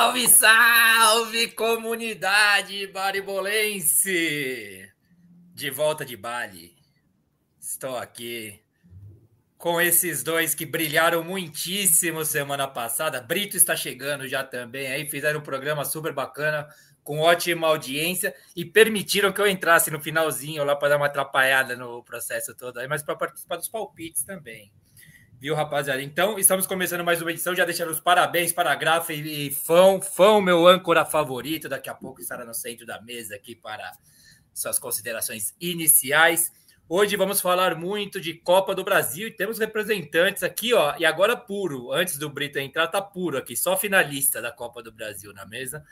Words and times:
Salve, 0.00 0.28
salve, 0.28 1.48
comunidade 1.48 2.86
baribolense! 2.86 4.90
De 5.52 5.70
volta 5.70 6.06
de 6.06 6.16
Bali. 6.16 6.74
Estou 7.60 7.98
aqui 7.98 8.62
com 9.58 9.78
esses 9.78 10.22
dois 10.22 10.54
que 10.54 10.64
brilharam 10.64 11.22
muitíssimo 11.22 12.24
semana 12.24 12.66
passada. 12.66 13.20
Brito 13.20 13.58
está 13.58 13.76
chegando 13.76 14.26
já 14.26 14.42
também 14.42 14.86
aí, 14.86 15.06
fizeram 15.06 15.40
um 15.40 15.42
programa 15.42 15.84
super 15.84 16.14
bacana, 16.14 16.66
com 17.04 17.18
ótima 17.18 17.66
audiência 17.66 18.34
e 18.56 18.64
permitiram 18.64 19.30
que 19.30 19.40
eu 19.42 19.46
entrasse 19.46 19.90
no 19.90 20.00
finalzinho 20.00 20.64
lá 20.64 20.74
para 20.74 20.88
dar 20.88 20.96
uma 20.96 21.06
atrapalhada 21.06 21.76
no 21.76 22.02
processo 22.02 22.54
todo 22.54 22.78
aí, 22.78 22.88
mas 22.88 23.02
para 23.02 23.16
participar 23.16 23.56
dos 23.56 23.68
palpites 23.68 24.22
também. 24.22 24.72
Viu, 25.40 25.54
rapaziada? 25.54 26.02
Então, 26.02 26.38
estamos 26.38 26.66
começando 26.66 27.02
mais 27.02 27.22
uma 27.22 27.30
edição. 27.30 27.54
Já 27.54 27.64
deixando 27.64 27.90
os 27.90 27.98
parabéns 27.98 28.52
para 28.52 28.70
a 28.70 28.74
Grafa 28.74 29.14
e 29.14 29.50
Fão. 29.50 29.98
Fão, 29.98 30.38
meu 30.38 30.66
âncora 30.66 31.02
favorito. 31.02 31.66
Daqui 31.66 31.88
a 31.88 31.94
pouco 31.94 32.20
estará 32.20 32.44
no 32.44 32.52
centro 32.52 32.84
da 32.84 33.00
mesa 33.00 33.36
aqui 33.36 33.56
para 33.56 33.90
suas 34.52 34.78
considerações 34.78 35.54
iniciais. 35.58 36.52
Hoje 36.86 37.16
vamos 37.16 37.40
falar 37.40 37.74
muito 37.74 38.20
de 38.20 38.34
Copa 38.34 38.74
do 38.74 38.84
Brasil 38.84 39.28
e 39.28 39.30
temos 39.30 39.58
representantes 39.58 40.42
aqui, 40.42 40.74
ó. 40.74 40.94
E 40.98 41.06
agora 41.06 41.34
puro, 41.34 41.90
antes 41.90 42.18
do 42.18 42.28
Brito 42.28 42.58
entrar, 42.58 42.88
tá 42.88 43.00
puro 43.00 43.38
aqui, 43.38 43.56
só 43.56 43.78
finalista 43.78 44.42
da 44.42 44.52
Copa 44.52 44.82
do 44.82 44.92
Brasil 44.92 45.32
na 45.32 45.46
mesa. 45.46 45.82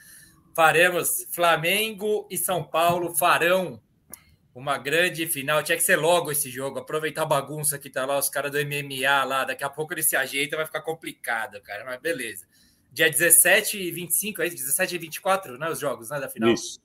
Faremos 0.54 1.26
Flamengo 1.32 2.28
e 2.30 2.36
São 2.36 2.62
Paulo 2.62 3.16
farão 3.16 3.80
uma 4.58 4.76
grande 4.76 5.26
final. 5.26 5.62
Tinha 5.62 5.78
que 5.78 5.84
ser 5.84 5.96
logo 5.96 6.32
esse 6.32 6.50
jogo, 6.50 6.80
aproveitar 6.80 7.22
a 7.22 7.26
bagunça 7.26 7.78
que 7.78 7.88
tá 7.88 8.04
lá, 8.04 8.18
os 8.18 8.28
caras 8.28 8.50
do 8.50 8.58
MMA 8.58 9.24
lá. 9.24 9.44
Daqui 9.44 9.62
a 9.62 9.70
pouco 9.70 9.94
ele 9.94 10.02
se 10.02 10.16
ajeita, 10.16 10.56
vai 10.56 10.66
ficar 10.66 10.82
complicado, 10.82 11.60
cara. 11.62 11.84
Mas 11.84 12.00
beleza. 12.00 12.46
Dia 12.92 13.08
17 13.08 13.78
e 13.78 13.90
25, 13.92 14.42
é 14.42 14.48
isso? 14.48 14.56
17 14.56 14.96
e 14.96 14.98
24, 14.98 15.58
né? 15.58 15.70
Os 15.70 15.78
jogos, 15.78 16.10
né? 16.10 16.18
Da 16.18 16.28
final. 16.28 16.52
Isso. 16.52 16.80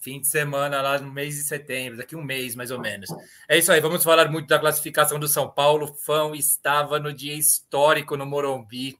Fim 0.00 0.20
de 0.20 0.26
semana 0.26 0.82
lá 0.82 0.98
no 0.98 1.12
mês 1.12 1.36
de 1.36 1.44
setembro, 1.44 1.96
daqui 1.96 2.16
um 2.16 2.24
mês 2.24 2.56
mais 2.56 2.72
ou 2.72 2.80
menos. 2.80 3.08
É 3.48 3.56
isso 3.56 3.70
aí, 3.70 3.80
vamos 3.80 4.02
falar 4.02 4.28
muito 4.28 4.48
da 4.48 4.58
classificação 4.58 5.16
do 5.16 5.28
São 5.28 5.48
Paulo. 5.48 5.94
Fão 5.94 6.34
estava 6.34 6.98
no 6.98 7.12
dia 7.12 7.34
histórico 7.34 8.16
no 8.16 8.26
Morumbi 8.26 8.98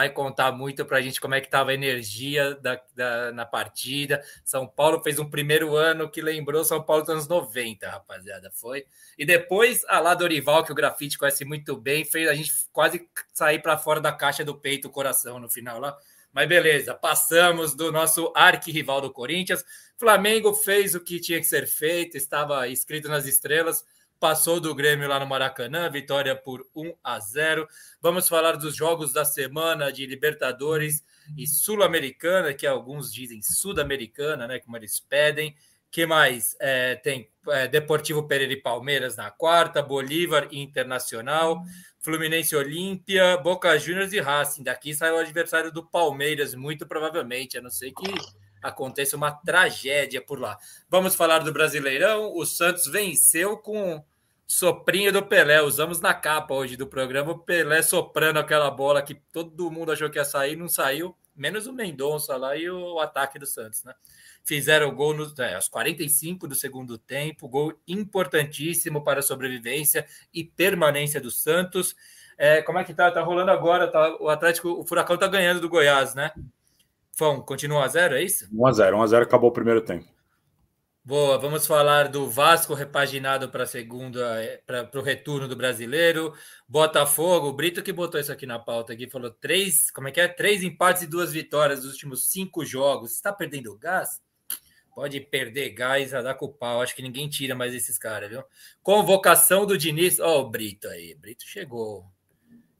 vai 0.00 0.08
contar 0.08 0.50
muito 0.50 0.82
para 0.86 0.96
a 0.96 1.02
gente 1.02 1.20
como 1.20 1.34
é 1.34 1.42
que 1.42 1.46
estava 1.46 1.72
a 1.72 1.74
energia 1.74 2.54
da, 2.54 2.80
da, 2.96 3.32
na 3.32 3.44
partida. 3.44 4.24
São 4.42 4.66
Paulo 4.66 5.02
fez 5.02 5.18
um 5.18 5.28
primeiro 5.28 5.76
ano 5.76 6.10
que 6.10 6.22
lembrou 6.22 6.64
São 6.64 6.82
Paulo 6.82 7.02
dos 7.02 7.10
anos 7.10 7.28
90, 7.28 7.86
rapaziada, 7.86 8.50
foi. 8.50 8.86
E 9.18 9.26
depois, 9.26 9.84
a 9.86 10.00
lá 10.00 10.14
Dorival, 10.14 10.64
que 10.64 10.72
o 10.72 10.74
grafite 10.74 11.18
conhece 11.18 11.44
muito 11.44 11.76
bem, 11.76 12.02
fez 12.02 12.26
a 12.30 12.34
gente 12.34 12.50
quase 12.72 13.06
sair 13.34 13.58
para 13.58 13.76
fora 13.76 14.00
da 14.00 14.10
caixa 14.10 14.42
do 14.42 14.54
peito, 14.54 14.88
o 14.88 14.90
coração 14.90 15.38
no 15.38 15.50
final 15.50 15.78
lá. 15.78 15.94
Mas 16.32 16.48
beleza, 16.48 16.94
passamos 16.94 17.74
do 17.74 17.92
nosso 17.92 18.32
arquirrival 18.34 19.02
do 19.02 19.12
Corinthians. 19.12 19.62
Flamengo 19.98 20.54
fez 20.54 20.94
o 20.94 21.00
que 21.00 21.20
tinha 21.20 21.40
que 21.40 21.46
ser 21.46 21.66
feito, 21.66 22.16
estava 22.16 22.66
escrito 22.68 23.06
nas 23.06 23.26
estrelas 23.26 23.84
passou 24.20 24.60
do 24.60 24.74
Grêmio 24.74 25.08
lá 25.08 25.18
no 25.18 25.26
Maracanã, 25.26 25.90
vitória 25.90 26.36
por 26.36 26.64
1 26.76 26.92
a 27.02 27.18
0. 27.18 27.66
Vamos 28.02 28.28
falar 28.28 28.52
dos 28.52 28.76
jogos 28.76 29.14
da 29.14 29.24
semana 29.24 29.90
de 29.90 30.04
Libertadores 30.04 31.02
e 31.36 31.46
Sul-Americana, 31.46 32.52
que 32.52 32.66
alguns 32.66 33.12
dizem 33.12 33.40
Sud-Americana, 33.42 34.46
né, 34.46 34.58
como 34.58 34.76
eles 34.76 35.00
pedem. 35.00 35.56
Que 35.90 36.06
mais? 36.06 36.54
É, 36.60 36.94
tem 36.96 37.28
é, 37.48 37.66
Deportivo 37.66 38.28
Pereira 38.28 38.52
e 38.52 38.60
Palmeiras 38.60 39.16
na 39.16 39.30
quarta, 39.30 39.82
Bolívar 39.82 40.46
Internacional, 40.52 41.62
Fluminense 41.98 42.54
Olímpia, 42.54 43.36
Boca 43.38 43.76
Juniors 43.78 44.12
e 44.12 44.20
Racing. 44.20 44.62
Daqui 44.62 44.94
sai 44.94 45.10
o 45.10 45.18
adversário 45.18 45.72
do 45.72 45.84
Palmeiras, 45.84 46.54
muito 46.54 46.86
provavelmente, 46.86 47.58
a 47.58 47.62
não 47.62 47.70
ser 47.70 47.90
que 47.90 48.14
aconteça 48.62 49.16
uma 49.16 49.32
tragédia 49.32 50.20
por 50.20 50.38
lá. 50.38 50.58
Vamos 50.88 51.14
falar 51.14 51.38
do 51.38 51.52
Brasileirão. 51.52 52.32
O 52.36 52.44
Santos 52.44 52.86
venceu 52.86 53.56
com 53.56 54.04
soprinho 54.50 55.12
do 55.12 55.22
Pelé. 55.22 55.62
Usamos 55.62 56.00
na 56.00 56.12
capa 56.12 56.52
hoje 56.52 56.76
do 56.76 56.84
programa 56.84 57.30
o 57.30 57.38
Pelé 57.38 57.82
soprando 57.82 58.38
aquela 58.38 58.68
bola 58.68 59.00
que 59.00 59.14
todo 59.14 59.70
mundo 59.70 59.92
achou 59.92 60.10
que 60.10 60.18
ia 60.18 60.24
sair, 60.24 60.56
não 60.56 60.66
saiu, 60.66 61.14
menos 61.36 61.68
o 61.68 61.72
Mendonça 61.72 62.36
lá 62.36 62.56
e 62.56 62.68
o 62.68 62.98
ataque 62.98 63.38
do 63.38 63.46
Santos, 63.46 63.84
né? 63.84 63.94
Fizeram 64.44 64.88
o 64.88 64.92
gol 64.92 65.14
nos, 65.14 65.38
é, 65.38 65.54
aos 65.54 65.68
45 65.68 66.48
do 66.48 66.56
segundo 66.56 66.98
tempo, 66.98 67.48
gol 67.48 67.72
importantíssimo 67.86 69.04
para 69.04 69.20
a 69.20 69.22
sobrevivência 69.22 70.04
e 70.34 70.42
permanência 70.42 71.20
do 71.20 71.30
Santos. 71.30 71.94
É, 72.36 72.60
como 72.60 72.78
é 72.80 72.84
que 72.84 72.92
tá? 72.92 73.08
Tá 73.08 73.20
rolando 73.20 73.52
agora, 73.52 73.86
tá? 73.86 74.16
O 74.18 74.28
Atlético, 74.28 74.70
o 74.70 74.84
Furacão 74.84 75.16
tá 75.16 75.28
ganhando 75.28 75.60
do 75.60 75.68
Goiás, 75.68 76.16
né? 76.16 76.32
Fão, 77.12 77.40
continua 77.40 77.84
a 77.84 77.88
zero, 77.88 78.16
é 78.16 78.24
isso? 78.24 78.48
1x0, 78.52 78.94
1x0 78.94 79.22
acabou 79.22 79.50
o 79.50 79.52
primeiro 79.52 79.80
tempo. 79.80 80.06
Boa, 81.02 81.38
vamos 81.38 81.66
falar 81.66 82.08
do 82.08 82.28
Vasco 82.28 82.74
repaginado 82.74 83.48
para 83.48 83.64
segunda, 83.64 84.36
para 84.66 85.00
o 85.00 85.02
retorno 85.02 85.48
do 85.48 85.56
brasileiro. 85.56 86.34
Botafogo, 86.68 87.48
o 87.48 87.52
Brito 87.54 87.82
que 87.82 87.90
botou 87.90 88.20
isso 88.20 88.30
aqui 88.30 88.44
na 88.44 88.58
pauta 88.58 88.92
aqui, 88.92 89.08
falou 89.08 89.30
três, 89.30 89.90
como 89.90 90.08
é 90.08 90.12
que 90.12 90.20
é? 90.20 90.28
Três 90.28 90.62
empates 90.62 91.02
e 91.02 91.06
duas 91.06 91.32
vitórias 91.32 91.82
nos 91.82 91.94
últimos 91.94 92.30
cinco 92.30 92.66
jogos. 92.66 93.12
Está 93.14 93.32
perdendo 93.32 93.76
gás? 93.78 94.20
Pode 94.94 95.18
perder 95.20 95.70
gás 95.70 96.12
a 96.12 96.20
dar 96.20 96.34
com 96.34 96.44
o 96.44 96.52
pau. 96.52 96.82
Acho 96.82 96.94
que 96.94 97.02
ninguém 97.02 97.30
tira 97.30 97.54
mais 97.54 97.72
esses 97.72 97.96
caras, 97.96 98.28
viu? 98.28 98.44
Convocação 98.82 99.64
do 99.64 99.78
Diniz. 99.78 100.20
Ó, 100.20 100.42
o 100.42 100.50
Brito 100.50 100.86
aí. 100.86 101.14
Brito 101.14 101.44
chegou. 101.46 102.04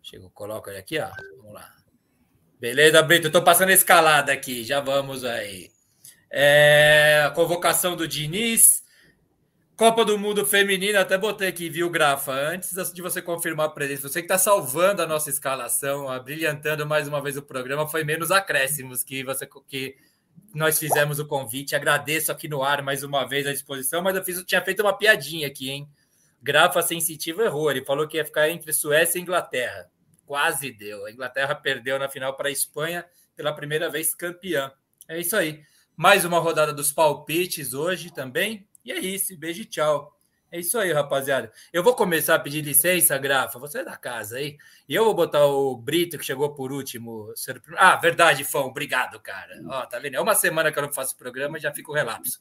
Chegou, 0.02 0.28
coloca 0.30 0.70
ele 0.70 0.80
aqui, 0.80 0.98
ó. 0.98 1.10
Vamos 1.38 1.54
lá. 1.54 1.74
Beleza, 2.60 3.02
Brito. 3.02 3.28
Estou 3.28 3.42
passando 3.42 3.70
a 3.70 3.74
escalada 3.74 4.30
aqui. 4.30 4.62
Já 4.62 4.80
vamos 4.80 5.24
aí. 5.24 5.70
É, 6.30 7.24
a 7.26 7.30
convocação 7.30 7.96
do 7.96 8.06
Diniz. 8.06 8.84
Copa 9.76 10.04
do 10.04 10.18
Mundo 10.18 10.44
Feminina, 10.44 11.00
até 11.00 11.16
botei 11.16 11.48
aqui, 11.48 11.70
viu, 11.70 11.88
Grafa? 11.88 12.32
Antes 12.32 12.92
de 12.92 13.00
você 13.00 13.22
confirmar 13.22 13.64
a 13.64 13.70
presença, 13.70 14.10
você 14.10 14.20
que 14.20 14.26
está 14.26 14.36
salvando 14.36 15.00
a 15.00 15.06
nossa 15.06 15.30
escalação, 15.30 16.06
brilhantando 16.22 16.86
mais 16.86 17.08
uma 17.08 17.22
vez 17.22 17.38
o 17.38 17.42
programa, 17.42 17.88
foi 17.88 18.04
menos 18.04 18.30
acréscimos 18.30 19.02
que 19.02 19.24
você 19.24 19.48
que 19.66 19.96
nós 20.54 20.78
fizemos 20.78 21.18
o 21.18 21.26
convite. 21.26 21.74
Agradeço 21.74 22.30
aqui 22.30 22.46
no 22.46 22.62
ar 22.62 22.82
mais 22.82 23.02
uma 23.02 23.24
vez 23.26 23.46
a 23.46 23.52
disposição, 23.52 24.02
mas 24.02 24.14
eu 24.14 24.22
fiz, 24.22 24.36
eu 24.36 24.44
tinha 24.44 24.60
feito 24.60 24.80
uma 24.82 24.92
piadinha 24.92 25.46
aqui, 25.46 25.70
hein? 25.70 25.88
Grafa 26.42 26.82
sensitivo 26.82 27.40
errou. 27.42 27.70
Ele 27.70 27.82
falou 27.82 28.06
que 28.06 28.18
ia 28.18 28.24
ficar 28.24 28.50
entre 28.50 28.74
Suécia 28.74 29.18
e 29.18 29.22
Inglaterra. 29.22 29.90
Quase 30.26 30.70
deu. 30.70 31.06
A 31.06 31.10
Inglaterra 31.10 31.54
perdeu 31.54 31.98
na 31.98 32.08
final 32.08 32.36
para 32.36 32.48
a 32.48 32.52
Espanha 32.52 33.04
pela 33.34 33.54
primeira 33.54 33.88
vez 33.88 34.14
campeã. 34.14 34.70
É 35.08 35.18
isso 35.18 35.34
aí. 35.36 35.62
Mais 36.02 36.24
uma 36.24 36.38
rodada 36.38 36.72
dos 36.72 36.90
palpites 36.90 37.74
hoje 37.74 38.10
também. 38.10 38.66
E 38.82 38.90
é 38.90 38.98
isso, 38.98 39.36
beijo 39.36 39.60
e 39.60 39.64
tchau. 39.66 40.16
É 40.50 40.58
isso 40.58 40.78
aí, 40.78 40.90
rapaziada. 40.94 41.52
Eu 41.70 41.82
vou 41.82 41.94
começar 41.94 42.36
a 42.36 42.38
pedir 42.38 42.62
licença, 42.62 43.18
Grafa. 43.18 43.58
Você 43.58 43.80
é 43.80 43.84
da 43.84 43.98
casa 43.98 44.38
aí. 44.38 44.56
E 44.88 44.94
eu 44.94 45.04
vou 45.04 45.12
botar 45.12 45.44
o 45.44 45.76
Brito, 45.76 46.16
que 46.16 46.24
chegou 46.24 46.54
por 46.54 46.72
último. 46.72 47.34
Ah, 47.76 47.96
verdade, 47.96 48.44
Fão. 48.44 48.68
Obrigado, 48.68 49.20
cara. 49.20 49.60
Ó, 49.66 49.84
tá 49.84 49.98
vendo? 49.98 50.14
É 50.14 50.20
uma 50.22 50.34
semana 50.34 50.72
que 50.72 50.78
eu 50.78 50.84
não 50.84 50.90
faço 50.90 51.18
programa 51.18 51.58
e 51.58 51.60
já 51.60 51.70
fico 51.70 51.92
relapso. 51.92 52.40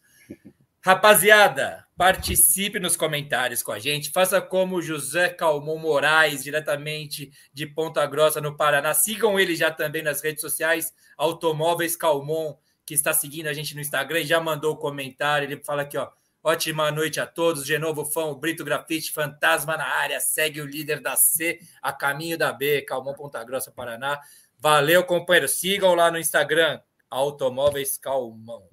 Rapaziada, 0.80 1.86
participe 1.98 2.80
nos 2.80 2.96
comentários 2.96 3.62
com 3.62 3.74
a 3.74 3.80
gente. 3.80 4.10
Faça 4.10 4.40
como 4.40 4.82
José 4.82 5.28
Calmon 5.28 5.80
Moraes, 5.80 6.46
diretamente 6.46 7.30
de 7.54 7.68
Ponta 7.68 8.06
Grossa, 8.06 8.40
no 8.40 8.56
Paraná. 8.56 8.94
Sigam 8.94 9.38
ele 9.38 9.54
já 9.54 9.70
também 9.70 10.02
nas 10.02 10.22
redes 10.22 10.40
sociais, 10.40 10.94
Automóveis 11.18 11.98
Calmon 11.98 12.56
que 12.90 12.96
está 12.96 13.14
seguindo 13.14 13.46
a 13.46 13.54
gente 13.54 13.76
no 13.76 13.82
Instagram 13.82 14.22
e 14.22 14.26
já 14.26 14.40
mandou 14.40 14.74
o 14.74 14.76
comentário. 14.76 15.46
Ele 15.46 15.64
fala 15.64 15.84
aqui, 15.84 15.96
ó. 15.96 16.10
Ótima 16.44 16.90
noite 16.90 17.20
a 17.20 17.28
todos. 17.28 17.64
De 17.64 17.78
novo, 17.78 18.04
fã, 18.04 18.34
Brito 18.34 18.64
Grafite, 18.64 19.12
fantasma 19.12 19.78
na 19.78 19.86
área. 19.86 20.20
Segue 20.20 20.60
o 20.60 20.66
líder 20.66 21.00
da 21.00 21.16
C 21.16 21.60
a 21.84 21.94
caminho 21.94 22.36
da 22.36 22.52
B, 22.52 22.82
Calmon 22.82 23.14
Ponta 23.14 23.44
Grossa, 23.44 23.70
Paraná. 23.70 24.20
Valeu, 24.58 25.04
companheiro. 25.04 25.48
Sigam 25.48 25.94
lá 25.94 26.10
no 26.10 26.18
Instagram, 26.18 26.82
Automóveis 27.12 27.96
Calmon. 27.96 28.64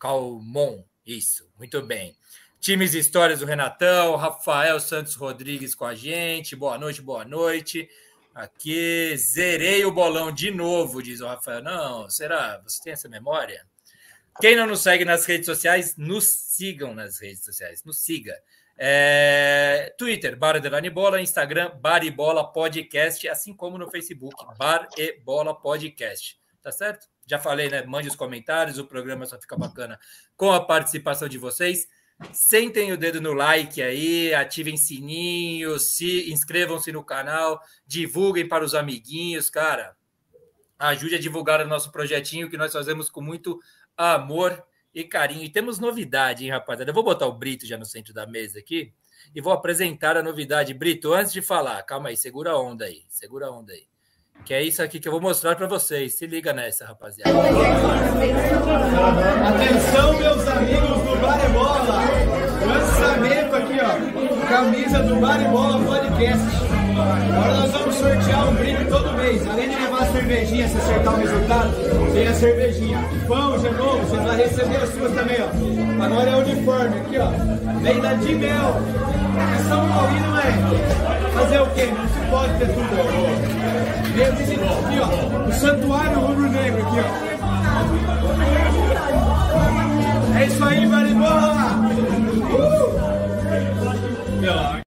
Calmon, 0.00 0.82
isso, 1.06 1.48
muito 1.56 1.80
bem. 1.80 2.16
Times 2.58 2.92
e 2.92 2.98
histórias 2.98 3.38
do 3.38 3.46
Renatão, 3.46 4.16
Rafael 4.16 4.80
Santos 4.80 5.14
Rodrigues 5.14 5.76
com 5.76 5.84
a 5.84 5.94
gente. 5.94 6.56
Boa 6.56 6.76
noite, 6.76 7.00
boa 7.00 7.24
noite. 7.24 7.88
Aqui, 8.34 9.16
zerei 9.16 9.84
o 9.84 9.92
bolão 9.92 10.32
de 10.32 10.50
novo, 10.50 11.00
diz 11.00 11.20
o 11.20 11.26
Rafael. 11.26 11.62
Não, 11.62 12.10
será? 12.10 12.60
Você 12.64 12.82
tem 12.82 12.92
essa 12.92 13.08
memória? 13.08 13.64
Quem 14.40 14.56
não 14.56 14.66
nos 14.66 14.80
segue 14.80 15.04
nas 15.04 15.24
redes 15.24 15.46
sociais, 15.46 15.96
nos 15.96 16.24
sigam 16.24 16.92
nas 16.92 17.20
redes 17.20 17.44
sociais. 17.44 17.84
Nos 17.84 18.00
siga. 18.00 18.34
É, 18.76 19.94
Twitter, 19.96 20.36
Bar 20.36 20.58
Delane 20.60 20.90
Bola, 20.90 21.20
Instagram, 21.20 21.70
Bar 21.80 22.04
e 22.04 22.10
Bola 22.10 22.50
Podcast, 22.52 23.28
assim 23.28 23.54
como 23.54 23.78
no 23.78 23.88
Facebook, 23.88 24.34
Bar 24.58 24.88
e 24.98 25.20
Bola 25.20 25.54
Podcast. 25.54 26.36
Tá 26.60 26.72
certo? 26.72 27.06
Já 27.26 27.38
falei, 27.38 27.68
né? 27.68 27.84
Mande 27.84 28.08
os 28.08 28.16
comentários, 28.16 28.78
o 28.78 28.86
programa 28.86 29.26
só 29.26 29.38
fica 29.40 29.56
bacana 29.56 29.96
com 30.36 30.52
a 30.52 30.64
participação 30.64 31.28
de 31.28 31.38
vocês. 31.38 31.86
Sentem 32.32 32.92
o 32.92 32.96
dedo 32.96 33.20
no 33.20 33.32
like 33.32 33.82
aí, 33.82 34.32
ativem 34.34 34.76
sininho, 34.76 35.78
se 35.78 36.30
inscrevam-se 36.30 36.92
no 36.92 37.04
canal, 37.04 37.60
divulguem 37.86 38.48
para 38.48 38.64
os 38.64 38.74
amiguinhos, 38.74 39.50
cara. 39.50 39.96
Ajude 40.78 41.16
a 41.16 41.20
divulgar 41.20 41.60
o 41.60 41.68
nosso 41.68 41.90
projetinho 41.90 42.48
que 42.48 42.56
nós 42.56 42.72
fazemos 42.72 43.10
com 43.10 43.20
muito 43.20 43.58
amor 43.96 44.64
e 44.94 45.04
carinho. 45.04 45.44
E 45.44 45.48
temos 45.48 45.78
novidade, 45.78 46.44
hein, 46.44 46.50
rapaziada? 46.50 46.90
Eu 46.90 46.94
vou 46.94 47.04
botar 47.04 47.26
o 47.26 47.32
Brito 47.32 47.66
já 47.66 47.76
no 47.76 47.84
centro 47.84 48.14
da 48.14 48.26
mesa 48.26 48.58
aqui 48.58 48.92
e 49.34 49.40
vou 49.40 49.52
apresentar 49.52 50.16
a 50.16 50.22
novidade. 50.22 50.72
Brito, 50.72 51.12
antes 51.12 51.32
de 51.32 51.42
falar, 51.42 51.82
calma 51.82 52.08
aí, 52.10 52.16
segura 52.16 52.52
a 52.52 52.60
onda 52.60 52.84
aí, 52.84 53.04
segura 53.08 53.46
a 53.46 53.50
onda 53.50 53.72
aí. 53.72 53.86
Que 54.44 54.52
é 54.52 54.62
isso 54.62 54.82
aqui 54.82 54.98
que 54.98 55.08
eu 55.08 55.12
vou 55.12 55.20
mostrar 55.20 55.56
para 55.56 55.66
vocês. 55.66 56.14
Se 56.14 56.26
liga 56.26 56.52
nessa, 56.52 56.84
rapaziada. 56.84 57.30
Atenção, 59.48 60.18
meus 60.18 60.46
amigos 60.48 60.93
do 61.14 61.20
Bar 61.20 61.38
e 61.44 61.48
Bola. 61.52 62.04
Lançamento 62.66 63.56
aqui, 63.56 63.78
ó. 63.80 64.48
Camisa 64.48 64.98
do 65.02 65.16
Bar 65.16 65.40
e 65.40 65.48
Bola 65.48 65.78
Podcast. 65.84 66.44
Agora 66.96 67.54
nós 67.54 67.70
vamos 67.72 67.94
sortear 67.96 68.48
um 68.48 68.54
brinde 68.54 68.84
todo 68.86 69.12
mês. 69.14 69.46
Além 69.48 69.68
de 69.68 69.76
levar 69.76 70.02
a 70.02 70.06
cervejinha, 70.06 70.68
se 70.68 70.76
acertar 70.76 71.14
o 71.14 71.16
resultado, 71.18 71.70
tem 72.12 72.28
a 72.28 72.34
cervejinha. 72.34 72.98
Pão 73.26 73.58
de 73.58 73.70
novo, 73.70 73.98
você 74.06 74.16
vai 74.16 74.36
receber 74.36 74.76
as 74.76 74.90
suas 74.90 75.12
também, 75.12 75.38
ó. 75.40 76.04
Agora 76.04 76.30
é 76.30 76.34
o 76.36 76.38
uniforme 76.38 76.98
aqui, 76.98 77.18
ó. 77.18 77.30
Vem 77.80 78.00
da 78.00 78.14
Dimel. 78.14 78.80
É 79.36 79.68
São 79.68 79.88
Paulino, 79.88 80.38
é. 80.38 81.30
Fazer 81.32 81.60
o 81.60 81.66
quê? 81.70 81.92
Não 81.96 82.08
se 82.08 82.30
pode 82.30 82.54
ter 82.58 82.68
tudo. 82.68 84.14
Veio 84.14 84.32
visitar 84.36 84.70
aqui, 84.70 85.00
ó. 85.00 85.48
O 85.48 85.52
Santuário 85.52 86.20
Rubro 86.20 86.48
Negro 86.50 86.86
aqui, 86.86 87.00
ó. 87.00 88.73
É 90.36 90.46
isso 90.46 90.64
aí, 90.64 90.86
Maribola! 90.86 91.54
Uh! 94.42 94.83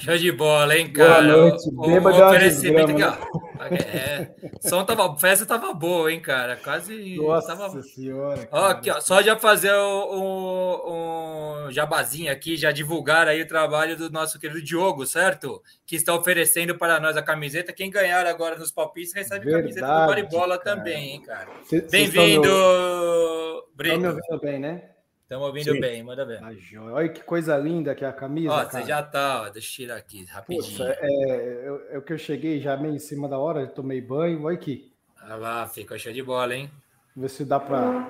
Show 0.00 0.16
de 0.16 0.32
bola, 0.32 0.76
hein, 0.76 0.90
cara? 0.90 1.22
Boa 1.22 1.36
noite. 1.50 1.68
O, 1.76 1.86
Beba 1.86 2.10
o 2.10 2.14
uma 2.16 2.28
oferecimento 2.28 2.92
aqui, 2.92 3.02
ó. 3.02 3.40
É, 3.70 4.30
som 4.66 4.82
tava, 4.82 5.14
festa 5.18 5.44
tava 5.44 5.74
boa, 5.74 6.10
hein, 6.10 6.18
cara? 6.18 6.56
Quase. 6.56 7.16
Nossa 7.16 7.54
tava... 7.54 7.82
senhora. 7.82 8.48
Ó, 8.50 8.68
aqui, 8.68 8.90
ó, 8.90 8.98
só 9.00 9.20
já 9.20 9.36
fazer 9.36 9.72
o, 9.74 10.16
o, 10.16 11.66
o 11.66 11.70
jabazinho 11.70 12.32
aqui, 12.32 12.56
já 12.56 12.72
divulgar 12.72 13.28
aí 13.28 13.42
o 13.42 13.46
trabalho 13.46 13.94
do 13.94 14.10
nosso 14.10 14.40
querido 14.40 14.62
Diogo, 14.62 15.04
certo? 15.04 15.62
Que 15.84 15.96
está 15.96 16.14
oferecendo 16.14 16.78
para 16.78 16.98
nós 16.98 17.18
a 17.18 17.22
camiseta. 17.22 17.70
Quem 17.70 17.90
ganhar 17.90 18.26
agora 18.26 18.56
nos 18.56 18.72
palpites 18.72 19.12
recebe 19.12 19.48
a 19.48 19.58
camiseta 19.58 19.86
do 19.86 19.92
Verdade, 19.92 20.06
Baribola 20.08 20.58
cara. 20.58 20.76
também, 20.76 21.10
hein, 21.10 21.22
cara? 21.22 21.48
Bem-vindo, 21.90 22.48
Estão 22.48 23.60
me 23.60 23.76
Brito. 23.76 24.06
ouvindo 24.06 24.40
bem, 24.40 24.58
né? 24.58 24.82
Estamos 25.30 25.46
ouvindo 25.46 25.74
Sim. 25.74 25.80
bem, 25.80 26.02
manda 26.02 26.26
ver. 26.26 26.40
Tá. 26.40 26.50
Olha 26.92 27.08
que 27.08 27.22
coisa 27.22 27.56
linda 27.56 27.94
que 27.94 28.04
é 28.04 28.08
a 28.08 28.12
camisa. 28.12 28.52
Ó, 28.52 28.64
você 28.68 28.82
já 28.82 29.00
tá, 29.00 29.42
ó, 29.42 29.48
deixa 29.48 29.68
eu 29.68 29.86
tirar 29.86 29.96
aqui 29.96 30.24
rapidinho. 30.24 30.76
Poxa, 30.76 30.98
é, 31.00 31.68
eu- 31.68 31.86
é 31.92 31.98
o 31.98 32.02
que 32.02 32.12
eu 32.12 32.18
cheguei 32.18 32.60
já 32.60 32.76
meio 32.76 32.96
em 32.96 32.98
cima 32.98 33.28
da 33.28 33.38
hora, 33.38 33.64
tomei 33.68 34.00
banho. 34.00 34.42
Olha 34.42 34.56
aqui. 34.56 34.92
Olha 35.22 35.36
lá, 35.36 35.68
ficou 35.68 35.96
show 35.96 36.12
de 36.12 36.20
bola, 36.20 36.56
hein? 36.56 36.68
Ver 37.16 37.28
se 37.30 37.44
dá 37.44 37.60
pra. 37.60 38.08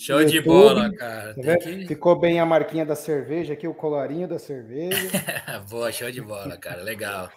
Show 0.00 0.24
de 0.24 0.38
YouTube, 0.38 0.54
bola, 0.54 0.90
cara. 0.94 1.34
Tá 1.34 1.42
vendo? 1.42 1.58
que... 1.58 1.86
Ficou 1.88 2.18
bem 2.18 2.40
a 2.40 2.46
marquinha 2.46 2.86
da 2.86 2.96
cerveja 2.96 3.52
aqui, 3.52 3.68
o 3.68 3.74
colarinho 3.74 4.26
da 4.26 4.38
cerveja. 4.38 4.96
Boa, 5.68 5.92
show 5.92 6.10
de 6.10 6.22
bola, 6.22 6.56
cara. 6.56 6.82
Legal. 6.82 7.30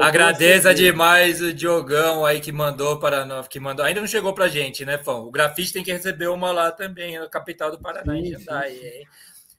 Agradeça 0.00 0.72
demais 0.72 1.42
o 1.42 1.52
Diogão 1.52 2.24
aí 2.24 2.40
que 2.40 2.52
mandou 2.52 3.00
para 3.00 3.26
nós, 3.26 3.48
que 3.48 3.58
mandou. 3.58 3.84
Ainda 3.84 4.00
não 4.00 4.06
chegou 4.06 4.32
pra 4.32 4.46
gente, 4.46 4.84
né, 4.84 4.96
Fão? 4.96 5.26
O 5.26 5.30
grafite 5.32 5.72
tem 5.72 5.82
que 5.82 5.90
receber 5.90 6.28
uma 6.28 6.52
lá 6.52 6.70
também, 6.70 7.18
na 7.18 7.28
capital 7.28 7.72
do 7.72 7.80
Paraná, 7.80 8.16
em 8.16 8.26
Sim, 8.26 8.30
Jandai, 8.30 8.70
sim, 8.70 8.80
sim. 8.80 9.04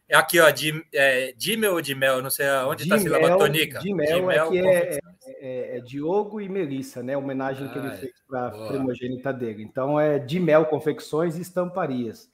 É 0.10 0.16
aqui, 0.16 0.40
ó, 0.40 0.50
de, 0.50 0.84
é, 0.92 1.32
Dimel 1.38 1.74
ou 1.74 1.82
Dimel, 1.82 2.20
não 2.22 2.32
sei 2.32 2.50
onde 2.68 2.82
está 2.84 2.96
a 2.96 3.00
sílaba 3.00 3.24
Dimel- 3.26 3.38
tônica. 3.38 3.80
Dimel 3.80 4.32
é 4.32 4.48
que 4.50 4.58
é, 4.58 4.64
Confecções. 4.64 5.02
é- 5.40 5.78
é 5.78 5.80
Diogo 5.82 6.42
e 6.42 6.50
Melissa, 6.50 7.04
né? 7.04 7.16
Homenagem 7.16 7.68
que 7.72 7.78
ele 7.78 7.88
Ah, 7.90 7.92
fez 7.92 8.12
para 8.28 8.48
a 8.48 8.52
primogênita 8.68 9.32
dele. 9.32 9.62
Então 9.62 10.00
é 10.00 10.18
de 10.18 10.40
mel, 10.40 10.66
confecções 10.66 11.38
e 11.38 11.42
estamparias. 11.42 12.28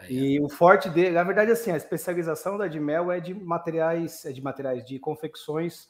Aí, 0.00 0.34
E 0.34 0.40
o 0.40 0.48
forte 0.48 0.90
dele, 0.90 1.12
na 1.12 1.22
verdade, 1.22 1.52
assim, 1.52 1.70
a 1.70 1.76
especialização 1.76 2.58
da 2.58 2.66
Dimel 2.66 3.12
é 3.12 3.20
de 3.20 3.32
materiais, 3.32 4.24
é 4.24 4.32
de 4.32 4.42
materiais 4.42 4.84
de 4.84 4.98
confecções 4.98 5.86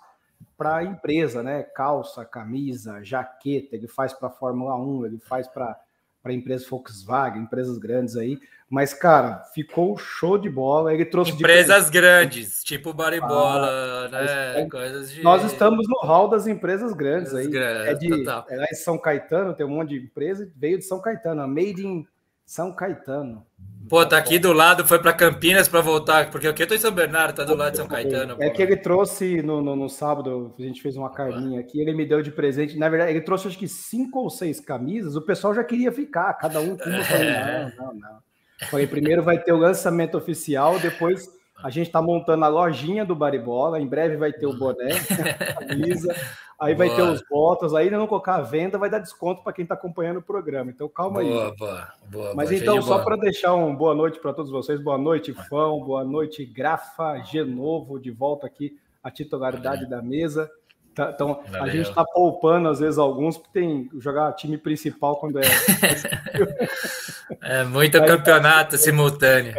para 0.58 0.76
a 0.76 0.84
empresa, 0.84 1.42
né? 1.42 1.62
Calça, 1.62 2.26
camisa, 2.26 3.02
jaqueta, 3.02 3.74
ele 3.74 3.88
faz 3.88 4.12
para 4.12 4.28
a 4.28 4.30
Fórmula 4.30 4.76
1, 4.76 5.06
ele 5.06 5.18
faz 5.18 5.48
para 5.48 5.80
para 6.22 6.32
empresas 6.32 6.66
Volkswagen, 6.68 7.42
empresas 7.42 7.78
grandes 7.78 8.16
aí. 8.16 8.38
Mas, 8.70 8.94
cara, 8.94 9.42
ficou 9.52 9.98
show 9.98 10.38
de 10.38 10.48
bola. 10.48 10.94
Ele 10.94 11.04
trouxe 11.04 11.32
de 11.32 11.36
Empresas 11.38 11.90
grandes, 11.90 12.62
tipo 12.64 12.94
Baribola, 12.94 14.08
mas 14.10 14.30
né? 14.30 14.62
é- 14.62 14.66
Coisas 14.68 15.10
de. 15.10 15.22
Nós 15.22 15.44
estamos 15.44 15.86
no 15.86 15.98
hall 16.06 16.28
das 16.28 16.46
empresas 16.46 16.94
grandes 16.94 17.34
aí. 17.34 17.46
Empresas 17.48 17.86
É, 17.86 17.94
grandes, 18.06 18.24
de, 18.24 18.28
é 18.54 18.56
lá 18.56 18.66
em 18.70 18.74
São 18.74 18.96
Caetano, 18.96 19.52
tem 19.52 19.66
um 19.66 19.70
monte 19.70 19.90
de 19.90 19.96
empresa, 20.06 20.50
veio 20.56 20.78
de 20.78 20.84
São 20.84 21.00
Caetano, 21.02 21.42
a 21.42 21.46
Made 21.46 21.86
in 21.86 22.06
São 22.46 22.72
Caetano. 22.72 23.44
Pô, 23.88 24.06
tá 24.06 24.16
aqui 24.16 24.38
do 24.38 24.52
lado, 24.52 24.86
foi 24.86 24.98
para 24.98 25.12
Campinas 25.12 25.68
para 25.68 25.80
voltar, 25.80 26.30
porque 26.30 26.46
aqui 26.46 26.62
eu 26.62 26.66
tô 26.66 26.74
em 26.74 26.78
São 26.78 26.92
Bernardo, 26.92 27.36
tá 27.36 27.44
do 27.44 27.54
lado 27.54 27.72
de 27.72 27.78
São 27.78 27.86
Caetano. 27.86 28.36
É 28.40 28.48
que 28.48 28.62
ele 28.62 28.76
trouxe 28.76 29.42
no, 29.42 29.60
no, 29.60 29.76
no 29.76 29.88
sábado, 29.88 30.54
a 30.58 30.62
gente 30.62 30.80
fez 30.80 30.96
uma 30.96 31.10
carninha 31.10 31.60
aqui, 31.60 31.80
ele 31.80 31.92
me 31.92 32.06
deu 32.06 32.22
de 32.22 32.30
presente. 32.30 32.78
Na 32.78 32.88
verdade, 32.88 33.12
ele 33.12 33.20
trouxe 33.20 33.48
acho 33.48 33.58
que 33.58 33.68
cinco 33.68 34.20
ou 34.20 34.30
seis 34.30 34.60
camisas, 34.60 35.16
o 35.16 35.22
pessoal 35.22 35.54
já 35.54 35.64
queria 35.64 35.92
ficar, 35.92 36.32
cada 36.34 36.60
um 36.60 36.76
falei, 36.78 37.00
É. 37.10 37.72
não, 37.76 37.86
não, 37.86 37.94
não. 37.94 38.32
Falei, 38.68 38.86
primeiro 38.86 39.22
vai 39.22 39.38
ter 39.38 39.52
o 39.52 39.56
lançamento 39.56 40.16
oficial, 40.16 40.78
depois 40.78 41.28
a 41.62 41.70
gente 41.70 41.90
tá 41.90 42.00
montando 42.02 42.44
a 42.44 42.48
lojinha 42.48 43.04
do 43.04 43.14
Baribola, 43.14 43.80
em 43.80 43.86
breve 43.86 44.16
vai 44.16 44.32
ter 44.32 44.46
o 44.46 44.56
boné, 44.56 44.88
a 45.56 45.64
camisa, 45.66 46.14
aí 46.60 46.74
vai 46.74 46.88
ter 46.90 46.96
Boa. 47.02 47.12
os 47.12 47.22
botas, 47.28 47.74
aí 47.74 47.90
não 47.90 48.06
colocar 48.06 48.36
a 48.36 48.42
venda, 48.42 48.78
vai 48.78 48.90
dar 48.90 48.98
desconto 48.98 49.42
para 49.42 49.52
quem 49.52 49.64
tá 49.66 49.74
acompanhando 49.74 50.18
o 50.18 50.22
programa. 50.22 50.70
Então 50.70 50.88
calma 50.88 51.20
aí. 51.20 51.28
Boa, 51.28 51.54
boa, 51.56 51.88
boa. 52.10 52.34
Mas 52.34 52.50
boa, 52.50 52.60
então, 52.60 52.82
só 52.82 52.98
para 53.04 53.16
deixar 53.16 53.54
um 53.54 53.74
boa 53.74 53.94
noite 53.94 54.18
para 54.20 54.32
todos 54.32 54.50
vocês, 54.50 54.80
boa 54.80 54.98
noite, 54.98 55.32
Fão, 55.48 55.80
boa 55.80 56.04
noite, 56.04 56.44
Grafa, 56.44 57.18
Genovo, 57.22 57.98
de 57.98 58.10
volta 58.10 58.46
aqui 58.46 58.76
à 59.02 59.10
titularidade 59.10 59.88
da 59.88 60.00
mesa. 60.02 60.50
Tá- 60.94 61.10
Então, 61.14 61.40
a 61.48 61.58
Valeu. 61.58 61.72
gente 61.72 61.88
está 61.88 62.04
poupando, 62.04 62.68
às 62.68 62.78
vezes, 62.78 62.98
alguns, 62.98 63.38
porque 63.38 63.58
tem 63.60 63.88
jogar 63.98 64.30
time 64.34 64.58
principal 64.58 65.16
quando 65.16 65.38
é 65.38 65.42
É 67.40 67.64
muito 67.64 67.98
Aí- 68.00 68.06
campeonato 68.06 68.76
simultâneo. 68.76 69.54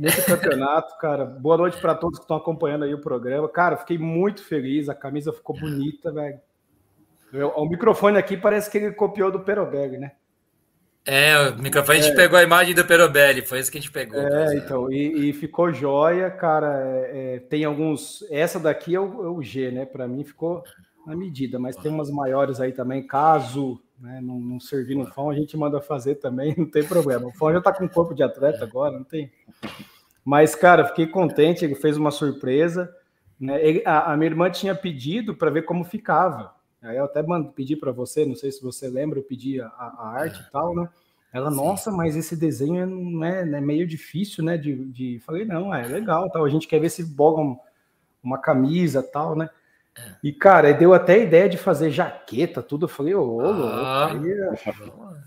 Muito 0.00 0.24
campeonato, 0.24 0.96
cara. 0.98 1.26
Boa 1.26 1.58
noite 1.58 1.78
para 1.78 1.94
todos 1.94 2.18
que 2.18 2.24
estão 2.24 2.38
acompanhando 2.38 2.84
aí 2.84 2.94
o 2.94 3.00
programa. 3.00 3.46
Cara, 3.48 3.76
fiquei 3.76 3.98
muito 3.98 4.42
feliz, 4.42 4.88
a 4.88 4.94
camisa 4.94 5.30
ficou 5.30 5.54
bonita, 5.58 6.10
velho. 6.10 6.40
O 7.54 7.66
microfone 7.66 8.16
aqui 8.16 8.36
parece 8.36 8.70
que 8.70 8.78
ele 8.78 8.92
copiou 8.92 9.30
do 9.30 9.40
Peroberg, 9.40 9.98
né? 9.98 10.12
É, 11.04 11.50
o 11.50 11.58
microfone 11.58 11.98
a 11.98 12.02
gente 12.02 12.16
pegou 12.16 12.38
a 12.38 12.42
imagem 12.42 12.74
do 12.74 12.84
Perobelli, 12.84 13.42
foi 13.42 13.60
isso 13.60 13.70
que 13.70 13.78
a 13.78 13.80
gente 13.80 13.92
pegou. 13.92 14.18
É, 14.18 14.54
então, 14.54 14.90
e, 14.90 15.28
e 15.28 15.32
ficou 15.32 15.72
jóia, 15.72 16.30
cara. 16.30 16.82
é, 16.82 17.34
é, 17.34 17.38
tem 17.40 17.64
alguns. 17.64 18.24
Essa 18.30 18.58
daqui 18.58 18.94
é 18.94 19.00
o, 19.00 19.24
é 19.24 19.28
o 19.28 19.42
G, 19.42 19.70
né? 19.70 19.84
Para 19.84 20.08
mim 20.08 20.24
ficou 20.24 20.62
na 21.06 21.14
medida, 21.14 21.58
mas 21.58 21.76
tem 21.76 21.90
umas 21.90 22.10
maiores 22.10 22.60
aí 22.60 22.72
também. 22.72 23.06
Caso 23.06 23.80
né, 24.00 24.20
não, 24.22 24.40
não 24.40 24.58
servir 24.58 24.96
no 24.96 25.06
fão, 25.06 25.30
a 25.30 25.34
gente 25.34 25.56
manda 25.56 25.80
fazer 25.80 26.16
também, 26.16 26.54
não 26.58 26.66
tem 26.70 26.84
problema. 26.84 27.26
O 27.28 27.32
fão 27.32 27.52
já 27.52 27.60
tá 27.60 27.72
com 27.72 27.88
corpo 27.88 28.14
de 28.14 28.22
atleta 28.22 28.64
agora, 28.64 28.96
não 28.96 29.04
tem. 29.04 29.30
Mas, 30.24 30.54
cara, 30.54 30.86
fiquei 30.86 31.06
contente, 31.06 31.64
ele 31.64 31.74
fez 31.74 31.96
uma 31.96 32.10
surpresa. 32.10 32.94
Né? 33.38 33.62
Ele- 33.64 33.82
a, 33.86 34.12
a 34.12 34.16
minha 34.16 34.30
irmã 34.30 34.50
tinha 34.50 34.74
pedido 34.74 35.34
para 35.34 35.50
ver 35.50 35.62
como 35.62 35.84
ficava. 35.84 36.54
Aí 36.82 36.96
eu 36.96 37.04
até 37.04 37.22
mando, 37.22 37.52
pedi 37.52 37.76
para 37.76 37.92
você, 37.92 38.24
não 38.24 38.34
sei 38.34 38.50
se 38.52 38.62
você 38.62 38.88
lembra, 38.88 39.18
eu 39.18 39.22
pedi 39.22 39.60
a, 39.60 39.66
a 39.66 40.08
arte 40.14 40.40
e 40.40 40.50
tal, 40.50 40.74
né? 40.74 40.88
Ela, 41.32 41.50
nossa, 41.50 41.92
mas 41.92 42.16
esse 42.16 42.34
desenho 42.36 42.86
não 42.86 43.24
é, 43.24 43.42
é 43.42 43.60
meio 43.60 43.86
difícil, 43.86 44.42
né? 44.42 44.56
De, 44.56 44.84
de... 44.86 45.20
Falei, 45.20 45.44
não, 45.44 45.72
é 45.74 45.86
legal, 45.86 46.28
tal. 46.30 46.44
A 46.44 46.48
gente 46.48 46.66
quer 46.66 46.80
ver 46.80 46.90
se 46.90 47.04
boga 47.04 47.40
um- 47.40 47.58
uma 48.22 48.38
camisa 48.38 49.02
tal, 49.02 49.36
né? 49.36 49.48
E, 50.22 50.32
cara, 50.32 50.72
deu 50.72 50.94
até 50.94 51.14
a 51.14 51.18
ideia 51.18 51.48
de 51.48 51.56
fazer 51.56 51.90
jaqueta, 51.90 52.62
tudo. 52.62 52.84
Eu 52.84 52.88
falei, 52.88 53.14
ô, 53.14 53.24
louco. 53.24 53.64
Ah. 53.64 54.12
Aí, 54.12 54.60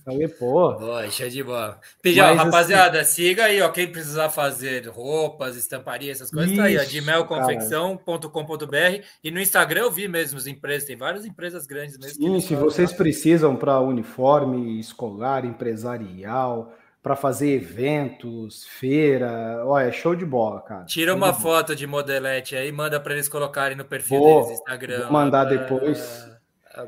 Falei, 0.06 0.28
pô, 0.28 0.74
Boa, 0.74 1.10
show 1.10 1.30
de 1.30 1.44
bola. 1.44 1.80
Pijão, 2.02 2.28
Mas, 2.28 2.38
assim, 2.38 2.46
rapaziada, 2.46 3.04
siga 3.06 3.46
aí, 3.46 3.62
ó. 3.62 3.70
Quem 3.70 3.88
precisar 3.88 4.30
fazer 4.30 4.88
roupas, 4.88 5.56
estamparia, 5.56 6.12
essas 6.12 6.30
coisas, 6.30 6.56
tá 6.56 6.64
aí, 6.64 6.78
ó. 6.78 6.82
Isso, 6.82 6.92
De 6.92 7.02
melconfecção.com.br 7.02 9.04
e 9.24 9.32
no 9.32 9.40
Instagram 9.40 9.82
eu 9.82 9.92
vi 9.92 10.08
mesmo 10.08 10.38
as 10.38 10.46
empresas, 10.46 10.88
tem 10.88 10.98
várias 10.98 11.26
empresas 11.26 11.66
grandes 11.66 11.98
mesmo. 11.98 12.22
Sim, 12.22 12.40
se 12.42 12.56
vocês 12.56 12.92
lá. 12.92 12.98
precisam 12.98 13.56
para 13.56 13.80
uniforme 13.80 14.80
escolar, 14.80 15.46
empresarial, 15.46 16.74
para 17.04 17.16
fazer 17.18 17.50
eventos, 17.52 18.66
feira, 18.66 19.62
olha, 19.66 19.88
é 19.88 19.92
show 19.92 20.16
de 20.16 20.26
bola, 20.26 20.62
cara. 20.62 20.86
Tira 20.86 21.12
Show 21.12 21.18
uma 21.18 21.34
foto 21.34 21.76
de 21.76 21.86
modelete 21.86 22.56
aí, 22.56 22.72
manda 22.72 22.98
para 23.00 23.14
eles 23.14 23.28
colocarem 23.28 23.76
no 23.78 23.84
perfil 23.84 24.20
Vou- 24.20 24.44
deles, 24.46 24.60
Instagram. 24.60 25.02
vou 25.04 25.12
mandar 25.12 25.46
pra- 25.48 25.58
depois. 25.58 26.32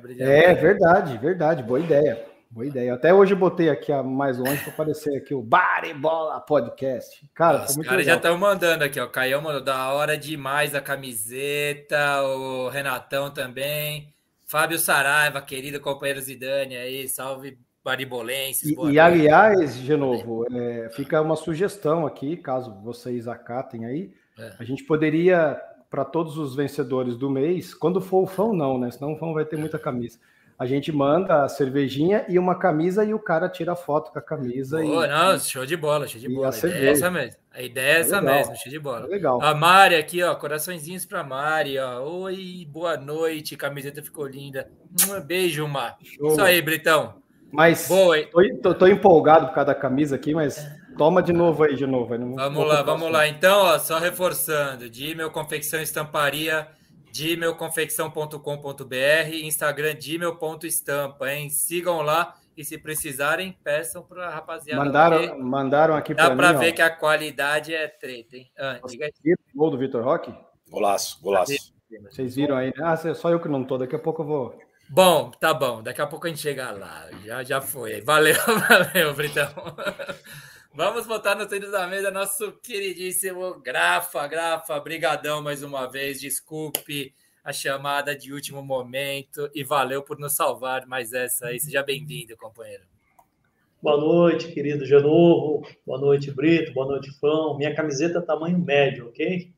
brilhar. 0.01 0.27
É 0.29 0.53
verdade, 0.55 1.17
verdade, 1.17 1.61
boa 1.61 1.79
ideia. 1.79 2.25
Boa 2.49 2.65
ideia. 2.65 2.93
Até 2.93 3.13
hoje 3.13 3.33
eu 3.33 3.37
botei 3.37 3.69
aqui 3.69 3.91
a 3.91 4.01
mais 4.01 4.37
longe 4.37 4.63
para 4.63 4.71
aparecer 4.71 5.17
aqui 5.17 5.33
o 5.33 5.41
Bari 5.41 5.93
Bola 5.93 6.39
Podcast. 6.39 7.29
Cara, 7.35 7.65
Os 7.65 7.75
caras 7.75 8.05
já 8.05 8.15
estão 8.15 8.37
mandando 8.37 8.85
aqui, 8.85 8.97
ó. 8.97 9.07
Caião 9.07 9.41
mandou 9.41 9.61
da 9.61 9.91
hora 9.91 10.17
demais 10.17 10.73
a 10.73 10.79
camiseta, 10.79 12.21
o 12.23 12.69
Renatão 12.69 13.29
também. 13.29 14.13
Fábio 14.47 14.79
Saraiva, 14.79 15.41
querido 15.41 15.81
companheiro 15.81 16.21
Zidane 16.21 16.77
aí, 16.77 17.09
salve 17.09 17.57
Baribolenses. 17.85 18.71
E, 18.71 18.91
e 18.91 18.99
aliás, 18.99 19.77
de 19.77 19.95
novo, 19.95 20.43
é, 20.51 20.89
fica 20.95 21.21
uma 21.21 21.35
sugestão 21.35 22.05
aqui, 22.05 22.35
caso 22.35 22.73
vocês 22.83 23.27
acatem 23.27 23.85
aí, 23.85 24.11
é. 24.39 24.53
a 24.57 24.63
gente 24.63 24.83
poderia, 24.83 25.61
para 25.89 26.03
todos 26.03 26.37
os 26.37 26.55
vencedores 26.55 27.15
do 27.15 27.29
mês, 27.29 27.75
quando 27.75 28.01
for 28.01 28.23
o 28.23 28.27
fã, 28.27 28.51
não, 28.51 28.79
né? 28.79 28.89
Senão 28.89 29.13
o 29.13 29.17
fã 29.17 29.31
vai 29.31 29.45
ter 29.45 29.57
muita 29.57 29.77
camisa 29.77 30.17
a 30.57 30.65
gente 30.65 30.89
manda 30.91 31.43
a 31.43 31.49
cervejinha 31.49 32.25
e 32.29 32.39
uma 32.39 32.57
camisa 32.57 33.03
e 33.03 33.13
o 33.13 33.19
cara 33.19 33.49
tira 33.49 33.73
a 33.73 33.75
foto 33.75 34.11
com 34.11 34.19
a 34.19 34.21
camisa. 34.21 34.77
Oh, 34.77 35.03
e, 35.03 35.07
não, 35.07 35.37
show 35.37 35.65
de 35.65 35.75
bola, 35.75 36.07
show 36.07 36.19
de 36.19 36.29
bola. 36.29 36.47
A, 36.47 36.51
a 36.51 36.57
ideia 36.57 36.87
é 36.87 36.91
essa 36.91 37.11
mesmo. 37.11 37.41
A 37.51 37.61
ideia 37.61 37.97
é 37.97 37.99
essa 37.99 38.19
legal. 38.19 38.35
mesmo, 38.35 38.55
show 38.55 38.71
de 38.71 38.79
bola. 38.79 39.05
É 39.05 39.09
legal. 39.09 39.41
A 39.41 39.53
Mari 39.53 39.95
aqui, 39.95 40.23
ó, 40.23 40.33
coraçõezinhos 40.33 41.05
pra 41.05 41.25
Mari, 41.25 41.77
ó. 41.77 42.01
Oi, 42.03 42.65
boa 42.69 42.95
noite, 42.95 43.57
camiseta 43.57 44.01
ficou 44.01 44.25
linda. 44.25 44.71
Um 45.09 45.19
beijo, 45.19 45.67
Mar. 45.67 45.97
Show. 46.01 46.31
Isso 46.31 46.41
aí, 46.41 46.61
Britão. 46.61 47.24
Mas 47.55 47.87
boa, 47.87 48.21
tô, 48.27 48.41
tô, 48.61 48.73
tô, 48.73 48.87
empolgado 48.87 49.47
por 49.47 49.55
causa 49.55 49.67
da 49.67 49.75
camisa 49.75 50.15
aqui, 50.15 50.33
mas 50.33 50.65
toma 50.97 51.23
de 51.23 51.31
novo 51.31 51.63
aí, 51.63 51.75
de 51.75 51.87
novo. 51.87 52.13
vamos 52.35 52.67
lá, 52.67 52.81
vamos 52.81 53.11
lá. 53.11 53.27
Então, 53.27 53.63
ó, 53.63 53.79
só 53.79 53.97
reforçando, 53.97 54.89
de 54.89 55.15
meu 55.15 55.31
confecção 55.31 55.81
estamparia 55.81 56.67
dimelconfecção.com.br, 57.11 59.33
Instagram 59.43 59.95
dimel.estampa, 59.95 61.31
hein? 61.31 61.49
Sigam 61.49 62.01
lá 62.01 62.35
e 62.57 62.65
se 62.65 62.77
precisarem, 62.77 63.57
peçam 63.63 64.03
para 64.03 64.27
a 64.27 64.29
rapaziada. 64.29 64.83
Mandaram, 64.83 65.39
mandaram 65.39 65.95
aqui 65.95 66.13
para 66.13 66.25
mim. 66.25 66.29
Dá 66.31 66.35
para 66.35 66.51
ver 66.59 66.73
ó. 66.73 66.75
que 66.75 66.81
a 66.81 66.89
qualidade 66.89 67.73
é 67.73 67.87
treta, 67.87 68.35
hein? 68.35 68.51
Ah, 68.57 68.81
diga 68.85 69.05
aí. 69.05 69.13
Gol 69.55 69.71
do 69.71 69.77
Vitor 69.77 70.03
Roque? 70.03 70.33
Golaço, 70.69 71.21
golaço. 71.21 71.53
Vocês 72.09 72.35
viram 72.35 72.57
aí? 72.57 72.73
Né? 72.75 72.83
Ah, 72.83 72.97
só 72.97 73.29
eu 73.29 73.39
que 73.39 73.47
não 73.47 73.63
tô, 73.63 73.77
daqui 73.77 73.95
a 73.95 73.99
pouco 73.99 74.21
eu 74.21 74.25
vou. 74.25 74.64
Bom, 74.87 75.31
tá 75.31 75.53
bom, 75.53 75.81
daqui 75.81 75.99
a 75.99 76.07
pouco 76.07 76.27
a 76.27 76.29
gente 76.29 76.41
chega 76.41 76.71
lá. 76.71 77.09
Já, 77.23 77.43
já 77.43 77.61
foi. 77.61 78.01
Valeu, 78.01 78.35
valeu, 78.69 79.13
Britão. 79.15 79.49
Vamos 80.73 81.07
botar 81.07 81.35
no 81.35 81.49
centro 81.49 81.71
da 81.71 81.87
mesa 81.87 82.11
nosso 82.11 82.51
queridíssimo 82.61 83.59
Grafa. 83.61 84.27
Grafa, 84.27 84.79
brigadão 84.79 85.41
mais 85.41 85.63
uma 85.63 85.89
vez. 85.89 86.19
Desculpe 86.19 87.15
a 87.43 87.51
chamada 87.51 88.15
de 88.15 88.33
último 88.33 88.61
momento 88.61 89.49
e 89.55 89.63
valeu 89.63 90.03
por 90.03 90.19
nos 90.19 90.33
salvar 90.33 90.85
mais 90.85 91.13
essa 91.13 91.47
aí. 91.47 91.59
Seja 91.59 91.81
bem-vindo, 91.81 92.35
companheiro. 92.37 92.83
Boa 93.81 93.97
noite, 93.97 94.51
querido 94.51 94.85
Genovo. 94.85 95.65
Boa 95.85 95.99
noite, 95.99 96.29
Brito. 96.29 96.73
Boa 96.73 96.87
noite, 96.87 97.11
Fão. 97.19 97.57
Minha 97.57 97.73
camiseta 97.73 98.19
é 98.19 98.21
tamanho 98.21 98.59
médio, 98.59 99.07
ok? 99.07 99.54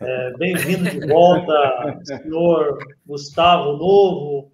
É, 0.00 0.32
Bem-vindo 0.38 0.88
de 0.88 1.06
volta, 1.06 1.98
senhor 2.04 2.78
Gustavo 3.06 3.76
Novo, 3.76 4.52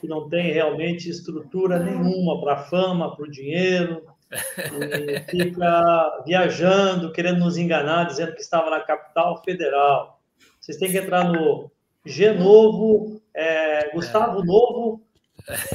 que 0.00 0.06
não 0.06 0.28
tem 0.28 0.52
realmente 0.52 1.08
estrutura 1.08 1.78
nenhuma 1.78 2.40
para 2.40 2.64
fama, 2.64 3.14
para 3.14 3.24
o 3.24 3.30
dinheiro 3.30 4.02
e 4.30 5.20
fica 5.30 6.22
viajando, 6.26 7.12
querendo 7.12 7.40
nos 7.40 7.56
enganar, 7.56 8.04
dizendo 8.04 8.34
que 8.34 8.40
estava 8.40 8.70
na 8.70 8.80
capital 8.80 9.42
federal. 9.42 10.20
Vocês 10.60 10.78
têm 10.78 10.90
que 10.90 10.98
entrar 10.98 11.24
no 11.24 11.70
Genovo, 12.04 13.20
é, 13.34 13.92
Gustavo 13.92 14.44
Novo, 14.44 15.02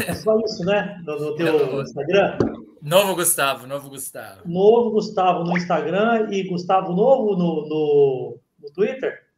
é 0.05 0.13
só 0.13 0.37
isso, 0.39 0.65
né? 0.65 1.01
No, 1.05 1.19
no 1.19 1.35
teu 1.35 1.81
Instagram. 1.81 2.37
Novo 2.81 3.15
Gustavo, 3.15 3.67
novo 3.67 3.89
Gustavo. 3.89 4.41
Novo 4.45 4.91
Gustavo 4.91 5.43
no 5.43 5.55
Instagram 5.55 6.29
e 6.31 6.43
Gustavo 6.49 6.93
Novo 6.93 7.35
no, 7.35 7.67
no, 7.69 8.39
no 8.61 8.71
Twitter. 8.71 9.31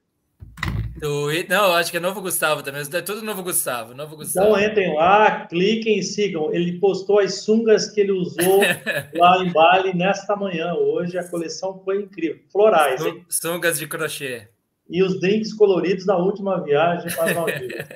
Do, 1.03 1.27
não, 1.49 1.73
acho 1.73 1.91
que 1.91 1.97
é 1.97 1.99
novo 1.99 2.21
Gustavo 2.21 2.63
também. 2.63 2.81
É 2.81 3.01
tudo 3.01 3.21
novo 3.23 3.43
Gustavo, 3.43 3.93
novo 3.93 4.15
Gustavo. 4.15 4.51
Então 4.51 4.63
entrem 4.63 4.93
lá, 4.93 5.47
cliquem 5.47 5.99
e 5.99 6.03
sigam. 6.03 6.53
Ele 6.53 6.79
postou 6.79 7.19
as 7.19 7.43
sungas 7.43 7.89
que 7.89 7.99
ele 7.99 8.11
usou 8.11 8.61
lá 9.15 9.43
em 9.43 9.51
Bali 9.51 9.93
nesta 9.93 10.35
manhã. 10.35 10.73
Hoje 10.73 11.17
a 11.17 11.27
coleção 11.27 11.81
foi 11.83 12.03
incrível. 12.03 12.39
Florais, 12.51 13.05
hein? 13.05 13.25
Sungas 13.27 13.79
de 13.79 13.87
crochê. 13.87 14.47
E 14.89 15.03
os 15.03 15.19
drinks 15.19 15.53
coloridos 15.53 16.05
da 16.05 16.17
última 16.17 16.63
viagem 16.63 17.11
para 17.13 17.25
as 17.25 17.35
Maldivas. 17.35 17.87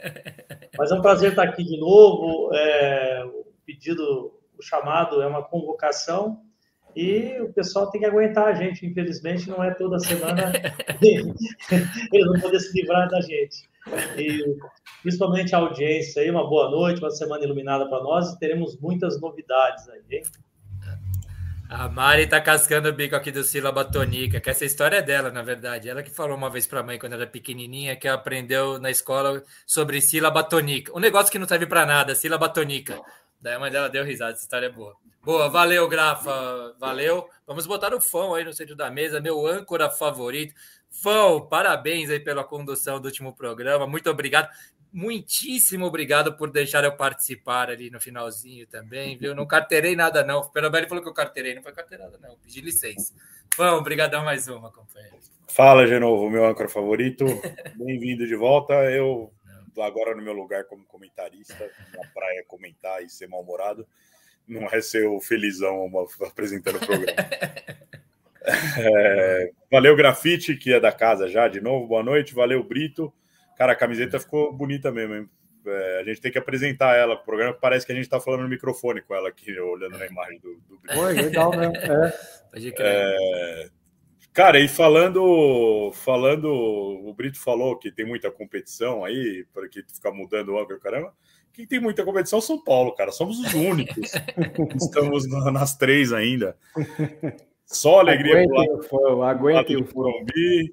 Mas 0.78 0.92
é 0.92 0.96
um 0.96 1.02
prazer 1.02 1.30
estar 1.30 1.44
aqui 1.44 1.64
de 1.64 1.80
novo. 1.80 2.50
É, 2.54 3.24
o 3.26 3.46
pedido, 3.66 4.34
o 4.58 4.62
chamado 4.62 5.22
é 5.22 5.28
uma 5.28 5.44
convocação 5.44 6.42
e 6.98 7.40
o 7.42 7.54
pessoal 7.54 7.92
tem 7.92 8.02
que 8.02 8.08
aguentar 8.08 8.48
a 8.48 8.54
gente, 8.56 8.84
infelizmente, 8.84 9.48
não 9.48 9.64
é 9.64 9.72
toda 9.76 10.00
semana 10.00 10.52
eles 11.00 12.26
vão 12.26 12.40
poder 12.42 12.60
se 12.60 12.74
livrar 12.74 13.08
da 13.08 13.22
gente. 13.22 13.70
E 14.18 14.58
principalmente 15.04 15.54
a 15.54 15.60
audiência 15.60 16.24
aí, 16.24 16.32
uma 16.32 16.50
boa 16.50 16.72
noite, 16.72 17.00
uma 17.00 17.12
semana 17.12 17.44
iluminada 17.44 17.88
para 17.88 18.02
nós 18.02 18.34
e 18.34 18.40
teremos 18.40 18.80
muitas 18.80 19.22
novidades 19.22 19.88
aí, 19.90 20.02
hein? 20.10 20.24
A 21.70 21.88
Mari 21.88 22.26
tá 22.26 22.42
cascando 22.42 22.90
o 22.90 22.94
bico 22.94 23.16
aqui 23.16 23.30
do 23.30 23.44
sílaba 23.44 23.86
tônica, 23.86 24.40
que 24.40 24.50
essa 24.50 24.66
história 24.66 24.98
é 24.98 25.02
dela, 25.02 25.30
na 25.30 25.44
verdade. 25.44 25.90
Ela 25.90 26.02
que 26.02 26.10
falou 26.10 26.36
uma 26.36 26.50
vez 26.50 26.66
para 26.66 26.80
a 26.80 26.84
mãe, 26.84 26.98
quando 26.98 27.14
era 27.14 27.28
pequenininha, 27.28 27.96
que 27.96 28.08
aprendeu 28.08 28.80
na 28.80 28.90
escola 28.90 29.44
sobre 29.68 30.00
sílaba 30.02 30.44
tônica. 30.44 30.96
Um 30.96 31.00
negócio 31.00 31.32
que 31.32 31.38
não 31.38 31.48
serve 31.48 31.68
para 31.68 31.86
nada, 31.86 32.16
sílaba 32.16 32.48
tônica. 32.50 33.00
Daí 33.40 33.54
a 33.54 33.60
mãe 33.60 33.72
dela 33.72 33.90
deu 33.90 34.04
risada, 34.04 34.34
essa 34.34 34.42
história 34.42 34.68
é 34.68 34.70
boa. 34.70 34.96
Boa, 35.24 35.50
valeu, 35.50 35.88
Grafa, 35.88 36.76
valeu. 36.80 37.28
Vamos 37.46 37.68
botar 37.68 37.94
o 37.94 38.00
Fão 38.00 38.34
aí 38.34 38.44
no 38.44 38.54
centro 38.54 38.76
da 38.76 38.90
mesa, 38.90 39.20
meu 39.20 39.46
âncora 39.46 39.90
favorito. 39.90 40.54
Fão, 40.90 41.46
parabéns 41.48 42.10
aí 42.10 42.20
pela 42.20 42.44
condução 42.44 43.00
do 43.00 43.06
último 43.06 43.36
programa, 43.36 43.86
muito 43.86 44.10
obrigado. 44.10 44.50
Muitíssimo 44.92 45.86
obrigado 45.86 46.36
por 46.38 46.50
deixar 46.50 46.84
eu 46.84 46.96
participar 46.96 47.70
ali 47.70 47.92
no 47.92 48.00
finalzinho 48.00 48.66
também, 48.68 49.18
viu? 49.18 49.36
Não 49.36 49.46
carteirei 49.46 49.96
nada, 49.96 50.24
não. 50.24 50.40
O 50.40 50.50
Perobelli 50.50 50.88
falou 50.88 51.04
que 51.04 51.10
eu 51.10 51.14
carteirei, 51.14 51.54
não 51.54 51.62
foi 51.62 51.74
carteirada, 51.74 52.18
não. 52.20 52.38
Pedi 52.38 52.62
licença. 52.62 53.14
Fão, 53.54 53.78
obrigadão 53.78 54.24
mais 54.24 54.48
uma, 54.48 54.72
companheiro. 54.72 55.18
Fala, 55.50 55.86
de 55.86 56.00
novo, 56.00 56.30
meu 56.30 56.46
âncora 56.46 56.70
favorito. 56.70 57.26
Bem-vindo 57.76 58.26
de 58.26 58.36
volta. 58.36 58.74
Eu 58.92 59.32
agora 59.82 60.16
no 60.16 60.22
meu 60.22 60.34
lugar 60.34 60.66
como 60.66 60.86
comentarista, 60.86 61.70
na 61.94 62.08
praia 62.10 62.44
comentar 62.48 63.04
e 63.04 63.10
ser 63.10 63.28
mal-humorado, 63.28 63.88
não 64.48 64.68
é 64.68 64.82
ser 64.82 65.08
o 65.08 65.20
felizão 65.20 65.92
apresentando 66.22 66.78
o 66.78 66.86
programa. 66.86 67.18
É, 68.80 69.52
valeu, 69.70 69.94
Grafite, 69.94 70.56
que 70.56 70.72
é 70.72 70.80
da 70.80 70.90
casa 70.90 71.28
já, 71.28 71.50
de 71.50 71.60
novo, 71.60 71.86
boa 71.86 72.02
noite. 72.02 72.34
Valeu, 72.34 72.64
Brito. 72.64 73.14
Cara, 73.58 73.74
a 73.74 73.76
camiseta 73.76 74.22
ficou 74.22 74.54
bonita 74.54 74.90
mesmo, 74.90 75.16
hein? 75.16 75.30
É, 75.66 76.00
a 76.00 76.04
gente 76.06 76.22
tem 76.22 76.32
que 76.32 76.38
apresentar 76.38 76.96
ela. 76.96 77.16
O 77.16 77.24
programa 77.24 77.54
parece 77.54 77.86
que 77.86 77.92
a 77.92 77.96
gente 77.96 78.06
está 78.06 78.22
falando 78.22 78.44
no 78.44 78.50
microfone 78.50 79.02
com 79.02 79.14
ela 79.14 79.28
aqui, 79.28 79.52
olhando 79.60 79.98
na 79.98 80.06
imagem 80.06 80.40
do, 80.40 80.56
do 80.62 80.80
Brito. 80.80 80.98
Oi, 80.98 81.14
legal 81.14 81.52
mesmo. 81.52 81.76
É. 81.76 82.14
É, 82.80 83.70
Cara, 84.38 84.60
e 84.60 84.68
falando, 84.68 85.92
falando, 85.96 86.46
o 86.48 87.12
Brito 87.12 87.40
falou 87.40 87.76
que 87.76 87.92
tem 87.92 88.06
muita 88.06 88.30
competição 88.30 89.04
aí, 89.04 89.48
porque 89.52 89.84
ficar 89.92 90.12
mudando 90.12 90.50
o 90.50 90.60
âmbito, 90.60 90.80
caramba. 90.80 91.12
Quem 91.52 91.66
tem 91.66 91.80
muita 91.80 92.06
competição 92.06 92.38
é 92.38 92.42
São 92.44 92.64
Paulo, 92.64 92.94
cara. 92.94 93.12
Somos 93.12 93.40
os 93.40 93.52
únicos. 93.56 94.12
Estamos 94.80 95.28
nas 95.28 95.76
três 95.76 96.14
ainda. 96.14 96.56
Só 97.66 98.00
alegria 98.00 98.44
Aguentem 99.28 99.78
o 99.78 99.84
Furumbi. 99.88 100.72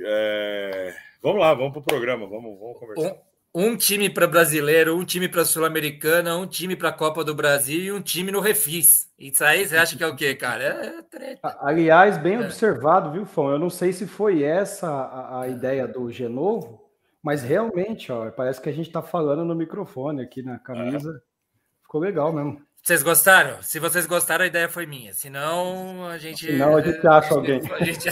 É... 0.00 0.94
Vamos 1.20 1.38
lá, 1.38 1.52
vamos 1.52 1.72
para 1.72 1.80
o 1.80 1.84
programa, 1.84 2.26
vamos, 2.26 2.58
vamos 2.58 2.78
conversar. 2.78 3.14
Um 3.54 3.76
time 3.76 4.08
para 4.08 4.26
brasileiro, 4.26 4.96
um 4.96 5.04
time 5.04 5.28
para 5.28 5.44
Sul-Americana, 5.44 6.36
um 6.36 6.46
time 6.46 6.74
para 6.74 6.88
a 6.88 6.92
Copa 6.92 7.22
do 7.22 7.34
Brasil 7.34 7.80
e 7.80 7.92
um 7.92 8.00
time 8.00 8.32
no 8.32 8.40
Refis. 8.40 9.10
Isso 9.18 9.44
aí 9.44 9.66
você 9.66 9.76
acha 9.76 9.94
que 9.94 10.02
é 10.02 10.06
o 10.06 10.16
quê, 10.16 10.34
cara? 10.34 10.64
É 10.64 11.02
treta. 11.02 11.58
Aliás, 11.60 12.16
bem 12.16 12.36
é. 12.36 12.40
observado, 12.40 13.12
viu, 13.12 13.26
Fão? 13.26 13.50
Eu 13.50 13.58
não 13.58 13.68
sei 13.68 13.92
se 13.92 14.06
foi 14.06 14.42
essa 14.42 14.88
a, 14.88 15.42
a 15.42 15.48
ideia 15.48 15.86
do 15.86 16.10
Genovo, 16.10 16.82
mas 17.22 17.42
realmente, 17.42 18.10
ó, 18.10 18.30
parece 18.30 18.58
que 18.58 18.70
a 18.70 18.72
gente 18.72 18.86
está 18.86 19.02
falando 19.02 19.44
no 19.44 19.54
microfone 19.54 20.22
aqui 20.22 20.42
na 20.42 20.58
camisa. 20.58 21.10
É. 21.10 21.82
Ficou 21.82 22.00
legal 22.00 22.32
mesmo. 22.32 22.58
Vocês 22.82 23.02
gostaram? 23.02 23.62
Se 23.62 23.78
vocês 23.78 24.06
gostaram, 24.06 24.44
a 24.44 24.48
ideia 24.48 24.68
foi 24.68 24.86
minha. 24.86 25.12
Senão, 25.12 26.06
a 26.06 26.18
gente. 26.18 26.46
Senão, 26.46 26.74
a 26.74 26.80
gente 26.80 27.06
acha 27.06 27.34
alguém. 27.34 27.60
A 27.70 27.84
gente... 27.84 28.08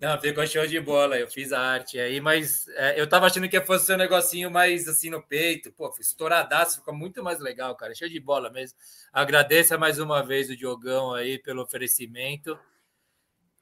Não, 0.00 0.20
ficou 0.20 0.46
show 0.46 0.66
de 0.66 0.80
bola. 0.80 1.18
Eu 1.18 1.28
fiz 1.28 1.52
a 1.52 1.60
arte 1.60 1.98
aí, 1.98 2.20
mas 2.20 2.68
é, 2.68 3.00
eu 3.00 3.08
tava 3.08 3.26
achando 3.26 3.48
que 3.48 3.60
fosse 3.60 3.92
um 3.92 3.96
negocinho 3.96 4.50
mais 4.50 4.86
assim 4.88 5.10
no 5.10 5.22
peito. 5.22 5.72
Pô, 5.72 5.90
foi 5.90 6.02
estouradaço, 6.02 6.78
ficou 6.78 6.94
muito 6.94 7.22
mais 7.22 7.40
legal, 7.40 7.74
cara. 7.74 7.94
Show 7.94 8.08
de 8.08 8.20
bola 8.20 8.50
mesmo. 8.50 8.76
Agradeço 9.12 9.78
mais 9.78 9.98
uma 9.98 10.22
vez 10.22 10.50
o 10.50 10.56
Diogão 10.56 11.14
aí 11.14 11.38
pelo 11.38 11.62
oferecimento. 11.62 12.58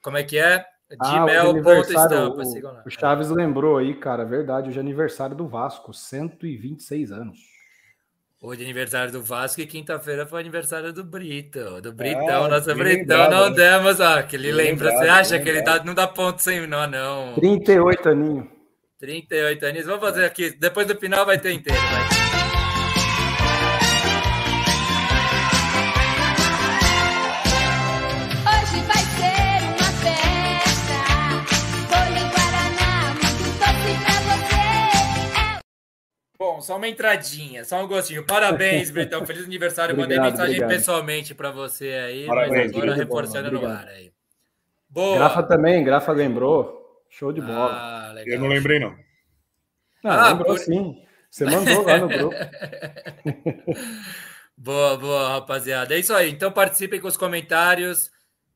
Como 0.03 0.17
é 0.17 0.25
que 0.25 0.39
é? 0.39 0.67
Ah, 0.99 1.21
Gmail.estampa. 1.21 2.43
O, 2.43 2.89
o 2.89 2.91
Chaves 2.91 3.31
lembrou 3.31 3.79
aí, 3.79 3.95
cara, 3.95 4.25
verdade, 4.25 4.69
hoje 4.69 4.79
é 4.79 4.81
aniversário 4.81 5.37
do 5.37 5.47
Vasco, 5.47 5.95
126 5.95 7.13
anos. 7.13 7.52
Hoje 8.45 8.63
é 8.63 8.65
aniversário 8.65 9.13
do 9.13 9.23
Vasco 9.23 9.61
e 9.61 9.67
quinta-feira 9.67 10.27
foi 10.27 10.41
aniversário 10.41 10.93
do 10.93 11.05
Brito. 11.05 11.81
Do 11.81 11.93
Britão, 11.93 12.47
ah, 12.47 12.49
nosso 12.49 12.75
Britão. 12.75 13.31
Não 13.31 13.53
demos, 13.53 14.01
ó, 14.01 14.21
que 14.21 14.35
ele 14.35 14.51
lembra. 14.51 14.91
Você 14.91 15.09
acha 15.09 15.39
que 15.39 15.49
ele 15.49 15.63
dá, 15.63 15.85
não 15.85 15.95
dá 15.95 16.09
ponto 16.09 16.43
sem 16.43 16.67
nó, 16.67 16.89
não? 16.89 17.35
38 17.35 18.09
aninhos. 18.09 18.47
38 18.99 19.65
aninhos. 19.65 19.87
Vamos 19.87 20.01
fazer 20.01 20.25
aqui. 20.25 20.51
Depois 20.59 20.89
do 20.89 20.97
final 20.97 21.25
vai 21.25 21.39
ter 21.39 21.53
inteiro, 21.53 21.81
vai. 21.81 22.22
Só 36.63 36.77
uma 36.77 36.89
entradinha, 36.89 37.65
só 37.65 37.83
um 37.83 37.89
gostinho. 37.89 38.25
Parabéns, 38.25 38.89
Britão. 38.91 39.27
Feliz 39.27 39.45
aniversário. 39.45 39.95
obrigado, 39.95 40.17
Mandei 40.17 40.31
mensagem 40.31 40.55
obrigado. 40.55 40.71
pessoalmente 40.71 41.35
para 41.35 41.51
você 41.51 41.89
aí, 41.89 42.27
Parabéns, 42.27 42.73
mas 42.73 42.83
agora 42.83 42.95
reforçando 42.95 43.53
no 43.53 43.67
ar 43.67 43.89
aí. 43.89 44.13
Boa. 44.89 45.17
Grafa 45.17 45.43
também, 45.43 45.83
Grafa 45.83 46.13
lembrou. 46.13 46.81
Show 47.11 47.33
de 47.33 47.41
bola. 47.41 47.73
Ah, 47.73 48.15
Eu 48.25 48.39
não 48.39 48.49
lembrei, 48.49 48.79
não. 48.79 48.95
Ah, 50.05 50.27
ah 50.27 50.29
lembrou 50.29 50.55
por... 50.55 50.59
sim. 50.59 51.03
Você 51.31 51.47
mandou 51.47 51.83
lá 51.83 51.99
no 51.99 52.09
grupo. 52.09 52.37
boa, 54.57 54.97
boa, 54.99 55.29
rapaziada. 55.31 55.95
É 55.95 55.99
isso 55.99 56.15
aí. 56.15 56.31
Então 56.31 56.53
participem 56.53 57.01
com 57.01 57.09
os 57.09 57.17
comentários. 57.17 58.12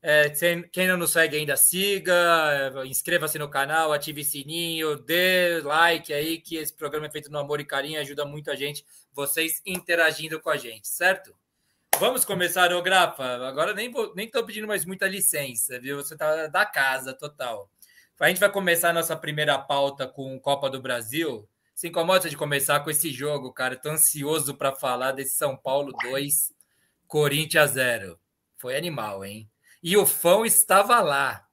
É, 0.09 0.31
quem 0.71 0.87
não 0.87 0.97
nos 0.97 1.11
segue 1.11 1.37
ainda, 1.37 1.57
siga, 1.57 2.15
é, 2.15 2.87
inscreva-se 2.87 3.41
no 3.41 3.49
canal, 3.49 3.93
ative 3.93 4.23
sininho, 4.23 4.95
dê 4.95 5.61
like 5.65 6.15
aí, 6.15 6.39
que 6.39 6.55
esse 6.55 6.73
programa 6.73 7.09
é 7.09 7.11
feito 7.11 7.29
no 7.29 7.41
amor 7.41 7.59
e 7.59 7.65
carinho, 7.65 7.99
ajuda 7.99 8.25
muito 8.25 8.49
a 8.49 8.55
gente, 8.55 8.87
vocês 9.13 9.61
interagindo 9.67 10.41
com 10.41 10.49
a 10.49 10.57
gente, 10.57 10.87
certo? 10.87 11.35
Vamos 11.99 12.25
começar, 12.25 12.73
o 12.73 12.81
Grafa. 12.83 13.25
Agora 13.49 13.75
nem 13.75 13.91
vou, 13.91 14.15
nem 14.15 14.27
estou 14.27 14.47
pedindo 14.47 14.69
mais 14.69 14.85
muita 14.85 15.09
licença, 15.09 15.81
viu? 15.81 15.97
Você 15.97 16.15
está 16.15 16.47
da 16.47 16.65
casa 16.65 17.13
total. 17.13 17.69
A 18.21 18.29
gente 18.29 18.39
vai 18.39 18.53
começar 18.53 18.91
a 18.91 18.93
nossa 18.93 19.17
primeira 19.17 19.59
pauta 19.59 20.07
com 20.07 20.39
Copa 20.39 20.71
do 20.71 20.81
Brasil. 20.81 21.49
Se 21.75 21.89
incomoda 21.89 22.31
de 22.31 22.37
começar 22.37 22.79
com 22.79 22.91
esse 22.91 23.11
jogo, 23.11 23.53
cara. 23.53 23.75
Estou 23.75 23.91
ansioso 23.91 24.55
para 24.55 24.73
falar 24.73 25.11
desse 25.11 25.35
São 25.35 25.57
Paulo 25.57 25.93
2, 26.05 26.55
Corinthians 27.09 27.73
0. 27.73 28.17
Foi 28.57 28.77
animal, 28.77 29.25
hein? 29.25 29.51
E 29.87 29.97
o 29.97 30.05
Fão 30.05 30.45
estava 30.45 31.01
lá. 31.01 31.47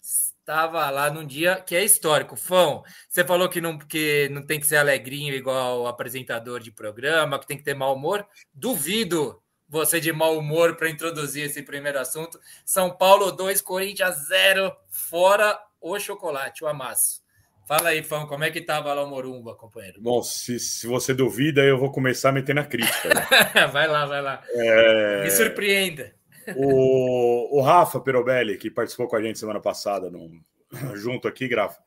Estava 0.00 0.88
lá 0.88 1.10
num 1.10 1.26
dia 1.26 1.56
que 1.56 1.76
é 1.76 1.84
histórico. 1.84 2.34
Fão, 2.34 2.82
você 3.06 3.22
falou 3.22 3.46
que 3.46 3.60
não, 3.60 3.76
que 3.76 4.26
não 4.30 4.40
tem 4.40 4.58
que 4.58 4.66
ser 4.66 4.76
alegrinho 4.76 5.34
igual 5.34 5.86
apresentador 5.86 6.60
de 6.60 6.72
programa, 6.72 7.38
que 7.38 7.46
tem 7.46 7.58
que 7.58 7.62
ter 7.62 7.74
mau 7.74 7.94
humor. 7.94 8.26
Duvido 8.54 9.38
você 9.68 10.00
de 10.00 10.10
mau 10.14 10.38
humor 10.38 10.76
para 10.76 10.88
introduzir 10.88 11.44
esse 11.44 11.62
primeiro 11.62 12.00
assunto. 12.00 12.40
São 12.64 12.90
Paulo 12.90 13.30
2, 13.30 13.60
Corinthians 13.60 14.28
0, 14.28 14.74
fora 14.88 15.60
o 15.78 15.98
chocolate, 16.00 16.64
o 16.64 16.66
amasso. 16.66 17.22
Fala 17.68 17.90
aí, 17.90 18.02
Fão, 18.02 18.26
como 18.26 18.44
é 18.44 18.50
que 18.50 18.60
estava 18.60 18.94
lá 18.94 19.04
o 19.04 19.10
Morumba, 19.10 19.54
companheiro? 19.54 20.00
Bom, 20.00 20.22
se, 20.22 20.58
se 20.58 20.86
você 20.86 21.12
duvida, 21.12 21.62
eu 21.62 21.78
vou 21.78 21.92
começar 21.92 22.32
metendo 22.32 22.60
a 22.60 22.64
crítica. 22.64 23.10
Né? 23.10 23.66
vai 23.70 23.86
lá, 23.86 24.06
vai 24.06 24.22
lá. 24.22 24.42
É... 24.54 25.24
Me 25.24 25.30
surpreenda. 25.30 26.14
O, 26.56 27.58
o 27.58 27.60
Rafa 27.62 28.00
Perobelli, 28.00 28.56
que 28.56 28.70
participou 28.70 29.08
com 29.08 29.16
a 29.16 29.22
gente 29.22 29.38
semana 29.38 29.60
passada, 29.60 30.10
no, 30.10 30.30
junto 30.94 31.28
aqui, 31.28 31.48
Grafa, 31.48 31.82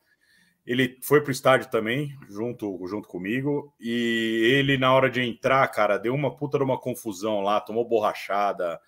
ele 0.66 0.98
foi 1.02 1.22
pro 1.22 1.32
estádio 1.32 1.70
também, 1.70 2.14
junto, 2.28 2.78
junto 2.86 3.08
comigo, 3.08 3.72
e 3.80 4.52
ele, 4.54 4.76
na 4.76 4.92
hora 4.92 5.08
de 5.08 5.22
entrar, 5.22 5.66
cara, 5.68 5.96
deu 5.96 6.14
uma 6.14 6.36
puta 6.36 6.58
de 6.58 6.64
uma 6.64 6.78
confusão 6.78 7.40
lá, 7.40 7.58
tomou 7.58 7.88
borrachada, 7.88 8.78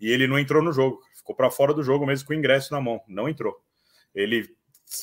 e 0.00 0.10
ele 0.10 0.26
não 0.26 0.38
entrou 0.38 0.62
no 0.62 0.72
jogo, 0.72 0.98
ficou 1.14 1.34
para 1.36 1.50
fora 1.50 1.74
do 1.74 1.82
jogo 1.82 2.06
mesmo 2.06 2.26
com 2.26 2.32
o 2.32 2.36
ingresso 2.36 2.72
na 2.72 2.80
mão, 2.80 3.02
não 3.06 3.28
entrou. 3.28 3.54
Ele 4.14 4.48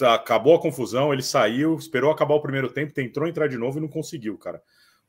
acabou 0.02 0.56
a 0.56 0.60
confusão, 0.60 1.14
ele 1.14 1.22
saiu, 1.22 1.76
esperou 1.76 2.10
acabar 2.10 2.34
o 2.34 2.42
primeiro 2.42 2.72
tempo, 2.72 2.94
tentou 2.94 3.28
entrar 3.28 3.48
de 3.48 3.58
novo 3.58 3.78
e 3.78 3.82
não 3.82 3.88
conseguiu, 3.88 4.36
cara. 4.38 4.62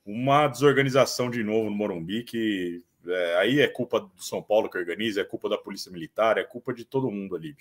Uma 0.05 0.47
desorganização 0.47 1.31
de 1.31 1.43
novo 1.43 1.71
no 1.71 1.77
Morumbi 1.77 2.23
que 2.23 2.83
é, 3.07 3.37
aí 3.37 3.61
é 3.61 3.69
culpa 3.69 4.01
do 4.01 4.23
São 4.23 4.43
Paulo 4.43 4.69
que 4.69 4.79
organiza, 4.79 5.21
é 5.21 5.25
culpa 5.25 5.49
da 5.49 5.59
Polícia 5.59 5.91
Militar, 5.91 6.39
é 6.39 6.45
culpa 6.45 6.73
de 6.73 6.85
todo 6.85 7.11
mundo 7.11 7.37
ali. 7.37 7.57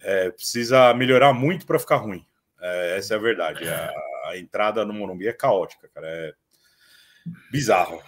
É, 0.00 0.30
precisa 0.30 0.92
melhorar 0.94 1.32
muito 1.32 1.66
para 1.66 1.78
ficar 1.78 1.96
ruim. 1.96 2.24
É, 2.60 2.96
essa 2.96 3.14
é 3.14 3.16
a 3.16 3.20
verdade. 3.20 3.68
A, 3.68 3.92
a, 4.26 4.38
entrada 4.38 4.84
no 4.84 4.92
Morumbi 4.92 5.28
é 5.28 5.32
caótica, 5.32 5.88
cara. 5.88 6.06
É 6.06 6.34
bizarro. 7.50 8.02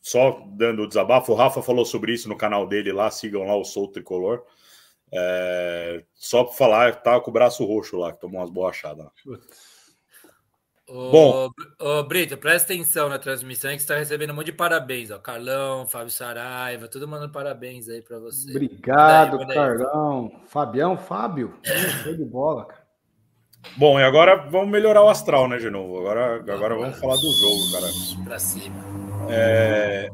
Só 0.00 0.44
dando 0.54 0.82
o 0.82 0.88
desabafo, 0.88 1.32
o 1.32 1.34
Rafa 1.36 1.62
falou 1.62 1.84
sobre 1.84 2.12
isso 2.12 2.28
no 2.28 2.36
canal 2.36 2.66
dele 2.66 2.92
lá, 2.92 3.10
sigam 3.10 3.44
lá 3.44 3.56
o 3.56 3.64
Sou 3.64 3.88
Tricolor. 3.88 4.44
É, 5.12 6.02
só 6.14 6.44
para 6.44 6.54
falar, 6.54 7.02
tá 7.02 7.20
com 7.20 7.30
o 7.30 7.32
braço 7.32 7.64
roxo 7.64 7.98
lá, 7.98 8.12
que 8.12 8.20
tomou 8.20 8.40
umas 8.40 8.50
borrachadas. 8.50 9.06
Ô, 10.92 11.10
Bom, 11.10 11.50
ô, 11.80 12.02
Brito, 12.02 12.36
presta 12.36 12.74
atenção 12.74 13.08
na 13.08 13.18
transmissão 13.18 13.70
que 13.70 13.78
você 13.78 13.84
está 13.84 13.96
recebendo 13.96 14.30
um 14.30 14.34
monte 14.34 14.46
de 14.46 14.52
parabéns. 14.52 15.10
Ó. 15.10 15.18
Carlão, 15.18 15.86
Fábio 15.86 16.10
Saraiva, 16.10 16.86
todo 16.86 17.08
mandando 17.08 17.32
parabéns 17.32 17.88
aí 17.88 18.02
para 18.02 18.18
você. 18.18 18.50
Obrigado, 18.50 19.38
manda 19.38 19.54
aí, 19.54 19.58
manda 19.58 19.84
Carlão. 19.84 20.32
Fabião, 20.48 20.98
Fábio, 20.98 21.54
show 22.04 22.14
de 22.14 22.24
bola, 22.26 22.66
cara. 22.66 22.82
Bom, 23.74 23.98
e 23.98 24.02
agora 24.02 24.36
vamos 24.50 24.68
melhorar 24.68 25.02
o 25.02 25.08
astral, 25.08 25.48
né, 25.48 25.56
de 25.56 25.70
novo? 25.70 25.98
Agora, 25.98 26.36
agora 26.52 26.74
vamos 26.74 26.98
falar 26.98 27.16
do 27.16 27.32
jogo, 27.32 27.72
cara. 27.72 27.86
Para 28.24 28.38
cima. 28.38 28.76
É, 29.30 30.10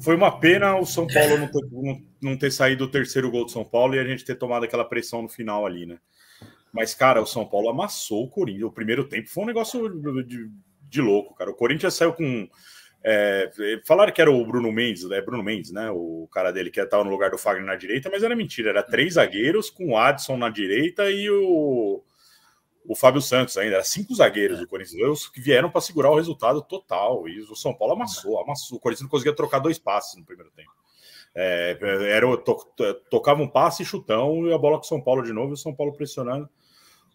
foi 0.00 0.16
uma 0.16 0.40
pena 0.40 0.74
o 0.74 0.84
São 0.84 1.06
Paulo 1.06 1.38
não 1.38 1.46
ter, 1.46 2.04
não 2.20 2.36
ter 2.36 2.50
saído 2.50 2.84
o 2.84 2.90
terceiro 2.90 3.30
gol 3.30 3.44
do 3.44 3.50
São 3.52 3.64
Paulo 3.64 3.94
e 3.94 4.00
a 4.00 4.04
gente 4.04 4.24
ter 4.24 4.34
tomado 4.34 4.64
aquela 4.64 4.84
pressão 4.84 5.22
no 5.22 5.28
final 5.28 5.64
ali, 5.64 5.86
né? 5.86 5.98
Mas, 6.72 6.94
cara, 6.94 7.20
o 7.20 7.26
São 7.26 7.46
Paulo 7.46 7.68
amassou 7.68 8.24
o 8.24 8.28
Corinthians. 8.28 8.64
O 8.64 8.72
primeiro 8.72 9.04
tempo 9.08 9.28
foi 9.28 9.44
um 9.44 9.46
negócio 9.46 9.88
de, 10.24 10.50
de 10.88 11.00
louco, 11.00 11.34
cara. 11.34 11.50
O 11.50 11.54
Corinthians 11.54 11.94
saiu 11.94 12.12
com. 12.12 12.48
É, 13.02 13.50
falaram 13.86 14.12
que 14.12 14.20
era 14.20 14.30
o 14.30 14.46
Bruno 14.46 14.70
Mendes, 14.70 15.10
é 15.10 15.22
Bruno 15.22 15.42
Mendes, 15.42 15.72
né? 15.72 15.90
O 15.90 16.28
cara 16.30 16.52
dele 16.52 16.70
que 16.70 16.78
estava 16.78 17.02
no 17.02 17.10
lugar 17.10 17.30
do 17.30 17.38
Fagner 17.38 17.64
na 17.64 17.74
direita, 17.74 18.10
mas 18.10 18.22
era 18.22 18.36
mentira. 18.36 18.70
Era 18.70 18.82
três 18.82 19.14
zagueiros 19.14 19.70
com 19.70 19.92
o 19.92 19.96
Adson 19.96 20.36
na 20.36 20.50
direita 20.50 21.10
e 21.10 21.28
o, 21.30 22.04
o 22.86 22.94
Fábio 22.94 23.22
Santos 23.22 23.56
ainda. 23.56 23.76
Era 23.76 23.84
cinco 23.84 24.14
zagueiros 24.14 24.58
do 24.58 24.66
Corinthians 24.66 25.28
que 25.28 25.40
vieram 25.40 25.70
para 25.70 25.80
segurar 25.80 26.10
o 26.10 26.16
resultado 26.16 26.60
total. 26.62 27.26
E 27.26 27.40
o 27.40 27.56
São 27.56 27.74
Paulo 27.74 27.94
amassou, 27.94 28.38
amassou. 28.38 28.76
O 28.76 28.80
Corinthians 28.80 29.04
não 29.04 29.10
conseguia 29.10 29.34
trocar 29.34 29.60
dois 29.60 29.78
passes 29.78 30.16
no 30.16 30.24
primeiro 30.24 30.50
tempo. 30.52 30.70
É, 31.34 31.78
era, 32.10 32.36
to, 32.38 32.56
tocava 33.08 33.40
um 33.42 33.48
passe 33.48 33.82
e 33.82 33.86
chutão 33.86 34.46
e 34.46 34.52
a 34.52 34.58
bola 34.58 34.78
com 34.78 34.84
o 34.84 34.88
São 34.88 35.00
Paulo 35.00 35.22
de 35.22 35.32
novo, 35.32 35.50
e 35.50 35.54
o 35.54 35.56
São 35.56 35.74
Paulo 35.74 35.92
pressionando. 35.92 36.48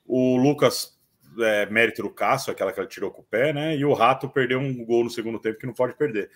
O 0.05 0.37
Lucas, 0.37 0.97
é, 1.39 1.65
mérito 1.67 2.03
do 2.03 2.09
Cássio, 2.09 2.51
aquela 2.51 2.71
que 2.71 2.79
ele 2.79 2.87
tirou 2.87 3.11
com 3.11 3.21
o 3.21 3.25
pé, 3.25 3.51
né? 3.51 3.75
E 3.75 3.83
o 3.83 3.93
Rato 3.93 4.29
perdeu 4.29 4.59
um 4.59 4.85
gol 4.85 5.03
no 5.03 5.09
segundo 5.09 5.39
tempo 5.39 5.59
que 5.59 5.65
não 5.65 5.73
pode 5.73 5.95
perder. 5.95 6.29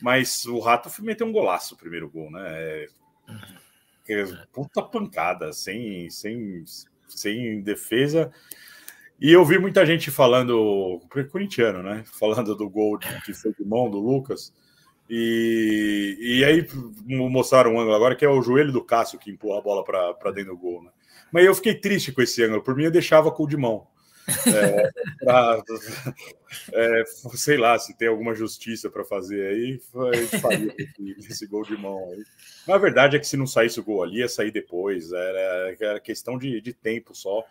Mas 0.00 0.44
o 0.46 0.58
Rato 0.58 0.90
meteu 1.02 1.26
um 1.26 1.32
golaço 1.32 1.74
o 1.74 1.78
primeiro 1.78 2.08
gol, 2.08 2.30
né? 2.30 2.42
É, 2.46 2.86
é, 4.08 4.24
puta 4.52 4.82
pancada, 4.82 5.52
sem, 5.52 6.08
sem, 6.10 6.64
sem 7.08 7.60
defesa. 7.60 8.32
E 9.20 9.32
eu 9.32 9.44
vi 9.44 9.58
muita 9.58 9.84
gente 9.86 10.10
falando, 10.10 11.00
corintiano, 11.30 11.82
né? 11.82 12.04
Falando 12.18 12.54
do 12.54 12.68
gol 12.68 12.98
de, 12.98 13.08
que 13.22 13.32
foi 13.32 13.52
de 13.54 13.64
mão 13.64 13.90
do 13.90 13.98
Lucas. 13.98 14.52
E, 15.08 16.16
e 16.20 16.44
aí 16.44 16.66
mostraram 17.06 17.74
um 17.74 17.80
ângulo 17.80 17.94
agora 17.94 18.16
que 18.16 18.24
é 18.24 18.28
o 18.28 18.42
joelho 18.42 18.72
do 18.72 18.84
Cássio 18.84 19.18
que 19.18 19.30
empurra 19.30 19.58
a 19.58 19.62
bola 19.62 19.84
para 19.84 20.32
dentro 20.32 20.52
do 20.52 20.58
gol, 20.58 20.82
né? 20.82 20.90
Mas 21.36 21.44
eu 21.44 21.54
fiquei 21.54 21.74
triste 21.74 22.12
com 22.12 22.22
esse 22.22 22.42
ângulo. 22.42 22.62
Por 22.62 22.74
mim, 22.74 22.84
eu 22.84 22.90
deixava 22.90 23.30
com 23.30 23.42
o 23.42 23.46
de 23.46 23.58
mão. 23.58 23.86
É, 24.26 24.90
pra, 25.22 25.62
é, 26.72 27.04
sei 27.34 27.58
lá 27.58 27.78
se 27.78 27.94
tem 27.94 28.08
alguma 28.08 28.34
justiça 28.34 28.88
para 28.88 29.04
fazer 29.04 29.46
aí, 29.46 29.78
faria 30.40 30.74
esse 31.28 31.46
gol 31.46 31.62
de 31.62 31.76
mão 31.76 31.98
aí. 32.10 32.24
Na 32.66 32.78
verdade 32.78 33.16
é 33.16 33.18
que 33.18 33.28
se 33.28 33.36
não 33.36 33.46
saísse 33.46 33.78
o 33.78 33.84
gol 33.84 34.02
ali, 34.02 34.20
ia 34.20 34.30
sair 34.30 34.50
depois. 34.50 35.12
Era, 35.12 35.76
era 35.78 36.00
questão 36.00 36.38
de, 36.38 36.58
de 36.58 36.72
tempo 36.72 37.14
só. 37.14 37.44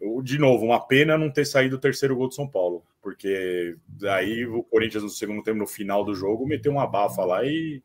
Eu, 0.00 0.22
de 0.22 0.38
novo, 0.38 0.64
uma 0.64 0.80
pena 0.80 1.18
não 1.18 1.30
ter 1.30 1.44
saído 1.44 1.76
o 1.76 1.78
terceiro 1.78 2.16
gol 2.16 2.28
do 2.28 2.34
São 2.34 2.48
Paulo, 2.48 2.82
porque 3.02 3.76
aí 4.04 4.46
o 4.46 4.62
Corinthians 4.62 5.02
no 5.02 5.10
segundo 5.10 5.42
tempo, 5.42 5.58
no 5.58 5.66
final 5.66 6.02
do 6.02 6.14
jogo, 6.14 6.46
meteu 6.46 6.72
uma 6.72 6.86
bafa 6.86 7.26
lá 7.26 7.44
e, 7.44 7.82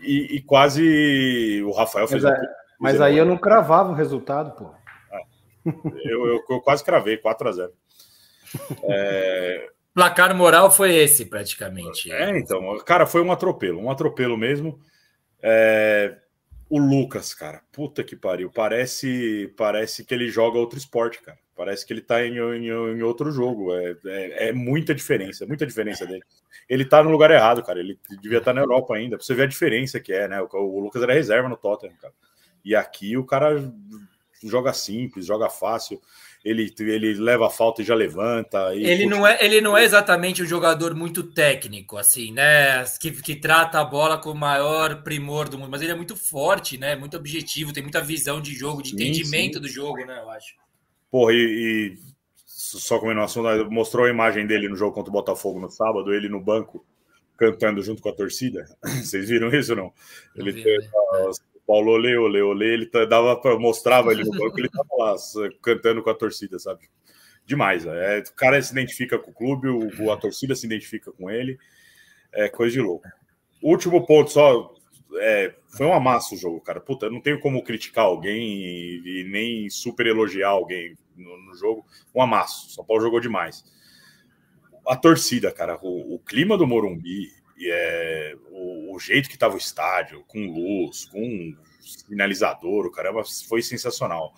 e, 0.00 0.38
e 0.38 0.42
quase 0.42 1.62
o 1.62 1.70
Rafael 1.70 2.08
fez. 2.08 2.24
Mas, 2.24 2.63
mas 2.84 3.00
aí 3.00 3.18
eu 3.18 3.24
não 3.24 3.36
cravava 3.36 3.90
o 3.90 3.94
resultado, 3.94 4.52
pô. 4.52 4.70
Eu, 6.04 6.26
eu, 6.26 6.44
eu, 6.48 6.60
quase 6.60 6.84
cravei, 6.84 7.16
4 7.16 7.48
a 7.48 7.52
0 7.52 7.72
é... 8.84 9.68
Placar 9.94 10.36
moral 10.36 10.70
foi 10.70 10.94
esse, 10.94 11.24
praticamente. 11.24 12.12
É, 12.12 12.36
então, 12.38 12.76
cara, 12.84 13.06
foi 13.06 13.22
um 13.22 13.32
atropelo, 13.32 13.80
um 13.80 13.90
atropelo 13.90 14.36
mesmo. 14.36 14.78
É... 15.42 16.18
O 16.68 16.78
Lucas, 16.78 17.32
cara, 17.32 17.62
puta 17.72 18.02
que 18.02 18.16
pariu. 18.16 18.50
Parece, 18.50 19.52
parece 19.56 20.04
que 20.04 20.12
ele 20.12 20.28
joga 20.28 20.58
outro 20.58 20.78
esporte, 20.78 21.22
cara. 21.22 21.38
Parece 21.56 21.86
que 21.86 21.92
ele 21.92 22.00
tá 22.00 22.24
em, 22.24 22.36
em, 22.36 22.66
em 22.66 23.02
outro 23.02 23.30
jogo. 23.30 23.72
É, 23.74 23.96
é, 24.06 24.48
é, 24.48 24.52
muita 24.52 24.94
diferença, 24.94 25.46
muita 25.46 25.64
diferença 25.64 26.04
dele. 26.04 26.22
Ele 26.68 26.84
tá 26.84 27.02
no 27.02 27.10
lugar 27.10 27.30
errado, 27.30 27.62
cara. 27.62 27.78
Ele 27.78 27.98
devia 28.20 28.38
estar 28.38 28.50
tá 28.50 28.54
na 28.54 28.62
Europa 28.62 28.94
ainda. 28.96 29.16
Pra 29.16 29.24
você 29.24 29.34
ver 29.34 29.44
a 29.44 29.46
diferença 29.46 30.00
que 30.00 30.12
é, 30.12 30.26
né? 30.26 30.42
O, 30.42 30.48
o 30.52 30.80
Lucas 30.80 31.02
era 31.02 31.12
reserva 31.12 31.48
no 31.48 31.56
Tottenham, 31.56 31.94
cara. 32.00 32.14
E 32.64 32.74
aqui 32.74 33.16
o 33.16 33.24
cara 33.24 33.72
joga 34.42 34.72
simples, 34.72 35.26
joga 35.26 35.48
fácil 35.48 36.00
ele, 36.44 36.72
ele 36.78 37.14
leva 37.14 37.46
a 37.46 37.50
falta 37.50 37.80
e 37.80 37.84
já 37.84 37.94
levanta. 37.94 38.74
E 38.74 38.84
ele, 38.84 39.06
não 39.06 39.26
é, 39.26 39.38
ele 39.40 39.62
não 39.62 39.76
é 39.76 39.82
exatamente 39.82 40.42
um 40.42 40.46
jogador 40.46 40.94
muito 40.94 41.22
técnico, 41.22 41.96
assim, 41.96 42.32
né? 42.32 42.84
Que, 43.00 43.10
que 43.10 43.34
trata 43.34 43.80
a 43.80 43.84
bola 43.84 44.18
com 44.18 44.30
o 44.30 44.36
maior 44.36 45.02
primor 45.02 45.48
do 45.48 45.58
mundo, 45.58 45.70
mas 45.70 45.80
ele 45.80 45.92
é 45.92 45.96
muito 45.96 46.14
forte, 46.14 46.76
né? 46.76 46.94
Muito 46.94 47.16
objetivo, 47.16 47.72
tem 47.72 47.82
muita 47.82 48.02
visão 48.02 48.42
de 48.42 48.52
jogo, 48.54 48.82
de 48.82 48.90
sim, 48.90 48.96
entendimento 48.96 49.54
sim. 49.54 49.60
do 49.60 49.68
jogo, 49.68 50.04
né? 50.04 50.20
Eu 50.20 50.28
acho. 50.30 50.54
Porra, 51.10 51.32
e, 51.32 51.96
e 51.96 51.98
só 52.44 52.98
como 52.98 53.18
assunto, 53.22 53.70
mostrou 53.70 54.04
a 54.04 54.10
imagem 54.10 54.46
dele 54.46 54.68
no 54.68 54.76
jogo 54.76 54.92
contra 54.92 55.08
o 55.08 55.14
Botafogo 55.14 55.58
no 55.58 55.70
sábado, 55.70 56.12
ele 56.12 56.28
no 56.28 56.42
banco 56.42 56.84
cantando 57.38 57.80
junto 57.82 58.02
com 58.02 58.10
a 58.10 58.14
torcida. 58.14 58.66
Vocês 59.02 59.30
viram 59.30 59.48
isso 59.48 59.72
ou 59.72 59.78
não? 59.78 59.92
Ele 60.36 60.52
vi, 60.52 60.62
teve, 60.62 60.90
Paulo 61.66 61.92
Olê, 61.92 62.16
Olê, 62.16 62.42
Olê, 62.42 62.74
ele 62.74 62.90
dava 63.08 63.36
para 63.36 63.58
mostrava 63.58 64.12
ele 64.12 64.24
no 64.24 64.30
banco, 64.36 64.58
ele 64.58 64.68
tava 64.68 64.88
lá 64.98 65.14
cantando 65.62 66.02
com 66.02 66.10
a 66.10 66.14
torcida, 66.14 66.58
sabe? 66.58 66.88
Demais, 67.46 67.84
é, 67.84 68.20
o 68.20 68.34
cara 68.34 68.60
se 68.60 68.72
identifica 68.72 69.18
com 69.18 69.30
o 69.30 69.34
clube, 69.34 69.68
o, 69.68 70.10
a 70.10 70.16
torcida 70.16 70.54
se 70.54 70.66
identifica 70.66 71.12
com 71.12 71.30
ele, 71.30 71.58
é 72.32 72.48
coisa 72.48 72.72
de 72.72 72.80
louco. 72.80 73.06
Último 73.62 74.06
ponto 74.06 74.30
só, 74.30 74.74
é, 75.16 75.54
foi 75.68 75.86
um 75.86 75.92
amasso 75.92 76.34
o 76.34 76.38
jogo, 76.38 76.60
cara. 76.60 76.80
Puta, 76.80 77.10
não 77.10 77.20
tenho 77.20 77.40
como 77.40 77.62
criticar 77.62 78.04
alguém 78.04 78.56
e, 78.56 79.20
e 79.20 79.24
nem 79.24 79.68
super 79.70 80.06
elogiar 80.06 80.48
alguém 80.48 80.96
no, 81.16 81.36
no, 81.44 81.54
jogo. 81.54 81.86
Um 82.14 82.22
amasso. 82.22 82.70
São 82.70 82.84
Paulo 82.84 83.02
jogou 83.02 83.20
demais. 83.20 83.64
A 84.86 84.96
torcida, 84.96 85.50
cara, 85.50 85.78
o, 85.82 86.14
o 86.14 86.18
clima 86.18 86.58
do 86.58 86.66
Morumbi, 86.66 87.32
e 87.56 87.70
é, 87.70 88.36
o, 88.50 88.94
o, 88.94 88.98
jeito 88.98 89.28
que 89.28 89.36
estava 89.36 89.54
o 89.54 89.58
estádio, 89.58 90.24
com 90.26 90.46
luz, 90.46 91.04
com 91.06 91.54
sinalizador, 91.80 92.86
o 92.86 92.90
caramba, 92.90 93.22
foi 93.48 93.62
sensacional. 93.62 94.34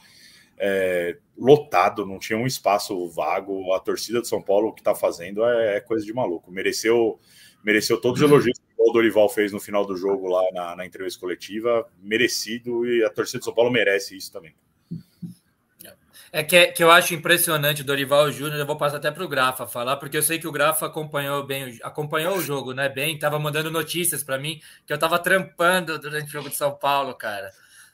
É, 0.58 1.18
lotado, 1.36 2.06
não 2.06 2.18
tinha 2.18 2.38
um 2.38 2.46
espaço 2.46 3.08
vago. 3.08 3.72
A 3.74 3.80
torcida 3.80 4.20
de 4.20 4.28
São 4.28 4.42
Paulo 4.42 4.72
que 4.72 4.80
está 4.80 4.94
fazendo 4.94 5.44
é, 5.44 5.76
é, 5.76 5.80
coisa 5.80 6.04
de 6.04 6.12
maluco. 6.12 6.50
Mereceu, 6.50 7.18
mereceu 7.64 8.00
todos 8.00 8.20
os 8.20 8.28
elogios 8.28 8.58
que 8.58 8.64
o 8.78 8.92
Dorival 8.92 9.28
fez 9.28 9.52
no 9.52 9.60
final 9.60 9.84
do 9.84 9.96
jogo 9.96 10.28
lá 10.28 10.42
na, 10.52 10.76
na 10.76 10.86
entrevista 10.86 11.20
coletiva, 11.20 11.86
merecido, 12.00 12.86
e 12.86 13.04
a 13.04 13.10
torcida 13.10 13.38
de 13.38 13.44
São 13.44 13.54
Paulo 13.54 13.70
merece 13.70 14.16
isso 14.16 14.32
também. 14.32 14.54
É 16.32 16.42
que, 16.42 16.66
que 16.68 16.82
eu 16.82 16.90
acho 16.90 17.14
impressionante 17.14 17.82
o 17.82 17.84
Dorival 17.84 18.30
Júnior, 18.32 18.58
eu 18.58 18.66
vou 18.66 18.76
passar 18.76 18.96
até 18.96 19.10
para 19.10 19.24
o 19.24 19.28
Grafa 19.28 19.66
falar, 19.66 19.96
porque 19.96 20.16
eu 20.16 20.22
sei 20.22 20.38
que 20.38 20.46
o 20.46 20.52
Grafa 20.52 20.86
acompanhou 20.86 21.44
bem, 21.44 21.78
acompanhou 21.82 22.36
o 22.36 22.42
jogo, 22.42 22.72
né? 22.72 22.88
Bem, 22.88 23.14
estava 23.14 23.38
mandando 23.38 23.70
notícias 23.70 24.24
para 24.24 24.38
mim, 24.38 24.60
que 24.84 24.92
eu 24.92 24.96
estava 24.96 25.18
trampando 25.18 25.98
durante 25.98 26.26
o 26.26 26.30
jogo 26.30 26.50
de 26.50 26.56
São 26.56 26.76
Paulo, 26.76 27.14
cara. 27.14 27.50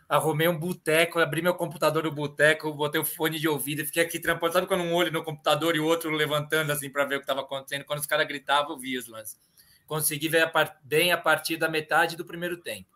Arrumei 0.08 0.48
um 0.48 0.58
boteco, 0.58 1.20
abri 1.20 1.40
meu 1.40 1.54
computador 1.54 2.04
no 2.04 2.12
boteco, 2.12 2.72
botei 2.74 3.00
o 3.00 3.04
fone 3.04 3.38
de 3.38 3.48
ouvido 3.48 3.82
e 3.82 3.86
fiquei 3.86 4.02
aqui 4.02 4.18
trampando. 4.18 4.52
Sabe 4.52 4.66
quando 4.66 4.82
um 4.82 4.94
olho 4.94 5.12
no 5.12 5.22
computador 5.22 5.74
e 5.76 5.80
o 5.80 5.86
outro 5.86 6.10
levantando 6.10 6.70
assim 6.70 6.90
para 6.90 7.04
ver 7.04 7.16
o 7.16 7.18
que 7.18 7.24
estava 7.24 7.40
acontecendo? 7.40 7.84
Quando 7.84 8.00
os 8.00 8.06
caras 8.06 8.26
gritavam, 8.26 8.72
eu 8.72 8.78
vi 8.78 8.98
os 8.98 9.08
lances. 9.08 9.38
Consegui 9.86 10.28
ver 10.28 10.42
a 10.42 10.76
bem 10.82 11.12
a 11.12 11.18
partir 11.18 11.56
da 11.56 11.68
metade 11.68 12.16
do 12.16 12.24
primeiro 12.24 12.58
tempo. 12.58 12.91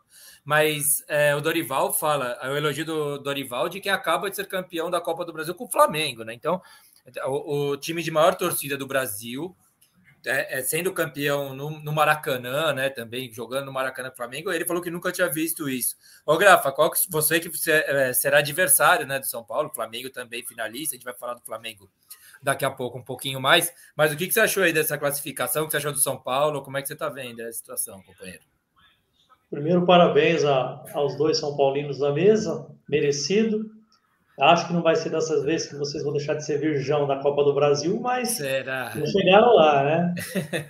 Mas 0.46 1.02
é, 1.08 1.34
o 1.34 1.40
Dorival 1.40 1.92
fala, 1.92 2.38
é 2.40 2.48
o 2.48 2.56
elogio 2.56 2.84
do 2.84 3.18
Dorival 3.18 3.68
de 3.68 3.80
que 3.80 3.88
acaba 3.88 4.30
de 4.30 4.36
ser 4.36 4.46
campeão 4.46 4.88
da 4.88 5.00
Copa 5.00 5.24
do 5.24 5.32
Brasil 5.32 5.52
com 5.56 5.64
o 5.64 5.68
Flamengo, 5.68 6.22
né? 6.22 6.32
Então, 6.32 6.62
o, 7.26 7.70
o 7.70 7.76
time 7.76 8.00
de 8.00 8.12
maior 8.12 8.36
torcida 8.36 8.76
do 8.76 8.86
Brasil, 8.86 9.56
é, 10.24 10.60
é, 10.60 10.62
sendo 10.62 10.92
campeão 10.92 11.52
no, 11.52 11.70
no, 11.80 11.92
Maracanã, 11.92 12.72
né? 12.72 12.88
Também 12.88 13.32
jogando 13.32 13.66
no 13.66 13.72
Maracanã 13.72 14.12
Flamengo, 14.12 14.52
ele 14.52 14.64
falou 14.64 14.80
que 14.80 14.88
nunca 14.88 15.10
tinha 15.10 15.28
visto 15.28 15.68
isso. 15.68 15.96
Ô, 16.24 16.38
Grafa, 16.38 16.70
qual 16.70 16.92
que, 16.92 17.00
você 17.10 17.40
que 17.40 17.50
é, 17.68 18.12
será 18.12 18.38
adversário 18.38 19.04
né, 19.04 19.18
do 19.18 19.26
São 19.26 19.42
Paulo, 19.42 19.74
Flamengo 19.74 20.10
também 20.10 20.46
finalista, 20.46 20.94
a 20.94 20.96
gente 20.96 21.04
vai 21.04 21.14
falar 21.14 21.34
do 21.34 21.42
Flamengo 21.42 21.90
daqui 22.40 22.64
a 22.64 22.70
pouco 22.70 22.98
um 22.98 23.02
pouquinho 23.02 23.40
mais. 23.40 23.74
Mas 23.96 24.12
o 24.12 24.16
que, 24.16 24.28
que 24.28 24.32
você 24.32 24.40
achou 24.40 24.62
aí 24.62 24.72
dessa 24.72 24.96
classificação? 24.96 25.64
O 25.64 25.66
que 25.66 25.72
você 25.72 25.78
achou 25.78 25.92
do 25.92 25.98
São 25.98 26.16
Paulo? 26.16 26.62
Como 26.62 26.78
é 26.78 26.82
que 26.82 26.86
você 26.86 26.94
está 26.94 27.08
vendo 27.08 27.40
essa 27.40 27.58
situação, 27.58 28.00
companheiro? 28.04 28.44
Primeiro, 29.50 29.86
parabéns 29.86 30.44
a, 30.44 30.84
aos 30.92 31.16
dois 31.16 31.38
São 31.38 31.56
Paulinos 31.56 31.98
da 31.98 32.12
mesa, 32.12 32.66
merecido. 32.88 33.64
Acho 34.38 34.66
que 34.66 34.74
não 34.74 34.82
vai 34.82 34.94
ser 34.96 35.08
dessas 35.08 35.44
vezes 35.44 35.68
que 35.68 35.76
vocês 35.76 36.02
vão 36.02 36.12
deixar 36.12 36.34
de 36.34 36.44
ser 36.44 36.58
virgão 36.58 37.06
da 37.06 37.16
Copa 37.20 37.42
do 37.42 37.54
Brasil, 37.54 37.98
mas 37.98 38.30
Será? 38.30 38.90
chegaram 39.06 39.54
lá, 39.54 39.82
né? 39.82 40.14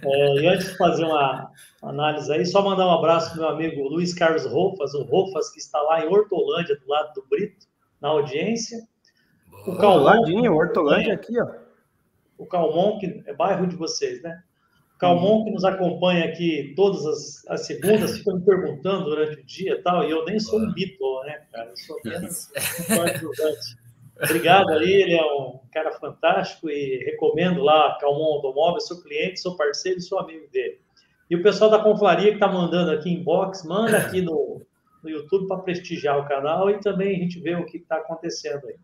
É, 0.05 0.35
e 0.41 0.47
antes 0.47 0.69
de 0.69 0.77
fazer 0.77 1.05
uma 1.05 1.51
análise 1.83 2.33
aí, 2.33 2.47
só 2.47 2.63
mandar 2.63 2.87
um 2.87 2.93
abraço 2.93 3.31
para 3.31 3.41
meu 3.41 3.49
amigo 3.49 3.89
Luiz 3.89 4.15
Carlos 4.15 4.47
Rofas, 4.47 4.95
o 4.95 5.03
Rofas 5.03 5.51
que 5.51 5.59
está 5.59 5.81
lá 5.81 6.05
em 6.05 6.09
Hortolândia, 6.09 6.77
do 6.77 6.89
lado 6.89 7.13
do 7.15 7.27
Brito, 7.29 7.67
na 8.01 8.11
audiência. 8.11 8.79
O 9.67 9.77
Calmon, 9.77 10.53
Hortolândia 10.55 11.15
aqui, 11.15 11.41
ó. 11.41 11.49
O 12.39 12.47
Calmon, 12.47 12.99
que 12.99 13.25
é 13.27 13.35
bairro 13.35 13.67
de 13.67 13.75
vocês, 13.75 14.23
né? 14.23 14.43
Calmon, 14.99 15.45
que 15.45 15.51
nos 15.51 15.65
acompanha 15.65 16.25
aqui 16.25 16.73
todas 16.75 17.05
as, 17.05 17.47
as 17.49 17.67
segundas, 17.67 18.19
fica 18.19 18.35
me 18.35 18.41
perguntando 18.43 19.05
durante 19.05 19.41
o 19.41 19.45
dia 19.45 19.73
e 19.73 19.83
tal, 19.83 20.05
e 20.05 20.11
eu 20.11 20.25
nem 20.25 20.41
sou 20.41 20.59
um 20.59 20.73
Beatle, 20.73 21.25
né, 21.27 21.43
cara? 21.53 21.69
Eu 21.69 21.77
sou 21.77 21.99
apenas 21.99 22.51
um 23.23 24.25
Obrigado 24.25 24.71
aí, 24.71 24.91
ele 24.91 25.15
é 25.15 25.23
um 25.23 25.61
cara 25.71 25.93
fantástico 25.93 26.71
e 26.71 27.05
recomendo 27.05 27.63
lá 27.63 27.99
Calmon 28.01 28.37
Automóvel, 28.37 28.81
sou 28.81 29.03
cliente, 29.03 29.41
sou 29.41 29.57
parceiro 29.57 29.99
e 29.99 30.03
sou 30.03 30.19
amigo 30.19 30.47
dele. 30.51 30.79
E 31.29 31.37
o 31.37 31.43
pessoal 31.43 31.71
da 31.71 31.79
Conflaria 31.79 32.29
que 32.29 32.37
está 32.37 32.49
mandando 32.49 32.93
aqui 32.93 33.11
inbox, 33.11 33.65
manda 33.65 33.99
aqui 33.99 34.23
no, 34.23 34.63
no 35.03 35.11
YouTube 35.11 35.47
para 35.47 35.59
prestigiar 35.59 36.19
o 36.19 36.27
canal 36.27 36.71
e 36.71 36.81
também 36.81 37.17
a 37.17 37.19
gente 37.19 37.39
vê 37.41 37.55
o 37.55 37.67
que 37.67 37.77
está 37.77 37.97
acontecendo 37.97 38.67
aí. 38.67 38.77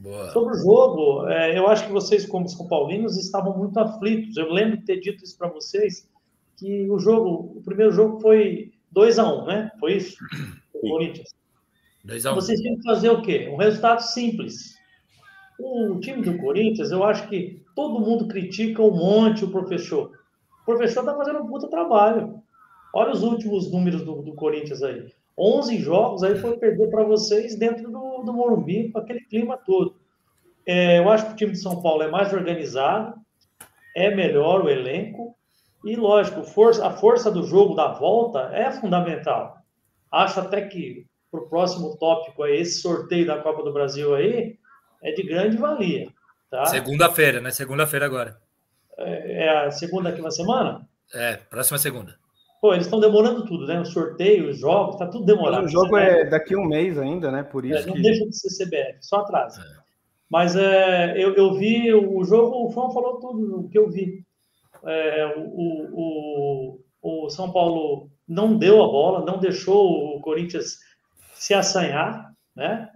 Boa. 0.00 0.30
Sobre 0.30 0.54
o 0.54 0.58
jogo, 0.58 1.28
é, 1.28 1.58
eu 1.58 1.68
acho 1.68 1.86
que 1.86 1.92
vocês, 1.92 2.24
como 2.24 2.48
São 2.48 2.66
Paulinos, 2.66 3.18
estavam 3.18 3.56
muito 3.58 3.78
aflitos. 3.78 4.34
Eu 4.34 4.50
lembro 4.50 4.78
de 4.78 4.86
ter 4.86 4.98
dito 4.98 5.22
isso 5.22 5.36
para 5.36 5.48
vocês, 5.48 6.08
que 6.56 6.90
o 6.90 6.98
jogo, 6.98 7.52
o 7.58 7.62
primeiro 7.62 7.92
jogo 7.92 8.18
foi 8.18 8.72
2 8.90 9.18
a 9.18 9.30
1 9.30 9.42
um, 9.42 9.44
né? 9.44 9.70
Foi 9.78 9.96
isso? 9.96 10.16
O 10.72 10.80
Corinthians. 10.80 11.28
2 12.02 12.24
a 12.24 12.30
1 12.30 12.32
um. 12.32 12.34
Vocês 12.36 12.58
tinham 12.58 12.76
que 12.76 12.82
fazer 12.82 13.10
o 13.10 13.20
quê? 13.20 13.50
Um 13.52 13.56
resultado 13.56 14.00
simples. 14.00 14.74
O 15.58 16.00
time 16.00 16.22
do 16.22 16.38
Corinthians, 16.38 16.90
eu 16.90 17.04
acho 17.04 17.28
que 17.28 17.62
todo 17.76 18.00
mundo 18.00 18.26
critica 18.26 18.82
um 18.82 18.96
monte 18.96 19.44
o 19.44 19.50
professor. 19.50 20.18
O 20.62 20.64
professor 20.64 21.00
está 21.00 21.14
fazendo 21.14 21.40
um 21.40 21.46
puta 21.46 21.68
trabalho. 21.68 22.42
Olha 22.94 23.12
os 23.12 23.22
últimos 23.22 23.70
números 23.70 24.02
do, 24.02 24.22
do 24.22 24.32
Corinthians 24.32 24.82
aí. 24.82 25.12
11 25.40 25.78
jogos 25.78 26.22
aí 26.22 26.38
foi 26.38 26.58
perder 26.58 26.90
para 26.90 27.02
vocês 27.02 27.56
dentro 27.56 27.90
do, 27.90 28.22
do 28.22 28.32
Morumbi, 28.32 28.92
com 28.92 28.98
aquele 28.98 29.20
clima 29.20 29.56
todo. 29.56 29.96
É, 30.66 30.98
eu 30.98 31.08
acho 31.08 31.26
que 31.26 31.32
o 31.32 31.36
time 31.36 31.52
de 31.52 31.58
São 31.58 31.80
Paulo 31.80 32.02
é 32.02 32.10
mais 32.10 32.32
organizado, 32.32 33.14
é 33.96 34.14
melhor 34.14 34.64
o 34.64 34.68
elenco, 34.68 35.34
e 35.82 35.96
lógico, 35.96 36.44
força, 36.44 36.86
a 36.86 36.90
força 36.90 37.30
do 37.30 37.42
jogo 37.42 37.74
da 37.74 37.88
volta 37.88 38.50
é 38.52 38.70
fundamental. 38.70 39.56
Acho 40.12 40.40
até 40.40 40.60
que 40.60 41.06
para 41.30 41.40
o 41.40 41.48
próximo 41.48 41.96
tópico 41.96 42.42
aí, 42.42 42.60
esse 42.60 42.80
sorteio 42.80 43.26
da 43.26 43.40
Copa 43.40 43.62
do 43.62 43.72
Brasil 43.72 44.14
aí 44.14 44.58
é 45.02 45.12
de 45.12 45.22
grande 45.22 45.56
valia. 45.56 46.08
Tá? 46.50 46.66
Segunda-feira, 46.66 47.40
né? 47.40 47.50
Segunda-feira 47.50 48.04
agora. 48.04 48.36
É, 48.98 49.44
é 49.44 49.66
a 49.66 49.70
segunda 49.70 50.10
aqui 50.10 50.20
na 50.20 50.30
semana? 50.30 50.86
É, 51.14 51.36
próxima 51.36 51.78
segunda. 51.78 52.18
Pô, 52.60 52.74
eles 52.74 52.84
estão 52.84 53.00
demorando 53.00 53.46
tudo, 53.46 53.66
né? 53.66 53.80
O 53.80 53.86
sorteio, 53.86 54.50
os 54.50 54.58
jogos, 54.58 54.96
tá 54.96 55.06
tudo 55.06 55.24
demorado. 55.24 55.64
O 55.64 55.68
jogo 55.68 55.96
é 55.96 56.26
daqui 56.26 56.54
a 56.54 56.58
um 56.58 56.66
mês 56.66 56.98
ainda, 56.98 57.30
né? 57.30 57.42
Por 57.42 57.64
isso. 57.64 57.84
É, 57.84 57.86
não 57.86 57.94
que... 57.94 58.02
deixa 58.02 58.26
de 58.26 58.36
ser 58.36 58.64
CBF, 58.64 58.98
só 59.00 59.20
atrasa. 59.20 59.62
É. 59.62 59.80
Mas 60.28 60.54
é, 60.54 61.14
eu, 61.16 61.34
eu 61.34 61.54
vi 61.54 61.92
o 61.92 62.22
jogo, 62.22 62.66
o 62.66 62.70
Fão 62.70 62.92
falou 62.92 63.18
tudo 63.18 63.60
o 63.60 63.68
que 63.68 63.78
eu 63.78 63.88
vi. 63.90 64.22
É, 64.84 65.34
o, 65.36 66.78
o, 67.02 67.24
o 67.24 67.30
São 67.30 67.50
Paulo 67.50 68.10
não 68.28 68.56
deu 68.56 68.82
a 68.84 68.86
bola, 68.86 69.24
não 69.24 69.38
deixou 69.38 70.16
o 70.16 70.20
Corinthians 70.20 70.78
se 71.34 71.54
assanhar, 71.54 72.30
né? 72.54 72.90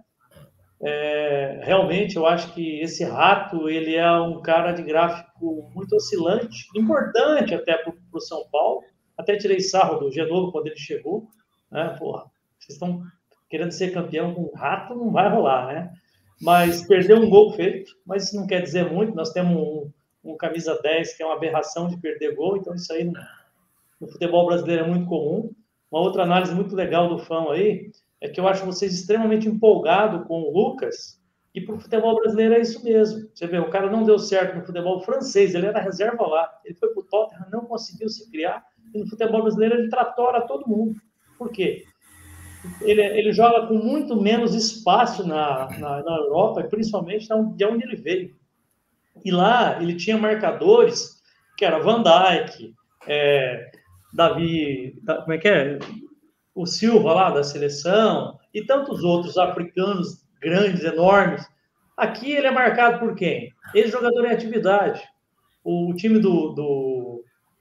É, 0.81 1.61
realmente, 1.63 2.15
eu 2.15 2.27
acho 2.27 2.53
que 2.53 2.79
esse 2.81 3.03
rato 3.03 3.67
ele 3.67 3.95
é 3.95 4.11
um 4.11 4.41
cara 4.41 4.71
de 4.71 4.83
gráfico 4.83 5.71
muito 5.73 5.95
oscilante, 5.95 6.67
importante 6.75 7.55
até 7.55 7.77
para 7.77 7.93
o 8.13 8.19
São 8.19 8.47
Paulo 8.51 8.83
até 9.17 9.37
tirei 9.37 9.59
sarro 9.59 9.99
do 9.99 10.11
Genovo 10.11 10.51
quando 10.51 10.67
ele 10.67 10.77
chegou. 10.77 11.27
Né? 11.71 11.95
Porra, 11.97 12.25
vocês 12.59 12.75
estão 12.75 13.03
querendo 13.49 13.71
ser 13.71 13.93
campeão 13.93 14.33
com 14.33 14.43
um 14.43 14.55
rato, 14.55 14.95
não 14.95 15.11
vai 15.11 15.29
rolar, 15.29 15.67
né? 15.67 15.93
Mas 16.41 16.85
perdeu 16.85 17.17
um 17.17 17.29
gol 17.29 17.53
feito, 17.53 17.95
mas 18.05 18.25
isso 18.25 18.35
não 18.35 18.47
quer 18.47 18.61
dizer 18.61 18.91
muito. 18.91 19.15
Nós 19.15 19.31
temos 19.31 19.55
um, 19.55 19.91
um 20.23 20.35
camisa 20.35 20.79
10 20.81 21.15
que 21.15 21.23
é 21.23 21.25
uma 21.25 21.35
aberração 21.35 21.87
de 21.87 21.97
perder 21.97 22.35
gol, 22.35 22.57
então 22.57 22.75
isso 22.75 22.91
aí 22.91 23.05
no, 23.05 24.07
futebol 24.07 24.45
brasileiro 24.45 24.83
é 24.83 24.87
muito 24.87 25.07
comum. 25.07 25.51
Uma 25.89 26.01
outra 26.01 26.23
análise 26.23 26.53
muito 26.53 26.75
legal 26.75 27.07
do 27.07 27.19
fã 27.19 27.51
aí 27.51 27.91
é 28.19 28.27
que 28.27 28.39
eu 28.39 28.47
acho 28.47 28.65
vocês 28.65 28.93
extremamente 28.93 29.47
empolgados 29.47 30.27
com 30.27 30.41
o 30.41 30.51
Lucas, 30.51 31.21
e 31.55 31.61
para 31.61 31.75
o 31.75 31.79
futebol 31.79 32.15
brasileiro 32.15 32.55
é 32.55 32.59
isso 32.59 32.83
mesmo. 32.83 33.29
Você 33.33 33.47
vê, 33.47 33.57
o 33.59 33.69
cara 33.69 33.89
não 33.89 34.03
deu 34.03 34.19
certo 34.19 34.57
no 34.57 34.65
futebol 34.65 34.99
francês, 35.01 35.55
ele 35.55 35.67
era 35.67 35.79
reserva 35.79 36.27
lá, 36.27 36.59
ele 36.65 36.75
foi 36.75 36.89
para 36.89 36.99
o 36.99 37.05
Tottenham, 37.05 37.47
não 37.49 37.65
conseguiu 37.65 38.09
se 38.09 38.29
criar, 38.29 38.65
e 38.93 38.99
no 38.99 39.09
futebol 39.09 39.41
brasileiro 39.41 39.75
ele 39.75 39.89
tratora 39.89 40.41
todo 40.41 40.67
mundo. 40.67 40.99
Por 41.37 41.51
quê? 41.51 41.85
Ele, 42.81 43.01
ele 43.01 43.31
joga 43.31 43.67
com 43.67 43.75
muito 43.75 44.19
menos 44.19 44.55
espaço 44.55 45.27
na, 45.27 45.69
na, 45.77 46.03
na 46.03 46.17
Europa, 46.17 46.61
e 46.61 46.69
principalmente 46.69 47.27
de 47.27 47.65
onde 47.65 47.83
ele 47.83 47.95
veio. 47.95 48.35
E 49.23 49.31
lá 49.31 49.81
ele 49.81 49.95
tinha 49.95 50.17
marcadores 50.17 51.21
que 51.57 51.63
era 51.63 51.79
Van 51.79 52.03
Dijk, 52.03 52.73
é, 53.07 53.71
Davi, 54.13 54.97
como 55.05 55.33
é 55.33 55.37
que 55.37 55.47
é? 55.47 55.79
O 56.53 56.65
Silva 56.65 57.13
lá 57.13 57.29
da 57.31 57.43
seleção 57.43 58.37
e 58.53 58.63
tantos 58.65 59.03
outros 59.03 59.37
africanos 59.37 60.25
grandes, 60.41 60.83
enormes. 60.83 61.45
Aqui 61.97 62.31
ele 62.31 62.47
é 62.47 62.51
marcado 62.51 62.99
por 62.99 63.15
quem? 63.15 63.53
Esse 63.73 63.91
jogador 63.91 64.25
em 64.25 64.31
atividade. 64.31 65.01
O 65.63 65.93
time 65.95 66.19
do, 66.19 66.49
do, 66.49 66.94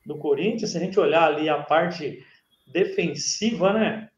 do 0.05 0.17
Corinthians, 0.17 0.71
se 0.71 0.77
a 0.77 0.81
gente 0.81 0.99
olhar 0.99 1.25
ali 1.25 1.49
a 1.49 1.62
parte 1.62 2.25
defensiva, 2.67 3.73
né? 3.73 4.09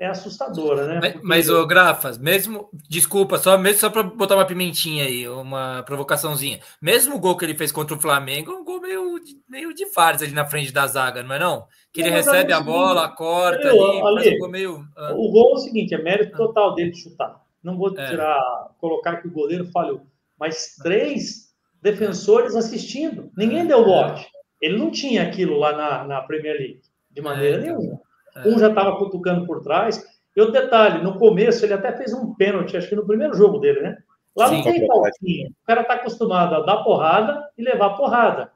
é 0.00 0.06
assustadora, 0.06 0.86
né? 0.86 0.98
Mas, 0.98 1.22
mas 1.22 1.50
o 1.50 1.66
Grafas, 1.66 2.16
mesmo, 2.16 2.70
desculpa, 2.88 3.36
só 3.36 3.58
mesmo 3.58 3.80
só 3.80 3.90
para 3.90 4.02
botar 4.02 4.34
uma 4.34 4.46
pimentinha 4.46 5.04
aí, 5.04 5.28
uma 5.28 5.82
provocaçãozinha. 5.82 6.58
Mesmo 6.80 7.16
o 7.16 7.18
gol 7.20 7.36
que 7.36 7.44
ele 7.44 7.54
fez 7.54 7.70
contra 7.70 7.94
o 7.94 8.00
Flamengo, 8.00 8.50
é 8.50 8.54
um 8.54 8.64
gol 8.64 8.80
meio, 8.80 9.20
meio 9.46 9.74
de 9.74 9.84
farsa 9.92 10.24
ali 10.24 10.32
na 10.32 10.46
frente 10.46 10.72
da 10.72 10.86
zaga, 10.86 11.22
não 11.22 11.34
é 11.34 11.38
não? 11.38 11.66
Que 11.92 12.00
ele 12.00 12.08
não, 12.08 12.16
recebe 12.16 12.50
a 12.50 12.62
bola, 12.62 13.10
corta 13.10 13.68
ali, 13.68 14.28
ali, 14.28 14.42
um 14.42 14.48
meio... 14.48 14.82
Ah. 14.96 15.12
O 15.12 15.30
gol 15.30 15.50
é 15.50 15.54
o 15.56 15.58
seguinte, 15.58 15.94
é 15.94 16.02
mérito 16.02 16.34
total 16.34 16.74
dele 16.74 16.92
de 16.92 17.02
chutar. 17.02 17.38
Não 17.62 17.76
vou 17.76 17.94
é. 17.98 18.08
tirar, 18.08 18.38
é. 18.38 18.70
colocar 18.80 19.16
que 19.16 19.28
o 19.28 19.30
goleiro 19.30 19.66
falhou, 19.66 20.00
mas 20.38 20.76
três 20.82 21.50
defensores 21.82 22.56
assistindo. 22.56 23.30
Ninguém 23.36 23.66
deu 23.66 23.84
bote. 23.84 24.26
Ele 24.60 24.76
não 24.76 24.90
tinha 24.90 25.22
aquilo 25.22 25.58
lá 25.58 25.72
na, 25.76 26.04
na 26.04 26.20
Premier 26.22 26.56
League, 26.56 26.80
de 27.10 27.20
maneira 27.22 27.56
é, 27.56 27.60
então. 27.60 27.78
nenhuma. 27.78 28.00
É. 28.36 28.48
Um 28.48 28.58
já 28.58 28.68
estava 28.68 28.96
cutucando 28.96 29.46
por 29.46 29.62
trás. 29.62 30.04
E 30.36 30.40
o 30.40 30.50
detalhe, 30.50 31.02
no 31.02 31.18
começo 31.18 31.64
ele 31.64 31.72
até 31.72 31.92
fez 31.92 32.12
um 32.12 32.34
pênalti, 32.34 32.76
acho 32.76 32.88
que 32.88 32.94
no 32.94 33.06
primeiro 33.06 33.34
jogo 33.34 33.58
dele, 33.58 33.80
né? 33.80 33.98
Lá 34.36 34.48
Sim, 34.48 34.56
não 34.56 34.62
tem 34.62 34.86
palquinho. 34.86 35.48
O 35.50 35.66
cara 35.66 35.80
está 35.80 35.94
acostumado 35.94 36.54
a 36.54 36.60
dar 36.60 36.84
porrada 36.84 37.48
e 37.58 37.62
levar 37.62 37.90
porrada. 37.90 38.52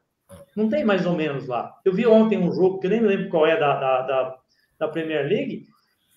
Não 0.56 0.68
tem 0.68 0.84
mais 0.84 1.04
ou 1.04 1.14
menos 1.14 1.48
lá. 1.48 1.76
Eu 1.84 1.92
vi 1.92 2.06
ontem 2.06 2.38
um 2.38 2.52
jogo, 2.52 2.78
que 2.78 2.88
nem 2.88 3.00
me 3.00 3.08
lembro 3.08 3.28
qual 3.28 3.46
é, 3.46 3.58
da, 3.58 3.78
da, 3.78 4.02
da, 4.02 4.38
da 4.78 4.88
Premier 4.88 5.26
League, 5.26 5.66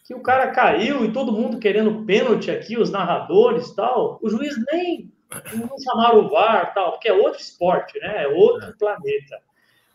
que 0.06 0.14
o 0.14 0.22
cara 0.22 0.52
caiu 0.52 1.04
e 1.04 1.12
todo 1.12 1.34
mundo 1.34 1.60
querendo 1.60 2.06
pênalti 2.06 2.52
aqui, 2.52 2.78
os 2.78 2.92
narradores 2.92 3.74
tal. 3.76 4.20
O 4.22 4.30
juiz 4.30 4.56
nem 4.72 5.12
não 5.54 5.78
chamaram 5.80 6.20
o 6.20 6.30
VAR 6.30 6.74
tal, 6.74 6.94
porque 6.94 7.10
é 7.10 7.14
outro 7.14 7.42
esporte, 7.42 8.00
né? 8.00 8.24
É 8.24 8.28
outro 8.28 8.70
é. 8.70 8.74
planeta. 8.74 9.42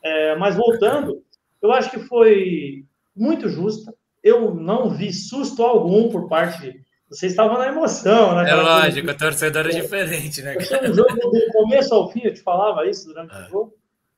É, 0.03 0.37
mas 0.37 0.57
voltando, 0.57 1.23
eu 1.61 1.73
acho 1.73 1.91
que 1.91 2.01
foi 2.01 2.85
muito 3.15 3.49
justa. 3.49 3.95
Eu 4.23 4.55
não 4.55 4.91
vi 4.91 5.13
susto 5.13 5.63
algum 5.63 6.09
por 6.11 6.29
parte 6.29 6.61
de. 6.61 6.83
Vocês 7.09 7.33
estavam 7.33 7.59
na 7.59 7.69
emoção, 7.69 8.35
né? 8.37 8.51
É 8.51 8.55
lógico, 8.55 9.11
o 9.11 9.17
torcedor 9.17 9.67
é, 9.67 9.71
é 9.71 9.81
diferente, 9.83 10.41
né? 10.41 10.59
Foi 10.59 10.91
um 10.91 10.95
jogo 10.95 11.15
do 11.15 11.53
começo 11.53 11.95
ao 11.95 12.11
fim, 12.11 12.23
eu 12.25 12.33
te 12.33 12.41
falava 12.41 12.87
isso 12.87 13.07
durante 13.07 13.35
é. 13.35 13.39
o 13.39 13.51
jogo. 13.51 13.75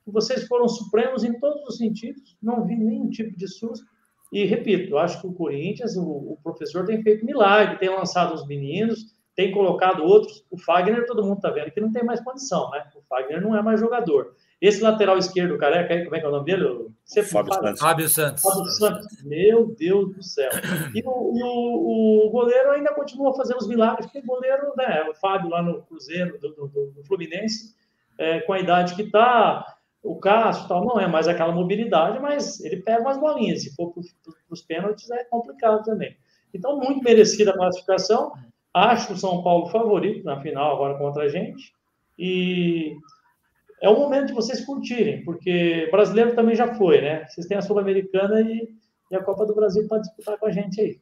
Vocês 0.07 0.47
foram 0.47 0.69
supremos 0.69 1.25
em 1.25 1.39
todos 1.41 1.63
os 1.67 1.79
sentidos, 1.79 2.37
não 2.43 2.65
vi 2.65 2.77
nenhum 2.77 3.09
tipo 3.11 3.37
de 3.37 3.49
susto. 3.49 3.87
E 4.31 4.45
repito, 4.45 4.93
eu 4.93 4.99
acho 4.99 5.21
que 5.21 5.27
o 5.27 5.33
Corinthians, 5.33 5.97
o, 5.97 6.03
o 6.03 6.39
professor 6.43 6.85
tem 6.85 7.03
feito 7.03 7.25
milagre, 7.25 7.79
tem 7.79 7.89
lançado 7.89 8.35
os 8.35 8.47
meninos, 8.47 9.15
tem 9.35 9.53
colocado 9.53 10.05
outros. 10.05 10.45
O 10.51 10.59
Fagner, 10.59 11.07
todo 11.07 11.23
mundo 11.23 11.37
está 11.37 11.51
vendo 11.51 11.71
que 11.71 11.81
não 11.81 11.91
tem 11.91 12.05
mais 12.05 12.21
condição, 12.21 12.71
né? 12.71 12.85
O 12.95 13.03
Fagner 13.09 13.41
não 13.41 13.57
é 13.57 13.63
mais 13.63 13.81
jogador. 13.81 14.35
Esse 14.61 14.83
lateral 14.83 15.19
esquerdo, 15.19 15.59
careca, 15.59 15.93
aí, 15.93 16.05
como 16.05 16.17
é 16.17 16.21
que 16.21 16.27
é 16.27 16.29
o 16.29 16.33
nome 16.33 16.47
dele? 16.47 16.89
Você 17.05 17.23
Fábio, 17.23 17.53
Santos. 17.53 17.81
Fábio 17.81 18.09
Santos. 18.09 18.43
Fábio 18.43 18.65
Santos. 18.67 19.23
Meu 19.25 19.75
Deus 19.75 20.15
do 20.15 20.23
céu. 20.23 20.51
E 20.95 21.03
o, 21.05 21.33
e 21.37 21.43
o, 21.43 22.27
o 22.27 22.31
goleiro 22.31 22.71
ainda 22.71 22.95
continua 22.95 23.35
fazendo 23.35 23.59
os 23.59 23.69
milagres, 23.69 24.07
porque 24.07 24.21
o 24.21 24.27
goleiro, 24.27 24.73
né, 24.77 25.03
o 25.11 25.15
Fábio 25.15 25.51
lá 25.51 25.63
no 25.63 25.83
Cruzeiro, 25.83 26.39
do, 26.41 26.55
do, 26.55 26.93
do 26.93 27.05
Fluminense, 27.05 27.75
é, 28.19 28.41
com 28.41 28.53
a 28.53 28.61
idade 28.61 28.95
que 28.95 29.03
está, 29.03 29.67
o 30.03 30.17
Cássio 30.17 30.69
tal, 30.69 30.85
não 30.85 31.01
é 31.01 31.07
mais 31.07 31.27
aquela 31.27 31.53
mobilidade, 31.53 32.19
mas 32.21 32.61
ele 32.61 32.77
pega 32.83 33.01
umas 33.01 33.19
bolinhas. 33.19 33.63
Se 33.63 33.75
for 33.75 33.93
para 33.93 34.03
os 34.51 34.63
pênaltis, 34.63 35.11
é 35.11 35.25
complicado 35.25 35.83
também. 35.83 36.17
Então, 36.53 36.79
muito 36.79 37.03
merecida 37.03 37.51
a 37.51 37.57
classificação. 37.57 38.33
Acho 38.73 39.13
o 39.13 39.17
São 39.17 39.43
Paulo 39.43 39.67
favorito 39.67 40.25
na 40.25 40.41
final 40.41 40.75
agora 40.75 40.99
contra 40.99 41.25
a 41.25 41.29
gente. 41.29 41.73
E 42.19 42.95
é 43.85 43.89
o 43.89 43.99
momento 43.99 44.29
de 44.29 44.33
vocês 44.33 44.65
curtirem, 44.65 45.23
porque 45.25 45.89
brasileiro 45.91 46.35
também 46.35 46.57
já 46.57 46.75
foi, 46.75 47.03
né? 47.03 47.27
Vocês 47.27 47.47
têm 47.47 47.59
a 47.59 47.61
Sul-Americana 47.61 48.41
e, 48.41 48.67
e, 49.11 49.15
a 49.15 49.23
Copa 49.23 49.45
do 49.45 49.55
Brasil 49.55 49.87
para 49.87 49.99
disputar 49.99 50.39
com 50.39 50.47
a 50.47 50.51
gente 50.51 50.81
aí. 50.81 50.99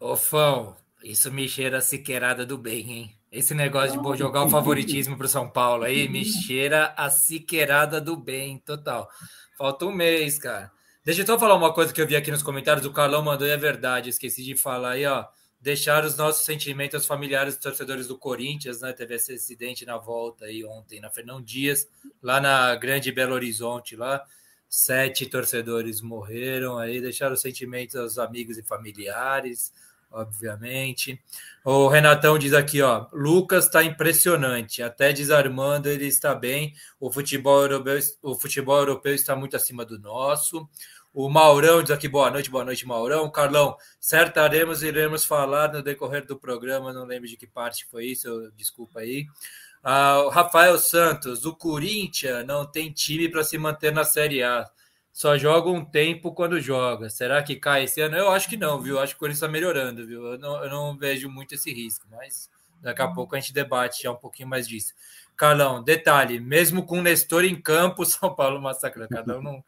Ô, 0.00 0.16
Fão, 0.16 0.74
isso 1.04 1.30
me 1.30 1.48
cheira 1.48 1.78
a 1.78 1.80
siqueirada 1.80 2.44
do 2.44 2.58
bem, 2.58 2.90
hein? 2.90 3.10
Esse 3.30 3.54
negócio 3.54 4.02
de 4.02 4.18
jogar 4.18 4.44
o 4.44 4.50
favoritismo 4.50 5.16
para 5.16 5.26
o 5.26 5.28
São 5.28 5.48
Paulo 5.48 5.84
aí 5.84 6.08
me 6.08 6.24
cheira 6.24 6.92
a 6.96 7.08
siqueirada 7.08 8.00
do 8.00 8.16
bem, 8.16 8.58
total. 8.58 9.08
Falta 9.56 9.86
um 9.86 9.92
mês, 9.92 10.36
cara. 10.36 10.72
Deixa 11.04 11.22
eu 11.22 11.26
só 11.26 11.38
falar 11.38 11.54
uma 11.54 11.72
coisa 11.72 11.92
que 11.92 12.00
eu 12.00 12.06
vi 12.06 12.16
aqui 12.16 12.32
nos 12.32 12.42
comentários. 12.42 12.84
O 12.84 12.92
Carlão 12.92 13.22
mandou 13.22 13.46
e 13.46 13.50
é 13.50 13.56
verdade, 13.56 14.10
esqueci 14.10 14.42
de 14.42 14.56
falar 14.56 14.92
aí, 14.92 15.06
ó 15.06 15.24
deixar 15.64 16.04
os 16.04 16.14
nossos 16.14 16.44
sentimentos 16.44 17.06
familiares 17.06 17.56
torcedores 17.56 18.06
do 18.06 18.18
Corinthians, 18.18 18.82
né? 18.82 18.92
Teve 18.92 19.14
esse 19.14 19.32
acidente 19.32 19.86
na 19.86 19.96
volta 19.96 20.44
aí 20.44 20.62
ontem 20.62 21.00
na 21.00 21.08
Fernão 21.08 21.40
Dias, 21.40 21.88
lá 22.22 22.38
na 22.38 22.76
Grande 22.76 23.10
Belo 23.10 23.32
Horizonte, 23.32 23.96
lá 23.96 24.22
sete 24.68 25.24
torcedores 25.24 26.02
morreram 26.02 26.76
aí, 26.76 27.00
deixaram 27.00 27.32
os 27.32 27.40
sentimentos 27.40 27.96
aos 27.96 28.18
amigos 28.18 28.58
e 28.58 28.62
familiares, 28.62 29.72
obviamente. 30.10 31.18
O 31.64 31.88
Renatão 31.88 32.38
diz 32.38 32.52
aqui, 32.52 32.82
ó, 32.82 33.06
Lucas 33.10 33.64
está 33.64 33.82
impressionante, 33.82 34.82
até 34.82 35.14
desarmando 35.14 35.88
ele 35.88 36.06
está 36.06 36.34
bem. 36.34 36.74
O 37.00 37.10
futebol 37.10 37.62
europeu, 37.62 37.98
o 38.22 38.34
futebol 38.34 38.76
europeu 38.76 39.14
está 39.14 39.34
muito 39.34 39.56
acima 39.56 39.82
do 39.82 39.98
nosso. 39.98 40.68
O 41.14 41.30
Maurão 41.30 41.80
diz 41.80 41.92
aqui, 41.92 42.08
boa 42.08 42.28
noite, 42.28 42.50
boa 42.50 42.64
noite, 42.64 42.84
Maurão. 42.84 43.30
Carlão, 43.30 43.76
certaremos 44.00 44.82
iremos 44.82 45.24
falar 45.24 45.72
no 45.72 45.80
decorrer 45.80 46.26
do 46.26 46.36
programa, 46.36 46.92
não 46.92 47.04
lembro 47.04 47.28
de 47.28 47.36
que 47.36 47.46
parte 47.46 47.86
foi 47.86 48.06
isso, 48.06 48.50
desculpa 48.56 48.98
aí. 48.98 49.24
Ah, 49.80 50.28
Rafael 50.32 50.76
Santos, 50.76 51.44
o 51.44 51.54
Corinthians 51.54 52.44
não 52.44 52.66
tem 52.66 52.90
time 52.90 53.28
para 53.28 53.44
se 53.44 53.56
manter 53.56 53.92
na 53.92 54.02
Série 54.02 54.42
A. 54.42 54.68
Só 55.12 55.38
joga 55.38 55.70
um 55.70 55.84
tempo 55.84 56.34
quando 56.34 56.60
joga. 56.60 57.08
Será 57.08 57.40
que 57.44 57.54
cai 57.54 57.84
esse 57.84 58.00
ano? 58.00 58.16
Eu 58.16 58.32
acho 58.32 58.48
que 58.48 58.56
não, 58.56 58.80
viu? 58.80 58.98
Acho 58.98 59.12
que 59.12 59.18
o 59.18 59.20
Corinthians 59.20 59.38
está 59.38 59.48
melhorando, 59.48 60.04
viu? 60.04 60.32
Eu 60.32 60.36
não, 60.36 60.64
eu 60.64 60.68
não 60.68 60.98
vejo 60.98 61.28
muito 61.30 61.54
esse 61.54 61.72
risco, 61.72 62.04
mas 62.10 62.50
daqui 62.80 63.02
a 63.02 63.06
pouco 63.06 63.36
a 63.36 63.38
gente 63.38 63.52
debate 63.52 64.02
já 64.02 64.10
um 64.10 64.16
pouquinho 64.16 64.48
mais 64.48 64.66
disso. 64.66 64.92
Carlão, 65.36 65.80
detalhe, 65.80 66.40
mesmo 66.40 66.84
com 66.84 66.98
o 66.98 67.02
Nestor 67.02 67.44
em 67.44 67.54
campo, 67.54 68.02
São 68.04 68.34
Paulo 68.34 68.60
massacra. 68.60 69.06
Cada 69.06 69.38
um 69.38 69.42
não 69.42 69.64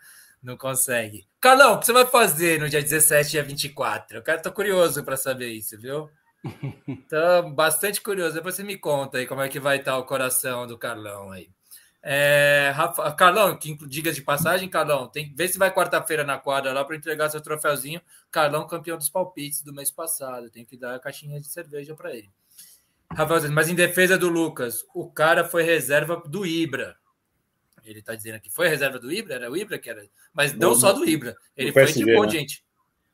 não 0.47 0.57
consegue. 0.57 1.27
Carlão, 1.41 1.75
o 1.75 1.81
que 1.81 1.87
você 1.87 1.93
vai 1.93 2.07
fazer 2.07 2.61
no 2.61 2.69
dia 2.69 2.81
17 2.81 3.29
e 3.29 3.31
dia 3.33 3.43
24? 3.43 4.19
Eu 4.19 4.23
quero, 4.23 4.41
tô 4.41 4.53
curioso 4.53 5.03
para 5.05 5.17
saber 5.17 5.49
isso, 5.49 5.77
viu? 5.79 6.09
Tô 7.11 7.51
bastante 7.51 8.01
curioso. 8.01 8.35
Depois 8.35 8.55
você 8.55 8.63
me 8.63 8.79
conta 8.79 9.19
aí 9.19 9.27
como 9.27 9.43
é 9.43 9.49
que 9.49 9.59
vai 9.59 9.79
estar 9.79 9.99
o 9.99 10.05
coração 10.05 10.65
do 10.65 10.79
Carlão 10.79 11.33
aí. 11.33 11.51
É, 12.01 12.71
Rafa, 12.73 13.11
Carlão, 13.15 13.59
que 13.59 13.77
diga 13.89 14.13
de 14.13 14.23
passagem, 14.23 14.69
Carlão, 14.69 15.09
tem 15.09 15.35
vê 15.35 15.49
se 15.49 15.59
vai 15.59 15.75
quarta-feira 15.75 16.23
na 16.23 16.39
quadra 16.39 16.73
lá 16.73 16.85
para 16.85 16.95
entregar 16.95 17.29
seu 17.31 17.41
troféuzinho. 17.41 18.01
Carlão, 18.31 18.65
campeão 18.65 18.97
dos 18.97 19.09
palpites 19.09 19.63
do 19.63 19.75
mês 19.75 19.91
passado. 19.91 20.49
Tem 20.49 20.65
que 20.65 20.77
dar 20.77 20.95
a 20.95 21.01
caixinha 21.01 21.41
de 21.41 21.49
cerveja 21.49 21.97
para 21.97 22.15
ele. 22.15 22.31
Rafael, 23.13 23.51
mas 23.51 23.69
em 23.69 23.75
defesa 23.75 24.17
do 24.17 24.29
Lucas, 24.29 24.85
o 24.95 25.11
cara 25.11 25.43
foi 25.43 25.65
reserva 25.65 26.23
do 26.25 26.47
Ibra. 26.47 26.97
Ele 27.87 28.01
está 28.01 28.14
dizendo 28.14 28.35
aqui, 28.35 28.51
foi 28.51 28.66
a 28.66 28.70
reserva 28.70 28.99
do 28.99 29.12
Ibra? 29.12 29.35
Era 29.35 29.51
o 29.51 29.57
Ibra 29.57 29.79
que 29.79 29.88
era. 29.88 30.05
Mas 30.35 30.53
não, 30.55 30.75
só 30.75 30.92
do 30.92 31.09
Ibra. 31.09 31.37
Ele 31.57 31.72
foi 31.72 31.85
PSG, 31.85 32.05
de 32.05 32.14
bom, 32.14 32.25
né? 32.25 32.31
gente. 32.31 32.64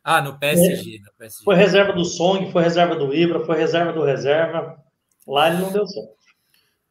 Ah, 0.03 0.21
no 0.21 0.39
PSG, 0.39 1.01
no 1.01 1.13
PSG. 1.19 1.45
Foi 1.45 1.55
reserva 1.55 1.93
do 1.93 2.05
Song, 2.05 2.51
foi 2.51 2.63
reserva 2.63 2.97
do 2.97 3.15
Ibra, 3.15 3.45
foi 3.45 3.57
reserva 3.57 3.93
do 3.93 4.03
reserva. 4.03 4.83
Lá 5.27 5.49
ele 5.49 5.59
não 5.59 5.73
deu 5.73 5.87
certo. 5.87 6.17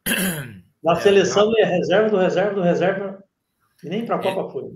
Na 0.82 0.92
é, 0.92 1.00
seleção 1.00 1.52
ele 1.52 1.60
é 1.60 1.76
reserva 1.76 2.08
do 2.08 2.16
reserva 2.16 2.54
do 2.54 2.62
reserva. 2.62 3.24
E 3.84 3.88
nem 3.88 4.06
para 4.06 4.16
a 4.16 4.18
Copa 4.22 4.50
foi. 4.52 4.72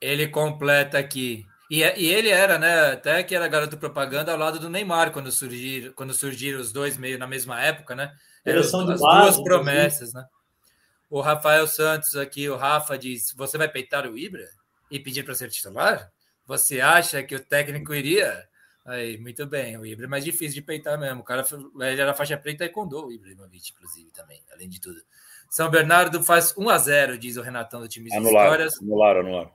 Ele 0.00 0.28
completa 0.28 0.98
aqui. 0.98 1.44
E, 1.70 1.80
e, 1.80 2.12
ele 2.12 2.28
era, 2.28 2.58
né? 2.58 2.92
Até 2.92 3.22
que 3.22 3.34
era 3.34 3.48
garoto 3.48 3.76
propaganda 3.76 4.32
ao 4.32 4.38
lado 4.38 4.58
do 4.58 4.70
Neymar 4.70 5.12
quando 5.12 5.32
surgiram, 5.32 5.92
quando 5.94 6.14
surgiram 6.14 6.60
os 6.60 6.72
dois 6.72 6.96
meio 6.96 7.18
na 7.18 7.26
mesma 7.26 7.60
época, 7.60 7.94
né? 7.94 8.12
Eram 8.44 8.60
as, 8.60 8.72
as 8.72 9.00
duas 9.00 9.42
promessas, 9.42 10.12
né? 10.12 10.24
O 11.08 11.20
Rafael 11.20 11.66
Santos 11.66 12.16
aqui, 12.16 12.48
o 12.48 12.56
Rafa 12.56 12.98
diz: 12.98 13.32
Você 13.36 13.56
vai 13.56 13.68
peitar 13.68 14.06
o 14.06 14.18
Ibra 14.18 14.48
e 14.90 14.98
pedir 14.98 15.24
para 15.24 15.34
ser 15.34 15.50
titular? 15.50 16.10
Você 16.46 16.80
acha 16.80 17.22
que 17.22 17.34
o 17.34 17.40
técnico 17.40 17.94
iria? 17.94 18.48
Aí, 18.84 19.18
muito 19.18 19.44
bem. 19.46 19.76
O 19.76 19.84
Ibra 19.84 20.06
é 20.06 20.08
mais 20.08 20.24
difícil 20.24 20.54
de 20.54 20.62
peitar 20.62 20.98
mesmo. 20.98 21.20
O 21.20 21.24
cara 21.24 21.44
ele 21.80 22.00
era 22.00 22.14
faixa 22.14 22.36
preta 22.36 22.64
e 22.64 22.68
condou 22.68 23.06
o 23.06 23.12
Ibrahimovic, 23.12 23.72
inclusive, 23.72 24.10
também, 24.12 24.40
além 24.52 24.68
de 24.68 24.80
tudo. 24.80 25.00
São 25.50 25.68
Bernardo 25.68 26.22
faz 26.22 26.54
1 26.56 26.68
a 26.68 26.78
0 26.78 27.18
diz 27.18 27.36
o 27.36 27.42
Renatão 27.42 27.80
do 27.80 27.88
time 27.88 28.12
anularam, 28.12 28.38
Histórias. 28.38 28.80
Anularam, 28.80 29.20
anularam. 29.20 29.50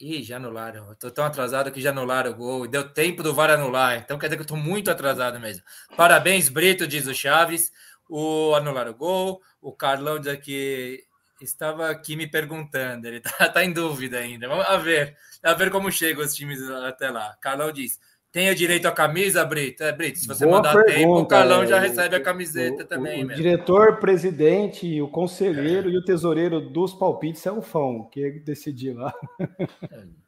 Ih, 0.00 0.22
já 0.22 0.36
anularam. 0.36 0.88
Eu 0.88 0.94
tô 0.96 1.10
tão 1.10 1.24
atrasado 1.24 1.70
que 1.70 1.80
já 1.80 1.90
anularam 1.90 2.32
o 2.32 2.34
gol. 2.34 2.66
Deu 2.66 2.88
tempo 2.88 3.22
do 3.22 3.32
VAR 3.32 3.50
anular. 3.50 3.96
Então 3.98 4.18
quer 4.18 4.26
dizer 4.26 4.36
que 4.36 4.42
eu 4.42 4.46
tô 4.46 4.56
muito 4.56 4.90
atrasado 4.90 5.38
mesmo. 5.38 5.62
Parabéns, 5.96 6.48
Brito, 6.48 6.86
diz 6.86 7.06
o 7.06 7.14
Chaves. 7.14 7.72
O 8.08 8.54
anular 8.54 8.88
o 8.88 8.94
gol. 8.94 9.40
O 9.60 9.72
Carlão 9.72 10.18
diz 10.18 10.36
que 10.38 11.04
estava 11.40 11.90
aqui 11.90 12.16
me 12.16 12.26
perguntando. 12.26 13.06
Ele 13.06 13.20
tá, 13.20 13.48
tá 13.48 13.64
em 13.64 13.72
dúvida 13.72 14.18
ainda. 14.18 14.48
Vamos 14.48 14.84
ver. 14.84 15.16
A 15.42 15.54
ver 15.54 15.70
como 15.70 15.90
chegam 15.90 16.24
os 16.24 16.34
times 16.34 16.62
até 16.70 17.10
lá. 17.10 17.36
Carlão 17.40 17.72
diz: 17.72 17.98
tem 18.34 18.50
o 18.50 18.54
direito 18.54 18.86
à 18.86 18.92
camisa, 18.92 19.44
Brito? 19.44 19.84
É, 19.84 19.92
Brito, 19.92 20.18
se 20.18 20.26
você 20.26 20.44
Boa 20.44 20.56
mandar 20.56 20.72
pergunta, 20.72 20.98
tempo, 20.98 21.18
o 21.20 21.26
Carlão 21.26 21.64
já 21.64 21.76
é, 21.76 21.80
recebe 21.80 22.16
a 22.16 22.20
camiseta 22.20 22.82
o, 22.82 22.86
também. 22.86 23.22
O, 23.22 23.28
o 23.28 23.34
diretor, 23.34 24.00
presidente, 24.00 25.00
o 25.00 25.08
conselheiro 25.08 25.88
é. 25.88 25.92
e 25.92 25.96
o 25.96 26.04
tesoureiro 26.04 26.60
dos 26.60 26.92
palpites 26.92 27.46
é 27.46 27.52
o 27.52 27.62
Fão, 27.62 28.08
que 28.10 28.40
decidiu 28.40 28.96
lá. 28.96 29.14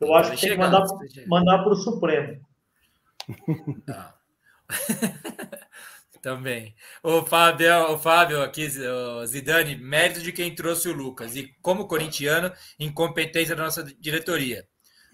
Eu 0.01 0.15
acho 0.15 0.33
que 0.33 0.41
tem 0.41 0.51
que 0.51 0.57
mandar, 0.57 0.85
mandar 1.27 1.65
para 1.65 1.73
o 1.73 1.77
Supremo. 1.77 2.41
Tá. 3.85 4.15
também. 6.27 6.75
O 7.05 7.23
Fábio, 7.25 7.93
o 7.93 7.97
Fábio 7.97 8.43
aqui, 8.43 8.67
o 8.67 9.25
Zidane, 9.25 9.77
mérito 9.77 10.21
de 10.21 10.33
quem 10.33 10.53
trouxe 10.53 10.89
o 10.89 10.93
Lucas. 10.93 11.37
E 11.37 11.55
como 11.63 11.87
corintiano, 11.87 12.53
incompetência 12.81 13.55
da 13.55 13.63
nossa 13.63 13.85
diretoria 13.85 14.67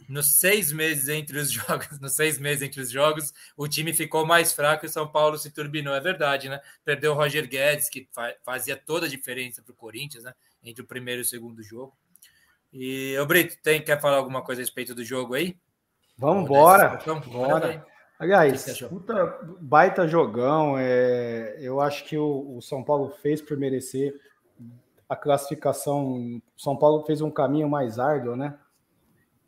nos 0.09 0.39
seis 0.39 0.73
meses 0.73 1.09
entre 1.09 1.39
os 1.39 1.51
jogos, 1.53 2.01
nos 2.01 2.15
seis 2.15 2.39
meses 2.39 2.63
entre 2.63 2.81
os 2.81 2.91
jogos, 2.91 3.31
o 3.59 3.69
time 3.69 3.93
ficou 3.93 4.25
mais 4.25 4.55
fraco 4.55 4.87
e 4.87 4.89
São 4.89 5.07
Paulo 5.07 5.37
se 5.37 5.51
turbinou. 5.51 5.95
É 5.95 6.01
verdade, 6.01 6.49
né? 6.49 6.59
Perdeu 6.83 7.13
o 7.13 7.15
Roger 7.15 7.47
Guedes, 7.47 7.91
que 7.91 8.09
fazia 8.43 8.75
toda 8.75 9.05
a 9.05 9.09
diferença 9.09 9.63
para 9.63 9.73
o 9.73 9.77
Corinthians, 9.77 10.25
né? 10.25 10.33
Entre 10.63 10.83
o 10.83 10.87
primeiro 10.87 11.21
e 11.21 11.25
o 11.25 11.27
segundo 11.27 11.63
jogo. 11.63 11.95
E 12.73 13.19
o 13.19 13.27
Brito, 13.27 13.59
tem 13.63 13.83
quer 13.83 14.01
falar 14.01 14.17
alguma 14.17 14.43
coisa 14.43 14.63
a 14.63 14.65
respeito 14.65 14.95
do 14.95 15.05
jogo 15.05 15.35
aí? 15.35 15.59
Vamos 16.17 16.45
embora. 16.45 16.99
Bora. 17.27 17.87
Aliás, 18.23 18.81
puta, 18.89 19.39
baita 19.61 20.07
jogão. 20.07 20.77
É, 20.79 21.57
eu 21.61 21.81
acho 21.81 22.05
que 22.05 22.17
o, 22.17 22.57
o 22.57 22.63
São 22.63 22.85
Paulo 22.85 23.11
fez 23.21 23.43
por 23.43 23.57
merecer 23.57 24.15
a 25.09 25.17
classificação. 25.17 26.41
São 26.57 26.77
Paulo 26.77 27.05
fez 27.05 27.21
um 27.21 27.31
caminho 27.31 27.69
mais 27.69 27.99
árduo, 27.99 28.37
né? 28.37 28.57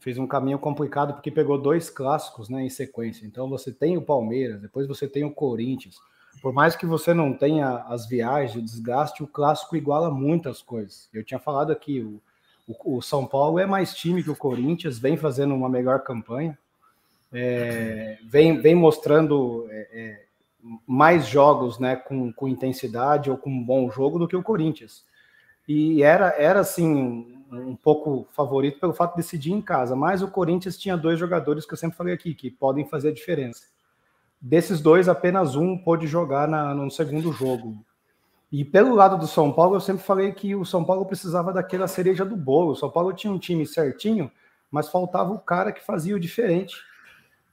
fez 0.05 0.19
um 0.19 0.27
caminho 0.27 0.59
complicado 0.59 1.15
porque 1.15 1.31
pegou 1.31 1.57
dois 1.57 1.89
clássicos 1.89 2.51
né, 2.51 2.63
em 2.63 2.69
sequência. 2.69 3.25
Então 3.25 3.49
você 3.49 3.73
tem 3.73 3.97
o 3.97 4.03
Palmeiras, 4.03 4.61
depois 4.61 4.87
você 4.87 5.09
tem 5.09 5.25
o 5.25 5.33
Corinthians. 5.33 5.97
Por 6.43 6.53
mais 6.53 6.77
que 6.77 6.85
você 6.85 7.15
não 7.15 7.33
tenha 7.33 7.77
as 7.89 8.07
viagens, 8.07 8.55
o 8.55 8.63
desgaste, 8.63 9.23
o 9.23 9.27
clássico 9.27 9.77
iguala 9.77 10.11
muitas 10.11 10.61
coisas. 10.61 11.09
Eu 11.15 11.25
tinha 11.25 11.41
falado 11.41 11.73
aqui, 11.73 12.01
o, 12.01 12.21
o, 12.67 12.99
o 12.99 13.01
São 13.01 13.25
Paulo 13.25 13.59
é 13.59 13.65
mais 13.65 13.95
time 13.95 14.23
que 14.23 14.31
o 14.31 14.37
Corinthians, 14.37 14.99
vem 14.99 15.17
fazendo 15.17 15.55
uma 15.55 15.71
melhor 15.71 16.03
campanha, 16.03 16.59
é, 17.35 18.19
vem, 18.25 18.61
vem 18.61 18.75
mostrando 18.77 19.67
é, 19.69 19.89
é, 19.93 20.25
mais 20.87 21.27
jogos 21.27 21.81
né, 21.81 21.97
com, 21.97 22.33
com 22.33 22.47
intensidade 22.47 23.31
ou 23.31 23.37
com 23.37 23.51
um 23.51 23.63
bom 23.63 23.91
jogo 23.91 24.19
do 24.19 24.29
que 24.29 24.37
o 24.37 24.43
Corinthians. 24.43 25.05
E 25.67 26.03
era, 26.03 26.35
era 26.39 26.61
assim, 26.61 27.43
um 27.51 27.75
pouco 27.75 28.29
favorito 28.33 28.79
pelo 28.79 28.93
fato 28.93 29.13
de 29.13 29.23
decidir 29.23 29.53
em 29.53 29.61
casa, 29.61 29.97
mas 29.97 30.23
o 30.23 30.31
Corinthians 30.31 30.79
tinha 30.79 30.97
dois 30.97 31.19
jogadores 31.19 31.67
que 31.67 31.73
eu 31.73 31.79
sempre 31.79 31.97
falei 31.97 32.15
aqui, 32.15 32.35
que 32.35 32.51
podem 32.51 32.87
fazer 32.87 33.09
a 33.09 33.15
diferença. 33.15 33.65
Desses 34.41 34.81
dois, 34.81 35.09
apenas 35.09 35.57
um 35.57 35.77
pôde 35.77 36.07
jogar 36.07 36.47
na, 36.47 36.75
no 36.75 36.91
segundo 36.91 37.33
jogo. 37.33 37.85
E 38.53 38.65
pelo 38.65 38.95
lado 38.95 39.19
do 39.19 39.27
São 39.27 39.51
Paulo, 39.51 39.75
eu 39.75 39.81
sempre 39.81 40.05
falei 40.05 40.31
que 40.33 40.55
o 40.55 40.65
São 40.65 40.85
Paulo 40.85 41.05
precisava 41.07 41.53
daquela 41.53 41.89
cereja 41.89 42.25
do 42.25 42.37
bolo. 42.37 42.73
O 42.73 42.77
São 42.77 42.91
Paulo 42.91 43.13
tinha 43.13 43.33
um 43.33 43.39
time 43.39 43.67
certinho, 43.67 44.31
mas 44.71 44.89
faltava 44.89 45.33
o 45.33 45.41
cara 45.41 45.73
que 45.73 45.85
fazia 45.85 46.15
o 46.15 46.21
diferente. 46.21 46.77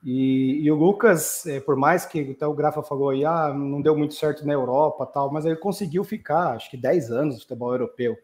E, 0.03 0.59
e 0.63 0.71
o 0.71 0.75
Lucas, 0.75 1.45
é, 1.45 1.59
por 1.59 1.75
mais 1.75 2.05
que 2.05 2.31
até 2.31 2.47
o 2.47 2.53
Grafa 2.53 2.81
falou 2.81 3.09
aí, 3.09 3.23
ah, 3.23 3.53
não 3.53 3.81
deu 3.81 3.95
muito 3.95 4.15
certo 4.15 4.45
na 4.45 4.53
Europa 4.53 5.05
tal, 5.05 5.31
mas 5.31 5.45
ele 5.45 5.55
conseguiu 5.55 6.03
ficar, 6.03 6.55
acho 6.55 6.71
que 6.71 6.77
10 6.77 7.11
anos 7.11 7.35
no 7.35 7.41
futebol 7.41 7.71
europeu. 7.71 8.17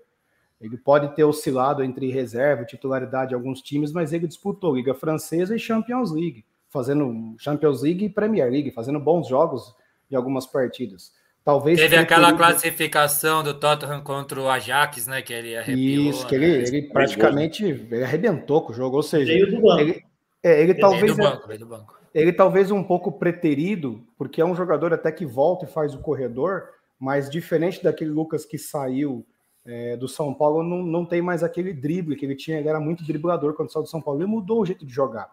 Ele 0.60 0.76
pode 0.76 1.16
ter 1.16 1.24
oscilado 1.24 1.84
entre 1.84 2.12
reserva 2.12 2.64
e 2.64 2.66
titularidade 2.66 3.30
de 3.30 3.36
alguns 3.36 3.62
times, 3.62 3.92
mas 3.92 4.12
ele 4.12 4.28
disputou 4.28 4.76
Liga 4.76 4.96
Francesa 4.96 5.56
e 5.56 5.60
Champions 5.60 6.12
League, 6.12 6.44
fazendo 6.68 7.36
Champions 7.38 7.84
League 7.84 8.06
e 8.06 8.10
Premier 8.10 8.50
League, 8.50 8.72
fazendo 8.72 9.00
bons 9.00 9.28
jogos 9.28 9.76
em 10.10 10.16
algumas 10.16 10.48
partidas. 10.48 11.14
Talvez 11.44 11.80
Teve 11.80 11.96
aquela 11.96 12.34
classificação 12.34 13.44
do 13.44 13.54
Tottenham 13.54 14.02
contra 14.02 14.42
o 14.42 14.50
Ajax, 14.50 15.08
né? 15.08 15.22
Que 15.22 15.32
ele 15.32 15.56
arrepiou. 15.56 16.10
Isso, 16.10 16.28
que 16.28 16.36
ele, 16.36 16.58
né? 16.58 16.64
ele 16.68 16.82
praticamente 16.90 17.64
ele 17.64 18.04
arrebentou 18.04 18.64
com 18.64 18.74
o 18.74 18.76
jogo, 18.76 18.98
ou 18.98 19.04
seja, 19.04 19.32
ele, 19.32 20.04
é, 20.48 20.62
ele 20.62 20.74
talvez. 20.74 21.16
Do 21.16 21.24
banco, 21.24 21.58
do 21.58 21.66
banco. 21.66 21.98
Ele 22.14 22.34
talvez 22.34 22.72
um 22.72 22.84
pouco 22.84 23.12
preterido, 23.12 24.04
porque 24.18 24.42
é 24.42 24.46
um 24.46 24.56
jogador 24.56 24.94
até 24.94 25.12
que 25.12 25.26
volta 25.26 25.66
e 25.66 25.68
faz 25.68 25.94
o 25.94 26.00
corredor, 26.00 26.70
mas 27.00 27.30
diferente 27.30 27.84
daquele 27.84 28.10
Lucas 28.10 28.46
que 28.46 28.58
saiu 28.58 29.26
é, 29.66 29.98
do 29.98 30.08
São 30.08 30.34
Paulo 30.34 30.64
não, 30.64 30.78
não 30.82 31.06
tem 31.06 31.22
mais 31.22 31.44
aquele 31.44 31.74
drible 31.74 32.16
que 32.16 32.26
ele 32.26 32.36
tinha, 32.36 32.58
ele 32.58 32.70
era 32.70 32.80
muito 32.80 33.06
driblador 33.06 33.54
quando 33.54 33.72
saiu 33.72 33.84
do 33.84 33.90
São 33.90 34.02
Paulo, 34.02 34.22
ele 34.22 34.30
mudou 34.30 34.62
o 34.62 34.66
jeito 34.66 34.86
de 34.86 34.92
jogar. 34.92 35.30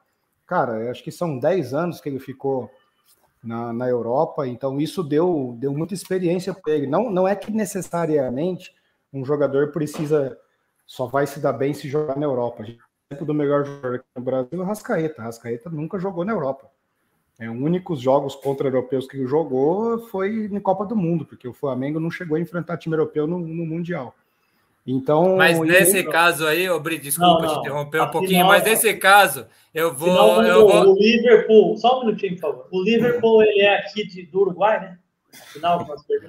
Cara, 0.46 0.90
acho 0.90 1.02
que 1.02 1.10
são 1.10 1.38
10 1.38 1.72
anos 1.72 2.00
que 2.00 2.08
ele 2.08 2.18
ficou 2.18 2.68
na, 3.42 3.72
na 3.72 3.88
Europa, 3.88 4.46
então 4.46 4.80
isso 4.80 5.02
deu, 5.02 5.54
deu 5.58 5.72
muita 5.72 5.94
experiência 5.94 6.52
para 6.52 6.74
ele. 6.74 6.86
Não, 6.86 7.10
não 7.10 7.26
é 7.26 7.36
que 7.36 7.52
necessariamente 7.52 8.74
um 9.12 9.24
jogador 9.24 9.70
precisa, 9.70 10.36
só 10.84 11.06
vai 11.06 11.26
se 11.26 11.38
dar 11.40 11.52
bem 11.52 11.72
se 11.72 11.88
jogar 11.88 12.16
na 12.16 12.26
Europa. 12.26 12.64
Exemplo 13.14 13.26
do 13.26 13.32
melhor 13.32 13.64
jogador 13.64 13.94
aqui 13.96 14.04
no 14.16 14.22
Brasil 14.22 14.48
é 14.52 14.56
o 14.56 14.64
Rascaeta. 14.64 15.22
Rascaeta 15.22 15.70
nunca 15.70 15.98
jogou 15.98 16.24
na 16.24 16.32
Europa. 16.32 16.68
É, 17.38 17.48
os 17.50 17.56
únicos 17.56 18.00
jogos 18.00 18.34
contra 18.34 18.68
europeus 18.68 19.08
que 19.08 19.16
ele 19.16 19.26
jogou 19.26 19.98
foi 20.08 20.46
em 20.46 20.60
Copa 20.60 20.84
do 20.84 20.94
Mundo, 20.94 21.24
porque 21.24 21.48
o 21.48 21.52
Flamengo 21.52 21.98
não 21.98 22.10
chegou 22.10 22.36
a 22.36 22.40
enfrentar 22.40 22.76
time 22.76 22.94
europeu 22.94 23.26
no, 23.26 23.38
no 23.38 23.66
Mundial. 23.66 24.14
Então, 24.86 25.36
mas 25.36 25.58
nesse 25.60 26.04
eu... 26.04 26.10
caso 26.10 26.46
aí, 26.46 26.68
ô 26.68 26.78
Brito, 26.78 27.04
desculpa 27.04 27.40
não, 27.40 27.40
não. 27.40 27.54
te 27.54 27.60
interromper 27.60 28.02
um 28.02 28.10
pouquinho, 28.10 28.46
mas 28.46 28.62
nesse 28.64 28.92
caso, 28.94 29.46
eu 29.72 29.94
vou, 29.94 30.10
Final, 30.10 30.42
eu 30.42 30.68
vou. 30.68 30.92
O 30.92 30.98
Liverpool, 30.98 31.76
só 31.78 32.00
um 32.00 32.06
minutinho, 32.06 32.34
por 32.34 32.40
favor. 32.40 32.68
O 32.70 32.82
Liverpool 32.82 33.42
ele 33.42 33.62
é 33.62 33.78
aqui 33.78 34.06
de, 34.06 34.26
do 34.26 34.42
Uruguai, 34.42 34.80
né? 34.80 34.98
Final 35.52 35.86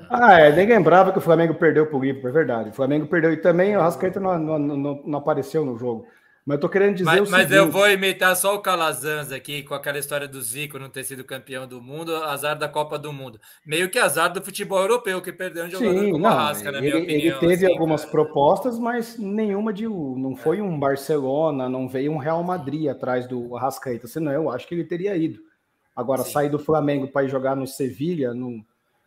Ah, 0.09 0.39
é, 0.39 0.51
nem 0.51 0.65
lembrava 0.65 1.11
que 1.11 1.17
o 1.17 1.21
Flamengo 1.21 1.53
perdeu 1.53 1.85
para 1.85 1.97
o 1.97 2.01
Liverpool, 2.01 2.29
é 2.29 2.33
verdade. 2.33 2.69
O 2.69 2.73
Flamengo 2.73 3.05
perdeu 3.05 3.31
e 3.31 3.37
também 3.37 3.75
o 3.75 3.81
Rascaeta 3.81 4.19
não, 4.19 4.39
não, 4.39 4.57
não, 4.57 5.03
não 5.05 5.19
apareceu 5.19 5.63
no 5.65 5.77
jogo. 5.77 6.07
Mas 6.45 6.57
eu 6.57 6.61
tô 6.61 6.69
querendo 6.69 6.93
dizer 6.93 7.05
mas, 7.05 7.21
o 7.21 7.25
seguinte... 7.25 7.41
Mas 7.41 7.51
eu 7.51 7.71
vou 7.71 7.89
imitar 7.89 8.35
só 8.35 8.53
o 8.53 8.59
Calazans 8.59 9.31
aqui, 9.31 9.63
com 9.63 9.73
aquela 9.73 9.97
história 9.97 10.27
do 10.27 10.39
Zico 10.39 10.77
não 10.77 10.89
ter 10.89 11.03
sido 11.03 11.23
campeão 11.23 11.67
do 11.67 11.81
mundo, 11.81 12.15
azar 12.15 12.55
da 12.55 12.69
Copa 12.69 12.99
do 12.99 13.11
Mundo. 13.11 13.39
Meio 13.65 13.89
que 13.89 13.97
azar 13.97 14.31
do 14.31 14.39
futebol 14.43 14.79
europeu, 14.79 15.19
que 15.23 15.33
perdeu 15.33 15.65
um 15.65 15.69
jogador 15.71 15.99
Sim, 15.99 16.11
como 16.11 16.27
Arrasca, 16.27 16.71
na 16.71 16.79
minha 16.79 16.97
opinião. 16.97 17.19
Ele 17.19 17.39
teve 17.39 17.65
assim, 17.65 17.73
algumas 17.73 18.01
cara. 18.01 18.11
propostas, 18.11 18.77
mas 18.77 19.17
nenhuma 19.17 19.73
de... 19.73 19.87
Não 19.87 20.35
foi 20.35 20.61
um 20.61 20.79
Barcelona, 20.79 21.67
não 21.67 21.89
veio 21.89 22.11
um 22.11 22.17
Real 22.17 22.43
Madrid 22.43 22.89
atrás 22.89 23.27
do 23.27 23.57
Arrascaeta, 23.57 24.05
senão 24.05 24.31
eu 24.31 24.51
acho 24.51 24.67
que 24.67 24.75
ele 24.75 24.83
teria 24.83 25.17
ido. 25.17 25.39
Agora, 25.95 26.21
Sim. 26.21 26.31
sair 26.31 26.49
do 26.49 26.59
Flamengo 26.59 27.07
para 27.07 27.23
ir 27.25 27.29
jogar 27.29 27.55
no 27.55 27.65
Sevilha, 27.65 28.35
no, 28.35 28.63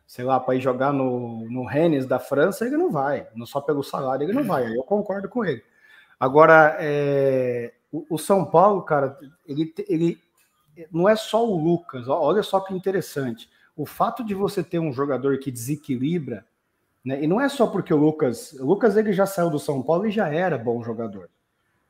sei 0.08 0.24
lá, 0.24 0.40
para 0.40 0.56
ir 0.56 0.60
jogar 0.60 0.92
no, 0.92 1.48
no 1.48 1.64
Rennes 1.64 2.04
da 2.04 2.18
França, 2.18 2.66
ele 2.66 2.76
não 2.76 2.90
vai. 2.90 3.28
Não 3.36 3.46
só 3.46 3.60
pelo 3.60 3.84
salário, 3.84 4.24
ele 4.24 4.32
não 4.32 4.42
vai. 4.42 4.66
Aí 4.66 4.74
eu 4.74 4.82
concordo 4.82 5.28
com 5.28 5.44
ele. 5.44 5.62
Agora, 6.18 6.76
é, 6.80 7.72
o, 7.92 8.04
o, 8.10 8.18
São 8.18 8.44
Paulo, 8.44 8.82
cara, 8.82 9.16
ele, 9.46 9.72
ele 9.88 10.18
não 10.90 11.08
é 11.08 11.14
só 11.14 11.46
o 11.46 11.56
Lucas, 11.56 12.08
olha 12.08 12.42
só 12.42 12.60
que 12.60 12.74
interessante. 12.74 13.48
O 13.76 13.86
fato 13.86 14.24
de 14.24 14.34
você 14.34 14.62
ter 14.62 14.78
um 14.78 14.92
jogador 14.92 15.38
que 15.38 15.50
desequilibra, 15.50 16.44
né, 17.04 17.22
e 17.22 17.26
não 17.26 17.40
é 17.40 17.48
só 17.48 17.66
porque 17.66 17.94
o 17.94 17.96
Lucas, 17.96 18.52
o 18.54 18.66
Lucas 18.66 18.96
ele 18.96 19.12
já 19.12 19.26
saiu 19.26 19.50
do 19.50 19.58
São 19.58 19.82
Paulo 19.82 20.06
e 20.06 20.10
já 20.10 20.28
era 20.28 20.58
bom 20.58 20.82
jogador. 20.82 21.30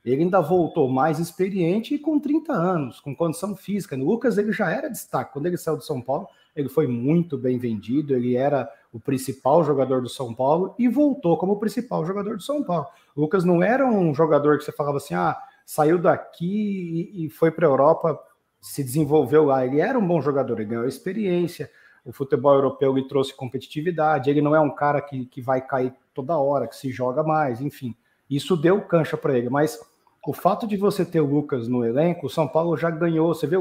Ele 0.05 0.23
ainda 0.23 0.41
voltou 0.41 0.89
mais 0.89 1.19
experiente 1.19 1.95
e 1.95 1.99
com 1.99 2.19
30 2.19 2.53
anos, 2.53 3.01
com 3.01 3.15
condição 3.15 3.57
física. 3.57 3.97
O 3.97 4.05
Lucas 4.05 4.39
ele 4.39 4.53
já 4.53 4.71
era 4.71 4.89
destaque. 4.89 5.33
Quando 5.33 5.47
ele 5.47 5.57
saiu 5.57 5.77
do 5.77 5.83
São 5.83 6.01
Paulo, 6.01 6.29
ele 6.61 6.69
foi 6.69 6.87
muito 6.87 7.39
bem 7.39 7.59
vendido, 7.59 8.15
ele 8.15 8.37
era 8.37 8.69
o 8.93 8.99
principal 8.99 9.63
jogador 9.63 10.03
do 10.03 10.09
São 10.09 10.35
Paulo 10.35 10.75
e 10.79 10.89
voltou 10.89 11.37
como 11.37 11.53
o 11.53 11.59
principal 11.59 12.05
jogador 12.05 12.37
do 12.37 12.43
São 12.43 12.63
Paulo. 12.63 12.87
O 13.15 13.21
Lucas 13.21 13.45
não 13.45 13.63
era 13.63 13.87
um 13.87 14.15
jogador 14.15 14.59
que 14.59 14.65
você 14.65 14.73
falava 14.73 14.97
assim, 14.97 15.15
ah, 15.15 15.37
saiu 15.65 15.99
daqui 15.99 17.13
e, 17.15 17.29
foi 17.29 17.51
para 17.51 17.67
a 17.67 17.71
Europa, 17.71 18.19
se 18.61 18.83
desenvolveu 18.83 19.45
lá. 19.45 19.67
Ele 19.67 19.81
era 19.81 19.99
um 19.99 20.07
bom 20.07 20.21
jogador, 20.21 20.59
ele 20.59 20.71
ganhou 20.71 20.87
experiência. 20.87 21.71
O 22.05 22.13
futebol 22.13 22.55
europeu 22.55 22.95
lhe 22.95 23.07
trouxe 23.07 23.35
competitividade. 23.35 24.31
Ele 24.31 24.41
não 24.41 24.57
é 24.57 24.61
um 24.61 24.75
cara 24.75 25.01
que, 25.03 25.27
que 25.27 25.43
vai 25.43 25.61
cair 25.61 25.93
toda 26.15 26.39
hora, 26.39 26.67
que 26.67 26.75
se 26.75 26.91
joga 26.91 27.23
mais, 27.23 27.61
enfim. 27.61 27.95
Isso 28.31 28.57
deu 28.57 28.81
cancha 28.81 29.17
para 29.17 29.37
ele. 29.37 29.51
Mas 29.51 29.79
o 30.27 30.33
fato 30.33 30.67
de 30.67 30.77
você 30.77 31.05
ter 31.05 31.21
o 31.21 31.27
Lucas 31.27 31.69
no 31.69 31.85
elenco, 31.85 32.27
o 32.27 32.31
São 32.31 32.49
Paulo 32.49 32.77
já 32.77 32.91
ganhou. 32.91 33.35
Você 33.35 33.47
vê 33.47 33.59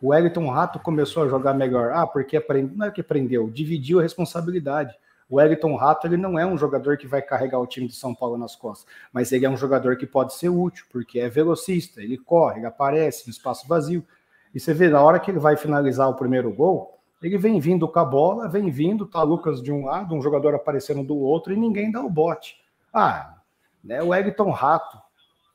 o, 0.00 0.08
Wellington 0.08 0.48
Rato 0.48 0.78
começou 0.78 1.24
a 1.24 1.28
jogar 1.28 1.54
melhor. 1.54 1.92
Ah, 1.92 2.06
porque 2.06 2.36
aprendeu. 2.36 2.76
Não 2.76 2.86
é 2.86 2.90
que 2.90 3.00
aprendeu, 3.00 3.48
dividiu 3.48 3.98
a 3.98 4.02
responsabilidade. 4.02 4.94
O 5.28 5.36
Wellington 5.36 5.74
Rato 5.74 6.06
ele 6.06 6.16
não 6.16 6.38
é 6.38 6.46
um 6.46 6.56
jogador 6.56 6.96
que 6.96 7.06
vai 7.06 7.20
carregar 7.20 7.58
o 7.58 7.66
time 7.66 7.88
de 7.88 7.94
São 7.94 8.14
Paulo 8.14 8.38
nas 8.38 8.54
costas, 8.54 8.86
mas 9.12 9.32
ele 9.32 9.44
é 9.44 9.50
um 9.50 9.56
jogador 9.56 9.96
que 9.96 10.06
pode 10.06 10.34
ser 10.34 10.48
útil, 10.48 10.86
porque 10.90 11.18
é 11.18 11.28
velocista, 11.28 12.00
ele 12.00 12.16
corre, 12.16 12.60
ele 12.60 12.66
aparece 12.66 13.26
no 13.26 13.32
espaço 13.32 13.66
vazio. 13.66 14.06
E 14.54 14.60
você 14.60 14.72
vê, 14.72 14.88
na 14.88 15.02
hora 15.02 15.18
que 15.18 15.30
ele 15.30 15.40
vai 15.40 15.56
finalizar 15.56 16.08
o 16.08 16.14
primeiro 16.14 16.52
gol, 16.54 17.00
ele 17.20 17.36
vem 17.38 17.58
vindo 17.58 17.88
com 17.88 17.98
a 17.98 18.04
bola, 18.04 18.48
vem 18.48 18.70
vindo, 18.70 19.04
tá 19.04 19.22
Lucas 19.22 19.60
de 19.60 19.72
um 19.72 19.86
lado, 19.86 20.14
um 20.14 20.22
jogador 20.22 20.54
aparecendo 20.54 21.02
do 21.02 21.16
outro 21.16 21.52
e 21.52 21.56
ninguém 21.56 21.90
dá 21.90 22.00
o 22.00 22.08
bote. 22.08 22.56
Ah, 22.92 23.34
né, 23.82 24.02
o 24.02 24.08
Wellington 24.08 24.50
Rato, 24.50 24.98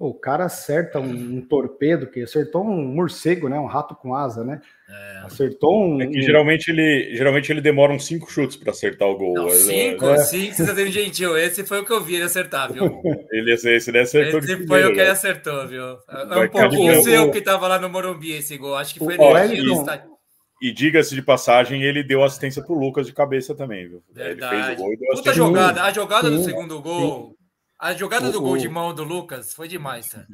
o 0.02 0.16
cara 0.16 0.46
acerta 0.46 1.00
um, 1.00 1.38
um, 1.38 1.42
torpedo, 1.42 2.08
que 2.08 2.24
acertou 2.24 2.64
um 2.64 2.84
morcego, 2.84 3.48
né? 3.48 3.60
Um 3.60 3.68
rato 3.68 3.94
com 3.94 4.16
asa, 4.16 4.44
né? 4.44 4.60
É. 4.90 5.20
Acertou 5.26 5.80
um. 5.80 6.02
É 6.02 6.08
que 6.08 6.22
geralmente 6.24 6.72
ele, 6.72 7.16
geralmente 7.16 7.52
ele 7.52 7.62
demora 7.62 7.94
uns 7.94 8.08
cinco 8.08 8.30
chutes 8.32 8.58
para 8.58 8.72
acertar 8.72 9.08
o 9.08 9.16
gol. 9.16 9.36
Não, 9.36 9.50
cinco, 9.52 10.10
é. 10.10 10.18
cinco, 10.18 10.56
você 10.56 10.66
tá 10.66 10.76
sendo 10.76 10.92
gentil. 10.92 11.38
Esse 11.38 11.64
foi 11.64 11.82
o 11.82 11.86
que 11.86 11.94
eu 11.94 12.02
vi 12.02 12.16
ele 12.16 12.24
acertar, 12.24 12.74
viu? 12.74 12.84
ele, 13.32 13.54
esse 13.54 13.68
ele 13.70 14.00
acertou. 14.00 14.40
Esse 14.40 14.48
foi 14.48 14.58
primeiro, 14.58 14.90
o 14.90 14.94
que 14.94 15.00
ele 15.00 15.10
acertou, 15.10 15.68
viu? 15.68 15.84
É 15.84 16.46
um 16.46 16.50
pouquinho 16.50 17.00
o 17.00 17.04
seu 17.04 17.32
que 17.32 17.42
tava 17.42 17.68
lá 17.68 17.78
no 17.78 17.88
Morumbi 17.88 18.32
esse 18.32 18.58
gol. 18.58 18.76
Acho 18.76 18.96
que 18.96 19.00
foi 19.00 19.16
o 19.16 19.38
energia. 19.38 20.04
E 20.64 20.72
diga-se 20.72 21.14
de 21.14 21.22
passagem, 21.22 21.84
ele 21.84 22.04
deu 22.04 22.24
assistência 22.24 22.64
pro 22.64 22.76
Lucas 22.76 23.06
de 23.06 23.14
cabeça 23.14 23.56
também, 23.56 23.88
viu? 23.88 24.04
Verdade. 24.12 24.56
Ele 24.56 24.64
fez 24.64 24.80
o 24.80 24.82
gol 24.82 24.94
e 24.94 24.98
deu 24.98 25.10
Puta 25.14 25.34
jogada. 25.34 25.84
A 25.84 25.92
jogada 25.92 26.30
sim, 26.30 26.36
do 26.36 26.44
segundo 26.44 26.82
gol. 26.82 27.30
Sim 27.30 27.41
a 27.82 27.94
jogada 27.96 28.30
o, 28.30 28.32
do 28.32 28.40
gol 28.40 28.58
de 28.58 28.70
mão 28.70 28.94
do 28.94 29.04
Lucas 29.04 29.56
foi 29.56 29.68
demais, 29.68 30.10
cara. 30.10 30.28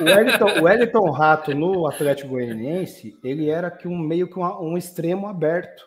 O 0.00 0.04
Wellington, 0.04 0.60
o 0.60 0.64
Wellington 0.64 1.10
Rato 1.10 1.52
no 1.52 1.84
Atlético 1.88 2.28
Goianiense, 2.28 3.18
ele 3.24 3.50
era 3.50 3.72
que 3.72 3.88
um 3.88 3.98
meio 3.98 4.28
que 4.28 4.38
um, 4.38 4.44
um, 4.44 4.78
extremo 4.78 5.26
aberto. 5.26 5.84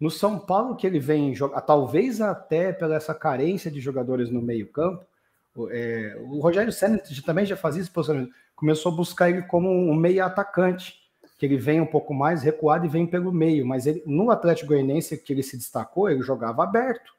No 0.00 0.10
São 0.10 0.40
Paulo 0.40 0.74
que 0.74 0.86
ele 0.86 0.98
vem 0.98 1.32
jogar, 1.36 1.60
talvez 1.60 2.20
até 2.20 2.72
pela 2.72 2.96
essa 2.96 3.14
carência 3.14 3.70
de 3.70 3.80
jogadores 3.80 4.28
no 4.28 4.42
meio-campo, 4.42 5.04
é, 5.70 6.18
o 6.20 6.40
Rogério 6.40 6.72
Senna 6.72 7.00
também 7.24 7.46
já 7.46 7.56
fazia 7.56 7.82
esse 7.82 7.90
posicionamento, 7.90 8.32
começou 8.56 8.90
a 8.92 8.96
buscar 8.96 9.30
ele 9.30 9.42
como 9.42 9.70
um 9.70 9.94
meio 9.94 10.24
atacante, 10.24 10.98
que 11.38 11.46
ele 11.46 11.58
vem 11.58 11.80
um 11.80 11.86
pouco 11.86 12.12
mais 12.12 12.42
recuado 12.42 12.84
e 12.84 12.88
vem 12.88 13.06
pelo 13.06 13.32
meio, 13.32 13.64
mas 13.64 13.86
ele, 13.86 14.02
no 14.04 14.30
Atlético 14.32 14.68
Goianiense 14.68 15.16
que 15.16 15.32
ele 15.32 15.42
se 15.42 15.56
destacou, 15.56 16.10
ele 16.10 16.22
jogava 16.22 16.64
aberto, 16.64 17.12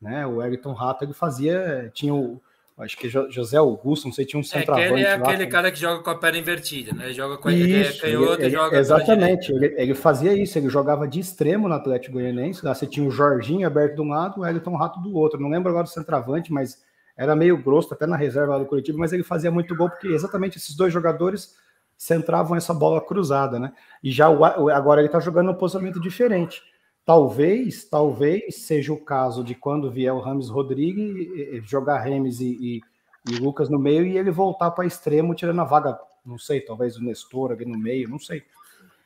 né? 0.00 0.26
O 0.26 0.36
Wellington 0.36 0.72
Rato 0.72 1.04
ele 1.04 1.12
fazia, 1.12 1.90
tinha 1.92 2.14
o 2.14 2.40
acho 2.82 2.96
que 2.96 3.08
José 3.08 3.56
Augusto, 3.56 4.06
não 4.06 4.12
sei, 4.12 4.24
tinha 4.24 4.38
um 4.38 4.42
centroavante. 4.42 4.88
É, 4.88 4.92
ele 4.92 5.04
é 5.04 5.16
lá, 5.16 5.28
aquele 5.28 5.46
cara 5.46 5.70
que 5.70 5.78
joga 5.78 6.02
com 6.02 6.10
a 6.10 6.14
perna 6.14 6.38
invertida, 6.38 6.92
né? 6.92 7.06
Ele 7.06 7.14
joga 7.14 7.36
com 7.38 7.50
isso, 7.50 8.04
ele, 8.06 8.24
ele, 8.38 8.50
joga 8.50 8.78
Exatamente, 8.78 9.52
ele, 9.52 9.74
ele, 9.76 9.94
fazia 9.94 10.32
isso, 10.34 10.58
ele 10.58 10.68
jogava 10.68 11.06
de 11.06 11.20
extremo 11.20 11.68
no 11.68 11.74
Atlético 11.74 12.14
Goianiense, 12.14 12.64
lá 12.64 12.74
você 12.74 12.86
tinha 12.86 13.06
o 13.06 13.10
Jorginho 13.10 13.66
aberto 13.66 13.94
de 13.94 14.00
um 14.00 14.08
lado, 14.08 14.40
o 14.40 14.46
Elton 14.46 14.76
Rato 14.76 15.00
do 15.00 15.16
outro. 15.16 15.40
Não 15.40 15.48
lembro 15.48 15.70
agora 15.70 15.84
do 15.84 15.90
centroavante, 15.90 16.52
mas 16.52 16.82
era 17.16 17.36
meio 17.36 17.56
grosso, 17.56 17.92
até 17.94 18.06
na 18.06 18.16
reserva 18.16 18.58
do 18.58 18.66
coletivo, 18.66 18.98
mas 18.98 19.12
ele 19.12 19.22
fazia 19.22 19.50
muito 19.50 19.76
gol, 19.76 19.88
porque 19.88 20.08
exatamente 20.08 20.58
esses 20.58 20.74
dois 20.74 20.92
jogadores 20.92 21.54
centravam 21.96 22.56
essa 22.56 22.74
bola 22.74 23.00
cruzada, 23.00 23.60
né? 23.60 23.72
E 24.02 24.10
já 24.10 24.28
o, 24.28 24.44
agora 24.70 25.00
ele 25.00 25.08
tá 25.08 25.20
jogando 25.20 25.50
um 25.50 25.54
posicionamento 25.54 26.00
diferente. 26.00 26.62
Talvez, 27.04 27.84
talvez 27.84 28.62
seja 28.62 28.92
o 28.92 29.00
caso 29.04 29.42
de 29.42 29.54
quando 29.54 29.90
vier 29.90 30.12
o 30.12 30.20
Rames 30.20 30.48
Rodrigues 30.48 31.68
jogar 31.68 31.98
Remes 31.98 32.40
e, 32.40 32.80
e, 33.26 33.32
e, 33.32 33.36
Lucas 33.38 33.68
no 33.68 33.78
meio 33.78 34.06
e 34.06 34.16
ele 34.16 34.30
voltar 34.30 34.70
para 34.70 34.86
extremo, 34.86 35.34
tirando 35.34 35.60
a 35.60 35.64
vaga, 35.64 35.98
não 36.24 36.38
sei, 36.38 36.60
talvez 36.60 36.96
o 36.96 37.02
Nestor 37.02 37.50
ali 37.52 37.64
no 37.64 37.76
meio, 37.76 38.08
não 38.08 38.20
sei. 38.20 38.44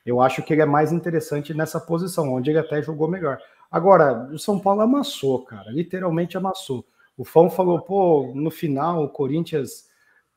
Eu 0.05 0.21
acho 0.21 0.43
que 0.43 0.53
ele 0.53 0.63
é 0.63 0.67
mais 0.67 0.93
interessante 0.93 1.55
nessa 1.55 1.81
posição, 1.81 2.35
onde 2.35 2.51
ele 2.51 2.59
até 2.59 2.83
jogou 2.83 3.09
melhor. 3.09 3.39
Agora, 3.71 4.29
o 4.31 4.39
São 4.39 4.61
Paulo 4.61 4.83
amassou, 4.83 5.43
cara, 5.45 5.71
literalmente 5.71 6.37
amassou. 6.37 6.85
O 7.17 7.25
Fão 7.25 7.49
falou, 7.49 7.81
pô, 7.81 8.31
no 8.35 8.51
final 8.51 9.05
o 9.05 9.09
Corinthians 9.09 9.89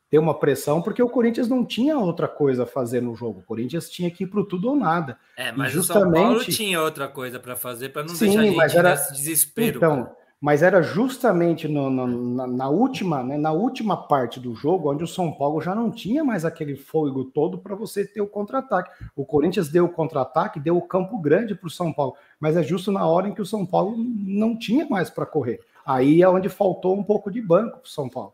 ter 0.09 0.17
uma 0.17 0.33
pressão, 0.33 0.81
porque 0.81 1.03
o 1.03 1.09
Corinthians 1.09 1.47
não 1.47 1.63
tinha 1.63 1.97
outra 1.97 2.27
coisa 2.27 2.63
a 2.63 2.65
fazer 2.65 3.01
no 3.01 3.15
jogo. 3.15 3.39
O 3.39 3.43
Corinthians 3.43 3.89
tinha 3.89 4.09
que 4.09 4.23
ir 4.23 4.27
para 4.27 4.43
tudo 4.43 4.69
ou 4.69 4.75
nada. 4.75 5.17
É, 5.37 5.51
mas 5.51 5.71
justamente... 5.71 6.07
o 6.07 6.15
São 6.15 6.23
Paulo 6.23 6.45
tinha 6.45 6.81
outra 6.81 7.07
coisa 7.07 7.39
para 7.39 7.55
fazer 7.55 7.89
para 7.89 8.01
não 8.01 8.15
Sim, 8.15 8.25
deixar 8.25 8.39
a 8.39 8.43
gente 8.43 8.55
mas 8.55 8.75
era... 8.75 8.89
nesse 8.91 9.13
desespero. 9.13 9.77
Então, 9.77 10.03
cara. 10.03 10.15
mas 10.41 10.63
era 10.63 10.81
justamente 10.81 11.67
no, 11.67 11.91
no, 11.91 12.07
na, 12.07 12.47
na, 12.47 12.69
última, 12.69 13.21
né, 13.21 13.37
na 13.37 13.51
última 13.51 13.95
parte 14.07 14.39
do 14.39 14.55
jogo, 14.55 14.91
onde 14.91 15.03
o 15.03 15.07
São 15.07 15.31
Paulo 15.31 15.61
já 15.61 15.75
não 15.75 15.91
tinha 15.91 16.23
mais 16.23 16.43
aquele 16.43 16.75
fôlego 16.75 17.25
todo 17.25 17.59
para 17.59 17.75
você 17.75 18.03
ter 18.03 18.21
o 18.21 18.27
contra-ataque. 18.27 18.89
O 19.15 19.23
Corinthians 19.23 19.69
deu 19.69 19.85
o 19.85 19.89
contra-ataque, 19.89 20.59
deu 20.59 20.75
o 20.75 20.87
campo 20.87 21.19
grande 21.19 21.53
para 21.53 21.67
o 21.67 21.71
São 21.71 21.93
Paulo, 21.93 22.15
mas 22.39 22.57
é 22.57 22.63
justo 22.63 22.91
na 22.91 23.05
hora 23.05 23.27
em 23.27 23.33
que 23.35 23.43
o 23.43 23.45
São 23.45 23.63
Paulo 23.63 23.95
não 23.95 24.57
tinha 24.57 24.87
mais 24.89 25.07
para 25.11 25.27
correr. 25.27 25.59
Aí 25.85 26.23
é 26.23 26.27
onde 26.27 26.49
faltou 26.49 26.97
um 26.97 27.03
pouco 27.03 27.29
de 27.29 27.39
banco 27.39 27.77
para 27.77 27.85
o 27.85 27.89
São 27.89 28.09
Paulo. 28.09 28.33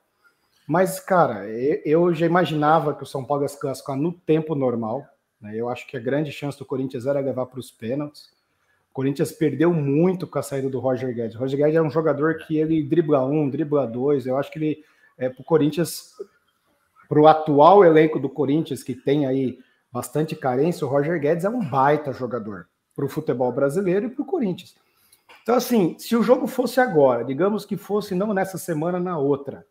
Mas, 0.68 1.00
cara, 1.00 1.48
eu 1.86 2.14
já 2.14 2.26
imaginava 2.26 2.96
que 2.96 3.04
o 3.04 3.06
São 3.06 3.24
Paulo 3.24 3.44
ia 3.44 3.48
se 3.48 3.60
classificar 3.60 3.96
no 3.96 4.12
tempo 4.12 4.56
normal. 4.56 5.06
Né? 5.40 5.56
Eu 5.56 5.70
acho 5.70 5.88
que 5.88 5.96
a 5.96 6.00
grande 6.00 6.32
chance 6.32 6.58
do 6.58 6.66
Corinthians 6.66 7.06
era 7.06 7.20
levar 7.20 7.46
para 7.46 7.60
os 7.60 7.72
pênaltis. 7.72 8.34
O 8.90 8.94
Corinthians 8.94 9.32
perdeu 9.32 9.72
muito 9.74 10.26
com 10.26 10.40
a 10.40 10.44
saída 10.44 10.70
do 10.70 10.80
Roger 10.80 11.14
Guedes. 11.14 11.36
O 11.36 11.40
Roger 11.40 11.60
Guedes 11.60 11.76
é 11.76 11.82
um 11.82 11.90
jogador 11.90 12.38
que 12.38 12.58
ele 12.58 12.82
dribla 12.82 13.24
um, 13.26 13.50
dribla 13.50 13.86
dois. 13.86 14.26
Eu 14.26 14.38
acho 14.38 14.52
que 14.52 14.58
ele, 14.58 14.84
é, 15.18 15.30
para 15.30 15.42
o 15.42 15.46
Corinthians, 15.46 16.14
para 17.08 17.20
o 17.20 17.28
atual 17.28 17.86
elenco 17.86 18.20
do 18.20 18.30
Corinthians, 18.30 18.82
que 18.82 18.96
tem 18.96 19.28
aí 19.28 19.60
bastante 19.92 20.36
carência, 20.36 20.86
o 20.86 20.90
Roger 20.90 21.20
Guedes 21.20 21.46
é 21.46 21.50
um 21.50 21.64
baita 21.64 22.12
jogador 22.12 22.68
para 22.94 23.06
o 23.06 23.10
futebol 23.10 23.52
brasileiro 23.52 24.08
e 24.08 24.10
para 24.10 24.24
o 24.24 24.26
Corinthians. 24.26 24.76
Então, 25.42 25.56
assim, 25.56 25.96
se 26.00 26.16
o 26.16 26.24
jogo 26.24 26.48
fosse 26.48 26.82
agora, 26.82 27.24
digamos 27.24 27.66
que 27.66 27.78
fosse 27.78 28.16
não 28.16 28.34
nessa 28.34 28.58
semana, 28.58 29.00
na 29.00 29.18
outra, 29.18 29.66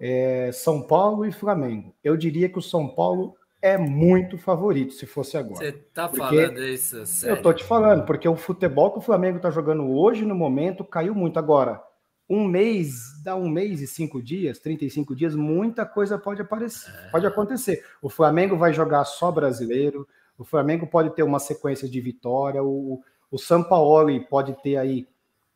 é, 0.00 0.50
São 0.52 0.82
Paulo 0.82 1.24
e 1.24 1.32
Flamengo. 1.32 1.94
Eu 2.02 2.16
diria 2.16 2.48
que 2.48 2.58
o 2.58 2.62
São 2.62 2.88
Paulo 2.88 3.34
é 3.60 3.76
muito 3.76 4.38
favorito 4.38 4.92
se 4.92 5.06
fosse 5.06 5.36
agora. 5.36 5.56
Você 5.56 5.72
tá 5.72 6.08
falando 6.08 6.62
isso, 6.62 7.04
sério? 7.06 7.36
Eu 7.36 7.42
tô 7.42 7.52
te 7.52 7.64
falando, 7.64 8.04
porque 8.04 8.28
o 8.28 8.36
futebol 8.36 8.92
que 8.92 8.98
o 8.98 9.02
Flamengo 9.02 9.40
tá 9.40 9.50
jogando 9.50 9.90
hoje, 9.90 10.24
no 10.24 10.34
momento, 10.34 10.84
caiu 10.84 11.14
muito. 11.14 11.38
Agora, 11.38 11.82
um 12.28 12.44
mês, 12.44 13.20
dá 13.22 13.34
um 13.34 13.48
mês 13.48 13.80
e 13.80 13.86
cinco 13.86 14.22
dias, 14.22 14.58
35 14.58 15.14
dias, 15.14 15.34
muita 15.34 15.86
coisa 15.86 16.18
pode 16.18 16.42
aparecer, 16.42 16.90
é. 16.90 17.10
pode 17.10 17.26
acontecer. 17.26 17.84
O 18.02 18.08
Flamengo 18.08 18.56
vai 18.56 18.72
jogar 18.72 19.04
só 19.04 19.30
brasileiro, 19.30 20.06
o 20.36 20.44
Flamengo 20.44 20.86
pode 20.86 21.10
ter 21.10 21.22
uma 21.22 21.38
sequência 21.38 21.88
de 21.88 22.00
vitória, 22.00 22.62
o, 22.62 23.00
o 23.30 23.38
Sampaoli 23.38 24.20
pode 24.28 24.60
ter 24.62 24.76
aí 24.76 25.08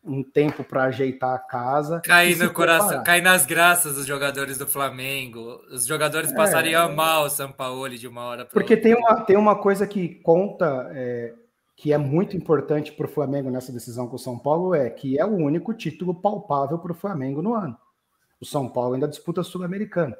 um 0.03 0.23
tempo 0.23 0.65
para 0.65 0.85
ajeitar 0.85 1.35
a 1.35 1.39
casa. 1.39 2.01
Cair 2.01 2.39
no 2.39 2.53
coração, 2.53 3.03
cair 3.05 3.23
nas 3.23 3.45
graças 3.45 3.97
dos 3.97 4.07
jogadores 4.07 4.57
do 4.57 4.67
Flamengo. 4.67 5.61
Os 5.71 5.87
jogadores 5.87 6.33
passariam 6.33 6.91
é, 6.91 6.95
mal 6.95 7.25
o 7.25 7.31
Sampaoli 7.31 7.99
de 7.99 8.09
uma 8.09 8.23
hora 8.23 8.45
para 8.45 8.55
Porque 8.55 8.75
outra. 8.75 8.83
tem 8.83 8.95
uma, 8.95 9.21
tem 9.23 9.37
uma 9.37 9.57
coisa 9.57 9.87
que 9.87 10.17
conta, 10.23 10.91
é, 10.93 11.35
que 11.77 11.93
é 11.93 11.99
muito 11.99 12.37
importante 12.37 12.93
para 12.93 13.07
o 13.07 13.11
Flamengo 13.11 13.51
nessa 13.51 13.73
decisão 13.73 14.07
com 14.07 14.17
o 14.17 14.19
São 14.19 14.39
Paulo, 14.39 14.75
é 14.75 14.89
que 14.89 15.19
é 15.19 15.25
o 15.25 15.37
único 15.37 15.75
título 15.75 16.15
palpável 16.15 16.79
para 16.79 16.93
o 16.93 16.97
Flamengo 16.97 17.43
no 17.43 17.55
ano. 17.55 17.77
O 18.41 18.47
São 18.47 18.69
Paulo 18.69 18.95
ainda 18.95 19.07
disputa 19.07 19.43
Sul-Americana. 19.43 20.17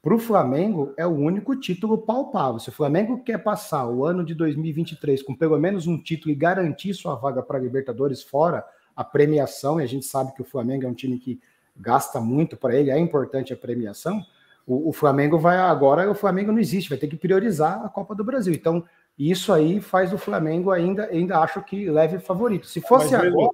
Para 0.00 0.14
o 0.14 0.18
Flamengo, 0.18 0.92
é 0.98 1.06
o 1.06 1.10
único 1.10 1.56
título 1.56 1.96
palpável. 1.96 2.60
Se 2.60 2.68
o 2.68 2.72
Flamengo 2.72 3.24
quer 3.24 3.38
passar 3.38 3.88
o 3.88 4.04
ano 4.04 4.22
de 4.22 4.34
2023 4.34 5.22
com 5.22 5.34
pelo 5.34 5.58
menos 5.58 5.86
um 5.86 5.98
título 5.98 6.30
e 6.30 6.36
garantir 6.36 6.92
sua 6.92 7.14
vaga 7.14 7.42
para 7.42 7.58
Libertadores 7.58 8.22
fora, 8.22 8.62
a 8.96 9.04
premiação, 9.04 9.80
e 9.80 9.84
a 9.84 9.86
gente 9.86 10.06
sabe 10.06 10.32
que 10.34 10.42
o 10.42 10.44
Flamengo 10.44 10.84
é 10.84 10.88
um 10.88 10.94
time 10.94 11.18
que 11.18 11.40
gasta 11.76 12.20
muito 12.20 12.56
para 12.56 12.76
ele, 12.76 12.90
é 12.90 12.98
importante 12.98 13.52
a 13.52 13.56
premiação. 13.56 14.24
O, 14.66 14.88
o, 14.90 14.92
Flamengo 14.92 15.38
vai 15.38 15.58
agora, 15.58 16.10
o 16.10 16.14
Flamengo 16.14 16.52
não 16.52 16.58
existe, 16.58 16.88
vai 16.88 16.98
ter 16.98 17.08
que 17.08 17.16
priorizar 17.16 17.84
a 17.84 17.88
Copa 17.88 18.14
do 18.14 18.24
Brasil. 18.24 18.54
Então, 18.54 18.84
isso 19.18 19.52
aí 19.52 19.80
faz 19.80 20.12
o 20.12 20.18
Flamengo 20.18 20.70
ainda, 20.70 21.06
ainda 21.06 21.38
acho 21.38 21.62
que 21.62 21.88
leve 21.90 22.18
favorito. 22.18 22.66
Se 22.66 22.80
fosse 22.80 23.12
Mas, 23.12 23.26
agora, 23.26 23.50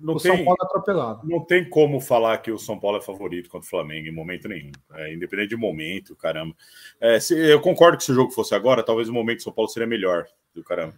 não 0.00 0.14
o 0.14 0.20
tem, 0.20 0.34
São 0.34 0.44
Paulo 0.44 0.58
é 0.60 0.64
atropelado. 0.64 1.28
Não 1.28 1.40
tem 1.44 1.68
como 1.68 2.00
falar 2.00 2.38
que 2.38 2.50
o 2.50 2.58
São 2.58 2.78
Paulo 2.78 2.98
é 2.98 3.02
favorito 3.02 3.50
contra 3.50 3.66
o 3.66 3.70
Flamengo 3.70 4.08
em 4.08 4.14
momento 4.14 4.48
nenhum. 4.48 4.72
É, 4.94 5.12
independente 5.14 5.50
de 5.50 5.56
momento, 5.56 6.16
caramba. 6.16 6.54
É, 7.00 7.20
se, 7.20 7.34
eu 7.36 7.60
concordo 7.60 7.98
que 7.98 8.04
se 8.04 8.12
o 8.12 8.14
jogo 8.14 8.30
fosse 8.30 8.54
agora, 8.54 8.82
talvez 8.82 9.08
o 9.08 9.12
momento 9.12 9.38
do 9.38 9.44
São 9.44 9.52
Paulo 9.52 9.70
seria 9.70 9.86
melhor 9.86 10.26
do 10.54 10.64
caramba. 10.64 10.94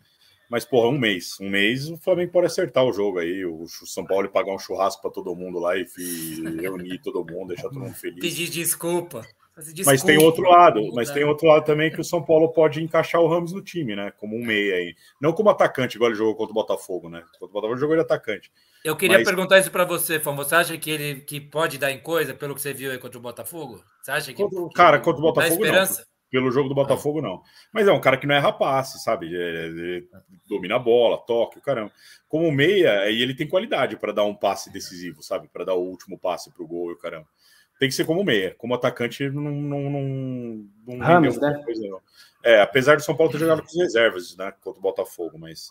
Mas, 0.52 0.66
porra, 0.66 0.88
um 0.88 0.98
mês. 0.98 1.40
Um 1.40 1.48
mês 1.48 1.88
o 1.88 1.96
Flamengo 1.96 2.30
pode 2.30 2.46
acertar 2.46 2.84
o 2.84 2.92
jogo 2.92 3.20
aí. 3.20 3.42
O 3.42 3.66
São 3.66 4.04
Paulo 4.04 4.28
pagar 4.28 4.52
um 4.52 4.58
churrasco 4.58 5.00
para 5.00 5.10
todo 5.10 5.34
mundo 5.34 5.58
lá 5.58 5.74
e 5.78 5.86
reunir 6.60 6.98
todo 6.98 7.24
mundo, 7.24 7.48
deixar 7.48 7.70
todo 7.70 7.80
mundo 7.80 7.94
feliz. 7.94 8.20
Pedir 8.20 8.50
desculpa. 8.50 9.22
Desculpa, 9.56 9.90
mas 9.90 10.02
tem 10.02 10.18
outro 10.18 10.42
lado, 10.42 10.92
mas 10.94 11.10
tem 11.10 11.24
outro 11.24 11.46
lado 11.46 11.64
também 11.64 11.90
que 11.90 12.02
o 12.02 12.04
São 12.04 12.22
Paulo 12.22 12.50
pode 12.50 12.82
encaixar 12.82 13.22
o 13.22 13.28
Ramos 13.28 13.52
no 13.52 13.62
time, 13.62 13.96
né? 13.96 14.12
Como 14.18 14.36
um 14.36 14.44
meia 14.44 14.74
aí. 14.74 14.94
Não 15.18 15.32
como 15.32 15.48
atacante, 15.48 15.96
igual 15.96 16.10
ele 16.10 16.18
jogou 16.18 16.34
contra 16.34 16.50
o 16.50 16.54
Botafogo, 16.54 17.08
né? 17.08 17.22
Contra 17.32 17.46
o 17.46 17.48
Botafogo 17.48 17.80
jogou 17.80 17.96
de 17.96 18.02
atacante. 18.02 18.52
Eu 18.84 18.94
queria 18.94 19.18
mas... 19.18 19.26
perguntar 19.26 19.58
isso 19.58 19.70
para 19.70 19.86
você, 19.86 20.20
Fão. 20.20 20.36
Você 20.36 20.54
acha 20.54 20.76
que 20.76 20.90
ele 20.90 21.20
que 21.22 21.40
pode 21.40 21.78
dar 21.78 21.90
em 21.90 21.98
coisa 21.98 22.34
pelo 22.34 22.54
que 22.54 22.60
você 22.60 22.74
viu 22.74 22.90
aí 22.90 22.98
contra 22.98 23.18
o 23.18 23.22
Botafogo? 23.22 23.82
Você 24.02 24.10
acha 24.10 24.32
que. 24.34 24.42
Contra, 24.42 24.68
cara, 24.74 24.98
contra 25.00 25.18
o 25.18 25.22
Botafogo. 25.22 25.62
Dá 25.62 25.66
esperança? 25.66 26.11
Pelo 26.32 26.50
jogo 26.50 26.70
do 26.70 26.74
Botafogo, 26.74 27.20
não. 27.20 27.42
Mas 27.70 27.86
é 27.86 27.92
um 27.92 28.00
cara 28.00 28.16
que 28.16 28.26
não 28.26 28.34
é 28.34 28.38
rapaz, 28.38 29.02
sabe? 29.04 29.26
Ele, 29.26 30.08
domina 30.48 30.76
a 30.76 30.78
bola, 30.78 31.18
toque, 31.18 31.60
caramba. 31.60 31.92
Como 32.26 32.50
meia, 32.50 33.00
aí 33.02 33.20
ele 33.20 33.34
tem 33.34 33.46
qualidade 33.46 33.98
para 33.98 34.14
dar 34.14 34.24
um 34.24 34.34
passe 34.34 34.72
decisivo, 34.72 35.22
sabe? 35.22 35.46
Para 35.48 35.66
dar 35.66 35.74
o 35.74 35.82
último 35.82 36.18
passe 36.18 36.50
pro 36.50 36.66
gol 36.66 36.90
e 36.90 36.94
o 36.94 36.98
caramba. 36.98 37.28
Tem 37.78 37.86
que 37.86 37.94
ser 37.94 38.06
como 38.06 38.24
meia. 38.24 38.54
Como 38.56 38.72
atacante, 38.72 39.28
não. 39.28 39.42
não, 39.42 39.90
não, 39.90 40.68
não 40.86 40.98
Ramos, 40.98 41.38
né? 41.38 41.60
Coisa, 41.66 41.86
não. 41.86 42.00
É, 42.42 42.62
apesar 42.62 42.96
do 42.96 43.02
São 43.02 43.14
Paulo 43.14 43.30
ter 43.30 43.38
jogado 43.38 43.60
com 43.60 43.68
as 43.68 43.76
reservas, 43.76 44.34
né? 44.34 44.54
Contra 44.62 44.80
o 44.80 44.82
Botafogo, 44.82 45.38
mas, 45.38 45.68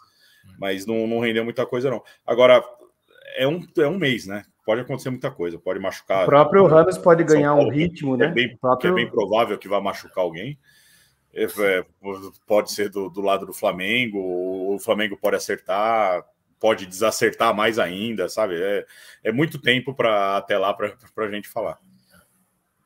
mas 0.60 0.86
não, 0.86 1.08
não 1.08 1.22
rendeu 1.22 1.44
muita 1.44 1.66
coisa, 1.66 1.90
não. 1.90 2.04
Agora, 2.24 2.64
é 3.36 3.48
um, 3.48 3.66
é 3.80 3.88
um 3.88 3.98
mês, 3.98 4.28
né? 4.28 4.46
Pode 4.66 4.82
acontecer 4.82 5.10
muita 5.10 5.32
coisa, 5.32 5.58
pode 5.58 5.80
machucar. 5.80 6.24
O 6.24 6.28
próprio 6.28 6.68
Ramos 6.68 6.98
pode 6.98 7.24
ganhar 7.24 7.56
um 7.56 7.70
ritmo, 7.70 8.16
né? 8.16 8.28
É 8.28 8.32
bem, 8.32 8.58
próprio... 8.58 8.92
é 8.92 8.94
bem 8.94 9.10
provável 9.10 9.58
que 9.58 9.68
vá 9.68 9.82
machucar 9.82 10.24
alguém. 10.24 10.58
É, 11.34 11.46
é, 11.46 11.86
pode 12.46 12.72
ser 12.72 12.90
do, 12.90 13.10
do 13.10 13.22
lado 13.22 13.46
do 13.46 13.54
Flamengo, 13.54 14.20
o 14.74 14.78
Flamengo 14.80 15.18
pode 15.18 15.38
acertar, 15.38 16.24
pode 16.60 16.86
desacertar 16.86 17.56
mais 17.56 17.80
ainda, 17.80 18.30
sabe? 18.30 18.62
É, 18.62 18.86
é 19.24 19.32
muito 19.32 19.60
tempo 19.60 19.96
para 19.96 20.38
até 20.38 20.58
lá 20.58 20.74
para 20.74 20.96
a 21.18 21.32
gente 21.32 21.48
falar. 21.48 21.80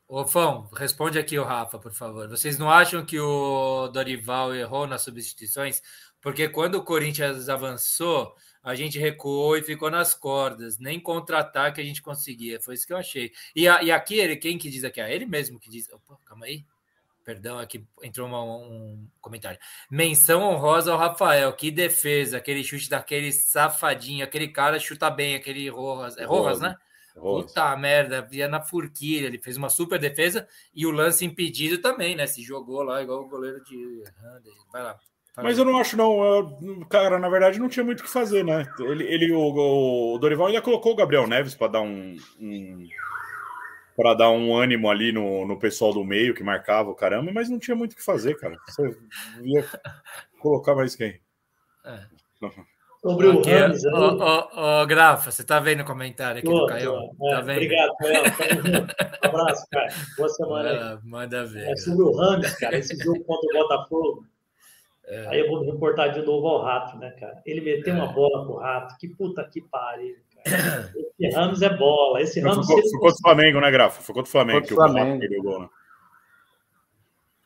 Ô, 0.07 0.23
Fão, 0.25 0.69
responde 0.75 1.17
aqui 1.17 1.37
o 1.37 1.43
Rafa, 1.43 1.79
por 1.79 1.91
favor. 1.91 2.29
Vocês 2.29 2.59
não 2.59 2.69
acham 2.69 3.03
que 3.03 3.19
o 3.19 3.87
Dorival 3.87 4.53
errou 4.53 4.85
nas 4.85 5.01
substituições? 5.01 5.81
Porque 6.21 6.47
quando 6.47 6.75
o 6.75 6.83
Corinthians 6.83 7.49
avançou, 7.49 8.35
a 8.65 8.73
gente 8.73 8.97
recuou 8.97 9.55
e 9.55 9.61
ficou 9.61 9.91
nas 9.91 10.15
cordas, 10.15 10.79
nem 10.79 10.99
contra-ataque 10.99 11.79
a 11.79 11.83
gente 11.83 12.01
conseguia. 12.01 12.59
Foi 12.59 12.73
isso 12.73 12.87
que 12.87 12.93
eu 12.93 12.97
achei. 12.97 13.31
E, 13.55 13.67
a, 13.67 13.83
e 13.83 13.91
aqui, 13.91 14.15
ele, 14.15 14.35
quem 14.35 14.57
que 14.57 14.71
diz 14.71 14.83
aqui? 14.83 14.99
É 14.99 15.13
ele 15.13 15.27
mesmo 15.27 15.59
que 15.59 15.69
diz. 15.69 15.87
Opa, 15.93 16.17
calma 16.25 16.47
aí. 16.47 16.65
Perdão, 17.23 17.59
aqui 17.59 17.85
entrou 18.01 18.27
uma, 18.27 18.43
um 18.43 19.07
comentário. 19.21 19.59
Menção 19.89 20.41
honrosa 20.41 20.91
ao 20.91 20.97
Rafael. 20.97 21.53
Que 21.53 21.69
defesa, 21.69 22.37
aquele 22.37 22.63
chute 22.63 22.89
daquele 22.89 23.31
safadinho. 23.31 24.23
Aquele 24.23 24.47
cara 24.47 24.79
chuta 24.79 25.11
bem, 25.11 25.35
aquele 25.35 25.69
Rojas. 25.69 26.17
É 26.17 26.25
Rojas, 26.25 26.59
né? 26.59 26.75
Rojas. 27.15 27.51
Puta 27.51 27.77
merda, 27.77 28.23
via 28.23 28.47
na 28.47 28.61
furquilha. 28.61 29.27
Ele 29.27 29.37
fez 29.37 29.57
uma 29.57 29.69
super 29.69 29.99
defesa 29.99 30.47
e 30.73 30.87
o 30.87 30.91
lance 30.91 31.23
impedido 31.23 31.77
também, 31.77 32.15
né? 32.15 32.25
Se 32.25 32.41
jogou 32.41 32.81
lá 32.81 33.01
igual 33.03 33.21
o 33.21 33.29
goleiro 33.29 33.63
de. 33.63 34.03
Vai 34.71 34.81
lá. 34.81 34.99
Mas 35.37 35.57
eu 35.57 35.65
não 35.65 35.77
acho, 35.77 35.97
não. 35.97 36.23
Eu, 36.23 36.85
cara, 36.89 37.19
na 37.19 37.27
verdade, 37.27 37.59
não 37.59 37.67
tinha 37.67 37.83
muito 37.83 37.99
o 37.99 38.03
que 38.03 38.09
fazer, 38.09 38.43
né? 38.43 38.65
Ele, 38.79 39.03
ele 39.03 39.33
o, 39.33 40.13
o 40.13 40.17
Dorival 40.17 40.47
ainda 40.47 40.61
colocou 40.61 40.93
o 40.93 40.95
Gabriel 40.95 41.27
Neves 41.27 41.55
para 41.55 41.73
dar 41.73 41.81
um, 41.81 42.15
um 42.39 42.87
para 43.95 44.13
dar 44.13 44.29
um 44.29 44.55
ânimo 44.55 44.89
ali 44.89 45.11
no, 45.11 45.45
no 45.45 45.57
pessoal 45.57 45.93
do 45.93 46.03
meio 46.03 46.33
que 46.33 46.43
marcava 46.43 46.89
o 46.89 46.95
caramba, 46.95 47.31
mas 47.33 47.49
não 47.49 47.59
tinha 47.59 47.75
muito 47.75 47.93
o 47.93 47.95
que 47.95 48.03
fazer, 48.03 48.35
cara. 48.35 48.57
Você 48.67 48.97
ia 49.43 49.65
colocar 50.39 50.75
mais 50.75 50.95
quem? 50.95 51.19
É. 51.85 51.99
Sobre 53.01 53.27
o 53.27 53.41
Ramos. 53.41 53.85
Ô, 53.85 54.17
ô, 54.17 54.81
ô, 54.81 54.85
Grafa, 54.87 55.31
você 55.31 55.43
tá 55.43 55.59
vendo 55.59 55.81
o 55.81 55.85
comentário 55.85 56.39
aqui 56.39 56.47
tô, 56.47 56.61
do 56.61 56.65
Caio? 56.65 56.95
É, 57.21 57.29
tá 57.29 57.41
vendo? 57.41 57.57
Obrigado, 57.57 57.95
Caio. 57.97 58.23
Um 59.25 59.39
abraço, 59.39 59.65
cara. 59.71 59.93
Boa 60.17 60.29
semana 60.29 60.69
aí. 60.69 60.99
Manda 61.03 61.45
ver. 61.45 61.67
É 61.67 61.75
sobre 61.75 62.03
o 62.03 62.15
Ramos, 62.15 62.53
cara. 62.55 62.77
Esse 62.77 62.95
jogo 63.03 63.23
contra 63.25 63.47
o 63.47 63.63
Botafogo. 63.63 64.25
É. 65.07 65.27
Aí 65.27 65.39
eu 65.39 65.47
vou 65.47 65.63
reportar 65.63 66.11
de 66.11 66.21
novo 66.21 66.47
ao 66.47 66.61
Rato, 66.63 66.97
né, 66.97 67.11
cara? 67.11 67.41
Ele 67.45 67.61
meteu 67.61 67.93
é. 67.93 67.97
uma 67.97 68.07
bola 68.07 68.45
pro 68.45 68.55
Rato, 68.55 68.95
que 68.97 69.07
puta 69.07 69.43
que 69.43 69.61
pariu, 69.61 70.15
cara. 70.33 70.91
Esse 71.19 71.35
Ramos 71.35 71.61
é 71.61 71.69
bola. 71.69 72.21
Esse 72.21 72.39
Ramos. 72.39 72.65
Foi, 72.65 72.81
foi 72.81 72.99
contra 72.99 73.15
o 73.15 73.21
Flamengo, 73.21 73.61
né, 73.61 73.71
Grafa? 73.71 74.01
Foi 74.01 74.15
contra 74.15 74.27
o 74.27 74.31
Flamengo 74.31 74.59
contra 74.59 74.67
que 74.67 74.73
o 74.73 74.77
Flamengo. 74.77 75.19
perdeu 75.19 75.39
o 75.39 75.43
gol, 75.43 75.59
né? 75.61 75.69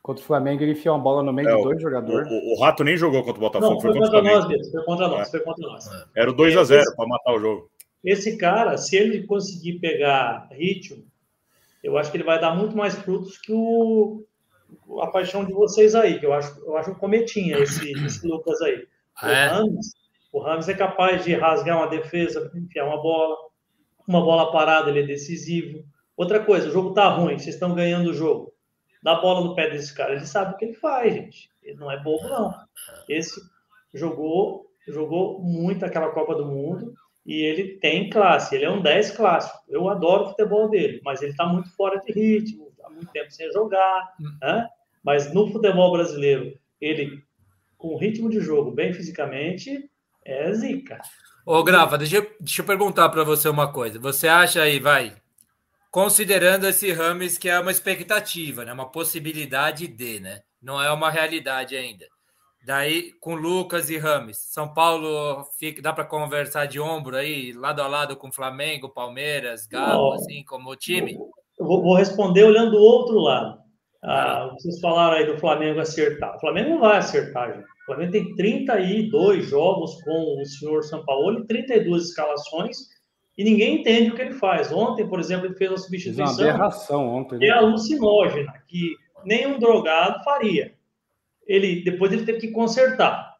Contra 0.02 0.22
o 0.22 0.26
Flamengo, 0.26 0.62
ele 0.62 0.72
enfiou 0.72 0.96
uma 0.96 1.02
bola 1.02 1.22
no 1.22 1.32
meio 1.32 1.48
é, 1.48 1.56
de 1.56 1.62
dois 1.62 1.80
jogadores. 1.80 2.26
O, 2.30 2.54
o, 2.54 2.60
Rato 2.60 2.82
nem 2.82 2.96
jogou 2.96 3.22
contra 3.22 3.36
o 3.36 3.40
Botafogo. 3.40 3.74
Não, 3.74 3.80
foi, 3.80 3.92
foi, 3.92 4.00
contra, 4.00 4.22
nós 4.22 4.48
mesmo. 4.48 4.72
Foi 4.72 4.84
contra 4.84 5.08
nós. 5.08 5.28
É. 5.28 5.30
Foi 5.30 5.40
contra 5.40 5.68
nós. 5.68 5.90
Era 6.16 6.30
o 6.30 6.34
2x0 6.34 6.82
para 6.96 7.06
matar 7.06 7.34
o 7.34 7.38
jogo. 7.38 7.70
Esse 8.02 8.38
cara, 8.38 8.78
se 8.78 8.96
ele 8.96 9.26
conseguir 9.26 9.74
pegar 9.78 10.48
ritmo, 10.52 11.04
eu 11.84 11.98
acho 11.98 12.10
que 12.10 12.16
ele 12.16 12.24
vai 12.24 12.40
dar 12.40 12.56
muito 12.56 12.74
mais 12.74 12.94
frutos 12.94 13.36
que 13.36 13.52
o, 13.52 14.24
a 15.02 15.06
paixão 15.08 15.44
de 15.44 15.52
vocês 15.52 15.94
aí, 15.94 16.18
que 16.18 16.26
eu 16.26 16.32
acho, 16.32 16.58
eu 16.64 16.76
acho 16.76 16.90
um 16.90 16.94
cometinha 16.94 17.58
esse, 17.58 17.92
esse 18.04 18.26
Lucas 18.26 18.60
aí. 18.62 18.86
O, 19.22 19.26
é. 19.26 19.46
Ramos, 19.48 19.86
o 20.32 20.40
Ramos 20.40 20.68
é 20.68 20.74
capaz 20.74 21.24
de 21.24 21.34
rasgar 21.34 21.76
uma 21.76 21.88
defesa, 21.88 22.50
enfiar 22.54 22.86
uma 22.86 23.00
bola, 23.00 23.36
uma 24.06 24.20
bola 24.20 24.52
parada, 24.52 24.90
ele 24.90 25.00
é 25.00 25.06
decisivo. 25.06 25.84
Outra 26.16 26.44
coisa, 26.44 26.68
o 26.68 26.72
jogo 26.72 26.92
tá 26.92 27.08
ruim, 27.08 27.38
vocês 27.38 27.54
estão 27.54 27.74
ganhando 27.74 28.10
o 28.10 28.14
jogo. 28.14 28.52
Dá 29.02 29.14
bola 29.14 29.40
no 29.40 29.54
pé 29.54 29.70
desse 29.70 29.94
cara, 29.94 30.12
ele 30.12 30.26
sabe 30.26 30.54
o 30.54 30.56
que 30.56 30.66
ele 30.66 30.74
faz, 30.74 31.14
gente. 31.14 31.50
Ele 31.62 31.78
não 31.78 31.90
é 31.90 32.02
bobo, 32.02 32.28
não. 32.28 32.54
Esse 33.08 33.40
jogou, 33.94 34.66
jogou 34.86 35.40
muito 35.40 35.84
aquela 35.84 36.10
Copa 36.10 36.34
do 36.34 36.46
Mundo 36.46 36.94
e 37.24 37.42
ele 37.42 37.78
tem 37.78 38.10
classe, 38.10 38.54
ele 38.54 38.64
é 38.64 38.70
um 38.70 38.82
10 38.82 39.12
clássico. 39.12 39.58
Eu 39.68 39.88
adoro 39.88 40.24
o 40.24 40.28
futebol 40.28 40.68
dele, 40.68 41.00
mas 41.04 41.22
ele 41.22 41.32
está 41.32 41.46
muito 41.46 41.74
fora 41.76 41.98
de 42.00 42.12
ritmo, 42.12 42.69
muito 43.00 43.12
tempo 43.12 43.30
sem 43.30 43.50
jogar, 43.52 44.14
né? 44.40 44.68
mas 45.02 45.32
no 45.32 45.50
futebol 45.50 45.92
brasileiro, 45.92 46.58
ele, 46.80 47.22
com 47.76 47.96
ritmo 47.96 48.28
de 48.28 48.40
jogo, 48.40 48.70
bem 48.70 48.92
fisicamente, 48.92 49.90
é 50.24 50.52
zica. 50.52 51.00
Ô, 51.44 51.62
Grava, 51.62 51.96
deixa 51.96 52.18
eu, 52.18 52.30
deixa 52.38 52.62
eu 52.62 52.66
perguntar 52.66 53.08
para 53.08 53.24
você 53.24 53.48
uma 53.48 53.72
coisa. 53.72 53.98
Você 53.98 54.28
acha 54.28 54.62
aí, 54.62 54.78
vai, 54.78 55.16
considerando 55.90 56.66
esse 56.66 56.92
Rames 56.92 57.38
que 57.38 57.48
é 57.48 57.58
uma 57.58 57.70
expectativa, 57.70 58.64
né? 58.64 58.72
uma 58.72 58.90
possibilidade 58.90 59.86
de, 59.86 60.20
né? 60.20 60.42
Não 60.62 60.80
é 60.80 60.92
uma 60.92 61.10
realidade 61.10 61.74
ainda. 61.74 62.06
Daí, 62.62 63.12
com 63.20 63.34
Lucas 63.34 63.88
e 63.88 63.96
Rames, 63.96 64.36
São 64.36 64.72
Paulo 64.74 65.44
fica, 65.58 65.80
dá 65.80 65.94
para 65.94 66.04
conversar 66.04 66.66
de 66.66 66.78
ombro 66.78 67.16
aí, 67.16 67.52
lado 67.52 67.80
a 67.80 67.86
lado 67.86 68.16
com 68.16 68.30
Flamengo, 68.30 68.90
Palmeiras, 68.90 69.66
Galo, 69.66 70.12
assim, 70.12 70.44
como 70.44 70.76
time? 70.76 71.18
Eu 71.60 71.66
vou, 71.66 71.82
vou 71.82 71.94
responder 71.94 72.42
olhando 72.44 72.70
do 72.70 72.78
outro 72.78 73.18
lado. 73.18 73.60
Ah, 74.02 74.50
vocês 74.54 74.80
falaram 74.80 75.18
aí 75.18 75.26
do 75.26 75.38
Flamengo 75.38 75.78
acertar. 75.78 76.34
O 76.36 76.40
Flamengo 76.40 76.70
não 76.70 76.80
vai 76.80 76.96
acertar, 76.96 77.54
gente. 77.54 77.64
O 77.64 77.84
Flamengo 77.84 78.12
tem 78.12 78.34
32 78.34 79.46
jogos 79.46 80.02
com 80.02 80.40
o 80.40 80.44
senhor 80.46 80.82
Sampaoli, 80.82 81.46
32 81.46 82.04
escalações, 82.04 82.78
e 83.36 83.44
ninguém 83.44 83.80
entende 83.80 84.10
o 84.10 84.14
que 84.14 84.22
ele 84.22 84.32
faz. 84.32 84.72
Ontem, 84.72 85.06
por 85.06 85.20
exemplo, 85.20 85.46
ele 85.46 85.54
fez 85.54 85.70
uma 85.70 85.76
substituição. 85.76 86.24
Uma 86.24 86.50
aberração 86.50 87.06
ontem. 87.06 87.38
Né? 87.38 87.48
É 87.48 87.50
alucinógena, 87.50 88.54
que 88.66 88.96
nenhum 89.22 89.58
drogado 89.58 90.24
faria. 90.24 90.72
Ele, 91.46 91.84
depois 91.84 92.10
ele 92.10 92.24
teve 92.24 92.38
que 92.38 92.52
consertar. 92.52 93.34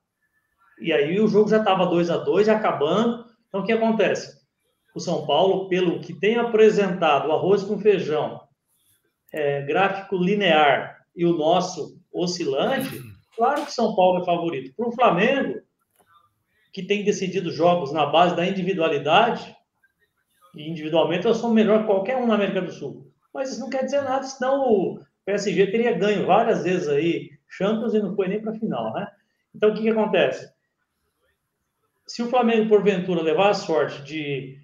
E 0.79 0.93
aí 0.93 1.18
o 1.21 1.29
jogo 1.29 1.49
já 1.49 1.59
estava 1.59 1.87
2 1.87 2.11
a 2.11 2.18
2 2.18 2.51
acabando. 2.51 3.25
Então 3.49 3.62
o 3.62 3.64
que 3.64 3.73
acontece? 3.73 4.39
O 4.95 5.01
São 5.01 5.26
Paulo, 5.26 5.68
pelo 5.68 6.01
que 6.01 6.12
tem 6.12 6.36
apresentado, 6.36 7.30
arroz 7.30 7.62
com 7.62 7.78
feijão, 7.78 8.41
é, 9.32 9.62
gráfico 9.62 10.16
linear 10.16 11.05
e 11.14 11.24
o 11.24 11.36
nosso 11.36 12.01
oscilante, 12.12 13.01
claro 13.36 13.64
que 13.64 13.72
São 13.72 13.95
Paulo 13.95 14.22
é 14.22 14.24
favorito. 14.24 14.74
Para 14.76 14.88
o 14.88 14.93
Flamengo, 14.93 15.61
que 16.72 16.82
tem 16.82 17.05
decidido 17.05 17.51
jogos 17.51 17.93
na 17.93 18.07
base 18.07 18.34
da 18.34 18.47
individualidade, 18.47 19.57
e 20.55 20.68
individualmente 20.68 21.26
eu 21.26 21.34
sou 21.34 21.51
melhor 21.51 21.80
que 21.80 21.86
qualquer 21.86 22.16
um 22.16 22.26
na 22.26 22.34
América 22.34 22.61
do 22.61 22.72
Sul. 22.72 23.11
Mas 23.32 23.53
isso 23.53 23.61
não 23.61 23.70
quer 23.70 23.84
dizer 23.84 24.03
nada, 24.03 24.24
senão 24.24 24.61
o 24.61 25.01
PSG 25.24 25.70
teria 25.70 25.97
ganho 25.97 26.26
várias 26.26 26.64
vezes 26.64 26.88
aí 26.88 27.30
Champions 27.49 27.95
e 27.95 28.01
não 28.01 28.14
foi 28.14 28.28
nem 28.28 28.41
para 28.41 28.53
a 28.53 28.59
final, 28.59 28.93
né? 28.93 29.09
Então 29.55 29.70
o 29.70 29.74
que, 29.74 29.82
que 29.82 29.91
acontece? 29.91 30.53
Se 32.07 32.22
o 32.22 32.28
Flamengo, 32.28 32.68
porventura, 32.68 33.22
levar 33.22 33.51
a 33.51 33.55
sorte 33.55 34.03
de 34.03 34.59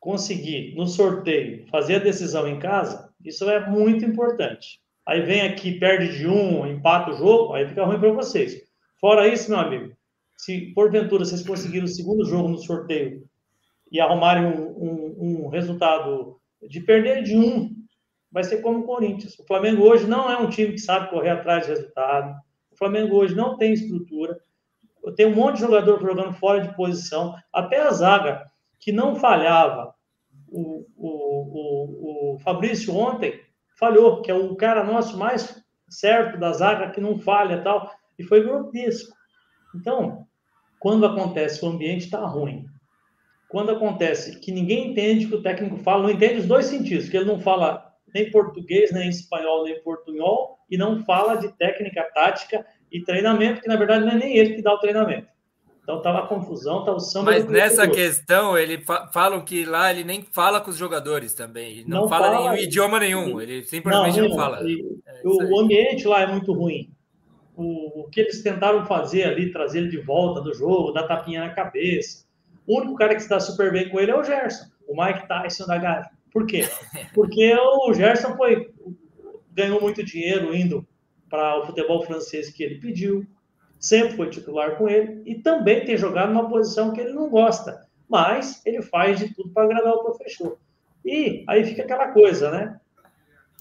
conseguir, 0.00 0.74
no 0.74 0.86
sorteio, 0.86 1.66
fazer 1.68 1.96
a 1.96 2.00
decisão 2.00 2.48
em 2.48 2.58
casa, 2.58 3.12
isso 3.24 3.48
é 3.48 3.68
muito 3.68 4.04
importante. 4.04 4.80
Aí 5.06 5.20
vem 5.20 5.42
aqui, 5.42 5.78
perde 5.78 6.18
de 6.18 6.26
um, 6.26 6.66
empata 6.66 7.10
o 7.10 7.16
jogo, 7.16 7.52
aí 7.52 7.68
fica 7.68 7.84
ruim 7.84 8.00
para 8.00 8.12
vocês. 8.12 8.62
Fora 8.98 9.28
isso, 9.28 9.50
meu 9.50 9.60
amigo, 9.60 9.92
se 10.36 10.72
porventura 10.74 11.24
vocês 11.24 11.46
conseguirem 11.46 11.84
o 11.84 11.88
segundo 11.88 12.24
jogo 12.24 12.48
no 12.48 12.58
sorteio 12.58 13.24
e 13.92 14.00
arrumarem 14.00 14.46
um, 14.46 14.68
um, 14.70 15.44
um 15.44 15.48
resultado 15.48 16.40
de 16.66 16.80
perder 16.80 17.22
de 17.22 17.36
um, 17.36 17.74
vai 18.32 18.44
ser 18.44 18.62
como 18.62 18.80
o 18.80 18.84
Corinthians. 18.84 19.38
O 19.38 19.46
Flamengo 19.46 19.82
hoje 19.82 20.06
não 20.06 20.30
é 20.30 20.38
um 20.38 20.48
time 20.48 20.72
que 20.72 20.78
sabe 20.78 21.10
correr 21.10 21.30
atrás 21.30 21.66
de 21.66 21.72
resultado. 21.72 22.34
O 22.70 22.76
Flamengo 22.76 23.16
hoje 23.16 23.34
não 23.34 23.56
tem 23.56 23.72
estrutura. 23.72 24.38
Tem 25.16 25.26
um 25.26 25.34
monte 25.34 25.56
de 25.56 25.62
jogador 25.62 26.00
jogando 26.00 26.32
fora 26.34 26.60
de 26.60 26.74
posição. 26.76 27.34
Até 27.52 27.80
a 27.80 27.90
zaga 27.90 28.49
que 28.80 28.90
não 28.90 29.14
falhava. 29.14 29.94
O, 30.48 30.86
o, 30.96 32.32
o, 32.32 32.34
o 32.34 32.38
Fabrício 32.40 32.96
ontem 32.96 33.40
falhou, 33.78 34.22
que 34.22 34.30
é 34.30 34.34
o 34.34 34.56
cara 34.56 34.82
nosso 34.82 35.16
mais 35.16 35.62
certo 35.88 36.38
da 36.38 36.52
zaga, 36.52 36.90
que 36.90 37.00
não 37.00 37.18
falha 37.18 37.62
tal, 37.62 37.92
e 38.18 38.24
foi 38.24 38.42
grotesco. 38.42 39.14
Então, 39.74 40.26
quando 40.78 41.06
acontece 41.06 41.64
o 41.64 41.68
ambiente 41.68 42.04
está 42.06 42.24
ruim, 42.24 42.64
quando 43.48 43.70
acontece 43.70 44.38
que 44.38 44.52
ninguém 44.52 44.90
entende 44.90 45.26
que 45.26 45.34
o 45.34 45.42
técnico 45.42 45.76
fala, 45.78 46.04
não 46.04 46.10
entende 46.10 46.40
os 46.40 46.46
dois 46.46 46.66
sentidos, 46.66 47.08
que 47.08 47.16
ele 47.16 47.26
não 47.26 47.40
fala 47.40 47.90
nem 48.14 48.30
português, 48.30 48.92
nem 48.92 49.08
espanhol, 49.08 49.64
nem 49.64 49.82
portunhol, 49.82 50.58
e 50.70 50.76
não 50.76 51.04
fala 51.04 51.36
de 51.36 51.48
técnica, 51.56 52.08
tática 52.14 52.64
e 52.90 53.02
treinamento, 53.02 53.60
que 53.60 53.68
na 53.68 53.76
verdade 53.76 54.04
não 54.04 54.12
é 54.12 54.16
nem 54.16 54.36
ele 54.36 54.54
que 54.54 54.62
dá 54.62 54.72
o 54.72 54.78
treinamento. 54.78 55.28
Então 55.82 56.00
tá 56.02 56.10
uma 56.12 56.26
confusão, 56.26 56.84
tá 56.84 56.92
o 56.92 57.00
samba. 57.00 57.32
Mas 57.32 57.46
nessa 57.46 57.88
questão, 57.88 58.56
ele 58.56 58.78
fa 58.78 59.08
falam 59.08 59.40
que 59.40 59.64
lá 59.64 59.90
ele 59.90 60.04
nem 60.04 60.22
fala 60.22 60.60
com 60.60 60.70
os 60.70 60.76
jogadores 60.76 61.34
também. 61.34 61.78
Ele 61.78 61.84
não, 61.88 62.02
não 62.02 62.08
fala, 62.08 62.26
fala 62.30 62.50
nenhum 62.52 62.62
idioma 62.62 63.00
nenhum. 63.00 63.40
Ele 63.40 63.64
simplesmente 63.64 64.20
não, 64.20 64.28
não, 64.28 64.30
não 64.30 64.36
fala. 64.36 64.60
É 64.60 65.20
o, 65.24 65.56
o 65.56 65.60
ambiente 65.60 66.06
lá 66.06 66.22
é 66.22 66.26
muito 66.26 66.52
ruim. 66.52 66.90
O, 67.56 68.02
o, 68.02 68.08
que 68.08 68.20
eles 68.20 68.42
tentaram 68.42 68.86
fazer 68.86 69.24
ali, 69.24 69.52
trazer 69.52 69.80
ele 69.80 69.88
de 69.88 70.00
volta 70.00 70.40
do 70.40 70.54
jogo, 70.54 70.92
dar 70.92 71.08
tapinha 71.08 71.40
na 71.40 71.50
cabeça. 71.50 72.24
O 72.66 72.78
único 72.78 72.94
cara 72.94 73.14
que 73.14 73.20
está 73.20 73.40
super 73.40 73.72
bem 73.72 73.88
com 73.88 73.98
ele 73.98 74.12
é 74.12 74.16
o 74.16 74.22
Gerson, 74.22 74.66
o 74.86 74.94
Mike 75.02 75.26
Tyson 75.26 75.66
da 75.66 75.76
Gávea. 75.76 76.10
Por 76.32 76.46
quê? 76.46 76.68
Porque 77.12 77.52
o 77.54 77.92
Gerson 77.92 78.36
foi 78.36 78.70
ganhou 79.52 79.80
muito 79.80 80.04
dinheiro 80.04 80.54
indo 80.54 80.86
para 81.28 81.58
o 81.58 81.66
futebol 81.66 82.02
francês 82.02 82.50
que 82.50 82.62
ele 82.62 82.76
pediu 82.76 83.26
sempre 83.80 84.14
foi 84.14 84.28
titular 84.28 84.76
com 84.76 84.88
ele 84.88 85.22
e 85.24 85.36
também 85.36 85.84
tem 85.84 85.96
jogado 85.96 86.32
numa 86.32 86.48
posição 86.48 86.92
que 86.92 87.00
ele 87.00 87.14
não 87.14 87.30
gosta, 87.30 87.86
mas 88.08 88.60
ele 88.66 88.82
faz 88.82 89.18
de 89.18 89.34
tudo 89.34 89.48
para 89.48 89.64
agradar 89.64 89.94
o 89.94 90.04
professor. 90.04 90.58
E 91.04 91.42
aí 91.48 91.64
fica 91.64 91.82
aquela 91.82 92.08
coisa, 92.08 92.50
né? 92.50 92.78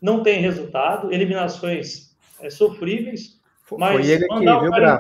Não 0.02 0.22
tem 0.22 0.42
resultado, 0.42 1.12
eliminações 1.12 2.16
é, 2.42 2.50
sofríveis, 2.50 3.40
mas 3.78 3.94
foi 3.94 4.12
ele 4.12 4.28
que, 4.28 4.40
viu, 4.40 4.66
embora, 4.66 4.98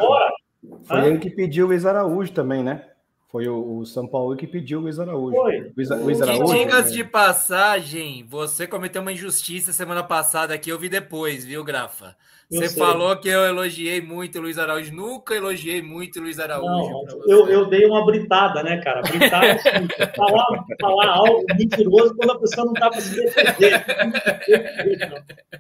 Foi 0.84 0.98
ah? 0.98 1.08
ele 1.08 1.20
que 1.20 1.30
pediu 1.30 1.66
o 1.66 1.70
Luiz 1.70 1.86
Araújo 1.86 2.32
também, 2.32 2.64
né? 2.64 2.86
Foi 3.30 3.48
o, 3.48 3.78
o, 3.78 3.86
São 3.86 4.08
Paulo 4.08 4.36
que 4.36 4.48
pediu 4.48 4.80
o 4.80 4.82
Luiz 4.84 5.00
Araújo. 5.00 5.36
Foi. 5.36 5.72
Luiz, 5.76 5.90
Luiz 5.90 6.22
Araújo. 6.22 6.54
Dicas 6.54 6.92
de 6.92 7.04
passagem, 7.04 8.26
você 8.28 8.66
cometeu 8.66 9.02
uma 9.02 9.12
injustiça 9.12 9.72
semana 9.72 10.04
passada 10.04 10.54
aqui, 10.54 10.70
eu 10.70 10.80
vi 10.80 10.90
depois, 10.90 11.46
viu, 11.46 11.64
Grafa? 11.64 12.16
Você 12.52 12.80
falou 12.80 13.16
que 13.16 13.30
eu 13.30 13.46
elogiei 13.46 14.02
muito 14.02 14.40
o 14.40 14.42
Luiz 14.42 14.58
Araújo. 14.58 14.92
Nunca 14.92 15.36
elogiei 15.36 15.84
muito 15.84 16.18
o 16.20 16.24
Luiz 16.24 16.40
Araújo. 16.40 16.68
Não, 16.68 17.06
eu, 17.28 17.48
eu 17.48 17.70
dei 17.70 17.86
uma 17.86 18.04
britada, 18.04 18.64
né, 18.64 18.82
cara? 18.82 19.02
Britada, 19.02 19.46
é 19.46 19.52
assim, 19.52 19.88
falar, 20.16 20.66
falar 20.82 21.10
algo 21.10 21.46
mentiroso 21.56 22.16
quando 22.16 22.32
a 22.32 22.40
pessoa 22.40 22.66
não 22.66 22.74
está 22.74 22.90
para 22.90 23.02
se 23.02 23.16
defender. 23.16 23.86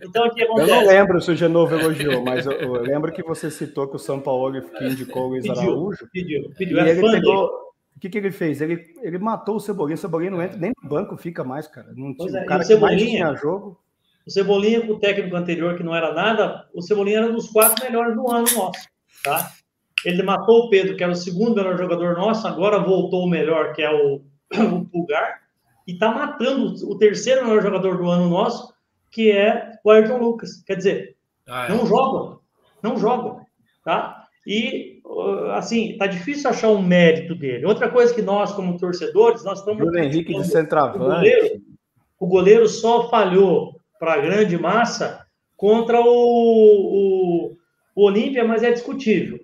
Então, 0.01 0.25
o 0.25 0.33
que 0.33 0.41
acontece? 0.41 0.69
Eu 0.69 0.75
não 0.75 0.87
lembro 0.87 1.21
se 1.21 1.31
o 1.31 1.35
Genovo 1.35 1.75
elogiou, 1.75 2.23
mas 2.23 2.47
eu, 2.47 2.53
eu, 2.53 2.73
lembro 2.81 3.11
que 3.11 3.21
você 3.21 3.51
citou 3.51 3.87
que 3.87 3.95
o 3.95 3.99
São 3.99 4.19
Paulo 4.19 4.59
que 4.59 4.83
indicou 4.83 5.25
o 5.25 5.29
Luiz 5.29 5.45
pediu, 5.45 5.61
Araújo. 5.61 6.07
Pediu, 6.11 6.51
pediu. 6.57 6.79
É 6.79 6.89
ele 6.89 7.01
pegou, 7.01 7.51
o 7.95 7.99
que, 7.99 8.09
que 8.09 8.17
ele 8.17 8.31
fez? 8.31 8.61
Ele, 8.61 8.81
ele 9.03 9.19
matou 9.19 9.57
o 9.57 9.59
Cebolinha. 9.59 9.95
O 9.95 9.99
Cebolinha 9.99 10.31
não 10.31 10.41
entra, 10.41 10.57
nem 10.57 10.71
no 10.81 10.89
banco 10.89 11.17
fica 11.17 11.43
mais, 11.43 11.67
cara. 11.67 11.89
Não 11.95 12.15
tinha, 12.15 12.39
é, 12.39 12.43
o 12.43 12.45
cara 12.47 12.65
que 12.65 12.75
mais 12.77 12.99
tinha 12.99 13.35
jogo. 13.35 13.77
O 14.29 14.31
Cebolinha, 14.31 14.85
com 14.85 14.93
o 14.93 14.99
técnico 14.99 15.35
anterior, 15.35 15.75
que 15.75 15.81
não 15.81 15.95
era 15.95 16.13
nada, 16.13 16.67
o 16.71 16.83
Cebolinha 16.83 17.17
era 17.17 17.27
um 17.31 17.33
dos 17.33 17.49
quatro 17.49 17.83
melhores 17.83 18.13
do 18.13 18.29
ano 18.29 18.45
nosso, 18.55 18.87
tá? 19.23 19.51
Ele 20.05 20.21
matou 20.21 20.65
o 20.65 20.69
Pedro, 20.69 20.95
que 20.95 21.03
era 21.03 21.11
o 21.11 21.15
segundo 21.15 21.55
melhor 21.55 21.75
jogador 21.75 22.15
nosso, 22.15 22.47
agora 22.47 22.77
voltou 22.77 23.23
o 23.23 23.27
melhor, 23.27 23.73
que 23.73 23.81
é 23.81 23.89
o, 23.89 24.21
o 24.53 24.85
Pulgar, 24.85 25.41
e 25.87 25.97
tá 25.97 26.11
matando 26.11 26.75
o 26.87 26.95
terceiro 26.99 27.43
melhor 27.43 27.63
jogador 27.63 27.97
do 27.97 28.07
ano 28.07 28.29
nosso, 28.29 28.71
que 29.09 29.31
é 29.31 29.71
o 29.83 29.89
Ayrton 29.89 30.19
Lucas. 30.19 30.61
Quer 30.63 30.75
dizer, 30.75 31.17
ah, 31.47 31.65
é. 31.65 31.69
não 31.69 31.87
jogam, 31.87 32.39
não 32.83 32.99
jogam, 32.99 33.41
tá? 33.83 34.27
E, 34.45 35.01
assim, 35.55 35.97
tá 35.97 36.05
difícil 36.05 36.51
achar 36.51 36.69
um 36.69 36.83
mérito 36.83 37.33
dele. 37.33 37.65
Outra 37.65 37.89
coisa 37.89 38.13
que 38.13 38.21
nós, 38.21 38.51
como 38.51 38.77
torcedores, 38.77 39.43
nós 39.43 39.57
estamos... 39.57 39.81
Bruno 39.81 39.97
Henrique 39.97 40.35
de 40.35 40.45
centroavante. 40.45 40.99
O 40.99 41.07
goleiro, 41.07 41.61
o 42.19 42.27
goleiro 42.27 42.69
só 42.69 43.09
falhou 43.09 43.78
para 43.99 44.13
a 44.13 44.21
grande 44.21 44.57
massa 44.57 45.25
contra 45.57 45.99
o, 45.99 46.05
o, 46.05 47.57
o 47.95 48.05
Olímpia, 48.05 48.45
mas 48.45 48.63
é 48.63 48.71
discutível. 48.71 49.39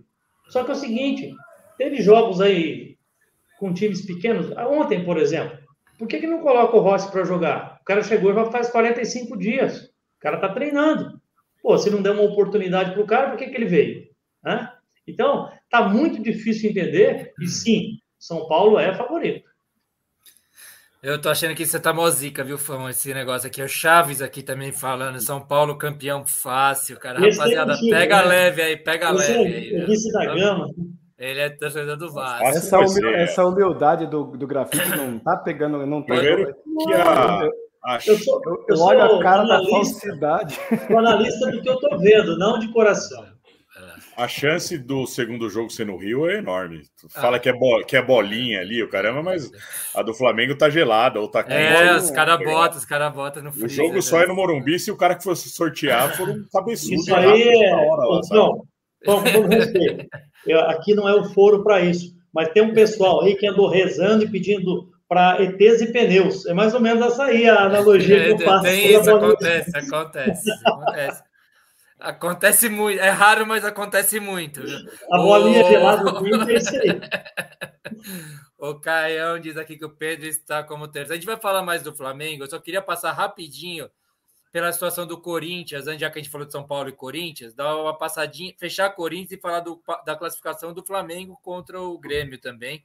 Só 0.47 0.63
que 0.63 0.71
é 0.71 0.73
o 0.73 0.77
seguinte, 0.77 1.35
teve 1.77 2.01
jogos 2.01 2.39
aí 2.39 2.97
com 3.59 3.73
times 3.73 4.05
pequenos. 4.05 4.49
Ontem, 4.57 5.03
por 5.03 5.17
exemplo, 5.17 5.57
por 5.97 6.07
que, 6.07 6.19
que 6.19 6.27
não 6.27 6.39
coloca 6.39 6.75
o 6.75 6.81
Rossi 6.81 7.11
para 7.11 7.25
jogar? 7.25 7.79
O 7.81 7.85
cara 7.85 8.01
chegou 8.01 8.31
e 8.31 8.51
faz 8.51 8.69
45 8.69 9.37
dias. 9.37 9.83
O 9.83 10.19
cara 10.19 10.37
está 10.37 10.49
treinando. 10.49 11.21
Pô, 11.61 11.77
se 11.77 11.89
não 11.89 12.01
der 12.01 12.11
uma 12.11 12.23
oportunidade 12.23 12.91
para 12.91 13.01
o 13.01 13.07
cara, 13.07 13.29
por 13.29 13.37
que, 13.37 13.47
que 13.47 13.55
ele 13.55 13.65
veio? 13.65 14.07
Então, 15.07 15.51
tá 15.69 15.87
muito 15.87 16.21
difícil 16.21 16.69
entender. 16.69 17.33
E 17.39 17.47
sim, 17.47 17.97
São 18.19 18.47
Paulo 18.47 18.79
é 18.79 18.93
favorito. 18.93 19.43
Eu 21.05 21.21
tô 21.21 21.29
achando 21.29 21.53
que 21.53 21.63
você 21.63 21.79
tá 21.79 21.93
mozica, 21.93 22.43
viu, 22.43 22.57
Fão? 22.57 22.89
Esse 22.89 23.13
negócio 23.13 23.45
aqui. 23.45 23.61
O 23.61 23.69
Chaves 23.69 24.23
aqui 24.23 24.41
também 24.41 24.71
falando. 24.71 25.21
São 25.21 25.39
Paulo 25.39 25.77
campeão 25.77 26.25
fácil, 26.25 26.97
cara. 26.97 27.19
Esse 27.27 27.37
Rapaziada, 27.37 27.73
é 27.73 27.89
pega 27.91 28.23
né? 28.23 28.27
leve 28.27 28.61
aí, 28.63 28.75
pega 28.75 29.13
Esse 29.13 29.31
leve 29.31 29.75
é, 29.75 29.81
aí. 29.81 29.85
Vice 29.85 30.11
da 30.11 30.25
gama. 30.25 30.67
Ele 31.19 31.39
é 31.41 31.49
torcedor 31.51 31.95
do 31.95 32.11
Vasco. 32.11 32.47
Essa, 32.47 32.79
humildade, 32.79 33.15
essa 33.17 33.45
humildade 33.45 34.07
do, 34.07 34.23
do 34.35 34.47
grafite 34.47 34.97
não 34.97 35.19
tá 35.19 35.37
pegando, 35.37 35.85
não 35.85 36.01
tá. 36.01 36.15
Primeiro 36.15 36.55
que 36.55 36.93
a, 36.95 37.49
eu, 38.07 38.17
sou, 38.17 38.41
eu, 38.43 38.65
eu 38.67 38.81
olho 38.81 39.03
a 39.03 39.21
cara 39.21 39.43
da 39.43 39.63
falsidade. 39.63 40.59
Sou 40.87 40.97
analista 40.97 41.51
do 41.51 41.61
que 41.61 41.69
eu 41.69 41.79
tô 41.79 41.99
vendo, 41.99 42.35
não 42.35 42.57
de 42.57 42.73
coração. 42.73 43.23
A 44.17 44.27
chance 44.27 44.77
do 44.77 45.05
segundo 45.05 45.49
jogo 45.49 45.69
ser 45.69 45.85
no 45.85 45.97
Rio 45.97 46.29
é 46.29 46.37
enorme. 46.37 46.83
Tu 46.99 47.07
ah. 47.15 47.21
fala 47.21 47.39
que, 47.39 47.49
é 47.49 47.53
bo... 47.53 47.83
que 47.83 47.97
é 47.97 48.01
bolinha 48.01 48.61
ali, 48.61 48.81
o 48.81 48.89
caramba, 48.89 49.21
mas 49.21 49.51
a 49.93 50.01
do 50.01 50.13
Flamengo 50.13 50.55
tá 50.55 50.69
gelada 50.69 51.19
ou 51.19 51.27
tá 51.27 51.43
quente. 51.43 51.55
É, 51.55 51.95
os 51.95 52.09
caras 52.11 52.39
botam, 52.39 52.77
os 52.77 52.85
caras 52.85 53.13
botam 53.13 53.43
no 53.43 53.51
frio. 53.51 53.65
O 53.65 53.69
jogo 53.69 53.95
né? 53.95 54.01
só 54.01 54.21
é 54.21 54.27
no 54.27 54.35
Morumbi 54.35 54.79
se 54.79 54.89
o 54.89 54.97
cara 54.97 55.15
que 55.15 55.23
fosse 55.23 55.49
sortear 55.49 56.15
for 56.15 56.29
um 56.29 56.45
cabeçudo. 56.51 56.95
Isso 56.95 57.13
aí 57.13 57.43
é... 57.43 57.73
Hora, 57.73 58.07
lá, 58.07 58.21
não, 58.31 58.65
vamos, 59.05 59.49
respeito. 59.49 60.07
Eu, 60.47 60.59
aqui 60.61 60.93
não 60.93 61.09
é 61.09 61.15
o 61.15 61.25
foro 61.25 61.63
para 61.63 61.81
isso, 61.81 62.13
mas 62.33 62.49
tem 62.49 62.63
um 62.63 62.73
pessoal 62.73 63.23
aí 63.23 63.35
que 63.35 63.47
andou 63.47 63.67
rezando 63.67 64.23
e 64.23 64.31
pedindo 64.31 64.89
para 65.07 65.41
ETs 65.41 65.81
e 65.81 65.91
pneus. 65.91 66.45
É 66.45 66.53
mais 66.53 66.73
ou 66.73 66.79
menos 66.79 67.05
essa 67.05 67.25
aí 67.25 67.49
a 67.49 67.65
analogia 67.65 68.17
é, 68.21 68.25
que 68.25 68.43
eu 68.43 68.45
faço. 68.45 68.63
Tem 68.63 68.95
isso, 68.95 69.09
acontece, 69.09 69.77
acontece, 69.77 70.51
acontece. 70.65 71.23
Acontece 71.99 72.69
muito, 72.69 72.99
é 72.99 73.09
raro, 73.09 73.47
mas 73.47 73.63
acontece 73.63 74.19
muito. 74.19 74.61
A 75.11 75.17
bolinha 75.17 75.63
oh... 75.63 75.67
gelada 75.67 76.11
do 76.11 76.25
é 76.51 76.55
isso 76.55 76.75
aí. 76.75 76.99
O 78.57 78.75
Caião 78.75 79.39
diz 79.39 79.57
aqui 79.57 79.77
que 79.77 79.85
o 79.85 79.89
Pedro 79.89 80.25
está 80.25 80.63
como 80.63 80.87
terceiro. 80.87 81.13
A 81.13 81.15
gente 81.15 81.25
vai 81.25 81.37
falar 81.37 81.61
mais 81.61 81.83
do 81.83 81.95
Flamengo. 81.95 82.43
Eu 82.43 82.49
só 82.49 82.59
queria 82.59 82.81
passar 82.81 83.11
rapidinho 83.11 83.89
pela 84.51 84.71
situação 84.71 85.05
do 85.05 85.19
Corinthians, 85.19 85.85
já 85.99 86.09
que 86.09 86.17
a 86.17 86.21
gente 86.21 86.31
falou 86.31 86.47
de 86.47 86.53
São 86.53 86.65
Paulo 86.65 86.87
e 86.87 86.93
Corinthians, 86.93 87.53
dar 87.53 87.75
uma 87.75 87.97
passadinha, 87.97 88.53
fechar 88.57 88.89
Corinthians 88.91 89.33
e 89.33 89.41
falar 89.41 89.59
do, 89.59 89.81
da 90.05 90.15
classificação 90.15 90.73
do 90.73 90.81
Flamengo 90.81 91.37
contra 91.43 91.81
o 91.81 91.97
Grêmio 91.99 92.39
também. 92.39 92.83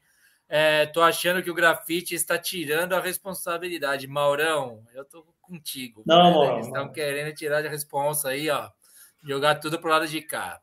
É, 0.48 0.86
tô 0.86 1.00
achando 1.00 1.40
que 1.44 1.50
o 1.50 1.54
grafite 1.54 2.12
está 2.12 2.36
tirando 2.36 2.92
a 2.94 3.00
responsabilidade. 3.00 4.08
Maurão, 4.08 4.82
eu 4.92 5.04
tô 5.04 5.24
contigo. 5.40 6.02
Não, 6.04 6.16
né? 6.16 6.30
Maurão. 6.30 6.54
Eles 6.54 6.66
estão 6.66 6.92
querendo 6.92 7.32
tirar 7.36 7.64
a 7.64 7.68
responsa 7.68 8.30
aí, 8.30 8.50
ó. 8.50 8.68
Jogar 9.22 9.56
tudo 9.56 9.78
pro 9.78 9.90
lado 9.90 10.06
de 10.06 10.20
cá. 10.22 10.60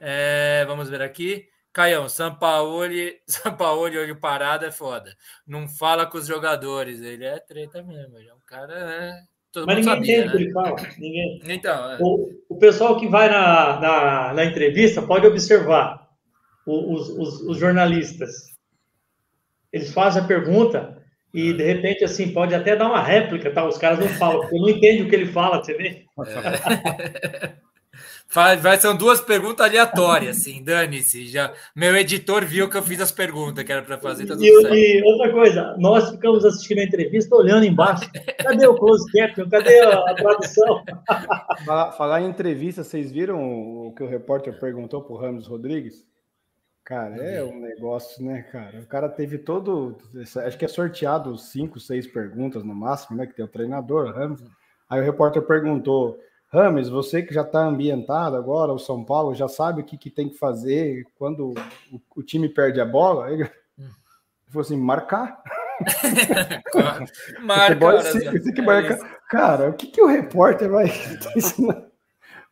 É, 0.00 0.64
vamos 0.66 0.88
ver 0.88 1.02
aqui. 1.02 1.48
Caião, 1.72 2.08
Sampaoli, 2.08 3.16
Sampaoli 3.26 3.98
olho 3.98 4.20
parado 4.20 4.64
é 4.64 4.70
foda. 4.70 5.14
Não 5.46 5.68
fala 5.68 6.06
com 6.06 6.18
os 6.18 6.26
jogadores. 6.26 7.00
Ele 7.00 7.24
é 7.24 7.38
treta 7.38 7.82
mesmo. 7.82 8.18
Ele 8.18 8.28
é 8.28 8.34
um 8.34 8.40
cara. 8.46 8.86
Né? 8.86 9.22
Todo 9.52 9.66
Mas 9.66 9.76
ninguém 9.76 9.94
sabia, 9.94 10.18
entende 10.18 10.28
o 10.28 10.30
né? 10.30 10.36
que 10.36 10.42
ele 10.42 10.52
fala. 10.52 10.76
Ninguém. 10.98 11.40
Então, 11.44 11.90
é. 11.92 11.98
o, 12.00 12.30
o 12.48 12.58
pessoal 12.58 12.98
que 12.98 13.08
vai 13.08 13.28
na, 13.28 13.80
na, 13.80 14.34
na 14.34 14.44
entrevista 14.44 15.02
pode 15.02 15.26
observar 15.26 16.08
os, 16.66 17.08
os, 17.08 17.40
os, 17.42 17.58
jornalistas. 17.58 18.30
Eles 19.72 19.92
fazem 19.92 20.22
a 20.22 20.26
pergunta 20.26 21.02
e, 21.32 21.52
de 21.52 21.62
repente, 21.62 22.04
assim, 22.04 22.32
pode 22.32 22.54
até 22.54 22.76
dar 22.76 22.88
uma 22.88 23.02
réplica, 23.02 23.50
tá? 23.50 23.66
Os 23.66 23.78
caras 23.78 23.98
não 23.98 24.08
falam, 24.08 24.40
porque 24.40 24.58
não 24.58 24.68
entendem 24.68 25.02
o 25.02 25.08
que 25.08 25.14
ele 25.14 25.32
fala, 25.32 25.62
você 25.62 25.74
vê? 25.74 26.04
É. 26.26 27.58
Vai, 28.30 28.58
vai, 28.58 28.78
são 28.78 28.94
duas 28.94 29.22
perguntas 29.22 29.66
aleatórias, 29.66 30.36
assim, 30.36 30.62
dane-se. 30.62 31.26
Já, 31.28 31.50
meu 31.74 31.96
editor 31.96 32.44
viu 32.44 32.68
que 32.68 32.76
eu 32.76 32.82
fiz 32.82 33.00
as 33.00 33.10
perguntas 33.10 33.64
que 33.64 33.72
era 33.72 33.80
para 33.80 33.96
fazer. 33.96 34.26
Tá 34.26 34.34
e, 34.38 34.46
e, 34.46 35.02
outra 35.02 35.32
coisa, 35.32 35.74
nós 35.78 36.10
ficamos 36.10 36.44
assistindo 36.44 36.80
a 36.80 36.84
entrevista 36.84 37.34
olhando 37.34 37.64
embaixo. 37.64 38.08
Cadê 38.42 38.66
o 38.66 38.74
close 38.74 39.10
caption? 39.12 39.48
Cadê 39.48 39.80
a, 39.80 40.10
a 40.10 40.14
tradução? 40.14 40.84
Falar, 41.64 41.92
falar, 41.92 42.20
em 42.20 42.28
entrevista, 42.28 42.84
vocês 42.84 43.10
viram 43.10 43.40
o 43.40 43.92
que 43.94 44.02
o 44.02 44.06
repórter 44.06 44.58
perguntou 44.60 45.02
para 45.02 45.12
o 45.12 45.16
Ramos 45.16 45.46
Rodrigues? 45.46 46.04
Cara, 46.84 47.16
é 47.16 47.42
um 47.42 47.58
negócio, 47.58 48.24
né, 48.24 48.42
cara? 48.42 48.78
O 48.80 48.86
cara 48.86 49.08
teve 49.08 49.38
todo. 49.38 49.98
Acho 50.46 50.56
que 50.56 50.64
é 50.64 50.68
sorteado 50.68 51.36
cinco, 51.36 51.80
seis 51.80 52.06
perguntas 52.06 52.62
no 52.62 52.74
máximo, 52.74 53.16
né? 53.16 53.26
Que 53.26 53.34
tem 53.34 53.44
o 53.44 53.48
treinador, 53.48 54.14
Ramos. 54.14 54.42
Aí 54.88 55.00
o 55.00 55.04
repórter 55.04 55.42
perguntou 55.42 56.18
Rames, 56.50 56.88
você 56.88 57.22
que 57.22 57.34
já 57.34 57.42
está 57.42 57.60
ambientado 57.60 58.34
agora, 58.34 58.72
o 58.72 58.78
São 58.78 59.04
Paulo 59.04 59.34
já 59.34 59.48
sabe 59.48 59.82
o 59.82 59.84
que, 59.84 59.98
que 59.98 60.10
tem 60.10 60.28
que 60.28 60.38
fazer 60.38 61.04
quando 61.18 61.50
o, 61.92 62.00
o 62.16 62.22
time 62.22 62.48
perde 62.48 62.80
a 62.80 62.86
bola. 62.86 63.30
Ele 63.30 63.44
falou 64.48 64.62
assim: 64.62 64.76
marcar. 64.76 65.42
Marca, 67.40 67.86
é 67.86 67.96
assim, 67.98 68.52
que 68.52 68.62
marcar. 68.62 68.98
Cara, 69.28 69.70
o 69.70 69.74
que, 69.74 69.86
que 69.88 70.02
o 70.02 70.06
repórter 70.06 70.70
vai 70.70 70.86
ensinar? 71.36 71.86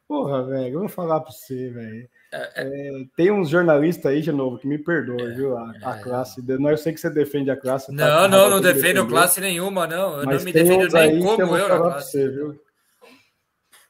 Porra, 0.07 0.45
velho, 0.45 0.79
vou 0.81 0.89
falar 0.89 1.21
pra 1.21 1.33
você, 1.33 1.71
velho. 1.71 2.09
É, 2.33 2.91
tem 3.17 3.31
uns 3.31 3.49
jornalistas 3.49 4.07
aí, 4.07 4.21
de 4.21 4.31
novo, 4.31 4.59
que 4.59 4.69
me 4.69 4.79
perdoam, 4.79 5.35
viu? 5.35 5.57
A, 5.57 5.73
a 5.83 5.99
classe. 6.01 6.43
Não, 6.43 6.71
eu 6.71 6.77
sei 6.77 6.93
que 6.93 7.01
você 7.01 7.09
defende 7.09 7.51
a 7.51 7.57
classe. 7.57 7.91
Não, 7.91 8.05
tá, 8.05 8.29
não, 8.29 8.51
não 8.51 8.61
defendo 8.61 9.07
classe 9.07 9.41
nenhuma, 9.41 9.87
não. 9.87 10.21
Eu 10.21 10.27
não 10.27 10.45
me 10.45 10.53
defendo 10.53 10.93
nem 10.93 11.21
como 11.21 11.57
eu, 11.57 11.57
eu 11.57 11.69
na 11.69 11.79
classe. 11.79 12.11
Você, 12.11 12.29
viu? 12.29 12.66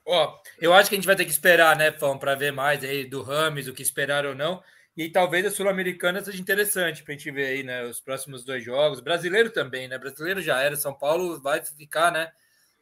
Ó, 0.07 0.39
eu 0.61 0.73
acho 0.73 0.89
que 0.89 0.95
a 0.95 0.99
gente 0.99 1.07
vai 1.07 1.17
ter 1.17 1.25
que 1.25 1.33
esperar, 1.33 1.77
né, 1.77 1.91
Fão, 1.91 2.17
para 2.17 2.37
ver 2.37 2.53
mais 2.53 2.85
aí 2.85 3.05
do 3.05 3.23
Rames, 3.23 3.67
o 3.67 3.75
que 3.75 3.83
esperar 3.83 4.25
ou 4.25 4.37
não. 4.37 4.63
E 4.97 5.11
talvez 5.11 5.45
a 5.45 5.51
Sul-Americana 5.51 6.25
seja 6.25 6.41
interessante 6.41 7.03
para 7.03 7.13
a 7.13 7.17
gente 7.17 7.31
ver 7.31 7.47
aí, 7.47 7.63
né, 7.65 7.85
os 7.85 8.01
próximos 8.01 8.45
dois 8.45 8.65
jogos. 8.65 9.01
Brasileiro 9.01 9.51
também, 9.51 9.89
né? 9.89 9.99
Brasileiro 9.99 10.41
já 10.41 10.61
era, 10.63 10.77
São 10.77 10.95
Paulo 10.95 11.41
vai 11.41 11.63
ficar, 11.63 12.13
né? 12.13 12.31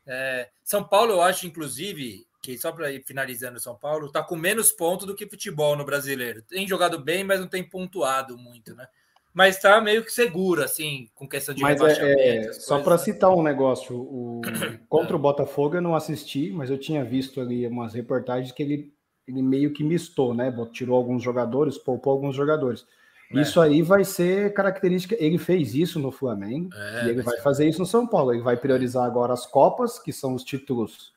É, 0.07 0.51
São 0.63 0.85
Paulo, 0.85 1.13
eu 1.13 1.23
acho, 1.23 1.47
inclusive, 1.47 2.27
que 2.43 2.59
só 2.59 2.71
para 2.71 2.93
ir 2.93 3.03
finalizando 3.03 3.59
São 3.59 3.75
Paulo, 3.75 4.09
está 4.09 4.23
com 4.23 4.37
menos 4.37 4.71
pontos 4.71 5.07
do 5.07 5.15
que 5.15 5.27
futebol 5.27 5.75
no 5.77 5.85
brasileiro. 5.85 6.43
Tem 6.43 6.69
jogado 6.69 6.99
bem, 6.99 7.25
mas 7.25 7.41
não 7.41 7.49
tem 7.49 7.65
pontuado 7.65 8.37
muito, 8.37 8.75
né? 8.75 8.87
Mas 9.35 9.57
está 9.57 9.81
meio 9.81 10.05
que 10.05 10.13
seguro, 10.13 10.63
assim, 10.63 11.09
com 11.13 11.29
questão 11.29 11.53
de 11.53 11.61
mas 11.61 11.81
É, 11.83 12.37
é 12.37 12.53
só 12.53 12.81
para 12.81 12.97
citar 12.97 13.35
um 13.35 13.43
negócio, 13.43 13.97
o, 13.97 14.41
contra 14.89 15.17
o 15.17 15.19
Botafogo 15.19 15.75
eu 15.75 15.83
não 15.83 15.97
assisti, 15.97 16.53
mas 16.53 16.71
eu 16.71 16.79
tinha 16.79 17.05
visto 17.05 17.41
ali 17.41 17.67
umas 17.67 17.93
reportagens 17.93 18.53
que 18.53 18.63
ele, 18.63 18.95
ele 19.27 19.43
meio 19.43 19.73
que 19.73 19.83
mistou, 19.83 20.33
né? 20.33 20.55
Tirou 20.73 20.97
alguns 20.97 21.21
jogadores, 21.21 21.77
poupou 21.77 22.13
alguns 22.13 22.37
jogadores. 22.37 22.87
É. 23.33 23.41
Isso 23.41 23.61
aí 23.61 23.83
vai 23.83 24.05
ser 24.05 24.55
característica. 24.55 25.17
Ele 25.19 25.37
fez 25.37 25.75
isso 25.75 25.99
no 25.99 26.13
Flamengo 26.13 26.71
é, 26.73 27.07
e 27.07 27.09
ele 27.11 27.23
vai 27.23 27.37
fazer 27.39 27.69
isso 27.69 27.81
no 27.81 27.87
São 27.87 28.07
Paulo. 28.07 28.33
Ele 28.33 28.43
vai 28.43 28.57
priorizar 28.57 29.05
agora 29.05 29.33
as 29.33 29.45
Copas, 29.45 29.99
que 29.99 30.13
são 30.13 30.35
os 30.35 30.45
títulos 30.45 31.13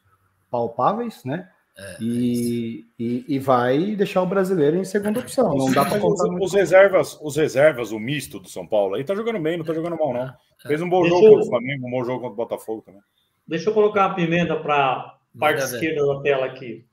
palpáveis, 0.50 1.24
né? 1.24 1.50
É, 1.80 1.98
e, 2.02 2.86
é 3.00 3.04
e, 3.04 3.26
e, 3.28 3.40
vai 3.40 3.96
deixar 3.96 4.24
o 4.24 4.26
brasileiro 4.26 4.78
em 4.78 4.84
segunda 4.84 5.20
opção. 5.20 5.56
Não 5.56 5.72
dá 5.72 5.86
para 5.86 6.04
os, 6.04 6.20
os 6.42 6.54
reservas, 6.54 7.20
os 7.22 7.36
reservas, 7.36 7.92
o 7.92 8.00
misto 8.00 8.40
do 8.40 8.50
São 8.50 8.66
Paulo 8.66 8.96
aí 8.96 9.04
tá 9.04 9.14
jogando 9.14 9.40
bem, 9.40 9.58
não 9.58 9.66
tá 9.66 9.74
jogando 9.74 9.96
mal, 9.96 10.12
não. 10.12 10.22
É. 10.22 10.36
Fez 10.68 10.82
um 10.82 10.90
bom 10.90 11.02
Deixa 11.02 11.16
jogo 11.16 11.26
eu... 11.26 11.32
contra 11.34 11.46
o 11.46 11.50
Flamengo, 11.50 11.88
um 11.88 11.92
bom 11.92 12.04
jogo 12.04 12.20
contra 12.22 12.34
o 12.34 12.36
Botafogo 12.36 12.82
também. 12.82 13.02
Deixa 13.48 13.70
eu 13.70 13.74
colocar 13.74 14.08
uma 14.08 14.16
pimenta 14.16 14.56
para 14.56 15.18
parte 15.38 15.64
esquerda 15.64 16.06
da 16.06 16.22
tela 16.22 16.46
aqui. 16.48 16.84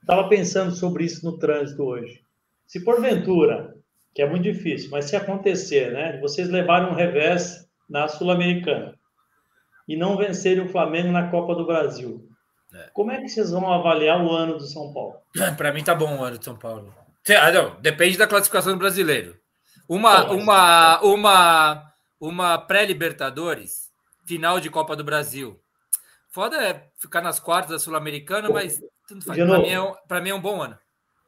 Estava 0.00 0.28
pensando 0.28 0.72
sobre 0.72 1.04
isso 1.04 1.24
no 1.24 1.38
trânsito 1.38 1.82
hoje. 1.82 2.22
Se 2.66 2.84
porventura, 2.84 3.74
que 4.14 4.22
é 4.22 4.28
muito 4.28 4.44
difícil, 4.44 4.90
mas 4.90 5.06
se 5.06 5.16
acontecer, 5.16 5.92
né, 5.92 6.18
vocês 6.20 6.48
levarem 6.48 6.88
um 6.88 6.94
revés 6.94 7.68
na 7.88 8.08
Sul-Americana 8.08 8.94
e 9.88 9.96
não 9.96 10.16
vencerem 10.16 10.64
o 10.64 10.68
Flamengo 10.68 11.10
na 11.10 11.28
Copa 11.28 11.54
do 11.54 11.66
Brasil, 11.66 12.26
é. 12.74 12.90
Como 12.92 13.10
é 13.10 13.20
que 13.20 13.28
vocês 13.28 13.50
vão 13.50 13.70
avaliar 13.70 14.24
o 14.24 14.30
ano 14.30 14.58
do 14.58 14.66
São 14.66 14.92
Paulo? 14.92 15.16
Para 15.56 15.72
mim 15.72 15.84
tá 15.84 15.94
bom 15.94 16.18
o 16.18 16.24
ano 16.24 16.38
do 16.38 16.44
São 16.44 16.56
Paulo. 16.56 16.94
Ah, 17.40 17.52
não, 17.52 17.80
depende 17.80 18.18
da 18.18 18.26
classificação 18.26 18.72
do 18.72 18.78
brasileiro. 18.78 19.36
Uma, 19.88 20.30
uma, 20.30 21.00
uma, 21.02 21.92
uma 22.20 22.58
pré-Libertadores, 22.58 23.90
final 24.26 24.58
de 24.58 24.70
Copa 24.70 24.96
do 24.96 25.04
Brasil. 25.04 25.60
Foda 26.30 26.56
é 26.56 26.88
ficar 26.98 27.20
nas 27.20 27.38
quartas 27.38 27.70
da 27.70 27.78
Sul-Americana, 27.78 28.48
mas 28.48 28.80
para 29.26 29.34
mim, 29.34 29.68
é 29.68 29.80
um, 29.80 29.94
mim 30.22 30.30
é 30.30 30.34
um 30.34 30.40
bom 30.40 30.62
ano. 30.62 30.78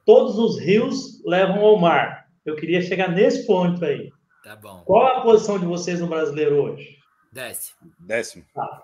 Todos 0.06 0.38
os 0.38 0.58
rios 0.58 1.22
levam 1.24 1.64
ao 1.64 1.78
mar. 1.78 2.26
Eu 2.44 2.56
queria 2.56 2.80
chegar 2.80 3.08
nesse 3.08 3.46
ponto 3.46 3.84
aí. 3.84 4.10
Tá 4.42 4.56
bom. 4.56 4.82
Qual 4.84 5.06
a 5.06 5.20
posição 5.20 5.58
de 5.58 5.66
vocês 5.66 6.00
no 6.00 6.06
brasileiro 6.06 6.56
hoje? 6.56 6.98
Décimo. 7.32 7.92
Décimo. 7.98 8.44
Tá. 8.54 8.82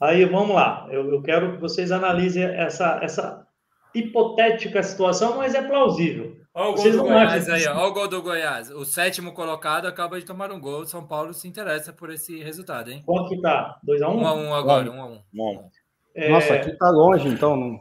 Aí 0.00 0.24
vamos 0.24 0.54
lá, 0.54 0.86
eu, 0.90 1.12
eu 1.12 1.22
quero 1.22 1.52
que 1.52 1.60
vocês 1.60 1.90
analisem 1.90 2.44
essa, 2.44 3.00
essa 3.02 3.46
hipotética 3.94 4.82
situação, 4.82 5.36
mas 5.36 5.54
é 5.54 5.62
plausível. 5.62 6.36
Olha 6.54 6.70
o 6.70 6.74
gol 6.74 6.90
do 6.90 7.02
Goiás 7.02 7.48
aí, 7.48 7.66
olha 7.66 7.86
o 7.86 7.92
gol 7.92 8.08
do 8.08 8.22
Goiás. 8.22 8.70
O 8.70 8.84
sétimo 8.84 9.32
colocado 9.32 9.86
acaba 9.86 10.18
de 10.18 10.26
tomar 10.26 10.50
um 10.50 10.60
gol. 10.60 10.84
São 10.86 11.06
Paulo 11.06 11.32
se 11.32 11.46
interessa 11.46 11.92
por 11.92 12.10
esse 12.10 12.42
resultado, 12.42 12.90
hein? 12.90 13.02
Quanto 13.06 13.28
que 13.28 13.40
tá? 13.40 13.78
2x1? 13.86 14.00
1x1 14.00 14.52
agora, 14.52 14.90
1x1. 14.90 15.20
Um 15.34 15.70
é... 16.14 16.28
Nossa, 16.30 16.54
aqui 16.54 16.76
tá 16.76 16.90
longe, 16.90 17.28
então. 17.28 17.56
Não... 17.56 17.80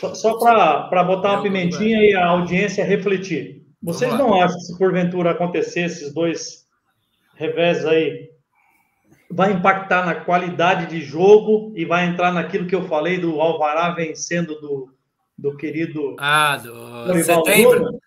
Só, 0.00 0.14
só 0.14 0.38
para 0.88 1.04
botar 1.04 1.32
uma 1.32 1.42
pimentinha 1.42 2.02
e 2.02 2.14
a 2.14 2.26
audiência 2.26 2.84
refletir. 2.84 3.66
Vocês 3.82 4.12
não 4.14 4.34
acham 4.34 4.56
que 4.56 4.64
se 4.64 4.78
porventura 4.78 5.30
acontecer 5.30 5.82
esses 5.82 6.12
dois 6.12 6.66
revés 7.36 7.86
aí, 7.86 8.30
vai 9.30 9.52
impactar 9.52 10.06
na 10.06 10.14
qualidade 10.14 10.86
de 10.86 11.00
jogo 11.00 11.72
e 11.76 11.84
vai 11.84 12.06
entrar 12.06 12.32
naquilo 12.32 12.66
que 12.66 12.74
eu 12.74 12.88
falei 12.88 13.18
do 13.18 13.40
Alvará 13.40 13.90
vencendo 13.90 14.58
do, 14.60 14.92
do 15.36 15.56
querido. 15.56 16.16
Ah, 16.18 16.56
do 16.56 17.04
Dorival 17.06 17.44
setembro. 17.44 18.00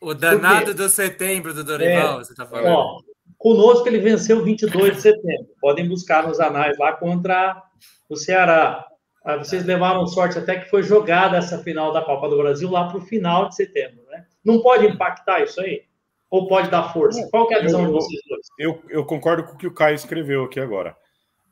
O 0.00 0.14
danado 0.14 0.74
do 0.74 0.88
setembro 0.88 1.54
do 1.54 1.64
Dorival, 1.64 2.20
é, 2.20 2.24
você 2.24 2.32
está 2.32 2.46
falando. 2.46 2.68
Ó, 2.68 3.00
conosco 3.38 3.88
ele 3.88 3.98
venceu 3.98 4.42
22 4.42 4.96
de 4.96 5.02
setembro. 5.02 5.48
Podem 5.60 5.88
buscar 5.88 6.26
nos 6.26 6.40
anais 6.40 6.76
lá 6.78 6.92
contra 6.92 7.62
o 8.08 8.16
Ceará. 8.16 8.86
Ah, 9.24 9.36
vocês 9.36 9.64
levaram 9.64 10.06
sorte 10.06 10.38
até 10.38 10.60
que 10.60 10.70
foi 10.70 10.82
jogada 10.82 11.36
essa 11.36 11.58
final 11.58 11.92
da 11.92 12.02
Copa 12.02 12.28
do 12.28 12.36
Brasil 12.36 12.70
lá 12.70 12.88
para 12.88 12.98
o 12.98 13.00
final 13.00 13.48
de 13.48 13.56
setembro. 13.56 14.04
Né? 14.10 14.24
Não 14.44 14.60
pode 14.60 14.86
impactar 14.86 15.42
isso 15.42 15.60
aí? 15.60 15.82
Ou 16.30 16.48
pode 16.48 16.70
dar 16.70 16.92
força? 16.92 17.26
Qual 17.30 17.50
é 17.52 17.56
a 17.56 17.62
visão 17.62 17.82
eu, 17.82 17.86
de 17.86 17.92
vocês 17.92 18.20
dois? 18.28 18.46
Eu, 18.58 18.82
eu 18.88 19.04
concordo 19.04 19.44
com 19.44 19.52
o 19.52 19.56
que 19.56 19.66
o 19.66 19.74
Caio 19.74 19.94
escreveu 19.94 20.44
aqui 20.44 20.58
agora. 20.58 20.96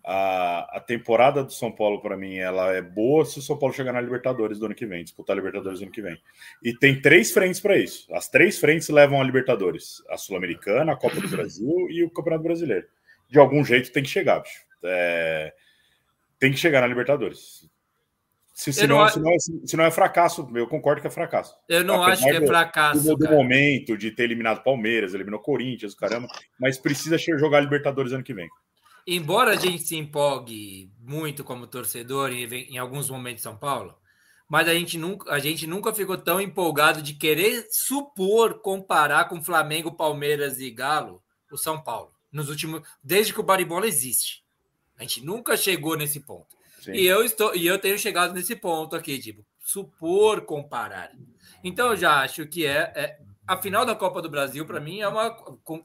A, 0.06 0.76
a 0.76 0.80
temporada 0.80 1.42
do 1.42 1.52
São 1.52 1.72
Paulo, 1.72 2.02
para 2.02 2.16
mim, 2.16 2.36
ela 2.36 2.72
é 2.74 2.82
boa 2.82 3.24
se 3.24 3.38
o 3.38 3.42
São 3.42 3.56
Paulo 3.56 3.74
chegar 3.74 3.92
na 3.92 4.00
Libertadores 4.00 4.58
do 4.58 4.66
ano 4.66 4.74
que 4.74 4.84
vem, 4.84 5.02
disputar 5.02 5.34
a 5.34 5.38
Libertadores 5.38 5.78
do 5.78 5.84
ano 5.84 5.92
que 5.92 6.02
vem. 6.02 6.20
E 6.62 6.76
tem 6.76 7.00
três 7.00 7.32
frentes 7.32 7.60
para 7.60 7.78
isso. 7.78 8.12
As 8.12 8.28
três 8.28 8.58
frentes 8.58 8.88
levam 8.88 9.20
a 9.20 9.24
Libertadores: 9.24 10.02
a 10.10 10.18
Sul-Americana, 10.18 10.92
a 10.92 10.96
Copa 10.96 11.20
do 11.20 11.28
Brasil 11.28 11.86
e 11.88 12.02
o 12.02 12.10
Campeonato 12.10 12.42
Brasileiro. 12.42 12.86
De 13.30 13.38
algum 13.38 13.64
jeito 13.64 13.92
tem 13.92 14.02
que 14.02 14.10
chegar, 14.10 14.40
bicho. 14.40 14.60
É, 14.84 15.54
tem 16.38 16.50
que 16.50 16.58
chegar 16.58 16.82
na 16.82 16.86
Libertadores. 16.86 17.66
Se, 18.54 18.72
se, 18.72 18.86
não, 18.86 18.98
não, 18.98 19.08
se, 19.08 19.18
não 19.18 19.30
é, 19.32 19.38
se, 19.38 19.76
não, 19.76 19.84
é, 19.84 19.90
fracasso, 19.90 20.48
eu 20.54 20.68
concordo 20.68 21.00
que 21.00 21.08
é 21.08 21.10
fracasso. 21.10 21.56
Eu 21.68 21.82
não 21.82 22.04
Apesar 22.04 22.12
acho 22.12 22.38
que 22.38 22.44
é 22.44 22.46
fracasso. 22.46 23.02
Do, 23.02 23.16
do 23.16 23.28
momento 23.28 23.98
de 23.98 24.12
ter 24.12 24.22
eliminado 24.22 24.62
Palmeiras, 24.62 25.12
eliminou 25.12 25.40
Corinthians, 25.40 25.92
caramba, 25.92 26.28
mas 26.58 26.78
precisa 26.78 27.18
jogar 27.18 27.60
Libertadores 27.60 28.12
ano 28.12 28.22
que 28.22 28.32
vem. 28.32 28.48
Embora 29.04 29.50
a 29.50 29.56
gente 29.56 29.82
se 29.82 29.96
empolgue 29.96 30.88
muito 31.00 31.42
como 31.42 31.66
torcedor 31.66 32.30
em, 32.30 32.44
em 32.44 32.78
alguns 32.78 33.10
momentos 33.10 33.38
de 33.38 33.42
São 33.42 33.56
Paulo, 33.56 33.98
mas 34.48 34.68
a 34.68 34.74
gente, 34.74 34.96
nunca, 34.96 35.32
a 35.32 35.40
gente 35.40 35.66
nunca 35.66 35.92
ficou 35.92 36.16
tão 36.16 36.40
empolgado 36.40 37.02
de 37.02 37.14
querer 37.14 37.66
supor, 37.70 38.60
comparar 38.60 39.28
com 39.28 39.42
Flamengo, 39.42 39.96
Palmeiras 39.96 40.60
e 40.60 40.70
Galo, 40.70 41.20
o 41.50 41.56
São 41.56 41.82
Paulo. 41.82 42.12
Nos 42.30 42.48
últimos, 42.48 42.82
desde 43.02 43.32
que 43.32 43.40
o 43.40 43.44
Baribola 43.44 43.88
existe. 43.88 44.44
A 44.96 45.02
gente 45.02 45.24
nunca 45.24 45.56
chegou 45.56 45.96
nesse 45.96 46.20
ponto. 46.20 46.54
E 46.92 47.06
eu 47.06 47.24
estou 47.24 47.54
e 47.54 47.66
eu 47.66 47.78
tenho 47.78 47.98
chegado 47.98 48.34
nesse 48.34 48.56
ponto 48.56 48.96
aqui, 48.96 49.18
tipo, 49.18 49.44
supor 49.58 50.42
comparar. 50.42 51.10
Então 51.62 51.90
eu 51.90 51.96
já 51.96 52.20
acho 52.20 52.46
que 52.46 52.66
é, 52.66 52.92
é 52.94 53.18
a 53.46 53.56
final 53.60 53.84
da 53.84 53.94
Copa 53.94 54.20
do 54.20 54.30
Brasil 54.30 54.66
para 54.66 54.80
mim 54.80 55.00
é 55.00 55.08
uma 55.08 55.36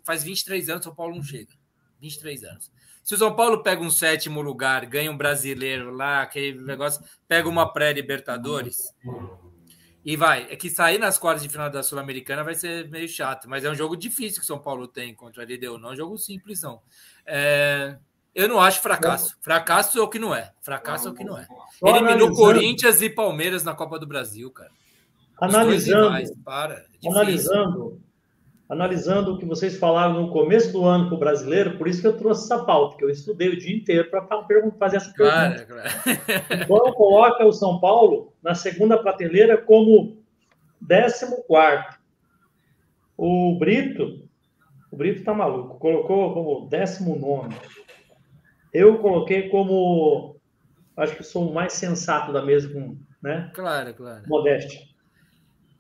faz 0.04 0.24
23 0.24 0.70
anos 0.70 0.84
São 0.84 0.96
Paulo 0.96 1.16
não 1.16 1.24
chega. 1.24 1.54
23 2.02 2.44
anos. 2.44 2.72
Se 3.04 3.16
o 3.16 3.18
São 3.18 3.36
Paulo 3.36 3.64
pega 3.64 3.82
um 3.82 3.90
sétimo 3.90 4.42
lugar, 4.42 4.86
ganha 4.86 5.12
um 5.12 5.18
brasileiro 5.18 5.92
lá, 5.92 6.22
aquele 6.22 6.62
negócio, 6.62 7.04
pega 7.28 7.50
uma 7.50 7.72
pré-Libertadores 7.72 8.94
e 10.06 10.16
vai. 10.16 10.48
É 10.50 10.56
que 10.56 10.70
sair 10.70 10.98
nas 10.98 11.18
quartas 11.18 11.44
de 11.44 11.50
final 11.50 11.70
da 11.70 11.84
Sul-Americana 11.84 12.44
vai 12.44 12.56
ser 12.56 12.90
meio 12.90 13.08
chato, 13.08 13.50
mas 13.50 13.64
é 13.64 13.70
um 13.70 13.76
jogo 13.76 13.98
difícil 13.98 14.40
que 14.40 14.44
o 14.44 14.48
São 14.48 14.60
Paulo 14.60 14.88
tem 14.88 15.14
contra 15.14 15.44
a 15.44 15.46
LDU, 15.46 15.78
não 15.78 15.90
é 15.90 15.94
um 15.94 15.96
jogo 15.96 16.18
simples, 16.18 16.62
não. 16.62 16.82
É, 17.26 17.98
eu 18.34 18.48
não 18.48 18.60
acho 18.60 18.82
fracasso. 18.82 19.36
Fracasso 19.42 19.98
é 20.00 20.02
o 20.02 20.08
que 20.08 20.20
não 20.20 20.34
é. 20.34 20.52
Fracasso 20.62 21.08
é 21.08 21.12
o 21.12 21.14
que 21.14 21.24
não 21.24 21.38
é. 21.38 21.48
Eliminou 21.84 22.34
Corinthians 22.34 23.02
e 23.02 23.10
Palmeiras 23.10 23.64
na 23.64 23.74
Copa 23.74 23.98
do 23.98 24.08
Brasil, 24.08 24.52
cara. 24.52 24.72
Analisando, 25.42 26.36
para. 26.44 26.86
É 27.04 27.10
analisando, 27.10 28.02
analisando 28.68 29.34
o 29.34 29.38
que 29.38 29.46
vocês 29.46 29.78
falaram 29.78 30.22
no 30.22 30.32
começo 30.32 30.72
do 30.72 30.86
ano 30.86 31.08
para 31.08 31.16
o 31.16 31.20
brasileiro, 31.20 31.78
por 31.78 31.88
isso 31.88 32.02
que 32.02 32.08
eu 32.08 32.18
trouxe 32.18 32.44
essa 32.44 32.64
pauta, 32.64 32.98
que 32.98 33.06
eu 33.06 33.10
estudei 33.10 33.50
o 33.50 33.58
dia 33.58 33.76
inteiro 33.76 34.10
para 34.10 34.28
fazer 34.78 34.98
essa 34.98 35.14
pergunta. 35.14 35.66
Claro, 35.66 35.90
claro. 36.46 36.64
Então, 36.64 36.94
coloca 36.94 37.46
o 37.46 37.54
São 37.54 37.80
Paulo 37.80 38.34
na 38.44 38.54
segunda 38.54 38.98
prateleira 38.98 39.58
como 39.58 40.22
14. 40.88 41.36
O 43.18 43.58
Brito, 43.58 44.28
o 44.92 44.96
Brito 44.96 45.24
tá 45.24 45.34
maluco, 45.34 45.80
colocou 45.80 46.34
como 46.34 46.70
19. 46.70 47.56
Eu 48.74 48.98
coloquei 49.00 49.50
como. 49.50 50.36
Acho 50.96 51.16
que 51.16 51.24
sou 51.24 51.50
o 51.50 51.54
mais 51.54 51.74
sensato 51.74 52.34
da 52.34 52.42
mesa, 52.42 52.70
com, 52.70 52.98
né? 53.22 53.50
Claro, 53.54 53.94
claro. 53.94 54.24
Modéstia. 54.28 54.82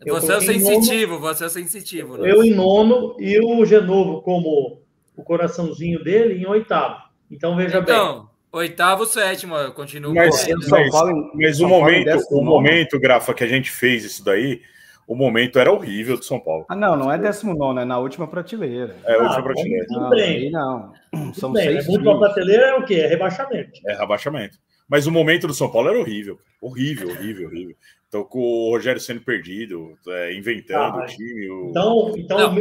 você 0.05 0.31
é 0.31 0.37
o 0.37 0.41
sensitivo, 0.41 1.13
nono, 1.13 1.25
você 1.25 1.43
é 1.43 1.47
o 1.47 1.49
sensitivo. 1.49 2.17
Né? 2.17 2.31
Eu 2.31 2.43
em 2.43 2.53
nono 2.53 3.15
e 3.19 3.37
o 3.39 3.65
Genovo 3.65 4.21
como 4.21 4.81
o 5.15 5.23
coraçãozinho 5.23 6.03
dele 6.03 6.41
em 6.41 6.47
oitavo. 6.47 7.01
Então, 7.29 7.55
veja 7.55 7.79
então, 7.79 8.19
bem. 8.19 8.29
Oitavo, 8.51 9.05
sétimo, 9.05 9.55
eu 9.55 9.71
continuo. 9.73 10.15
Mas, 10.15 10.47
mas, 10.69 10.91
mas 11.35 11.59
o 11.59 11.67
momento, 11.67 12.17
o 12.31 12.43
momento, 12.43 12.99
Grafa, 12.99 13.33
que 13.33 13.43
a 13.43 13.47
gente 13.47 13.69
fez 13.69 14.03
isso 14.03 14.23
daí, 14.25 14.61
o 15.09 15.15
momento 15.15 15.57
era 15.57 15.71
horrível 15.71 16.15
do 16.17 16.23
São 16.23 16.39
Paulo. 16.39 16.65
Ah, 16.69 16.75
não, 16.75 16.95
não 16.95 17.11
é 17.11 17.17
19, 17.17 17.79
é 17.81 17.83
na 17.85 17.97
última 17.97 18.27
prateleira. 18.27 18.95
É 19.03 19.13
a 19.15 19.17
Ah, 19.17 19.23
última 19.23 19.43
prateleira. 19.43 19.85
Tudo 19.87 19.99
não, 20.01 20.09
bem. 20.11 20.21
aí 20.37 20.51
não. 20.51 20.93
São 21.33 21.49
Tudo 21.51 21.57
seis 21.57 21.85
pra 21.85 21.93
times. 21.97 22.19
prateleira 22.19 22.63
é 22.67 22.75
o 22.75 22.85
quê? 22.85 22.93
É 22.95 23.07
rebaixamento. 23.07 23.71
É 23.87 23.95
rebaixamento. 23.95 24.57
Mas 24.87 25.07
o 25.07 25.11
momento 25.11 25.47
do 25.47 25.53
São 25.53 25.71
Paulo 25.71 25.89
era 25.89 25.99
horrível. 25.99 26.37
Horrível, 26.61 27.09
horrível, 27.09 27.47
horrível. 27.47 27.75
Então, 28.07 28.23
com 28.23 28.39
o 28.39 28.69
Rogério 28.71 28.99
sendo 29.01 29.21
perdido, 29.21 29.97
é, 30.07 30.33
inventando 30.35 30.99
Ah, 30.99 31.03
o 31.03 31.05
time. 31.07 31.49
O... 31.49 31.69
Então, 31.69 32.13
então 32.15 32.37
Não, 32.37 32.55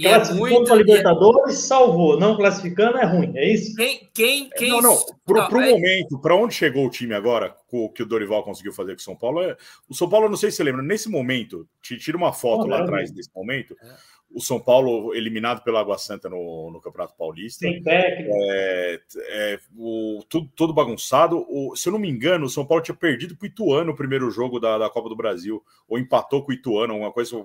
E 0.00 0.06
é 0.06 0.14
classificando 0.14 0.48
muito. 0.50 0.64
para 0.64 0.76
e 0.76 0.80
é- 0.80 0.82
Libertadores, 0.82 1.58
salvou. 1.58 2.18
Não 2.18 2.34
classificando 2.34 2.96
é 2.96 3.04
ruim, 3.04 3.32
é 3.36 3.52
isso? 3.52 3.76
Quem, 3.76 4.08
quem, 4.14 4.48
quem. 4.50 4.70
não, 4.70 4.80
não. 4.80 4.94
Não, 5.28 5.48
pro 5.48 5.60
é- 5.60 5.70
momento, 5.70 6.18
para 6.18 6.34
onde 6.34 6.54
chegou 6.54 6.86
o 6.86 6.90
time 6.90 7.12
agora, 7.12 7.54
com 7.68 7.84
o 7.84 7.90
que 7.90 8.02
o 8.02 8.06
Dorival 8.06 8.42
conseguiu 8.42 8.72
fazer 8.72 8.94
com 8.94 9.00
o 9.00 9.04
São 9.04 9.14
Paulo, 9.14 9.42
é... 9.42 9.54
o 9.88 9.94
São 9.94 10.08
Paulo, 10.08 10.26
eu 10.26 10.30
não 10.30 10.38
sei 10.38 10.50
se 10.50 10.56
você 10.56 10.64
lembra, 10.64 10.82
nesse 10.82 11.10
momento, 11.10 11.68
te 11.82 11.98
tira 11.98 12.16
uma 12.16 12.32
foto 12.32 12.62
Não, 12.62 12.68
lá 12.68 12.80
atrás 12.80 13.10
desse 13.10 13.30
momento, 13.34 13.76
É. 13.82 13.94
o 14.32 14.40
São 14.40 14.60
Paulo 14.60 15.12
eliminado 15.14 15.62
pela 15.64 15.80
Água 15.80 15.98
Santa 15.98 16.28
no, 16.28 16.70
no 16.70 16.80
Campeonato 16.80 17.16
Paulista. 17.16 17.66
Sem 17.66 17.82
técnico. 17.82 18.30
É, 18.32 19.00
é, 19.28 19.58
o, 19.76 20.22
tudo, 20.28 20.48
todo 20.54 20.72
bagunçado. 20.72 21.44
O, 21.48 21.74
se 21.74 21.88
eu 21.88 21.92
não 21.92 21.98
me 21.98 22.08
engano, 22.08 22.46
o 22.46 22.48
São 22.48 22.64
Paulo 22.64 22.82
tinha 22.82 22.94
perdido 22.94 23.36
para 23.36 23.44
o 23.44 23.48
Ituano 23.48 23.90
o 23.92 23.96
primeiro 23.96 24.30
jogo 24.30 24.60
da, 24.60 24.78
da 24.78 24.88
Copa 24.88 25.08
do 25.08 25.16
Brasil, 25.16 25.62
ou 25.88 25.98
empatou 25.98 26.44
com 26.44 26.52
o 26.52 26.54
Ituano, 26.54 26.92
alguma 26.92 27.12
coisa. 27.12 27.44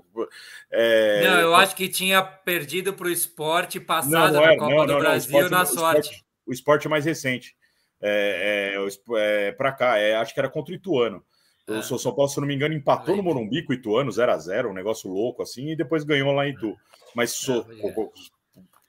é, 0.71 1.23
Não, 1.27 1.39
eu 1.39 1.55
acho 1.55 1.75
que 1.75 1.87
tinha 1.89 2.21
perdido 2.21 2.93
para 2.93 3.07
o 3.07 3.11
esporte 3.11 3.79
Não, 3.79 3.85
passado 3.85 4.33
não 4.33 4.41
na 4.41 4.53
é, 4.53 4.57
Copa 4.57 4.71
não, 4.75 4.85
do 4.85 4.85
não, 4.85 4.85
não, 4.93 4.95
o 4.97 4.99
Brasil 4.99 5.31
esporte- 5.31 5.51
na 5.51 5.61
o 5.61 5.65
sorte. 5.65 5.99
esporte- 6.01 6.25
o 6.47 6.53
esporte 6.53 6.87
é 6.87 6.89
mais 6.89 7.05
recente. 7.05 7.55
É, 8.01 8.73
é, 8.75 8.79
o 8.79 8.87
espo- 8.87 9.17
é, 9.17 9.51
para 9.53 9.71
cá, 9.71 9.97
é, 9.97 10.15
acho 10.15 10.33
que 10.33 10.39
era 10.39 10.49
contra 10.49 10.71
o 10.71 10.75
Ituano. 10.75 11.23
O 11.67 11.73
É. 11.73 11.81
São 11.81 12.13
Paulo, 12.13 12.29
se 12.29 12.39
não 12.39 12.47
me 12.47 12.53
engano, 12.55 12.73
empatou 12.75 13.15
no. 13.15 13.23
Morumbi 13.23 13.63
com 13.63 13.73
o 13.73 13.75
Ituano 13.75 14.11
0x0, 14.11 14.69
um 14.69 14.73
negócio 14.73 15.09
louco 15.09 15.41
assim, 15.41 15.71
e 15.71 15.75
depois 15.75 16.03
ganhou 16.03 16.31
lá 16.31 16.47
em 16.47 16.51
Itu. 16.51 16.75
Mas 17.15 17.31
so- 17.31 17.63
pode 17.63 17.79
crer. 17.81 18.09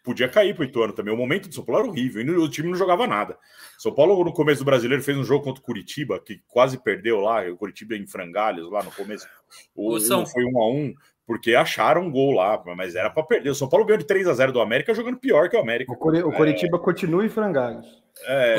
podia 0.05 0.29
cair 0.29 0.55
pro 0.55 0.63
Ituano 0.65 0.93
também. 0.93 1.13
O 1.13 1.17
momento 1.17 1.49
do 1.49 1.55
São 1.55 1.65
Paulo 1.65 1.81
era 1.83 1.91
horrível, 1.91 2.23
e 2.23 2.31
o 2.31 2.49
time 2.49 2.69
não 2.69 2.77
jogava 2.77 3.07
nada. 3.07 3.37
São 3.79 3.93
Paulo, 3.95 4.23
no 4.23 4.33
começo 4.33 4.61
do 4.63 4.65
brasileiro, 4.67 5.03
fez 5.03 5.17
um 5.17 5.25
jogo 5.25 5.43
contra 5.45 5.61
o 5.61 5.65
Curitiba, 5.65 6.21
que 6.21 6.41
quase 6.47 6.77
perdeu 6.79 7.19
lá, 7.21 7.43
o 7.51 7.57
Curitiba 7.57 7.97
em 7.97 8.07
frangalhos 8.07 8.71
lá 8.71 8.83
no 8.83 8.93
começo. 8.93 9.27
O, 9.75 9.95
O 9.95 10.01
São- 10.01 10.27
foi 10.27 10.45
um 10.45 10.59
a 10.61 10.71
um, 10.71 10.95
porque 11.27 11.55
acharam 11.55 12.03
um 12.03 12.11
gol 12.11 12.33
lá, 12.35 12.63
mas 12.77 12.95
era 12.95 13.09
para 13.11 13.23
perder. 13.25 13.51
O 13.51 13.55
São 13.55 13.69
Paulo 13.69 13.85
ganhou 13.87 13.99
de 13.99 14.07
3 14.07 14.29
a 14.29 14.35
0 14.35 14.53
do 14.53 14.61
América 14.61 14.93
jogando 14.95 15.17
pior 15.19 15.49
que 15.49 15.57
o 15.57 15.61
América. 15.61 15.93
O, 15.93 15.97
Curi- 15.97 16.23
o 16.23 16.31
Coritiba 16.31 16.79
continua 16.79 17.25
em 17.25 17.29
frangalhos. 17.29 17.87
É, 18.27 18.57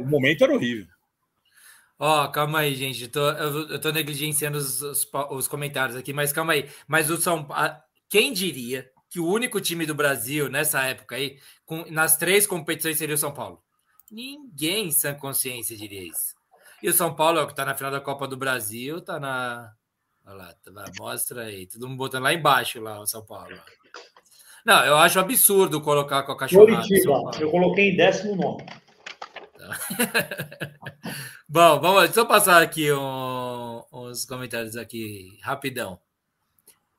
o 0.00 0.06
momento 0.08 0.44
era 0.44 0.52
horrível. 0.52 0.86
Ó, 2.02 2.26
calma 2.28 2.60
aí, 2.60 2.74
gente. 2.74 3.02
Eu 3.02 3.08
tô, 3.10 3.28
eu, 3.30 3.68
eu 3.68 3.78
tô 3.80 3.92
negligenciando 3.92 4.56
os, 4.56 4.80
os, 4.80 5.06
os 5.30 5.46
comentários 5.46 5.96
aqui, 5.96 6.12
mas 6.14 6.32
calma 6.32 6.54
aí. 6.54 6.66
Mas 6.88 7.10
o 7.10 7.16
São 7.20 7.46
a- 7.50 7.78
Quem 8.08 8.32
diria 8.32 8.90
que 9.10 9.20
o 9.20 9.26
único 9.26 9.60
time 9.60 9.84
do 9.84 9.94
Brasil 9.94 10.48
nessa 10.48 10.82
época 10.84 11.16
aí, 11.16 11.38
com, 11.66 11.84
nas 11.90 12.16
três 12.16 12.46
competições, 12.46 12.96
seria 12.96 13.14
o 13.14 13.18
São 13.18 13.32
Paulo? 13.32 13.62
Ninguém 14.10 14.86
em 14.86 14.90
sã 14.90 15.12
consciência 15.14 15.76
diria 15.76 16.02
isso. 16.02 16.34
E 16.82 16.88
o 16.88 16.92
São 16.94 17.14
Paulo, 17.14 17.40
ó, 17.40 17.46
que 17.46 17.54
tá 17.54 17.64
na 17.66 17.74
final 17.76 17.92
da 17.92 18.00
Copa 18.00 18.26
do 18.26 18.36
Brasil, 18.36 19.00
tá 19.02 19.20
na. 19.20 19.70
Olha 20.24 20.36
lá, 20.36 20.54
tá- 20.64 20.92
mostra 20.98 21.42
aí. 21.42 21.66
Todo 21.66 21.86
mundo 21.86 21.98
botando 21.98 22.22
lá 22.22 22.32
embaixo, 22.32 22.80
lá, 22.80 22.98
o 22.98 23.06
São 23.06 23.24
Paulo. 23.24 23.54
Não, 24.64 24.84
eu 24.84 24.96
acho 24.96 25.18
absurdo 25.18 25.80
colocar 25.80 26.22
com 26.22 26.32
a 26.32 26.36
cachorrada. 26.36 26.82
Paulo. 27.06 27.30
eu 27.40 27.50
coloquei 27.50 27.90
em 27.90 27.96
décimo 27.96 28.36
nome. 28.36 28.64
Bom, 31.48 31.80
vamos 31.80 32.02
deixa 32.04 32.20
eu 32.20 32.26
passar 32.26 32.62
aqui 32.62 32.92
um- 32.92 33.82
uns 33.92 34.24
comentários 34.24 34.76
aqui 34.76 35.38
rapidão. 35.42 35.98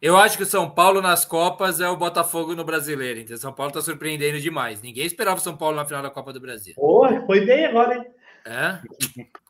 Eu 0.02 0.18
acho 0.18 0.36
que 0.36 0.44
o 0.44 0.48
São 0.48 0.70
Paulo 0.70 1.00
nas 1.02 1.24
Copas 1.24 1.80
é 1.80 1.88
o 1.88 1.96
Botafogo 1.96 2.56
no 2.56 2.64
Brasileiro. 2.66 3.20
Então, 3.20 3.38
São 3.38 3.54
Paulo 3.54 3.70
está 3.70 3.82
surpreendendo 3.82 4.40
demais. 4.40 4.82
Ninguém 4.82 5.06
esperava 5.06 5.38
o 5.40 5.44
São 5.44 5.56
Paulo 5.56 5.76
na 5.76 5.86
final 5.86 6.02
da 6.02 6.10
Copa 6.10 6.34
do 6.34 6.40
Brasil. 6.40 6.74
Pô, 6.76 7.08
foi 7.28 7.46
bem 7.46 7.66
agora, 7.68 7.96
hein? 7.98 8.06
É? 8.46 8.82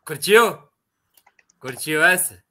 Curtiu? 0.05 0.59
Curtiu 1.57 2.03
essa? 2.03 2.43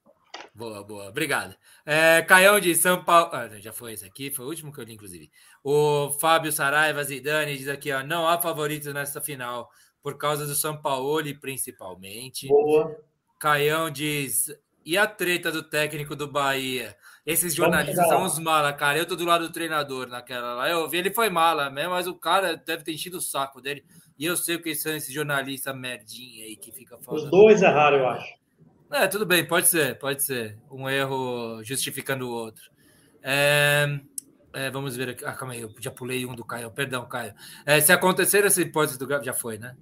Boa, 0.55 0.83
boa. 0.83 1.09
Obrigado. 1.09 1.55
É, 1.85 2.23
Caião 2.23 2.59
de 2.59 2.73
São 2.75 3.03
Paulo. 3.03 3.29
Ah, 3.33 3.47
já 3.59 3.71
foi 3.71 3.93
esse 3.93 4.03
aqui, 4.05 4.31
foi 4.31 4.45
o 4.45 4.49
último 4.49 4.73
que 4.73 4.79
eu 4.79 4.83
li, 4.83 4.93
inclusive. 4.93 5.31
O 5.63 6.09
Fábio 6.19 6.51
Saraiva 6.51 7.03
Zidane 7.03 7.55
diz 7.55 7.67
aqui: 7.67 7.91
ó, 7.93 8.01
não 8.03 8.27
há 8.27 8.39
favoritos 8.41 8.91
nessa 8.91 9.21
final, 9.21 9.69
por 10.01 10.17
causa 10.17 10.45
do 10.45 10.55
São 10.55 10.75
Paulo, 10.81 11.21
principalmente. 11.39 12.47
Boa. 12.47 12.97
Caião 13.39 13.89
diz: 13.89 14.49
e 14.85 14.97
a 14.97 15.05
treta 15.05 15.51
do 15.51 15.61
técnico 15.63 16.15
do 16.15 16.27
Bahia? 16.27 16.95
Esses 17.25 17.53
jornalistas 17.53 18.07
são 18.07 18.23
uns 18.23 18.39
mala, 18.39 18.73
cara. 18.73 18.97
Eu 18.97 19.05
tô 19.05 19.15
do 19.15 19.25
lado 19.25 19.47
do 19.47 19.53
treinador 19.53 20.07
naquela 20.07 20.55
lá. 20.55 20.69
Eu 20.69 20.89
vi, 20.89 20.97
ele 20.97 21.11
foi 21.11 21.29
mala 21.29 21.69
mesmo, 21.69 21.91
mas 21.91 22.07
o 22.07 22.15
cara 22.15 22.55
deve 22.55 22.83
ter 22.83 22.93
enchido 22.93 23.17
o 23.17 23.21
saco 23.21 23.61
dele. 23.61 23.85
E 24.17 24.25
eu 24.25 24.35
sei 24.35 24.55
o 24.55 24.61
que 24.61 24.73
são 24.73 24.95
esses 24.95 25.13
jornalistas 25.13 25.75
merdinha 25.75 26.45
aí 26.45 26.55
que 26.55 26.71
fica 26.71 26.97
Os 26.97 27.05
falando. 27.05 27.29
dois 27.29 27.61
erraram, 27.61 27.97
eu 27.97 28.07
acho. 28.07 28.33
É, 28.91 29.07
tudo 29.07 29.25
bem, 29.25 29.45
pode 29.45 29.67
ser, 29.67 29.97
pode 29.99 30.23
ser. 30.23 30.57
Um 30.69 30.89
erro 30.89 31.63
justificando 31.63 32.27
o 32.27 32.31
outro. 32.31 32.63
É, 33.23 33.99
é, 34.53 34.69
vamos 34.69 34.95
ver 34.95 35.09
aqui. 35.09 35.25
Ah, 35.25 35.33
calma 35.33 35.53
aí, 35.53 35.61
eu 35.61 35.73
já 35.79 35.91
pulei 35.91 36.25
um 36.25 36.35
do 36.35 36.43
Caio. 36.43 36.71
Perdão, 36.71 37.07
Caio. 37.07 37.33
É, 37.65 37.79
se 37.79 37.91
acontecer 37.91 38.45
essa 38.45 38.61
hipótese 38.61 38.97
do 38.97 39.07
Grafa, 39.07 39.23
já 39.23 39.33
foi, 39.33 39.57
né? 39.57 39.75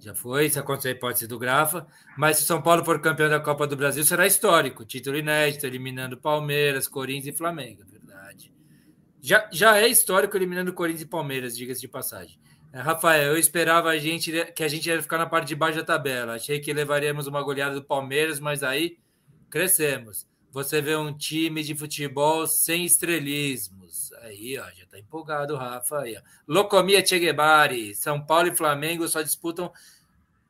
Já 0.00 0.14
foi, 0.14 0.48
se 0.48 0.58
acontecer 0.58 0.88
a 0.88 0.90
hipótese 0.92 1.26
do 1.26 1.38
Grafa. 1.38 1.86
Mas 2.16 2.38
se 2.38 2.44
São 2.44 2.62
Paulo 2.62 2.84
for 2.84 3.00
campeão 3.00 3.28
da 3.28 3.40
Copa 3.40 3.66
do 3.66 3.76
Brasil, 3.76 4.04
será 4.04 4.26
histórico. 4.26 4.84
Título 4.84 5.16
inédito, 5.16 5.66
eliminando 5.66 6.16
Palmeiras, 6.16 6.86
Corinthians 6.86 7.34
e 7.34 7.38
Flamengo, 7.38 7.82
é 7.82 7.90
verdade. 7.90 8.52
Já, 9.20 9.48
já 9.52 9.78
é 9.78 9.88
histórico 9.88 10.36
eliminando 10.36 10.72
Corinthians 10.72 11.02
e 11.02 11.06
Palmeiras, 11.06 11.56
diga-se 11.56 11.80
de 11.80 11.88
passagem. 11.88 12.38
É, 12.72 12.80
Rafael, 12.80 13.32
eu 13.32 13.38
esperava 13.38 13.88
a 13.88 13.98
gente, 13.98 14.30
que 14.54 14.62
a 14.62 14.68
gente 14.68 14.88
ia 14.88 15.02
ficar 15.02 15.18
na 15.18 15.26
parte 15.26 15.48
de 15.48 15.56
baixo 15.56 15.78
da 15.78 15.84
tabela. 15.84 16.34
Achei 16.34 16.60
que 16.60 16.72
levaríamos 16.72 17.26
uma 17.26 17.42
goleada 17.42 17.74
do 17.74 17.82
Palmeiras, 17.82 18.38
mas 18.38 18.62
aí 18.62 18.98
crescemos. 19.50 20.27
Você 20.50 20.80
vê 20.80 20.96
um 20.96 21.12
time 21.12 21.62
de 21.62 21.74
futebol 21.74 22.46
sem 22.46 22.84
estrelismos. 22.84 24.12
Aí, 24.22 24.58
ó, 24.58 24.64
já 24.74 24.86
tá 24.90 24.98
empolgado, 24.98 25.56
Rafa. 25.56 26.00
Aí, 26.00 26.16
ó. 26.16 26.20
Locomia 26.46 27.04
Che 27.04 27.18
Guevara, 27.18 27.74
São 27.94 28.20
Paulo 28.20 28.48
e 28.48 28.54
Flamengo 28.56 29.06
só 29.06 29.20
disputam, 29.22 29.70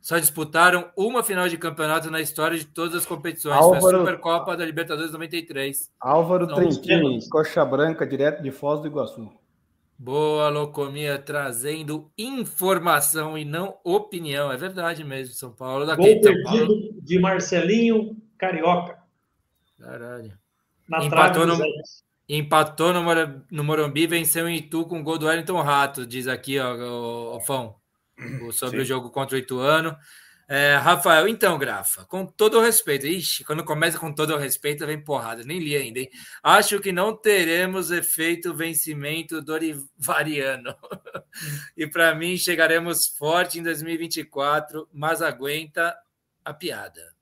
só 0.01 0.19
disputaram 0.19 0.91
uma 0.97 1.23
final 1.23 1.49
de 1.49 1.59
campeonato 1.59 2.11
na 2.11 2.21
história 2.21 2.57
de 2.57 2.65
todas 2.67 2.95
as 2.95 3.05
competições. 3.07 3.55
Foi 3.57 3.63
a 3.63 3.77
Álvaro- 3.77 3.99
Supercopa 3.99 4.57
da 4.57 4.65
Libertadores 4.65 5.13
93. 5.13 5.91
Álvaro 6.01 6.47
Não, 6.47 6.55
Trentini, 6.55 6.87
temos. 6.87 7.29
coxa 7.29 7.65
branca, 7.65 8.07
direto 8.07 8.43
de 8.43 8.51
Foz 8.51 8.81
do 8.81 8.87
Iguaçu. 8.87 9.29
Boa, 9.99 10.49
Locomia, 10.49 11.19
trazendo 11.19 12.09
informação 12.17 13.37
e 13.37 13.45
não 13.45 13.77
opinião. 13.83 14.51
É 14.53 14.57
verdade 14.57 15.03
mesmo, 15.03 15.35
São 15.35 15.51
Paulo. 15.51 15.85
Daqui 15.85 16.15
Gol 16.15 16.23
São 16.23 16.43
Paulo. 16.45 16.59
perdido 16.69 17.03
de 17.03 17.19
Marcelinho 17.19 18.17
Carioca. 18.39 18.97
Caralho. 19.79 20.39
Na 20.89 21.05
Empatou 21.05 21.47
no-. 21.47 21.59
Empatou 22.29 22.93
no, 22.93 23.03
no 23.51 23.65
Morumbi, 23.65 24.07
venceu 24.07 24.45
o 24.45 24.51
Itu 24.51 24.85
com 24.87 25.03
gol 25.03 25.17
do 25.17 25.27
Wellington 25.27 25.63
Rato, 25.63 26.07
diz 26.07 26.27
aqui, 26.29 26.59
ó, 26.59 26.75
o, 26.75 27.37
o 27.37 27.41
Fão, 27.41 27.77
o- 28.43 28.53
sobre 28.53 28.79
Sim. 28.79 28.83
o 28.83 28.87
jogo 28.87 29.11
contra 29.11 29.37
o 29.37 29.39
Ituano. 29.39 29.97
É, 30.51 30.77
Rafael, 30.77 31.29
então, 31.29 31.59
Grafa, 31.59 32.07
com 32.07 32.25
todo 32.25 32.59
o 32.59 32.63
respeito, 32.63 33.07
ixi, 33.07 33.45
quando 33.45 33.63
começa 33.63 33.99
com 33.99 34.11
todo 34.11 34.35
o 34.35 34.39
respeito, 34.39 34.87
vem 34.87 34.99
porrada, 35.03 35.43
nem 35.45 35.59
li 35.59 35.77
ainda, 35.77 36.01
hein? 36.01 36.09
Acho 36.43 36.81
que 36.81 36.91
não 36.91 37.15
teremos 37.15 37.91
efeito 37.91 38.55
vencimento 38.55 39.43
dorivariano. 39.43 40.75
e 41.77 41.87
para 41.87 42.15
mim, 42.15 42.39
chegaremos 42.39 43.09
forte 43.09 43.59
em 43.59 43.63
2024, 43.63 44.89
mas 44.91 45.21
aguenta 45.21 45.95
a 46.43 46.55
piada. 46.55 47.18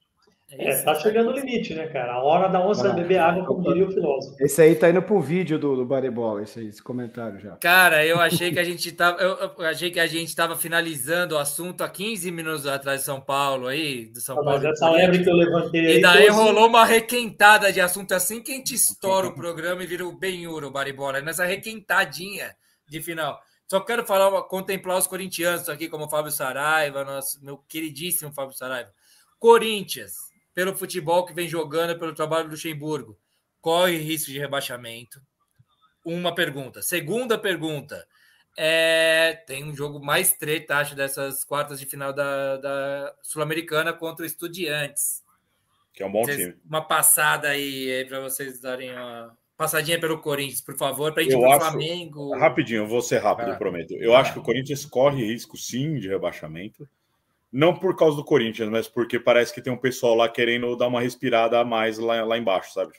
É, 0.48 0.70
isso, 0.70 0.84
tá 0.84 0.92
né? 0.94 1.00
chegando 1.00 1.30
o 1.30 1.32
limite, 1.32 1.74
né, 1.74 1.88
cara? 1.88 2.12
A 2.12 2.22
hora 2.22 2.46
da 2.48 2.64
onça 2.64 2.88
Ah, 2.88 2.92
beber 2.92 3.18
água, 3.18 3.44
como 3.44 3.62
diria 3.62 3.84
o 3.84 3.90
filósofo. 3.90 4.36
Esse 4.38 4.62
aí 4.62 4.76
tá 4.76 4.88
indo 4.88 5.02
pro 5.02 5.20
vídeo 5.20 5.58
do, 5.58 5.74
do 5.74 5.84
Baribola, 5.84 6.42
esse, 6.42 6.60
aí, 6.60 6.68
esse 6.68 6.80
comentário 6.80 7.40
já. 7.40 7.56
Cara, 7.56 8.06
eu 8.06 8.20
achei 8.20 8.52
que 8.52 8.58
a 8.60 8.62
gente 8.64 8.92
tava, 8.92 9.20
eu, 9.20 9.36
eu 9.58 9.66
achei 9.66 9.90
que 9.90 9.98
a 9.98 10.06
gente 10.06 10.28
estava 10.28 10.56
finalizando 10.56 11.34
o 11.34 11.38
assunto 11.38 11.82
há 11.82 11.88
15 11.88 12.30
minutos 12.30 12.64
atrás 12.66 13.00
de 13.00 13.06
São 13.06 13.20
Paulo 13.20 13.66
aí, 13.66 14.06
do 14.06 14.20
São 14.20 14.38
Ah, 14.38 14.44
Paulo. 14.44 14.60
Mas 14.60 14.64
essa 14.64 14.88
lebre 14.88 15.24
que 15.24 15.28
eu 15.28 15.34
levantei 15.34 15.84
aí. 15.84 15.96
E 15.98 16.00
daí 16.00 16.28
rolou 16.28 16.68
uma 16.68 16.84
requentada 16.84 17.72
de 17.72 17.80
assunto 17.80 18.12
assim 18.12 18.40
que 18.40 18.52
a 18.52 18.54
gente 18.54 18.72
estoura 18.72 19.26
o 19.26 19.34
programa 19.34 19.82
e 19.82 19.86
vira 19.86 20.06
o 20.06 20.16
Benhuro, 20.16 20.68
o 20.68 20.70
Baribola, 20.70 21.20
nessa 21.20 21.44
requentadinha 21.44 22.54
de 22.88 23.00
final. 23.00 23.40
Só 23.66 23.80
quero 23.80 24.06
falar, 24.06 24.42
contemplar 24.42 24.96
os 24.96 25.08
corintianos 25.08 25.68
aqui, 25.68 25.88
como 25.88 26.04
o 26.04 26.08
Fábio 26.08 26.30
Saraiva, 26.30 27.04
nosso, 27.04 27.44
meu 27.44 27.58
queridíssimo 27.68 28.32
Fábio 28.32 28.56
Saraiva. 28.56 28.90
Corinthians, 29.40 30.14
pelo 30.56 30.74
futebol 30.74 31.26
que 31.26 31.34
vem 31.34 31.46
jogando, 31.46 31.98
pelo 31.98 32.14
trabalho 32.14 32.44
do 32.44 32.52
Luxemburgo, 32.52 33.18
corre 33.60 33.98
risco 33.98 34.30
de 34.30 34.38
rebaixamento. 34.38 35.20
Uma 36.02 36.34
pergunta. 36.34 36.80
Segunda 36.80 37.36
pergunta. 37.36 38.08
é, 38.56 39.34
tem 39.46 39.62
um 39.62 39.76
jogo 39.76 40.02
mais 40.02 40.32
treta, 40.32 40.76
acho, 40.76 40.96
dessas 40.96 41.44
quartas 41.44 41.78
de 41.78 41.84
final 41.84 42.10
da, 42.10 42.56
da 42.56 43.14
Sul-Americana 43.20 43.92
contra 43.92 44.22
o 44.22 44.26
Estudiantes. 44.26 45.22
Que 45.92 46.02
é 46.02 46.06
um 46.06 46.10
bom 46.12 46.24
vocês, 46.24 46.38
time. 46.38 46.54
Uma 46.66 46.80
passada 46.80 47.48
aí, 47.48 47.92
aí 47.92 48.06
para 48.06 48.20
vocês 48.20 48.58
darem 48.58 48.92
uma 48.92 49.36
passadinha 49.58 50.00
pelo 50.00 50.22
Corinthians, 50.22 50.62
por 50.62 50.78
favor, 50.78 51.12
para 51.12 51.20
a 51.20 51.24
gente 51.24 51.36
ir 51.36 51.38
para 51.38 51.56
o 51.56 51.60
Flamengo. 51.60 52.34
Rapidinho, 52.34 52.84
eu 52.84 52.86
vou 52.86 53.02
ser 53.02 53.18
rápido, 53.18 53.50
ah. 53.50 53.56
prometo. 53.56 53.92
Eu 53.92 54.16
ah. 54.16 54.20
acho 54.20 54.32
que 54.32 54.38
o 54.38 54.42
Corinthians 54.42 54.86
corre 54.86 55.22
risco, 55.22 55.58
sim, 55.58 55.98
de 55.98 56.08
rebaixamento. 56.08 56.88
Não 57.56 57.74
por 57.74 57.96
causa 57.96 58.18
do 58.18 58.22
Corinthians, 58.22 58.68
mas 58.68 58.86
porque 58.86 59.18
parece 59.18 59.54
que 59.54 59.62
tem 59.62 59.72
um 59.72 59.78
pessoal 59.78 60.14
lá 60.14 60.28
querendo 60.28 60.76
dar 60.76 60.88
uma 60.88 61.00
respirada 61.00 61.58
a 61.58 61.64
mais 61.64 61.96
lá, 61.96 62.22
lá 62.22 62.36
embaixo, 62.36 62.74
sabe? 62.74 62.92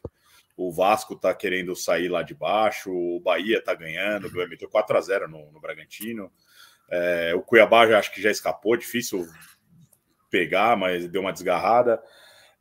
O 0.56 0.72
Vasco 0.72 1.16
tá 1.16 1.32
querendo 1.32 1.76
sair 1.76 2.08
lá 2.08 2.24
de 2.24 2.34
baixo, 2.34 2.92
o 2.92 3.20
Bahia 3.20 3.64
tá 3.64 3.76
ganhando, 3.76 4.32
meteu 4.50 4.68
4 4.68 4.98
a 4.98 5.02
0 5.02 5.28
no, 5.30 5.52
no 5.52 5.62
Bragantino. 5.62 6.32
É, 6.90 7.36
o 7.36 7.42
Cuiabá 7.44 7.86
já 7.86 8.00
acho 8.00 8.12
que 8.12 8.20
já 8.20 8.32
escapou, 8.32 8.76
difícil 8.76 9.28
pegar, 10.28 10.76
mas 10.76 11.08
deu 11.08 11.22
uma 11.22 11.34
desgarrada. 11.34 12.02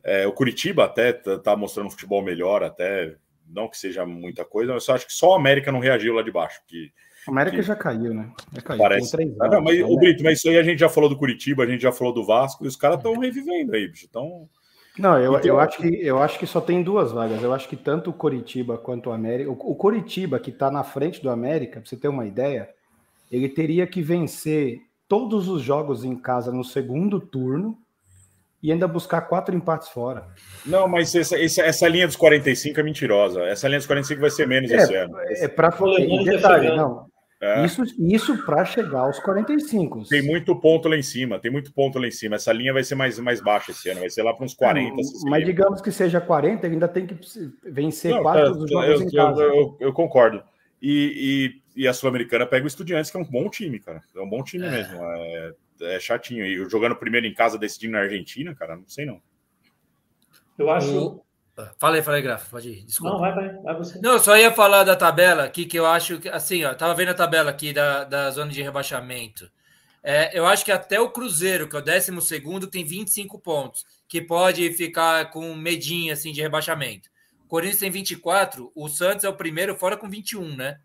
É, 0.04 0.26
o 0.26 0.34
Curitiba 0.34 0.84
até 0.84 1.14
tá, 1.14 1.38
tá 1.38 1.56
mostrando 1.56 1.86
um 1.86 1.90
futebol 1.90 2.22
melhor, 2.22 2.62
até 2.62 3.16
não 3.48 3.70
que 3.70 3.78
seja 3.78 4.04
muita 4.04 4.44
coisa, 4.44 4.74
mas 4.74 4.86
eu 4.86 4.94
acho 4.94 5.06
que 5.06 5.14
só 5.14 5.30
o 5.30 5.34
América 5.34 5.72
não 5.72 5.80
reagiu 5.80 6.12
lá 6.12 6.20
de 6.20 6.30
baixo. 6.30 6.60
Que, 6.66 6.88
o 6.88 6.92
América 7.28 7.56
que 7.56 7.62
já 7.62 7.76
caiu, 7.76 8.14
né? 8.14 8.30
Já 8.52 8.62
caiu. 8.62 8.78
Parece. 8.78 9.10
Três 9.12 9.34
ah, 9.40 9.48
não, 9.48 9.62
mas, 9.62 9.78
né? 9.78 9.84
o 9.84 9.96
Brito, 9.96 10.22
mas 10.22 10.38
isso 10.38 10.48
aí 10.48 10.58
a 10.58 10.62
gente 10.62 10.78
já 10.78 10.88
falou 10.88 11.08
do 11.08 11.16
Curitiba, 11.16 11.62
a 11.62 11.66
gente 11.66 11.82
já 11.82 11.92
falou 11.92 12.12
do 12.12 12.24
Vasco, 12.24 12.64
e 12.64 12.68
os 12.68 12.76
caras 12.76 12.98
estão 12.98 13.18
revivendo 13.18 13.74
aí, 13.74 13.88
bicho. 13.88 14.06
Então. 14.08 14.48
Não, 14.98 15.18
eu, 15.18 15.36
então, 15.36 15.48
eu, 15.48 15.60
acho 15.60 15.76
que, 15.78 15.88
eu 16.06 16.22
acho 16.22 16.38
que 16.38 16.46
só 16.46 16.60
tem 16.60 16.82
duas 16.82 17.12
vagas. 17.12 17.42
Eu 17.42 17.52
acho 17.52 17.68
que 17.68 17.76
tanto 17.76 18.10
o 18.10 18.14
Curitiba 18.14 18.78
quanto 18.78 19.10
o 19.10 19.12
América. 19.12 19.50
O, 19.50 19.52
o 19.52 19.74
Curitiba, 19.74 20.38
que 20.38 20.50
está 20.50 20.70
na 20.70 20.82
frente 20.82 21.22
do 21.22 21.30
América, 21.30 21.80
para 21.80 21.88
você 21.88 21.96
ter 21.96 22.08
uma 22.08 22.26
ideia, 22.26 22.68
ele 23.30 23.48
teria 23.48 23.86
que 23.86 24.00
vencer 24.00 24.80
todos 25.08 25.48
os 25.48 25.62
jogos 25.62 26.04
em 26.04 26.16
casa 26.16 26.50
no 26.50 26.64
segundo 26.64 27.20
turno 27.20 27.78
e 28.62 28.72
ainda 28.72 28.88
buscar 28.88 29.22
quatro 29.22 29.54
empates 29.54 29.88
fora. 29.88 30.26
Não, 30.64 30.88
mas 30.88 31.14
essa, 31.14 31.38
essa, 31.38 31.62
essa, 31.62 31.88
linha 31.88 32.06
dos 32.06 32.16
45 32.16 32.80
é 32.80 32.82
mentirosa. 32.82 33.42
Essa 33.42 33.68
linha 33.68 33.78
dos 33.78 33.86
45 33.86 34.20
vai 34.20 34.30
ser 34.30 34.48
menos 34.48 34.70
é, 34.70 34.76
esse 34.76 34.94
ano. 34.94 35.16
É 35.20 35.46
para 35.46 35.70
detalhe, 36.24 36.74
não. 36.74 37.06
É. 37.46 37.64
Isso, 37.64 37.82
isso 37.98 38.44
para 38.44 38.64
chegar 38.64 39.00
aos 39.00 39.20
45. 39.20 40.08
Tem 40.08 40.20
muito 40.20 40.54
ponto 40.56 40.88
lá 40.88 40.96
em 40.96 41.02
cima, 41.02 41.38
tem 41.38 41.50
muito 41.50 41.72
ponto 41.72 41.96
lá 41.96 42.08
em 42.08 42.10
cima. 42.10 42.34
Essa 42.34 42.52
linha 42.52 42.72
vai 42.72 42.82
ser 42.82 42.96
mais, 42.96 43.18
mais 43.20 43.40
baixa 43.40 43.70
esse 43.70 43.88
ano, 43.88 44.00
vai 44.00 44.10
ser 44.10 44.24
lá 44.24 44.34
para 44.34 44.44
uns 44.44 44.52
40. 44.52 44.96
Não, 44.96 45.30
mas 45.30 45.44
digamos 45.44 45.80
que 45.80 45.92
seja 45.92 46.20
40, 46.20 46.66
ainda 46.66 46.88
tem 46.88 47.06
que 47.06 47.16
vencer 47.62 48.10
não, 48.10 48.22
quatro 48.22 48.52
tá, 48.52 48.58
dos 48.58 48.70
jogos 48.70 49.00
eu, 49.00 49.06
em 49.06 49.10
casa. 49.12 49.42
Eu, 49.42 49.54
eu, 49.54 49.76
eu 49.78 49.92
concordo. 49.92 50.42
E, 50.82 51.60
e, 51.76 51.82
e, 51.82 51.88
a 51.88 51.94
Sul-Americana 51.94 52.46
pega 52.46 52.64
o 52.64 52.68
Estudiantes, 52.68 53.10
que 53.10 53.16
é 53.16 53.20
um 53.20 53.24
bom 53.24 53.48
time, 53.48 53.78
cara. 53.78 54.02
É 54.14 54.20
um 54.20 54.28
bom 54.28 54.42
time 54.42 54.66
é. 54.66 54.70
mesmo. 54.70 54.98
É, 55.00 55.52
é 55.82 56.00
chatinho. 56.00 56.44
E 56.44 56.68
jogando 56.68 56.96
primeiro 56.96 57.26
em 57.26 57.34
casa, 57.34 57.56
decidindo 57.56 57.92
na 57.92 58.00
Argentina, 58.00 58.54
cara, 58.56 58.76
não 58.76 58.88
sei 58.88 59.06
não. 59.06 59.20
Eu 60.58 60.70
acho. 60.70 61.22
Fala 61.78 61.96
aí, 61.96 62.02
fala 62.02 62.18
aí, 62.18 62.22
Grafa, 62.22 62.50
pode 62.50 62.68
ir. 62.68 62.84
Desculpa. 62.84 63.14
Não, 63.14 63.20
vai, 63.20 63.34
vai, 63.34 63.62
vai 63.62 63.76
você. 63.76 63.98
Não, 64.00 64.12
eu 64.12 64.20
só 64.20 64.36
ia 64.36 64.52
falar 64.52 64.84
da 64.84 64.94
tabela 64.94 65.44
aqui, 65.44 65.64
que 65.64 65.78
eu 65.78 65.86
acho 65.86 66.18
que, 66.18 66.28
assim, 66.28 66.64
ó, 66.64 66.74
tava 66.74 66.94
vendo 66.94 67.10
a 67.10 67.14
tabela 67.14 67.50
aqui 67.50 67.72
da, 67.72 68.04
da 68.04 68.30
zona 68.30 68.52
de 68.52 68.60
rebaixamento. 68.60 69.50
É, 70.02 70.38
eu 70.38 70.46
acho 70.46 70.64
que 70.64 70.70
até 70.70 71.00
o 71.00 71.10
Cruzeiro, 71.10 71.66
que 71.66 71.74
é 71.74 71.78
o 71.78 71.82
12 71.82 72.70
tem 72.70 72.84
25 72.84 73.38
pontos, 73.38 73.86
que 74.06 74.20
pode 74.20 74.70
ficar 74.72 75.30
com 75.30 75.54
medinho, 75.54 76.12
assim, 76.12 76.30
de 76.30 76.42
rebaixamento. 76.42 77.08
O 77.44 77.48
Corinthians 77.48 77.80
tem 77.80 77.90
24, 77.90 78.70
o 78.74 78.88
Santos 78.88 79.24
é 79.24 79.28
o 79.28 79.34
primeiro 79.34 79.74
fora 79.76 79.96
com 79.96 80.10
21, 80.10 80.56
né? 80.56 80.78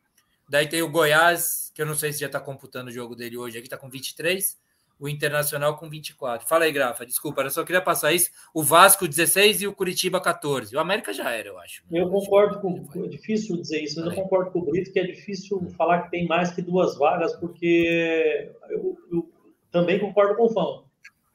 Daí 0.47 0.67
tem 0.67 0.82
o 0.82 0.89
Goiás, 0.89 1.72
que 1.76 1.82
eu 1.82 1.86
não 1.86 1.95
sei 1.95 2.13
se 2.13 2.19
já 2.19 2.30
tá 2.30 2.39
computando 2.39 2.89
o 2.89 2.93
jogo 2.93 3.15
dele 3.15 3.38
hoje 3.38 3.57
aqui, 3.57 3.67
tá 3.67 3.78
com 3.78 3.89
23 3.89 4.61
o 5.02 5.10
Internacional 5.10 5.76
com 5.78 5.89
24. 5.89 6.47
Fala 6.47 6.66
aí, 6.66 6.72
Grafa, 6.72 7.04
desculpa, 7.04 7.41
eu 7.41 7.49
só 7.49 7.64
queria 7.64 7.82
passar 7.82 8.14
isso. 8.14 8.30
O 8.54 8.62
Vasco 8.62 9.08
16 9.08 9.64
e 9.64 9.68
o 9.68 9.74
Curitiba 9.74 10.22
14. 10.22 10.76
O 10.76 10.80
América 10.80 11.12
já 11.12 11.32
era, 11.32 11.47
eu 11.47 11.58
acho. 11.58 11.84
Eu 11.91 12.08
concordo 12.08 12.60
com. 12.60 12.88
É 13.04 13.08
difícil 13.08 13.58
dizer 13.58 13.82
isso, 13.82 13.99
mas 13.99 14.16
eu 14.16 14.22
concordo 14.22 14.52
com 14.52 14.60
o 14.60 14.66
Brito 14.66 14.93
que 14.93 14.99
é 14.99 15.04
difícil 15.04 15.68
falar 15.76 16.04
que 16.04 16.12
tem 16.12 16.28
mais 16.28 16.52
que 16.52 16.62
duas 16.62 16.95
vagas, 16.99 17.36
porque 17.38 18.52
eu, 18.70 18.95
eu 19.12 19.30
também 19.72 19.97
concordo 19.97 20.36
com 20.36 20.43
o 20.43 20.49
Fão. 20.49 20.86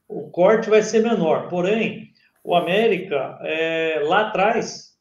O 0.09 0.31
corte 0.31 0.71
vai 0.71 0.83
ser 0.83 1.03
menor. 1.03 1.49
Porém, 1.49 2.13
o 2.45 2.55
América, 2.55 3.37
é, 3.43 4.01
lá 4.05 4.29
atrás, 4.29 4.97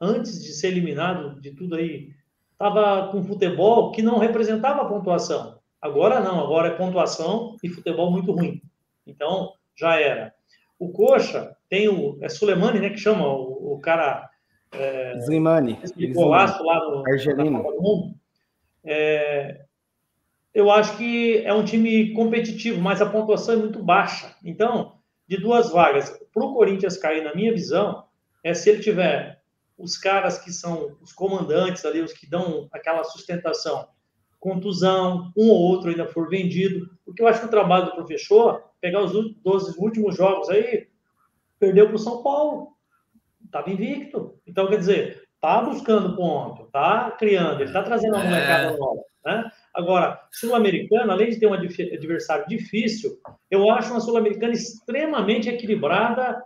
antes 0.00 0.42
de 0.42 0.52
ser 0.52 0.68
eliminado 0.68 1.40
de 1.40 1.52
tudo 1.52 1.76
aí, 1.76 2.10
estava 2.50 3.12
com 3.12 3.22
futebol 3.22 3.92
que 3.92 4.02
não 4.02 4.18
representava 4.18 4.82
a 4.82 4.86
pontuação. 4.86 5.58
Agora 5.80 6.20
não, 6.20 6.40
agora 6.40 6.68
é 6.68 6.76
pontuação 6.76 7.56
e 7.62 7.68
futebol 7.68 8.10
muito 8.10 8.32
ruim. 8.32 8.60
Então, 9.06 9.52
já 9.76 10.00
era. 10.00 10.34
O 10.78 10.90
Coxa 10.90 11.56
tem 11.68 11.88
o. 11.88 12.18
É 12.20 12.28
Sulemani, 12.28 12.80
né? 12.80 12.90
Que 12.90 12.98
chama 12.98 13.26
o, 13.26 13.74
o 13.74 13.80
cara. 13.80 14.28
É, 14.72 15.16
Slimani. 15.18 15.78
Golaço 16.12 16.62
lá 16.62 16.78
no, 16.80 17.04
Argelino. 17.06 18.14
É, 18.84 19.64
eu 20.52 20.70
acho 20.70 20.96
que 20.96 21.38
é 21.44 21.52
um 21.54 21.64
time 21.64 22.12
competitivo, 22.12 22.80
mas 22.80 23.00
a 23.00 23.08
pontuação 23.08 23.54
é 23.54 23.58
muito 23.58 23.82
baixa. 23.82 24.34
Então, 24.44 24.98
de 25.26 25.36
duas 25.36 25.70
vagas, 25.70 26.10
para 26.32 26.44
o 26.44 26.54
Corinthians 26.54 26.96
cair, 26.96 27.22
na 27.22 27.34
minha 27.34 27.52
visão, 27.52 28.04
é 28.42 28.52
se 28.54 28.70
ele 28.70 28.82
tiver 28.82 29.40
os 29.76 29.96
caras 29.96 30.38
que 30.38 30.52
são 30.52 30.96
os 31.00 31.12
comandantes 31.12 31.84
ali, 31.84 32.00
os 32.00 32.12
que 32.12 32.28
dão 32.28 32.68
aquela 32.72 33.04
sustentação 33.04 33.86
contusão, 34.38 35.32
um 35.36 35.48
ou 35.50 35.58
outro 35.58 35.90
ainda 35.90 36.06
for 36.06 36.28
vendido, 36.28 36.88
porque 37.04 37.22
eu 37.22 37.26
acho 37.26 37.40
que 37.40 37.46
o 37.46 37.50
trabalho 37.50 37.86
do 37.86 37.94
professor, 37.94 38.62
pegar 38.80 39.02
os 39.02 39.12
12 39.42 39.78
últimos 39.78 40.16
jogos 40.16 40.48
aí, 40.48 40.86
perdeu 41.58 41.86
para 41.86 41.96
o 41.96 41.98
São 41.98 42.22
Paulo, 42.22 42.68
estava 43.44 43.70
invicto. 43.70 44.34
Então, 44.46 44.68
quer 44.68 44.78
dizer, 44.78 45.28
tá 45.40 45.60
buscando 45.62 46.16
ponto, 46.16 46.64
tá 46.70 47.10
criando, 47.18 47.60
ele 47.60 47.64
está 47.64 47.82
trazendo 47.82 48.14
uma 48.14 48.24
molecada 48.24 48.74
é. 48.74 48.76
nova, 48.76 49.02
né? 49.24 49.50
Agora, 49.74 50.20
Sul-Americana, 50.32 51.12
além 51.12 51.30
de 51.30 51.38
ter 51.38 51.46
um 51.46 51.54
adversário 51.54 52.46
difícil, 52.48 53.18
eu 53.50 53.70
acho 53.70 53.92
uma 53.92 54.00
Sul-Americana 54.00 54.52
extremamente 54.52 55.48
equilibrada. 55.48 56.42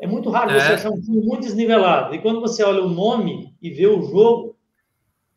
É 0.00 0.06
muito 0.06 0.28
raro 0.28 0.50
é. 0.50 0.60
você 0.60 0.72
achar 0.72 0.90
um 0.90 1.00
time 1.00 1.24
muito 1.24 1.42
desnivelado. 1.42 2.14
E 2.14 2.20
quando 2.20 2.40
você 2.40 2.62
olha 2.62 2.82
o 2.82 2.90
nome 2.90 3.54
e 3.62 3.70
vê 3.70 3.86
o 3.86 4.02
jogo, 4.02 4.53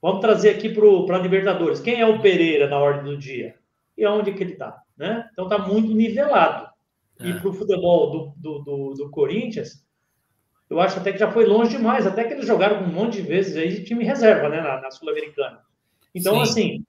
Vamos 0.08 0.22
trazer 0.22 0.52
aqui 0.52 0.70
para 0.70 1.18
a 1.18 1.20
Libertadores. 1.20 1.82
Quem 1.82 2.00
é 2.00 2.06
o 2.06 2.22
Pereira 2.22 2.70
na 2.70 2.80
ordem 2.80 3.04
do 3.04 3.18
dia? 3.18 3.56
E 3.98 4.06
aonde 4.06 4.32
que 4.32 4.42
ele 4.42 4.54
está? 4.54 4.82
Né? 4.98 5.28
Então 5.34 5.44
está 5.44 5.58
muito 5.58 5.94
nivelado. 5.94 6.70
É. 7.20 7.28
E 7.28 7.34
para 7.34 7.50
o 7.50 7.54
futebol 7.54 8.10
do, 8.10 8.34
do, 8.38 8.64
do, 8.64 8.94
do, 8.94 9.10
Corinthians, 9.10 9.86
eu 10.70 10.80
acho 10.80 10.98
até 10.98 11.12
que 11.12 11.18
já 11.18 11.30
foi 11.30 11.44
longe 11.46 11.76
demais. 11.76 12.08
Até 12.08 12.24
que 12.24 12.32
eles 12.32 12.48
jogaram 12.48 12.86
um 12.86 12.88
monte 12.88 13.22
de 13.22 13.24
vezes 13.24 13.58
aí 13.58 13.68
de 13.68 13.84
time 13.84 14.06
reserva 14.06 14.48
né, 14.48 14.62
na, 14.62 14.80
na 14.80 14.92
Sul-Americana. 14.92 15.60
Então, 16.16 16.36
sim. 16.36 16.42
assim, 16.42 16.86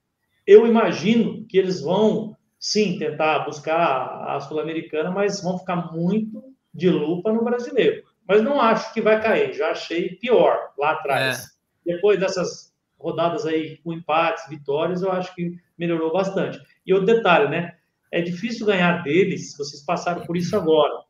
eu 0.47 0.65
imagino 0.65 1.45
que 1.45 1.57
eles 1.57 1.81
vão, 1.81 2.37
sim, 2.57 2.97
tentar 2.97 3.39
buscar 3.39 4.29
a 4.33 4.39
Sul-Americana, 4.39 5.11
mas 5.11 5.43
vão 5.43 5.59
ficar 5.59 5.91
muito 5.91 6.41
de 6.73 6.89
lupa 6.89 7.33
no 7.33 7.43
brasileiro. 7.43 8.01
Mas 8.25 8.41
não 8.41 8.61
acho 8.61 8.93
que 8.93 9.01
vai 9.01 9.21
cair. 9.21 9.53
Já 9.53 9.71
achei 9.71 10.15
pior 10.15 10.71
lá 10.77 10.91
atrás. 10.91 11.43
É. 11.85 11.95
Depois 11.95 12.17
dessas 12.17 12.68
rodadas 12.99 13.45
aí 13.45 13.77
com 13.77 13.93
empates, 13.93 14.47
vitórias, 14.49 15.01
eu 15.01 15.11
acho 15.11 15.33
que 15.33 15.55
melhorou 15.77 16.11
bastante. 16.11 16.59
E 16.85 16.93
outro 16.93 17.15
detalhe, 17.15 17.49
né? 17.49 17.77
É 18.11 18.21
difícil 18.21 18.65
ganhar 18.65 19.03
deles, 19.03 19.55
vocês 19.57 19.83
passaram 19.83 20.25
por 20.25 20.35
isso 20.35 20.55
agora. 20.55 21.03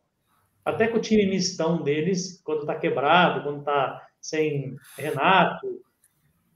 Até 0.63 0.87
que 0.87 0.97
o 0.97 1.01
time 1.01 1.25
mistão 1.25 1.81
deles, 1.81 2.41
quando 2.43 2.61
está 2.61 2.75
quebrado, 2.75 3.43
quando 3.43 3.59
está 3.59 4.07
sem 4.21 4.75
Renato, 4.97 5.81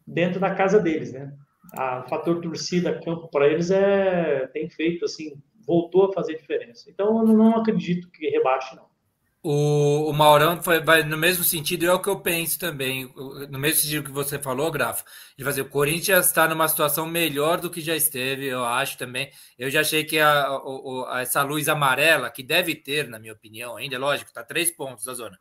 dentro 0.06 0.40
da 0.40 0.54
casa 0.54 0.80
deles, 0.80 1.14
né? 1.14 1.34
A 1.72 2.04
fator 2.04 2.42
torcida 2.42 3.00
campo 3.02 3.30
para 3.30 3.48
eles 3.48 3.72
é 3.72 4.46
tem 4.48 4.70
feito 4.70 5.06
assim, 5.06 5.42
voltou 5.66 6.06
a 6.06 6.14
fazer 6.14 6.38
diferença. 6.38 6.90
Então 6.92 7.26
eu 7.26 7.34
não 7.34 7.56
acredito 7.56 8.12
que 8.12 8.30
rebaixe 8.30 8.76
não. 8.76 8.93
O, 9.46 10.10
o 10.10 10.14
Maurão 10.14 10.64
foi, 10.64 10.80
vai 10.80 11.04
no 11.04 11.18
mesmo 11.18 11.44
sentido, 11.44 11.86
é 11.86 11.94
o 11.94 12.00
que 12.00 12.08
eu 12.08 12.18
penso 12.22 12.58
também, 12.58 13.12
no 13.50 13.60
mesmo 13.60 13.82
sentido 13.82 14.06
que 14.06 14.12
você 14.12 14.40
falou, 14.40 14.72
Grafa, 14.72 15.04
de 15.38 15.44
fazer 15.44 15.64
o 15.64 15.70
Corinthians 15.70 16.28
está 16.28 16.48
numa 16.48 16.66
situação 16.66 17.06
melhor 17.06 17.60
do 17.60 17.70
que 17.70 17.82
já 17.82 17.94
esteve, 17.94 18.46
eu 18.46 18.64
acho 18.64 18.98
também. 18.98 19.30
Eu 19.60 19.70
já 19.70 19.82
achei 19.82 20.06
que 20.06 20.18
a, 20.18 20.48
a, 21.10 21.20
essa 21.22 21.44
luz 21.44 21.68
amarela, 21.68 22.30
que 22.30 22.42
deve 22.42 22.74
ter, 22.74 23.10
na 23.10 23.20
minha 23.20 23.34
opinião, 23.34 23.76
ainda, 23.76 23.96
é 23.98 24.00
lógico, 24.00 24.30
está 24.30 24.44
três 24.44 24.72
pontos 24.72 25.04
da 25.04 25.14
zona, 25.14 25.38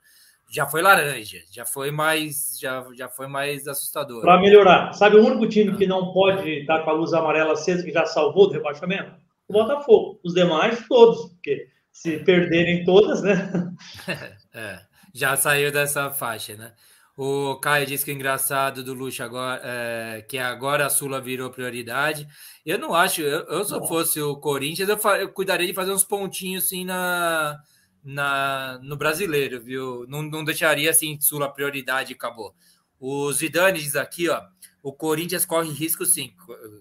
já 0.50 0.66
foi 0.66 0.82
laranja, 0.82 1.38
já 1.48 1.64
foi 1.64 1.92
mais, 1.92 2.58
já, 2.60 2.84
já 2.94 3.08
foi 3.08 3.28
mais 3.28 3.68
assustador. 3.68 4.22
Para 4.22 4.40
melhorar, 4.40 4.92
sabe 4.94 5.14
o 5.14 5.24
único 5.24 5.46
time 5.46 5.76
que 5.76 5.86
não 5.86 6.12
pode 6.12 6.50
estar 6.50 6.78
tá 6.78 6.84
com 6.84 6.90
a 6.90 6.94
luz 6.94 7.12
amarela 7.12 7.52
acesa 7.52 7.84
que 7.84 7.92
já 7.92 8.04
salvou 8.04 8.48
do 8.48 8.54
rebaixamento? 8.54 9.14
O 9.46 9.52
Botafogo. 9.52 10.18
Os 10.24 10.34
demais, 10.34 10.84
todos, 10.88 11.30
porque 11.30 11.68
se 11.92 12.18
perderem 12.18 12.84
todas, 12.84 13.22
né? 13.22 13.72
é, 14.52 14.80
já 15.14 15.36
saiu 15.36 15.70
dessa 15.70 16.10
faixa, 16.10 16.56
né? 16.56 16.72
O 17.14 17.56
Caio 17.56 17.86
disse 17.86 18.06
que 18.06 18.10
é 18.10 18.14
engraçado 18.14 18.82
do 18.82 18.94
Luxo 18.94 19.22
agora, 19.22 19.60
é, 19.62 20.22
que 20.22 20.38
agora 20.38 20.86
a 20.86 20.90
Sula 20.90 21.20
virou 21.20 21.50
prioridade. 21.50 22.26
Eu 22.64 22.78
não 22.78 22.94
acho, 22.94 23.20
eu, 23.20 23.46
eu 23.48 23.64
se 23.64 23.74
eu 23.74 23.86
fosse 23.86 24.20
o 24.20 24.36
Corinthians, 24.36 24.88
eu, 24.88 24.98
eu, 25.16 25.28
cuidaria 25.28 25.66
de 25.66 25.74
fazer 25.74 25.92
uns 25.92 26.04
pontinhos 26.04 26.64
assim 26.64 26.86
na, 26.86 27.60
na, 28.02 28.80
no 28.82 28.96
brasileiro, 28.96 29.62
viu? 29.62 30.06
Não, 30.08 30.22
não 30.22 30.42
deixaria 30.42 30.88
assim 30.88 31.20
Sula 31.20 31.52
prioridade 31.52 32.12
e 32.12 32.16
acabou. 32.16 32.54
O 32.98 33.30
Zidane 33.32 33.78
diz 33.78 33.94
aqui, 33.94 34.30
ó, 34.30 34.42
o 34.82 34.92
Corinthians 34.92 35.44
corre 35.44 35.70
risco 35.70 36.06
sim. 36.06 36.34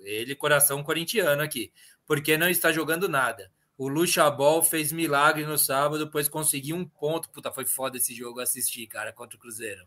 Ele, 0.04 0.34
coração 0.34 0.82
corintiano 0.82 1.42
aqui, 1.42 1.74
porque 2.06 2.38
não 2.38 2.50
está 2.50 2.72
jogando 2.72 3.10
nada. 3.10 3.52
O 3.82 3.88
Luxabol 3.88 4.62
fez 4.62 4.92
milagre 4.92 5.44
no 5.44 5.58
sábado, 5.58 6.08
pois 6.08 6.30
conseguiu 6.30 6.76
um 6.76 6.86
ponto. 6.86 7.28
Puta, 7.32 7.52
foi 7.52 7.66
foda 7.66 7.98
esse 7.98 8.14
jogo 8.14 8.40
assistir, 8.40 8.86
cara, 8.86 9.12
contra 9.12 9.36
o 9.36 9.40
Cruzeiro. 9.40 9.82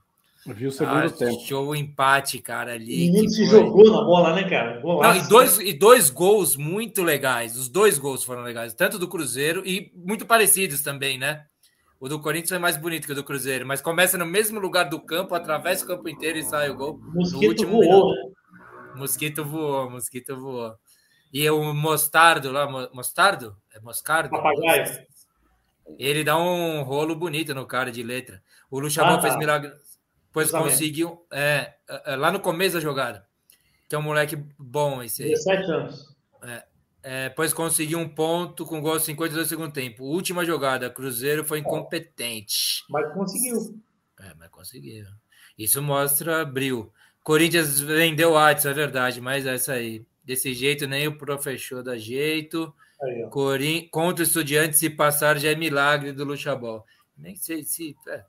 Eu 0.44 0.52
vi 0.52 0.66
o 0.66 0.72
segundo 0.72 1.06
ah, 1.06 1.10
tempo. 1.10 1.38
Show 1.46 1.68
o 1.68 1.76
empate, 1.76 2.40
cara, 2.40 2.72
ali. 2.72 3.08
E 3.08 3.28
se 3.28 3.48
foi... 3.48 3.60
jogou 3.60 3.88
na 3.92 4.02
bola, 4.02 4.34
né, 4.34 4.50
cara? 4.50 4.80
Não, 4.82 5.14
e, 5.14 5.28
dois, 5.28 5.60
e 5.60 5.72
dois 5.72 6.10
gols 6.10 6.56
muito 6.56 7.04
legais. 7.04 7.56
Os 7.56 7.68
dois 7.68 7.96
gols 7.96 8.24
foram 8.24 8.42
legais, 8.42 8.74
tanto 8.74 8.98
do 8.98 9.06
Cruzeiro 9.06 9.62
e 9.64 9.92
muito 9.94 10.26
parecidos 10.26 10.82
também, 10.82 11.16
né? 11.16 11.46
O 12.00 12.08
do 12.08 12.18
Corinthians 12.18 12.50
é 12.50 12.58
mais 12.58 12.76
bonito 12.76 13.06
que 13.06 13.12
o 13.12 13.14
do 13.14 13.22
Cruzeiro, 13.22 13.64
mas 13.64 13.80
começa 13.80 14.18
no 14.18 14.26
mesmo 14.26 14.58
lugar 14.58 14.90
do 14.90 14.98
campo, 14.98 15.36
atravessa 15.36 15.84
o 15.84 15.86
campo 15.86 16.08
inteiro 16.08 16.36
e 16.36 16.42
sai 16.42 16.68
o 16.68 16.74
gol. 16.74 16.98
Mosquito 17.00 17.40
no 17.40 17.48
último 17.48 17.70
voou, 17.70 17.82
minuto. 17.84 18.26
Né? 18.26 18.92
Mosquito 18.96 19.44
voou, 19.44 19.88
mosquito 19.88 20.36
voou. 20.36 20.74
E 21.32 21.48
o 21.48 21.72
Mostardo 21.72 22.50
lá, 22.50 22.68
Mostardo? 22.92 23.56
É 23.74 23.80
Moscardo? 23.80 24.30
Papagaio. 24.30 25.04
Ele 25.98 26.24
dá 26.24 26.38
um 26.38 26.82
rolo 26.82 27.14
bonito 27.14 27.54
no 27.54 27.66
cara 27.66 27.92
de 27.92 28.02
letra. 28.02 28.42
O 28.70 28.80
Luxabon 28.80 29.14
ah, 29.14 29.16
tá. 29.16 29.22
fez 29.22 29.36
milagre 29.36 29.72
Pois 30.34 30.50
conseguiu. 30.50 31.24
É, 31.30 31.74
é, 31.88 32.12
é, 32.12 32.16
lá 32.16 32.32
no 32.32 32.40
começo 32.40 32.74
da 32.74 32.80
jogada. 32.80 33.24
Que 33.88 33.94
é 33.94 33.98
um 33.98 34.02
moleque 34.02 34.36
bom 34.58 35.00
esse 35.00 35.22
aí. 35.22 35.30
17 35.30 35.70
anos. 35.70 36.16
É, 36.42 36.64
é, 37.04 37.28
pois 37.28 37.52
conseguiu 37.52 38.00
um 38.00 38.08
ponto 38.08 38.66
com 38.66 38.80
gol 38.80 38.98
52 38.98 39.46
do 39.46 39.48
segundo 39.48 39.72
tempo. 39.72 40.04
Última 40.04 40.44
jogada, 40.44 40.90
Cruzeiro 40.90 41.44
foi 41.44 41.60
incompetente. 41.60 42.82
Mas 42.90 43.12
conseguiu. 43.14 43.80
É, 44.20 44.34
mas 44.36 44.48
conseguiu. 44.48 45.06
Isso 45.56 45.80
mostra 45.80 46.44
bril. 46.44 46.92
Corinthians 47.22 47.78
vendeu 47.78 48.32
o 48.32 48.48
é 48.48 48.54
verdade, 48.72 49.20
mas 49.20 49.46
é 49.46 49.54
essa 49.54 49.74
aí. 49.74 50.04
Desse 50.24 50.52
jeito, 50.52 50.86
nem 50.88 51.06
o 51.06 51.16
professor 51.16 51.82
dá 51.82 51.96
jeito. 51.96 52.74
Aí, 53.04 53.26
Corin... 53.30 53.88
Contra 53.90 54.24
o 54.24 54.26
Estudiantes, 54.26 54.78
se 54.78 54.90
passar, 54.90 55.38
já 55.38 55.50
é 55.50 55.54
milagre 55.54 56.12
do 56.12 56.24
Luxabol. 56.24 56.84
Nem 57.16 57.36
sei 57.36 57.62
se. 57.62 57.96
É. 58.08 58.24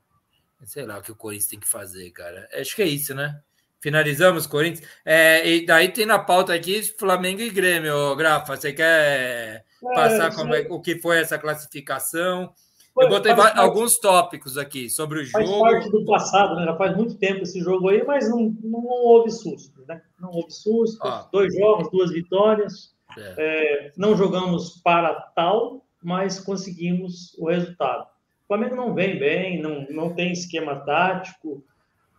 Sei 0.63 0.85
lá 0.85 0.97
o 0.97 1.01
que 1.01 1.11
o 1.11 1.15
Corinthians 1.15 1.47
tem 1.47 1.59
que 1.59 1.67
fazer, 1.67 2.09
cara. 2.11 2.47
Acho 2.53 2.75
que 2.75 2.81
é 2.81 2.87
isso, 2.87 3.13
né? 3.13 3.39
Finalizamos, 3.79 4.47
Corinthians. 4.47 4.87
É, 5.05 5.47
e 5.47 5.65
daí 5.65 5.89
tem 5.89 6.05
na 6.05 6.17
pauta 6.17 6.53
aqui 6.53 6.81
Flamengo 6.97 7.41
e 7.41 7.51
Grêmio, 7.51 8.15
Grafa. 8.15 8.55
Você 8.55 8.73
quer 8.73 8.83
é, 8.83 9.63
passar 9.93 10.33
como 10.33 10.55
é, 10.55 10.65
o 10.69 10.81
que 10.81 10.99
foi 10.99 11.19
essa 11.19 11.37
classificação? 11.37 12.51
Eu 12.97 13.09
botei 13.09 13.33
alguns 13.33 13.99
tópicos 13.99 14.57
aqui 14.57 14.89
sobre 14.89 15.21
o 15.21 15.29
faz 15.29 15.45
jogo. 15.45 15.59
Faz 15.59 15.73
parte 15.73 15.91
do 15.91 16.05
passado, 16.05 16.55
né? 16.55 16.63
Já 16.63 16.77
faz 16.77 16.95
muito 16.95 17.15
tempo 17.17 17.43
esse 17.43 17.59
jogo 17.59 17.89
aí, 17.89 18.03
mas 18.05 18.29
não, 18.29 18.55
não 18.63 18.85
houve 18.85 19.29
susto, 19.29 19.83
né? 19.85 20.01
Não 20.19 20.31
houve 20.31 20.51
susto. 20.51 21.05
Ah. 21.05 21.27
Dois 21.31 21.53
jogos, 21.53 21.91
duas 21.91 22.11
vitórias. 22.11 22.94
É. 23.17 23.35
É, 23.37 23.91
não 23.97 24.15
jogamos 24.15 24.81
para 24.83 25.13
tal, 25.35 25.85
mas 26.03 26.39
conseguimos 26.39 27.33
o 27.39 27.49
resultado. 27.49 28.03
O 28.43 28.47
Flamengo 28.47 28.75
não 28.75 28.93
vem 28.93 29.17
bem, 29.17 29.61
não, 29.61 29.85
não 29.89 30.13
tem 30.13 30.31
esquema 30.31 30.75
tático, 30.81 31.63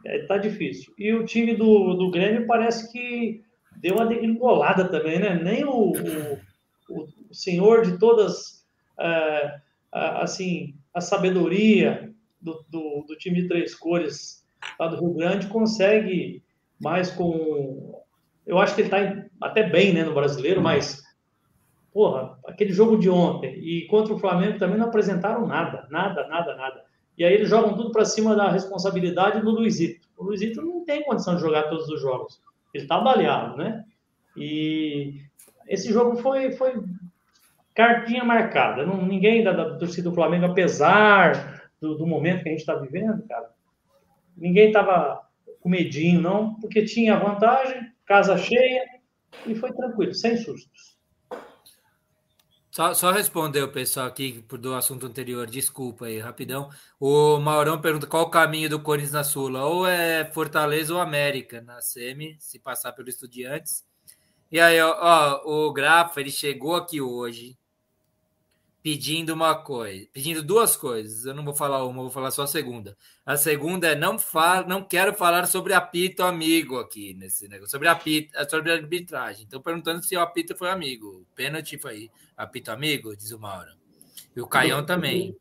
é, 0.05 0.25
tá 0.27 0.37
difícil. 0.37 0.93
E 0.99 1.13
o 1.13 1.25
time 1.25 1.55
do, 1.55 1.95
do 1.95 2.11
Grêmio 2.11 2.47
parece 2.47 2.91
que 2.93 3.45
deu 3.77 3.95
uma 3.95 4.07
degringolada 4.07 4.89
também, 4.89 5.19
né? 5.19 5.35
Nem 5.35 5.65
o, 5.65 5.93
o, 6.89 7.09
o 7.31 7.35
senhor 7.35 7.83
de 7.83 7.99
todas, 7.99 8.67
é, 8.99 9.61
assim, 9.93 10.75
a 10.95 11.01
sabedoria 11.01 12.13
do, 12.41 12.65
do, 12.69 13.05
do, 13.07 13.17
time 13.17 13.43
de 13.43 13.49
três 13.49 13.75
cores 13.75 14.45
lá 14.79 14.89
do 14.89 15.01
Rio 15.01 15.15
Grande 15.15 15.49
consegue 15.49 16.43
mais 16.81 17.11
com. 17.11 18.03
Eu 18.47 18.59
acho 18.59 18.75
que 18.75 18.83
ele 18.83 18.89
está 18.89 19.26
até 19.41 19.63
bem 19.69 19.93
né, 19.93 20.05
no 20.05 20.15
brasileiro, 20.15 20.61
mas 20.61 21.05
porra, 21.93 22.39
aquele 22.47 22.73
jogo 22.73 22.99
de 22.99 23.09
ontem 23.09 23.55
e 23.59 23.87
contra 23.87 24.13
o 24.13 24.19
Flamengo 24.19 24.59
também 24.59 24.79
não 24.79 24.89
apresentaram 24.89 25.47
nada, 25.47 25.87
nada, 25.91 26.27
nada, 26.29 26.55
nada. 26.55 26.85
E 27.17 27.25
aí 27.25 27.33
eles 27.33 27.49
jogam 27.49 27.75
tudo 27.75 27.91
para 27.91 28.05
cima 28.05 28.37
da 28.37 28.51
responsabilidade 28.51 29.41
do 29.41 29.51
Luizito. 29.51 30.07
O 30.17 30.25
Luizito 30.25 30.61
não 30.61 30.85
tem 30.85 31.05
condição 31.05 31.37
de 31.37 31.41
jogar 31.41 31.71
todos 31.71 31.89
os 31.89 32.01
jogos. 32.03 32.39
Ele 32.75 32.85
está 32.85 33.01
baleado, 33.01 33.57
né? 33.57 33.83
E 34.37 35.23
esse 35.67 35.91
jogo 35.91 36.17
foi, 36.17 36.53
foi 36.53 36.75
cartinha 37.75 38.23
marcada. 38.23 38.85
Não, 38.85 39.01
ninguém 39.01 39.43
da, 39.43 39.53
da 39.53 39.79
torcida 39.79 40.11
do 40.11 40.15
Flamengo, 40.15 40.45
apesar 40.45 41.63
do, 41.81 41.97
do 41.97 42.07
momento 42.07 42.43
que 42.43 42.51
a 42.51 42.53
gente 42.53 42.61
está 42.61 42.75
vivendo, 42.75 43.27
cara, 43.27 43.51
ninguém 44.37 44.67
estava 44.67 45.23
com 45.61 45.69
medinho, 45.71 46.21
não, 46.21 46.55
porque 46.61 46.85
tinha 46.85 47.19
vantagem, 47.19 47.91
casa 48.05 48.37
cheia, 48.37 48.85
e 49.47 49.55
foi 49.55 49.73
tranquilo, 49.73 50.15
sem 50.15 50.37
sustos. 50.37 50.97
Só, 52.71 52.93
só 52.93 53.11
responder 53.11 53.63
o 53.63 53.73
pessoal 53.73 54.07
aqui 54.07 54.45
do 54.61 54.75
assunto 54.75 55.07
anterior, 55.07 55.47
desculpa 55.47 56.05
aí, 56.05 56.19
rapidão. 56.19 56.69
O 57.01 57.39
Maurão 57.39 57.81
pergunta 57.81 58.07
qual 58.07 58.25
o 58.25 58.31
caminho 58.31 58.69
do 58.69 58.79
Corinthians 58.79 59.13
na 59.13 59.25
Sula, 59.25 59.65
ou 59.65 59.87
é 59.87 60.31
Fortaleza 60.33 60.93
ou 60.93 61.01
América 61.01 61.63
na 61.63 61.81
semi, 61.81 62.37
se 62.39 62.59
passar 62.59 62.93
pelo 62.93 63.09
Estudiantes. 63.09 63.83
E 64.53 64.61
aí, 64.61 64.79
ó, 64.81 64.95
ó 64.95 65.67
o 65.67 65.73
Grafa, 65.73 66.21
ele 66.21 66.31
chegou 66.31 66.77
aqui 66.77 67.01
hoje, 67.01 67.57
pedindo 68.87 69.35
uma 69.35 69.53
coisa, 69.53 70.07
pedindo 70.13 70.45
duas 70.45 70.77
coisas. 70.77 71.27
Eu 71.27 71.35
não 71.35 71.45
vou 71.45 71.53
falar 71.53 71.85
uma, 71.85 72.03
vou 72.03 72.11
falar 72.11 72.31
só 72.31 72.43
a 72.43 72.47
segunda. 72.47 72.97
A 73.27 73.37
segunda 73.37 73.89
é 73.89 73.97
não 73.97 74.17
fala, 74.17 74.65
não 74.65 74.81
quero 74.81 75.13
falar 75.13 75.49
sobre 75.49 75.75
apito 75.75 76.23
amigo 76.23 76.79
aqui 76.79 77.13
nesse 77.13 77.49
negócio, 77.49 77.73
sobre 77.73 77.89
apito, 77.89 78.31
sobre 78.49 78.71
arbitragem. 78.71 79.45
Então 79.45 79.61
perguntando 79.61 80.05
se 80.05 80.17
o 80.17 80.21
apito 80.21 80.57
foi 80.57 80.71
amigo. 80.71 81.09
O 81.09 81.27
pênalti 81.35 81.77
foi 81.77 82.09
apito 82.37 82.71
amigo, 82.71 83.17
diz 83.17 83.33
o 83.33 83.41
Mauro. 83.41 83.73
E 84.37 84.41
o 84.41 84.47
Caião 84.47 84.87
também. 84.87 85.37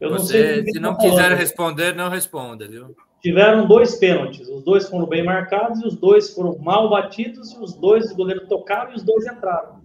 Eu 0.00 0.10
não 0.10 0.18
Você, 0.18 0.62
se 0.62 0.78
não 0.78 0.96
tá 0.96 1.02
quiser 1.02 1.32
responder, 1.32 1.96
não 1.96 2.08
responda, 2.08 2.68
viu? 2.68 2.94
Tiveram 3.20 3.66
dois 3.66 3.96
pênaltis, 3.96 4.46
os 4.48 4.62
dois 4.62 4.88
foram 4.88 5.06
bem 5.06 5.24
marcados 5.24 5.80
e 5.80 5.86
os 5.88 5.96
dois 5.96 6.32
foram 6.32 6.56
mal 6.58 6.88
batidos 6.88 7.50
e 7.54 7.58
os 7.58 7.74
dois 7.74 8.12
o 8.12 8.14
goleiro 8.14 8.46
tocaram 8.46 8.92
e 8.92 8.94
os 8.94 9.02
dois 9.02 9.26
entraram. 9.26 9.83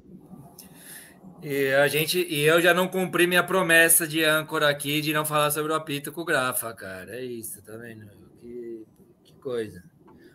E 1.41 1.73
a 1.73 1.87
gente 1.87 2.19
e 2.19 2.41
eu 2.41 2.61
já 2.61 2.73
não 2.73 2.87
cumpri 2.87 3.25
minha 3.25 3.43
promessa 3.43 4.07
de 4.07 4.23
âncora 4.23 4.69
aqui 4.69 5.01
de 5.01 5.13
não 5.13 5.25
falar 5.25 5.51
sobre 5.51 5.71
o 5.71 5.75
apito 5.75 6.11
com 6.11 6.21
o 6.21 6.25
Grafa, 6.25 6.73
cara. 6.73 7.15
É 7.15 7.23
isso, 7.23 7.61
tá 7.63 7.77
vendo? 7.77 8.07
Que, 8.41 8.85
que 9.23 9.33
coisa. 9.35 9.83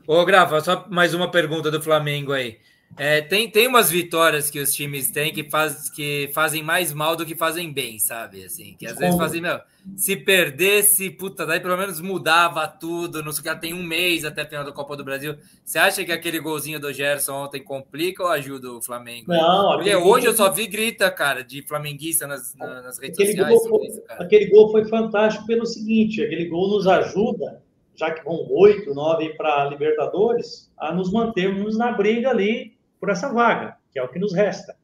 Ô, 0.07 0.25
Grafa, 0.25 0.61
só 0.61 0.87
mais 0.89 1.15
uma 1.15 1.31
pergunta 1.31 1.71
do 1.71 1.83
Flamengo 1.83 2.33
aí. 2.33 2.59
É, 2.97 3.21
tem, 3.21 3.51
tem 3.51 3.67
umas 3.67 3.91
vitórias 3.91 4.51
que 4.51 4.61
os 4.61 4.73
times 4.73 5.11
têm 5.11 5.33
que, 5.33 5.45
faz, 5.51 5.91
que 5.91 6.31
fazem 6.33 6.63
mais 6.63 6.93
mal 6.93 7.17
do 7.17 7.27
que 7.27 7.35
fazem 7.35 7.73
bem, 7.73 7.99
sabe? 7.99 8.45
Assim, 8.45 8.77
que 8.79 8.87
às 8.87 8.97
vezes 8.97 9.17
fazem, 9.17 9.41
meu, 9.41 9.59
se 9.97 10.17
perdesse, 10.17 11.11
puta, 11.11 11.45
daí 11.45 11.59
pelo 11.59 11.77
menos 11.77 12.01
mudava 12.01 12.69
tudo, 12.69 13.23
não 13.23 13.33
sei 13.33 13.41
o 13.41 13.55
que, 13.55 13.61
tem 13.61 13.75
um 13.75 13.83
mês 13.83 14.25
até 14.25 14.43
a 14.43 14.47
final 14.47 14.65
da 14.65 14.71
Copa 14.71 14.97
do 14.97 15.05
Brasil. 15.05 15.37
Você 15.65 15.79
acha 15.79 16.05
que 16.05 16.13
aquele 16.13 16.39
golzinho 16.39 16.79
do 16.79 16.93
Gerson 16.93 17.45
ontem 17.45 17.63
complica 17.63 18.23
ou 18.23 18.29
ajuda 18.29 18.73
o 18.73 18.83
Flamengo? 18.83 19.27
Não, 19.27 19.73
Porque 19.75 19.95
hoje 19.97 20.27
eu 20.27 20.35
só 20.35 20.51
vi 20.51 20.69
grita, 20.69 21.11
cara, 21.11 21.43
de 21.43 21.63
flamenguista 21.63 22.29
nas, 22.29 22.55
nas 22.55 22.99
redes 22.99 23.19
aquele 23.19 23.37
sociais. 23.37 23.59
Gol 23.59 23.69
foi, 23.69 23.87
isso, 23.89 24.03
aquele 24.09 24.47
gol 24.47 24.71
foi 24.71 24.85
fantástico 24.85 25.47
pelo 25.47 25.67
seguinte, 25.67 26.23
aquele 26.23 26.45
gol 26.45 26.69
nos 26.69 26.87
ajuda, 26.87 27.61
já 27.97 28.13
que 28.13 28.25
vão 28.25 28.47
oito, 28.51 28.95
nove 28.95 29.31
para 29.31 29.69
Libertadores, 29.69 30.71
a 30.79 30.93
nos 30.93 31.11
mantermos 31.11 31.77
na 31.77 31.91
briga 31.91 32.31
ali 32.31 32.74
por 33.05 33.11
essa 33.11 33.31
vaga, 33.31 33.77
que 33.93 33.99
é 33.99 34.03
o 34.03 34.09
que 34.09 34.19
nos 34.19 34.33
resta. 34.33 34.75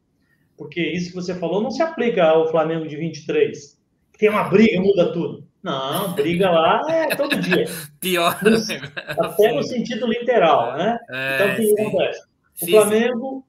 Porque 0.54 0.78
isso 0.78 1.08
que 1.08 1.14
você 1.14 1.34
falou 1.34 1.62
não 1.62 1.70
se 1.70 1.82
aplica 1.82 2.22
ao 2.22 2.50
Flamengo 2.50 2.86
de 2.86 2.94
23. 2.94 3.80
Tem 4.18 4.28
uma 4.28 4.44
briga, 4.44 4.78
muda 4.78 5.10
tudo. 5.10 5.48
Não, 5.62 6.12
briga 6.12 6.50
lá 6.50 6.82
é 6.86 7.16
todo 7.16 7.40
dia. 7.40 7.64
Pior. 7.98 8.38
até 9.18 9.52
no 9.52 9.62
sentido 9.62 10.06
literal, 10.06 10.76
né? 10.76 10.98
É, 11.08 11.34
então, 11.34 11.64
o 11.64 11.74
que 11.74 11.80
acontece? 11.80 12.20
O 12.62 12.66
Flamengo, 12.66 13.46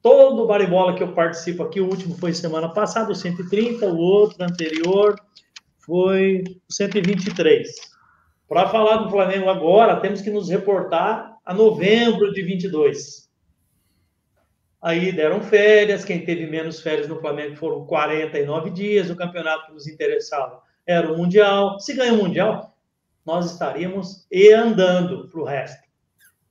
todo 0.00 0.44
o 0.44 0.46
baribola 0.46 0.94
que 0.94 1.02
eu 1.02 1.12
participo 1.12 1.64
aqui, 1.64 1.80
o 1.80 1.88
último 1.88 2.16
foi 2.16 2.32
semana 2.32 2.68
passada, 2.68 3.10
o 3.10 3.14
130, 3.14 3.86
o 3.86 3.98
outro 3.98 4.40
anterior 4.44 5.16
foi 5.80 6.44
o 6.46 6.72
123. 6.72 7.68
Para 8.48 8.68
falar 8.68 8.98
do 8.98 9.10
Flamengo 9.10 9.50
agora, 9.50 9.96
temos 9.96 10.20
que 10.20 10.30
nos 10.30 10.48
reportar 10.48 11.38
a 11.44 11.52
novembro 11.52 12.32
de 12.32 12.42
22. 12.42 13.25
Aí 14.82 15.10
deram 15.10 15.40
férias, 15.40 16.04
quem 16.04 16.24
teve 16.24 16.46
menos 16.46 16.80
férias 16.80 17.08
no 17.08 17.20
Flamengo 17.20 17.56
foram 17.56 17.86
49 17.86 18.70
dias, 18.70 19.10
o 19.10 19.16
campeonato 19.16 19.66
que 19.66 19.72
nos 19.72 19.86
interessava 19.86 20.62
era 20.86 21.12
o 21.12 21.16
Mundial. 21.16 21.80
Se 21.80 21.94
ganha 21.94 22.12
o 22.12 22.18
Mundial, 22.18 22.76
nós 23.24 23.50
estaríamos 23.50 24.26
e 24.30 24.52
andando 24.52 25.28
para 25.28 25.40
o 25.40 25.44
resto. 25.44 25.84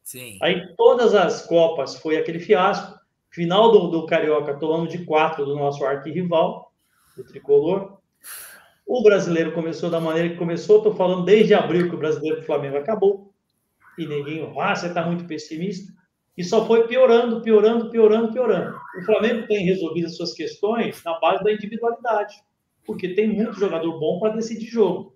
Sim. 0.03 0.37
Aí 0.41 0.75
todas 0.75 1.15
as 1.15 1.45
Copas 1.45 1.95
foi 1.95 2.17
aquele 2.17 2.39
fiasco. 2.39 2.99
Final 3.31 3.71
do, 3.71 3.87
do 3.87 4.05
Carioca, 4.05 4.53
tomamos 4.53 4.89
de 4.89 5.03
quatro 5.03 5.45
do 5.45 5.55
nosso 5.55 5.83
arquirrival, 5.83 6.71
do 7.17 7.23
tricolor. 7.23 7.97
O 8.85 9.01
brasileiro 9.01 9.51
começou 9.51 9.89
da 9.89 9.99
maneira 9.99 10.29
que 10.29 10.37
começou. 10.37 10.77
Estou 10.77 10.95
falando 10.95 11.25
desde 11.25 11.53
abril 11.53 11.89
que 11.89 11.95
o 11.95 11.99
brasileiro 11.99 12.37
do 12.37 12.45
Flamengo 12.45 12.77
acabou. 12.77 13.33
E 13.97 14.05
ninguém, 14.05 14.53
ah, 14.59 14.75
você 14.75 14.87
está 14.87 15.05
muito 15.05 15.25
pessimista. 15.25 15.91
E 16.37 16.43
só 16.43 16.65
foi 16.65 16.87
piorando, 16.87 17.41
piorando, 17.41 17.89
piorando, 17.89 18.33
piorando. 18.33 18.77
O 18.99 19.05
Flamengo 19.05 19.47
tem 19.47 19.65
resolvido 19.65 20.07
as 20.07 20.17
suas 20.17 20.33
questões 20.33 21.01
na 21.03 21.17
base 21.19 21.43
da 21.43 21.53
individualidade, 21.53 22.35
porque 22.85 23.09
tem 23.09 23.27
muito 23.27 23.53
jogador 23.53 23.97
bom 23.99 24.19
para 24.19 24.33
decidir 24.33 24.67
jogo. 24.67 25.15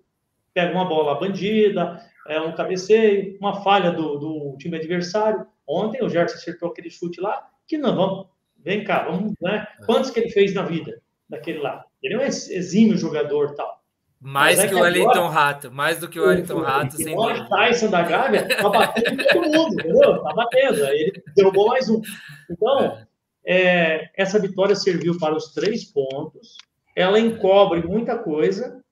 Pega 0.54 0.72
uma 0.72 0.86
bola 0.86 1.20
bandida, 1.20 2.00
é 2.26 2.40
um 2.40 2.54
cabeceio, 2.54 3.36
uma 3.38 3.62
falha 3.62 3.90
do, 3.90 4.18
do 4.18 4.56
time 4.58 4.76
adversário. 4.76 5.46
Ontem 5.68 6.02
o 6.02 6.08
Gerson 6.08 6.36
acertou 6.36 6.70
aquele 6.70 6.90
chute 6.90 7.20
lá, 7.20 7.48
que 7.66 7.78
não, 7.78 7.94
vamos, 7.94 8.26
vem 8.58 8.82
cá, 8.82 9.04
vamos, 9.04 9.34
né? 9.40 9.66
Quantos 9.86 10.10
que 10.10 10.20
ele 10.20 10.30
fez 10.30 10.54
na 10.54 10.62
vida 10.62 11.00
daquele 11.28 11.58
lá? 11.58 11.84
Ele 12.02 12.14
é 12.14 12.18
um 12.18 12.22
exímio 12.22 12.96
jogador 12.96 13.54
tal. 13.54 13.79
Mais 14.20 14.58
é 14.58 14.64
que, 14.64 14.68
que 14.68 14.74
o 14.74 14.82
Wellington 14.82 15.28
Rato, 15.28 15.72
mais 15.72 15.98
do 15.98 16.06
que 16.06 16.20
o 16.20 16.26
Wellington 16.26 16.60
Rato. 16.60 16.96
O 16.96 17.48
Tyson 17.48 17.88
da 17.88 18.02
Gávea 18.02 18.46
tá 18.48 18.68
batendo 18.68 19.24
todo 19.32 19.50
mundo, 19.50 19.72
entendeu? 19.72 20.22
Tá 20.22 20.34
batendo, 20.34 20.84
aí 20.84 21.00
ele 21.00 21.22
derrubou 21.34 21.68
mais 21.68 21.88
um. 21.88 22.02
Então, 22.50 22.98
é, 23.42 24.10
essa 24.14 24.38
vitória 24.38 24.76
serviu 24.76 25.18
para 25.18 25.34
os 25.34 25.54
três 25.54 25.86
pontos, 25.86 26.58
ela 26.94 27.18
encobre 27.18 27.82
muita 27.82 28.18
coisa. 28.18 28.82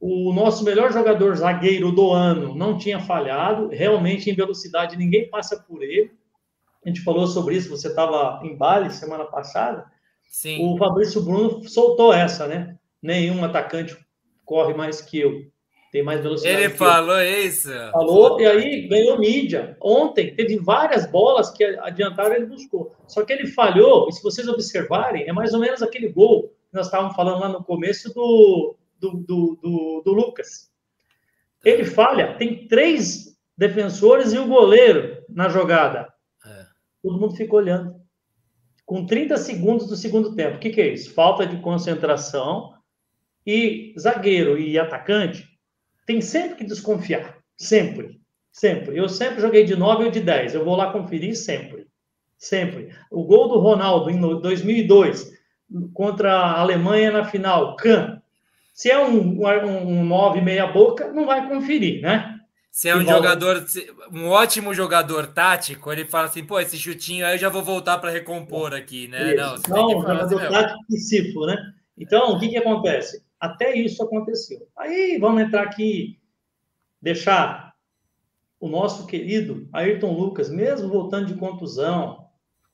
O 0.00 0.32
nosso 0.32 0.64
melhor 0.64 0.92
jogador 0.92 1.36
zagueiro 1.36 1.92
do 1.92 2.12
ano 2.12 2.54
não 2.54 2.78
tinha 2.78 3.00
falhado, 3.00 3.68
realmente 3.68 4.30
em 4.30 4.34
velocidade 4.34 4.96
ninguém 4.96 5.28
passa 5.28 5.58
por 5.58 5.82
ele. 5.82 6.12
A 6.84 6.88
gente 6.88 7.02
falou 7.02 7.26
sobre 7.26 7.56
isso, 7.56 7.68
você 7.68 7.88
estava 7.88 8.40
em 8.46 8.56
Bali 8.56 8.90
semana 8.90 9.24
passada. 9.24 9.84
Sim. 10.30 10.64
O 10.64 10.78
Fabrício 10.78 11.20
Bruno 11.20 11.68
soltou 11.68 12.14
essa, 12.14 12.46
né? 12.46 12.78
Nenhum 13.02 13.44
atacante 13.44 13.96
corre 14.48 14.72
mais 14.72 15.02
que 15.02 15.20
eu, 15.20 15.42
tem 15.92 16.02
mais 16.02 16.22
velocidade. 16.22 16.62
Ele 16.62 16.72
falou 16.72 17.20
eu. 17.20 17.46
isso. 17.46 17.68
Falou, 17.92 18.40
e 18.40 18.46
aí 18.46 18.88
ganhou 18.88 19.18
mídia. 19.18 19.76
Ontem 19.80 20.34
teve 20.34 20.56
várias 20.56 21.06
bolas 21.06 21.50
que 21.50 21.62
adiantaram, 21.64 22.34
ele 22.34 22.46
buscou. 22.46 22.96
Só 23.06 23.24
que 23.24 23.32
ele 23.32 23.46
falhou, 23.46 24.08
e 24.08 24.12
se 24.12 24.22
vocês 24.22 24.48
observarem, 24.48 25.28
é 25.28 25.32
mais 25.32 25.52
ou 25.52 25.60
menos 25.60 25.82
aquele 25.82 26.08
gol 26.08 26.48
que 26.48 26.74
nós 26.74 26.86
estávamos 26.86 27.14
falando 27.14 27.40
lá 27.40 27.48
no 27.50 27.62
começo 27.62 28.12
do, 28.14 28.74
do, 28.98 29.10
do, 29.18 29.58
do, 29.62 30.02
do 30.04 30.12
Lucas. 30.12 30.70
Ele 31.62 31.84
falha, 31.84 32.34
tem 32.38 32.66
três 32.66 33.36
defensores 33.56 34.32
e 34.32 34.38
o 34.38 34.46
goleiro 34.46 35.22
na 35.28 35.50
jogada. 35.50 36.08
É. 36.46 36.66
Todo 37.02 37.20
mundo 37.20 37.36
fica 37.36 37.54
olhando. 37.54 37.96
Com 38.86 39.04
30 39.04 39.36
segundos 39.36 39.86
do 39.86 39.96
segundo 39.96 40.34
tempo. 40.34 40.56
O 40.56 40.58
que, 40.58 40.70
que 40.70 40.80
é 40.80 40.88
isso? 40.88 41.12
Falta 41.12 41.46
de 41.46 41.60
concentração 41.60 42.77
e 43.48 43.94
zagueiro 43.98 44.58
e 44.58 44.78
atacante 44.78 45.48
tem 46.04 46.20
sempre 46.20 46.56
que 46.56 46.64
desconfiar. 46.64 47.38
Sempre. 47.56 48.20
Sempre. 48.52 48.98
Eu 48.98 49.08
sempre 49.08 49.40
joguei 49.40 49.64
de 49.64 49.74
9 49.74 50.04
ou 50.04 50.10
de 50.10 50.20
10. 50.20 50.54
Eu 50.54 50.66
vou 50.66 50.76
lá 50.76 50.92
conferir 50.92 51.34
sempre. 51.34 51.86
Sempre. 52.36 52.90
O 53.10 53.24
gol 53.24 53.48
do 53.48 53.58
Ronaldo 53.58 54.10
em 54.10 54.20
2002 54.20 55.32
contra 55.94 56.30
a 56.34 56.60
Alemanha 56.60 57.10
na 57.10 57.24
final, 57.24 57.74
Kahn. 57.76 58.18
Se 58.74 58.90
é 58.90 59.02
um, 59.02 59.40
um, 59.42 60.00
um 60.00 60.04
9 60.04 60.42
meia 60.42 60.66
boca, 60.66 61.10
não 61.10 61.24
vai 61.24 61.48
conferir, 61.48 62.02
né? 62.02 62.38
Se 62.70 62.90
é 62.90 62.96
um 62.96 63.04
jogador, 63.04 63.64
um 64.12 64.28
ótimo 64.28 64.74
jogador 64.74 65.26
tático, 65.28 65.90
ele 65.90 66.04
fala 66.04 66.26
assim, 66.26 66.44
pô, 66.44 66.60
esse 66.60 66.76
chutinho 66.76 67.24
aí 67.24 67.34
eu 67.34 67.38
já 67.38 67.48
vou 67.48 67.62
voltar 67.62 67.96
para 67.96 68.10
recompor 68.10 68.74
aqui, 68.74 69.08
né? 69.08 69.34
Isso. 69.34 69.36
Não, 69.36 69.56
você 69.56 69.70
não, 69.70 69.86
tem 69.86 69.96
que 69.96 70.02
falar 70.02 70.28
jogador 70.28 70.42
assim, 70.42 70.52
tático 70.52 70.84
e 70.90 70.98
cifro, 70.98 71.46
né? 71.46 71.56
Então, 71.96 72.32
o 72.32 72.38
que 72.38 72.48
que 72.48 72.58
acontece? 72.58 73.27
Até 73.40 73.76
isso 73.76 74.02
aconteceu. 74.02 74.68
Aí 74.76 75.18
vamos 75.18 75.42
entrar 75.42 75.62
aqui, 75.62 76.18
deixar 77.00 77.74
o 78.60 78.68
nosso 78.68 79.06
querido 79.06 79.68
Ayrton 79.72 80.12
Lucas, 80.12 80.50
mesmo 80.50 80.88
voltando 80.88 81.26
de 81.26 81.34
contusão, 81.34 82.28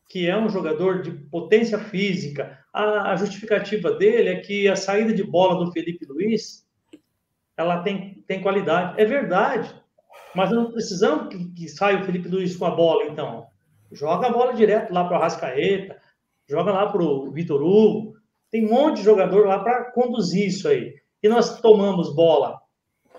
que 0.08 0.28
é 0.28 0.36
um 0.36 0.48
jogador 0.48 1.02
de 1.02 1.10
potência 1.10 1.78
física, 1.78 2.58
a, 2.72 3.12
a 3.12 3.16
justificativa 3.16 3.92
dele 3.92 4.30
é 4.30 4.40
que 4.40 4.68
a 4.68 4.76
saída 4.76 5.12
de 5.12 5.22
bola 5.22 5.64
do 5.64 5.72
Felipe 5.72 6.04
Luiz 6.06 6.66
ela 7.56 7.82
tem, 7.82 8.22
tem 8.26 8.42
qualidade. 8.42 9.00
É 9.00 9.04
verdade, 9.04 9.74
mas 10.34 10.50
não 10.50 10.72
precisamos 10.72 11.28
que, 11.28 11.44
que 11.52 11.68
saia 11.68 12.00
o 12.00 12.04
Felipe 12.04 12.28
Luiz 12.28 12.56
com 12.56 12.64
a 12.64 12.70
bola, 12.70 13.04
então. 13.04 13.46
Joga 13.92 14.26
a 14.26 14.32
bola 14.32 14.54
direto 14.54 14.92
lá 14.92 15.04
para 15.04 15.16
o 15.16 15.20
Rascaeta, 15.20 16.00
joga 16.48 16.72
lá 16.72 16.90
para 16.90 17.02
o 17.02 17.30
Vitor 17.30 17.62
Hugo, 17.62 18.13
tem 18.55 18.64
um 18.64 18.70
monte 18.70 18.98
de 18.98 19.02
jogador 19.02 19.48
lá 19.48 19.59
para 19.59 19.90
conduzir 19.90 20.47
isso 20.47 20.68
aí. 20.68 20.94
E 21.20 21.28
nós 21.28 21.60
tomamos 21.60 22.14
bola. 22.14 22.60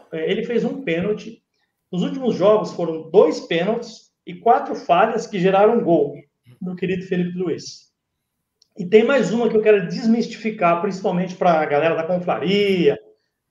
É, 0.10 0.32
ele 0.32 0.46
fez 0.46 0.64
um 0.64 0.82
pênalti. 0.82 1.44
Nos 1.92 2.04
últimos 2.04 2.36
jogos 2.36 2.72
foram 2.72 3.10
dois 3.12 3.42
pênaltis 3.42 4.14
e 4.26 4.34
quatro 4.34 4.76
falhas 4.76 5.28
que 5.28 5.38
geraram 5.38 5.84
gol 5.84 6.16
do 6.62 6.74
querido 6.74 7.06
Felipe 7.06 7.38
Luiz. 7.38 7.92
E 8.78 8.86
tem 8.86 9.04
mais 9.04 9.34
uma 9.34 9.50
que 9.50 9.58
eu 9.58 9.62
quero 9.62 9.90
desmistificar, 9.90 10.80
principalmente 10.80 11.36
para 11.36 11.60
a 11.60 11.66
galera 11.66 11.96
da 11.96 12.08
confraria, 12.08 12.98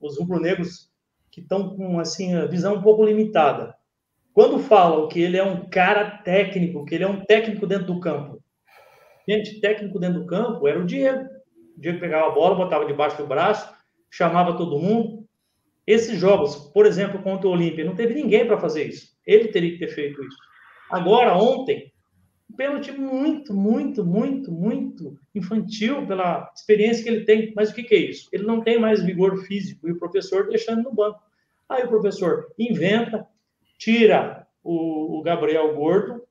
os 0.01 0.17
rubro-negros 0.17 0.91
que 1.29 1.41
estão 1.41 1.75
com 1.75 1.99
assim 1.99 2.33
a 2.33 2.47
visão 2.47 2.77
um 2.77 2.81
pouco 2.81 3.05
limitada. 3.05 3.75
Quando 4.33 4.57
falam 4.57 5.07
que 5.07 5.21
ele 5.21 5.37
é 5.37 5.43
um 5.43 5.69
cara 5.69 6.17
técnico, 6.23 6.83
que 6.83 6.95
ele 6.95 7.03
é 7.03 7.07
um 7.07 7.23
técnico 7.23 7.67
dentro 7.67 7.85
do 7.85 7.99
campo. 7.99 8.41
Gente, 9.29 9.61
técnico 9.61 9.99
dentro 9.99 10.21
do 10.21 10.25
campo 10.25 10.67
era 10.67 10.79
o 10.79 10.85
Diego. 10.85 11.34
O 11.75 11.81
Diego 11.81 11.99
pegava 11.99 12.27
a 12.27 12.31
bola, 12.31 12.55
botava 12.55 12.85
debaixo 12.85 13.17
do 13.17 13.27
braço, 13.27 13.73
chamava 14.09 14.57
todo 14.57 14.79
mundo. 14.79 15.25
Esses 15.85 16.19
jogos, 16.19 16.55
por 16.55 16.85
exemplo, 16.85 17.21
contra 17.21 17.47
o 17.47 17.51
Olímpia, 17.51 17.85
não 17.85 17.95
teve 17.95 18.13
ninguém 18.13 18.45
para 18.45 18.59
fazer 18.59 18.85
isso. 18.85 19.15
Ele 19.25 19.49
teria 19.49 19.71
que 19.71 19.79
ter 19.79 19.89
feito 19.89 20.23
isso. 20.23 20.37
Agora, 20.89 21.35
ontem, 21.35 21.91
um 22.49 22.55
pênalti 22.55 22.91
muito, 22.91 23.53
muito, 23.53 24.03
muito, 24.05 24.51
muito 24.51 25.19
infantil 25.33 26.07
pela 26.07 26.51
experiência 26.55 27.03
que 27.03 27.09
ele 27.09 27.25
tem. 27.25 27.53
Mas 27.55 27.69
o 27.69 27.75
que, 27.75 27.83
que 27.83 27.95
é 27.95 27.99
isso? 27.99 28.29
Ele 28.31 28.43
não 28.43 28.61
tem 28.61 28.79
mais 28.79 29.03
vigor 29.03 29.37
físico 29.45 29.87
e 29.87 29.91
o 29.91 29.99
professor 29.99 30.47
deixando 30.47 30.83
no 30.83 30.93
banco. 30.93 31.21
Aí 31.67 31.83
o 31.83 31.89
professor 31.89 32.47
inventa, 32.57 33.27
tira 33.77 34.47
o, 34.63 35.19
o 35.19 35.21
Gabriel 35.21 35.75
Gordo, 35.75 36.23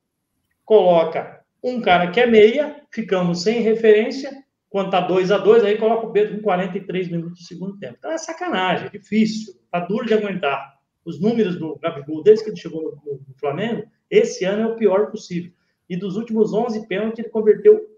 coloca 0.65 1.45
um 1.63 1.81
cara 1.81 2.11
que 2.11 2.21
é 2.21 2.27
meia, 2.27 2.83
ficamos 2.91 3.43
sem 3.43 3.61
referência, 3.61 4.44
quando 4.75 4.87
está 4.87 5.03
2 5.03 5.31
a 5.31 5.39
2 5.39 5.63
aí 5.63 5.79
coloca 5.79 6.09
o 6.09 6.11
Pedro 6.11 6.35
com 6.35 6.43
43 6.43 7.09
minutos 7.09 7.39
do 7.39 7.47
segundo 7.47 7.79
tempo. 7.79 7.95
Então 7.97 8.11
é 8.11 8.19
sacanagem, 8.19 8.89
é 8.89 8.91
difícil, 8.91 9.55
tá 9.71 9.79
duro 9.79 10.05
de 10.05 10.15
aguentar. 10.15 10.81
Os 11.05 11.21
números 11.21 11.57
do 11.61 11.79
Gabigol, 11.79 12.25
desde 12.25 12.43
que 12.43 12.51
ele 12.51 12.57
chegou 12.57 12.83
no, 13.07 13.13
no, 13.15 13.35
Flamengo, 13.39 13.85
esse 14.11 14.45
ano 14.45 14.63
é 14.63 14.67
o 14.67 14.75
pior 14.75 15.13
possível. 15.13 15.53
E 15.89 15.95
dos 15.95 16.17
últimos 16.17 16.53
11 16.53 16.89
pênaltis, 16.89 17.21
ele 17.21 17.29
converteu 17.29 17.89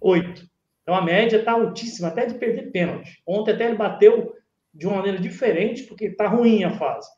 8. 0.00 0.44
Então 0.82 0.96
a 0.96 1.02
média 1.02 1.36
está 1.36 1.52
altíssima, 1.52 2.08
até 2.08 2.26
de 2.26 2.34
perder 2.34 2.72
pênalti. 2.72 3.22
Ontem 3.24 3.52
até 3.52 3.66
ele 3.66 3.76
bateu 3.76 4.34
de 4.74 4.88
uma 4.88 4.96
maneira 4.96 5.20
diferente, 5.20 5.84
porque 5.84 6.06
está 6.06 6.26
ruim 6.26 6.64
a 6.64 6.70
fase. 6.72 7.08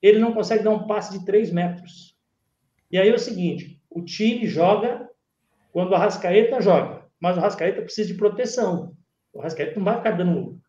Ele 0.00 0.20
não 0.20 0.32
consegue 0.32 0.62
dar 0.62 0.70
um 0.70 0.86
passe 0.86 1.18
de 1.18 1.24
3 1.24 1.50
metros. 1.50 2.16
E 2.88 2.98
aí 2.98 3.08
é 3.08 3.14
o 3.14 3.18
seguinte: 3.18 3.82
o 3.90 4.00
time 4.00 4.46
joga 4.46 5.10
quando 5.72 5.92
a 5.92 5.98
Rascaeta 5.98 6.60
joga 6.60 7.03
mas 7.24 7.38
o 7.38 7.40
Rascaeta 7.40 7.80
precisa 7.80 8.12
de 8.12 8.18
proteção. 8.18 8.94
O 9.32 9.40
Rascaeta 9.40 9.76
não 9.76 9.84
vai 9.84 9.96
ficar 9.96 10.10
dando 10.10 10.60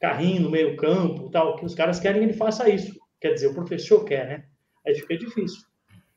carrinho 0.00 0.40
no 0.40 0.50
meio 0.50 0.74
campo, 0.74 1.28
tal, 1.28 1.56
que 1.56 1.66
os 1.66 1.74
caras 1.74 2.00
querem 2.00 2.22
que 2.22 2.28
ele 2.28 2.32
faça 2.32 2.66
isso. 2.66 2.98
Quer 3.20 3.34
dizer, 3.34 3.48
o 3.48 3.54
professor 3.54 4.02
quer, 4.02 4.26
né? 4.26 4.44
Aí 4.86 4.94
fica 4.94 5.18
difícil. 5.18 5.60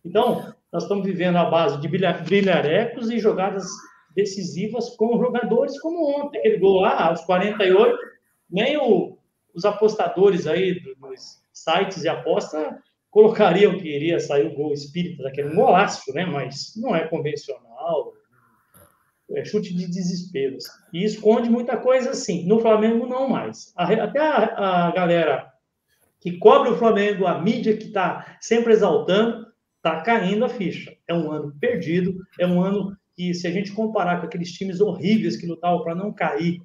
Então, 0.06 0.56
nós 0.72 0.84
estamos 0.84 1.06
vivendo 1.06 1.36
a 1.36 1.50
base 1.50 1.78
de 1.82 1.90
brilharecos 1.90 3.10
e 3.10 3.20
jogadas 3.20 3.66
decisivas 4.16 4.96
com 4.96 5.20
jogadores 5.20 5.78
como 5.82 6.22
ontem. 6.22 6.40
Aquele 6.40 6.58
gol 6.58 6.80
lá, 6.80 7.10
aos 7.10 7.20
48, 7.26 7.98
nem 8.50 8.78
o, 8.78 9.18
os 9.54 9.66
apostadores 9.66 10.48
aí 10.48 10.80
dos 10.80 11.42
sites 11.52 12.02
de 12.02 12.08
aposta 12.08 12.82
colocariam 13.12 13.78
que 13.78 13.94
iria 13.94 14.22
sair 14.22 14.48
o 14.48 14.56
gol 14.56 14.72
espírita 14.72 15.24
daquele 15.24 15.54
golaço, 15.54 16.14
né? 16.14 16.26
Mas 16.26 16.72
não 16.78 16.96
é 16.96 17.06
convencional, 17.10 18.15
é 19.32 19.44
chute 19.44 19.74
de 19.74 19.88
desespero. 19.88 20.58
E 20.94 21.04
esconde 21.04 21.50
muita 21.50 21.78
coisa 21.78 22.12
assim. 22.12 22.48
No 22.48 22.60
Flamengo, 22.60 23.08
não 23.08 23.28
mais. 23.28 23.74
Até 23.76 24.20
a, 24.20 24.88
a 24.88 24.92
galera 24.92 25.52
que 26.22 26.38
cobre 26.38 26.72
o 26.72 26.78
Flamengo, 26.78 27.28
a 27.28 27.42
mídia 27.42 27.78
que 27.78 27.86
está 27.86 28.38
sempre 28.42 28.74
exaltando, 28.74 29.46
está 29.78 30.02
caindo 30.02 30.46
a 30.46 30.50
ficha. 30.50 30.96
É 31.08 31.14
um 31.14 31.32
ano 31.32 31.54
perdido, 31.60 32.16
é 32.40 32.48
um 32.48 32.62
ano 32.62 32.98
que, 33.16 33.34
se 33.34 33.48
a 33.48 33.52
gente 33.52 33.72
comparar 33.72 34.20
com 34.20 34.26
aqueles 34.26 34.52
times 34.52 34.82
horríveis 34.82 35.38
que 35.38 35.46
lutavam 35.46 35.84
para 35.84 35.96
não 35.96 36.12
cair, 36.12 36.62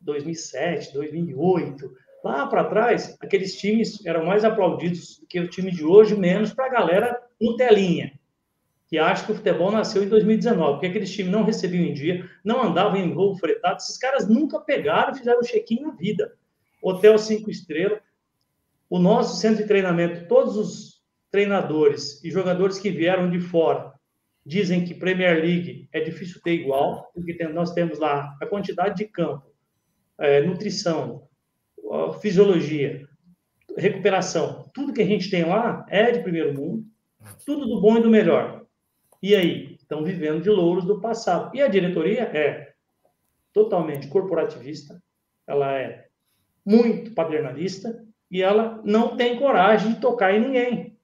2007, 0.00 0.92
2008, 0.92 1.90
Lá 2.24 2.46
para 2.46 2.64
trás, 2.64 3.14
aqueles 3.20 3.54
times 3.54 4.04
eram 4.06 4.24
mais 4.24 4.46
aplaudidos 4.46 5.18
do 5.18 5.26
que 5.26 5.38
o 5.38 5.46
time 5.46 5.70
de 5.70 5.84
hoje, 5.84 6.16
menos 6.16 6.54
para 6.54 6.64
a 6.64 6.70
galera 6.70 7.20
no 7.38 7.54
telinha, 7.54 8.13
que 8.88 8.98
acha 8.98 9.24
que 9.24 9.32
o 9.32 9.34
futebol 9.34 9.70
nasceu 9.70 10.02
em 10.02 10.08
2019, 10.08 10.72
porque 10.72 10.86
aqueles 10.86 11.10
times 11.10 11.32
não 11.32 11.44
recebiam 11.44 11.84
em 11.84 11.92
dia, 11.92 12.28
não 12.44 12.62
andavam 12.62 12.96
em 12.96 13.12
voo 13.12 13.36
fretado, 13.36 13.78
esses 13.78 13.96
caras 13.96 14.28
nunca 14.28 14.60
pegaram 14.60 15.12
e 15.12 15.18
fizeram 15.18 15.40
check-in 15.40 15.80
na 15.80 15.90
vida. 15.92 16.34
Hotel 16.82 17.18
cinco 17.18 17.50
estrelas, 17.50 18.00
o 18.88 18.98
nosso 18.98 19.40
centro 19.40 19.62
de 19.62 19.68
treinamento, 19.68 20.28
todos 20.28 20.56
os 20.56 21.02
treinadores 21.30 22.22
e 22.22 22.30
jogadores 22.30 22.78
que 22.78 22.90
vieram 22.90 23.30
de 23.30 23.40
fora 23.40 23.92
dizem 24.44 24.84
que 24.84 24.94
Premier 24.94 25.40
League 25.40 25.88
é 25.92 26.00
difícil 26.00 26.40
ter 26.42 26.52
igual, 26.52 27.10
porque 27.14 27.42
nós 27.48 27.72
temos 27.72 27.98
lá 27.98 28.36
a 28.40 28.46
quantidade 28.46 28.96
de 28.96 29.06
campo, 29.06 29.50
é, 30.18 30.42
nutrição, 30.42 31.26
fisiologia, 32.20 33.08
recuperação, 33.76 34.70
tudo 34.74 34.92
que 34.92 35.02
a 35.02 35.06
gente 35.06 35.30
tem 35.30 35.44
lá 35.44 35.84
é 35.88 36.12
de 36.12 36.20
primeiro 36.20 36.54
mundo, 36.54 36.84
tudo 37.44 37.66
do 37.66 37.80
bom 37.80 37.96
e 37.96 38.02
do 38.02 38.10
melhor. 38.10 38.63
E 39.24 39.34
aí? 39.34 39.74
Estão 39.80 40.04
vivendo 40.04 40.42
de 40.42 40.50
louros 40.50 40.84
do 40.84 41.00
passado. 41.00 41.50
E 41.56 41.62
a 41.62 41.66
diretoria 41.66 42.24
é 42.24 42.74
totalmente 43.54 44.06
corporativista, 44.06 45.02
ela 45.46 45.72
é 45.72 46.08
muito 46.62 47.14
paternalista 47.14 48.04
e 48.30 48.42
ela 48.42 48.82
não 48.84 49.16
tem 49.16 49.38
coragem 49.38 49.94
de 49.94 50.00
tocar 50.00 50.34
em 50.34 50.40
ninguém. 50.40 50.98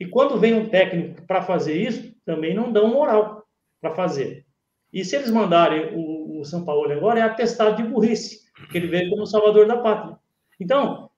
E 0.00 0.06
quando 0.06 0.40
vem 0.40 0.54
um 0.54 0.70
técnico 0.70 1.26
para 1.26 1.42
fazer 1.42 1.76
isso, 1.76 2.16
também 2.24 2.54
não 2.54 2.72
dão 2.72 2.88
moral 2.88 3.46
para 3.82 3.94
fazer. 3.94 4.46
E 4.90 5.04
se 5.04 5.16
eles 5.16 5.30
mandarem 5.30 5.94
o, 5.94 6.40
o 6.40 6.44
São 6.46 6.64
Paulo 6.64 6.90
agora, 6.90 7.20
é 7.20 7.22
atestado 7.22 7.76
de 7.76 7.86
burrice, 7.86 8.50
que 8.70 8.78
ele 8.78 8.86
veio 8.86 9.10
como 9.10 9.26
salvador 9.26 9.66
da 9.66 9.76
pátria. 9.76 10.16
Então, 10.58 11.10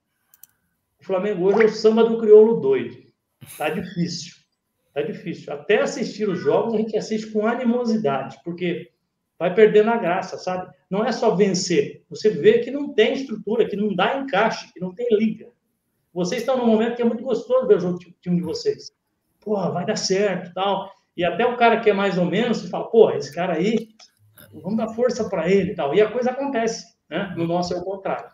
o 0.99 1.05
Flamengo 1.05 1.45
hoje 1.45 1.61
é 1.61 1.65
o 1.67 1.69
samba 1.69 2.03
do 2.03 2.19
crioulo 2.19 2.59
doido. 2.59 2.97
Tá 3.57 3.69
difícil. 3.69 4.40
Tá 4.93 5.01
difícil. 5.01 5.53
Até 5.53 5.81
assistir 5.81 6.27
os 6.27 6.39
jogos 6.39 6.73
a 6.73 6.77
gente 6.77 6.97
assiste 6.97 7.31
com 7.31 7.47
animosidade, 7.47 8.37
porque 8.43 8.91
vai 9.39 9.53
perdendo 9.53 9.89
a 9.89 9.97
graça, 9.97 10.37
sabe? 10.37 10.71
Não 10.89 11.05
é 11.05 11.11
só 11.11 11.35
vencer. 11.35 12.03
Você 12.09 12.29
vê 12.29 12.59
que 12.59 12.69
não 12.69 12.93
tem 12.93 13.13
estrutura, 13.13 13.67
que 13.67 13.75
não 13.75 13.95
dá 13.95 14.17
encaixe, 14.17 14.71
que 14.73 14.79
não 14.79 14.93
tem 14.93 15.07
liga. 15.11 15.47
Vocês 16.13 16.41
estão 16.41 16.57
num 16.57 16.67
momento 16.67 16.95
que 16.95 17.01
é 17.01 17.05
muito 17.05 17.23
gostoso 17.23 17.67
ver 17.67 17.77
o 17.77 17.79
jogo 17.79 17.99
do 17.99 18.11
time 18.21 18.35
de 18.35 18.41
vocês. 18.41 18.91
Pô, 19.39 19.55
vai 19.71 19.85
dar 19.85 19.95
certo 19.95 20.53
tal. 20.53 20.91
E 21.15 21.23
até 21.23 21.45
o 21.45 21.57
cara 21.57 21.79
que 21.79 21.89
é 21.89 21.93
mais 21.93 22.17
ou 22.17 22.25
menos, 22.25 22.57
você 22.57 22.69
fala, 22.69 22.89
pô, 22.89 23.11
esse 23.11 23.33
cara 23.33 23.53
aí, 23.53 23.89
vamos 24.53 24.77
dar 24.77 24.89
força 24.89 25.29
para 25.29 25.49
ele 25.49 25.73
tal. 25.73 25.95
E 25.95 26.01
a 26.01 26.11
coisa 26.11 26.31
acontece, 26.31 26.85
né? 27.09 27.33
No 27.37 27.47
nosso 27.47 27.73
é 27.73 27.77
o 27.77 27.83
contrário. 27.83 28.29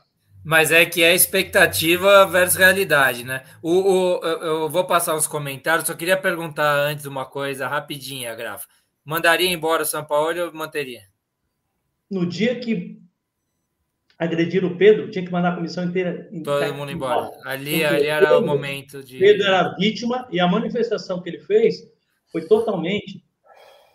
Mas 0.48 0.72
é 0.72 0.86
que 0.86 1.04
é 1.04 1.14
expectativa 1.14 2.26
versus 2.26 2.56
realidade, 2.56 3.26
né? 3.26 3.44
O, 3.62 3.70
o, 3.82 4.24
eu 4.24 4.70
vou 4.70 4.86
passar 4.86 5.14
os 5.14 5.28
comentários, 5.28 5.86
só 5.86 5.94
queria 5.94 6.16
perguntar 6.16 6.74
antes 6.74 7.06
uma 7.06 7.26
coisa 7.26 7.68
rapidinha, 7.68 8.34
Grafa. 8.34 8.66
Mandaria 9.04 9.52
embora 9.52 9.84
o 9.84 9.86
São 9.86 10.06
Paulo 10.06 10.46
ou 10.46 10.54
manteria? 10.54 11.02
No 12.10 12.26
dia 12.26 12.58
que 12.62 12.98
agredir 14.18 14.64
o 14.64 14.78
Pedro, 14.78 15.12
tinha 15.12 15.26
que 15.26 15.32
mandar 15.34 15.52
a 15.52 15.56
comissão 15.58 15.84
inteira. 15.84 16.30
Todo 16.46 16.74
mundo 16.74 16.94
embora. 16.94 17.30
Ali, 17.44 17.84
ali 17.84 18.08
era 18.08 18.30
Pedro, 18.30 18.42
o 18.42 18.48
momento 18.48 19.04
de. 19.04 19.20
Pedro 19.20 19.48
era 19.48 19.76
vítima 19.76 20.30
e 20.32 20.40
a 20.40 20.48
manifestação 20.48 21.22
que 21.22 21.28
ele 21.28 21.40
fez 21.40 21.92
foi 22.32 22.48
totalmente 22.48 23.22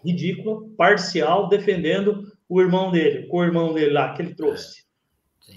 ridícula, 0.04 0.68
parcial, 0.76 1.48
defendendo 1.48 2.30
o 2.46 2.60
irmão 2.60 2.90
dele, 2.90 3.26
o 3.30 3.42
irmão 3.42 3.72
dele 3.72 3.94
lá, 3.94 4.12
que 4.12 4.20
ele 4.20 4.34
trouxe. 4.34 4.82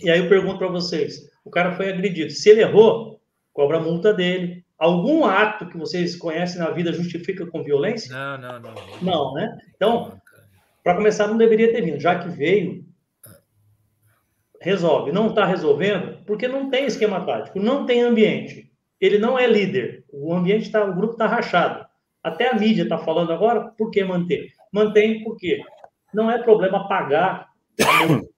E 0.01 0.09
aí 0.09 0.19
eu 0.19 0.29
pergunto 0.29 0.57
para 0.57 0.67
vocês: 0.67 1.29
o 1.43 1.49
cara 1.49 1.73
foi 1.73 1.89
agredido. 1.89 2.31
Se 2.31 2.49
ele 2.49 2.61
errou, 2.61 3.19
cobra 3.53 3.77
a 3.77 3.81
multa 3.81 4.13
dele. 4.13 4.63
Algum 4.77 5.23
ato 5.23 5.69
que 5.69 5.77
vocês 5.77 6.17
conhecem 6.17 6.59
na 6.59 6.69
vida 6.69 6.91
justifica 6.91 7.45
com 7.45 7.63
violência? 7.63 8.13
Não, 8.13 8.37
não, 8.37 8.59
não. 8.59 8.73
Não, 9.01 9.33
né? 9.33 9.57
Então, 9.73 10.19
para 10.83 10.95
começar, 10.95 11.27
não 11.27 11.37
deveria 11.37 11.71
ter 11.71 11.81
vindo. 11.81 11.99
Já 11.99 12.19
que 12.19 12.27
veio, 12.27 12.85
resolve. 14.65 15.11
Não 15.11 15.27
está 15.27 15.45
resolvendo 15.45 16.23
porque 16.25 16.47
não 16.47 16.69
tem 16.69 16.85
esquema 16.85 17.25
tático, 17.25 17.59
não 17.59 17.85
tem 17.85 18.01
ambiente. 18.01 18.71
Ele 18.99 19.17
não 19.17 19.37
é 19.37 19.47
líder. 19.47 20.03
O 20.11 20.33
ambiente 20.33 20.63
está, 20.63 20.83
o 20.83 20.95
grupo 20.95 21.13
está 21.13 21.27
rachado. 21.27 21.85
Até 22.23 22.49
a 22.49 22.55
mídia 22.55 22.83
está 22.83 22.97
falando 22.97 23.31
agora, 23.31 23.69
por 23.77 23.91
que 23.91 24.03
manter? 24.03 24.51
Mantém 24.71 25.23
porque 25.23 25.61
não 26.13 26.29
é 26.29 26.41
problema 26.41 26.87
pagar. 26.87 27.49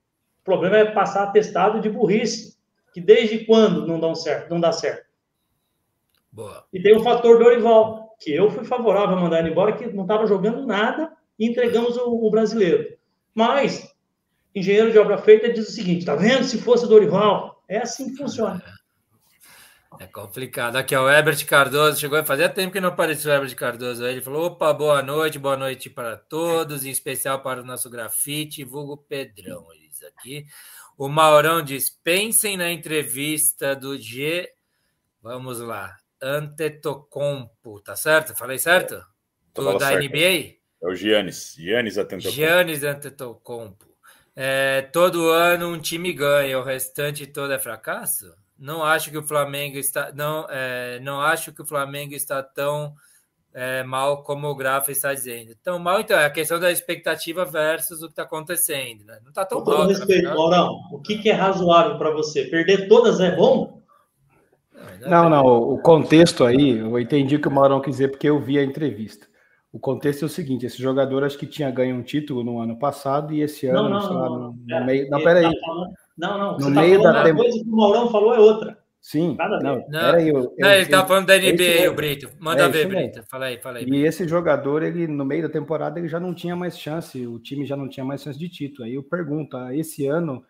o 0.48 0.56
problema 0.56 0.78
é 0.78 0.86
passar 0.86 1.24
atestado 1.24 1.82
de 1.82 1.90
burrice, 1.90 2.58
que 2.94 3.02
desde 3.02 3.40
quando 3.40 3.86
não 3.86 4.00
dá 4.00 4.16
certo, 4.16 4.50
não 4.50 4.62
dá 4.62 4.72
certo. 4.72 5.06
Boa. 6.32 6.64
E 6.72 6.82
tem 6.82 6.96
o 6.96 7.04
fator 7.04 7.38
Dorival, 7.38 8.16
que 8.18 8.34
eu 8.34 8.50
fui 8.50 8.64
favorável 8.64 9.18
a 9.18 9.20
mandar 9.20 9.40
ele 9.40 9.50
embora, 9.50 9.76
que 9.76 9.86
não 9.88 10.04
estava 10.04 10.26
jogando 10.26 10.66
nada 10.66 11.12
e 11.38 11.46
entregamos 11.46 11.98
o, 11.98 12.26
o 12.26 12.32
brasileiro. 12.32 12.98
Mas 13.36 13.94
engenheiro 14.56 14.90
de 14.90 14.98
obra 14.98 15.18
feita 15.18 15.52
diz 15.52 15.68
o 15.68 15.72
seguinte: 15.72 16.06
tá 16.06 16.16
vendo? 16.16 16.46
Se 16.46 16.62
fosse 16.62 16.88
Dorival, 16.88 17.62
é 17.68 17.80
assim 17.80 18.12
que 18.12 18.16
funciona. 18.16 18.64
É 20.00 20.08
complicado. 20.08 20.78
Aqui, 20.78 20.96
ó, 20.96 21.04
o 21.04 21.10
Herbert 21.10 21.46
Cardoso 21.46 22.00
chegou. 22.00 22.24
Fazia 22.24 22.48
tempo 22.48 22.72
que 22.72 22.80
não 22.80 22.90
apareceu 22.90 23.32
o 23.32 23.36
Herbert 23.36 23.56
Cardoso. 23.56 24.06
Aí 24.06 24.14
ele 24.14 24.22
falou: 24.22 24.46
opa, 24.46 24.72
boa 24.72 25.02
noite, 25.02 25.38
boa 25.38 25.58
noite 25.58 25.90
para 25.90 26.16
todos, 26.16 26.86
em 26.86 26.90
especial 26.90 27.42
para 27.42 27.62
o 27.62 27.66
nosso 27.66 27.90
grafite, 27.90 28.64
vulgo 28.64 28.96
Pedrão. 28.96 29.66
Ele 29.74 29.87
aqui. 30.08 30.46
O 30.98 31.08
Maurão 31.08 31.62
diz: 31.62 31.90
pensem 31.90 32.58
na 32.58 32.72
entrevista 32.72 33.76
do 33.76 33.98
G. 33.98 34.50
Vamos 35.22 35.60
lá. 35.60 35.96
Antetokounmpo, 36.22 37.82
tá 37.82 37.96
certo? 37.96 38.36
Falei 38.36 38.58
certo? 38.58 39.04
Do, 39.54 39.78
da 39.78 39.90
certo. 39.90 40.04
NBA? 40.04 40.58
É 40.82 40.88
o 40.88 40.96
Giannis. 40.96 41.56
Giannis 41.58 41.98
Antetokounmpo. 41.98 42.36
Giannis 42.36 42.84
Antetokounmpo. 42.84 43.88
É, 44.36 44.84
todo 44.94 45.30
ano 45.30 45.68
um 45.68 45.80
time 45.80 46.14
ganha, 46.14 46.60
o 46.60 46.64
restante 46.64 47.26
todo 47.26 47.52
é 47.52 47.58
fracasso? 47.58 48.36
Não 48.58 48.84
acho 48.84 49.10
que 49.10 49.18
o 49.18 49.28
Flamengo 49.28 49.78
está 49.78 50.12
não 50.12 50.48
é, 50.50 51.00
não 51.00 51.20
acho 51.22 51.52
que 51.52 51.62
o 51.62 51.66
Flamengo 51.66 52.14
está 52.14 52.44
tão 52.44 52.96
é, 53.54 53.84
mal 53.84 54.24
como 54.24 54.48
o 54.48 54.56
Grafa 54.56 54.92
está 54.92 55.14
dizendo. 55.14 55.56
Tão 55.64 55.80
mal, 55.80 56.00
então, 56.00 56.18
é 56.18 56.26
a 56.26 56.30
questão 56.30 56.60
da 56.60 56.72
expectativa 56.72 57.44
versus 57.46 58.02
o 58.02 58.06
que 58.06 58.12
está 58.12 58.24
acontecendo. 58.24 59.06
Né? 59.06 59.20
Não 59.24 59.30
está 59.30 59.46
tão 59.46 59.60
Com 59.60 59.66
todo 59.66 59.78
mal. 59.78 59.88
Tá 59.88 59.94
respeito, 59.94 60.30
Maurão, 60.30 60.80
o 60.92 61.00
que, 61.00 61.18
que 61.18 61.30
é 61.30 61.34
razoável 61.34 61.98
para 61.98 62.12
você? 62.12 62.46
Perder 62.46 62.88
todas 62.88 63.20
é 63.20 63.36
bom? 63.36 63.82
Não, 65.02 65.30
não, 65.30 65.46
o 65.46 65.80
contexto 65.80 66.44
aí, 66.44 66.78
eu 66.78 67.00
entendi 67.00 67.36
o 67.36 67.42
que 67.42 67.48
o 67.48 67.52
Maurão 67.52 67.82
quis 67.82 67.94
dizer 67.94 68.10
porque 68.10 68.30
eu 68.30 68.40
vi 68.40 68.58
a 68.58 68.64
entrevista. 68.64 69.28
O 69.72 69.80
contexto 69.80 70.24
é 70.24 70.26
o 70.26 70.30
seguinte: 70.30 70.66
esse 70.66 70.82
jogador 70.82 71.24
acho 71.24 71.38
que 71.38 71.46
tinha 71.46 71.70
ganho 71.70 71.96
um 71.96 72.02
título 72.02 72.44
no 72.44 72.60
ano 72.60 72.78
passado 72.80 73.34
e 73.34 73.42
esse 73.42 73.68
ano, 73.68 73.84
não, 73.84 73.90
não, 73.90 74.14
lá, 74.14 74.30
no, 74.30 74.56
no 74.66 74.86
meio. 74.86 75.10
Não, 75.10 75.22
peraí. 75.22 75.44
Tá 75.44 75.52
não, 76.18 76.38
não. 76.38 76.58
No 76.58 76.74
tá 76.74 76.82
meio 76.82 77.02
tá 77.02 77.12
da 77.12 77.24
temporada. 77.24 77.36
coisa 77.36 77.64
que 77.64 77.70
o 77.70 77.76
Maurão 77.76 78.10
falou 78.10 78.34
é 78.34 78.40
outra. 78.40 78.78
Sim, 79.02 79.38
não, 79.38 79.60
não, 79.60 79.84
peraí, 79.90 80.28
eu, 80.28 80.54
não, 80.58 80.70
ele 80.70 80.86
tá 80.88 81.06
falando 81.06 81.28
da 81.28 81.38
NBA, 81.38 81.64
esse, 81.64 81.88
o 81.88 81.94
Brito. 81.94 82.30
Manda 82.40 82.64
é, 82.64 82.68
ver, 82.70 82.88
Brito. 82.88 83.24
Fala 83.30 83.46
aí, 83.46 83.58
fala 83.58 83.78
aí. 83.78 83.86
E 83.86 84.06
esse 84.06 84.28
jogador, 84.28 84.84
ele 84.84 85.08
no 85.08 85.24
meio 85.24 85.44
da 85.44 85.50
temporada, 85.50 85.98
ele 85.98 86.10
já 86.10 86.20
não 86.20 86.34
tinha 86.34 86.56
mais 86.56 86.78
chance, 86.78 87.26
o 87.26 87.40
time 87.40 87.66
já 87.66 87.78
não 87.78 87.88
tinha 87.88 88.06
mais 88.06 88.22
chance 88.22 88.38
de 88.38 88.50
título. 88.50 88.86
Aí 88.86 88.96
eu 88.96 89.04
pergunto, 89.04 89.56
ah, 89.56 89.74
esse 89.74 90.08
ano, 90.08 90.44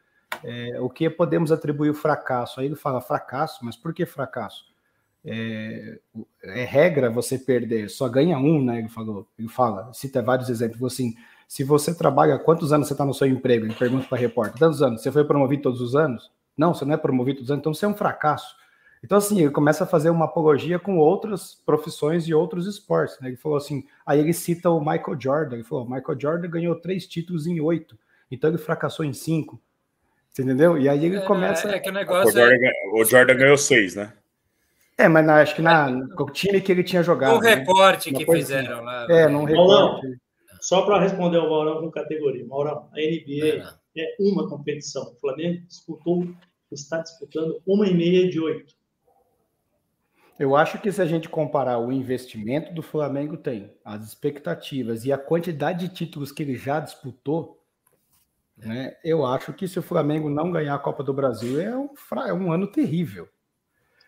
é, 0.43 0.79
o 0.79 0.89
que 0.89 1.07
podemos 1.09 1.51
atribuir 1.51 1.91
o 1.91 1.93
fracasso? 1.93 2.59
Aí 2.59 2.65
ele 2.65 2.75
fala, 2.75 2.99
fracasso, 2.99 3.63
mas 3.63 3.75
por 3.75 3.93
que 3.93 4.05
fracasso? 4.05 4.65
é, 5.29 5.99
é, 6.41 6.63
regra 6.63 7.09
você 7.09 7.37
perder, 7.37 7.89
só 7.89 8.07
ganha 8.07 8.37
um, 8.37 8.63
né? 8.63 8.79
Ele 8.79 8.87
falou, 8.87 9.27
ele 9.37 9.49
fala, 9.49 9.91
cita 9.93 10.21
vários 10.21 10.49
exemplos, 10.49 10.93
assim, 10.93 11.15
se 11.47 11.65
você 11.65 11.93
trabalha, 11.93 12.39
quantos 12.39 12.71
anos 12.71 12.87
você 12.87 12.93
está 12.93 13.05
no 13.05 13.13
seu 13.13 13.27
emprego? 13.27 13.65
Ele 13.65 13.73
pergunta 13.73 14.07
para 14.07 14.17
a 14.17 14.21
repórter, 14.21 14.57
tantos 14.57 14.81
anos, 14.81 15.01
você 15.01 15.11
foi 15.11 15.25
promovido 15.25 15.63
todos 15.63 15.81
os 15.81 15.95
anos? 15.95 16.31
Não, 16.57 16.73
você 16.73 16.83
não 16.83 16.95
é 16.95 16.97
promovido 16.97 17.37
todos 17.37 17.49
os 17.49 17.51
anos, 17.51 17.61
então 17.61 17.73
você 17.73 17.85
é 17.85 17.87
um 17.87 17.95
fracasso. 17.95 18.55
Então, 19.03 19.17
assim, 19.17 19.39
ele 19.39 19.51
começa 19.51 19.83
a 19.83 19.87
fazer 19.87 20.09
uma 20.09 20.25
apologia 20.25 20.79
com 20.79 20.97
outras 20.97 21.55
profissões 21.65 22.27
e 22.27 22.33
outros 22.33 22.65
esportes, 22.65 23.19
né? 23.21 23.27
Ele 23.29 23.37
falou 23.37 23.57
assim, 23.57 23.85
aí 24.05 24.19
ele 24.19 24.33
cita 24.33 24.69
o 24.69 24.79
Michael 24.79 25.17
Jordan, 25.19 25.55
ele 25.55 25.63
falou, 25.63 25.85
Michael 25.85 26.19
Jordan 26.19 26.49
ganhou 26.49 26.75
três 26.75 27.05
títulos 27.07 27.45
em 27.45 27.59
oito, 27.59 27.97
então 28.31 28.49
ele 28.49 28.57
fracassou 28.57 29.05
em 29.05 29.13
cinco, 29.13 29.61
você 30.31 30.41
entendeu? 30.41 30.77
E 30.77 30.89
aí 30.89 31.05
ele 31.05 31.17
é, 31.17 31.21
começa... 31.21 31.69
É, 31.69 31.79
que 31.79 31.89
o 31.89 31.93
negócio 31.93 32.29
o 32.29 32.31
Jordan, 32.31 32.65
é... 32.65 32.71
o 32.93 33.05
Jordan 33.05 33.35
ganhou 33.35 33.57
seis, 33.57 33.95
né? 33.95 34.13
É, 34.97 35.07
mas 35.07 35.29
acho 35.29 35.55
que 35.55 35.61
na, 35.61 35.89
no 35.89 36.25
time 36.31 36.59
que 36.59 36.71
ele 36.71 36.83
tinha 36.83 37.03
jogado. 37.03 37.35
No 37.35 37.41
né? 37.41 37.53
recorte 37.53 38.11
que 38.11 38.25
fizeram 38.25 38.77
assim. 38.77 38.85
lá. 38.85 39.07
É, 39.09 39.27
num 39.27 39.43
recorte. 39.43 40.17
só 40.59 40.81
para 40.81 40.99
responder 40.99 41.37
ao 41.37 41.47
Maurão 41.47 41.81
com 41.81 41.91
categoria. 41.91 42.43
Maurão, 42.47 42.89
a 42.91 42.95
NBA 42.95 43.76
é, 43.97 44.15
uma 44.19 44.47
competição. 44.47 45.03
O 45.11 45.15
Flamengo 45.19 45.65
disputou, 45.67 46.27
está 46.71 46.99
disputando 47.01 47.61
uma 47.65 47.87
e 47.87 47.93
meia 47.93 48.29
de 48.29 48.39
oito. 48.39 48.75
Eu 50.39 50.55
acho 50.55 50.79
que 50.79 50.91
se 50.91 51.01
a 51.01 51.05
gente 51.05 51.27
comparar 51.27 51.79
o 51.79 51.91
investimento 51.91 52.71
do 52.73 52.83
Flamengo 52.83 53.37
tem, 53.37 53.73
as 53.83 54.05
expectativas 54.05 55.03
e 55.03 55.11
a 55.11 55.17
quantidade 55.17 55.87
de 55.87 55.93
títulos 55.93 56.31
que 56.31 56.43
ele 56.43 56.55
já 56.55 56.79
disputou, 56.79 57.57
Né? 58.57 58.95
Eu 59.03 59.23
acho 59.25 59.53
que 59.53 59.67
se 59.67 59.77
o 59.77 59.83
Flamengo 59.83 60.29
não 60.29 60.51
ganhar 60.51 60.73
a 60.75 60.79
Copa 60.79 61.03
do 61.03 61.13
Brasil 61.13 61.61
é 61.61 61.77
um, 61.77 61.89
é 62.25 62.33
um 62.33 62.51
ano 62.51 62.65
terrível. 62.67 63.27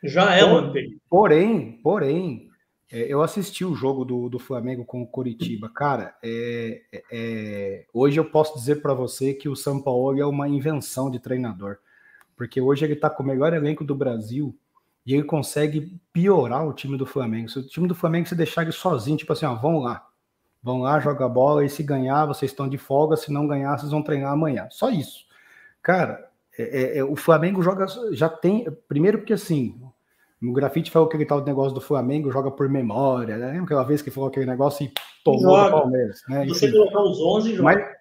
Já 0.03 0.36
é 0.36 0.44
um 0.44 0.57
ano 0.57 0.74
terrível. 0.74 0.99
Porém, 1.10 1.80
porém, 1.84 2.48
eu 2.91 3.22
assisti 3.22 3.64
o 3.64 3.76
jogo 3.76 4.03
do, 4.03 4.30
do 4.30 4.40
Flamengo 4.40 4.84
com 4.84 5.02
o 5.02 5.07
Coritiba. 5.07 5.70
Cara, 5.70 6.16
é, 6.24 6.82
é, 6.91 7.03
é 7.11 7.86
hoje 7.94 8.20
eu 8.20 8.26
posso 8.26 8.56
dizer 8.56 8.82
para 8.82 8.94
você 8.94 9.34
que 9.34 9.48
o 9.48 9.56
São 9.56 9.82
Paulo 9.82 10.20
é 10.20 10.26
uma 10.26 10.49
invenção 10.49 11.11
de 11.11 11.20
treinador. 11.20 11.78
Porque 12.36 12.60
hoje 12.60 12.86
ele 12.86 12.94
está 12.94 13.10
com 13.10 13.22
o 13.22 13.26
melhor 13.26 13.53
elenco 13.53 13.84
do 13.84 13.94
Brasil 13.94 14.57
e 15.06 15.14
ele 15.14 15.24
consegue 15.24 15.99
piorar 16.14 16.66
o 16.68 16.74
time 16.74 16.98
do 16.98 17.06
Flamengo. 17.06 17.49
Se 17.49 17.60
o 17.60 17.68
time 17.68 17.88
do 17.88 17.94
Flamengo 17.94 18.28
se 18.28 18.36
deixar 18.36 18.64
ele 18.64 18.72
sozinho, 18.72 19.18
tipo 19.18 19.34
assim, 19.34 19.45
ó, 19.45 19.56
vão 19.56 19.80
lá, 19.80 20.07
vão 20.64 20.82
lá, 20.82 20.99
joga 20.99 21.28
bola 21.28 21.66
e 21.66 21.70
se 21.70 21.84
ganhar, 21.84 22.26
vocês 22.26 22.52
estão 22.52 22.68
de 22.70 22.78
folga, 22.78 23.18
se 23.18 23.32
não 23.32 23.48
ganhar, 23.48 23.78
vocês 23.78 23.91
vão 23.91 24.02
treinar 24.02 24.32
amanhã. 24.32 24.68
Só 24.72 24.90
isso. 24.90 25.26
Cara, 25.82 26.30
é, 26.57 26.64
é, 26.64 26.98
é 26.99 27.03
o 27.03 27.16
Flamengo 27.16 27.61
joga, 27.61 27.86
já 28.11 28.30
tem, 28.30 28.66
primeiro 28.88 29.20
porque 29.20 29.34
assim, 29.34 29.80
o 30.41 30.53
Grafite 30.53 30.91
falou 30.91 31.10
que 31.10 31.18
ele 31.18 31.26
tal 31.26 31.44
negócio 31.44 31.74
do 31.74 31.82
Flamengo, 31.82 32.32
joga 32.32 32.49
por 32.49 32.70
memória, 32.70 33.38
né? 33.38 33.48
Lembra 33.48 33.64
aquela 33.64 33.84
vez 33.84 34.02
que 34.02 34.11
falou 34.11 34.30
aquele 34.30 34.45
negócio 34.45 34.86
e 34.86 34.91
tomou 35.24 35.57
o 35.57 35.72
Palmeiras, 35.72 36.22
né? 36.30 36.45
Você 36.48 36.72
colocar 36.72 37.02
os 37.02 37.20
11 37.20 37.56
joga. 37.56 37.64
Mas, 37.64 37.98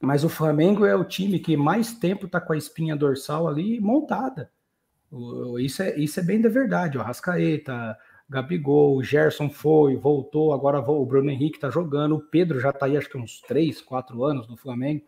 mas 0.00 0.24
o 0.24 0.28
Flamengo 0.28 0.84
é 0.84 0.94
o 0.94 1.04
time 1.04 1.38
que 1.38 1.56
mais 1.56 1.92
tempo 1.92 2.28
tá 2.28 2.40
com 2.40 2.52
a 2.52 2.56
espinha 2.56 2.94
dorsal 2.94 3.48
ali 3.48 3.80
montada. 3.80 4.50
Isso 5.58 5.82
é, 5.82 5.98
isso 5.98 6.20
é 6.20 6.22
bem 6.22 6.40
da 6.40 6.48
verdade. 6.48 6.98
O 6.98 7.02
Rascaeta, 7.02 7.96
Gabigol, 8.28 8.96
o 8.96 9.02
Gerson 9.02 9.50
foi, 9.50 9.96
voltou, 9.96 10.52
agora 10.52 10.78
o 10.78 11.04
Bruno 11.04 11.30
Henrique 11.30 11.58
tá 11.58 11.68
jogando, 11.68 12.16
o 12.16 12.20
Pedro 12.20 12.60
já 12.60 12.72
tá 12.72 12.86
aí 12.86 12.96
acho 12.96 13.10
que 13.10 13.18
uns 13.18 13.40
3, 13.40 13.80
4 13.80 14.22
anos 14.24 14.48
no 14.48 14.56
Flamengo. 14.56 15.02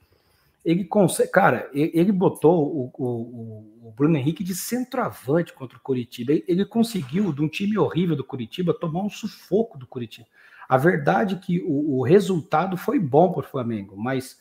Ele 0.65 0.85
consegue, 0.85 1.31
cara, 1.31 1.69
ele 1.73 2.13
botou 2.13 2.65
o, 2.65 2.93
o, 2.97 3.89
o 3.89 3.93
Bruno 3.93 4.17
Henrique 4.17 4.45
de 4.45 4.55
centroavante 4.55 5.53
contra 5.53 5.77
o 5.77 5.81
Curitiba. 5.81 6.33
Ele, 6.33 6.65
conseguiu, 6.65 7.33
de 7.33 7.43
um 7.43 7.49
time 7.49 7.77
horrível 7.77 8.15
do 8.15 8.25
Curitiba, 8.25 8.73
tomar 8.73 9.03
um 9.03 9.11
sufoco 9.11 9.77
do 9.77 9.87
Curitiba. 9.87 10.27
A 10.69 10.77
verdade 10.77 11.35
é 11.35 11.39
que 11.39 11.61
o, 11.67 11.99
o 11.99 12.03
resultado 12.05 12.77
foi 12.77 12.99
bom 12.99 13.33
para 13.33 13.41
o 13.41 13.51
Flamengo, 13.51 13.97
mas 13.97 14.39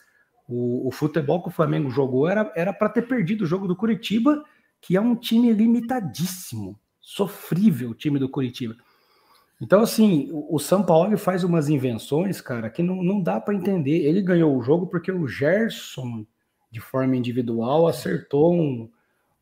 o, 0.48 0.90
futebol 0.92 1.42
que 1.42 1.48
o 1.48 1.52
Flamengo 1.52 1.90
jogou 1.90 2.28
era 2.28 2.72
para 2.72 2.88
ter 2.88 3.02
perdido 3.02 3.42
o 3.42 3.46
jogo 3.46 3.66
do 3.66 3.76
Curitiba 3.76 4.44
que 4.82 4.96
é 4.96 5.00
um 5.00 5.14
time 5.14 5.52
limitadíssimo, 5.52 6.78
sofrível 7.00 7.90
o 7.90 7.94
time 7.94 8.18
do 8.18 8.28
Curitiba. 8.28 8.76
Então, 9.62 9.80
assim, 9.80 10.28
o, 10.32 10.58
São 10.58 10.82
Paulo 10.82 11.16
faz 11.16 11.44
umas 11.44 11.68
invenções, 11.68 12.40
cara, 12.40 12.68
que 12.68 12.82
não, 12.82 13.00
não 13.00 13.20
dá 13.20 13.40
para 13.40 13.54
entender. 13.54 14.04
Ele 14.04 14.20
ganhou 14.20 14.58
o 14.58 14.60
jogo 14.60 14.88
porque 14.88 15.12
o 15.12 15.28
Gerson, 15.28 16.26
de 16.68 16.80
forma 16.80 17.14
individual, 17.14 17.86
acertou 17.86 18.52
um, 18.52 18.90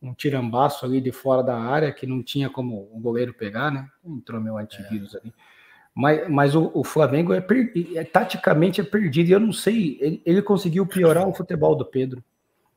um 0.02 0.12
tirambaço 0.12 0.84
ali 0.84 1.00
de 1.00 1.10
fora 1.10 1.42
da 1.42 1.56
área 1.58 1.90
que 1.90 2.06
não 2.06 2.22
tinha 2.22 2.50
como 2.50 2.86
o 2.92 3.00
goleiro 3.00 3.32
pegar, 3.32 3.70
né? 3.70 3.88
Entrou 4.04 4.38
meu 4.42 4.58
antivírus 4.58 5.14
é. 5.14 5.20
ali. 5.20 5.32
Mas, 5.94 6.28
mas 6.28 6.54
o, 6.54 6.70
o 6.74 6.84
Flamengo 6.84 7.32
é, 7.32 7.42
é, 7.94 8.04
taticamente 8.04 8.78
é 8.78 8.84
perdido. 8.84 9.30
E 9.30 9.32
eu 9.32 9.40
não 9.40 9.54
sei, 9.54 9.96
ele, 10.02 10.22
ele 10.26 10.42
conseguiu 10.42 10.86
piorar 10.86 11.26
o 11.26 11.32
futebol 11.32 11.74
do 11.74 11.86
Pedro. 11.86 12.22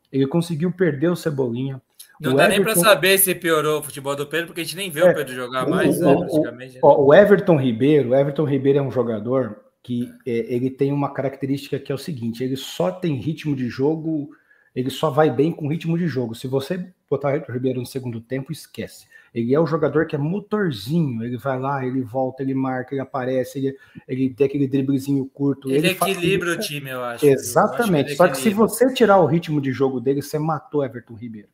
Ele 0.09 0.25
conseguiu 0.27 0.71
perder 0.71 1.09
o 1.09 1.15
Cebolinha. 1.15 1.81
Não 2.23 2.33
o 2.33 2.37
dá 2.37 2.45
Everton... 2.45 2.63
nem 2.63 2.73
para 2.73 2.81
saber 2.81 3.17
se 3.17 3.35
piorou 3.35 3.81
o 3.81 3.83
futebol 3.83 4.15
do 4.15 4.25
Pedro, 4.25 4.47
porque 4.47 4.61
a 4.61 4.63
gente 4.63 4.77
nem 4.77 4.89
vê 4.89 5.01
é, 5.01 5.11
o 5.11 5.13
Pedro 5.13 5.35
jogar 5.35 5.67
mais, 5.67 5.99
o, 5.99 6.05
né, 6.05 6.15
praticamente. 6.15 6.79
O, 6.81 7.07
o, 7.07 7.13
Everton 7.13 7.57
Ribeiro, 7.57 8.09
o 8.09 8.15
Everton 8.15 8.45
Ribeiro 8.45 8.79
é 8.79 8.81
um 8.81 8.91
jogador 8.91 9.59
que 9.83 10.09
é, 10.25 10.55
ele 10.55 10.69
tem 10.69 10.93
uma 10.93 11.13
característica 11.13 11.77
que 11.77 11.91
é 11.91 11.95
o 11.95 11.97
seguinte: 11.97 12.41
ele 12.41 12.55
só 12.55 12.91
tem 12.91 13.15
ritmo 13.15 13.53
de 13.53 13.67
jogo, 13.67 14.29
ele 14.73 14.89
só 14.89 15.09
vai 15.09 15.29
bem 15.29 15.51
com 15.51 15.67
ritmo 15.67 15.97
de 15.97 16.07
jogo. 16.07 16.33
Se 16.33 16.47
você 16.47 16.87
botar 17.09 17.27
o 17.27 17.31
Everton 17.31 17.51
Ribeiro 17.51 17.79
no 17.81 17.85
segundo 17.85 18.21
tempo, 18.21 18.53
esquece. 18.53 19.05
Ele 19.33 19.53
é 19.53 19.59
o 19.59 19.65
jogador 19.65 20.05
que 20.05 20.15
é 20.15 20.19
motorzinho, 20.19 21.23
ele 21.23 21.37
vai 21.37 21.59
lá, 21.59 21.85
ele 21.85 22.01
volta, 22.01 22.43
ele 22.43 22.53
marca, 22.53 22.93
ele 22.93 23.01
aparece, 23.01 23.57
ele, 23.57 23.77
ele 24.07 24.29
tem 24.29 24.45
aquele 24.45 24.67
driblezinho 24.67 25.25
curto. 25.25 25.69
Ele, 25.69 25.79
ele 25.79 25.89
equilibra 25.89 26.53
o 26.53 26.59
time, 26.59 26.91
eu 26.91 27.03
acho. 27.03 27.25
Exatamente. 27.25 28.09
Eu 28.09 28.13
acho 28.13 28.17
Só 28.17 28.27
que 28.27 28.37
se 28.37 28.51
você 28.51 28.93
tirar 28.93 29.17
o 29.17 29.25
ritmo 29.25 29.59
de 29.59 29.71
jogo 29.73 29.99
dele, 29.99 30.21
você 30.21 30.37
matou 30.37 30.85
Everton 30.85 31.15
Ribeiro. 31.15 31.47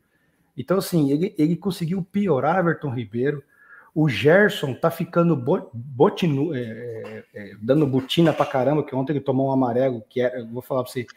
Então, 0.59 0.77
assim, 0.77 1.09
ele, 1.09 1.33
ele 1.37 1.55
conseguiu 1.55 2.03
piorar 2.03 2.59
Everton 2.59 2.89
Ribeiro. 2.89 3.41
O 3.95 4.09
Gerson 4.09 4.73
tá 4.73 4.91
ficando 4.91 5.35
botinu, 5.73 6.53
é, 6.53 6.59
é, 6.59 7.23
é, 7.33 7.51
dando 7.61 7.87
botina 7.87 8.33
pra 8.33 8.45
caramba, 8.45 8.83
que 8.83 8.93
ontem 8.93 9.13
ele 9.13 9.21
tomou 9.21 9.47
um 9.47 9.51
amarelo, 9.53 10.03
que 10.09 10.21
é, 10.21 10.43
vou 10.43 10.61
falar 10.61 10.83
pra 10.83 10.91
você, 10.91 11.07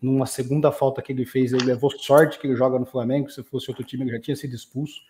numa 0.00 0.26
segunda 0.26 0.70
falta 0.70 1.00
que 1.00 1.12
ele 1.12 1.24
fez, 1.24 1.52
ele 1.52 1.64
levou 1.64 1.90
sorte 1.90 2.38
que 2.38 2.46
ele 2.46 2.54
joga 2.54 2.78
no 2.78 2.86
Flamengo, 2.86 3.30
se 3.30 3.42
fosse 3.42 3.70
outro 3.70 3.84
time 3.84 4.04
ele 4.04 4.12
já 4.12 4.20
tinha 4.20 4.36
sido 4.36 4.54
expulso. 4.54 5.00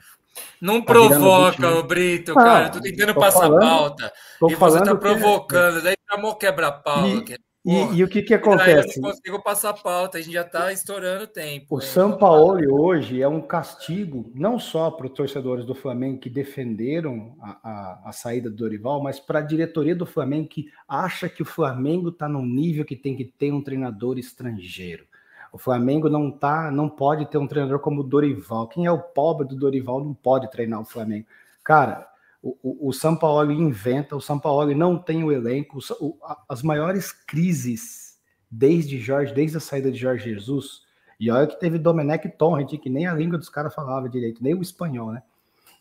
Não 0.61 0.81
tá 0.81 0.93
provoca, 0.93 1.69
o 1.75 1.83
Brito, 1.83 2.33
ah, 2.33 2.43
cara. 2.43 2.67
Eu 2.69 2.73
tô 2.73 2.81
tentando 2.81 3.15
passar 3.15 3.41
falando, 3.41 3.61
pauta. 3.61 4.13
E 4.49 4.55
você 4.55 4.83
tá 4.83 4.95
provocando, 4.95 5.79
é... 5.79 5.83
daí 5.83 5.97
chamou 6.09 6.37
quebra-pau. 6.37 7.09
E, 7.09 7.25
e, 7.65 7.97
e, 7.97 8.05
o 8.05 8.09
que 8.09 8.23
que 8.23 8.33
acontece? 8.33 8.99
Eu 8.99 9.03
não 9.03 9.11
consigo 9.11 9.43
passar 9.43 9.75
pauta, 9.75 10.17
a 10.17 10.21
gente 10.21 10.33
já 10.33 10.43
está 10.43 10.73
estourando 10.73 11.27
tempo. 11.27 11.77
O 11.77 11.81
São 11.81 12.17
Paulo 12.17 12.59
hoje 12.83 13.21
é 13.21 13.29
um 13.29 13.43
castigo, 13.43 14.33
não 14.35 14.59
só 14.59 14.91
para 14.91 15.07
os 15.07 15.13
torcedores 15.13 15.67
do 15.67 15.75
Flamengo 15.75 16.19
que 16.19 16.31
defenderam 16.31 17.37
a, 17.43 17.59
a, 17.63 18.01
a 18.07 18.13
saída 18.13 18.49
do 18.49 18.57
Dorival, 18.57 19.03
mas 19.03 19.21
para 19.21 19.41
a 19.41 19.43
diretoria 19.43 19.95
do 19.95 20.07
Flamengo 20.07 20.49
que 20.49 20.71
acha 20.89 21.29
que 21.29 21.43
o 21.43 21.47
Flamengo 21.47 22.09
está 22.09 22.27
num 22.27 22.47
nível 22.47 22.85
que 22.85 22.97
tem 22.97 23.15
que 23.15 23.25
ter 23.25 23.53
um 23.53 23.63
treinador 23.63 24.19
estrangeiro. 24.19 25.05
O 25.53 25.59
Flamengo 25.59 26.09
não 26.09 26.31
tá, 26.31 26.71
não 26.71 26.89
pode 26.89 27.27
ter 27.27 27.37
um 27.37 27.47
treinador 27.47 27.81
como 27.81 28.01
o 28.01 28.05
Dorival. 28.05 28.69
Quem 28.69 28.87
é 28.87 28.91
o 28.91 29.03
pobre 29.03 29.47
do 29.47 29.57
Dorival 29.57 30.03
não 30.03 30.15
pode 30.15 30.51
treinar 30.51 30.81
o 30.81 30.85
Flamengo. 30.85 31.27
Cara, 31.63 32.09
o, 32.43 32.89
o, 32.89 32.93
São 32.93 33.15
Paulo 33.15 33.53
inventa, 33.53 34.17
o 34.17 34.21
São 34.21 34.39
Paulo 34.39 34.75
não 34.75 34.97
tem 34.97 35.23
o 35.23 35.31
elenco, 35.31 35.79
o, 36.01 36.19
as 36.49 36.63
maiores 36.63 37.13
crises 37.13 38.19
desde 38.51 38.99
Jorge, 38.99 39.35
desde 39.35 39.59
a 39.59 39.61
saída 39.61 39.93
de 39.93 39.99
Jorge 39.99 40.31
Jesus, 40.31 40.83
e 41.19 41.31
olha 41.31 41.47
que 41.47 41.61
teve 41.61 41.79
Domenech 41.79 42.27
Torrent, 42.31 42.71
que 42.81 42.89
nem 42.89 43.07
a 43.07 43.13
língua 43.13 43.39
dos 43.39 43.51
caras 43.51 43.75
falava 43.75 44.09
direito, 44.09 44.43
nem 44.43 44.55
o 44.55 44.63
espanhol, 44.63 45.13
né? 45.13 45.23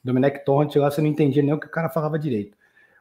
Domenech 0.03 0.43
Torrent 0.43 0.75
lá 0.75 0.91
você 0.91 1.01
não 1.01 1.07
entendia 1.07 1.41
nem 1.41 1.53
o 1.53 1.59
que 1.59 1.67
o 1.67 1.71
cara 1.71 1.87
falava 1.87 2.19
direito. 2.19 2.57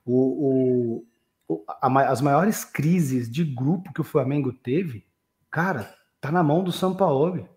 O, 0.07 1.05
o, 1.49 1.65
a, 1.67 1.89
as 2.09 2.21
maiores 2.21 2.65
crises 2.65 3.29
de 3.29 3.45
grupo 3.45 3.93
que 3.93 4.01
o 4.01 4.05
Flamengo 4.05 4.53
teve, 4.53 5.05
cara, 5.51 5.93
tá 6.21 6.31
na 6.31 6.43
mão 6.43 6.63
do 6.63 6.71
São 6.71 6.95
Paulo. 6.95 7.49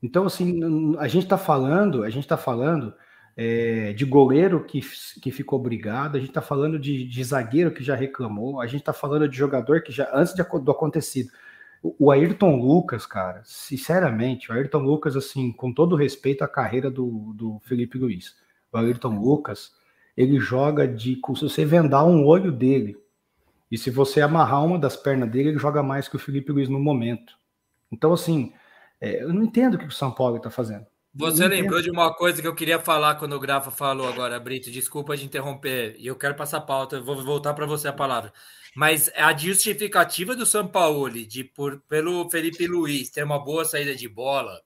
Então, 0.00 0.24
assim, 0.24 0.96
a 0.98 1.08
gente 1.08 1.26
tá 1.26 1.36
falando, 1.36 2.04
a 2.04 2.10
gente 2.10 2.26
tá 2.26 2.36
falando 2.36 2.94
é, 3.42 3.94
de 3.94 4.04
goleiro 4.04 4.62
que, 4.62 4.82
que 5.22 5.30
ficou 5.30 5.58
brigado, 5.58 6.18
a 6.18 6.20
gente 6.20 6.28
está 6.28 6.42
falando 6.42 6.78
de, 6.78 7.06
de, 7.06 7.24
zagueiro 7.24 7.70
que 7.70 7.82
já 7.82 7.94
reclamou, 7.94 8.60
a 8.60 8.66
gente 8.66 8.80
está 8.80 8.92
falando 8.92 9.26
de 9.26 9.34
jogador 9.34 9.82
que 9.82 9.90
já, 9.90 10.10
antes 10.12 10.34
de, 10.34 10.42
do 10.42 10.70
acontecido, 10.70 11.30
o 11.82 12.10
Ayrton 12.10 12.56
Lucas, 12.56 13.06
cara, 13.06 13.40
sinceramente, 13.42 14.52
o 14.52 14.54
Ayrton 14.54 14.80
Lucas, 14.80 15.16
assim, 15.16 15.50
com 15.52 15.72
todo 15.72 15.96
respeito 15.96 16.44
à 16.44 16.48
carreira 16.48 16.90
do, 16.90 17.32
do 17.34 17.58
Felipe 17.64 17.96
Luiz, 17.96 18.36
o 18.70 18.76
Ayrton 18.76 19.18
Lucas, 19.18 19.72
ele 20.14 20.38
joga 20.38 20.86
de. 20.86 21.18
Se 21.34 21.42
você 21.42 21.64
vendar 21.64 22.04
um 22.04 22.26
olho 22.26 22.52
dele, 22.52 22.94
e 23.72 23.78
se 23.78 23.88
você 23.88 24.20
amarrar 24.20 24.62
uma 24.66 24.78
das 24.78 24.98
pernas 24.98 25.30
dele, 25.30 25.48
ele 25.48 25.58
joga 25.58 25.82
mais 25.82 26.08
que 26.08 26.16
o 26.16 26.18
Felipe 26.18 26.52
Luiz 26.52 26.68
no 26.68 26.78
momento. 26.78 27.32
Então, 27.90 28.12
assim, 28.12 28.52
é, 29.00 29.22
eu 29.22 29.32
não 29.32 29.44
entendo 29.44 29.74
o 29.74 29.78
que 29.78 29.86
o 29.86 29.90
São 29.90 30.12
Paulo 30.12 30.36
está 30.36 30.50
fazendo. 30.50 30.84
Você 31.12 31.48
lembrou 31.48 31.82
de 31.82 31.90
uma 31.90 32.14
coisa 32.14 32.40
que 32.40 32.46
eu 32.46 32.54
queria 32.54 32.78
falar 32.78 33.16
quando 33.16 33.32
o 33.32 33.40
Grafa 33.40 33.70
falou 33.70 34.08
agora, 34.08 34.38
Brito. 34.38 34.70
Desculpa 34.70 35.16
de 35.16 35.24
interromper, 35.24 35.96
e 35.98 36.06
eu 36.06 36.16
quero 36.16 36.36
passar 36.36 36.58
a 36.58 36.60
pauta, 36.60 37.00
vou 37.00 37.20
voltar 37.24 37.52
para 37.54 37.66
você 37.66 37.88
a 37.88 37.92
palavra. 37.92 38.32
Mas 38.76 39.10
a 39.16 39.36
justificativa 39.36 40.36
do 40.36 40.46
São 40.46 40.68
Paulo 40.68 41.10
de 41.26 41.42
por, 41.42 41.80
pelo 41.88 42.30
Felipe 42.30 42.66
Luiz 42.66 43.10
ter 43.10 43.24
uma 43.24 43.42
boa 43.42 43.64
saída 43.64 43.94
de 43.94 44.08
bola, 44.08 44.62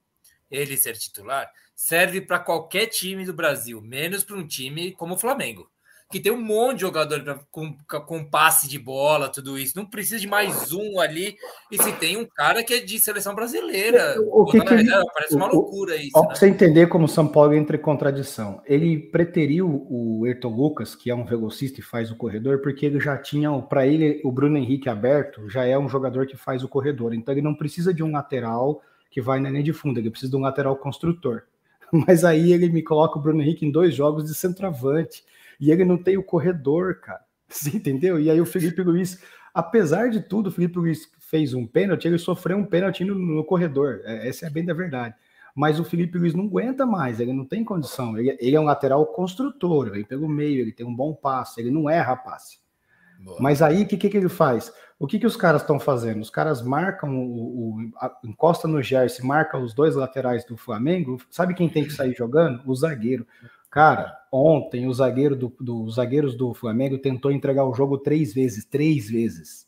ele 0.51 0.77
ser 0.77 0.97
titular, 0.99 1.51
serve 1.75 2.21
para 2.21 2.39
qualquer 2.39 2.87
time 2.87 3.25
do 3.25 3.33
Brasil, 3.33 3.81
menos 3.81 4.23
para 4.23 4.37
um 4.37 4.47
time 4.47 4.93
como 4.93 5.15
o 5.15 5.19
Flamengo 5.19 5.71
que 6.11 6.21
tem 6.21 6.31
um 6.31 6.41
monte 6.41 6.77
de 6.77 6.81
jogador 6.83 7.23
pra, 7.23 7.41
com, 7.51 7.77
com 8.07 8.25
passe 8.25 8.69
de 8.69 8.79
bola, 8.79 9.29
tudo 9.29 9.59
isso. 9.59 9.77
Não 9.77 9.85
precisa 9.85 10.21
de 10.21 10.27
mais 10.27 10.73
um 10.73 11.01
ali. 11.01 11.37
E 11.73 11.83
se 11.83 11.93
tem 11.93 12.17
um 12.17 12.25
cara 12.25 12.63
que 12.63 12.75
é 12.75 12.81
de 12.81 12.99
seleção 12.99 13.35
brasileira. 13.35 14.17
O 14.33 14.45
que, 14.45 14.61
que 14.61 14.75
ele, 14.75 14.91
parece 15.13 15.35
uma 15.35 15.49
loucura 15.49 15.97
isso. 15.97 16.17
Né? 16.17 16.35
você 16.35 16.47
entender 16.47 16.87
como 16.89 17.07
o 17.07 17.09
São 17.09 17.27
Paulo 17.27 17.55
entra 17.55 17.77
em 17.77 17.81
contradição. 17.81 18.63
Ele 18.65 18.99
preteriu 18.99 19.87
o 19.91 20.25
Ayrton 20.25 20.55
Lucas, 20.55 20.95
que 20.95 21.11
é 21.11 21.15
um 21.15 21.25
velocista 21.25 21.81
e 21.81 21.83
faz 21.83 22.11
o 22.11 22.17
corredor, 22.17 22.61
porque 22.61 22.87
ele 22.87 23.01
já 23.01 23.17
tinha, 23.17 23.51
para 23.63 23.87
ele, 23.87 24.21
o 24.25 24.31
Bruno 24.31 24.57
Henrique 24.57 24.89
aberto 24.89 25.49
já 25.49 25.65
é 25.65 25.77
um 25.79 25.89
jogador 25.89 26.27
que 26.27 26.37
faz 26.37 26.63
o 26.63 26.69
corredor. 26.69 27.15
Então 27.15 27.35
ele 27.35 27.43
não 27.43 27.55
precisa 27.55 27.93
de 27.93 28.03
um 28.03 28.13
lateral 28.13 28.81
que 29.11 29.21
vai 29.21 29.41
na 29.41 29.51
linha 29.51 29.63
de 29.63 29.73
fundo, 29.73 29.99
ele 29.99 30.11
precisa 30.11 30.31
de 30.31 30.37
um 30.37 30.43
lateral 30.43 30.77
construtor. 30.77 31.43
Mas 32.07 32.25
aí 32.25 32.53
ele 32.53 32.69
me 32.69 32.83
coloca 32.83 33.19
o 33.19 33.23
Bruno 33.23 33.43
Henrique 33.43 33.67
em 33.67 33.71
dois 33.71 33.95
jogos 33.95 34.25
de 34.25 34.35
centroavante 34.35 35.25
e 35.61 35.71
ele 35.71 35.85
não 35.85 35.97
tem 35.97 36.17
o 36.17 36.23
corredor, 36.23 37.01
cara. 37.01 37.21
Você 37.49 37.77
entendeu? 37.77 38.19
E 38.19 38.31
aí 38.31 38.41
o 38.41 38.47
Felipe 38.47 38.83
Luiz, 38.83 39.23
apesar 39.53 40.11
de 40.11 40.21
tudo, 40.21 40.49
o 40.49 40.53
Felipe 40.53 40.79
Luiz 40.79 41.09
fez 41.19 41.55
um 41.55 41.67
pênalti, 41.67 42.07
ele 42.07 42.19
sofreu 42.19 42.57
um 42.57 42.65
pênalti 42.65 43.05
no, 43.05 43.15
no 43.15 43.45
corredor. 43.45 44.01
É, 44.05 44.29
essa 44.29 44.47
é 44.47 44.51
bem 44.51 44.65
da 44.65 44.75
verdade. 44.75 45.15
Mas 45.55 45.79
o 45.79 45.85
Felipe 45.85 46.19
Luiz 46.19 46.35
não 46.35 46.47
aguenta 46.47 46.85
mais, 46.85 47.21
ele 47.21 47.33
não 47.33 47.45
tem 47.45 47.63
condição. 47.63 48.19
Ele, 48.19 48.37
ele 48.41 48.57
é 48.57 48.61
um 48.61 48.65
lateral 48.65 49.07
construtor, 49.07 49.89
ele 49.95 50.05
pelo 50.05 50.29
meio, 50.29 50.61
ele 50.61 50.73
tem 50.73 50.85
um 50.85 50.95
bom 50.95 51.15
passe, 51.15 51.61
ele 51.61 51.71
não 51.71 51.89
erra 51.89 52.17
passe. 52.17 52.59
Boa. 53.25 53.39
Mas 53.41 53.63
aí, 53.63 53.83
o 53.83 53.87
que, 53.87 53.97
que, 53.97 54.11
que, 54.11 54.17
ele 54.17 54.29
faz? 54.29 54.73
O 54.99 55.07
que, 55.07 55.19
que 55.19 55.27
os 55.27 55.37
caras 55.37 55.63
estão 55.63 55.81
fazendo? 55.81 56.21
Os 56.21 56.31
caras 56.31 56.61
marcam, 56.63 57.17
o, 57.17 57.77
o 57.77 57.91
a, 57.97 58.15
encosta 58.25 58.69
no 58.69 58.83
Gerson, 58.83 59.27
marca 59.27 59.57
os 59.57 59.73
dois 59.73 59.95
laterais 59.95 60.45
do 60.45 60.57
Flamengo. 60.57 61.19
Sabe 61.31 61.55
quem 61.55 61.69
tem 61.69 61.85
que 61.85 61.93
sair 61.93 62.15
jogando? 62.15 62.63
O 62.67 62.75
zagueiro. 62.75 63.27
Cara, 63.75 64.17
ontem 64.31 64.87
o 64.87 64.95
zagueiro 64.95 65.35
do, 65.35 65.53
do, 65.59 65.83
os 65.83 65.97
zagueiros 65.97 66.37
do 66.37 66.55
Flamengo 66.55 66.97
tentou 66.97 67.33
entregar 67.33 67.65
o 67.65 67.75
jogo 67.75 67.99
três 67.99 68.33
vezes, 68.33 68.65
três 68.65 69.11
vezes. 69.11 69.67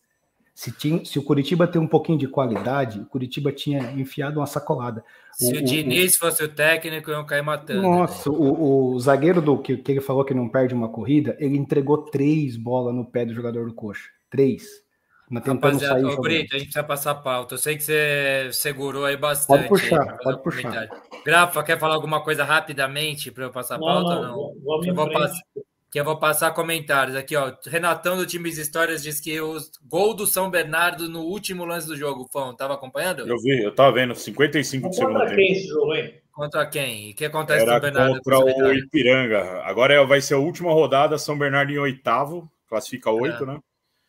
Se, 0.54 0.70
tinha, 0.70 1.04
se 1.04 1.18
o 1.18 1.24
Curitiba 1.24 1.66
tem 1.66 1.82
um 1.82 1.88
pouquinho 1.88 2.16
de 2.16 2.28
qualidade, 2.28 3.00
o 3.00 3.06
Curitiba 3.06 3.50
tinha 3.50 3.80
enfiado 4.00 4.38
uma 4.38 4.46
sacolada. 4.46 5.04
Se 5.32 5.52
o, 5.52 5.58
o 5.58 5.60
Diniz 5.60 6.14
o, 6.14 6.20
fosse 6.20 6.44
o 6.44 6.48
técnico, 6.48 7.10
iam 7.10 7.26
cair 7.26 7.42
matando. 7.42 7.82
Nossa, 7.82 8.30
né? 8.30 8.36
o, 8.38 8.92
o, 8.94 9.00
zagueiro 9.00 9.42
do 9.42 9.58
que, 9.58 9.76
que 9.76 9.90
ele 9.90 10.00
falou 10.00 10.24
que 10.24 10.32
não 10.32 10.48
perde 10.48 10.72
uma 10.72 10.88
corrida, 10.88 11.36
ele 11.40 11.58
entregou 11.58 11.98
três 12.04 12.56
bolas 12.56 12.94
no 12.94 13.04
pé 13.04 13.26
do 13.26 13.34
jogador 13.34 13.66
do 13.66 13.74
coxa. 13.74 14.08
Três. 14.30 14.85
Rapaziada, 15.32 16.00
sair. 16.00 16.04
Ô, 16.04 16.20
Brito, 16.20 16.54
a 16.54 16.58
gente 16.58 16.68
precisa 16.68 16.84
passar 16.84 17.10
a 17.10 17.14
pauta. 17.16 17.54
Eu 17.54 17.58
sei 17.58 17.76
que 17.76 17.82
você 17.82 18.48
segurou 18.52 19.04
aí 19.04 19.16
bastante. 19.16 19.68
Pode 19.68 19.68
puxar, 19.68 20.16
pode 20.18 20.42
puxar. 20.42 20.88
Grafa, 21.24 21.62
quer 21.64 21.78
falar 21.78 21.94
alguma 21.94 22.22
coisa 22.22 22.44
rapidamente 22.44 23.32
para 23.32 23.44
eu 23.44 23.50
passar 23.50 23.76
a 23.76 23.78
pauta 23.78 24.14
não, 24.14 24.22
não, 24.22 24.38
ou 24.38 24.54
não? 24.62 24.84
Eu 24.86 24.94
vou, 24.94 25.10
passar, 25.10 25.42
que 25.90 25.98
eu 25.98 26.04
vou 26.04 26.16
passar 26.16 26.52
comentários 26.52 27.16
aqui, 27.16 27.34
ó. 27.34 27.52
Renatão 27.66 28.16
do 28.16 28.24
Times 28.24 28.56
Histórias 28.56 29.02
diz 29.02 29.20
que 29.20 29.40
o 29.40 29.56
gol 29.84 30.14
do 30.14 30.26
São 30.26 30.48
Bernardo 30.48 31.08
no 31.08 31.22
último 31.22 31.64
lance 31.64 31.88
do 31.88 31.96
jogo, 31.96 32.28
Fão, 32.32 32.54
tava 32.54 32.74
acompanhando? 32.74 33.26
Eu 33.26 33.36
vi, 33.38 33.64
eu 33.64 33.74
tava 33.74 33.92
vendo, 33.92 34.14
55 34.14 34.90
de 34.90 34.96
segundo 34.96 35.18
tempo. 35.20 35.34
quem 35.34 35.52
esse 35.52 35.66
jogo, 35.66 35.94
hein? 35.94 36.14
Contra 36.30 36.66
quem? 36.66 37.08
E 37.08 37.12
o 37.12 37.14
que 37.16 37.24
acontece 37.24 37.62
Era 37.62 37.72
São 37.72 37.80
Bernardo? 37.80 38.14
Contra 38.22 38.38
o 38.38 38.72
Ipiranga. 38.74 39.62
Agora 39.64 39.94
é, 39.94 40.06
vai 40.06 40.20
ser 40.20 40.34
a 40.34 40.38
última 40.38 40.70
rodada, 40.72 41.18
São 41.18 41.36
Bernardo 41.36 41.72
em 41.72 41.78
oitavo, 41.78 42.48
classifica 42.68 43.10
oito, 43.10 43.42
é. 43.42 43.46
né? 43.46 43.58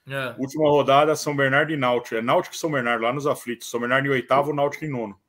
É. 0.07 0.35
Última 0.37 0.69
rodada, 0.69 1.15
São 1.15 1.35
Bernardo 1.35 1.71
e 1.71 1.77
Náutico. 1.77 2.15
É 2.15 2.21
Náutico 2.21 2.55
e 2.55 2.57
São 2.57 2.71
Bernardo, 2.71 3.03
lá 3.03 3.13
nos 3.13 3.27
aflitos. 3.27 3.69
São 3.69 3.79
Bernardo 3.79 4.07
em 4.07 4.11
oitavo, 4.11 4.53
Náutico 4.53 4.85
em 4.85 4.89
nono. 4.89 5.19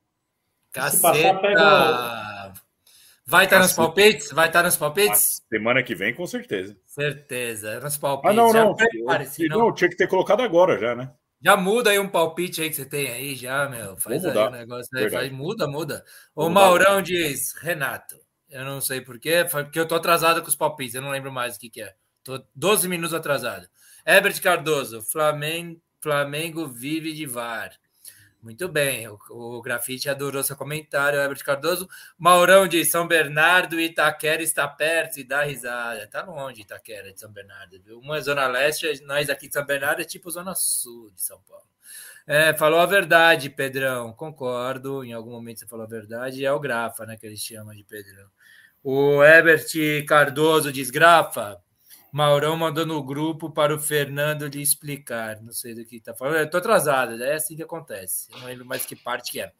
Caceta! 0.73 1.03
Passar, 1.03 1.41
pega... 1.41 2.53
Vai 3.29 3.45
estar 3.45 3.57
tá 3.57 3.63
nos 3.63 3.75
palpites? 3.75 4.33
Vai 4.33 4.47
estar 4.47 4.61
tá 4.61 4.67
nos 4.67 4.77
palpites? 4.79 5.43
Semana 5.51 5.83
que 5.83 5.95
vem, 5.95 6.15
com 6.15 6.27
certeza. 6.27 6.75
Certeza, 6.87 7.79
nos 7.79 7.99
palpites. 7.99 8.31
Ah, 8.31 8.33
não, 8.33 8.53
não. 8.55 8.75
Eu, 9.39 9.49
não, 9.51 9.75
tinha 9.75 9.91
que 9.91 9.97
ter 9.97 10.09
colocado 10.09 10.41
agora 10.41 10.79
já, 10.79 10.95
né? 10.95 11.13
Já 11.45 11.55
muda 11.55 11.91
aí 11.91 11.99
um 11.99 12.09
palpite 12.09 12.63
aí 12.63 12.71
que 12.71 12.77
você 12.77 12.87
tem 12.87 13.11
aí, 13.11 13.35
já, 13.35 13.69
meu. 13.69 13.99
Faz 13.99 14.25
aí 14.25 14.35
o 14.35 14.51
negócio 14.51 14.99
aí. 14.99 15.11
Faz, 15.11 15.31
muda, 15.31 15.69
muda. 15.69 16.03
O 16.35 16.49
Maurão 16.49 17.03
diz, 17.03 17.53
Renato, 17.61 18.17
eu 18.49 18.65
não 18.65 18.81
sei 18.81 19.03
porquê, 19.03 19.47
porque 19.51 19.79
eu 19.79 19.87
tô 19.87 19.95
atrasado 19.95 20.41
com 20.41 20.49
os 20.49 20.57
palpites, 20.57 20.95
eu 20.95 21.03
não 21.03 21.11
lembro 21.11 21.31
mais 21.31 21.57
o 21.57 21.61
que, 21.61 21.69
que 21.69 21.83
é. 21.83 21.95
Tô 22.25 22.43
12 22.55 22.89
minutos 22.89 23.13
atrasado. 23.13 23.69
Herbert 24.11 24.41
Cardoso, 24.41 25.03
Flamengo, 25.03 25.83
Flamengo 26.01 26.67
vive 26.67 27.13
de 27.13 27.27
VAR. 27.27 27.73
Muito 28.43 28.67
bem, 28.67 29.07
o, 29.07 29.19
o 29.29 29.61
Grafite 29.61 30.09
adorou 30.09 30.43
seu 30.43 30.57
comentário, 30.57 31.21
Herbert 31.21 31.45
Cardoso. 31.45 31.87
Maurão 32.17 32.67
de 32.67 32.83
São 32.87 33.07
Bernardo, 33.07 33.79
Itaquera 33.79 34.43
está 34.43 34.67
perto 34.67 35.21
e 35.21 35.25
dá 35.25 35.43
risada. 35.43 36.07
Tá 36.07 36.25
longe 36.25 36.63
Itaquera 36.63 37.13
de 37.13 37.21
São 37.21 37.31
Bernardo, 37.31 37.79
viu? 37.83 37.99
Uma 37.99 38.17
é 38.17 38.21
Zona 38.23 38.47
Leste, 38.47 39.05
nós 39.05 39.29
aqui 39.29 39.47
de 39.47 39.53
São 39.53 39.67
Bernardo 39.67 40.01
é 40.01 40.05
tipo 40.07 40.31
Zona 40.31 40.55
Sul 40.55 41.11
de 41.11 41.21
São 41.21 41.43
Paulo. 41.43 41.67
É, 42.27 42.55
falou 42.55 42.81
a 42.81 42.87
verdade, 42.87 43.51
Pedrão. 43.51 44.15
Concordo, 44.15 45.05
em 45.05 45.13
algum 45.13 45.33
momento 45.33 45.61
você 45.61 45.67
falou 45.67 45.85
a 45.85 45.89
verdade. 45.89 46.47
É 46.47 46.51
o 46.51 46.59
Grafa, 46.59 47.05
né, 47.05 47.19
que 47.19 47.27
eles 47.27 47.41
chamam 47.41 47.75
de 47.75 47.85
Pedrão. 47.85 48.31
O 48.83 49.23
Herbert 49.23 49.67
Cardoso 50.07 50.73
diz: 50.73 50.91
Grafa, 50.91 51.63
Maurão 52.13 52.57
mandou 52.57 52.87
no 52.87 53.03
grupo 53.03 53.51
para 53.51 53.75
o 53.75 53.79
Fernando 53.79 54.47
lhe 54.47 54.63
explicar. 54.63 55.41
Não 55.43 55.53
sei 55.53 55.75
do 55.75 55.85
que 55.85 55.97
está 55.97 56.15
falando. 56.15 56.45
Estou 56.45 56.59
atrasado, 56.59 57.23
é 57.23 57.35
assim 57.35 57.57
que 57.57 57.63
acontece. 57.63 58.31
Não 58.33 58.45
lembro 58.47 58.65
mais 58.65 58.87
que 58.87 58.97
parte 58.97 59.33
que 59.33 59.41
é. 59.41 59.53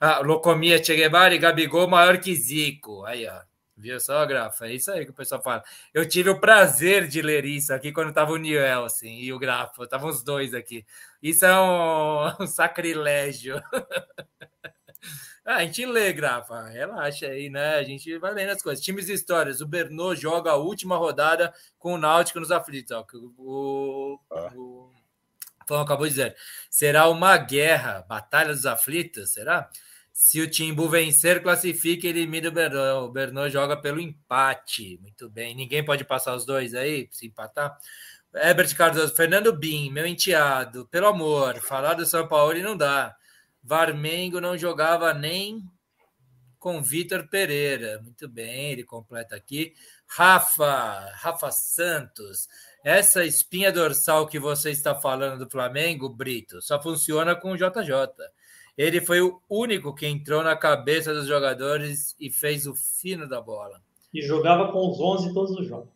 Ah, 0.00 0.20
Locomia 0.20 0.82
Che 0.82 0.94
Guevara 0.94 1.34
e 1.34 1.38
Gabigol 1.38 1.88
maior 1.88 2.18
que 2.18 2.34
Zico. 2.34 3.04
Aí, 3.04 3.26
ó. 3.26 3.40
Viu 3.76 3.98
só, 3.98 4.26
Grafa? 4.26 4.66
É 4.66 4.74
isso 4.74 4.90
aí 4.90 5.06
que 5.06 5.10
o 5.10 5.14
pessoal 5.14 5.42
fala. 5.42 5.64
Eu 5.94 6.06
tive 6.06 6.28
o 6.28 6.38
prazer 6.38 7.08
de 7.08 7.22
ler 7.22 7.46
isso 7.46 7.72
aqui 7.72 7.92
quando 7.92 8.10
estava 8.10 8.30
o 8.32 8.36
Niel, 8.36 8.84
assim, 8.84 9.18
e 9.20 9.32
o 9.32 9.38
Grafa. 9.38 9.84
Estavam 9.84 10.10
os 10.10 10.22
dois 10.22 10.52
aqui. 10.52 10.84
Isso 11.22 11.46
é 11.46 11.58
um, 11.58 12.26
um 12.44 12.46
sacrilégio. 12.46 13.60
Ah, 15.50 15.56
a 15.56 15.64
gente 15.64 15.84
lê, 15.84 16.12
Grafa, 16.12 16.68
relaxa 16.68 17.26
aí, 17.26 17.50
né? 17.50 17.74
A 17.74 17.82
gente 17.82 18.16
vai 18.18 18.32
lendo 18.32 18.50
as 18.50 18.62
coisas. 18.62 18.84
Times 18.84 19.08
e 19.08 19.14
histórias. 19.14 19.60
O 19.60 19.66
Bernô 19.66 20.14
joga 20.14 20.52
a 20.52 20.56
última 20.56 20.96
rodada 20.96 21.52
com 21.76 21.94
o 21.94 21.98
Náutico 21.98 22.38
nos 22.38 22.52
aflitos. 22.52 22.92
Ó, 22.92 23.04
o, 23.36 24.20
ah. 24.30 24.52
o, 24.54 24.92
o 25.68 25.74
acabou 25.74 26.06
de 26.06 26.10
dizer. 26.10 26.36
Será 26.70 27.08
uma 27.08 27.36
guerra, 27.36 28.06
batalha 28.08 28.54
dos 28.54 28.64
aflitos, 28.64 29.32
será? 29.32 29.68
Se 30.12 30.40
o 30.40 30.48
Timbu 30.48 30.88
vencer, 30.88 31.42
classifica 31.42 32.06
e 32.06 32.10
elimina 32.10 32.48
o 32.48 32.52
Bernô. 32.52 33.06
O 33.06 33.08
Bernô 33.10 33.48
joga 33.48 33.76
pelo 33.76 33.98
empate. 33.98 35.00
Muito 35.02 35.28
bem. 35.28 35.56
Ninguém 35.56 35.84
pode 35.84 36.04
passar 36.04 36.36
os 36.36 36.46
dois 36.46 36.76
aí, 36.76 37.08
se 37.10 37.26
empatar. 37.26 37.76
Herbert 38.32 38.76
Cardoso, 38.76 39.16
Fernando 39.16 39.52
Bim, 39.52 39.90
meu 39.90 40.06
enteado, 40.06 40.86
pelo 40.86 41.08
amor, 41.08 41.56
falar 41.60 41.94
do 41.94 42.06
São 42.06 42.28
Paulo 42.28 42.56
não 42.62 42.76
dá. 42.76 43.16
Varmengo 43.62 44.40
não 44.40 44.56
jogava 44.56 45.12
nem 45.12 45.62
com 46.58 46.82
Vitor 46.82 47.26
Pereira. 47.28 48.00
Muito 48.02 48.28
bem, 48.28 48.72
ele 48.72 48.84
completa 48.84 49.34
aqui. 49.34 49.74
Rafa, 50.06 51.10
Rafa 51.14 51.50
Santos. 51.50 52.48
Essa 52.84 53.24
espinha 53.24 53.72
dorsal 53.72 54.26
que 54.26 54.38
você 54.38 54.70
está 54.70 54.94
falando 54.94 55.44
do 55.44 55.50
Flamengo, 55.50 56.08
Brito, 56.08 56.60
só 56.60 56.80
funciona 56.80 57.34
com 57.34 57.52
o 57.52 57.56
JJ. 57.56 57.94
Ele 58.76 59.00
foi 59.00 59.20
o 59.20 59.40
único 59.48 59.94
que 59.94 60.06
entrou 60.06 60.42
na 60.42 60.56
cabeça 60.56 61.12
dos 61.12 61.26
jogadores 61.26 62.14
e 62.18 62.30
fez 62.30 62.66
o 62.66 62.74
fino 62.74 63.28
da 63.28 63.40
bola. 63.40 63.82
E 64.12 64.22
jogava 64.22 64.70
com 64.72 64.90
os 64.90 65.00
11 65.00 65.34
todos 65.34 65.56
os 65.58 65.66
jogos. 65.66 65.88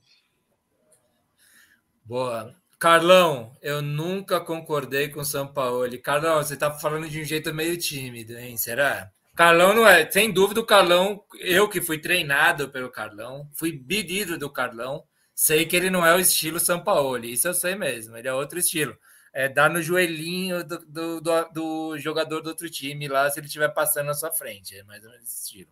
Boa. 2.05 2.55
Carlão, 2.85 3.57
eu 3.63 3.81
nunca 3.81 4.39
concordei 4.39 5.09
com 5.09 5.21
o 5.21 5.25
São 5.25 5.47
Paulo. 5.47 5.99
Carlão, 6.03 6.43
você 6.43 6.55
tá 6.55 6.71
falando 6.71 7.09
de 7.09 7.19
um 7.19 7.25
jeito 7.25 7.55
meio 7.55 7.79
tímido, 7.79 8.37
hein? 8.37 8.59
Será? 8.59 9.11
Carlão 9.35 9.73
não 9.73 9.89
é, 9.89 10.11
sem 10.11 10.31
dúvida, 10.31 10.61
o 10.61 10.67
Carlão, 10.67 11.25
eu 11.41 11.67
que 11.67 11.81
fui 11.81 11.97
treinado 11.97 12.69
pelo 12.69 12.91
Carlão, 12.91 13.49
fui 13.55 13.73
pedido 13.73 14.37
do 14.37 14.51
Carlão, 14.51 15.03
sei 15.35 15.65
que 15.65 15.75
ele 15.75 15.89
não 15.89 16.05
é 16.05 16.15
o 16.15 16.21
estilo 16.21 16.61
São 16.61 16.79
Paulo, 16.79 17.25
isso 17.25 17.49
eu 17.49 17.55
sei 17.55 17.75
mesmo, 17.75 18.19
ele 18.19 18.29
é 18.29 18.35
outro 18.35 18.59
estilo. 18.59 18.95
É 19.33 19.49
dar 19.49 19.71
no 19.71 19.81
joelhinho 19.81 20.63
do, 20.63 20.79
do, 20.81 21.21
do, 21.23 21.45
do 21.55 21.99
jogador 21.99 22.43
do 22.43 22.51
outro 22.51 22.69
time 22.69 23.09
lá 23.09 23.31
se 23.31 23.41
ele 23.41 23.47
estiver 23.47 23.69
passando 23.73 24.09
na 24.09 24.15
sua 24.15 24.31
frente, 24.31 24.77
é 24.77 24.83
mais 24.83 25.03
ou 25.03 25.11
menos 25.11 25.25
esse 25.27 25.43
estilo. 25.43 25.71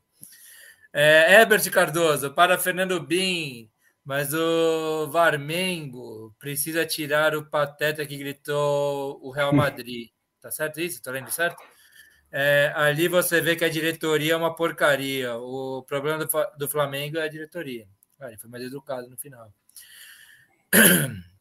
É, 0.94 1.34
Herbert 1.34 1.70
Cardoso, 1.70 2.30
para 2.30 2.56
Fernando 2.56 2.98
Bin, 3.00 3.70
mas 4.04 4.34
o 4.34 5.08
Varmengo 5.10 6.34
precisa 6.38 6.84
tirar 6.84 7.36
o 7.36 7.46
pateta 7.46 8.04
que 8.04 8.16
gritou 8.16 9.20
o 9.22 9.30
Real 9.30 9.52
Madrid. 9.52 10.10
Tá 10.40 10.50
certo 10.50 10.80
isso? 10.80 11.00
Tá 11.00 11.12
lendo 11.12 11.30
certo? 11.30 11.62
É, 12.30 12.72
ali 12.74 13.08
você 13.08 13.40
vê 13.40 13.54
que 13.54 13.64
a 13.64 13.68
diretoria 13.68 14.32
é 14.32 14.36
uma 14.36 14.56
porcaria. 14.56 15.36
O 15.36 15.82
problema 15.82 16.24
do, 16.24 16.28
do 16.58 16.68
Flamengo 16.68 17.18
é 17.18 17.22
a 17.22 17.28
diretoria. 17.28 17.86
Ah, 18.18 18.28
ele 18.28 18.38
foi 18.38 18.50
mais 18.50 18.64
educado 18.64 19.08
no 19.08 19.16
final. 19.16 19.52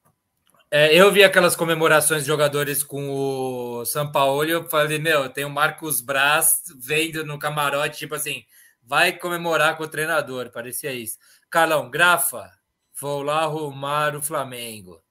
É, 0.74 0.96
eu 0.96 1.12
vi 1.12 1.22
aquelas 1.22 1.54
comemorações 1.54 2.22
de 2.22 2.28
jogadores 2.28 2.82
com 2.82 3.10
o 3.10 3.84
São 3.84 4.10
Paulo 4.10 4.46
e 4.46 4.52
eu 4.52 4.70
falei, 4.70 4.98
meu, 5.00 5.28
tem 5.28 5.44
o 5.44 5.50
Marcos 5.50 6.00
Braz 6.00 6.62
vendo 6.80 7.26
no 7.26 7.38
camarote, 7.38 7.98
tipo 7.98 8.16
assim, 8.16 8.46
vai 8.82 9.12
comemorar 9.12 9.76
com 9.76 9.84
o 9.84 9.88
treinador, 9.90 10.50
parecia 10.50 10.94
isso. 10.94 11.18
Carlão, 11.52 11.91
Grafa, 11.91 12.49
vou 12.98 13.22
lá 13.22 13.41
arrumar 13.41 14.15
o 14.15 14.22
Flamengo. 14.22 15.03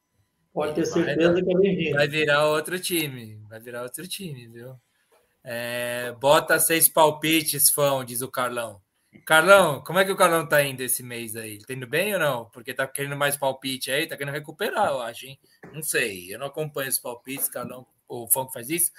Pode 0.55 0.75
ter 0.75 0.87
certeza 0.87 1.35
vai, 1.35 1.43
que 1.43 1.53
é 1.53 1.59
bem-vindo. 1.59 1.97
Vai 1.97 2.09
virar 2.09 2.47
outro 2.47 2.81
time, 2.81 3.39
vai 3.47 3.61
virar 3.61 3.83
outro 3.83 4.09
time, 4.09 4.49
viu? 4.49 4.75
É, 5.45 6.13
bota 6.19 6.59
seis 6.59 6.89
palpites, 6.89 7.69
fã, 7.69 8.03
diz 8.07 8.23
o 8.23 8.31
Carlão. 8.31 8.81
Carlão, 9.27 9.85
como 9.85 9.99
é 9.99 10.05
que 10.05 10.13
o 10.13 10.17
Carlão 10.17 10.49
tá 10.49 10.63
indo 10.63 10.81
esse 10.81 11.03
mês 11.03 11.37
aí? 11.37 11.59
Tá 11.59 11.75
indo 11.75 11.87
bem 11.87 12.15
ou 12.15 12.21
não? 12.21 12.47
Porque 12.47 12.73
tá 12.73 12.87
querendo 12.87 13.17
mais 13.17 13.37
palpite 13.37 13.91
aí, 13.91 14.07
tá 14.07 14.17
querendo 14.17 14.33
recuperar, 14.33 14.89
eu 14.89 15.03
acho, 15.03 15.27
hein? 15.27 15.39
Não 15.75 15.83
sei, 15.83 16.35
eu 16.35 16.39
não 16.39 16.47
acompanho 16.47 16.89
os 16.89 16.99
palpites, 16.99 17.51
Carlão, 17.51 17.87
o 18.09 18.27
fã 18.27 18.47
que 18.47 18.53
faz 18.55 18.71
isso. 18.71 18.91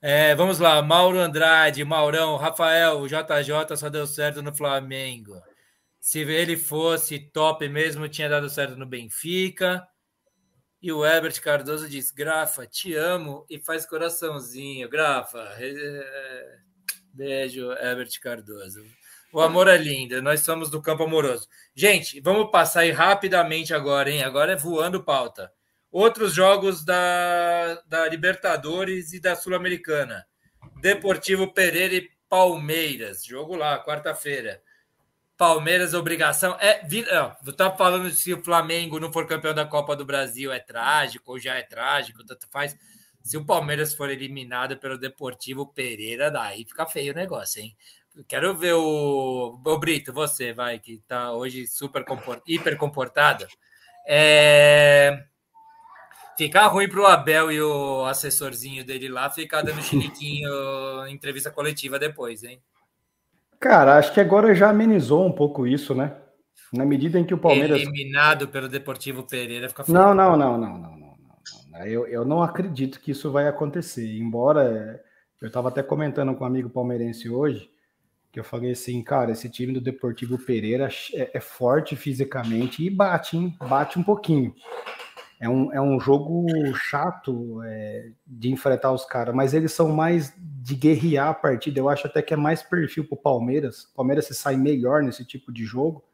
É, 0.00 0.34
vamos 0.34 0.58
lá, 0.58 0.80
Mauro 0.80 1.18
Andrade, 1.18 1.84
Maurão, 1.84 2.36
Rafael, 2.36 2.98
o 2.98 3.06
JJ 3.06 3.76
só 3.76 3.90
deu 3.90 4.06
certo 4.06 4.40
no 4.40 4.54
Flamengo. 4.54 5.38
Se 6.02 6.18
ele 6.18 6.56
fosse 6.56 7.16
top 7.20 7.68
mesmo, 7.68 8.08
tinha 8.08 8.28
dado 8.28 8.50
certo 8.50 8.74
no 8.74 8.84
Benfica. 8.84 9.86
E 10.82 10.90
o 10.90 11.06
Herbert 11.06 11.40
Cardoso 11.40 11.88
diz: 11.88 12.10
Grafa, 12.10 12.66
te 12.66 12.92
amo 12.92 13.46
e 13.48 13.56
faz 13.56 13.86
coraçãozinho. 13.86 14.88
Grafa, 14.88 15.38
é... 15.60 16.58
beijo, 17.14 17.70
Herbert 17.70 18.10
Cardoso. 18.20 18.84
O 19.32 19.40
amor 19.40 19.68
é 19.68 19.76
lindo, 19.76 20.20
nós 20.20 20.40
somos 20.40 20.68
do 20.68 20.82
campo 20.82 21.04
amoroso. 21.04 21.48
Gente, 21.72 22.20
vamos 22.20 22.50
passar 22.50 22.80
aí 22.80 22.90
rapidamente 22.90 23.72
agora, 23.72 24.10
hein? 24.10 24.24
Agora 24.24 24.54
é 24.54 24.56
voando 24.56 25.04
pauta. 25.04 25.52
Outros 25.88 26.34
jogos 26.34 26.84
da, 26.84 27.80
da 27.86 28.08
Libertadores 28.08 29.12
e 29.12 29.20
da 29.20 29.36
Sul-Americana. 29.36 30.26
Deportivo 30.80 31.54
Pereira 31.54 31.94
e 31.94 32.10
Palmeiras. 32.28 33.24
Jogo 33.24 33.54
lá, 33.54 33.78
quarta-feira. 33.84 34.60
Palmeiras, 35.42 35.92
obrigação. 35.92 36.56
É, 36.60 36.86
não, 37.12 37.52
tá 37.52 37.68
falando 37.72 38.08
se 38.12 38.32
o 38.32 38.40
Flamengo 38.44 39.00
não 39.00 39.12
for 39.12 39.26
campeão 39.26 39.52
da 39.52 39.66
Copa 39.66 39.96
do 39.96 40.04
Brasil 40.04 40.52
é 40.52 40.60
trágico 40.60 41.32
ou 41.32 41.36
já 41.36 41.56
é 41.56 41.62
trágico, 41.62 42.24
tanto 42.24 42.46
faz. 42.48 42.76
Se 43.24 43.36
o 43.36 43.44
Palmeiras 43.44 43.92
for 43.92 44.08
eliminado 44.08 44.76
pelo 44.76 44.96
Deportivo 44.96 45.66
Pereira, 45.66 46.30
daí 46.30 46.64
fica 46.64 46.86
feio 46.86 47.12
o 47.12 47.16
negócio, 47.16 47.60
hein? 47.60 47.76
Quero 48.28 48.56
ver 48.56 48.74
o, 48.74 49.60
o 49.64 49.78
Brito, 49.80 50.12
você 50.12 50.52
vai, 50.52 50.78
que 50.78 50.98
tá 51.08 51.32
hoje 51.32 51.66
super 51.66 52.04
comport... 52.04 52.40
hiper 52.46 52.76
comportado. 52.76 53.44
É... 54.06 55.24
Ficar 56.38 56.68
ruim 56.68 56.88
para 56.88 57.00
o 57.00 57.06
Abel 57.06 57.50
e 57.50 57.60
o 57.60 58.04
assessorzinho 58.04 58.84
dele 58.84 59.08
lá 59.08 59.28
ficar 59.28 59.62
dando 59.62 59.82
chiliquinho 59.82 60.48
em 61.08 61.12
entrevista 61.12 61.50
coletiva 61.50 61.98
depois, 61.98 62.44
hein? 62.44 62.62
Cara, 63.62 63.96
acho 63.96 64.12
que 64.12 64.18
agora 64.18 64.52
já 64.56 64.70
amenizou 64.70 65.24
um 65.24 65.30
pouco 65.30 65.68
isso, 65.68 65.94
né? 65.94 66.16
Na 66.72 66.84
medida 66.84 67.16
em 67.16 67.24
que 67.24 67.32
o 67.32 67.38
Palmeiras. 67.38 67.80
Eliminado 67.80 68.48
pelo 68.48 68.68
Deportivo 68.68 69.22
Pereira 69.22 69.68
fica 69.68 69.84
feio. 69.84 69.96
Não, 69.96 70.12
não, 70.12 70.36
não, 70.36 70.58
não, 70.58 70.78
não, 70.78 70.96
não. 70.96 71.16
não. 71.70 71.86
Eu, 71.86 72.04
eu 72.08 72.24
não 72.24 72.42
acredito 72.42 72.98
que 72.98 73.12
isso 73.12 73.30
vai 73.30 73.46
acontecer. 73.46 74.18
Embora 74.18 75.00
eu 75.40 75.46
estava 75.46 75.68
até 75.68 75.80
comentando 75.80 76.34
com 76.34 76.42
um 76.42 76.46
amigo 76.46 76.68
palmeirense 76.68 77.28
hoje, 77.28 77.70
que 78.32 78.40
eu 78.40 78.44
falei 78.44 78.72
assim, 78.72 79.00
cara, 79.00 79.30
esse 79.30 79.48
time 79.48 79.72
do 79.72 79.80
Deportivo 79.80 80.36
Pereira 80.38 80.88
é, 81.14 81.30
é 81.32 81.40
forte 81.40 81.94
fisicamente 81.94 82.84
e 82.84 82.90
bate, 82.90 83.36
hein? 83.36 83.56
Bate 83.60 83.96
um 83.96 84.02
pouquinho. 84.02 84.52
É 85.42 85.48
um, 85.48 85.72
é 85.72 85.80
um 85.80 85.98
jogo 85.98 86.46
chato 86.76 87.60
é, 87.64 88.10
de 88.24 88.52
enfrentar 88.52 88.92
os 88.92 89.04
caras, 89.04 89.34
mas 89.34 89.52
eles 89.52 89.72
são 89.72 89.88
mais 89.88 90.32
de 90.38 90.76
guerrear 90.76 91.30
a 91.30 91.34
partida. 91.34 91.80
Eu 91.80 91.88
acho 91.88 92.06
até 92.06 92.22
que 92.22 92.32
é 92.32 92.36
mais 92.36 92.62
perfil 92.62 93.04
para 93.04 93.16
o 93.16 93.20
Palmeiras. 93.20 93.82
O 93.86 93.96
Palmeiras 93.96 94.26
se 94.26 94.36
sai 94.36 94.54
melhor 94.54 95.02
nesse 95.02 95.24
tipo 95.24 95.52
de 95.52 95.64
jogo 95.64 96.04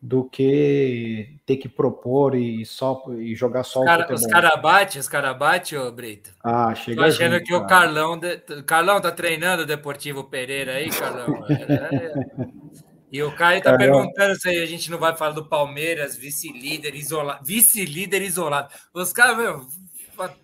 do 0.00 0.22
que 0.22 1.40
ter 1.44 1.56
que 1.56 1.68
propor 1.68 2.36
e 2.36 2.64
só 2.64 3.02
e 3.18 3.34
jogar 3.34 3.64
só 3.64 3.84
cara, 3.84 4.04
o 4.04 4.06
futebol. 4.06 4.26
Os 4.26 4.32
caras 4.32 4.62
batem, 4.62 5.00
os 5.00 5.08
caras 5.08 5.36
batem, 5.36 5.78
ô 5.78 5.90
Brito. 5.90 6.30
Ah, 6.44 6.72
chega 6.72 7.02
Tô 7.02 7.08
achando 7.08 7.32
junto, 7.32 7.44
que 7.44 7.50
cara. 7.50 7.64
o 7.64 7.66
Carlão... 7.66 8.16
De... 8.16 8.36
Carlão 8.62 9.00
tá 9.00 9.10
treinando 9.10 9.64
o 9.64 9.66
Deportivo 9.66 10.22
Pereira 10.22 10.74
aí, 10.74 10.88
Carlão? 10.88 11.44
É, 11.50 11.96
é... 11.96 12.91
E 13.12 13.22
o 13.22 13.30
Caio 13.30 13.58
está 13.58 13.76
perguntando 13.76 14.34
se 14.40 14.48
a 14.48 14.64
gente 14.64 14.90
não 14.90 14.98
vai 14.98 15.14
falar 15.14 15.32
do 15.32 15.44
Palmeiras, 15.44 16.16
vice-líder 16.16 16.94
isolado. 16.94 17.44
Vice-líder 17.44 18.22
isolado. 18.22 18.72
Os 18.94 19.12
caras, 19.12 19.36
meu, 19.36 19.66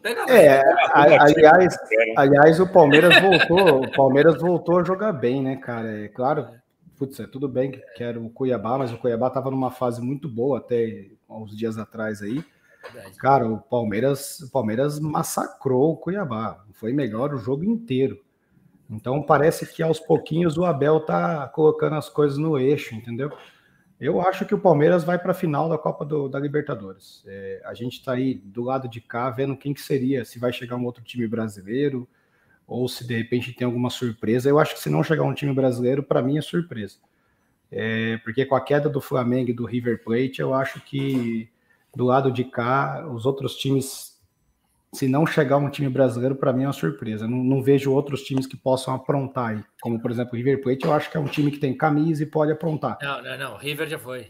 pega 0.03 0.31
É, 0.31 0.63
aliás, 0.93 1.79
aliás, 2.15 2.61
o 2.61 2.67
Palmeiras 2.67 3.19
voltou, 3.23 3.85
o 3.85 3.91
Palmeiras 3.93 4.39
voltou 4.39 4.81
a 4.81 4.85
jogar 4.85 5.13
bem, 5.13 5.43
né, 5.43 5.57
cara? 5.57 6.05
É 6.05 6.09
claro, 6.09 6.47
putz, 6.99 7.19
é 7.19 7.27
tudo 7.27 7.49
bem 7.49 7.71
que 7.97 8.05
era 8.05 8.21
o 8.21 8.29
Cuiabá, 8.29 8.77
mas 8.77 8.93
o 8.93 8.99
Cuiabá 8.99 9.29
estava 9.29 9.51
numa 9.51 9.71
fase 9.71 10.03
muito 10.03 10.29
boa 10.29 10.59
até 10.59 11.07
uns 11.27 11.57
dias 11.57 11.79
atrás 11.79 12.21
aí. 12.21 12.45
Cara, 13.19 13.49
o 13.49 13.59
Palmeiras, 13.59 14.41
o 14.41 14.51
Palmeiras 14.51 15.01
massacrou 15.01 15.93
o 15.93 15.97
Cuiabá. 15.97 16.63
Foi 16.75 16.93
melhor 16.93 17.33
o 17.33 17.39
jogo 17.39 17.65
inteiro. 17.65 18.19
Então 18.91 19.23
parece 19.23 19.67
que 19.67 19.83
aos 19.83 20.01
pouquinhos 20.01 20.57
o 20.57 20.65
Abel 20.65 21.01
tá 21.01 21.47
colocando 21.49 21.97
as 21.97 22.09
coisas 22.09 22.39
no 22.39 22.59
eixo, 22.59 22.95
entendeu? 22.95 23.31
Eu 24.01 24.21
acho 24.21 24.47
que 24.47 24.55
o 24.55 24.59
Palmeiras 24.59 25.03
vai 25.03 25.19
para 25.19 25.33
a 25.33 25.35
final 25.35 25.69
da 25.69 25.77
Copa 25.77 26.05
do, 26.05 26.29
da 26.29 26.39
Libertadores. 26.39 27.23
É, 27.27 27.61
a 27.65 27.75
gente 27.75 27.95
está 27.95 28.13
aí 28.13 28.35
do 28.35 28.63
lado 28.63 28.89
de 28.89 29.01
cá 29.01 29.29
vendo 29.29 29.57
quem 29.57 29.75
que 29.75 29.81
seria, 29.81 30.25
se 30.25 30.39
vai 30.39 30.53
chegar 30.53 30.77
um 30.77 30.85
outro 30.85 31.03
time 31.03 31.27
brasileiro 31.27 32.09
ou 32.67 32.89
se 32.89 33.07
de 33.07 33.17
repente 33.17 33.53
tem 33.53 33.65
alguma 33.65 33.91
surpresa. 33.91 34.49
Eu 34.49 34.59
acho 34.59 34.75
que 34.75 34.81
se 34.81 34.89
não 34.89 35.03
chegar 35.03 35.25
um 35.25 35.35
time 35.35 35.53
brasileiro, 35.53 36.03
para 36.03 36.23
mim 36.23 36.39
é 36.39 36.43
surpresa. 36.43 36.99
É, 37.71 38.17
porque 38.19 38.47
com 38.47 38.55
a 38.55 38.61
queda 38.61 38.89
do 38.89 39.01
Flamengo 39.01 39.51
e 39.51 39.55
do 39.55 39.67
River 39.67 40.03
Plate, 40.03 40.41
eu 40.41 40.55
acho 40.55 40.81
que 40.81 41.51
do 41.95 42.05
lado 42.05 42.31
de 42.31 42.45
cá, 42.45 43.07
os 43.09 43.27
outros 43.27 43.57
times 43.57 44.08
se 44.93 45.07
não 45.07 45.27
chegar 45.27 45.59
um 45.59 45.69
time 45.69 45.89
brasileiro, 45.89 46.35
para 46.35 46.53
mim 46.53 46.65
é 46.65 46.67
uma 46.67 46.73
surpresa. 46.73 47.27
Não, 47.27 47.39
não, 47.39 47.63
vejo 47.63 47.93
outros 47.93 48.23
times 48.23 48.47
que 48.47 48.57
possam 48.57 48.95
aprontar 48.95 49.51
aí. 49.51 49.63
Como, 49.81 50.01
por 50.01 50.11
exemplo, 50.11 50.33
o 50.33 50.37
River 50.37 50.63
Plate, 50.63 50.85
eu 50.85 50.93
acho 50.93 51.11
que 51.11 51.17
é 51.17 51.21
um 51.21 51.27
time 51.27 51.51
que 51.51 51.59
tem 51.59 51.77
camisa 51.77 52.23
e 52.23 52.27
pode 52.27 52.53
aprontar. 52.53 52.99
Não, 53.03 53.23
não, 53.23 53.39
não. 53.39 53.57
River 53.57 53.89
já 53.89 53.99
foi. 53.99 54.29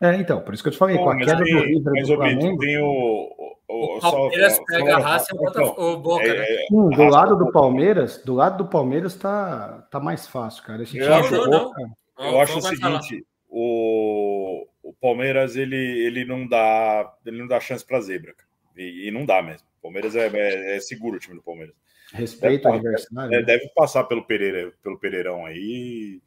É, 0.00 0.14
então, 0.16 0.40
por 0.40 0.54
isso 0.54 0.62
que 0.62 0.68
eu 0.68 0.72
te 0.72 0.78
falei, 0.78 0.96
Bom, 0.96 1.04
com 1.04 1.10
a 1.10 1.16
queda 1.16 1.42
tem, 1.42 1.54
do 1.54 1.60
River 1.60 1.92
mas 1.92 2.08
do 2.08 2.14
Flamengo... 2.14 2.58
Tem 2.58 2.78
o, 2.78 3.48
o, 3.68 3.96
o 3.96 4.00
Palmeiras 4.00 4.54
só, 4.54 4.64
pega 4.64 4.96
a 4.96 4.98
raça 4.98 5.28
e 5.34 5.80
o 5.80 5.96
Boca, 5.98 6.24
é, 6.24 6.38
né? 6.38 6.46
Sim, 6.68 6.88
do 6.90 7.04
lado 7.04 7.36
do 7.36 7.52
Palmeiras, 7.52 8.22
do 8.24 8.34
lado 8.34 8.64
do 8.64 8.70
Palmeiras 8.70 9.14
tá, 9.14 9.86
tá 9.90 10.00
mais 10.00 10.26
fácil, 10.26 10.62
cara. 10.62 10.82
Esse 10.82 10.92
time 10.92 11.06
não, 11.06 11.46
não, 11.46 11.64
Boca, 11.64 11.82
não. 12.18 12.30
Eu 12.30 12.40
acho 12.40 12.58
o 12.58 12.62
seguinte, 12.62 13.26
o, 13.48 14.66
o 14.82 14.94
Palmeiras, 15.00 15.56
ele, 15.56 15.76
ele, 15.76 16.24
não 16.24 16.46
dá, 16.46 17.12
ele 17.26 17.38
não 17.38 17.46
dá 17.46 17.60
chance 17.60 17.84
para 17.84 18.00
zebra, 18.00 18.34
e, 18.76 19.08
e 19.08 19.10
não 19.10 19.26
dá 19.26 19.42
mesmo. 19.42 19.67
Palmeiras 19.78 20.14
é, 20.16 20.26
é, 20.26 20.76
é, 20.76 20.80
seguro 20.80 21.16
o 21.16 21.20
time 21.20 21.36
do 21.36 21.42
Palmeiras. 21.42 21.74
Respeito 22.12 22.66
ao 22.66 22.74
adversário. 22.74 23.34
É, 23.34 23.42
deve 23.42 23.68
passar 23.74 24.04
pelo 24.04 24.26
Pereira, 24.26 24.72
pelo 24.82 24.98
Pereirão 24.98 25.44
aí. 25.44 26.20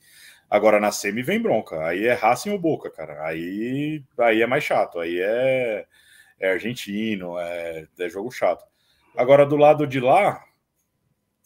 Agora 0.50 0.80
na 0.80 0.92
semi 0.92 1.24
vem 1.24 1.42
bronca. 1.42 1.86
Aí 1.86 2.06
é 2.06 2.14
Racing 2.14 2.52
ou 2.52 2.60
Boca, 2.60 2.90
cara. 2.92 3.26
Aí, 3.26 4.04
aí 4.20 4.42
é 4.42 4.48
mais 4.48 4.64
chato. 4.64 5.00
Aí 5.00 5.20
é, 5.20 5.86
é 6.40 6.52
argentino, 6.52 7.38
é, 7.40 7.88
é 8.00 8.10
jogo 8.10 8.32
chato. 8.32 8.66
Agora 9.16 9.46
do 9.46 9.56
lado 9.56 9.88
de 9.88 10.00
lá, 10.00 10.44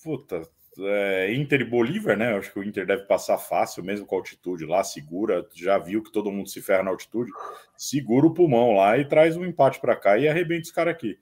puta, 0.03 0.41
é, 0.79 1.33
Inter 1.33 1.61
e 1.61 1.65
Bolívar, 1.65 2.17
né? 2.17 2.35
Acho 2.37 2.51
que 2.51 2.59
o 2.59 2.63
Inter 2.63 2.85
deve 2.85 3.03
passar 3.03 3.37
fácil, 3.37 3.83
mesmo 3.83 4.05
com 4.05 4.15
a 4.15 4.19
altitude 4.19 4.65
lá, 4.65 4.83
segura. 4.83 5.47
Já 5.53 5.77
viu 5.77 6.03
que 6.03 6.11
todo 6.11 6.31
mundo 6.31 6.49
se 6.49 6.61
ferra 6.61 6.83
na 6.83 6.91
altitude, 6.91 7.31
segura 7.77 8.27
o 8.27 8.33
pulmão 8.33 8.73
lá 8.73 8.97
e 8.97 9.05
traz 9.05 9.37
um 9.37 9.45
empate 9.45 9.79
para 9.79 9.95
cá 9.95 10.17
e 10.17 10.27
arrebenta 10.27 10.63
os 10.63 10.71
caras 10.71 10.93
aqui. 10.93 11.17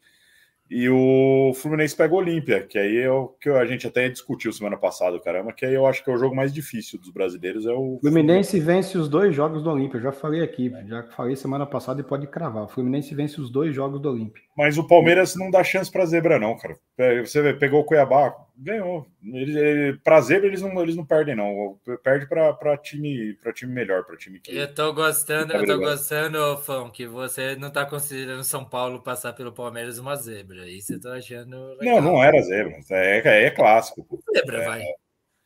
E 0.75 0.89
o 0.89 1.53
Fluminense 1.53 1.95
pega 1.95 2.15
o 2.15 2.17
Olímpia, 2.17 2.63
que 2.63 2.79
aí 2.79 2.97
é 2.97 3.11
o 3.11 3.27
que 3.27 3.47
a 3.47 3.63
gente 3.63 3.85
até 3.85 4.09
discutiu 4.09 4.51
semana 4.51 4.75
passada, 4.75 5.19
caramba, 5.19 5.53
que 5.53 5.63
aí 5.63 5.75
eu 5.75 5.85
acho 5.85 6.03
que 6.03 6.09
é 6.09 6.13
o 6.13 6.17
jogo 6.17 6.35
mais 6.35 6.51
difícil 6.51 6.97
dos 6.99 7.11
brasileiros. 7.11 7.67
É 7.67 7.71
o 7.71 7.99
Fluminense 8.01 8.59
vence 8.59 8.97
os 8.97 9.07
dois 9.07 9.35
jogos 9.35 9.61
do 9.61 9.69
Olímpia. 9.69 10.01
Já 10.01 10.11
falei 10.11 10.41
aqui, 10.41 10.73
já 10.87 11.03
falei 11.15 11.35
semana 11.35 11.67
passada 11.67 12.01
e 12.01 12.03
pode 12.03 12.25
cravar. 12.25 12.63
O 12.63 12.67
Fluminense 12.67 13.13
vence 13.13 13.39
os 13.39 13.51
dois 13.51 13.75
jogos 13.75 14.01
do 14.01 14.09
Olímpia. 14.09 14.41
Mas 14.57 14.75
o 14.77 14.87
Palmeiras 14.87 15.35
não 15.35 15.51
dá 15.51 15.63
chance 15.63 15.91
para 15.91 16.07
zebra, 16.07 16.39
não, 16.39 16.57
cara. 16.57 16.75
Você 17.23 17.53
pegou 17.53 17.81
o 17.81 17.83
Cuiabá, 17.83 18.35
ganhou. 18.55 19.07
Ele, 19.23 19.57
ele, 19.57 19.97
pra 20.03 20.21
zebra 20.21 20.47
eles 20.47 20.61
não, 20.61 20.81
eles 20.81 20.95
não 20.95 21.05
perdem, 21.05 21.35
não. 21.35 21.79
Perde 22.03 22.27
para 22.27 22.77
time, 22.77 23.33
pra 23.41 23.51
time 23.51 23.73
melhor, 23.73 24.03
para 24.03 24.15
time 24.15 24.39
que. 24.39 24.55
Eu 24.55 24.73
tô 24.73 24.93
gostando, 24.93 25.53
tá 25.53 25.57
eu 25.57 25.65
tô 25.65 25.77
gostando, 25.79 26.57
Fão, 26.57 26.89
que 26.89 27.07
você 27.07 27.55
não 27.55 27.71
tá 27.71 27.85
considerando 27.85 28.43
São 28.43 28.63
Paulo 28.63 29.01
passar 29.01 29.33
pelo 29.33 29.51
Palmeiras 29.51 29.97
uma 29.97 30.15
zebra. 30.15 30.62
Isso 30.69 30.93
eu 30.93 31.01
tô 31.01 31.09
achando. 31.09 31.75
Legal. 31.75 32.01
Não, 32.01 32.13
não 32.13 32.23
era 32.23 32.41
zebra. 32.41 32.73
É, 32.91 33.45
é 33.45 33.51
clássico. 33.51 34.05
Zebra, 34.35 34.57
é, 34.57 34.65
vai. 34.65 34.81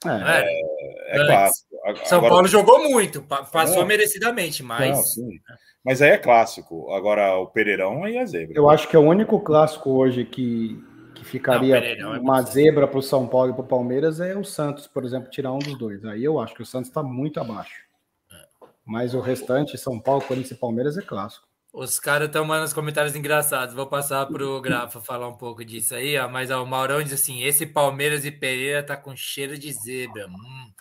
É, 0.05 0.51
é, 1.09 1.21
é 1.21 1.25
clássico. 1.25 1.67
São 2.05 2.19
Agora, 2.19 2.33
Paulo 2.33 2.47
jogou 2.47 2.89
muito, 2.89 3.21
passou 3.23 3.85
merecidamente, 3.85 4.61
mas. 4.61 5.15
Não, 5.17 5.29
mas 5.83 6.01
aí 6.01 6.11
é 6.11 6.17
clássico. 6.17 6.91
Agora 6.91 7.37
o 7.37 7.47
Pereirão 7.47 8.03
aí 8.03 8.17
é 8.17 8.25
zebra. 8.25 8.55
Eu 8.55 8.69
acho 8.69 8.87
que 8.87 8.95
é 8.95 8.99
o 8.99 9.03
único 9.03 9.39
clássico 9.39 9.89
hoje 9.91 10.25
que, 10.25 10.83
que 11.15 11.25
ficaria 11.25 11.95
não, 11.95 12.15
é 12.15 12.19
uma 12.19 12.41
zebra 12.41 12.87
para 12.87 12.99
o 12.99 13.01
São 13.01 13.27
Paulo 13.27 13.51
e 13.51 13.53
para 13.53 13.63
o 13.63 13.67
Palmeiras 13.67 14.19
é 14.19 14.35
o 14.35 14.43
Santos, 14.43 14.85
por 14.85 15.05
exemplo, 15.05 15.29
tirar 15.29 15.53
um 15.53 15.59
dos 15.59 15.77
dois. 15.77 16.03
Aí 16.05 16.23
eu 16.23 16.39
acho 16.39 16.53
que 16.53 16.61
o 16.61 16.65
Santos 16.65 16.89
está 16.89 17.01
muito 17.01 17.39
abaixo. 17.39 17.87
Mas 18.85 19.13
o 19.13 19.19
restante, 19.19 19.77
São 19.77 19.99
Paulo, 19.99 20.21
Corinthians 20.21 20.51
e 20.51 20.59
Palmeiras, 20.59 20.97
é 20.97 21.01
clássico. 21.01 21.47
Os 21.73 21.99
caras 21.99 22.27
estão 22.27 22.45
mandando 22.45 22.67
os 22.67 22.73
comentários 22.73 23.15
engraçados. 23.15 23.75
Vou 23.75 23.87
passar 23.87 24.25
para 24.25 24.43
o 24.43 24.61
Grafa 24.61 25.01
falar 25.01 25.27
um 25.27 25.37
pouco 25.37 25.63
disso 25.63 25.93
aí, 25.93 26.17
ó. 26.17 26.27
Mas 26.27 26.49
ó, 26.49 26.63
o 26.63 26.65
Maurão 26.65 27.03
diz 27.03 27.13
assim: 27.13 27.43
esse 27.43 27.65
Palmeiras 27.65 28.25
e 28.25 28.31
Pereira 28.31 28.81
tá 28.83 28.97
com 28.97 29.15
cheiro 29.15 29.57
de 29.57 29.71
zebra. 29.73 30.27
Hum. 30.27 30.71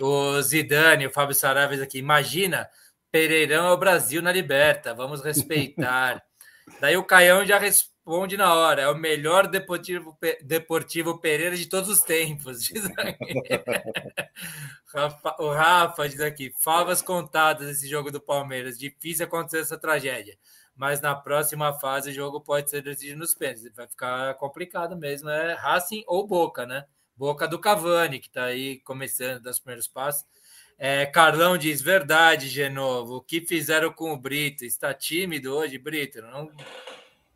O 0.00 0.40
Zidane, 0.40 1.06
o 1.06 1.12
Fábio 1.12 1.34
Saraves 1.34 1.80
aqui, 1.80 1.98
imagina 1.98 2.68
Pereirão 3.10 3.66
é 3.66 3.72
o 3.72 3.78
Brasil 3.78 4.20
na 4.20 4.30
liberta, 4.30 4.94
vamos 4.94 5.22
respeitar. 5.22 6.22
Daí 6.80 6.96
o 6.96 7.04
Caião 7.04 7.46
já 7.46 7.58
responde 7.58 7.95
na 8.36 8.54
hora, 8.54 8.82
é 8.82 8.88
o 8.88 8.96
melhor 8.96 9.48
Deportivo, 9.48 10.16
Deportivo 10.42 11.18
Pereira 11.18 11.56
de 11.56 11.66
todos 11.66 11.90
os 11.90 12.02
tempos. 12.02 12.62
Diz 12.64 12.84
o 15.38 15.50
Rafa 15.52 16.08
diz 16.08 16.20
aqui, 16.20 16.54
favas 16.58 17.02
contadas 17.02 17.68
esse 17.68 17.88
jogo 17.88 18.10
do 18.10 18.20
Palmeiras, 18.20 18.78
difícil 18.78 19.26
acontecer 19.26 19.58
essa 19.58 19.76
tragédia. 19.76 20.38
mas 20.74 21.00
na 21.00 21.14
próxima 21.14 21.72
fase 21.78 22.10
o 22.10 22.14
jogo 22.14 22.40
pode 22.40 22.70
ser 22.70 22.82
decidido 22.82 23.18
nos 23.18 23.34
pênaltis. 23.34 23.74
Vai 23.74 23.88
ficar 23.88 24.34
complicado 24.34 24.96
mesmo. 24.96 25.28
É 25.28 25.54
Racing 25.54 26.04
ou 26.06 26.26
Boca, 26.26 26.64
né? 26.64 26.84
Boca 27.16 27.48
do 27.48 27.58
Cavani, 27.58 28.20
que 28.20 28.28
está 28.28 28.44
aí 28.44 28.78
começando 28.80 29.42
dos 29.42 29.58
primeiros 29.58 29.88
passos. 29.88 30.24
É, 30.78 31.06
Carlão 31.06 31.56
diz: 31.58 31.80
verdade, 31.80 32.48
Genovo. 32.48 33.16
O 33.16 33.20
que 33.22 33.40
fizeram 33.40 33.90
com 33.92 34.12
o 34.12 34.16
Brito? 34.16 34.64
Está 34.64 34.92
tímido 34.94 35.54
hoje, 35.54 35.78
Brito? 35.78 36.20
Não. 36.22 36.50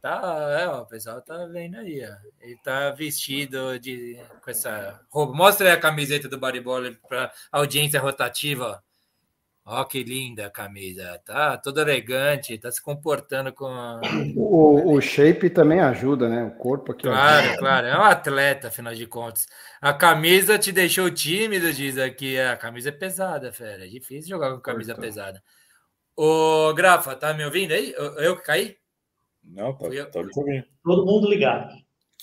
Tá, 0.00 0.58
é, 0.58 0.66
ó, 0.66 0.80
o 0.80 0.86
pessoal 0.86 1.20
tá 1.20 1.44
vendo 1.44 1.76
aí, 1.76 2.02
ó. 2.02 2.14
Ele 2.40 2.56
tá 2.64 2.90
vestido 2.90 3.78
de 3.78 4.18
com 4.42 4.50
essa 4.50 4.98
roupa. 5.10 5.34
Mostra 5.34 5.68
aí 5.68 5.74
a 5.74 5.80
camiseta 5.80 6.26
do 6.26 6.38
Baribola 6.38 6.90
para 7.06 7.30
audiência 7.52 8.00
rotativa, 8.00 8.82
ó. 9.62 9.84
Que 9.84 10.02
linda 10.02 10.46
a 10.46 10.50
camisa. 10.50 11.20
Tá 11.22 11.58
todo 11.58 11.82
elegante, 11.82 12.56
tá 12.56 12.72
se 12.72 12.80
comportando 12.80 13.52
com. 13.52 13.66
A... 13.66 14.00
O, 14.34 14.94
o, 14.94 15.00
shape 15.02 15.50
também 15.50 15.80
ajuda, 15.80 16.30
né? 16.30 16.44
O 16.44 16.52
corpo 16.52 16.92
aqui. 16.92 17.02
Claro, 17.02 17.48
ajuda. 17.48 17.58
claro. 17.58 17.86
É 17.86 17.98
um 17.98 18.02
atleta, 18.02 18.68
afinal 18.68 18.94
de 18.94 19.06
contas. 19.06 19.46
A 19.82 19.92
camisa 19.92 20.58
te 20.58 20.72
deixou 20.72 21.10
tímido, 21.10 21.70
diz 21.74 21.98
aqui. 21.98 22.38
A 22.38 22.56
camisa 22.56 22.88
é 22.88 22.92
pesada, 22.92 23.52
fera. 23.52 23.84
É 23.84 23.88
difícil 23.88 24.30
jogar 24.30 24.50
com 24.52 24.60
camisa 24.60 24.94
pesada. 24.94 25.42
Ô, 26.16 26.72
Grafa, 26.74 27.14
tá 27.14 27.34
me 27.34 27.44
ouvindo 27.44 27.72
aí? 27.72 27.94
Eu 28.16 28.36
que 28.36 28.44
caí? 28.44 28.80
Não, 29.50 29.74
tá, 29.74 29.86
eu... 29.86 30.10
tá. 30.10 30.20
Todo 30.84 31.06
mundo 31.06 31.28
ligado. 31.28 31.74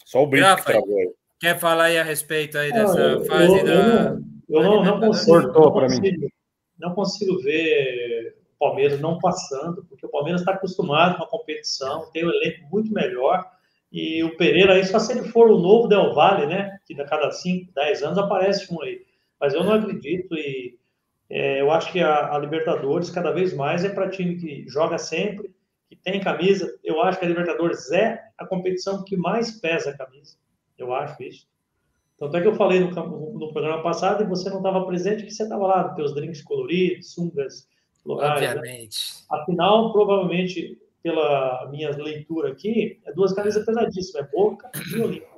Só 0.05 0.23
o 0.23 0.27
Brito 0.27 0.55
que 0.55 0.63
travou 0.63 0.97
aí. 0.97 1.13
Quer 1.39 1.59
falar 1.59 1.85
aí 1.85 1.97
a 1.97 2.03
respeito 2.03 2.57
aí 2.57 2.71
dessa 2.71 3.17
ah, 3.17 3.25
fase 3.25 3.59
eu, 3.59 3.65
da. 3.65 3.73
Eu 3.73 3.83
não, 3.83 4.23
eu 4.49 4.63
não, 4.63 4.83
não 4.83 4.99
consigo. 4.99 5.41
Cortou 5.41 5.73
para 5.73 5.87
mim 5.89 6.29
não 6.79 6.93
consigo 6.93 7.39
ver 7.41 8.35
o 8.55 8.59
Palmeiras 8.59 8.99
não 8.99 9.17
passando, 9.19 9.85
porque 9.85 10.05
o 10.05 10.09
Palmeiras 10.09 10.41
está 10.41 10.53
acostumado 10.53 11.17
com 11.17 11.23
a 11.23 11.29
competição, 11.29 12.09
tem 12.11 12.25
um 12.25 12.29
elenco 12.29 12.67
muito 12.71 12.91
melhor. 12.93 13.45
E 13.91 14.23
o 14.23 14.35
Pereira 14.35 14.73
aí, 14.73 14.85
só 14.85 14.99
se 14.99 15.13
ele 15.13 15.29
for 15.29 15.49
o 15.49 15.57
novo 15.57 15.87
Del 15.87 16.13
Valle, 16.13 16.45
né? 16.45 16.77
Que 16.85 16.99
a 16.99 17.05
cada 17.05 17.31
5, 17.31 17.71
10 17.73 18.03
anos 18.03 18.17
aparece 18.17 18.71
um 18.73 18.81
aí. 18.81 19.01
Mas 19.39 19.53
eu 19.53 19.63
não 19.63 19.73
acredito 19.73 20.35
e 20.35 20.77
é, 21.29 21.61
eu 21.61 21.71
acho 21.71 21.91
que 21.91 21.99
a, 21.99 22.33
a, 22.33 22.39
Libertadores, 22.39 23.09
cada 23.09 23.31
vez 23.31 23.53
mais, 23.53 23.85
é 23.85 23.89
para 23.89 24.09
time 24.09 24.35
que 24.35 24.65
joga 24.67 24.97
sempre, 24.97 25.53
que 25.89 25.95
tem 25.95 26.19
camisa. 26.19 26.71
Eu 26.83 27.01
acho 27.01 27.19
que 27.19 27.25
a 27.25 27.27
Libertadores 27.27 27.91
é 27.91 28.21
a 28.37 28.45
competição 28.45 29.03
que 29.03 29.15
mais 29.17 29.59
pesa 29.59 29.91
a 29.91 29.97
camisa. 29.97 30.37
Eu 30.77 30.93
acho 30.93 31.21
isso. 31.23 31.47
Tanto 32.19 32.35
é 32.35 32.41
que 32.41 32.47
eu 32.47 32.55
falei 32.55 32.79
no, 32.79 32.89
no 32.89 33.53
programa 33.53 33.83
passado 33.83 34.23
e 34.23 34.27
você 34.27 34.49
não 34.49 34.57
estava 34.57 34.85
presente, 34.85 35.23
que 35.23 35.31
você 35.31 35.43
estava 35.43 35.67
lá, 35.67 35.89
teus 35.93 36.15
drinks 36.15 36.41
coloridos, 36.41 37.13
sungas 37.13 37.67
florais. 38.01 38.41
Né? 38.41 38.47
Obviamente. 38.47 38.97
Né? 38.97 39.39
Afinal, 39.39 39.93
provavelmente, 39.93 40.79
pela 41.03 41.69
minha 41.69 41.95
leitura 41.95 42.51
aqui, 42.51 42.99
é 43.05 43.13
duas 43.13 43.33
camisas 43.33 43.63
pesadíssimas, 43.65 44.27
é 44.27 44.31
Boca 44.31 44.71
e 44.91 44.99
Olímpico. 44.99 45.37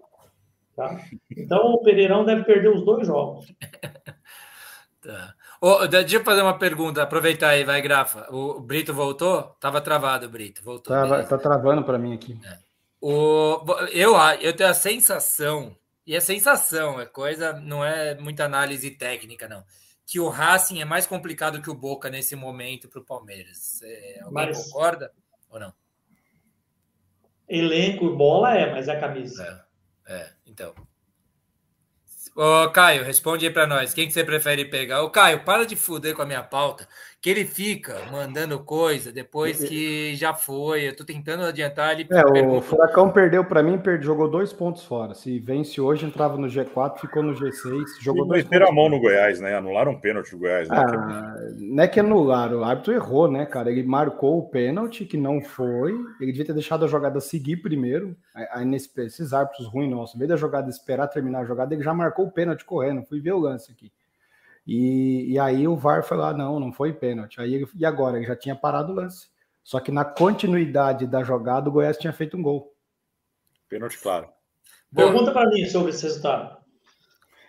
Tá? 0.76 1.04
Então, 1.38 1.74
o 1.74 1.82
Pereirão 1.82 2.24
deve 2.24 2.46
perder 2.46 2.70
os 2.70 2.86
dois 2.86 3.06
jogos. 3.06 3.54
tá. 5.04 5.36
Oh, 5.62 5.86
deixa 5.88 6.16
eu 6.16 6.24
fazer 6.24 6.42
uma 6.42 6.58
pergunta, 6.58 7.04
aproveitar 7.04 7.50
aí, 7.50 7.66
vai, 7.66 7.82
Grafa. 7.82 8.28
O 8.34 8.62
Brito 8.62 8.94
voltou? 8.94 9.44
Tava 9.60 9.82
travado 9.82 10.26
o 10.26 10.30
Brito, 10.30 10.64
voltou. 10.64 10.96
Tá, 10.96 11.24
tá 11.24 11.38
travando 11.38 11.84
para 11.84 11.98
mim 11.98 12.14
aqui. 12.14 12.40
É. 12.46 12.58
O, 13.02 13.62
eu, 13.92 14.16
eu 14.42 14.56
tenho 14.56 14.70
a 14.70 14.74
sensação 14.74 15.76
e 16.06 16.16
é 16.16 16.20
sensação, 16.20 17.00
é 17.00 17.06
coisa, 17.06 17.54
não 17.54 17.84
é 17.86 18.16
muita 18.16 18.46
análise 18.46 18.90
técnica, 18.92 19.48
não. 19.48 19.64
Que 20.06 20.20
o 20.20 20.28
Racing 20.28 20.82
é 20.82 20.86
mais 20.86 21.06
complicado 21.06 21.62
que 21.62 21.70
o 21.70 21.76
Boca 21.76 22.10
nesse 22.10 22.36
momento 22.36 22.90
para 22.90 23.00
o 23.00 23.06
Palmeiras. 23.06 23.82
É, 23.84 24.22
alguém 24.24 24.48
mas, 24.48 24.66
concorda 24.66 25.12
ou 25.50 25.60
não? 25.60 25.74
Elenco, 27.48 28.16
bola 28.16 28.56
é, 28.56 28.72
mas 28.72 28.88
é 28.88 28.94
a 28.94 29.00
camisa. 29.00 29.66
É, 30.08 30.16
é 30.16 30.30
então. 30.48 30.74
Ô, 32.36 32.70
Caio, 32.72 33.04
responde 33.04 33.46
aí 33.46 33.52
para 33.52 33.68
nós. 33.68 33.94
Quem 33.94 34.08
que 34.08 34.14
você 34.14 34.24
prefere 34.24 34.66
pegar? 34.66 35.02
Ô, 35.04 35.10
Caio, 35.10 35.44
para 35.44 35.66
de 35.66 35.76
fuder 35.76 36.16
com 36.16 36.22
a 36.22 36.26
minha 36.26 36.44
pauta 36.44 36.88
que 37.22 37.30
ele 37.30 37.44
fica 37.44 37.98
mandando 38.12 38.60
coisa 38.60 39.12
depois 39.12 39.62
que 39.62 40.16
já 40.16 40.34
foi. 40.34 40.88
Eu 40.88 40.96
tô 40.96 41.04
tentando 41.04 41.44
adiantar 41.44 42.00
ele. 42.00 42.08
É, 42.10 42.48
o 42.48 42.62
Furacão 42.62 43.12
perdeu 43.12 43.44
para 43.44 43.62
mim, 43.62 43.78
perde, 43.78 44.06
jogou 44.06 44.30
dois 44.30 44.54
pontos 44.54 44.86
fora. 44.86 45.14
Se 45.14 45.38
vence 45.40 45.82
hoje, 45.82 46.06
entrava 46.06 46.38
no 46.38 46.48
G4, 46.48 47.00
ficou 47.00 47.22
no 47.22 47.34
G6. 47.34 47.84
Jogou 48.00 48.26
e 48.26 48.30
meteram 48.30 48.70
a 48.70 48.72
mão 48.72 48.88
no 48.88 49.00
Goiás, 49.00 49.42
né? 49.42 49.56
Anularam 49.56 49.92
um 49.92 50.00
pênalti 50.00 50.32
do 50.32 50.40
Goiás. 50.40 50.70
Né? 50.70 50.78
Ah, 50.78 51.36
não 51.58 51.84
é 51.84 51.88
que 51.88 52.00
anularam, 52.00 52.60
o 52.60 52.64
árbitro 52.64 52.94
errou, 52.94 53.30
né, 53.30 53.46
cara? 53.46 53.70
Ele 53.70 53.84
marcou 53.84 54.40
o 54.40 54.50
pênalti, 54.50 55.06
que 55.06 55.18
não 55.18 55.42
foi. 55.42 55.92
Ele 56.22 56.32
devia 56.32 56.46
ter 56.46 56.54
deixado 56.54 56.86
a 56.86 56.88
jogada 56.88 57.20
seguir 57.20 57.58
primeiro. 57.58 58.16
Aí, 58.34 58.64
nesse, 58.64 58.90
esses 59.02 59.34
árbitros 59.34 59.68
ruins, 59.68 59.92
nossa, 59.92 60.16
em 60.16 60.20
vez 60.20 60.30
da 60.30 60.38
jogada 60.38 60.70
esperar 60.70 61.08
terminar 61.08 61.42
a 61.42 61.46
jogada, 61.46 61.74
ele 61.74 61.84
já 61.84 61.94
marcou 61.94 62.28
o 62.28 62.32
pênalti 62.32 62.64
correndo. 62.64 63.04
Fui 63.04 63.20
ver 63.20 63.34
o 63.34 63.40
lance 63.40 63.70
aqui. 63.72 63.92
E, 64.72 65.32
e 65.32 65.40
aí 65.40 65.68
o 65.68 65.76
VAR 65.76 66.04
falou: 66.04 66.26
ah, 66.26 66.34
não, 66.34 66.60
não 66.60 66.72
foi 66.72 66.94
pênalti. 66.94 67.42
Aí 67.42 67.56
ele, 67.56 67.68
e 67.76 67.84
agora? 67.84 68.18
Ele 68.18 68.28
já 68.28 68.36
tinha 68.36 68.56
parado 68.56 68.92
o 68.92 68.96
lance. 68.96 69.28
Só 69.64 69.80
que 69.80 69.92
na 69.92 70.06
continuidade 70.06 71.08
da 71.08 71.24
jogada, 71.24 71.68
o 71.68 71.72
Goiás 71.72 71.98
tinha 71.98 72.14
feito 72.14 72.38
um 72.38 72.44
gol. 72.44 72.72
Pênalti, 73.68 73.98
claro. 73.98 74.30
Pergunta 74.96 75.32
para 75.32 75.50
mim 75.50 75.66
sobre 75.66 75.90
esse 75.90 76.04
resultado. 76.04 76.56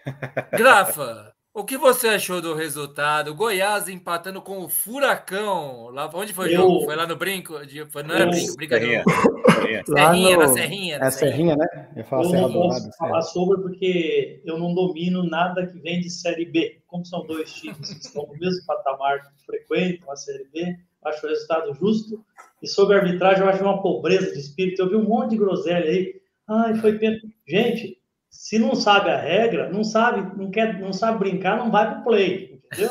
Grafa, 0.57 1.35
o 1.53 1.63
que 1.63 1.77
você 1.77 2.09
achou 2.09 2.41
do 2.41 2.55
resultado? 2.55 3.35
Goiás 3.35 3.87
empatando 3.87 4.41
com 4.41 4.65
o 4.65 4.69
Furacão. 4.71 5.91
Lá, 5.91 6.11
onde 6.15 6.33
foi 6.33 6.49
o 6.49 6.53
eu, 6.53 6.57
jogo? 6.57 6.85
Foi 6.87 6.97
lá 6.97 7.07
no 7.07 7.17
Brinco? 7.17 7.53
Foi, 7.91 8.03
não 8.03 8.15
era 8.15 8.25
eu, 8.25 8.31
Brinco, 8.31 8.57
brincadeira. 8.57 9.05
Serrinha, 9.51 9.85
Serrinha, 9.87 10.37
no, 10.37 10.43
na 10.43 10.49
Serrinha. 10.49 10.97
É 10.97 11.11
Serrinha, 11.11 11.57
né? 11.57 11.89
Eu, 11.97 12.05
falo 12.05 12.35
eu 12.35 12.41
não 12.43 12.53
posso 12.53 12.83
lado, 12.83 12.97
falar 12.97 13.23
sobre 13.23 13.63
porque 13.63 14.43
eu 14.45 14.59
não 14.59 14.75
domino 14.75 15.23
nada 15.23 15.67
que 15.67 15.79
vem 15.79 16.01
de 16.01 16.11
Série 16.11 16.47
B. 16.47 16.81
Como 16.87 17.05
são 17.05 17.27
dois 17.27 17.53
times 17.53 17.93
que 17.93 18.01
estão 18.01 18.27
no 18.27 18.39
mesmo 18.39 18.65
patamar 18.67 19.23
que 19.23 19.47
frequentam 19.47 20.11
a 20.11 20.17
Série 20.17 20.49
B, 20.53 20.77
acho 21.05 21.27
o 21.27 21.29
resultado 21.29 21.75
justo. 21.75 22.25
E 22.63 22.69
sobre 22.69 22.97
a 22.97 23.01
arbitragem, 23.01 23.43
eu 23.43 23.49
acho 23.49 23.63
uma 23.63 23.81
pobreza 23.81 24.33
de 24.33 24.39
espírito. 24.39 24.83
Eu 24.83 24.89
vi 24.89 24.97
um 24.97 25.09
monte 25.09 25.31
de 25.31 25.39
groselha 25.39 25.89
aí. 25.89 26.21
Ai, 26.49 26.75
foi 26.75 26.99
pênalti. 26.99 27.35
Gente, 27.47 28.01
se 28.31 28.59
não 28.59 28.75
sabe 28.75 29.11
a 29.11 29.21
regra, 29.21 29.71
não 29.71 29.83
sabe, 29.83 30.37
não 30.37 30.51
quer, 30.51 30.79
não 30.81 30.93
sabe 30.93 31.19
brincar, 31.19 31.59
não 31.59 31.71
vai 31.71 31.91
para 31.91 32.01
o 32.01 32.05
play, 32.05 32.61
entendeu? 32.65 32.91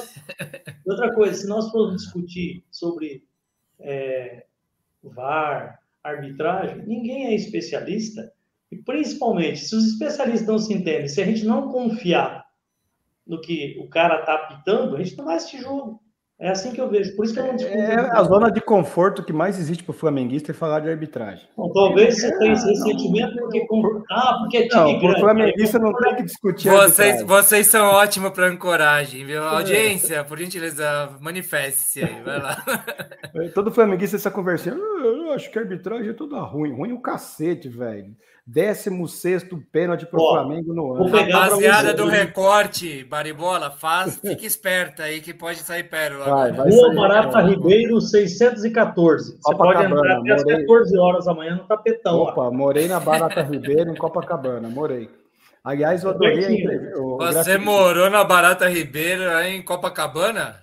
Outra 0.86 1.14
coisa, 1.14 1.34
se 1.34 1.48
nós 1.48 1.70
formos 1.72 2.04
discutir 2.04 2.66
sobre 2.70 3.24
é, 3.80 4.46
VAR, 5.02 5.79
arbitragem, 6.04 6.86
ninguém 6.86 7.28
é 7.28 7.36
especialista. 7.36 8.32
E 8.72 8.78
principalmente, 8.78 9.60
se 9.60 9.76
os 9.76 9.86
especialistas 9.86 10.48
não 10.48 10.60
se 10.60 10.74
entendem, 10.74 11.08
se 11.08 11.22
a 11.22 11.26
gente 11.26 11.44
não 11.44 11.72
confiar 11.72 12.46
no 13.26 13.42
que 13.42 13.78
o 13.80 13.88
cara 13.90 14.20
está 14.20 14.36
apitando, 14.36 14.96
a 14.96 15.04
gente 15.04 15.18
não 15.18 15.26
vai 15.26 15.36
assistir 15.36 15.62
jogo. 15.62 16.02
É 16.40 16.52
assim 16.52 16.72
que 16.72 16.80
eu 16.80 16.90
vejo. 16.90 17.14
Por 17.18 17.26
isso 17.26 17.34
que 17.34 17.40
eu 17.41 17.48
não 17.48 17.56
discuto. 17.57 17.78
É 17.78 18.18
a 18.18 18.24
zona 18.24 18.49
de 18.49 18.61
conforto 18.61 19.22
que 19.22 19.34
mais 19.34 19.60
existe 19.60 19.84
para 19.84 19.91
o 19.91 19.94
flamenguista 19.94 20.52
é 20.52 20.53
falar 20.53 20.80
de 20.80 20.90
arbitragem. 20.90 21.45
Bom, 21.57 21.70
talvez 21.74 22.16
você 22.16 22.40
tenha 22.40 22.53
esse 22.53 22.66
ressentimento 22.66 23.36
porque. 23.38 23.68
Ah, 24.10 24.38
porque 24.40 24.57
é 24.57 24.68
time 24.70 24.94
não, 24.94 24.99
grande. 24.99 25.18
O 25.18 25.20
flamenguista 25.20 25.80
não 25.80 25.94
tem 25.94 26.16
que 26.16 26.24
discutir. 26.24 26.70
Vocês, 26.70 27.24
vocês 27.24 27.68
são 27.68 27.88
ótimos 27.88 28.32
para 28.32 28.48
ancoragem, 28.48 29.26
viu? 29.26 29.44
Audiência, 29.44 30.24
por 30.24 30.38
gentileza, 30.38 31.10
manifeste-se 31.20 32.06
aí, 32.06 32.22
vai 32.24 32.41
lá. 32.41 32.56
Todo 33.53 33.70
flamenguista 33.70 34.16
essa 34.16 34.32
conversinha. 34.32 34.76
Eu 34.76 35.34
acho 35.34 35.52
que 35.52 35.60
a 35.60 35.61
arbitragem 35.61 36.10
é 36.10 36.14
toda 36.14 36.40
ruim. 36.40 36.74
Ruim 36.74 36.94
o 36.94 37.02
cacete, 37.02 37.68
velho. 37.68 38.16
16 38.52 39.46
pênalti 39.72 40.08
para 40.08 40.20
o 40.20 40.30
Flamengo 40.32 40.74
no 40.74 40.94
ano. 40.96 41.08
Rapaziada 41.08 41.94
do 41.94 42.08
recorte, 42.08 43.04
Baribola, 43.04 43.70
faz, 43.70 44.18
fique 44.26 44.44
esperta 44.44 45.04
aí 45.04 45.22
que 45.22 45.36
pode 45.36 45.60
sair 45.60 45.84
pérola. 45.84 46.26
Vai, 46.26 46.52
vai 46.52 46.70
Rua 46.72 46.96
Barata 46.96 47.42
Ribeiro, 47.42 48.02
614. 48.02 49.38
Você 49.40 49.56
pode 49.56 49.84
entrar 49.84 50.18
até 50.18 50.34
às 50.34 50.44
14 50.44 50.98
horas 50.98 51.28
amanhã 51.28 51.58
no 51.58 51.64
tapetão. 51.66 52.22
Opa, 52.22 52.46
lá. 52.46 52.52
morei 52.52 52.88
na 52.88 53.00
Barata 53.00 53.44
Ribeiro, 53.44 53.92
em 53.92 53.96
Copacabana, 53.96 54.68
morei. 54.68 55.10
Aliás, 55.64 56.04
eu 56.04 56.10
adorei 56.10 56.46
a 56.46 56.52
entrevista. 56.52 56.98
Você 56.98 57.58
morou 57.60 58.10
na 58.10 58.24
Barata 58.24 58.68
Ribeiro 58.68 59.30
aí 59.30 59.58
em 59.58 59.62
Copacabana? 59.62 60.56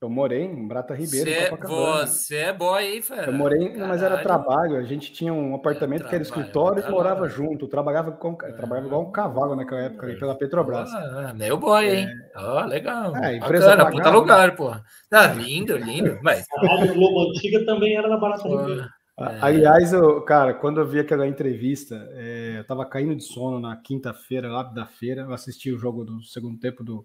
Eu 0.00 0.08
morei 0.08 0.44
em 0.44 0.68
Brata 0.68 0.94
Ribeiro, 0.94 1.28
você, 1.28 2.06
você 2.06 2.36
é 2.36 2.52
boy, 2.52 2.84
hein, 2.84 3.02
fera? 3.02 3.26
Eu 3.26 3.32
morei, 3.32 3.68
Caralho. 3.70 3.88
mas 3.88 4.00
era 4.00 4.18
trabalho. 4.18 4.76
A 4.76 4.84
gente 4.84 5.12
tinha 5.12 5.32
um 5.32 5.56
apartamento 5.56 6.06
é, 6.06 6.08
que 6.08 6.14
era 6.14 6.22
escritório 6.22 6.84
e 6.86 6.88
morava 6.88 7.28
junto. 7.28 7.64
Eu 7.64 7.68
trabalhava, 7.68 8.12
com, 8.12 8.38
é. 8.44 8.52
trabalhava 8.52 8.86
igual 8.86 9.02
um 9.02 9.10
cavalo 9.10 9.56
naquela 9.56 9.80
época, 9.80 10.06
ali, 10.06 10.16
pela 10.16 10.36
Petrobras. 10.36 10.88
Ah, 10.94 11.34
meu 11.34 11.56
boy, 11.56 11.84
hein? 11.84 12.08
Ó, 12.36 12.60
é... 12.60 12.64
oh, 12.64 12.66
legal. 12.68 13.16
É, 13.16 13.36
empresa 13.38 13.70
Bacana, 13.70 13.84
pagava, 13.86 13.96
puta 13.96 14.10
lugar, 14.10 14.54
pô. 14.54 14.72
Tá 15.10 15.32
lindo, 15.34 15.76
lindo. 15.76 16.16
Mas... 16.22 16.46
A 16.56 16.76
Rádio 16.76 16.94
Globo 16.94 17.30
Antiga 17.30 17.64
também 17.64 17.96
era 17.96 18.08
na 18.08 18.18
Barata 18.18 18.46
Ribeiro. 18.46 18.82
É. 19.18 19.38
Aliás, 19.40 19.92
eu, 19.92 20.20
cara, 20.22 20.54
quando 20.54 20.78
eu 20.78 20.86
vi 20.86 21.00
aquela 21.00 21.26
entrevista, 21.26 22.08
é, 22.12 22.58
eu 22.58 22.64
tava 22.64 22.86
caindo 22.86 23.16
de 23.16 23.24
sono 23.24 23.58
na 23.58 23.74
quinta-feira, 23.76 24.48
lá 24.48 24.62
da 24.62 24.86
feira, 24.86 25.22
eu 25.22 25.32
assisti 25.32 25.72
o 25.72 25.78
jogo 25.78 26.04
do 26.04 26.22
segundo 26.22 26.56
tempo 26.56 26.84
do, 26.84 27.04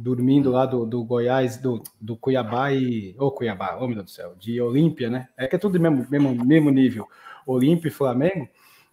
dormindo 0.00 0.50
lá 0.50 0.64
do, 0.64 0.86
do 0.86 1.04
Goiás, 1.04 1.58
do, 1.58 1.82
do 2.00 2.16
Cuiabá 2.16 2.72
e. 2.72 3.14
Ô, 3.18 3.26
oh, 3.26 3.30
Cuiabá, 3.30 3.76
ô 3.76 3.84
oh, 3.84 3.86
meu 3.86 3.96
Deus 3.96 4.06
do 4.06 4.10
céu, 4.10 4.34
de 4.38 4.60
Olímpia, 4.60 5.10
né? 5.10 5.28
É 5.36 5.46
que 5.46 5.56
é 5.56 5.58
tudo 5.58 5.78
mesmo, 5.78 6.06
mesmo, 6.10 6.44
mesmo 6.44 6.70
nível. 6.70 7.06
Olímpia 7.46 7.88
e 7.88 7.92
Flamengo. 7.92 8.48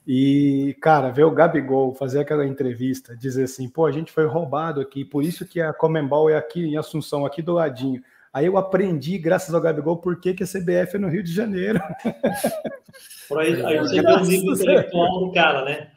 E, 0.05 0.75
cara, 0.81 1.09
ver 1.09 1.23
o 1.23 1.31
Gabigol 1.31 1.93
fazer 1.93 2.19
aquela 2.19 2.45
entrevista, 2.45 3.15
dizer 3.15 3.43
assim, 3.43 3.67
pô, 3.67 3.85
a 3.85 3.91
gente 3.91 4.11
foi 4.11 4.25
roubado 4.25 4.79
aqui, 4.79 5.03
por 5.03 5.21
isso 5.21 5.45
que 5.45 5.59
a 5.59 5.73
Comembol 5.73 6.29
é 6.29 6.37
aqui 6.37 6.63
em 6.63 6.77
Assunção, 6.77 7.25
aqui 7.25 7.41
do 7.41 7.53
ladinho. 7.53 8.01
Aí 8.33 8.45
eu 8.45 8.57
aprendi, 8.57 9.17
graças 9.17 9.53
ao 9.53 9.59
Gabigol, 9.59 9.97
por 9.97 10.19
que, 10.19 10.33
que 10.33 10.43
a 10.43 10.47
CBF 10.47 10.95
é 10.95 10.99
no 10.99 11.09
Rio 11.09 11.23
de 11.23 11.33
Janeiro. 11.33 11.81
Por 13.27 13.39
aí, 13.39 13.65
aí 13.65 13.79
você 13.79 14.01
vê 14.01 14.11
o 14.11 14.19
nível 14.21 14.53
intelectual 14.53 15.25
do 15.25 15.31
cara, 15.33 15.65
né? 15.65 15.91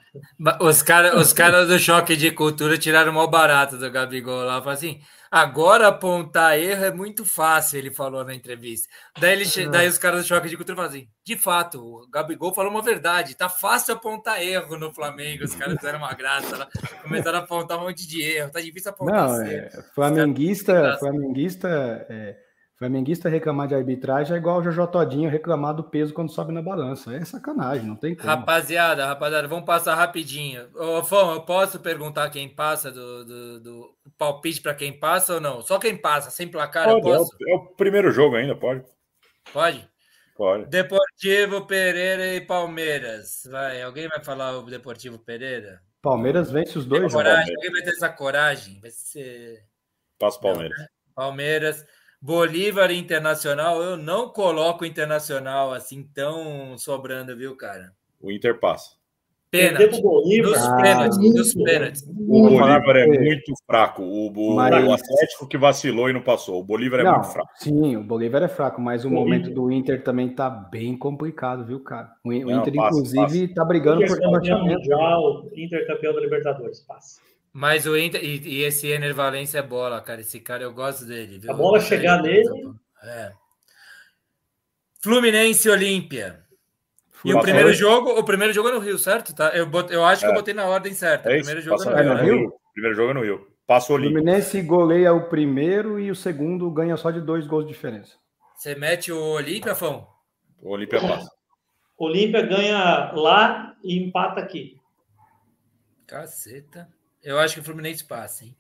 Os 0.61 0.83
caras 0.83 1.15
os 1.15 1.33
cara 1.33 1.65
do 1.65 1.79
choque 1.79 2.17
de 2.17 2.33
cultura 2.33 2.77
tiraram 2.77 3.13
mal 3.13 3.29
barato 3.31 3.77
do 3.77 3.91
Gabigol 3.91 4.45
lá. 4.45 4.55
Falaram 4.59 4.73
assim: 4.73 5.01
agora 5.31 5.89
apontar 5.89 6.59
erro 6.59 6.85
é 6.85 6.93
muito 6.93 7.25
fácil, 7.25 7.79
ele 7.79 7.93
falou 7.93 8.25
na 8.25 8.35
entrevista. 8.35 8.89
Daí, 9.19 9.33
ele, 9.33 9.45
uhum. 9.45 9.71
daí 9.71 9.89
os 9.89 9.99
caras 9.99 10.23
do 10.23 10.29
choque 10.29 10.49
de 10.49 10.57
cultura 10.57 10.77
falaram 10.77 10.95
assim: 10.95 11.09
de 11.25 11.37
fato, 11.37 11.81
o 11.81 12.09
Gabigol 12.11 12.53
falou 12.53 12.73
uma 12.73 12.83
verdade, 12.83 13.37
tá 13.37 13.49
fácil 13.49 13.95
apontar 13.95 14.43
erro 14.43 14.77
no 14.77 14.93
Flamengo. 14.93 15.45
Os 15.45 15.55
caras 15.55 15.77
fizeram 15.77 15.99
uma 15.99 16.13
graça 16.15 16.57
lá, 16.57 16.69
começaram 17.03 17.39
a 17.39 17.43
apontar 17.43 17.79
um 17.79 17.83
monte 17.83 18.07
de 18.07 18.23
erro, 18.23 18.51
tá 18.51 18.61
difícil 18.61 18.91
apontar. 18.91 19.29
Não, 19.29 19.43
é, 19.43 19.71
flamenguista, 19.95 20.97
flamenguista. 20.99 21.69
É 22.09 22.50
Flamenguista 22.81 23.29
reclamar 23.29 23.69
de 23.69 23.75
arbitragem 23.75 24.35
é 24.35 24.39
igual 24.39 24.59
o 24.59 24.63
Jojo 24.63 24.87
Todinho 24.87 25.29
reclamar 25.29 25.75
do 25.75 25.85
peso 25.85 26.15
quando 26.15 26.33
sobe 26.33 26.51
na 26.51 26.63
balança. 26.63 27.15
É 27.15 27.23
sacanagem, 27.27 27.87
não 27.87 27.95
tem 27.95 28.15
como. 28.15 28.27
Rapaziada, 28.27 29.05
rapaziada, 29.05 29.47
vamos 29.47 29.67
passar 29.67 29.95
rapidinho. 29.95 30.67
Ô, 30.75 31.05
Fão, 31.05 31.35
eu 31.35 31.43
posso 31.43 31.79
perguntar 31.79 32.31
quem 32.31 32.49
passa 32.49 32.91
do, 32.91 33.23
do, 33.27 33.61
do 33.61 33.97
palpite 34.17 34.63
para 34.63 34.75
quem 34.75 34.99
passa 34.99 35.35
ou 35.35 35.41
não? 35.43 35.61
Só 35.61 35.79
quem 35.79 35.95
passa, 35.95 36.31
sem 36.31 36.49
placar, 36.49 36.87
pode, 36.87 37.07
eu 37.07 37.19
posso? 37.19 37.37
É 37.43 37.45
o, 37.45 37.51
é 37.51 37.55
o, 37.57 37.67
primeiro 37.75 38.11
jogo 38.11 38.37
ainda, 38.37 38.57
pode? 38.57 38.83
Pode? 39.53 39.87
Pode. 40.35 40.65
Deportivo 40.71 41.67
Pereira 41.67 42.35
e 42.35 42.41
Palmeiras. 42.41 43.47
Vai, 43.51 43.83
alguém 43.83 44.09
vai 44.09 44.25
falar 44.25 44.57
o 44.57 44.63
Deportivo 44.63 45.19
Pereira? 45.19 45.83
Palmeiras 46.01 46.51
vence 46.51 46.79
os 46.79 46.87
dois. 46.87 47.13
Coragem, 47.13 47.55
alguém 47.55 47.73
vai 47.73 47.83
ter 47.83 47.91
essa 47.91 48.09
coragem? 48.09 48.81
Vai 48.81 48.91
ser. 48.91 49.67
Passa 50.19 50.39
o 50.39 50.41
Palmeiras. 50.41 50.79
Não, 50.79 50.85
né? 50.85 50.89
Palmeiras. 51.15 52.00
Bolívar 52.21 52.91
Internacional, 52.91 53.83
eu 53.83 53.97
não 53.97 54.29
coloco 54.29 54.85
Internacional 54.85 55.73
assim 55.73 56.03
tão 56.15 56.77
sobrando, 56.77 57.37
viu, 57.37 57.57
cara? 57.57 57.93
O 58.21 58.31
Inter 58.31 58.59
passa. 58.61 59.01
Pênalti. 59.51 60.01
Nos 60.01 60.57
ah, 60.59 60.77
pênaltis, 60.81 61.19
nos 61.19 61.55
pênaltis. 61.55 62.07
O 62.07 62.43
Bolívar 62.43 62.97
é 62.97 63.07
muito 63.07 63.53
fraco. 63.67 64.03
O, 64.03 64.29
o, 64.29 64.55
mas... 64.55 64.85
o, 64.87 64.93
Atlético 64.93 65.49
que 65.49 65.59
vacilou 65.59 66.09
e 66.09 66.13
não 66.13 66.23
passou. 66.23 66.61
O 66.61 66.65
Bolívar 66.65 67.01
é 67.01 67.05
não, 67.05 67.15
muito 67.15 67.33
fraco. 67.33 67.49
Sim, 67.57 67.97
o 67.97 68.05
Bolívar 68.05 68.43
é 68.45 68.49
fraco, 68.49 68.81
mas 68.81 69.05
o, 69.05 69.09
o 69.09 69.11
momento 69.11 69.51
Inter. 69.51 69.55
do 69.55 69.73
Inter 69.73 70.05
também 70.05 70.29
tá 70.29 70.49
bem 70.49 70.97
complicado, 70.97 71.65
viu, 71.65 71.81
cara? 71.81 72.13
O, 72.23 72.31
não, 72.31 72.61
Inter, 72.61 72.75
passa, 72.75 72.99
inclusive, 72.99 73.49
passa. 73.49 73.55
tá 73.55 73.65
brigando 73.65 74.05
Inter 74.05 74.17
por 74.17 74.25
rebaixamento. 74.25 74.79
Mundial, 74.79 75.47
Inter 75.57 75.87
campeão 75.87 76.15
da 76.15 76.21
Libertadores, 76.21 76.81
passa. 76.81 77.21
Mas 77.53 77.87
o 77.87 77.97
Inter, 77.97 78.23
e, 78.25 78.39
e 78.47 78.63
esse 78.63 78.87
Ener 78.87 79.15
Valência 79.15 79.59
é 79.59 79.63
bola, 79.63 80.01
cara. 80.01 80.21
Esse 80.21 80.39
cara 80.41 80.63
eu 80.63 80.73
gosto 80.73 81.05
dele. 81.05 81.39
Viu? 81.39 81.51
A 81.51 81.55
bola 81.55 81.81
chegar 81.81 82.23
nele. 82.23 82.49
É. 83.03 83.33
Fluminense 85.03 85.69
Olímpia. 85.69 86.45
E 87.25 87.35
o 87.35 87.41
primeiro 87.41 87.73
jogo, 87.73 88.19
o 88.19 88.25
primeiro 88.25 88.53
jogo 88.53 88.69
é 88.69 88.73
no 88.73 88.79
Rio, 88.79 88.99
certo? 88.99 89.35
Tá? 89.35 89.51
Eu, 89.51 89.67
bot, 89.67 89.93
eu 89.93 90.05
acho 90.05 90.23
que 90.23 90.27
é. 90.27 90.31
eu 90.31 90.35
botei 90.35 90.55
na 90.55 90.67
ordem 90.67 90.95
certa. 90.95 91.31
É 91.31 91.35
o 91.35 91.39
primeiro 91.39 91.61
jogo 91.61 91.83
é 91.83 92.03
no, 92.03 92.13
é 92.13 92.23
Rio. 92.23 92.39
Rio. 92.39 92.53
Primeiro 92.73 92.97
jogo 92.97 93.11
é 93.11 93.15
no 93.15 93.23
Rio. 93.23 93.47
Passa 93.67 93.93
o 93.93 93.97
Olímpia. 93.97 94.19
Fluminense 94.19 94.63
goleia 94.63 95.13
o 95.13 95.29
primeiro 95.29 95.99
e 95.99 96.11
o 96.11 96.15
segundo 96.15 96.71
ganha 96.71 96.97
só 96.97 97.11
de 97.11 97.21
dois 97.21 97.47
gols 97.47 97.67
de 97.67 97.73
diferença. 97.73 98.17
Você 98.57 98.75
mete 98.75 99.13
o 99.13 99.19
Olímpia, 99.19 99.75
Fão? 99.75 100.07
O 100.63 100.71
Olímpia 100.71 101.01
passa. 101.01 101.31
Olímpia 101.97 102.43
ganha 102.43 103.13
lá 103.13 103.77
e 103.85 103.99
empata 104.03 104.41
aqui. 104.41 104.81
Caceta. 106.07 106.89
Eu 107.23 107.39
acho 107.39 107.55
que 107.55 107.61
o 107.61 107.65
Fluminense 107.65 108.05
passa, 108.05 108.45
hein? 108.45 108.57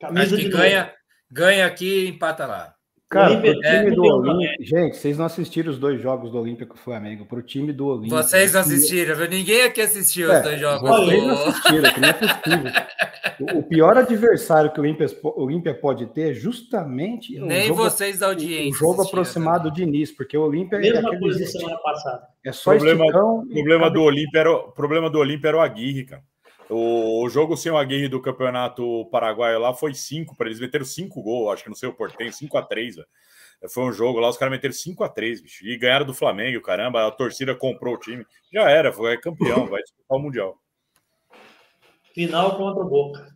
Camisa 0.00 0.36
acho 0.36 0.44
que 0.44 0.48
ganha, 0.48 0.92
ganha 1.30 1.66
aqui 1.66 2.04
e 2.04 2.08
empata 2.08 2.46
lá. 2.46 2.74
Cara, 3.14 3.34
o 3.34 3.42
time 3.42 3.60
é, 3.62 3.90
do 3.90 4.02
Olímpico. 4.02 4.64
Gente, 4.64 4.96
vocês 4.96 5.16
não 5.16 5.26
assistiram 5.26 5.70
os 5.70 5.78
dois 5.78 6.00
jogos 6.00 6.32
do 6.32 6.38
Olímpico 6.38 6.74
com 6.74 6.80
o 6.80 6.82
Flamengo. 6.82 7.24
Para 7.26 7.38
o 7.38 7.42
time 7.42 7.72
do 7.72 7.86
Olímpico. 7.86 8.16
Vocês 8.16 8.52
não 8.52 8.60
assistiram, 8.60 9.14
viu? 9.14 9.28
Ninguém 9.28 9.62
aqui 9.62 9.80
assistiu 9.80 10.32
é, 10.32 10.38
os 10.38 10.42
dois 10.42 10.60
jogos. 10.60 10.90
Vocês 10.90 11.22
não 11.24 11.48
assistiram, 11.48 11.92
que 11.92 12.00
não 12.00 12.08
é 12.08 12.12
possível. 12.12 12.72
O 13.56 13.62
pior 13.62 13.96
adversário 13.96 14.72
que 14.72 14.80
o 14.80 15.40
Olímpia, 15.40 15.74
pode 15.74 16.06
ter 16.06 16.30
é 16.30 16.34
justamente. 16.34 17.38
Nem 17.38 17.68
jogo, 17.68 17.84
vocês 17.84 18.18
da 18.18 18.26
audiência. 18.26 18.70
O 18.70 18.74
jogo 18.74 19.02
aproximado 19.02 19.70
também. 19.70 19.74
de 19.74 19.82
início, 19.82 20.16
porque 20.16 20.36
o 20.36 20.42
Olímpia 20.42 20.76
é. 20.76 20.80
Mesma 20.80 21.18
coisa 21.18 21.38
da 21.38 21.46
semana 21.46 21.76
passada. 21.78 22.26
É 22.44 22.52
só 22.52 22.70
o 22.70 22.74
problema, 22.74 23.04
esticão, 23.04 23.46
problema, 23.46 23.90
do 23.90 24.02
Olímpia 24.02 24.38
era, 24.40 24.58
problema 24.58 25.10
do 25.10 25.18
Olímpia 25.18 25.48
era 25.48 25.56
o 25.56 25.60
Aguirre, 25.60 26.04
cara. 26.04 26.22
O, 26.70 27.28
jogo 27.28 27.56
sem 27.56 27.70
o 27.70 27.76
Aguirre 27.76 28.08
do 28.08 28.22
Campeonato 28.22 29.06
Paraguaio 29.10 29.58
lá 29.58 29.74
foi 29.74 29.94
5, 29.94 30.36
para 30.36 30.46
eles 30.46 30.60
meteram 30.60 30.84
5 30.84 31.22
gols, 31.22 31.52
acho 31.52 31.62
que 31.62 31.68
não 31.68 31.76
sei 31.76 31.88
o 31.88 31.94
Portenho, 31.94 32.32
5 32.32 32.56
a 32.56 32.62
3 32.62 32.96
Foi 33.68 33.84
um 33.84 33.92
jogo 33.92 34.18
lá, 34.18 34.28
os 34.28 34.36
caras 34.36 34.52
meteram 34.52 34.72
5 34.72 35.04
a 35.04 35.08
3 35.08 35.42
bicho, 35.42 35.66
e 35.66 35.76
ganharam 35.76 36.06
do 36.06 36.14
Flamengo, 36.14 36.62
caramba, 36.62 37.06
a 37.06 37.10
torcida 37.10 37.54
comprou 37.54 37.94
o 37.94 37.98
time. 37.98 38.26
Já 38.52 38.70
era, 38.70 38.92
foi 38.92 39.16
campeão, 39.18 39.66
vai 39.66 39.82
disputar 39.82 40.18
o 40.18 40.20
Mundial. 40.20 40.58
Final 42.14 42.56
contra 42.56 42.82
o 42.82 42.88
Boca. 42.88 43.34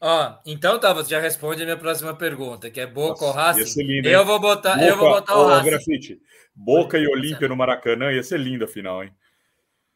Ó, 0.00 0.34
então 0.46 0.78
tá, 0.78 0.92
você 0.92 1.10
já 1.10 1.20
responde 1.20 1.62
a 1.62 1.64
minha 1.64 1.76
próxima 1.76 2.14
pergunta, 2.14 2.70
que 2.70 2.80
é 2.80 2.86
Boca 2.86 3.24
Nossa, 3.24 3.24
ou 3.24 3.32
Racing. 3.32 3.82
Lindo, 3.82 4.08
eu 4.08 4.24
vou 4.24 4.38
botar, 4.38 4.74
Boca, 4.74 4.86
eu 4.86 4.96
vou 4.96 5.10
botar 5.10 5.38
o 5.38 5.46
Racing. 5.46 5.70
Grafite, 5.70 6.20
Boca 6.54 6.98
e 6.98 7.06
Olímpia 7.08 7.48
no 7.48 7.56
Maracanã, 7.56 8.12
ia 8.12 8.22
ser 8.22 8.38
linda 8.38 8.66
a 8.66 8.68
final, 8.68 9.02
hein? 9.02 9.12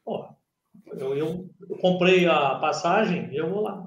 Pô, 0.05 0.27
eu, 0.99 1.17
eu, 1.17 1.51
eu 1.69 1.77
comprei 1.79 2.27
a 2.27 2.57
passagem 2.57 3.29
e 3.33 3.37
eu 3.37 3.49
vou 3.51 3.63
lá. 3.63 3.87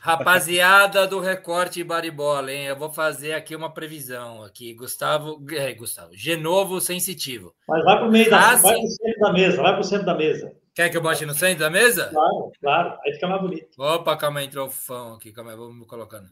Rapaziada 0.00 1.06
do 1.06 1.18
recorte 1.18 1.82
Baribola, 1.82 2.52
hein? 2.52 2.66
Eu 2.66 2.76
vou 2.76 2.92
fazer 2.92 3.32
aqui 3.32 3.56
uma 3.56 3.72
previsão 3.72 4.42
aqui. 4.42 4.74
Gustavo, 4.74 5.42
é, 5.50 5.72
Gustavo, 5.72 6.10
Genovo 6.12 6.80
sensitivo. 6.80 7.54
Mas 7.66 7.82
vai 7.84 7.96
para 7.96 8.08
o 8.08 8.10
meio 8.10 8.28
da, 8.28 8.56
vai 8.56 8.74
para 8.74 8.84
o 8.84 8.88
centro 8.88 9.20
da 9.20 9.32
mesa, 9.32 9.62
vai 9.62 9.72
para 9.72 9.80
o 9.80 9.84
centro 9.84 10.06
da 10.06 10.14
mesa. 10.14 10.52
Quer 10.74 10.88
que 10.88 10.96
eu 10.96 11.02
bote 11.02 11.26
no 11.26 11.34
centro 11.34 11.60
da 11.60 11.70
mesa? 11.70 12.08
Claro, 12.08 12.52
claro. 12.60 12.98
Aí 13.04 13.12
fica 13.12 13.28
mais 13.28 13.42
bonito. 13.42 13.68
Opa, 13.78 14.16
calma 14.16 14.40
aí, 14.40 14.46
entrou 14.46 14.68
o 14.68 14.70
fã 14.70 15.14
aqui. 15.14 15.30
Calma 15.32 15.50
aí, 15.50 15.56
vamos 15.56 15.76
me 15.76 15.86
colocando. 15.86 16.28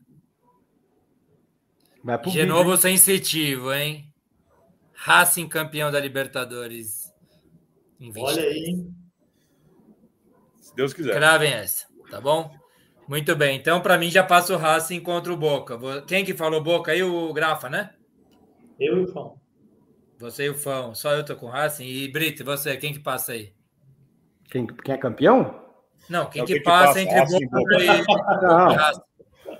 Vai 2.03 2.19
pro 2.19 2.31
Genovo 2.31 2.70
vídeo, 2.70 2.78
sensitivo, 2.78 3.73
hein? 3.73 4.07
Racing 4.95 5.49
campeão 5.49 5.91
da 5.91 6.01
Libertadores. 6.01 7.12
Olha 8.16 8.43
aí. 8.43 8.77
Se 8.77 8.99
Deus 10.81 10.94
quiser. 10.94 11.15
Cravem 11.15 11.52
essa, 11.52 11.85
tá 12.11 12.19
bom? 12.20 12.51
Muito 13.07 13.36
bem. 13.36 13.57
Então, 13.57 13.82
para 13.82 13.98
mim, 13.98 14.11
já 14.11 14.23
passa 14.23 14.55
o 14.55 14.57
Racing 14.57 15.01
contra 15.01 15.31
o 15.31 15.36
Boca. 15.36 15.78
Quem 16.07 16.24
que 16.24 16.32
falou 16.32 16.62
Boca 16.62 16.90
aí? 16.90 17.02
O 17.02 17.32
Grafa, 17.35 17.69
né? 17.69 17.90
Eu 18.78 18.97
e 18.97 19.01
o 19.02 19.09
Fão. 19.09 19.35
Você 20.19 20.44
e 20.44 20.48
o 20.48 20.55
Fão. 20.55 20.94
Só 20.94 21.12
eu 21.12 21.23
tô 21.23 21.36
com 21.36 21.47
o 21.47 21.51
Racing. 21.51 21.85
E 21.85 22.11
Brito, 22.11 22.44
você, 22.44 22.78
quem 22.78 22.94
que 22.94 22.98
passa 22.98 23.32
aí? 23.32 23.52
Quem, 24.51 24.66
quem 24.66 24.94
é 24.94 24.97
campeão? 24.97 25.55
Não, 26.09 26.31
quem, 26.31 26.47
que, 26.47 26.55
que, 26.55 26.61
passa, 26.61 27.01
entre 27.01 27.15
Racing, 27.15 27.47
Boca 27.48 27.74
e, 27.78 27.86
Não. 28.43 28.69
Racing? 28.74 29.01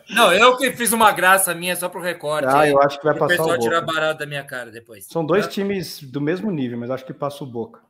Não, 0.09 0.33
eu 0.33 0.57
que 0.57 0.71
fiz 0.73 0.93
uma 0.95 1.13
graça 1.13 1.55
minha 1.55 1.77
só 1.77 1.91
pro 1.91 2.01
recorte. 2.01 2.49
Ah, 2.49 2.67
eu 2.67 2.81
acho 2.81 2.99
que 2.99 3.05
vai 3.05 3.15
passar 3.15 3.43
o 3.43 3.47
Boca. 3.47 3.59
tirar 3.59 3.83
barato 3.83 4.21
da 4.21 4.27
minha 4.27 4.43
cara 4.43 4.71
depois. 4.71 5.07
São 5.07 5.25
dois 5.25 5.45
tá? 5.45 5.53
times 5.53 6.03
do 6.03 6.21
mesmo 6.21 6.51
nível, 6.51 6.79
mas 6.79 6.91
acho 6.91 7.05
que 7.05 7.13
passa 7.13 7.45
o 7.45 7.47
Boca. 7.47 7.83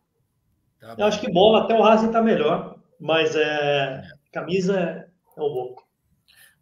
Tá 0.80 0.96
eu 0.98 1.04
acho 1.04 1.20
que 1.20 1.30
bola 1.30 1.64
até 1.64 1.74
o 1.74 1.82
Racing 1.82 2.10
tá 2.10 2.22
melhor. 2.22 2.79
Mas 3.00 3.34
é, 3.34 4.02
camisa 4.32 5.08
é 5.36 5.40
o 5.40 5.46
louco. 5.46 5.88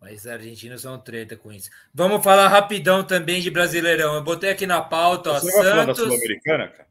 Mas 0.01 0.20
os 0.20 0.27
argentinos 0.28 0.82
são 0.82 0.98
treta 0.98 1.36
com 1.36 1.51
isso. 1.51 1.69
Vamos 1.93 2.23
falar 2.23 2.47
rapidão 2.47 3.02
também 3.02 3.40
de 3.40 3.51
Brasileirão. 3.51 4.15
Eu 4.15 4.23
botei 4.23 4.51
aqui 4.51 4.65
na 4.66 4.81
pauta, 4.81 5.32
ó, 5.32 5.40
Você 5.40 5.51
Santos. 5.51 5.98
Sul-Americana, 5.98 6.69
cara? 6.69 6.89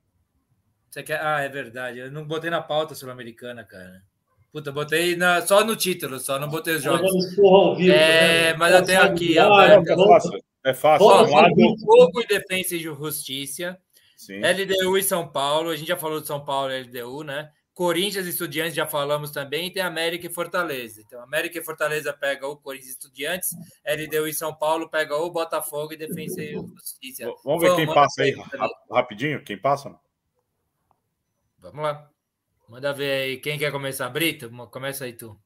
Você 0.89 1.03
quer... 1.03 1.21
Ah, 1.23 1.41
é 1.41 1.47
verdade. 1.47 1.99
Eu 1.99 2.11
não 2.11 2.27
botei 2.27 2.49
na 2.49 2.61
pauta 2.61 2.95
Sul-Americana, 2.95 3.63
cara. 3.63 4.03
Puta, 4.51 4.71
botei 4.71 5.15
na... 5.15 5.41
só 5.41 5.63
no 5.63 5.75
título, 5.75 6.19
só 6.19 6.37
não 6.37 6.49
botei 6.49 6.75
os 6.75 6.83
jogos. 6.83 7.09
é, 7.89 8.53
mas 8.55 8.73
eu 8.73 8.83
tenho 8.83 9.01
aqui. 9.01 9.39
Ah, 9.39 9.81
é 9.85 9.95
fácil. 9.95 10.43
É 10.65 10.73
fácil. 10.73 11.07
Ó, 11.07 11.23
um 11.23 11.77
Fogo 11.79 12.21
e 12.21 12.27
Defesa 12.27 12.75
e 12.75 12.79
Justiça. 12.79 13.77
Sim. 14.17 14.41
LDU 14.41 14.97
e 14.97 15.03
São 15.03 15.25
Paulo. 15.27 15.69
A 15.69 15.77
gente 15.77 15.87
já 15.87 15.95
falou 15.95 16.19
de 16.19 16.27
São 16.27 16.43
Paulo 16.43 16.71
e 16.73 16.83
LDU, 16.83 17.23
né? 17.23 17.51
Corinthians 17.77 18.25
e 18.25 18.29
Estudiantes 18.29 18.73
já 18.73 18.87
falamos 18.87 19.29
também, 19.29 19.67
e 19.67 19.71
tem 19.71 19.83
América 19.83 20.25
e 20.25 20.33
Fortaleza. 20.33 20.99
Então, 20.99 21.21
América 21.21 21.59
e 21.59 21.63
Fortaleza 21.63 22.11
pega 22.11 22.47
o 22.47 22.57
Corinthians 22.57 22.89
e 22.89 22.93
Estudiantes, 22.93 23.51
LDU 23.85 24.27
e 24.27 24.33
São 24.33 24.51
Paulo 24.51 24.89
pega 24.89 25.15
o 25.15 25.29
Botafogo 25.29 25.93
e 25.93 25.95
Defensa 25.95 26.41
e 26.41 26.53
Justiça. 26.53 27.31
Vamos 27.45 27.61
ver 27.61 27.75
quem 27.75 27.85
passa 27.85 28.23
aí, 28.23 28.35
rapidinho, 28.91 29.43
quem 29.43 29.61
passa? 29.61 29.95
Vamos 31.59 31.83
lá. 31.83 32.09
Manda 32.67 32.91
ver 32.91 33.11
aí, 33.11 33.37
quem 33.37 33.59
quer 33.59 33.71
começar? 33.71 34.09
Brito, 34.09 34.49
começa 34.71 35.05
aí 35.05 35.13
tu. 35.13 35.39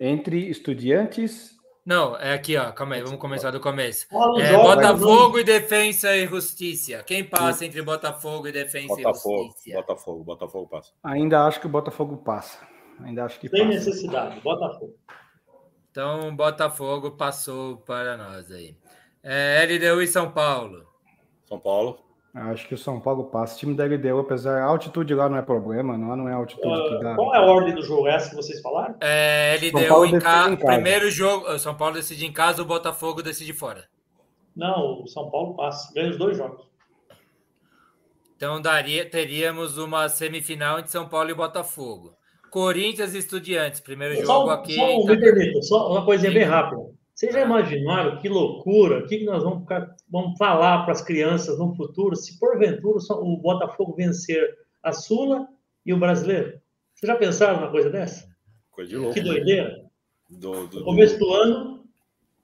Entre 0.00 0.48
Estudiantes 0.48 1.56
Não, 1.84 2.16
é 2.16 2.34
aqui, 2.34 2.56
ó. 2.56 2.70
Calma 2.72 2.94
aí, 2.94 3.02
vamos 3.02 3.18
começar 3.18 3.50
do 3.50 3.58
começo. 3.60 4.06
É, 4.38 4.52
Botafogo 4.52 5.38
e 5.38 5.44
Defensa 5.44 6.14
e 6.16 6.26
Justiça. 6.26 7.02
Quem 7.02 7.24
passa 7.24 7.64
entre 7.64 7.80
Botafogo 7.82 8.46
e 8.48 8.52
Defensa 8.52 8.94
Botafogo, 8.94 9.42
e 9.42 9.46
Justiça? 9.46 9.76
Botafogo, 9.76 10.24
Botafogo 10.24 10.68
passa. 10.68 10.92
Ainda 11.02 11.46
acho 11.46 11.58
que 11.60 11.66
o 11.66 11.70
Botafogo 11.70 12.16
passa. 12.18 12.58
Ainda 13.02 13.24
acho 13.24 13.40
que 13.40 13.48
Sem 13.48 13.60
passa. 13.60 13.74
necessidade, 13.74 14.40
Botafogo. 14.40 14.94
Então, 15.90 16.36
Botafogo 16.36 17.12
passou 17.12 17.78
para 17.78 18.16
nós 18.16 18.50
aí. 18.52 18.76
É, 19.22 19.64
LDU 19.64 20.02
e 20.02 20.06
São 20.06 20.30
Paulo. 20.30 20.86
São 21.46 21.58
Paulo. 21.58 21.98
Acho 22.32 22.68
que 22.68 22.74
o 22.74 22.78
São 22.78 23.00
Paulo 23.00 23.24
passa. 23.24 23.56
O 23.56 23.58
time 23.58 23.74
da 23.74 23.84
LDU, 23.84 24.20
apesar 24.20 24.60
a 24.62 24.64
altitude 24.64 25.14
lá 25.14 25.28
não 25.28 25.36
é 25.36 25.42
problema, 25.42 25.98
não, 25.98 26.16
não 26.16 26.28
é 26.28 26.32
a 26.32 26.36
altitude 26.36 26.88
que 26.88 27.02
dá. 27.02 27.12
Ah, 27.12 27.16
Qual 27.16 27.34
é 27.34 27.38
a 27.38 27.42
ordem 27.42 27.74
do 27.74 27.82
jogo? 27.82 28.06
Essa 28.06 28.30
que 28.30 28.36
vocês 28.36 28.60
falaram? 28.60 28.94
É, 29.00 29.58
São 29.58 29.80
LDU 29.80 29.88
Paulo 29.88 30.06
em, 30.06 30.18
ca... 30.18 30.48
em 30.48 30.56
casa. 30.56 30.72
Primeiro 30.74 31.10
jogo, 31.10 31.50
o 31.50 31.58
São 31.58 31.74
Paulo 31.74 31.94
decide 31.94 32.24
em 32.24 32.32
casa, 32.32 32.62
o 32.62 32.64
Botafogo 32.64 33.20
decide 33.22 33.52
fora. 33.52 33.84
Não, 34.54 35.02
o 35.02 35.08
São 35.08 35.28
Paulo 35.28 35.54
passa. 35.56 35.92
Ganha 35.92 36.10
os 36.10 36.18
dois 36.18 36.36
jogos. 36.36 36.68
Então 38.36 38.60
daria, 38.62 39.08
teríamos 39.08 39.76
uma 39.76 40.08
semifinal 40.08 40.78
entre 40.78 40.90
São 40.90 41.08
Paulo 41.08 41.30
e 41.30 41.34
Botafogo. 41.34 42.14
Corinthians 42.50 43.14
e 43.14 43.18
Estudiantes, 43.18 43.80
primeiro 43.80 44.14
jogo 44.14 44.26
Só, 44.26 44.50
aqui. 44.50 44.74
só 44.74 44.88
em 44.88 45.06
me 45.06 45.20
permita, 45.20 45.62
só 45.62 45.90
uma 45.92 46.04
coisinha 46.04 46.32
Sim. 46.32 46.38
bem 46.38 46.46
rápida. 46.46 46.82
Vocês 47.20 47.34
já 47.34 47.42
imaginaram 47.42 48.16
que 48.16 48.30
loucura? 48.30 49.00
O 49.00 49.06
que 49.06 49.22
nós 49.26 49.42
vamos, 49.44 49.60
ficar- 49.60 49.94
vamos 50.08 50.38
falar 50.38 50.84
para 50.84 50.92
as 50.92 51.02
crianças 51.02 51.58
no 51.58 51.76
futuro 51.76 52.16
se 52.16 52.38
porventura 52.38 52.96
o 53.10 53.36
Botafogo 53.36 53.94
vencer 53.94 54.56
a 54.82 54.90
Sula 54.90 55.46
e 55.84 55.92
o 55.92 55.98
brasileiro? 55.98 56.58
Vocês 56.94 57.12
já 57.12 57.14
pensaram 57.16 57.60
numa 57.60 57.70
coisa 57.70 57.90
dessa? 57.90 58.26
Coisa 58.70 58.88
de 58.88 58.96
louco. 58.96 59.12
Que 59.12 59.20
doideira. 59.20 59.84
Do, 60.30 60.66
do, 60.66 60.78
No 60.78 60.84
começo 60.86 61.18
do 61.18 61.30
ano, 61.30 61.84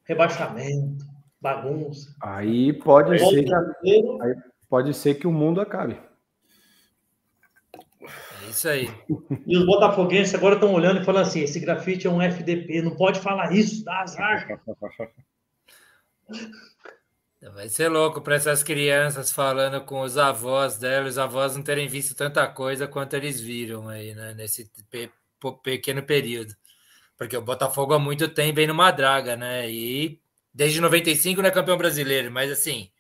rebaixamento, 0.05 1.07
bagunça. 1.41 2.15
Aí 2.23 2.75
pode 2.75 3.19
ser, 3.19 3.45
que, 3.45 3.49
Brasileiro, 3.49 4.19
pode 4.69 4.93
ser 4.93 5.15
que 5.15 5.27
o 5.27 5.33
mundo 5.33 5.59
acabe. 5.59 5.99
Isso 8.57 8.71
aí. 8.71 8.89
E 9.47 9.55
os 9.55 9.67
botafoguenses 9.67 10.35
agora 10.35 10.55
estão 10.55 10.73
olhando 10.73 11.03
e 11.03 11.05
falando 11.05 11.27
assim: 11.27 11.41
esse 11.41 11.61
grafite 11.61 12.07
é 12.07 12.11
um 12.11 12.23
FDP, 12.23 12.81
não 12.81 12.97
pode 12.97 13.21
falar 13.21 13.53
isso, 13.53 13.85
dá 13.85 14.01
azar. 14.01 14.49
Vai 17.53 17.69
ser 17.69 17.89
louco 17.89 18.21
para 18.23 18.35
essas 18.35 18.63
crianças 18.63 19.31
falando 19.31 19.85
com 19.85 20.01
os 20.01 20.17
avós 20.17 20.79
delas, 20.79 21.13
os 21.13 21.19
avós 21.19 21.55
não 21.55 21.63
terem 21.63 21.87
visto 21.87 22.15
tanta 22.15 22.47
coisa 22.49 22.89
quanto 22.89 23.15
eles 23.15 23.41
viram 23.41 23.89
aí, 23.89 24.15
né? 24.15 24.35
Nesse 24.35 24.71
pe- 24.91 25.13
pequeno 25.63 26.03
período. 26.03 26.55
Porque 27.17 27.37
o 27.37 27.43
Botafogo 27.43 27.93
há 27.95 27.99
muito 27.99 28.29
tempo 28.29 28.57
vem 28.57 28.67
numa 28.67 28.91
draga, 28.91 29.37
né? 29.37 29.71
E 29.71 30.19
desde 30.53 30.81
95 30.81 31.41
não 31.43 31.49
é 31.49 31.53
campeão 31.53 31.77
brasileiro, 31.77 32.31
mas 32.33 32.51
assim, 32.51 32.91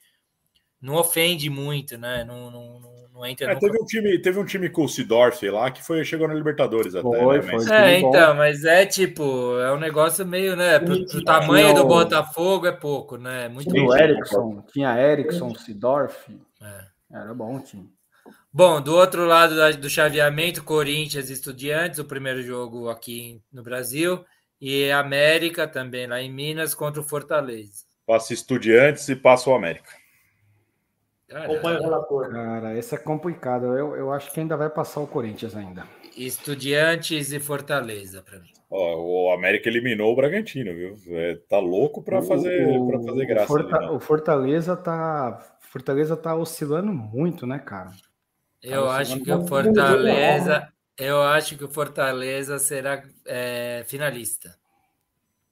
não 0.80 0.94
ofende 0.96 1.50
muito, 1.50 1.98
né? 1.98 2.24
Não, 2.24 2.50
não, 2.50 2.80
não, 2.80 2.95
não 3.16 3.24
entra 3.26 3.50
É, 3.50 3.54
no 3.54 3.60
teve, 3.60 3.78
um 3.80 3.84
time, 3.84 4.18
teve 4.20 4.38
um 4.38 4.44
time 4.44 4.68
com 4.68 4.84
o 4.84 4.88
Sidorf 4.88 5.48
lá 5.48 5.70
que 5.70 5.82
foi, 5.82 6.04
chegou 6.04 6.28
na 6.28 6.34
Libertadores 6.34 6.94
até. 6.94 7.02
Foi, 7.08 7.40
né? 7.40 7.50
Mas- 7.52 7.66
foi. 7.66 7.76
É, 7.76 7.98
então, 7.98 8.34
mas 8.34 8.64
é 8.64 8.84
tipo, 8.84 9.58
é 9.58 9.72
um 9.72 9.78
negócio 9.78 10.26
meio, 10.26 10.54
né? 10.54 10.78
Pro, 10.78 11.06
pro 11.06 11.24
tamanho 11.24 11.74
do 11.74 11.86
Botafogo 11.86 12.66
é 12.66 12.72
pouco, 12.72 13.16
né? 13.16 13.48
Muito 13.48 13.70
Tinha 13.72 13.84
o. 13.84 13.96
Erickson, 13.96 14.64
tinha 14.72 15.00
Erickson, 15.00 15.54
Sidorf. 15.54 16.30
É. 16.62 16.96
Era 17.18 17.32
bom 17.34 17.56
o 17.56 17.60
time. 17.60 17.88
Bom, 18.52 18.80
do 18.80 18.94
outro 18.94 19.24
lado 19.26 19.54
da- 19.56 19.70
do 19.72 19.88
chaveamento, 19.88 20.62
Corinthians 20.64 21.30
e 21.30 21.32
Estudiantes, 21.32 21.98
o 21.98 22.04
primeiro 22.04 22.42
jogo 22.42 22.88
aqui 22.88 23.40
no 23.52 23.62
Brasil, 23.62 24.24
e 24.60 24.90
América 24.90 25.66
também 25.68 26.06
lá 26.06 26.20
em 26.20 26.32
Minas 26.32 26.74
contra 26.74 27.00
o 27.00 27.04
Fortaleza. 27.04 27.84
Passa 28.06 28.32
Estudiantes 28.32 29.08
e 29.08 29.16
passa 29.16 29.50
o 29.50 29.54
América. 29.54 29.90
Acompanha 31.32 31.78
o 31.78 31.82
relator. 31.82 32.30
Cara, 32.30 32.76
esse 32.78 32.94
é 32.94 32.98
complicado. 32.98 33.66
Eu, 33.76 33.96
eu 33.96 34.12
acho 34.12 34.32
que 34.32 34.40
ainda 34.40 34.56
vai 34.56 34.70
passar 34.70 35.00
o 35.00 35.06
Corinthians 35.06 35.56
ainda. 35.56 35.84
Estudiantes 36.16 37.32
e 37.32 37.40
Fortaleza 37.40 38.22
para 38.22 38.38
mim. 38.38 38.50
Ó, 38.70 39.28
o 39.28 39.32
América 39.32 39.68
eliminou 39.68 40.12
o 40.12 40.16
Bragantino, 40.16 40.74
viu? 40.74 40.96
É, 41.08 41.36
tá 41.48 41.58
louco 41.58 42.02
para 42.02 42.22
fazer, 42.22 42.66
O- 42.68 42.86
pra 42.88 42.98
fazer 43.00 43.24
o 43.24 43.26
graça. 43.26 43.46
Forta- 43.46 43.76
ali, 43.76 43.86
né? 43.86 43.92
o 43.92 44.00
Fortaleza 44.00 44.76
tá, 44.76 45.56
Fortaleza 45.60 46.16
tá 46.16 46.34
oscilando 46.34 46.92
muito, 46.92 47.46
né, 47.46 47.58
cara? 47.58 47.90
Eu 48.62 48.86
Cara, 48.86 48.96
acho 48.98 49.20
que 49.20 49.30
o 49.32 49.38
tá 49.42 49.46
Fortaleza, 49.46 50.68
eu 50.98 51.22
acho 51.22 51.56
que 51.56 51.64
o 51.64 51.68
Fortaleza 51.68 52.58
será 52.58 53.02
é, 53.26 53.84
finalista. 53.86 54.56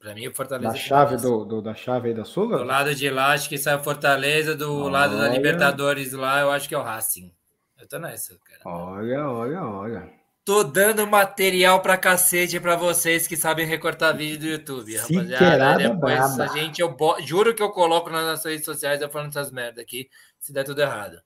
Para 0.05 0.15
mim, 0.15 0.29
o 0.29 0.35
Fortaleza 0.35 0.71
Da 0.71 0.79
é 0.79 0.81
chave 0.83 1.17
do, 1.17 1.45
do- 1.47 1.63
da 1.63 1.75
chave 1.75 2.09
aí 2.09 2.15
da 2.15 2.27
Sula? 2.27 2.59
Do 2.59 2.65
lado 2.65 2.95
de 2.95 3.09
lá, 3.09 3.33
acho 3.33 3.49
que 3.49 3.57
sai 3.57 3.75
o 3.75 3.83
Fortaleza, 3.83 4.55
do 4.55 4.87
lado 4.89 5.17
da 5.17 5.25
Olha. 5.25 5.33
Libertadores 5.33 6.13
lá, 6.13 6.41
eu 6.43 6.51
acho 6.51 6.69
que 6.69 6.75
é 6.75 6.79
o 6.79 6.83
Racing. 6.83 7.33
Eu 7.81 7.89
tô 7.89 7.99
nessa, 7.99 8.37
cara. 8.45 8.61
Olha, 8.67 9.27
olha, 9.27 9.63
olha. 9.63 10.11
Tô 10.45 10.63
dando 10.63 11.07
material 11.07 11.81
pra 11.81 11.97
cacete 11.97 12.61
pra 12.61 12.77
vocês 12.77 13.27
que 13.27 13.35
sabem 13.35 13.65
recortar 13.65 14.15
vídeo 14.15 14.39
do 14.41 14.47
YouTube, 14.47 14.95
rapaziada. 14.95 15.79
Depois 15.79 16.37
braba. 16.37 16.45
a 16.45 16.47
gente, 16.49 16.83
eu 16.83 16.95
bo- 16.95 17.19
juro 17.23 17.55
que 17.55 17.63
eu 17.63 17.71
coloco 17.71 18.11
nas 18.11 18.25
nossas 18.27 18.45
redes 18.45 18.67
sociais 18.67 19.01
eu 19.01 19.09
falando 19.09 19.31
essas 19.31 19.51
merda 19.51 19.81
aqui, 19.81 20.11
se 20.39 20.53
der 20.53 20.65
tudo 20.65 20.83
errado. 20.83 21.17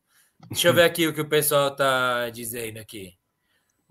Deixa 0.48 0.68
eu 0.68 0.72
ver 0.74 0.84
aqui 0.84 1.04
o 1.08 1.12
que 1.12 1.20
o 1.20 1.28
pessoal 1.28 1.74
tá 1.74 2.30
dizendo 2.30 2.78
aqui. 2.78 3.14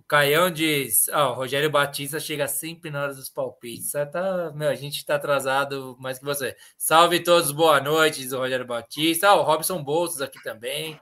Caião 0.08 0.50
diz: 0.50 1.10
ah, 1.10 1.32
o 1.32 1.34
Rogério 1.34 1.70
Batista 1.70 2.20
chega 2.20 2.48
sempre 2.48 2.90
na 2.90 3.04
hora 3.04 3.14
dos 3.14 3.30
palpites. 3.30 3.92
Tá, 3.92 4.52
meu, 4.56 4.70
a 4.70 4.76
gente 4.76 5.06
tá 5.06 5.16
atrasado 5.16 5.98
mais 6.00 6.18
que 6.18 6.26
você. 6.26 6.56
Salve 6.78 7.20
todos, 7.20 7.52
boa 7.52 7.82
noite, 7.82 8.22
diz 8.22 8.32
o 8.32 8.38
Rogério 8.38 8.66
Batista. 8.66 9.28
Ah, 9.30 9.36
o 9.36 9.44
Robson 9.44 9.84
Bolsos 9.84 10.22
aqui 10.22 10.42
também. 10.42 11.00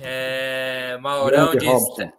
É, 0.00 0.98
Maurão 1.00 1.52
Grande 1.52 1.66
diz: 1.66 1.68
Robson. 1.68 2.12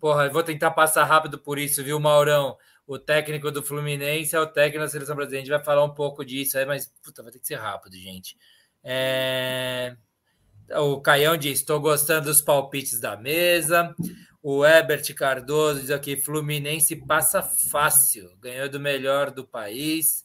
Porra, 0.00 0.28
vou 0.28 0.42
tentar 0.42 0.72
passar 0.72 1.04
rápido 1.04 1.38
por 1.38 1.58
isso, 1.58 1.84
viu, 1.84 2.00
Maurão? 2.00 2.56
O 2.86 2.98
técnico 2.98 3.50
do 3.50 3.62
Fluminense 3.62 4.36
é 4.36 4.40
o 4.40 4.46
técnico 4.46 4.84
da 4.84 4.90
seleção 4.90 5.16
brasileira. 5.16 5.42
A 5.42 5.44
gente 5.44 5.56
vai 5.56 5.64
falar 5.64 5.84
um 5.84 5.94
pouco 5.94 6.24
disso 6.24 6.58
aí, 6.58 6.66
mas 6.66 6.92
puta, 7.02 7.22
vai 7.22 7.32
ter 7.32 7.38
que 7.38 7.46
ser 7.46 7.54
rápido, 7.56 7.96
gente. 7.96 8.36
É, 8.82 9.96
O 10.76 11.00
Caião 11.00 11.36
diz: 11.36 11.60
estou 11.60 11.80
gostando 11.80 12.26
dos 12.26 12.42
palpites 12.42 12.98
da 13.00 13.16
mesa. 13.16 13.94
O 14.46 14.62
Herbert 14.62 15.14
Cardoso 15.14 15.80
diz 15.80 15.90
aqui: 15.90 16.18
Fluminense 16.18 16.94
passa 16.94 17.40
fácil, 17.42 18.30
ganhou 18.42 18.68
do 18.68 18.78
melhor 18.78 19.30
do 19.30 19.42
país. 19.42 20.22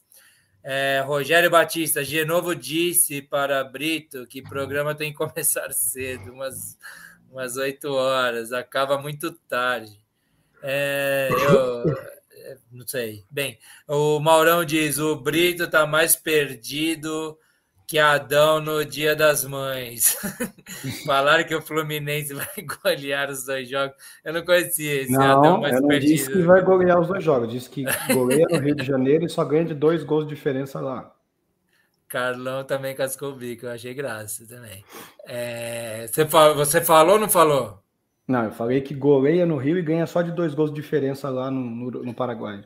É, 0.62 1.02
Rogério 1.06 1.48
Batista, 1.48 2.04
Genovo 2.04 2.54
disse 2.54 3.22
para 3.22 3.64
Brito 3.64 4.26
que 4.26 4.42
programa 4.42 4.94
tem 4.94 5.10
que 5.10 5.16
começar 5.24 5.72
cedo, 5.72 6.34
umas, 6.34 6.76
umas 7.30 7.56
8 7.56 7.90
horas, 7.90 8.52
acaba 8.52 8.98
muito 8.98 9.32
tarde. 9.48 9.98
É, 10.62 11.30
eu 11.32 11.90
é, 12.30 12.58
não 12.70 12.86
sei. 12.86 13.24
Bem, 13.30 13.58
o 13.88 14.20
Maurão 14.20 14.66
diz: 14.66 14.98
o 14.98 15.16
Brito 15.16 15.62
está 15.62 15.86
mais 15.86 16.14
perdido 16.14 17.38
que 17.90 17.98
Adão 17.98 18.60
no 18.60 18.84
Dia 18.84 19.16
das 19.16 19.44
Mães. 19.44 20.16
Falaram 21.04 21.42
que 21.42 21.56
o 21.56 21.60
Fluminense 21.60 22.32
vai 22.32 22.46
golear 22.84 23.28
os 23.28 23.44
dois 23.44 23.68
jogos. 23.68 23.96
Eu 24.24 24.32
não 24.32 24.44
conhecia 24.44 25.02
esse 25.02 25.16
Adão 25.16 25.42
Não, 25.42 25.60
mais 25.60 25.74
eu 25.74 25.80
não 25.80 25.88
perdido. 25.88 26.12
disse 26.12 26.30
que 26.30 26.40
vai 26.42 26.62
golear 26.62 27.00
os 27.00 27.08
dois 27.08 27.24
jogos. 27.24 27.50
Disse 27.50 27.68
que 27.68 27.84
goleia 28.14 28.46
no 28.48 28.60
Rio 28.60 28.76
de 28.76 28.84
Janeiro 28.84 29.26
e 29.26 29.28
só 29.28 29.44
ganha 29.44 29.64
de 29.64 29.74
dois 29.74 30.04
gols 30.04 30.22
de 30.22 30.32
diferença 30.36 30.78
lá. 30.78 31.12
Carlão 32.06 32.62
também 32.62 32.94
cascou 32.94 33.32
o 33.32 33.34
bico, 33.34 33.66
eu 33.66 33.72
achei 33.72 33.92
graça 33.92 34.46
também. 34.46 34.84
É, 35.26 36.06
você, 36.06 36.24
falou, 36.24 36.54
você 36.54 36.80
falou 36.80 37.14
ou 37.14 37.20
não 37.20 37.28
falou? 37.28 37.82
Não, 38.24 38.44
eu 38.44 38.52
falei 38.52 38.80
que 38.82 38.94
goleia 38.94 39.44
no 39.44 39.56
Rio 39.56 39.76
e 39.76 39.82
ganha 39.82 40.06
só 40.06 40.22
de 40.22 40.30
dois 40.30 40.54
gols 40.54 40.70
de 40.70 40.80
diferença 40.80 41.28
lá 41.28 41.50
no, 41.50 41.60
no, 41.60 41.90
no 42.04 42.14
Paraguai. 42.14 42.64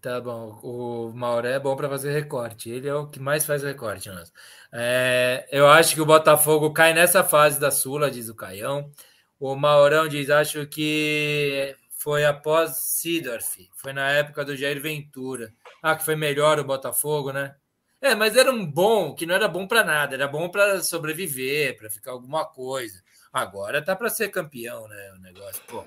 Tá 0.00 0.20
bom, 0.20 0.60
o 0.62 1.12
Mauré 1.12 1.54
é 1.54 1.58
bom 1.58 1.74
para 1.74 1.88
fazer 1.88 2.12
recorte, 2.12 2.70
ele 2.70 2.86
é 2.86 2.94
o 2.94 3.08
que 3.08 3.18
mais 3.18 3.44
faz 3.44 3.64
recorte. 3.64 4.08
Nossa. 4.08 4.32
É, 4.70 5.48
eu 5.50 5.66
acho 5.68 5.92
que 5.94 6.00
o 6.00 6.06
Botafogo 6.06 6.72
cai 6.72 6.94
nessa 6.94 7.24
fase 7.24 7.58
da 7.58 7.72
Sula, 7.72 8.08
diz 8.08 8.28
o 8.28 8.34
Caião. 8.34 8.92
O 9.40 9.56
Maurão 9.56 10.06
diz: 10.06 10.30
acho 10.30 10.66
que 10.68 11.76
foi 11.90 12.24
após 12.24 12.76
Sidorf, 12.76 13.68
foi 13.74 13.92
na 13.92 14.08
época 14.10 14.44
do 14.44 14.56
Jair 14.56 14.80
Ventura. 14.80 15.52
Ah, 15.82 15.96
que 15.96 16.04
foi 16.04 16.14
melhor 16.14 16.60
o 16.60 16.64
Botafogo, 16.64 17.32
né? 17.32 17.56
É, 18.00 18.14
mas 18.14 18.36
era 18.36 18.52
um 18.52 18.64
bom, 18.64 19.14
que 19.14 19.26
não 19.26 19.34
era 19.34 19.48
bom 19.48 19.66
para 19.66 19.82
nada, 19.82 20.14
era 20.14 20.28
bom 20.28 20.48
para 20.48 20.80
sobreviver, 20.80 21.76
para 21.76 21.90
ficar 21.90 22.12
alguma 22.12 22.44
coisa. 22.46 23.02
Agora 23.32 23.84
tá 23.84 23.96
para 23.96 24.08
ser 24.08 24.28
campeão, 24.28 24.86
né? 24.86 25.12
O 25.14 25.18
negócio, 25.18 25.60
pô, 25.66 25.84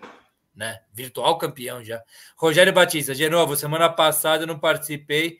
né? 0.55 0.79
Virtual 0.93 1.37
campeão 1.37 1.83
já. 1.83 2.01
Rogério 2.37 2.73
Batista, 2.73 3.15
de 3.15 3.29
novo, 3.29 3.55
semana 3.55 3.89
passada 3.89 4.43
eu 4.43 4.47
não 4.47 4.59
participei 4.59 5.39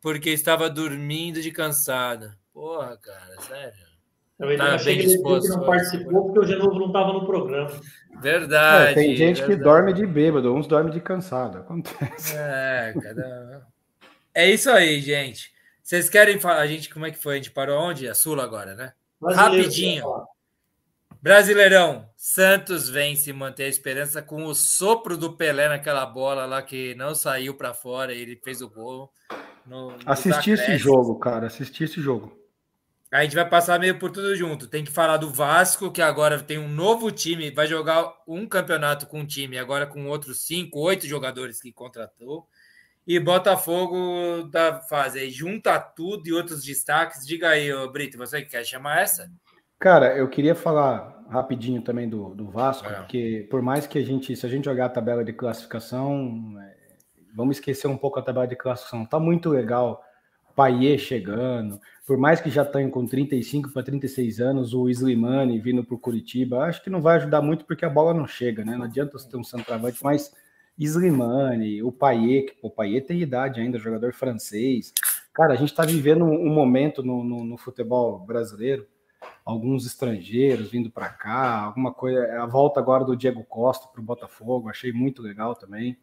porque 0.00 0.30
estava 0.30 0.68
dormindo 0.70 1.40
de 1.42 1.50
cansado. 1.50 2.32
Porra, 2.52 2.96
cara, 2.96 3.40
sério. 3.40 3.90
Eu 4.38 4.48
ainda 4.48 4.66
Tá 4.66 4.74
achei 4.74 4.96
bem 4.96 4.96
que 4.96 5.02
ele 5.02 5.18
disse 5.18 5.22
que 5.22 5.34
disposto, 5.34 5.58
não 5.58 5.66
participou 5.66 6.24
porque 6.24 6.38
o 6.38 6.44
Genovo 6.46 6.78
não 6.78 6.86
estava 6.86 7.12
no 7.12 7.26
programa. 7.26 7.70
Verdade. 8.22 8.92
É, 8.92 8.94
tem 8.94 9.14
gente 9.14 9.42
que 9.42 9.48
verdade. 9.48 9.64
dorme 9.64 9.92
de 9.92 10.06
bêbado, 10.06 10.54
uns 10.54 10.66
dormem 10.66 10.92
de 10.92 11.00
cansado. 11.00 11.58
Acontece. 11.58 12.34
É, 12.36 12.94
cada... 13.00 13.66
é 14.34 14.50
isso 14.50 14.70
aí, 14.70 15.00
gente. 15.00 15.52
Vocês 15.82 16.08
querem 16.08 16.40
falar? 16.40 16.60
A 16.60 16.66
gente, 16.66 16.88
como 16.88 17.04
é 17.04 17.10
que 17.10 17.18
foi? 17.18 17.34
A 17.34 17.36
gente 17.36 17.50
parou 17.50 17.78
onde? 17.78 18.08
A 18.08 18.14
Sula 18.14 18.42
agora, 18.42 18.74
né? 18.74 18.92
Rapidinho. 19.22 20.04
Brasileirão, 21.22 22.08
Santos 22.16 22.88
vence 22.88 23.28
e 23.28 23.32
mantém 23.32 23.66
a 23.66 23.68
esperança 23.68 24.22
com 24.22 24.44
o 24.44 24.54
sopro 24.54 25.18
do 25.18 25.36
Pelé 25.36 25.68
naquela 25.68 26.06
bola 26.06 26.46
lá 26.46 26.62
que 26.62 26.94
não 26.94 27.14
saiu 27.14 27.54
para 27.54 27.74
fora, 27.74 28.14
ele 28.14 28.40
fez 28.42 28.62
o 28.62 28.70
gol. 28.70 29.12
No, 29.66 29.94
assisti 30.06 30.52
esse 30.52 30.78
jogo, 30.78 31.18
cara, 31.18 31.46
assisti 31.46 31.84
esse 31.84 32.00
jogo. 32.00 32.40
A 33.12 33.22
gente 33.22 33.34
vai 33.34 33.46
passar 33.46 33.78
meio 33.78 33.98
por 33.98 34.10
tudo 34.10 34.34
junto. 34.34 34.68
Tem 34.68 34.84
que 34.84 34.90
falar 34.90 35.16
do 35.16 35.30
Vasco, 35.30 35.90
que 35.90 36.00
agora 36.00 36.40
tem 36.40 36.58
um 36.58 36.68
novo 36.68 37.10
time, 37.10 37.50
vai 37.50 37.66
jogar 37.66 38.14
um 38.26 38.46
campeonato 38.46 39.06
com 39.06 39.20
um 39.20 39.26
time, 39.26 39.58
agora 39.58 39.86
com 39.86 40.06
outros 40.06 40.46
cinco, 40.46 40.78
oito 40.80 41.06
jogadores 41.06 41.60
que 41.60 41.72
contratou. 41.72 42.46
E 43.06 43.18
Botafogo 43.18 44.44
da 44.44 44.80
fase 44.82 45.18
aí, 45.18 45.30
junta 45.30 45.78
tudo 45.78 46.28
e 46.28 46.32
outros 46.32 46.62
destaques. 46.62 47.26
Diga 47.26 47.50
aí, 47.50 47.70
Brito, 47.90 48.16
você 48.16 48.42
que 48.42 48.52
quer 48.52 48.64
chamar 48.64 49.02
essa? 49.02 49.30
Cara, 49.80 50.14
eu 50.14 50.28
queria 50.28 50.54
falar 50.54 51.24
rapidinho 51.30 51.80
também 51.80 52.06
do, 52.06 52.34
do 52.34 52.50
Vasco, 52.50 52.86
é. 52.86 52.92
porque 52.92 53.48
por 53.50 53.62
mais 53.62 53.86
que 53.86 53.98
a 53.98 54.04
gente, 54.04 54.36
se 54.36 54.44
a 54.44 54.48
gente 54.48 54.66
jogar 54.66 54.84
a 54.84 54.90
tabela 54.90 55.24
de 55.24 55.32
classificação, 55.32 56.54
é, 56.60 56.76
vamos 57.34 57.56
esquecer 57.56 57.86
um 57.86 57.96
pouco 57.96 58.18
a 58.18 58.22
tabela 58.22 58.46
de 58.46 58.56
classificação. 58.56 59.06
Tá 59.06 59.18
muito 59.18 59.48
legal. 59.48 60.04
Paier 60.54 60.98
chegando, 60.98 61.80
por 62.06 62.18
mais 62.18 62.40
que 62.40 62.50
já 62.50 62.62
tenha 62.64 62.90
com 62.90 63.06
35 63.06 63.70
para 63.72 63.82
36 63.82 64.40
anos, 64.40 64.74
o 64.74 64.90
Slimani 64.90 65.58
vindo 65.58 65.82
para 65.82 65.94
o 65.94 65.98
Curitiba, 65.98 66.64
acho 66.64 66.82
que 66.82 66.90
não 66.90 67.00
vai 67.00 67.16
ajudar 67.16 67.40
muito 67.40 67.64
porque 67.64 67.84
a 67.84 67.88
bola 67.88 68.12
não 68.12 68.26
chega, 68.26 68.62
né? 68.62 68.76
Não 68.76 68.84
adianta 68.84 69.16
você 69.16 69.30
ter 69.30 69.38
um 69.38 69.44
centroavante, 69.44 70.00
mas 70.02 70.34
Slimani, 70.76 71.82
o 71.82 71.90
Paier, 71.90 72.46
que 72.46 72.58
o 72.62 72.68
Paier 72.68 73.06
tem 73.06 73.22
idade 73.22 73.60
ainda, 73.60 73.78
jogador 73.78 74.12
francês. 74.12 74.92
Cara, 75.32 75.54
a 75.54 75.56
gente 75.56 75.70
está 75.70 75.86
vivendo 75.86 76.24
um 76.24 76.52
momento 76.52 77.02
no, 77.02 77.24
no, 77.24 77.44
no 77.44 77.56
futebol 77.56 78.18
brasileiro 78.18 78.86
alguns 79.44 79.86
estrangeiros 79.86 80.70
vindo 80.70 80.90
para 80.90 81.08
cá, 81.08 81.64
alguma 81.64 81.92
coisa. 81.92 82.42
A 82.42 82.46
volta 82.46 82.80
agora 82.80 83.04
do 83.04 83.16
Diego 83.16 83.44
Costa 83.44 83.88
para 83.88 84.00
o 84.00 84.04
Botafogo, 84.04 84.68
achei 84.68 84.92
muito 84.92 85.22
legal 85.22 85.54
também. 85.54 85.96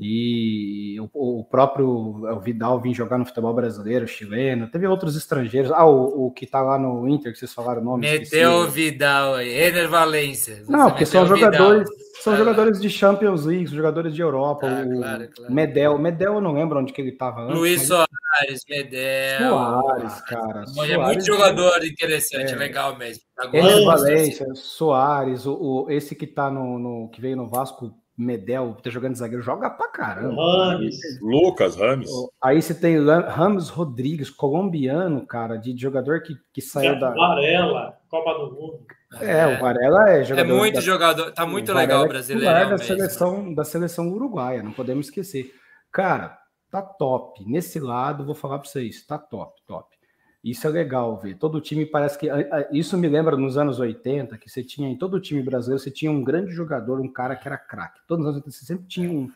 E 0.00 0.96
o, 1.12 1.40
o 1.40 1.44
próprio 1.44 1.88
o 1.88 2.40
Vidal 2.40 2.80
vir 2.80 2.94
jogar 2.94 3.18
no 3.18 3.26
futebol 3.26 3.52
brasileiro, 3.52 4.06
chileno. 4.06 4.70
Teve 4.70 4.86
outros 4.86 5.16
estrangeiros. 5.16 5.72
Ah, 5.72 5.84
o, 5.84 6.26
o 6.26 6.30
que 6.30 6.46
tá 6.46 6.62
lá 6.62 6.78
no 6.78 7.08
Inter, 7.08 7.32
que 7.32 7.38
vocês 7.38 7.52
falaram 7.52 7.82
o 7.82 7.84
nome. 7.84 8.08
Meteu 8.08 8.60
o 8.60 8.68
Vidal 8.68 9.34
aí, 9.34 9.48
Ener 9.48 9.88
Valência. 9.88 10.62
Não, 10.68 10.88
porque 10.88 11.04
são 11.04 11.26
jogadores, 11.26 11.88
são 12.20 12.36
jogadores 12.36 12.80
de 12.80 12.88
Champions 12.88 13.44
League, 13.44 13.66
jogadores 13.66 14.14
de 14.14 14.22
Europa. 14.22 14.68
Ah, 14.68 14.84
o 14.86 14.98
claro, 15.00 15.28
claro. 15.34 15.52
Medel, 15.52 15.98
Medel 15.98 16.34
eu 16.34 16.40
não 16.40 16.52
lembro 16.52 16.78
onde 16.78 16.92
que 16.92 17.00
ele 17.00 17.12
tava 17.12 17.42
antes. 17.42 17.56
Luiz 17.56 17.88
mas... 17.88 17.88
Soares, 17.88 18.62
Medel. 18.70 19.50
Soares, 19.50 20.20
cara. 20.20 20.66
Soares, 20.66 20.92
é 20.92 20.96
muito 20.96 21.26
jogador 21.26 21.84
interessante, 21.84 22.52
é. 22.52 22.56
legal 22.56 22.96
mesmo. 22.96 23.24
Ener 23.52 23.84
Valência, 23.84 24.46
Soares, 24.54 25.44
o, 25.44 25.54
o, 25.54 25.90
esse 25.90 26.14
que 26.14 26.26
tá 26.26 26.48
no, 26.48 26.78
no 26.78 27.08
que 27.08 27.20
veio 27.20 27.36
no 27.36 27.48
Vasco 27.48 27.92
Medel, 28.18 28.76
tá 28.82 28.90
jogando 28.90 29.12
de 29.12 29.20
zagueiro, 29.20 29.42
joga 29.42 29.70
pra 29.70 29.88
caramba. 29.88 30.42
Rames. 30.72 30.98
Lucas 31.20 31.76
Rames. 31.76 32.10
Aí 32.42 32.60
você 32.60 32.74
tem 32.74 32.98
Ramos 33.06 33.68
Rodrigues, 33.68 34.28
colombiano, 34.28 35.24
cara, 35.24 35.56
de 35.56 35.76
jogador 35.80 36.22
que, 36.22 36.36
que 36.52 36.60
saiu 36.60 36.94
é, 36.94 36.98
da. 36.98 37.10
Varela, 37.10 37.96
Copa 38.08 38.34
do 38.34 38.52
Mundo. 38.52 38.80
É, 39.20 39.38
é, 39.38 39.46
o 39.46 39.60
Varela 39.60 40.10
é 40.10 40.24
jogador. 40.24 40.50
É 40.50 40.56
muito 40.56 40.74
da... 40.74 40.80
jogador, 40.80 41.30
tá 41.32 41.46
muito 41.46 41.72
legal 41.72 42.02
o 42.02 42.06
é 42.06 42.08
brasileiro. 42.08 42.70
da 42.70 42.78
seleção, 42.78 43.54
da 43.54 43.64
seleção 43.64 44.08
uruguaia, 44.08 44.64
não 44.64 44.72
podemos 44.72 45.06
esquecer. 45.06 45.54
Cara, 45.92 46.36
tá 46.72 46.82
top. 46.82 47.44
Nesse 47.48 47.78
lado, 47.78 48.26
vou 48.26 48.34
falar 48.34 48.58
para 48.58 48.68
vocês, 48.68 49.06
tá 49.06 49.16
top, 49.16 49.62
top. 49.64 49.97
Isso 50.42 50.66
é 50.66 50.70
legal 50.70 51.18
ver. 51.18 51.36
Todo 51.36 51.60
time 51.60 51.84
parece 51.84 52.18
que. 52.18 52.28
Isso 52.70 52.96
me 52.96 53.08
lembra 53.08 53.36
nos 53.36 53.58
anos 53.58 53.80
80, 53.80 54.38
que 54.38 54.48
você 54.48 54.62
tinha 54.62 54.88
em 54.88 54.96
todo 54.96 55.20
time 55.20 55.42
brasileiro, 55.42 55.82
você 55.82 55.90
tinha 55.90 56.10
um 56.10 56.22
grande 56.22 56.52
jogador, 56.52 57.00
um 57.00 57.12
cara 57.12 57.34
que 57.34 57.48
era 57.48 57.58
craque. 57.58 58.00
Todos 58.06 58.24
os 58.24 58.30
anos 58.30 58.36
80 58.38 58.56
você 58.56 58.64
sempre 58.64 58.86
tinha 58.86 59.10
um, 59.10 59.30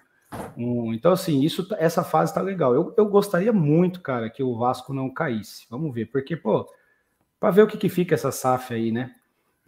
um. 0.57 0.95
então, 0.95 1.13
assim, 1.13 1.41
isso, 1.41 1.67
essa 1.79 2.05
fase 2.05 2.33
tá 2.33 2.41
legal. 2.41 2.75
Eu, 2.75 2.95
eu 2.97 3.07
gostaria 3.07 3.53
muito, 3.53 4.01
cara, 4.01 4.31
que 4.31 4.43
o 4.43 4.57
Vasco 4.57 4.95
não 4.95 5.11
caísse. 5.11 5.67
Vamos 5.69 5.93
ver, 5.93 6.07
porque, 6.07 6.37
pô, 6.37 6.73
para 7.41 7.51
ver 7.51 7.63
o 7.63 7.67
que, 7.67 7.77
que 7.77 7.89
fica 7.89 8.15
essa 8.15 8.31
SAF 8.31 8.73
aí, 8.73 8.93
né? 8.93 9.13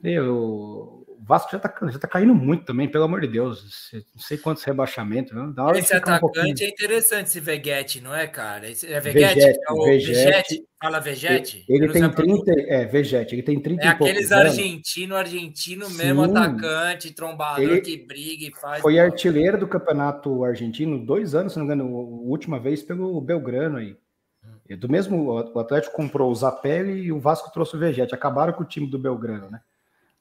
Eu, 0.03 1.04
Vasco 1.27 1.53
já 1.53 1.59
tá, 1.59 1.75
já 1.91 1.99
tá 1.99 2.07
caindo 2.07 2.35
muito 2.35 2.65
também, 2.65 2.87
pelo 2.87 3.05
amor 3.05 3.23
de 3.23 3.29
Deus. 3.29 3.91
Não 4.15 4.21
sei 4.21 4.37
quantos 4.37 4.63
rebaixamentos. 4.63 5.33
Né? 5.33 5.55
esse 5.77 5.95
atacante 5.95 6.63
um 6.63 6.67
é 6.67 6.69
interessante, 6.69 7.29
esse 7.29 7.41
Veguete, 7.41 8.01
não 8.03 8.15
é, 8.15 8.27
cara? 8.27 8.69
Esse 8.69 8.93
é 8.93 9.01
Veguete? 9.01 9.35
Vegete, 9.37 9.59
é 9.67 9.73
o 9.73 9.85
Vegete. 9.85 10.65
Fala 10.79 11.01
Vegete? 11.01 11.65
Ele, 11.67 11.85
ele 11.85 11.93
tem 11.95 12.11
30, 12.11 12.53
é, 12.69 12.85
Vegete, 12.85 13.35
ele 13.35 13.43
tem 13.43 13.59
30 13.59 13.83
É 13.83 13.89
aqueles 13.89 14.31
argentino, 14.31 15.17
argentino 15.17 15.89
mesmo, 15.91 16.27
Sim. 16.27 16.37
atacante, 16.37 17.15
trombador 17.15 17.63
ele 17.63 17.81
que 17.81 17.97
briga 17.97 18.45
e 18.45 18.53
faz. 18.61 18.83
Foi 18.83 18.99
artilheiro 18.99 19.59
do 19.59 19.67
campeonato 19.67 20.45
argentino 20.45 20.99
dois 20.99 21.35
anos, 21.35 21.55
se 21.55 21.59
não 21.59 21.67
me 21.67 21.73
engano, 21.73 21.89
a 21.97 22.29
última 22.29 22.61
vez 22.61 22.83
pelo 22.83 23.19
Belgrano 23.23 23.79
aí. 23.79 23.97
Hum. 24.45 24.77
Do 24.77 24.91
mesmo, 24.91 25.25
o 25.31 25.59
Atlético 25.59 25.97
comprou 25.97 26.31
o 26.31 26.35
Zapelli 26.35 27.05
e 27.05 27.13
o 27.13 27.19
Vasco 27.19 27.51
trouxe 27.51 27.77
o 27.77 27.79
Vegete. 27.79 28.15
Acabaram 28.15 28.53
com 28.53 28.63
o 28.63 28.67
time 28.67 28.87
do 28.87 28.99
Belgrano, 28.99 29.51
né? 29.51 29.61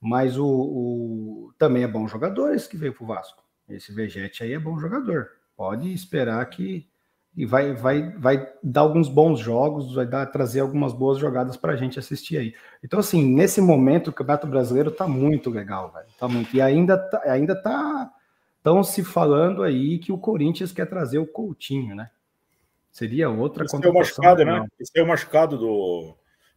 Mas 0.04 0.38
o, 0.38 0.46
o, 0.46 1.54
também 1.58 1.84
é 1.84 1.88
bom 1.88 2.08
jogador 2.08 2.54
esse 2.54 2.68
que 2.68 2.76
veio 2.76 2.94
para 2.94 3.04
o 3.04 3.08
Vasco. 3.08 3.42
Esse 3.70 3.94
Vegete 3.94 4.44
aí 4.44 4.52
é 4.52 4.60
bom 4.60 4.78
jogador. 4.78 5.30
Pode 5.56 5.94
esperar 5.94 6.46
que 6.50 6.86
e 7.36 7.46
vai, 7.46 7.74
vai, 7.74 8.12
vai 8.12 8.48
dar 8.62 8.82
alguns 8.82 9.10
bons 9.10 9.40
jogos, 9.40 9.96
vai 9.96 10.06
dar, 10.06 10.26
trazer 10.28 10.60
algumas 10.60 10.94
boas 10.94 11.18
jogadas 11.18 11.58
para 11.58 11.74
a 11.74 11.76
gente 11.76 11.98
assistir 11.98 12.38
aí. 12.38 12.54
Então, 12.84 13.00
assim, 13.00 13.24
nesse 13.24 13.60
momento 13.60 14.10
o 14.10 14.14
Campeonato 14.14 14.46
Brasileiro 14.46 14.92
tá 14.92 15.08
muito 15.08 15.50
legal, 15.50 15.92
velho. 15.92 16.06
Tá 16.20 16.28
muito. 16.28 16.56
E 16.56 16.62
ainda 16.62 16.98
tá, 16.98 17.22
ainda 17.26 17.56
tá 17.56 18.12
estão 18.58 18.84
se 18.84 19.04
falando 19.04 19.64
aí 19.64 19.98
que 19.98 20.12
o 20.12 20.18
Corinthians 20.18 20.72
quer 20.72 20.86
trazer 20.86 21.18
o 21.18 21.26
Coutinho, 21.26 21.96
né? 21.96 22.10
Seria 22.92 23.30
outra 23.30 23.66
Esse 23.66 23.76
é 23.84 23.90
o 23.90 23.94
machucado, 23.94 24.46
né? 24.46 24.68
É 24.96 25.02
o 25.02 25.08
machucado 25.08 25.58
do 25.58 26.16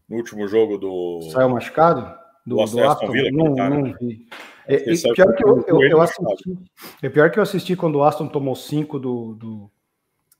no 0.09 0.17
último 0.17 0.47
jogo 0.47 0.77
do. 0.77 1.21
Saiu 1.33 1.49
machucado? 1.49 2.26
Do, 2.47 2.57
do 2.57 2.89
Aston 2.89 3.11
Villa. 3.11 3.31
Não, 3.33 3.55
tá, 3.55 3.69
não 3.69 3.83
vi. 3.95 4.27
É, 4.69 4.93
é, 4.93 5.15
pior 5.15 5.35
que 5.35 5.45
eu, 5.45 5.65
eu, 5.67 5.83
eu 5.83 6.01
assisti, 6.01 6.59
é 7.03 7.09
pior 7.09 7.31
que 7.31 7.39
eu 7.39 7.43
assisti 7.43 7.77
quando 7.77 7.97
o 7.97 8.05
Aston 8.05 8.27
tomou 8.27 8.57
5 8.57 8.99
do, 8.99 9.35
do, 9.35 9.71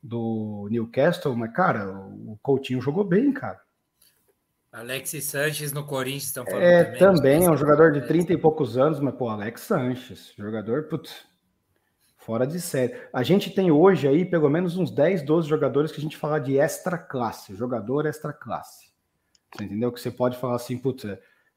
do, 0.03 0.69
Newcastle, 0.71 1.37
mas, 1.37 1.53
cara, 1.53 1.89
o 1.91 2.37
Coutinho 2.43 2.81
jogou 2.81 3.05
bem, 3.05 3.33
cara. 3.33 3.61
Alexis 4.73 5.25
Sanches 5.25 5.73
no 5.73 5.87
Corinthians 5.87 6.25
estão 6.25 6.45
falando 6.45 6.63
é, 6.63 6.85
também. 6.85 6.99
também 6.99 7.45
é 7.45 7.51
um 7.51 7.57
jogador 7.57 7.93
de 7.93 8.07
30 8.07 8.33
e 8.33 8.37
poucos 8.37 8.77
anos, 8.77 8.99
mas, 9.01 9.15
pô, 9.15 9.29
Alex 9.29 9.61
Sanches, 9.63 10.35
jogador, 10.37 10.89
putz, 10.89 11.25
fora 12.19 12.47
de 12.47 12.61
série. 12.61 12.95
A 13.13 13.23
gente 13.23 13.51
tem 13.51 13.71
hoje 13.71 14.09
aí 14.09 14.25
pelo 14.25 14.51
menos 14.51 14.77
uns 14.77 14.91
10, 14.91 15.23
12 15.23 15.49
jogadores 15.49 15.93
que 15.93 15.99
a 15.99 16.03
gente 16.03 16.17
fala 16.17 16.41
de 16.41 16.59
extra 16.59 16.99
classe, 16.99 17.55
jogador 17.55 18.07
extra 18.07 18.33
classe. 18.33 18.91
Você 19.55 19.65
entendeu? 19.65 19.93
Que 19.93 20.01
você 20.01 20.11
pode 20.11 20.37
falar 20.37 20.57
assim, 20.57 20.77
putz, 20.77 21.07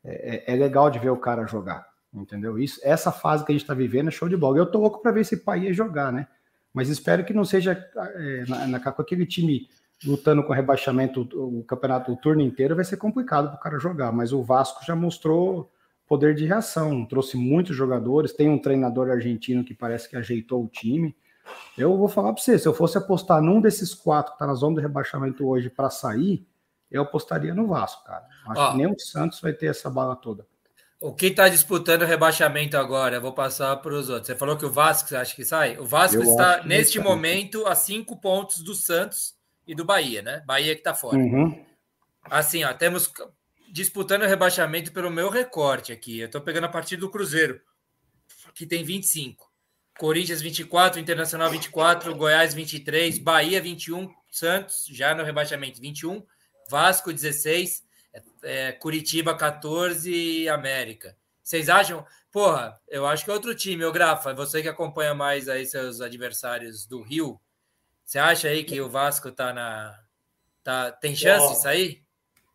é, 0.03 0.51
é, 0.51 0.53
é, 0.53 0.55
legal 0.55 0.89
de 0.89 0.99
ver 0.99 1.09
o 1.09 1.17
cara 1.17 1.45
jogar, 1.45 1.85
entendeu? 2.13 2.57
Isso, 2.57 2.79
essa 2.83 3.11
fase 3.11 3.45
que 3.45 3.51
a 3.51 3.53
gente 3.53 3.63
está 3.63 3.73
vivendo 3.73 4.07
é 4.07 4.11
show 4.11 4.29
de 4.29 4.37
bola. 4.37 4.57
Eu 4.57 4.71
tô 4.71 4.79
louco 4.79 5.01
para 5.01 5.11
ver 5.11 5.21
esse 5.21 5.37
pai 5.37 5.73
jogar, 5.73 6.11
né? 6.11 6.27
Mas 6.73 6.89
espero 6.89 7.25
que 7.25 7.33
não 7.33 7.43
seja 7.43 7.71
é, 7.95 8.43
na, 8.47 8.67
na, 8.67 8.79
com 8.79 9.01
aquele 9.01 9.25
time 9.25 9.67
lutando 10.05 10.43
com 10.43 10.53
rebaixamento 10.53 11.27
o 11.33 11.63
campeonato 11.63 12.11
o 12.11 12.15
turno 12.15 12.41
inteiro 12.41 12.75
vai 12.75 12.85
ser 12.85 12.95
complicado 12.97 13.49
para 13.49 13.57
o 13.57 13.59
cara 13.59 13.79
jogar. 13.79 14.11
Mas 14.11 14.31
o 14.31 14.41
Vasco 14.41 14.85
já 14.85 14.95
mostrou 14.95 15.71
poder 16.07 16.33
de 16.33 16.45
reação, 16.45 17.05
trouxe 17.05 17.37
muitos 17.37 17.75
jogadores, 17.75 18.33
tem 18.33 18.49
um 18.49 18.57
treinador 18.57 19.11
argentino 19.11 19.63
que 19.63 19.75
parece 19.75 20.09
que 20.09 20.15
ajeitou 20.15 20.63
o 20.63 20.67
time. 20.67 21.15
Eu 21.77 21.97
vou 21.97 22.07
falar 22.07 22.33
para 22.33 22.41
você, 22.41 22.57
se 22.57 22.67
eu 22.67 22.73
fosse 22.73 22.97
apostar 22.97 23.41
num 23.41 23.61
desses 23.61 23.93
quatro 23.93 24.31
que 24.31 24.35
está 24.35 24.47
na 24.47 24.53
zona 24.53 24.75
do 24.75 24.81
rebaixamento 24.81 25.47
hoje 25.47 25.69
para 25.69 25.89
sair, 25.89 26.47
eu 26.91 27.03
apostaria 27.03 27.53
no 27.53 27.67
Vasco, 27.67 28.03
cara. 28.03 28.25
Acho 28.47 28.61
Ó, 28.61 28.71
que 28.71 28.77
nem 28.77 28.87
o 28.87 28.99
Santos 28.99 29.39
vai 29.39 29.53
ter 29.53 29.67
essa 29.67 29.89
bala 29.89 30.15
toda. 30.15 30.45
O 30.99 31.13
que 31.13 31.27
está 31.27 31.47
disputando 31.47 32.01
o 32.01 32.05
rebaixamento 32.05 32.75
agora? 32.75 33.15
Eu 33.15 33.21
vou 33.21 33.31
passar 33.31 33.75
para 33.77 33.93
os 33.93 34.09
outros. 34.09 34.27
Você 34.27 34.35
falou 34.35 34.57
que 34.57 34.65
o 34.65 34.71
Vasco, 34.71 35.07
você 35.07 35.15
acha 35.15 35.33
que 35.33 35.45
sai? 35.45 35.77
O 35.77 35.85
Vasco 35.85 36.17
eu 36.17 36.23
está, 36.23 36.63
neste 36.65 36.99
momento, 36.99 37.65
a 37.65 37.73
cinco 37.73 38.17
pontos 38.19 38.61
do 38.61 38.75
Santos 38.75 39.33
e 39.65 39.73
do 39.73 39.85
Bahia, 39.85 40.21
né? 40.21 40.43
Bahia 40.45 40.73
que 40.73 40.81
está 40.81 40.93
fora. 40.93 41.15
Uhum. 41.15 41.65
Assim, 42.23 42.65
ó, 42.65 42.73
temos 42.73 43.09
disputando 43.71 44.23
o 44.23 44.27
rebaixamento 44.27 44.91
pelo 44.91 45.09
meu 45.09 45.29
recorte 45.29 45.93
aqui. 45.93 46.19
Eu 46.19 46.25
estou 46.25 46.41
pegando 46.41 46.65
a 46.65 46.69
partir 46.69 46.97
do 46.97 47.09
Cruzeiro, 47.09 47.61
que 48.53 48.65
tem 48.65 48.83
25. 48.83 49.49
Corinthians 49.97 50.41
24, 50.41 50.99
Internacional 50.99 51.49
24, 51.49 52.13
Goiás 52.15 52.53
23, 52.53 53.19
Bahia 53.19 53.61
21, 53.61 54.09
Santos 54.29 54.85
já 54.89 55.13
no 55.15 55.23
rebaixamento 55.23 55.79
21 55.79 56.23
Vasco 56.69 57.11
16, 57.11 57.83
é, 58.13 58.21
é, 58.43 58.71
Curitiba 58.71 59.35
14 59.35 60.11
e 60.11 60.49
América. 60.49 61.15
Vocês 61.41 61.69
acham? 61.69 62.05
Porra, 62.31 62.79
eu 62.87 63.07
acho 63.07 63.25
que 63.25 63.31
é 63.31 63.33
outro 63.33 63.55
time, 63.55 63.83
o 63.83 63.91
Grafa, 63.91 64.33
você 64.33 64.61
que 64.61 64.67
acompanha 64.67 65.15
mais 65.15 65.49
aí 65.49 65.65
seus 65.65 65.99
adversários 65.99 66.85
do 66.85 67.01
Rio, 67.01 67.39
você 68.05 68.19
acha 68.19 68.47
aí 68.47 68.63
que 68.63 68.79
o 68.79 68.89
Vasco 68.89 69.31
tá 69.31 69.51
na 69.51 69.99
Tá, 70.63 70.91
tem 70.91 71.15
chance 71.15 71.49
de 71.53 71.61
sair? 71.61 72.03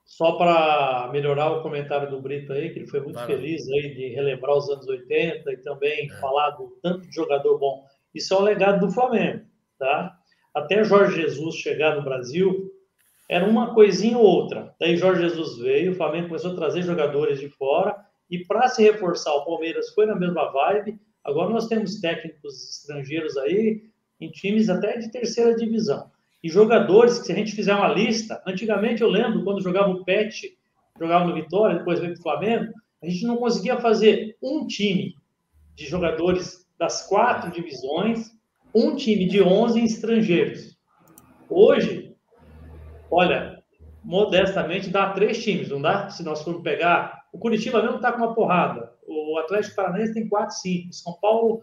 Só 0.04 0.32
para 0.36 1.08
melhorar 1.10 1.50
o 1.50 1.62
comentário 1.62 2.08
do 2.10 2.20
Brito 2.20 2.52
aí, 2.52 2.70
que 2.70 2.78
ele 2.78 2.86
foi 2.86 3.00
muito 3.00 3.16
Vai 3.16 3.26
feliz 3.26 3.66
aí 3.68 3.94
de 3.94 4.08
relembrar 4.10 4.56
os 4.56 4.68
anos 4.68 4.86
80 4.86 5.50
e 5.50 5.56
também 5.58 6.06
é. 6.10 6.20
falar 6.20 6.50
do 6.50 6.78
tanto 6.82 7.06
de 7.08 7.12
jogador 7.12 7.58
bom. 7.58 7.84
Isso 8.14 8.32
é 8.32 8.38
um 8.38 8.42
legado 8.42 8.86
do 8.86 8.92
Flamengo, 8.92 9.44
tá? 9.78 10.16
Até 10.54 10.84
Jorge 10.84 11.22
Jesus 11.22 11.56
chegar 11.56 11.96
no 11.96 12.04
Brasil, 12.04 12.70
era 13.28 13.48
uma 13.48 13.74
coisinha 13.74 14.18
ou 14.18 14.24
outra. 14.24 14.74
Daí 14.78 14.96
Jorge 14.96 15.22
Jesus 15.22 15.58
veio, 15.58 15.92
o 15.92 15.94
Flamengo 15.94 16.28
começou 16.28 16.52
a 16.52 16.56
trazer 16.56 16.82
jogadores 16.82 17.40
de 17.40 17.48
fora, 17.48 17.96
e 18.30 18.44
para 18.44 18.68
se 18.68 18.82
reforçar, 18.82 19.34
o 19.34 19.44
Palmeiras 19.44 19.90
foi 19.94 20.06
na 20.06 20.16
mesma 20.16 20.50
vibe. 20.50 20.98
Agora 21.22 21.50
nós 21.50 21.68
temos 21.68 22.00
técnicos 22.00 22.70
estrangeiros 22.70 23.36
aí, 23.36 23.82
em 24.20 24.30
times 24.30 24.68
até 24.68 24.98
de 24.98 25.10
terceira 25.10 25.54
divisão. 25.54 26.10
E 26.42 26.48
jogadores 26.48 27.18
que, 27.18 27.26
se 27.26 27.32
a 27.32 27.36
gente 27.36 27.52
fizer 27.52 27.74
uma 27.74 27.88
lista, 27.88 28.42
antigamente 28.46 29.02
eu 29.02 29.08
lembro 29.08 29.42
quando 29.44 29.62
jogava 29.62 29.90
o 29.90 30.04
Pet, 30.04 30.56
jogava 30.98 31.26
no 31.26 31.34
Vitória, 31.34 31.78
depois 31.78 32.00
veio 32.00 32.12
para 32.12 32.20
o 32.20 32.22
Flamengo, 32.22 32.72
a 33.02 33.06
gente 33.08 33.24
não 33.26 33.36
conseguia 33.36 33.78
fazer 33.78 34.36
um 34.42 34.66
time 34.66 35.16
de 35.74 35.86
jogadores 35.86 36.66
das 36.78 37.06
quatro 37.06 37.50
divisões, 37.50 38.30
um 38.74 38.94
time 38.94 39.26
de 39.26 39.42
11 39.42 39.82
estrangeiros. 39.84 40.76
Hoje, 41.48 42.03
olha, 43.14 43.62
modestamente 44.02 44.90
dá 44.90 45.10
três 45.10 45.42
times, 45.42 45.68
não 45.68 45.80
dá? 45.80 46.08
Se 46.10 46.22
nós 46.22 46.42
formos 46.42 46.62
pegar, 46.62 47.24
o 47.32 47.38
Curitiba 47.38 47.82
mesmo 47.82 47.96
está 47.96 48.12
com 48.12 48.18
uma 48.18 48.34
porrada. 48.34 48.92
O 49.06 49.38
Atlético 49.38 49.76
Paranaense 49.76 50.14
tem 50.14 50.28
quatro, 50.28 50.54
cinco. 50.56 50.92
São 50.92 51.14
Paulo, 51.20 51.62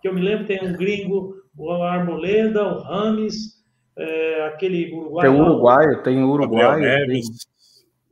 que 0.00 0.08
eu 0.08 0.14
me 0.14 0.20
lembro, 0.20 0.46
tem 0.46 0.62
um 0.62 0.72
gringo, 0.72 1.34
o 1.56 1.72
Arboleda, 1.82 2.62
o 2.62 2.80
Rames, 2.80 3.64
é, 3.96 4.46
aquele 4.46 4.92
uruguaio. 4.92 5.32
Tem 5.32 5.40
o 5.40 5.44
uruguaio, 5.44 6.02
tem 6.02 6.22
o 6.22 6.30
uruguaio. 6.30 7.06
Tem... 7.06 7.20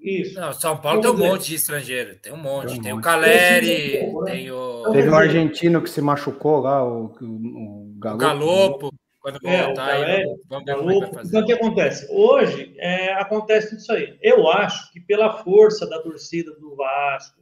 Isso. 0.00 0.38
Não, 0.38 0.52
São 0.52 0.76
Paulo 0.76 1.00
tem 1.00 1.10
um 1.10 1.16
monte 1.16 1.48
de 1.48 1.54
estrangeiro, 1.54 2.16
tem 2.16 2.30
um 2.30 2.36
monte. 2.36 2.68
Tem, 2.68 2.78
um 2.78 2.82
tem 2.82 2.92
o 2.92 3.00
Caleri, 3.00 4.12
tem 4.26 4.50
o. 4.50 4.92
Teve 4.92 5.08
um 5.08 5.14
argentino 5.14 5.80
que 5.80 5.88
se 5.88 6.02
machucou 6.02 6.60
lá, 6.60 6.84
o, 6.86 7.06
o 7.06 7.94
Galopo. 7.98 8.14
O 8.14 8.18
Galopo. 8.18 8.93
Quando 9.24 9.38
é, 9.42 9.64
voltar, 9.64 9.88
aí, 9.88 10.36
vamos 10.50 10.64
ver 10.66 10.76
como 10.76 10.90
é 10.90 11.00
vai 11.00 11.14
fazer. 11.14 11.28
Então, 11.28 11.40
o 11.40 11.46
que 11.46 11.52
acontece? 11.54 12.06
Hoje, 12.10 12.74
é, 12.76 13.14
acontece 13.14 13.74
isso 13.74 13.90
aí. 13.90 14.18
Eu 14.20 14.50
acho 14.50 14.92
que 14.92 15.00
pela 15.00 15.42
força 15.42 15.88
da 15.88 15.98
torcida 16.02 16.52
do 16.56 16.76
Vasco, 16.76 17.40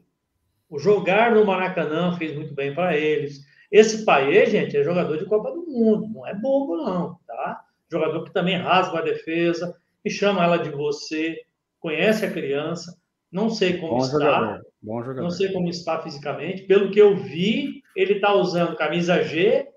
o 0.71 0.79
jogar 0.79 1.35
no 1.35 1.45
Maracanã 1.45 2.17
fez 2.17 2.37
muito 2.37 2.55
bem 2.55 2.73
para 2.73 2.97
eles. 2.97 3.45
Esse 3.69 4.05
pai, 4.05 4.47
gente, 4.47 4.77
é 4.77 4.85
jogador 4.85 5.19
de 5.19 5.25
Copa 5.25 5.51
do 5.51 5.67
Mundo, 5.67 6.07
não 6.07 6.25
é 6.25 6.33
bobo, 6.33 6.77
não, 6.77 7.19
tá? 7.27 7.65
jogador 7.91 8.23
que 8.23 8.33
também 8.33 8.59
rasga 8.59 9.01
a 9.01 9.03
defesa, 9.03 9.77
e 10.05 10.09
chama 10.09 10.45
ela 10.45 10.59
de 10.59 10.71
você, 10.71 11.37
conhece 11.81 12.25
a 12.25 12.31
criança, 12.31 12.97
não 13.31 13.51
sei 13.51 13.79
como 13.79 13.95
Bom 13.95 14.05
está, 14.05 14.13
jogador. 14.13 14.63
Bom 14.81 15.03
jogador. 15.03 15.23
não 15.23 15.31
sei 15.31 15.53
como 15.53 15.69
está 15.69 16.01
fisicamente. 16.01 16.63
Pelo 16.63 16.93
que 16.93 17.01
eu 17.01 17.17
vi, 17.17 17.83
ele 17.97 18.15
está 18.15 18.33
usando 18.33 18.77
camisa 18.77 19.21
G 19.25 19.72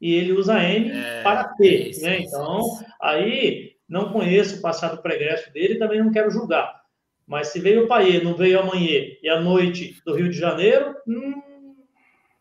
e 0.00 0.14
ele 0.14 0.32
usa 0.32 0.62
M 0.62 0.90
é, 0.90 1.22
para 1.22 1.44
P, 1.44 1.90
isso, 1.90 2.02
né? 2.02 2.20
Então, 2.20 2.60
isso. 2.60 2.84
aí 3.00 3.72
não 3.88 4.12
conheço 4.12 4.58
o 4.58 4.62
passado 4.62 5.02
pregresso 5.02 5.52
dele, 5.52 5.78
também 5.78 6.02
não 6.02 6.12
quero 6.12 6.30
julgar. 6.30 6.80
Mas 7.26 7.48
se 7.48 7.60
veio 7.60 7.84
o 7.84 7.88
Paê, 7.88 8.22
não 8.22 8.34
veio 8.34 8.60
amanhã 8.60 9.02
e 9.22 9.28
a 9.28 9.40
noite 9.40 10.00
do 10.04 10.14
Rio 10.14 10.30
de 10.30 10.36
Janeiro, 10.36 10.96
hum, 11.06 11.40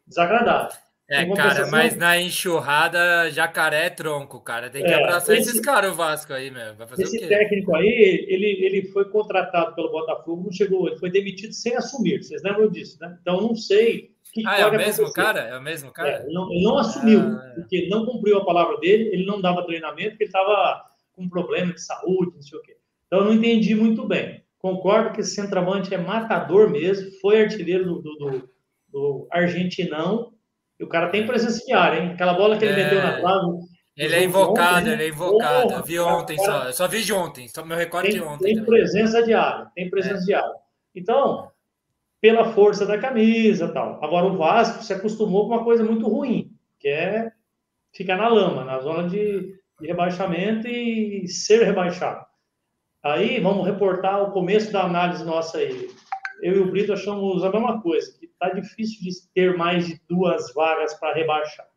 desagradável. 0.07 0.77
É, 1.11 1.25
cara, 1.33 1.65
mas 1.71 1.95
na 1.95 2.21
enxurrada, 2.21 3.31
jacaré 3.31 3.87
é 3.87 3.89
tronco, 3.89 4.39
cara. 4.39 4.69
Tem 4.69 4.83
que 4.83 4.91
é, 4.91 4.93
abraçar 4.93 5.35
esse, 5.35 5.49
esses 5.49 5.59
caras, 5.59 5.91
o 5.91 5.95
Vasco 5.95 6.31
aí, 6.31 6.51
meu. 6.51 6.75
Esse 6.99 7.27
técnico 7.27 7.75
aí, 7.75 8.27
ele, 8.29 8.63
ele 8.63 8.83
foi 8.89 9.05
contratado 9.05 9.73
pelo 9.73 9.89
Botafogo, 9.89 10.43
não 10.43 10.51
chegou, 10.51 10.87
ele 10.87 10.99
foi 10.99 11.09
demitido 11.09 11.51
sem 11.51 11.75
assumir. 11.75 12.21
Vocês 12.21 12.43
lembram 12.43 12.69
disso, 12.69 12.99
né? 13.01 13.17
Então, 13.19 13.41
não 13.41 13.55
sei. 13.55 14.11
Que 14.31 14.45
ah, 14.45 14.59
é 14.59 14.65
o 14.65 14.71
mesmo 14.71 15.05
acontecer. 15.05 15.13
cara? 15.13 15.39
É 15.39 15.57
o 15.57 15.61
mesmo 15.61 15.91
cara? 15.91 16.09
É, 16.09 16.23
ele, 16.23 16.33
não, 16.33 16.51
ele 16.51 16.63
não 16.63 16.77
assumiu, 16.77 17.19
ah, 17.19 17.51
porque 17.55 17.87
não 17.89 18.05
cumpriu 18.05 18.37
a 18.37 18.45
palavra 18.45 18.77
dele, 18.77 19.09
ele 19.11 19.25
não 19.25 19.41
dava 19.41 19.65
treinamento, 19.65 20.11
porque 20.11 20.25
ele 20.25 20.29
estava 20.29 20.83
com 21.13 21.27
problema 21.27 21.73
de 21.73 21.81
saúde, 21.81 22.35
não 22.35 22.41
sei 22.41 22.59
o 22.59 22.61
quê. 22.61 22.77
Então, 23.07 23.19
eu 23.19 23.25
não 23.25 23.33
entendi 23.33 23.73
muito 23.73 24.07
bem. 24.07 24.43
Concordo 24.59 25.13
que 25.13 25.21
esse 25.21 25.35
centroavante 25.35 25.93
é 25.93 25.97
matador 25.97 26.69
mesmo, 26.69 27.11
foi 27.19 27.41
artilheiro 27.41 27.85
do, 27.85 28.01
do, 28.01 28.15
do, 28.15 28.49
do 28.89 29.27
Argentinão, 29.31 30.33
e 30.79 30.83
o 30.83 30.87
cara 30.87 31.09
tem 31.09 31.25
presença 31.25 31.65
de 31.65 31.73
área, 31.73 31.99
hein? 31.99 32.11
Aquela 32.11 32.33
bola 32.33 32.57
que 32.57 32.65
ele 32.65 32.79
é... 32.79 32.83
meteu 32.83 33.01
na 33.01 33.19
trave. 33.19 33.69
Ele 33.97 34.15
é 34.15 34.23
invocado, 34.23 34.79
ontem, 34.79 34.93
ele 34.93 35.03
é 35.03 35.09
invocado. 35.09 35.67
Porra, 35.67 35.83
vi 35.83 35.99
ontem 35.99 36.37
cara, 36.37 36.61
só. 36.61 36.67
Eu 36.67 36.73
só 36.73 36.87
vi 36.87 37.03
de 37.03 37.11
ontem. 37.11 37.49
Só 37.49 37.65
meu 37.65 37.75
recorde 37.75 38.07
tem, 38.07 38.17
de 38.17 38.23
ontem. 38.25 38.45
Tem 38.45 38.55
também. 38.55 38.65
presença 38.65 39.21
de 39.21 39.33
área. 39.33 39.69
Tem 39.75 39.89
presença 39.89 40.21
é. 40.21 40.25
de 40.25 40.33
área. 40.33 40.55
Então, 40.95 41.48
pela 42.21 42.53
força 42.53 42.85
da 42.85 42.97
camisa 42.97 43.69
tal. 43.69 44.03
Agora, 44.03 44.27
o 44.27 44.37
Vasco 44.37 44.83
se 44.83 44.93
acostumou 44.93 45.47
com 45.47 45.55
uma 45.55 45.63
coisa 45.63 45.83
muito 45.83 46.07
ruim, 46.07 46.51
que 46.79 46.87
é 46.87 47.31
ficar 47.93 48.17
na 48.17 48.27
lama, 48.27 48.63
na 48.63 48.79
zona 48.79 49.07
de, 49.07 49.55
de 49.79 49.87
rebaixamento 49.87 50.67
e 50.67 51.27
ser 51.27 51.63
rebaixado. 51.63 52.25
Aí, 53.01 53.39
vamos 53.39 53.65
reportar 53.65 54.21
o 54.21 54.31
começo 54.31 54.71
da 54.71 54.83
análise 54.83 55.23
nossa 55.23 55.57
aí 55.57 55.89
eu 56.41 56.55
e 56.55 56.59
o 56.59 56.71
Brito 56.71 56.93
achamos 56.93 57.43
a 57.43 57.51
mesma 57.51 57.81
coisa, 57.81 58.17
que 58.17 58.25
está 58.25 58.49
difícil 58.49 59.01
de 59.01 59.27
ter 59.33 59.57
mais 59.57 59.87
de 59.87 60.01
duas 60.07 60.53
vagas 60.53 60.93
para 60.93 61.13
rebaixar. 61.13 61.67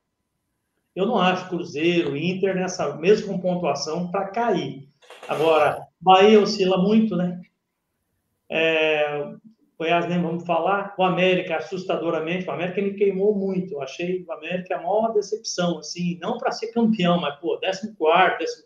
Eu 0.94 1.06
não 1.06 1.18
acho 1.18 1.48
Cruzeiro, 1.48 2.16
Inter 2.16 2.54
nessa 2.54 2.96
mesma 2.96 3.38
pontuação 3.40 4.10
para 4.10 4.28
cair. 4.28 4.88
Agora, 5.26 5.86
Bahia 6.00 6.40
oscila 6.40 6.78
muito, 6.78 7.16
né? 7.16 7.40
É, 8.50 9.34
Goiás 9.82 10.08
nem 10.08 10.22
vamos 10.22 10.44
falar. 10.46 10.94
O 10.96 11.02
América, 11.02 11.56
assustadoramente, 11.56 12.46
o 12.46 12.52
América 12.52 12.80
me 12.80 12.94
queimou 12.94 13.34
muito. 13.34 13.74
Eu 13.74 13.82
achei 13.82 14.24
o 14.24 14.32
América 14.32 14.76
a 14.76 14.80
maior 14.80 15.12
decepção, 15.12 15.78
assim, 15.78 16.18
não 16.22 16.38
para 16.38 16.52
ser 16.52 16.68
campeão, 16.68 17.20
mas, 17.20 17.34
pô, 17.40 17.58
14, 17.58 17.92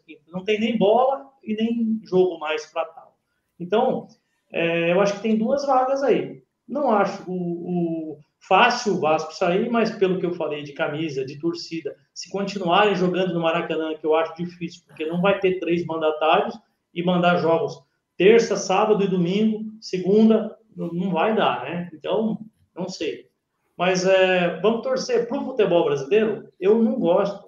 15, 0.04 0.20
não 0.30 0.44
tem 0.44 0.60
nem 0.60 0.76
bola 0.76 1.26
e 1.42 1.54
nem 1.54 2.00
jogo 2.04 2.38
mais 2.38 2.66
para 2.66 2.84
tal. 2.84 3.16
Então, 3.58 4.08
é, 4.52 4.92
eu 4.92 5.00
acho 5.00 5.14
que 5.14 5.22
tem 5.22 5.38
duas 5.38 5.66
vagas 5.66 6.02
aí. 6.02 6.42
Não 6.68 6.90
acho 6.90 7.24
o, 7.26 7.32
o, 7.32 8.18
fácil 8.46 8.94
o 8.94 9.00
Vasco 9.00 9.32
sair, 9.32 9.70
mas 9.70 9.90
pelo 9.92 10.18
que 10.20 10.26
eu 10.26 10.34
falei 10.34 10.62
de 10.62 10.74
camisa, 10.74 11.24
de 11.24 11.38
torcida, 11.38 11.96
se 12.12 12.30
continuarem 12.30 12.94
jogando 12.94 13.32
no 13.32 13.40
Maracanã, 13.40 13.94
que 13.96 14.04
eu 14.04 14.14
acho 14.14 14.36
difícil, 14.36 14.82
porque 14.86 15.06
não 15.06 15.22
vai 15.22 15.38
ter 15.38 15.58
três 15.60 15.86
mandatários 15.86 16.54
e 16.92 17.02
mandar 17.02 17.38
jogos 17.38 17.86
terça, 18.16 18.56
sábado 18.56 19.04
e 19.04 19.08
domingo, 19.08 19.64
segunda, 19.80 20.55
não 20.76 21.10
vai 21.10 21.34
dar, 21.34 21.64
né? 21.64 21.90
Então, 21.92 22.38
não 22.74 22.88
sei. 22.88 23.28
Mas 23.76 24.06
é, 24.06 24.60
vamos 24.60 24.82
torcer 24.82 25.26
para 25.28 25.38
o 25.38 25.44
futebol 25.44 25.84
brasileiro. 25.84 26.48
Eu 26.58 26.82
não 26.82 26.98
gosto, 26.98 27.44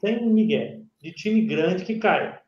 sem 0.00 0.26
Miguel, 0.26 0.82
de 1.00 1.12
time 1.12 1.42
grande 1.42 1.84
que 1.84 1.98
cai. 1.98 2.38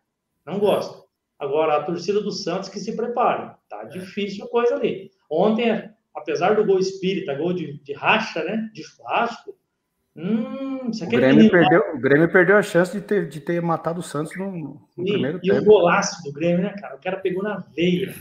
Não 0.45 0.59
gosto. 0.59 1.09
Agora, 1.39 1.77
a 1.77 1.83
torcida 1.83 2.21
do 2.21 2.31
Santos 2.31 2.69
que 2.69 2.79
se 2.79 2.95
prepare. 2.95 3.55
Tá 3.69 3.83
é. 3.83 3.87
difícil 3.87 4.45
a 4.45 4.49
coisa 4.49 4.75
ali. 4.75 5.11
Ontem, 5.31 5.91
apesar 6.15 6.55
do 6.55 6.65
gol 6.65 6.79
espírita, 6.79 7.35
gol 7.35 7.55
de, 7.55 7.83
de 7.83 7.93
racha, 7.95 8.45
né? 8.45 8.69
De 8.75 8.83
churrasco. 8.83 9.57
Hum, 10.15 10.91
o, 10.91 11.09
Grêmio 11.09 11.51
perdeu, 11.51 11.95
o 11.95 11.99
Grêmio 11.99 12.31
perdeu 12.31 12.57
a 12.57 12.63
chance 12.63 12.93
de 12.93 13.01
ter, 13.01 13.29
de 13.29 13.41
ter 13.41 13.63
matado 13.63 14.01
o 14.01 14.03
Santos 14.03 14.37
no, 14.37 14.51
no 14.51 15.07
e, 15.07 15.13
primeiro 15.13 15.39
e 15.39 15.41
tempo. 15.41 15.55
E 15.55 15.61
o 15.61 15.65
golaço 15.65 16.23
do 16.25 16.33
Grêmio, 16.33 16.63
né, 16.63 16.75
cara? 16.79 16.97
O 16.97 17.01
cara 17.01 17.17
pegou 17.19 17.43
na 17.43 17.59
veia. 17.75 18.15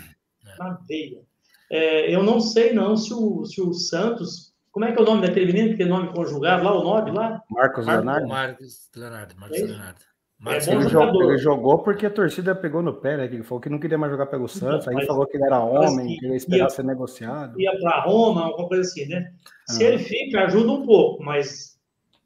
Na 0.58 0.80
veia. 0.88 1.22
É, 1.72 2.14
eu 2.14 2.24
não 2.24 2.40
sei, 2.40 2.74
não, 2.74 2.98
se 2.98 3.14
o, 3.14 3.46
se 3.46 3.62
o 3.62 3.74
Santos. 3.74 4.50
Como 4.72 4.86
é 4.86 4.91
que 4.91 5.00
é 5.00 5.02
o 5.02 5.06
nome 5.06 5.26
daquele 5.26 5.48
menino 5.48 5.70
que 5.72 5.78
tem 5.78 5.88
nome 5.88 6.14
conjugado 6.14 6.64
lá, 6.64 6.80
o 6.80 6.84
nome 6.84 7.12
lá? 7.12 7.41
Marcos, 7.50 7.86
Marcos 7.86 8.06
Leonardo. 8.06 8.28
Marcos 8.28 8.90
Leonardo. 8.96 9.36
Marcos 9.36 9.60
é 9.60 9.66
Leonardo. 9.66 10.10
Mas 10.40 10.70
é 10.70 10.74
ele, 10.74 10.88
jogou, 10.88 11.24
ele, 11.24 11.38
jogou, 11.38 11.80
porque 11.80 12.06
a 12.06 12.10
torcida 12.10 12.56
pegou 12.56 12.82
no 12.82 12.94
pé, 12.94 13.18
né? 13.18 13.28
Que 13.28 13.36
ele 13.36 13.44
falou 13.44 13.60
que 13.60 13.70
não 13.70 13.78
queria 13.78 13.98
mais 13.98 14.10
jogar 14.10 14.28
pelo 14.28 14.48
Santos, 14.48 14.88
aí 14.88 15.06
falou 15.06 15.28
que 15.28 15.36
ele 15.36 15.46
era 15.46 15.60
homem, 15.60 16.06
assim, 16.06 16.18
que 16.18 16.26
ele 16.26 16.34
ia 16.34 16.38
esperar 16.38 16.64
ia, 16.64 16.70
ser 16.70 16.86
negociado. 16.86 17.60
Ia 17.60 17.78
para 17.78 18.04
Roma, 18.04 18.46
alguma 18.46 18.70
coisa 18.70 18.84
assim, 18.84 19.06
né? 19.08 19.34
Se 19.68 19.84
ele 19.84 20.00
fica, 20.00 20.46
ajuda 20.46 20.72
um 20.72 20.86
pouco, 20.86 21.22
mas 21.22 21.78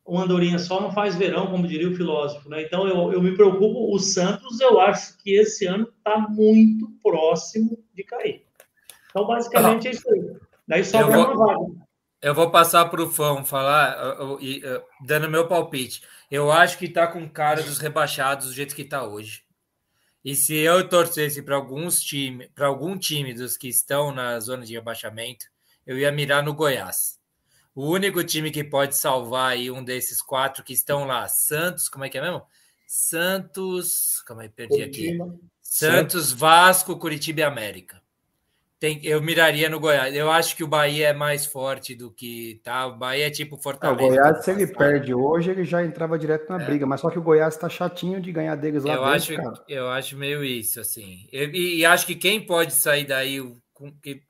o 0.06 0.20
Andorinha 0.20 0.60
só 0.60 0.80
não 0.80 0.91
faz 0.91 1.15
verão, 1.15 1.48
como 1.48 1.68
diria 1.68 1.90
o 1.90 1.95
filósofo, 1.95 2.48
né? 2.49 2.61
Então 2.61 2.88
eu, 2.88 3.14
eu 3.14 3.22
me 3.22 3.36
preocupo. 3.36 3.91
O 3.91 3.98
Santos, 3.98 4.60
eu 4.60 4.80
acho 4.80 5.18
que 5.18 5.34
esse 5.34 5.65
ano 5.65 5.88
está 5.98 6.20
muito 6.20 6.91
próximo 7.02 7.80
de 7.95 8.03
cair. 8.03 8.44
Então, 9.14 9.27
basicamente, 9.27 9.88
é 9.88 9.91
isso 9.91 10.10
aí. 10.11 10.35
Daí 10.68 10.84
sobra 10.84 11.18
uma 11.18 11.35
vaga. 11.35 11.84
Eu 12.19 12.34
vou 12.34 12.49
passar 12.49 12.85
para 12.85 13.03
o 13.03 13.11
Fão 13.11 13.45
falar, 13.45 13.98
dando 15.06 15.30
meu 15.30 15.48
palpite. 15.48 16.02
Eu 16.31 16.52
acho 16.52 16.77
que 16.77 16.85
está 16.85 17.06
com 17.06 17.30
cara 17.30 17.61
dos 17.61 17.77
rebaixados 17.77 18.48
do 18.48 18.53
jeito 18.53 18.73
que 18.73 18.81
está 18.81 19.03
hoje. 19.03 19.44
E 20.23 20.35
se 20.35 20.56
eu 20.56 20.88
torcesse 20.88 21.41
para 21.44 21.57
alguns 21.57 22.02
times, 22.02 22.48
para 22.56 22.68
algum 22.68 22.98
time 22.98 23.34
dos 23.34 23.57
que 23.57 23.68
estão 23.68 24.14
na 24.14 24.40
zona 24.40 24.65
de 24.65 24.73
rebaixamento, 24.73 25.45
eu 25.85 25.99
ia 25.99 26.14
mirar 26.14 26.41
no 26.41 26.53
Goiás. 26.53 27.19
O 27.76 27.90
único 27.90 28.23
time 28.23 28.52
que 28.52 28.64
pode 28.64 28.95
salvar 28.95 29.52
aí 29.52 29.69
um 29.69 29.84
desses 29.84 30.22
quatro 30.22 30.64
que 30.64 30.72
estão 30.72 31.06
lá, 31.06 31.27
Santos, 31.27 31.90
como 31.90 32.06
é 32.06 32.10
que 32.10 32.18
é 32.18 32.22
mesmo? 32.22 32.41
Santos, 32.88 34.22
calma 34.26 34.44
aí, 34.44 34.49
perdi 34.49 34.81
aqui. 34.81 35.18
Santos, 35.61 36.31
Vasco, 36.31 36.98
Curitiba 36.98 37.41
e 37.41 37.44
América. 37.44 38.02
Tem, 38.84 38.99
eu 39.01 39.22
miraria 39.22 39.69
no 39.69 39.80
Goiás. 39.80 40.14
Eu 40.14 40.30
acho 40.30 40.57
que 40.57 40.64
o 40.64 40.68
Bahia 40.68 41.07
é 41.07 41.14
mais 41.14 41.45
forte 41.45 41.95
do 41.95 42.11
que 42.11 42.60
tá. 42.65 42.85
O 42.85 42.97
Bahia 42.97 43.27
é 43.27 43.30
tipo 43.30 43.55
É, 43.55 43.57
o 43.57 43.61
Fortaleza. 43.61 44.10
Goiás, 44.10 44.43
se 44.43 44.51
ele 44.51 44.68
Tá? 44.68 44.77
perde 44.77 45.14
hoje, 45.14 45.51
ele 45.51 45.64
já 45.64 45.85
entrava 45.85 46.19
direto 46.19 46.49
na 46.49 46.60
briga. 46.60 46.85
Mas 46.85 46.99
só 46.99 47.10
que 47.10 47.18
o 47.18 47.22
Goiás 47.22 47.55
tá 47.55 47.69
chatinho 47.69 48.19
de 48.19 48.30
ganhar 48.30 48.55
deles 48.57 48.84
lá 48.84 48.95
Eu 48.95 48.99
dentro, 49.05 49.15
acho, 49.15 49.35
cara. 49.38 49.53
eu 49.69 49.88
acho 49.89 50.18
meio 50.18 50.43
isso, 50.43 50.81
assim. 50.81 51.30
Eu- 51.31 51.49
E, 51.53 51.77
e 51.77 51.85
acho 51.85 52.05
que 52.05 52.14
quem 52.14 52.45
pode 52.45 52.73
sair 52.73 53.05
daí, 53.05 53.39
com, 53.73 53.89
que, 54.01 54.22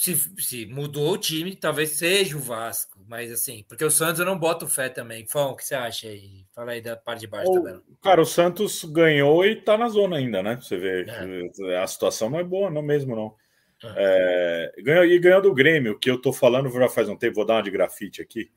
se, 0.00 0.16
se 0.38 0.66
mudou 0.66 1.12
o 1.12 1.18
time, 1.18 1.54
talvez 1.54 1.90
seja 1.90 2.36
o 2.36 2.40
Vasco. 2.40 2.98
Mas 3.06 3.30
assim, 3.30 3.64
porque 3.68 3.84
o 3.84 3.90
Santos 3.90 4.18
eu 4.18 4.24
não 4.24 4.38
boto 4.38 4.66
fé 4.66 4.88
também. 4.88 5.26
Fão, 5.26 5.50
o 5.50 5.56
que 5.56 5.64
você 5.64 5.74
acha 5.74 6.08
aí? 6.08 6.46
Fala 6.54 6.72
aí 6.72 6.80
da 6.80 6.96
parte 6.96 7.20
de 7.20 7.26
baixo, 7.26 7.52
tá 7.52 7.60
vendo? 7.60 7.82
Cara, 8.02 8.22
o 8.22 8.26
Santos 8.26 8.84
ganhou 8.84 9.44
e 9.44 9.56
tá 9.56 9.76
na 9.76 9.88
zona 9.88 10.16
ainda, 10.16 10.42
né? 10.42 10.56
Você 10.56 10.76
vê, 10.78 11.06
a 11.76 11.86
situação 11.86 12.30
não 12.30 12.38
é 12.38 12.44
boa, 12.44 12.70
não 12.70 12.80
mesmo, 12.82 13.14
não. 13.14 13.34
É, 13.96 14.72
ganhou, 14.78 15.04
e 15.04 15.18
ganhou 15.18 15.42
do 15.42 15.52
Grêmio, 15.54 15.98
que 15.98 16.10
eu 16.10 16.20
tô 16.20 16.32
falando 16.32 16.70
já 16.70 16.88
faz 16.88 17.08
um 17.08 17.16
tempo, 17.16 17.36
vou 17.36 17.44
dar 17.46 17.54
uma 17.54 17.62
de 17.62 17.70
grafite 17.70 18.22
aqui. 18.22 18.50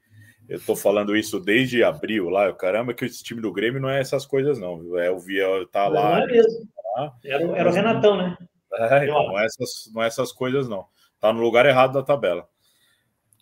Eu 0.48 0.60
tô 0.60 0.76
falando 0.76 1.15
isso 1.15 1.40
desde 1.40 1.84
abril 1.84 2.30
lá, 2.30 2.52
caramba, 2.53 2.94
que 2.94 3.06
esse 3.06 3.24
time 3.24 3.41
do 3.41 3.52
Grêmio 3.52 3.82
não 3.82 3.90
é 3.90 3.99
essas 4.02 4.26
coisas, 4.26 4.60
não. 4.60 4.98
É, 4.99 5.07
eu 5.07 5.18
via, 5.18 5.45
tá 5.72 5.86
Não 5.86 5.94
lá. 5.95 6.22
é 6.22 6.26
mesmo. 6.26 6.68
tá? 6.95 7.14
Era, 7.24 7.48
o- 7.48 7.56
era 7.56 7.70
o 7.70 7.74
Renatão, 7.74 8.18
né? 8.18 8.38
É, 8.76 9.03
então, 9.06 9.28
não, 9.28 9.40
é 9.40 9.45
essas, 9.45 9.90
não 9.94 10.03
é 10.03 10.07
essas 10.07 10.32
coisas, 10.32 10.68
não. 10.68 10.86
Tá 11.24 11.32
no 11.32 11.40
lugar 11.40 11.66
errado 11.66 11.94
da 11.94 12.04
tabela. 12.04 12.50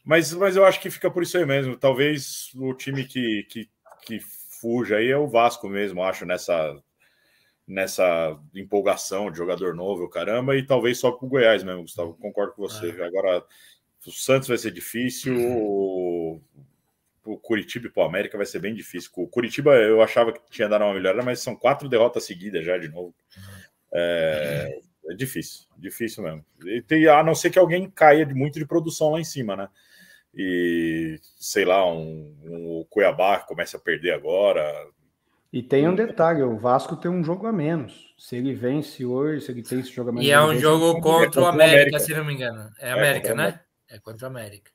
Mas, 0.06 0.32
mas 0.34 0.56
eu 0.56 0.64
acho 0.64 0.80
que 0.80 0.91
fica 0.91 1.10
por 1.10 1.24
isso 1.24 1.36
aí 1.36 1.48
mesmo. 1.48 1.76
Talvez 1.76 2.52
o 2.53 2.76
time 2.76 3.03
que, 3.06 3.44
que, 3.49 3.68
que 4.06 4.20
fuja 4.20 4.98
aí 4.98 5.10
é 5.10 5.18
o 5.18 5.28
Vasco 5.28 5.68
mesmo, 5.68 6.03
acho, 6.03 6.24
nessa, 6.24 6.80
nessa 7.68 8.40
empolgação 8.53 9.32
de 9.32 9.38
jogador 9.40 9.74
novo, 9.74 10.08
caramba, 10.08 10.56
e 10.56 10.64
talvez 10.64 10.99
só 10.99 11.12
com 11.12 11.26
o 11.26 11.30
Goiás 11.30 11.64
mesmo, 11.64 11.82
Gustavo. 11.82 12.14
Concordo 12.22 12.53
com 12.53 12.62
você. 12.62 12.91
Agora, 13.02 13.44
o 14.06 14.12
Santos 14.12 14.49
vai 14.49 14.60
ser 14.60 14.70
difícil, 14.70 15.36
o, 15.40 16.40
o 17.26 17.36
Curitiba 17.40 17.88
e 17.88 17.99
o 17.99 18.03
América 18.03 18.38
vai 18.38 18.45
ser 18.45 18.60
bem 18.60 18.76
difícil. 18.76 19.10
O 19.16 19.28
Curitiba 19.28 19.76
eu 19.78 20.03
achava 20.03 20.32
que 20.32 20.40
tinha 20.52 20.70
dado 20.70 20.84
uma 20.84 20.94
melhora, 20.94 21.24
mas 21.24 21.40
são 21.40 21.56
quatro 21.56 21.90
derrotas 21.90 22.26
seguidas 22.26 22.64
já 22.64 22.78
de 22.78 22.90
novo. 22.90 23.16
É, 23.91 24.82
é 25.10 25.15
difícil, 25.15 25.65
difícil 25.78 26.23
mesmo. 26.23 26.45
E 26.65 26.82
tem, 26.82 27.07
a 27.07 27.23
não 27.23 27.36
ser 27.36 27.49
que 27.49 27.60
alguém 27.60 27.90
caia 27.90 28.26
de 28.26 28.34
muito 28.34 28.60
de 28.60 28.65
produção 28.65 29.11
lá 29.11 29.19
em 29.19 29.23
cima, 29.23 29.56
né? 29.56 29.68
E 30.34 31.19
sei 31.38 31.65
lá, 31.65 31.86
um, 31.86 32.36
um 32.44 32.80
o 32.80 32.86
Cuiabá 32.86 33.40
comece 33.40 33.76
a 33.76 33.80
perder 33.80 34.14
agora. 34.14 34.64
E 35.52 35.61
tem 35.61 35.88
um 35.88 35.95
detalhe: 35.95 36.41
o 36.41 36.57
Vasco 36.57 36.95
tem 36.95 37.11
um 37.11 37.23
jogo 37.23 37.48
a 37.48 37.52
menos. 37.52 38.14
Se 38.18 38.38
ele 38.38 38.53
vence 38.53 39.06
hoje, 39.06 39.45
se 39.45 39.52
ele 39.52 39.64
tem 39.64 39.80
esse 39.80 39.91
jogo 39.91 40.10
a 40.10 40.14
menos. 40.14 40.28
E 40.28 40.32
é 40.32 40.41
um 40.41 40.49
vence, 40.49 40.61
jogo 40.61 40.91
ele 40.91 41.02
contra, 41.02 41.26
contra 41.26 41.41
o 41.41 41.44
o 41.44 41.48
América, 41.48 41.76
América. 41.76 41.99
se 41.99 42.14
não 42.14 42.23
me 42.23 42.34
engano. 42.34 42.69
É 42.80 42.90
É, 42.90 42.91
América, 42.94 43.34
o 43.34 43.36
né? 43.36 43.60
É 43.90 43.99
contra 43.99 44.28
o 44.28 44.30
América. 44.30 44.72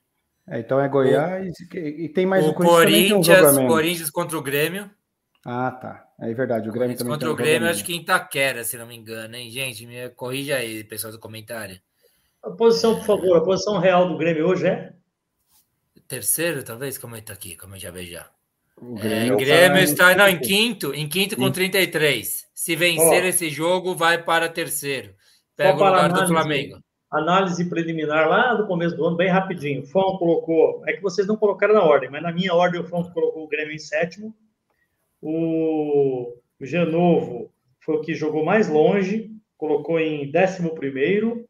É, 0.47 0.59
então 0.59 0.79
é 0.79 0.87
Goiás 0.87 1.59
e, 1.59 1.77
e 1.77 2.09
tem 2.09 2.25
mais 2.25 2.45
o 2.47 2.53
Corinthians, 2.53 3.55
menos. 3.55 3.71
Corinthians 3.71 4.09
contra 4.09 4.37
o 4.37 4.41
Grêmio. 4.41 4.89
Ah, 5.49 5.71
tá. 5.71 6.05
É 6.19 6.33
verdade. 6.33 6.67
O 6.67 6.73
Grêmio 6.73 6.97
Corinthians 6.97 6.99
também 6.99 7.13
contra 7.13 7.29
um 7.29 7.31
o 7.31 7.35
Grêmio, 7.35 7.69
acho 7.69 7.83
que 7.85 7.93
em 7.95 8.01
Itaquera, 8.01 8.63
se 8.65 8.77
não 8.77 8.85
me 8.85 8.97
engano, 8.97 9.33
hein, 9.35 9.49
gente? 9.49 9.85
Me 9.85 10.09
corrija 10.09 10.57
aí, 10.57 10.83
pessoal 10.83 11.13
do 11.13 11.19
comentário. 11.19 11.79
A 12.43 12.49
posição, 12.51 12.95
por 12.97 13.05
favor, 13.05 13.37
a 13.37 13.41
posição 13.41 13.77
real 13.77 14.09
do 14.09 14.17
Grêmio 14.17 14.45
hoje 14.45 14.67
é? 14.67 14.91
Terceiro, 16.07 16.63
talvez? 16.63 16.97
Comenta 16.97 17.33
aqui, 17.33 17.55
comenta 17.55 17.79
já 17.79 17.91
beijar. 17.91 18.29
O 18.81 18.97
É, 18.97 19.01
Grêmio, 19.01 19.37
Grêmio 19.37 19.77
tá- 19.77 19.83
está 19.83 20.15
não, 20.15 20.27
em 20.27 20.39
quinto, 20.39 20.93
em 20.93 21.07
quinto 21.07 21.35
com 21.35 21.45
Sim. 21.45 21.51
33. 21.51 22.45
Se 22.53 22.75
vencer 22.75 23.23
Ó. 23.23 23.27
esse 23.27 23.49
jogo, 23.49 23.95
vai 23.95 24.21
para 24.23 24.47
terceiro. 24.49 25.13
Pega 25.55 25.71
o 25.71 25.73
lugar 25.75 26.09
do 26.09 26.15
análise. 26.15 26.33
Flamengo. 26.33 26.79
Análise 27.09 27.69
preliminar 27.69 28.27
lá 28.27 28.53
do 28.53 28.67
começo 28.67 28.95
do 28.95 29.05
ano, 29.05 29.15
bem 29.15 29.29
rapidinho. 29.29 29.81
O 29.81 29.85
Fão 29.87 30.17
colocou, 30.17 30.83
é 30.85 30.93
que 30.93 31.01
vocês 31.01 31.25
não 31.25 31.37
colocaram 31.37 31.73
na 31.73 31.83
ordem, 31.83 32.09
mas 32.09 32.21
na 32.21 32.31
minha 32.33 32.53
ordem 32.53 32.81
o 32.81 32.83
Fão 32.87 33.01
colocou 33.11 33.45
o 33.45 33.47
Grêmio 33.47 33.73
em 33.73 33.79
sétimo. 33.79 34.35
O 35.21 36.33
Genovo 36.61 37.51
foi 37.79 37.95
o 37.95 38.01
que 38.01 38.13
jogou 38.13 38.43
mais 38.45 38.67
longe, 38.67 39.31
colocou 39.57 39.99
em 39.99 40.29
décimo 40.31 40.75
primeiro. 40.75 41.47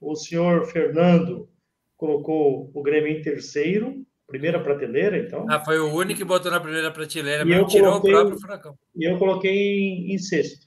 O 0.00 0.14
senhor 0.14 0.66
Fernando 0.66 1.48
colocou 1.96 2.70
o 2.74 2.82
Grêmio 2.82 3.08
em 3.10 3.22
terceiro, 3.22 4.04
primeira 4.26 4.60
prateleira, 4.62 5.18
então. 5.18 5.46
Ah, 5.48 5.60
foi 5.60 5.78
o 5.78 5.92
único 5.94 6.18
que 6.18 6.24
botou 6.24 6.50
na 6.50 6.60
primeira 6.60 6.90
prateleira, 6.90 7.42
E 7.42 7.46
mas 7.46 7.72
tirou 7.72 7.90
coloquei- 8.00 8.10
o 8.14 8.16
próprio 8.16 8.40
Furacão. 8.40 8.78
E 8.96 9.04
eu 9.10 9.18
coloquei 9.18 9.78
em, 9.78 10.14
em 10.14 10.18
sexto. 10.18 10.66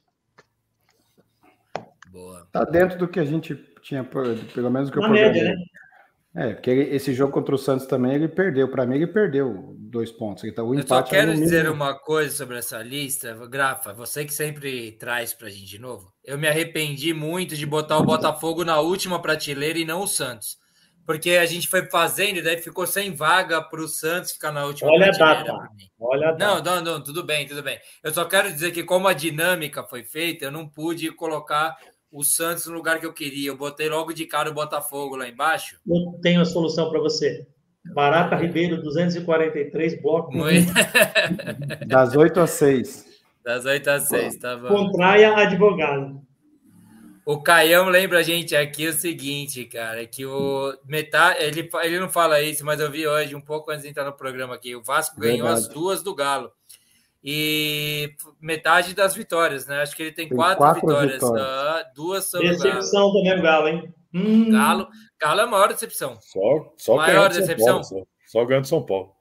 Boa. 2.10 2.48
Tá 2.52 2.64
dentro 2.64 2.98
do 2.98 3.08
que 3.08 3.20
a 3.20 3.26
gente 3.26 3.56
tinha, 3.82 4.04
pelo 4.04 4.72
menos 4.72 4.90
o 4.90 4.92
que 4.92 5.00
Na 5.00 5.08
eu 5.08 5.12
média, 5.12 5.32
programei. 5.34 5.66
É, 6.38 6.54
porque 6.54 6.70
ele- 6.70 6.96
esse 6.96 7.14
jogo 7.14 7.34
contra 7.34 7.56
o 7.56 7.58
Santos 7.58 7.88
também 7.88 8.14
ele 8.14 8.28
perdeu. 8.28 8.70
Para 8.70 8.86
mim, 8.86 8.96
ele 8.96 9.08
perdeu 9.08 9.74
dois 9.80 10.12
pontos. 10.12 10.44
Então, 10.44 10.68
o 10.68 10.76
Eu 10.76 10.86
só 10.88 11.02
quero 11.02 11.34
dizer 11.34 11.68
uma 11.70 11.98
coisa 11.98 12.36
sobre 12.36 12.58
essa 12.58 12.78
lista, 12.84 13.34
Grafa, 13.48 13.92
você 13.94 14.24
que 14.24 14.34
sempre 14.34 14.92
traz 14.94 15.34
pra 15.34 15.50
gente 15.50 15.66
de 15.66 15.80
novo. 15.80 16.14
Eu 16.24 16.38
me 16.38 16.48
arrependi 16.48 17.12
muito 17.14 17.56
de 17.56 17.66
botar 17.66 17.98
o 17.98 18.04
Botafogo 18.04 18.64
na 18.64 18.80
última 18.80 19.20
prateleira 19.22 19.80
e 19.80 19.86
não 19.86 20.02
o 20.04 20.08
Santos. 20.08 20.58
Porque 21.08 21.32
a 21.32 21.46
gente 21.46 21.70
foi 21.70 21.90
fazendo 21.90 22.38
e 22.38 22.42
daí 22.42 22.58
ficou 22.58 22.86
sem 22.86 23.16
vaga 23.16 23.62
para 23.62 23.82
o 23.82 23.88
Santos 23.88 24.34
ficar 24.34 24.52
na 24.52 24.66
última 24.66 24.92
Olha 24.92 25.06
a 25.08 25.10
prateleira. 25.18 25.44
data. 25.46 25.58
pra 25.66 25.74
mim. 25.74 25.86
Olha, 26.00 26.28
a 26.28 26.32
Não, 26.34 26.62
data. 26.62 26.76
não, 26.82 26.84
não, 26.84 27.02
tudo 27.04 27.24
bem, 27.24 27.48
tudo 27.48 27.64
bem. 27.64 27.80
Eu 28.04 28.14
só 28.14 28.26
quero 28.26 28.52
dizer 28.52 28.72
que 28.72 28.84
como 28.84 29.08
a 29.08 29.14
dinâmica 29.14 29.84
foi 29.86 30.04
feita, 30.04 30.46
eu 30.46 30.52
não 30.52 30.68
pude 30.68 31.10
colocar 31.14 31.76
o 32.18 32.24
Santos 32.24 32.66
no 32.66 32.74
lugar 32.74 33.00
que 33.00 33.06
eu 33.06 33.14
queria. 33.14 33.50
Eu 33.50 33.56
botei 33.56 33.88
logo 33.88 34.12
de 34.12 34.26
cara 34.26 34.50
o 34.50 34.54
Botafogo 34.54 35.16
lá 35.16 35.30
embaixo. 35.30 35.80
eu 35.88 36.20
tenho 36.22 36.42
a 36.42 36.46
solução 36.46 36.90
para 36.90 37.00
você. 37.00 37.46
Barata 37.94 38.36
Ribeiro, 38.36 38.82
243, 38.82 40.02
bloco. 40.02 40.36
Muito... 40.36 40.74
Das 41.88 42.16
8 42.16 42.40
às 42.40 42.50
6. 42.50 43.06
Das 43.46 43.66
8 43.66 43.88
às 43.88 44.04
6, 44.10 44.36
tá 44.38 44.58
bom. 44.58 44.68
Contraia 44.68 45.36
advogado. 45.36 46.20
O 47.24 47.42
Caião 47.42 47.90
lembra 47.90 48.20
a 48.20 48.24
gente 48.24 48.56
aqui 48.56 48.88
o 48.88 48.94
seguinte, 48.94 49.66
cara, 49.66 50.06
que 50.08 50.26
o 50.26 50.74
metade, 50.86 51.44
ele, 51.44 51.70
ele 51.84 52.00
não 52.00 52.10
fala 52.10 52.42
isso, 52.42 52.66
mas 52.66 52.80
eu 52.80 52.90
vi 52.90 53.06
hoje, 53.06 53.36
um 53.36 53.42
pouco 53.42 53.70
antes 53.70 53.84
de 53.84 53.90
entrar 53.90 54.06
no 54.06 54.14
programa 54.14 54.56
aqui, 54.56 54.76
o 54.76 54.82
Vasco 54.82 55.20
ganhou 55.20 55.46
Verdade. 55.46 55.68
as 55.68 55.68
duas 55.68 56.02
do 56.02 56.16
Galo. 56.16 56.52
E 57.24 58.14
metade 58.40 58.94
das 58.94 59.16
vitórias, 59.16 59.68
né? 59.68 59.82
Acho 59.82 59.96
que 59.96 60.04
ele 60.04 60.12
tem, 60.12 60.28
Tem 60.28 60.38
quatro, 60.38 60.58
quatro 60.58 60.82
vitórias, 60.82 61.14
vitórias. 61.14 61.46
ah, 61.48 61.84
duas 61.96 62.30
sobre 62.30 62.48
o 62.48 62.58
Galo. 62.58 62.64
Decepção 62.64 63.14
também 63.14 63.40
o 63.40 63.42
Galo, 63.42 63.68
hein? 63.68 63.94
Hum, 64.14 64.52
Galo. 64.52 64.88
Galo 65.20 65.42
é 65.42 65.44
a 65.44 65.48
maior 65.48 65.68
decepção. 65.70 66.18
Só, 66.22 66.74
só 66.78 66.96
Maior 66.96 67.30
ganhando 67.30 67.34
São 67.34 67.42
decepção? 67.42 67.82
Paulo, 67.82 67.84
só, 67.84 68.40
só 68.40 68.46
ganhando 68.46 68.68
São 68.68 68.86
Paulo. 68.86 69.12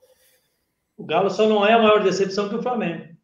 O 0.96 1.04
Galo 1.04 1.30
só 1.30 1.48
não 1.48 1.66
é 1.66 1.72
a 1.72 1.78
maior 1.78 2.02
decepção 2.02 2.48
que 2.48 2.54
o 2.54 2.62
Flamengo. 2.62 3.16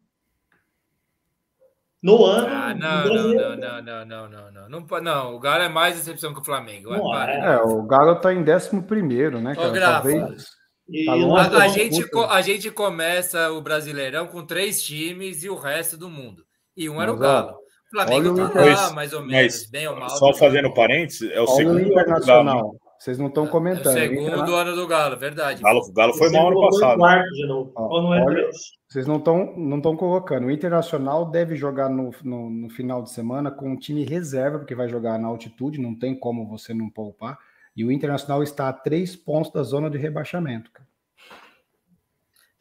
No 2.01 2.25
ano. 2.25 2.47
Ah, 2.47 2.73
não, 2.75 3.05
não, 3.05 3.15
não, 3.15 3.55
não, 3.55 3.81
não, 3.81 4.05
não, 4.05 4.29
não, 4.29 4.51
não. 4.51 4.69
Não, 4.69 5.01
não, 5.01 5.35
o 5.35 5.39
Galo 5.39 5.63
é 5.63 5.69
mais 5.69 5.95
decepção 5.95 6.33
que 6.33 6.41
o 6.41 6.43
Flamengo. 6.43 6.89
Não 6.91 7.17
é. 7.17 7.53
É, 7.53 7.61
o 7.61 7.81
Galo 7.83 8.15
tá 8.19 8.33
em 8.33 8.43
11 8.43 8.81
primeiro, 8.81 9.39
né, 9.39 9.55
cara? 9.55 9.69
Grafa. 9.69 10.09
Talvez. 10.09 10.62
Tá 11.05 11.13
longe 11.15 11.35
A, 11.35 11.41
a 11.45 11.49
vamos- 11.49 11.73
gente, 11.73 12.05
a 12.29 12.41
gente 12.41 12.71
começa 12.71 13.51
o 13.51 13.61
Brasileirão 13.61 14.27
com 14.27 14.45
três 14.45 14.81
times 14.83 15.43
e 15.43 15.49
o 15.49 15.55
resto 15.55 15.97
do 15.97 16.09
mundo. 16.09 16.43
E 16.77 16.89
um 16.89 17.01
era 17.01 17.11
o 17.11 17.17
Galo. 17.17 17.51
O 17.51 17.95
Flamengo 17.95 18.29
o 18.41 18.49
tá 18.49 18.65
lá, 18.65 18.91
mais 18.93 19.13
ou 19.13 19.21
menos, 19.21 19.33
Mas, 19.61 19.69
bem 19.69 19.87
ou 19.87 19.95
mal. 19.95 20.09
só 20.09 20.33
fazendo 20.33 20.73
parênteses, 20.73 21.29
é 21.31 21.39
o 21.39 21.43
Olha 21.45 21.55
segundo 21.55 21.75
o 21.75 21.77
ano 21.79 21.83
do 21.87 21.89
Galo. 21.93 22.01
Internacional. 22.01 22.75
Vocês 22.99 23.17
não 23.19 23.27
estão 23.27 23.43
É 23.43 23.47
o 23.47 23.49
comentando. 23.51 23.95
O 23.97 23.99
segundo 23.99 24.27
Interna- 24.27 24.55
ano 24.61 24.75
do 24.75 24.87
Galo, 24.87 25.17
verdade. 25.17 25.59
O 25.59 25.63
Galo, 25.63 25.79
o 25.81 25.93
Galo 25.93 26.13
foi 26.13 26.29
mal 26.31 26.47
ano 26.47 26.61
passado. 26.69 26.97
quarto 26.97 27.29
de 27.33 27.45
novo. 27.47 27.71
Ó, 27.75 27.87
Ou 27.95 28.01
não 28.01 28.13
é 28.13 28.23
olha-? 28.23 28.49
Vocês 28.87 29.05
não 29.05 29.17
estão 29.17 29.53
não 29.57 29.81
tão 29.81 29.95
colocando. 29.97 30.47
O 30.47 30.51
Internacional 30.51 31.25
deve 31.29 31.55
jogar 31.55 31.89
no, 31.89 32.11
no, 32.23 32.49
no 32.49 32.69
final 32.69 33.03
de 33.03 33.11
semana 33.11 33.51
com 33.51 33.69
um 33.71 33.77
time 33.77 34.05
reserva, 34.05 34.57
porque 34.59 34.73
vai 34.73 34.87
jogar 34.87 35.19
na 35.19 35.27
altitude, 35.27 35.81
não 35.81 35.93
tem 35.97 36.17
como 36.17 36.47
você 36.47 36.73
não 36.73 36.89
poupar. 36.89 37.37
E 37.75 37.83
o 37.83 37.91
Internacional 37.91 38.43
está 38.43 38.69
a 38.69 38.73
três 38.73 39.15
pontos 39.15 39.51
da 39.51 39.63
zona 39.63 39.89
de 39.89 39.97
rebaixamento. 39.97 40.71
cara. 40.71 40.87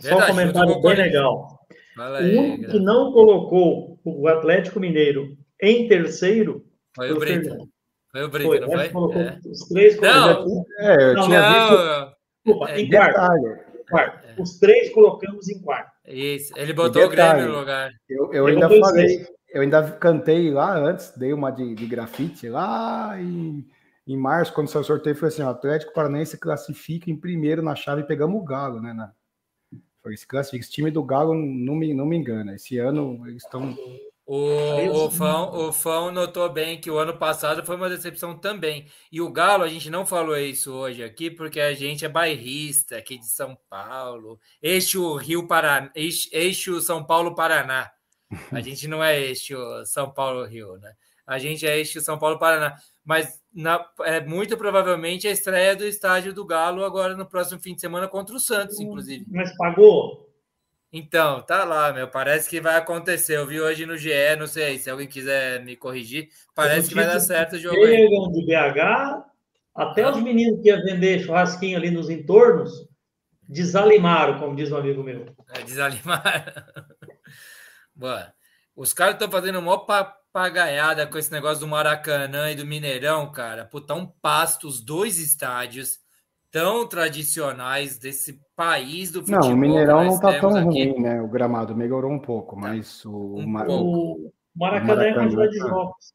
Só 0.00 0.08
um 0.08 0.10
Verdade, 0.18 0.30
comentário 0.32 0.72
o 0.72 0.80
bem 0.82 0.96
legal. 0.96 1.58
O 1.96 2.00
aí, 2.02 2.36
único 2.36 2.70
que 2.72 2.80
não 2.80 3.12
colocou 3.12 4.00
o 4.04 4.26
Atlético 4.26 4.80
Mineiro 4.80 5.36
em 5.60 5.86
terceiro 5.86 6.64
Foi 6.96 7.12
o 7.12 7.16
o 7.16 7.18
Brito. 7.20 7.68
Foi 8.10 8.24
o 8.24 8.28
Brito, 8.28 8.48
Foi, 8.48 8.60
não 8.60 8.68
né? 8.68 8.76
foi? 8.76 8.88
colocou 8.88 9.20
É. 9.22 9.38
os 9.46 9.68
três 9.68 10.00
Não. 10.00 10.02
colocamos- 10.34 10.64
É, 10.78 11.10
eu 11.10 11.14
Não, 11.14 11.24
tinha 11.24 11.40
visto. 11.48 11.84
Não, 11.84 12.12
Desculpa, 12.44 12.70
É, 12.72 12.80
em 12.80 12.90
quarto, 12.90 13.58
quarto. 13.88 14.42
Os 14.42 14.58
três 14.58 14.90
colocamos 14.90 15.48
em 15.48 15.60
quarto. 15.62 15.92
isso. 16.08 16.52
Ele 16.56 16.72
botou 16.72 17.04
o 17.04 17.08
detalhe, 17.08 17.34
Grêmio 17.40 17.52
no 17.52 17.60
lugar. 17.60 17.92
eu, 18.08 18.24
eu 18.26 18.32
Eu 18.34 18.46
ainda 18.46 18.68
falei, 18.68 19.26
eu 19.54 19.62
ainda 19.62 19.90
cantei 19.92 20.50
lá 20.50 20.76
antes, 20.76 21.16
dei 21.16 21.32
uma 21.32 21.50
de, 21.52 21.74
de 21.74 21.86
grafite 21.86 22.48
lá 22.48 23.14
em, 23.20 23.64
em 24.06 24.16
março, 24.16 24.52
quando 24.52 24.68
saiu 24.68 24.82
o 24.82 24.84
sorteio, 24.84 25.16
foi 25.16 25.28
assim: 25.28 25.42
o 25.42 25.48
Atlético 25.48 25.92
Paranaense 25.92 26.38
classifica 26.38 27.10
em 27.10 27.16
primeiro 27.16 27.62
na 27.62 27.74
chave 27.74 28.02
e 28.02 28.06
pegamos 28.06 28.40
o 28.40 28.44
Galo, 28.44 28.80
né? 28.80 28.92
Na, 28.92 29.12
foi 30.02 30.14
esse 30.14 30.26
classifica. 30.26 30.62
Esse 30.62 30.72
time 30.72 30.90
do 30.90 31.02
Galo 31.02 31.34
não 31.34 31.74
me, 31.74 31.94
não 31.94 32.04
me 32.04 32.16
engana. 32.16 32.54
Esse 32.54 32.78
ano 32.78 33.24
eles 33.26 33.44
estão 33.44 33.76
O, 34.26 35.04
o, 35.04 35.10
Fão, 35.10 35.68
o 35.68 35.72
Fão 35.72 36.10
notou 36.10 36.50
bem 36.50 36.80
que 36.80 36.90
o 36.90 36.98
ano 36.98 37.16
passado 37.16 37.64
foi 37.64 37.76
uma 37.76 37.88
decepção 37.88 38.36
também. 38.36 38.86
E 39.10 39.20
o 39.20 39.30
Galo, 39.30 39.62
a 39.62 39.68
gente 39.68 39.88
não 39.88 40.04
falou 40.04 40.36
isso 40.36 40.72
hoje 40.72 41.04
aqui, 41.04 41.30
porque 41.30 41.60
a 41.60 41.72
gente 41.72 42.04
é 42.04 42.08
bairrista 42.08 42.96
aqui 42.96 43.16
de 43.16 43.26
São 43.26 43.56
Paulo, 43.70 44.40
eixo 44.60 45.14
Rio 45.16 45.46
Paraná, 45.46 45.90
eixo 45.94 46.80
São 46.80 47.04
Paulo 47.04 47.34
Paraná. 47.36 47.90
A 48.50 48.60
gente 48.60 48.88
não 48.88 49.04
é 49.04 49.20
eixo 49.20 49.56
São 49.86 50.10
Paulo 50.10 50.44
Rio, 50.44 50.76
né? 50.78 50.92
A 51.24 51.38
gente 51.38 51.64
é 51.64 51.78
eixo 51.78 52.00
São 52.00 52.18
Paulo 52.18 52.38
Paraná. 52.38 52.76
Mas 53.04 53.42
na, 53.52 53.84
é 54.04 54.20
muito 54.20 54.56
provavelmente 54.56 55.26
a 55.26 55.30
estreia 55.30 55.74
do 55.74 55.84
estádio 55.84 56.32
do 56.32 56.46
Galo 56.46 56.84
agora 56.84 57.16
no 57.16 57.26
próximo 57.26 57.60
fim 57.60 57.74
de 57.74 57.80
semana 57.80 58.08
contra 58.08 58.34
o 58.34 58.40
Santos, 58.40 58.78
inclusive. 58.80 59.26
Mas 59.28 59.54
pagou? 59.56 60.30
Então, 60.92 61.40
tá 61.40 61.64
lá, 61.64 61.92
meu. 61.92 62.06
Parece 62.06 62.48
que 62.48 62.60
vai 62.60 62.76
acontecer. 62.76 63.36
Eu 63.36 63.46
vi 63.46 63.60
hoje 63.60 63.86
no 63.86 63.96
GE, 63.96 64.36
não 64.38 64.46
sei 64.46 64.78
se 64.78 64.90
alguém 64.90 65.08
quiser 65.08 65.64
me 65.64 65.74
corrigir. 65.74 66.28
Parece 66.54 66.90
que 66.90 66.94
vai 66.94 67.06
dar 67.06 67.18
certo 67.18 67.54
o 67.54 67.58
jogo. 67.58 67.76
Chegam 67.76 68.30
de 68.30 68.44
BH, 68.44 69.24
até 69.74 70.08
os 70.08 70.22
meninos 70.22 70.60
que 70.60 70.68
iam 70.68 70.82
vender 70.82 71.20
churrasquinho 71.20 71.78
ali 71.78 71.90
nos 71.90 72.10
entornos, 72.10 72.70
desalimaram, 73.48 74.38
como 74.38 74.54
diz 74.54 74.70
um 74.70 74.76
amigo 74.76 75.02
meu. 75.02 75.34
É, 75.54 75.62
desalimaram. 75.62 76.52
Boa. 77.96 78.32
Os 78.76 78.92
caras 78.92 79.14
estão 79.14 79.30
fazendo 79.30 79.58
uma 79.58 79.72
papagaiada 80.32 81.06
com 81.06 81.18
esse 81.18 81.30
negócio 81.30 81.60
do 81.60 81.68
Maracanã 81.68 82.50
e 82.50 82.54
do 82.54 82.66
Mineirão, 82.66 83.30
cara. 83.30 83.66
Puta, 83.66 83.94
um 83.94 84.06
pasto, 84.06 84.66
os 84.66 84.80
dois 84.80 85.18
estádios 85.18 86.00
tão 86.50 86.88
tradicionais 86.88 87.98
desse 87.98 88.40
país 88.56 89.10
do 89.10 89.20
futebol. 89.20 89.40
Não, 89.40 89.54
o 89.54 89.56
Mineirão 89.56 90.04
não 90.04 90.14
está 90.14 90.40
tão 90.40 90.56
aqui. 90.56 90.64
ruim, 90.64 91.00
né? 91.00 91.20
O 91.20 91.28
gramado 91.28 91.76
melhorou 91.76 92.10
um 92.10 92.18
pouco, 92.18 92.56
tá. 92.56 92.62
mas 92.62 93.04
o, 93.04 93.36
um 93.36 93.46
Mar... 93.46 93.66
o 93.68 94.32
Maracanã 94.56 95.04
é 95.04 95.14
quantidade 95.14 95.52
de 95.52 95.58
jogos. 95.58 96.14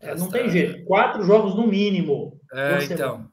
É, 0.00 0.14
não 0.14 0.30
tem 0.30 0.48
jeito. 0.48 0.84
Quatro 0.84 1.22
jogos 1.24 1.54
no 1.54 1.66
mínimo. 1.66 2.40
É, 2.52 2.84
então. 2.84 3.28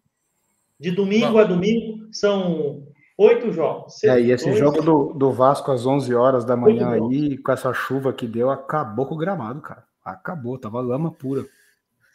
De 0.80 0.92
domingo 0.92 1.34
Bom. 1.34 1.40
a 1.40 1.44
domingo 1.44 2.08
são 2.12 2.85
oito 3.18 3.52
jogos. 3.52 4.04
É, 4.04 4.20
e 4.20 4.32
esse 4.32 4.46
dois, 4.46 4.58
jogo 4.58 4.82
do, 4.82 5.14
do 5.14 5.32
Vasco 5.32 5.72
às 5.72 5.86
11 5.86 6.14
horas 6.14 6.46
da 6.46 6.56
manhã 6.56 6.92
aí, 6.92 7.38
com 7.38 7.52
essa 7.52 7.74
chuva 7.74 8.14
que 8.14 8.28
deu, 8.28 8.50
acabou 8.50 9.06
com 9.06 9.16
o 9.16 9.18
gramado, 9.18 9.62
cara. 9.62 9.84
Acabou, 10.04 10.58
tava 10.58 10.82
lama 10.82 11.12
pura. 11.12 11.46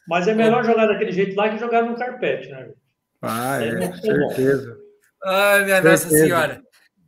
Mas 0.07 0.29
é 0.29 0.35
melhor 0.35 0.65
jogar 0.65 0.87
daquele 0.87 1.13
jeito 1.13 1.37
lá 1.37 1.49
que 1.49 1.59
jogar 1.59 1.83
no 1.83 1.97
carpete, 1.97 2.49
né? 2.49 2.71
Ah, 3.23 3.63
é, 3.63 3.85
é 3.85 3.93
certeza. 3.93 4.79
Ai, 5.25 5.65
minha 5.65 5.83
certeza. 5.83 5.91
Nossa 5.91 6.09
Senhora. 6.09 6.63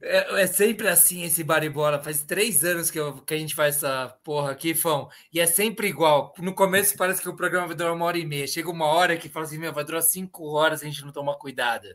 É, 0.04 0.42
é, 0.42 0.46
sempre 0.48 0.88
assim 0.88 1.22
esse 1.22 1.44
baribola. 1.44 2.02
Faz 2.02 2.22
três 2.22 2.64
anos 2.64 2.90
que, 2.90 2.98
eu, 2.98 3.14
que 3.18 3.34
a 3.34 3.38
gente 3.38 3.54
faz 3.54 3.76
essa 3.76 4.08
porra 4.24 4.50
aqui, 4.50 4.74
Fão. 4.74 5.08
E 5.32 5.40
é 5.40 5.46
sempre 5.46 5.86
igual. 5.86 6.34
No 6.38 6.54
começo 6.54 6.96
parece 6.96 7.22
que 7.22 7.28
o 7.28 7.36
programa 7.36 7.68
vai 7.68 7.76
durar 7.76 7.94
uma 7.94 8.04
hora 8.04 8.18
e 8.18 8.26
meia. 8.26 8.46
Chega 8.46 8.68
uma 8.68 8.86
hora 8.86 9.16
que 9.16 9.28
fala 9.28 9.46
assim: 9.46 9.58
meu, 9.58 9.72
vai 9.72 9.84
durar 9.84 10.02
cinco 10.02 10.48
horas 10.48 10.80
se 10.80 10.86
a 10.86 10.88
gente 10.88 11.04
não 11.04 11.12
tomar 11.12 11.36
cuidado. 11.36 11.86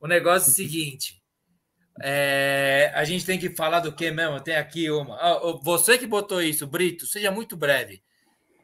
O 0.00 0.06
negócio 0.06 0.48
é 0.48 0.52
o 0.52 0.54
seguinte: 0.56 1.19
é, 2.02 2.90
a 2.94 3.04
gente 3.04 3.26
tem 3.26 3.38
que 3.38 3.50
falar 3.50 3.80
do 3.80 3.92
que 3.92 4.10
mesmo? 4.10 4.40
Tem 4.40 4.56
aqui 4.56 4.90
uma. 4.90 5.16
Ah, 5.16 5.40
você 5.62 5.98
que 5.98 6.06
botou 6.06 6.42
isso, 6.42 6.66
Brito, 6.66 7.06
seja 7.06 7.30
muito 7.30 7.56
breve. 7.56 8.02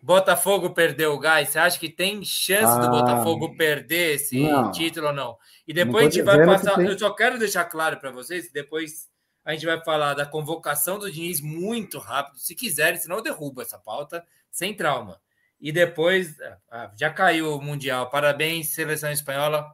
Botafogo 0.03 0.71
perdeu 0.71 1.13
o 1.13 1.19
gás. 1.19 1.49
Você 1.49 1.59
acha 1.59 1.79
que 1.79 1.89
tem 1.89 2.25
chance 2.25 2.79
ah, 2.79 2.79
do 2.79 2.91
Botafogo 2.91 3.57
perder 3.57 4.15
esse 4.15 4.41
não, 4.41 4.71
título 4.71 5.09
ou 5.09 5.13
não? 5.13 5.37
E 5.67 5.75
depois 5.75 6.07
a 6.07 6.11
gente 6.11 6.23
vai 6.23 6.47
passar. 6.47 6.81
Eu 6.81 6.99
só 6.99 7.11
quero 7.11 7.39
deixar 7.39 7.65
claro 7.65 7.99
para 7.99 8.11
vocês, 8.11 8.51
depois 8.53 9.09
a 9.45 9.53
gente 9.53 9.67
vai 9.67 9.83
falar 9.85 10.15
da 10.15 10.25
convocação 10.25 10.99
do 10.99 11.11
Diniz 11.11 11.41
muito 11.41 11.99
rápido, 11.99 12.39
se 12.39 12.55
quiserem, 12.55 12.99
senão 12.99 13.17
eu 13.17 13.23
derrubo 13.23 13.63
essa 13.63 13.79
pauta 13.79 14.25
sem 14.51 14.75
trauma. 14.75 15.21
E 15.61 15.73
depois 15.73 16.37
ah, 16.71 16.91
já 16.97 17.11
caiu 17.11 17.55
o 17.57 17.63
Mundial. 17.63 18.09
Parabéns, 18.09 18.69
seleção 18.69 19.11
espanhola, 19.11 19.67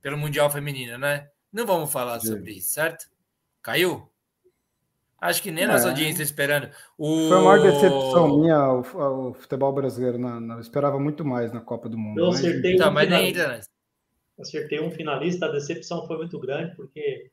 pelo 0.00 0.18
Mundial 0.18 0.50
Feminino, 0.50 0.98
né? 0.98 1.28
Não 1.52 1.66
vamos 1.66 1.92
falar 1.92 2.20
sobre 2.20 2.52
isso, 2.52 2.74
certo? 2.74 3.08
Caiu? 3.60 4.08
Acho 5.20 5.40
que 5.40 5.52
nem 5.52 5.64
é. 5.64 5.66
nossa 5.68 5.88
audiência 5.88 6.22
esperando. 6.22 6.68
O... 6.98 7.28
Foi 7.28 7.38
a 7.38 7.40
maior 7.40 7.62
decepção 7.62 8.40
minha 8.40 8.72
o, 8.72 9.28
o 9.28 9.34
futebol 9.34 9.72
brasileiro. 9.72 10.18
Na, 10.18 10.40
na, 10.40 10.54
eu 10.54 10.60
esperava 10.60 10.98
muito 10.98 11.24
mais 11.24 11.52
na 11.52 11.60
Copa 11.60 11.88
do 11.88 11.96
Mundo. 11.96 12.18
Eu 12.18 12.30
acertei, 12.30 12.76
mas... 12.76 12.88
um, 12.88 12.90
mas 12.90 13.08
nem 13.08 13.34
acertei 14.40 14.80
um 14.80 14.90
finalista. 14.90 15.46
A 15.46 15.52
decepção 15.52 16.06
foi 16.08 16.16
muito 16.16 16.40
grande, 16.40 16.74
porque 16.74 17.30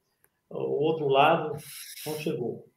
o 0.50 0.84
outro 0.84 1.08
lado 1.08 1.58
não 2.06 2.14
chegou. 2.20 2.70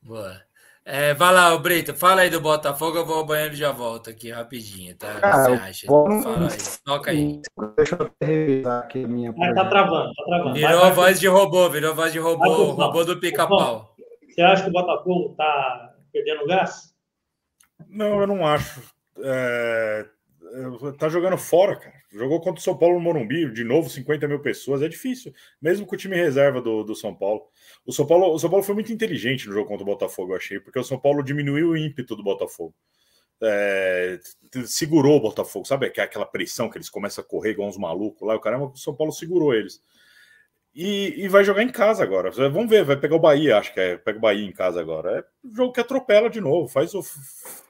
Boa. 0.00 0.40
É, 0.84 1.14
vai 1.14 1.32
lá, 1.32 1.56
Brito, 1.58 1.94
fala 1.94 2.22
aí 2.22 2.30
do 2.30 2.40
Botafogo, 2.40 2.98
eu 2.98 3.06
vou 3.06 3.18
ao 3.18 3.26
banheiro 3.26 3.54
e 3.54 3.56
já 3.56 3.70
volto 3.70 4.10
aqui 4.10 4.32
rapidinho, 4.32 4.96
tá? 4.96 5.14
Você 5.14 5.52
acha? 5.52 5.86
Fala 5.86 6.48
aí, 6.48 6.58
toca 6.84 7.10
aí. 7.12 7.40
Deixa 7.76 7.94
eu 7.94 8.10
revisar 8.20 8.82
aqui 8.82 9.04
a 9.04 9.06
minha. 9.06 9.30
Ah, 9.30 9.54
tá 9.54 9.68
travando, 9.68 10.12
tá 10.12 10.24
travando. 10.24 10.54
Virou 10.54 10.80
vai, 10.80 10.90
a 10.90 10.92
voz 10.92 11.20
de 11.20 11.28
robô, 11.28 11.70
virou 11.70 11.92
a 11.92 11.94
voz 11.94 12.12
de 12.12 12.18
robô, 12.18 12.72
robô 12.72 13.04
do 13.04 13.20
pica-pau. 13.20 13.94
Você 14.28 14.42
acha 14.42 14.64
que 14.64 14.70
o 14.70 14.72
Botafogo 14.72 15.30
está 15.30 15.94
perdendo 16.12 16.46
gás? 16.46 16.92
Não, 17.88 18.20
eu 18.20 18.26
não 18.26 18.44
acho. 18.44 18.82
É... 19.18 20.04
Tá 20.98 21.08
jogando 21.08 21.38
fora, 21.38 21.76
cara. 21.76 21.94
Jogou 22.12 22.40
contra 22.40 22.60
o 22.60 22.62
São 22.62 22.76
Paulo 22.76 22.96
no 22.96 23.00
Morumbi, 23.00 23.50
de 23.52 23.62
novo 23.64 23.88
50 23.88 24.26
mil 24.26 24.40
pessoas. 24.40 24.82
É 24.82 24.88
difícil, 24.88 25.32
mesmo 25.60 25.86
com 25.86 25.94
o 25.94 25.98
time 25.98 26.16
reserva 26.16 26.60
do, 26.60 26.82
do 26.82 26.94
São 26.94 27.14
Paulo. 27.14 27.42
O 27.84 27.92
São 27.92 28.06
Paulo. 28.06 28.34
O 28.34 28.38
São 28.38 28.50
Paulo 28.50 28.64
foi 28.64 28.74
muito 28.74 28.92
inteligente 28.92 29.46
no 29.46 29.54
jogo 29.54 29.68
contra 29.68 29.82
o 29.82 29.86
Botafogo, 29.86 30.32
eu 30.32 30.36
achei, 30.36 30.60
porque 30.60 30.78
o 30.78 30.84
São 30.84 30.98
Paulo 30.98 31.22
diminuiu 31.22 31.70
o 31.70 31.76
ímpeto 31.76 32.14
do 32.16 32.22
Botafogo. 32.22 32.74
É, 33.44 34.20
segurou 34.66 35.16
o 35.16 35.20
Botafogo, 35.20 35.66
sabe 35.66 35.86
aquela 35.86 36.24
pressão 36.24 36.70
que 36.70 36.78
eles 36.78 36.88
começam 36.88 37.24
a 37.24 37.26
correr 37.26 37.50
igual 37.50 37.68
uns 37.68 37.76
malucos 37.76 38.26
lá? 38.26 38.36
O 38.36 38.40
caramba, 38.40 38.66
o 38.66 38.76
São 38.76 38.94
Paulo 38.94 39.12
segurou 39.12 39.52
eles. 39.52 39.80
E, 40.74 41.24
e, 41.24 41.28
vai 41.28 41.44
jogar 41.44 41.62
em 41.62 41.68
casa 41.68 42.02
agora. 42.02 42.30
Vamos 42.30 42.70
ver, 42.70 42.82
vai 42.82 42.96
pegar 42.96 43.16
o 43.16 43.20
Bahia, 43.20 43.58
acho 43.58 43.74
que 43.74 43.80
é. 43.80 43.96
Pega 43.98 44.18
o 44.18 44.20
Bahia 44.22 44.46
em 44.46 44.52
casa 44.52 44.80
agora. 44.80 45.18
É 45.18 45.46
um 45.46 45.54
jogo 45.54 45.72
que 45.72 45.80
atropela 45.80 46.30
de 46.30 46.40
novo. 46.40 46.66
Faz 46.66 46.94
o. 46.94 47.02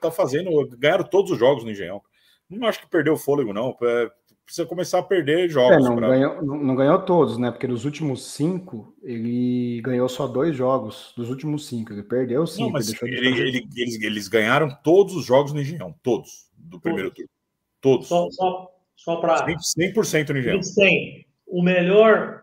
Tá 0.01 0.11
fazendo. 0.11 0.51
Ganharam 0.79 1.05
todos 1.05 1.33
os 1.33 1.39
jogos 1.39 1.65
no 1.65 1.71
Engenhão. 1.71 2.01
Não 2.49 2.69
acho 2.69 2.81
que 2.81 2.87
perdeu 2.87 3.15
o 3.15 3.19
fôlego, 3.19 3.53
não. 3.53 3.77
É, 3.83 4.11
precisa 4.45 4.67
começar 4.67 4.99
a 4.99 5.03
perder 5.03 5.49
jogos. 5.49 5.77
É, 5.77 5.89
não, 5.89 5.97
pra... 5.97 6.09
ganhou, 6.09 6.43
não, 6.43 6.75
ganhou 6.75 6.99
todos, 7.01 7.39
né? 7.39 7.51
Porque 7.51 7.67
nos 7.67 7.85
últimos 7.85 8.33
cinco, 8.33 8.95
ele 9.03 9.81
ganhou 9.83 10.09
só 10.09 10.27
dois 10.27 10.57
jogos 10.57 11.13
dos 11.17 11.31
últimos 11.31 11.67
cinco. 11.67 11.93
Ele 11.93 12.03
perdeu 12.03 12.47
cinco. 12.47 12.67
Não, 12.67 12.73
mas 12.73 12.89
ele, 13.03 13.17
ele, 13.17 13.69
eles, 13.77 14.01
eles 14.03 14.29
ganharam 14.29 14.69
todos 14.83 15.15
os 15.15 15.25
jogos 15.25 15.53
no 15.53 15.61
Engenhão. 15.61 15.95
Todos. 16.03 16.51
Do 16.57 16.81
primeiro 16.81 17.11
turno. 17.11 17.31
Todos. 17.81 18.09
Só, 18.09 18.29
só, 18.31 18.71
só 18.97 19.17
para. 19.17 19.47
100%, 19.47 19.95
100% 19.95 20.31
no 20.31 20.39
Engenhão. 20.39 20.57
Eles 20.57 20.75
têm 20.75 21.27
o 21.47 21.63
melhor 21.63 22.43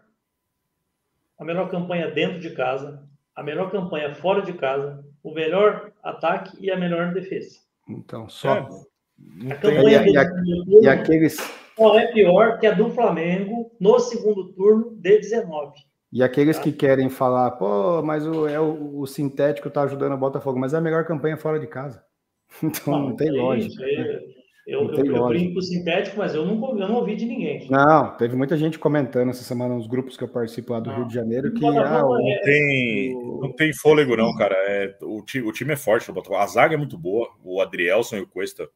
a 1.39 1.45
melhor 1.45 1.71
campanha 1.71 2.11
dentro 2.11 2.39
de 2.39 2.51
casa, 2.51 3.01
a 3.34 3.41
melhor 3.41 3.71
campanha 3.71 4.13
fora 4.13 4.41
de 4.41 4.51
casa, 4.53 5.03
o 5.23 5.34
melhor 5.34 5.93
ataque 6.03 6.57
e 6.59 6.69
a 6.69 6.77
melhor 6.77 7.13
defesa. 7.13 7.61
Então, 7.88 8.27
só. 8.27 8.57
É. 8.57 9.51
A 9.51 9.55
campanha 9.55 10.03
e, 10.05 10.11
e, 10.11 10.84
e 10.84 10.88
aqueles. 10.88 11.38
Só 11.80 11.97
é 11.97 12.07
pior 12.07 12.60
que 12.60 12.68
a 12.68 12.73
do 12.73 12.89
Flamengo 12.89 13.72
no 13.80 13.97
segundo 13.99 14.51
turno 14.51 14.97
de 14.97 15.18
19. 15.18 15.72
E 16.11 16.22
aqueles 16.22 16.57
tá? 16.57 16.64
que 16.64 16.73
querem 16.73 17.10
falar, 17.10 17.51
pô, 17.51 18.01
mas 18.01 18.27
o, 18.27 18.47
é 18.47 18.60
o, 18.60 18.99
o 18.99 19.07
sintético 19.07 19.69
tá 19.69 19.84
ajudando 19.84 20.14
o 20.14 20.18
Botafogo, 20.18 20.60
mas 20.60 20.73
é 20.73 20.77
a 20.77 20.81
melhor 20.81 21.06
campanha 21.06 21.38
fora 21.38 21.60
de 21.60 21.68
casa. 21.68 22.03
Então 22.61 22.93
não, 22.93 23.10
não 23.10 23.15
tem 23.15 23.31
lógica. 23.31 23.81
É, 23.85 24.19
eu, 24.68 24.91
eu, 24.91 25.15
eu 25.15 25.27
brinco 25.27 25.61
sintético, 25.61 26.18
mas 26.18 26.35
eu 26.35 26.45
não, 26.45 26.80
eu 26.80 26.88
não 26.88 26.95
ouvi 26.95 27.15
de 27.15 27.26
ninguém. 27.26 27.68
Não, 27.69 28.18
teve 28.18 28.35
muita 28.35 28.57
gente 28.57 28.77
comentando 28.77 29.30
essa 29.30 29.43
semana 29.43 29.76
nos 29.76 29.88
grupos 29.88 30.18
que 30.18 30.23
eu 30.23 30.27
participo 30.27 30.73
lá 30.73 30.80
do 30.80 30.89
não. 30.89 30.97
Rio 30.97 31.07
de 31.07 31.14
Janeiro 31.14 31.53
que 31.53 31.65
ah, 31.65 32.01
não, 32.01 32.18
tem, 32.43 33.14
não 33.41 33.51
tem 33.53 33.73
fôlego, 33.73 34.18
não, 34.18 34.35
cara. 34.35 34.56
É, 34.68 34.95
o, 35.01 35.23
time, 35.23 35.47
o 35.47 35.51
time 35.51 35.73
é 35.73 35.76
forte 35.76 36.11
A 36.11 36.47
zaga 36.47 36.73
é 36.73 36.77
muito 36.77 36.97
boa. 36.97 37.30
O 37.43 37.61
Adrielson 37.61 38.18
e 38.18 38.22
o 38.22 38.27
Cuesta 38.27 38.68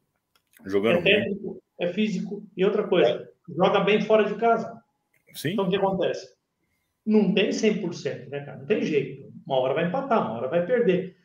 jogando 0.65 0.99
é 0.99 1.01
técnico, 1.01 1.62
é 1.79 1.87
físico. 1.87 2.45
E 2.55 2.65
outra 2.65 2.87
coisa, 2.87 3.29
joga 3.55 3.79
bem 3.81 4.01
fora 4.01 4.25
de 4.25 4.35
casa. 4.35 4.81
Sim. 5.33 5.53
Então 5.53 5.65
o 5.65 5.69
que 5.69 5.75
acontece? 5.75 6.33
Não 7.05 7.33
tem 7.33 7.49
100%, 7.49 8.29
né, 8.29 8.45
cara? 8.45 8.59
Não 8.59 8.65
tem 8.65 8.83
jeito. 8.83 9.31
Uma 9.45 9.59
hora 9.59 9.73
vai 9.73 9.87
empatar, 9.87 10.21
uma 10.21 10.37
hora 10.37 10.47
vai 10.47 10.65
perder 10.65 11.17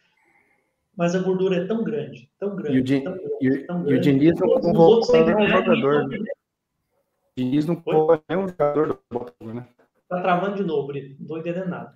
mas 0.99 1.15
a 1.15 1.21
gordura 1.21 1.59
é 1.59 1.65
tão 1.65 1.85
grande, 1.85 2.29
tão 2.41 2.57
grande. 2.57 2.77
E 2.77 2.81
o, 2.81 2.83
Din, 2.83 3.05
tão 3.05 3.13
grande, 3.13 3.29
e, 3.41 3.67
tão 3.67 3.83
grande, 3.85 3.95
e 3.95 3.97
o 3.97 4.01
Diniz 4.01 4.41
não 4.41 4.49
convocou 4.49 5.25
nenhum 5.25 5.47
jogador. 5.47 6.09
Né? 6.09 6.19
O 6.19 7.41
Diniz 7.41 7.67
não 7.67 7.77
convocou 7.77 8.23
nenhum 8.29 8.49
jogador 8.49 8.89
do 8.89 8.99
Botafogo, 9.09 9.53
né? 9.55 9.69
Tá 10.09 10.21
travando 10.21 10.57
de 10.57 10.65
novo, 10.65 10.89
Brito. 10.89 11.17
Não 11.21 11.29
tô 11.29 11.39
entendendo 11.39 11.69
nada. 11.69 11.95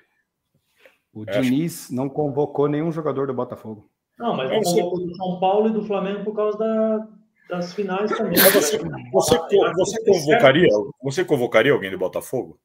O 1.13 1.25
Diniz 1.25 1.91
não 1.91 2.09
convocou 2.09 2.69
nenhum 2.69 2.93
jogador 2.93 3.27
do 3.27 3.35
Botafogo. 3.35 3.91
Não, 4.17 4.37
mas 4.37 4.49
não 4.49 4.63
convocou 4.63 5.05
do 5.05 5.17
São 5.17 5.41
Paulo 5.41 5.69
e 5.69 5.73
do 5.73 5.83
Flamengo 5.83 6.23
por 6.23 6.37
causa 6.37 6.57
da, 6.57 7.09
das 7.49 7.75
finais 7.75 8.11
também. 8.11 8.39
Você, 8.39 8.79
você, 9.13 9.57
você, 9.75 10.05
convocaria, 10.05 10.69
você 11.03 11.25
convocaria 11.25 11.73
alguém 11.73 11.91
do 11.91 11.99
Botafogo? 11.99 12.59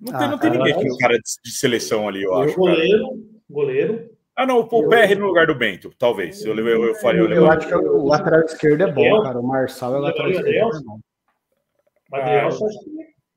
Não 0.00 0.12
tem, 0.12 0.26
ah, 0.26 0.30
não 0.30 0.38
tem 0.38 0.50
ninguém 0.50 0.78
que 0.78 0.98
cara 0.98 1.14
de, 1.14 1.22
de, 1.44 1.50
seleção 1.50 2.08
ali, 2.08 2.22
eu 2.22 2.34
acho. 2.34 2.56
Goleiro, 2.56 3.04
cara. 3.04 3.18
goleiro, 3.50 4.10
Ah, 4.36 4.46
não, 4.46 4.60
o 4.60 4.88
PR 4.88 5.16
no 5.18 5.26
lugar 5.26 5.46
do 5.48 5.56
Bento, 5.56 5.92
talvez. 5.98 6.44
Eu, 6.44 6.56
eu, 6.56 6.84
eu 6.84 6.94
faria. 6.96 7.20
Eu, 7.20 7.30
eu 7.30 7.50
acho 7.50 7.66
que 7.66 7.74
o 7.74 8.04
lateral 8.04 8.40
esquerdo 8.42 8.82
é 8.82 8.92
bom, 8.92 9.22
cara. 9.22 9.40
O 9.40 9.46
Marçal 9.46 9.96
é 9.96 9.98
o 9.98 10.02
lateral 10.02 10.30
esquerdo. 10.30 10.76
É 10.76 10.80
bom. 10.82 11.00
Mas 12.10 12.60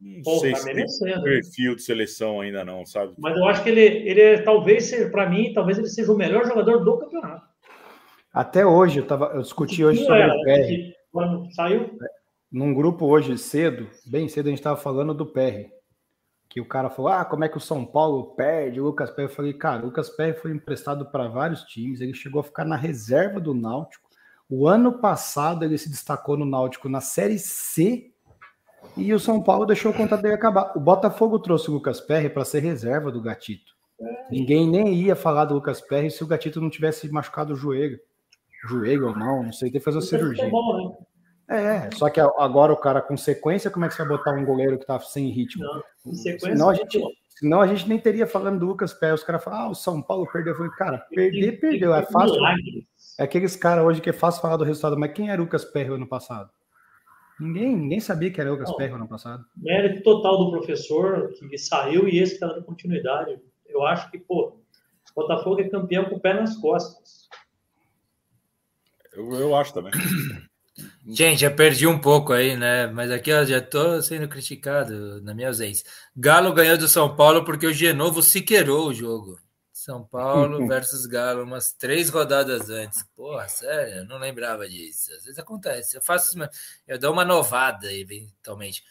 não 0.02 0.22
Pô, 0.24 0.40
sei 0.40 0.52
tá 0.52 0.58
se 0.58 1.00
tem 1.00 1.22
perfil 1.22 1.76
de 1.76 1.84
seleção 1.84 2.42
ainda 2.42 2.66
não, 2.66 2.86
sabe? 2.86 3.14
Mas 3.20 3.38
eu 3.38 3.46
acho 3.46 3.62
que 3.62 3.70
ele, 3.70 3.82
ele 3.82 4.20
é, 4.20 4.42
talvez, 4.42 4.92
para 5.12 5.30
mim, 5.30 5.54
talvez 5.54 5.78
ele 5.78 5.88
seja 5.88 6.12
o 6.12 6.18
melhor 6.18 6.44
jogador 6.46 6.84
do 6.84 6.98
campeonato. 6.98 7.51
Até 8.34 8.66
hoje, 8.66 9.00
eu, 9.00 9.06
tava, 9.06 9.32
eu 9.34 9.42
discuti 9.42 9.84
hoje 9.84 10.04
sobre 10.04 10.22
era, 10.22 10.34
o 10.34 10.44
PR. 10.44 10.98
Quando 11.12 11.54
saiu? 11.54 11.98
Num 12.50 12.74
grupo 12.74 13.06
hoje 13.06 13.38
cedo, 13.38 13.90
bem 14.06 14.30
cedo, 14.30 14.48
a 14.48 14.50
gente 14.50 14.60
estava 14.60 14.80
falando 14.80 15.14
do 15.14 15.26
PR. 15.26 15.70
Que 16.48 16.62
o 16.62 16.66
cara 16.66 16.90
falou: 16.90 17.12
Ah, 17.12 17.26
como 17.26 17.44
é 17.44 17.50
que 17.50 17.58
o 17.58 17.62
São 17.62 17.86
Paulo 17.86 18.36
perde 18.36 18.80
o 18.80 18.86
Lucas 18.86 19.10
Perry? 19.10 19.30
Eu 19.30 19.36
falei, 19.36 19.54
cara, 19.54 19.82
o 19.82 19.86
Lucas 19.86 20.10
Perry 20.10 20.34
foi 20.34 20.52
emprestado 20.52 21.06
para 21.06 21.28
vários 21.28 21.64
times, 21.64 22.02
ele 22.02 22.14
chegou 22.14 22.42
a 22.42 22.44
ficar 22.44 22.66
na 22.66 22.76
reserva 22.76 23.40
do 23.40 23.54
Náutico. 23.54 24.10
O 24.50 24.68
ano 24.68 25.00
passado 25.00 25.64
ele 25.64 25.78
se 25.78 25.90
destacou 25.90 26.36
no 26.36 26.46
Náutico 26.46 26.90
na 26.90 27.00
Série 27.00 27.40
C 27.40 28.12
e 28.98 29.14
o 29.14 29.20
São 29.20 29.42
Paulo 29.42 29.66
deixou 29.66 29.92
o 29.92 29.96
contrato 29.96 30.22
dele 30.22 30.36
acabar. 30.36 30.74
O 30.76 30.80
Botafogo 30.80 31.40
trouxe 31.40 31.70
o 31.70 31.74
Lucas 31.74 32.02
Perry 32.02 32.30
para 32.30 32.44
ser 32.44 32.60
reserva 32.60 33.12
do 33.12 33.22
Gatito. 33.22 33.72
Ninguém 34.30 34.68
nem 34.70 34.94
ia 34.94 35.16
falar 35.16 35.46
do 35.46 35.54
Lucas 35.54 35.80
Perry 35.80 36.12
se 36.12 36.24
o 36.24 36.28
Gatito 36.28 36.60
não 36.60 36.70
tivesse 36.70 37.10
machucado 37.10 37.54
o 37.54 37.56
joelho. 37.56 38.00
Joelho 38.68 39.10
ou 39.10 39.16
não, 39.16 39.44
não 39.44 39.54
sei, 39.54 39.72
tem 39.72 39.80
que 39.80 39.86
fazer 39.86 40.00
a 40.00 40.02
cirurgia. 40.02 40.50
Bom, 40.50 40.78
né? 40.78 40.96
É, 41.50 41.90
só 41.96 42.10
que 42.10 42.20
agora 42.20 42.72
o 42.72 42.78
cara 42.78 43.02
com 43.02 43.18
sequência, 43.18 43.70
como 43.70 43.84
é 43.84 43.90
que 43.90 43.96
você 43.96 44.06
vai 44.06 44.18
botar 44.18 44.32
um 44.32 44.46
goleiro 44.46 44.80
que 44.80 44.86
tá 44.86 44.98
sem 45.00 45.30
ritmo? 45.30 45.66
Não, 46.06 46.14
senão, 46.14 46.70
a 46.70 46.74
gente, 46.74 47.02
senão 47.30 47.60
a 47.60 47.68
gente 47.68 47.90
nem 47.90 48.00
teria 48.00 48.26
falando 48.26 48.60
do 48.60 48.66
Lucas 48.66 48.94
Perry. 48.94 49.16
Os 49.16 49.24
caras 49.24 49.44
falam, 49.44 49.60
ah, 49.60 49.70
o 49.70 49.76
São 49.76 50.02
Paulo 50.02 50.26
perdeu. 50.32 50.54
Eu 50.54 50.58
falei, 50.58 50.72
cara, 50.78 51.00
perder, 51.14 51.60
perdeu. 51.60 51.94
É 51.94 52.04
fácil. 52.04 52.38
É 53.20 53.24
aqueles 53.24 53.58
caras 53.58 53.84
hoje 53.84 54.00
que 54.00 54.10
é 54.10 54.14
fácil 54.14 54.42
falar 54.42 54.56
do 54.56 54.64
resultado, 54.64 54.98
mas 54.98 55.12
quem 55.12 55.30
era 55.30 55.42
o 55.42 55.44
Lucas 55.44 55.66
Perry 55.66 55.94
ano 55.94 56.08
passado? 56.08 56.50
Ninguém, 57.42 57.76
ninguém 57.76 58.00
sabia 58.00 58.32
que 58.32 58.40
era 58.40 58.52
o 58.52 58.54
Lucas 58.54 58.72
Perro 58.76 58.96
ano 58.96 59.08
passado. 59.08 59.44
Mérito 59.58 60.04
total 60.04 60.38
do 60.38 60.52
professor 60.52 61.34
que 61.50 61.58
saiu 61.58 62.08
e 62.08 62.20
esse 62.20 62.36
está 62.36 62.46
dando 62.46 62.64
continuidade. 62.64 63.40
Eu 63.68 63.84
acho 63.84 64.12
que, 64.12 64.20
pô, 64.20 64.60
o 65.16 65.22
Botafogo 65.22 65.60
é 65.60 65.68
campeão 65.68 66.06
com 66.06 66.18
o 66.18 66.20
pé 66.20 66.36
nas 66.36 66.56
costas. 66.58 67.28
Eu, 69.14 69.32
eu 69.34 69.56
acho 69.56 69.74
também. 69.74 69.92
Gente, 71.06 71.44
eu 71.44 71.54
perdi 71.54 71.86
um 71.86 72.00
pouco 72.00 72.32
aí, 72.32 72.56
né? 72.56 72.88
Mas 72.88 73.12
aqui 73.12 73.30
eu 73.30 73.46
já 73.46 73.58
estou 73.58 74.02
sendo 74.02 74.28
criticado 74.28 75.22
na 75.22 75.34
minha 75.34 75.48
ausência. 75.48 75.86
Galo 76.16 76.54
ganhou 76.54 76.78
do 76.78 76.88
São 76.88 77.16
Paulo 77.16 77.44
porque 77.44 77.68
o 77.68 77.74
Genovo 77.74 78.22
se 78.22 78.42
queirou 78.42 78.88
o 78.88 78.94
jogo. 78.94 79.38
São 79.74 80.04
Paulo 80.04 80.66
versus 80.68 81.06
Galo, 81.08 81.44
umas 81.44 81.74
três 81.74 82.10
rodadas 82.10 82.70
antes. 82.70 83.04
Porra, 83.16 83.48
sério, 83.48 83.96
eu 83.96 84.06
não 84.06 84.20
lembrava 84.20 84.68
disso. 84.68 85.12
Às 85.18 85.24
vezes 85.24 85.40
acontece. 85.40 85.98
Eu 85.98 86.02
faço, 86.02 86.38
eu 86.88 87.00
dou 87.00 87.12
uma 87.12 87.26
novada 87.26 87.92
eventualmente. 87.92 88.84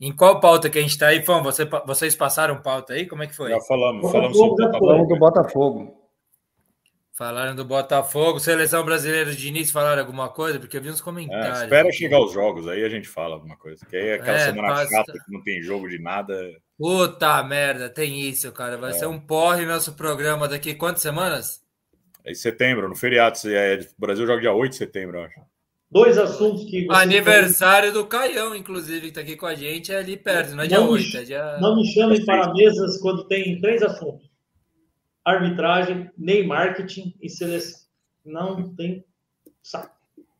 Em 0.00 0.14
qual 0.14 0.40
pauta 0.40 0.70
que 0.70 0.78
a 0.78 0.82
gente 0.82 0.92
está 0.92 1.08
aí, 1.08 1.22
Fão? 1.22 1.42
Você, 1.42 1.64
vocês 1.86 2.14
passaram 2.14 2.62
pauta 2.62 2.92
aí? 2.92 3.06
Como 3.06 3.22
é 3.22 3.26
que 3.26 3.34
foi? 3.34 3.50
Já 3.50 3.60
falamos, 3.62 4.10
falamos 4.10 4.36
sobre 4.36 4.64
o 4.64 4.70
Botafogo. 4.70 5.06
do 5.06 5.18
Botafogo. 5.18 6.05
Falaram 7.16 7.56
do 7.56 7.64
Botafogo, 7.64 8.38
seleção 8.38 8.84
brasileira 8.84 9.34
de 9.34 9.48
início, 9.48 9.72
falaram 9.72 10.02
alguma 10.02 10.28
coisa? 10.28 10.58
Porque 10.58 10.76
eu 10.76 10.82
vi 10.82 10.90
uns 10.90 11.00
comentários. 11.00 11.60
É, 11.60 11.64
espera 11.64 11.90
chegar 11.90 12.20
os 12.20 12.30
jogos, 12.30 12.68
aí 12.68 12.84
a 12.84 12.90
gente 12.90 13.08
fala 13.08 13.36
alguma 13.36 13.56
coisa. 13.56 13.86
Que 13.86 13.96
aí 13.96 14.08
é 14.08 14.14
aquela 14.16 14.36
é, 14.36 14.44
semana 14.44 14.68
passa... 14.68 14.90
chata 14.90 15.12
que 15.14 15.32
não 15.32 15.42
tem 15.42 15.62
jogo 15.62 15.88
de 15.88 15.98
nada. 15.98 16.38
Puta 16.76 17.42
merda, 17.42 17.88
tem 17.88 18.20
isso, 18.20 18.52
cara. 18.52 18.76
Vai 18.76 18.90
é. 18.90 18.92
ser 18.92 19.06
um 19.06 19.18
porre 19.18 19.64
nosso 19.64 19.94
programa 19.94 20.46
daqui 20.46 20.74
quantas 20.74 21.00
semanas? 21.00 21.62
É 22.22 22.32
em 22.32 22.34
setembro, 22.34 22.86
no 22.86 22.94
feriado. 22.94 23.38
É, 23.46 23.80
o 23.80 24.00
Brasil 24.00 24.26
joga 24.26 24.42
dia 24.42 24.52
8 24.52 24.72
de 24.72 24.76
setembro, 24.76 25.16
eu 25.16 25.24
acho. 25.24 25.40
Dois 25.90 26.18
assuntos 26.18 26.64
que. 26.64 26.86
Aniversário 26.90 27.94
do 27.94 28.04
Caião, 28.04 28.54
inclusive, 28.54 29.06
que 29.06 29.12
tá 29.12 29.22
aqui 29.22 29.36
com 29.36 29.46
a 29.46 29.54
gente, 29.54 29.90
é 29.90 29.96
ali 29.96 30.18
perto, 30.18 30.54
não 30.54 30.64
é 30.64 30.66
dia 30.66 30.80
não 30.80 30.90
8, 30.90 31.16
é 31.16 31.22
dia. 31.22 31.58
Não 31.62 31.76
me 31.76 31.86
chamem 31.86 32.22
para 32.26 32.52
mesas 32.52 33.00
quando 33.00 33.26
tem 33.26 33.58
três 33.62 33.82
assuntos: 33.82 34.25
arbitragem, 35.26 36.10
nem 36.16 36.46
marketing 36.46 37.14
e 37.20 37.28
seleção. 37.28 37.80
Não 38.24 38.74
tem 38.74 39.04
saco. 39.62 39.94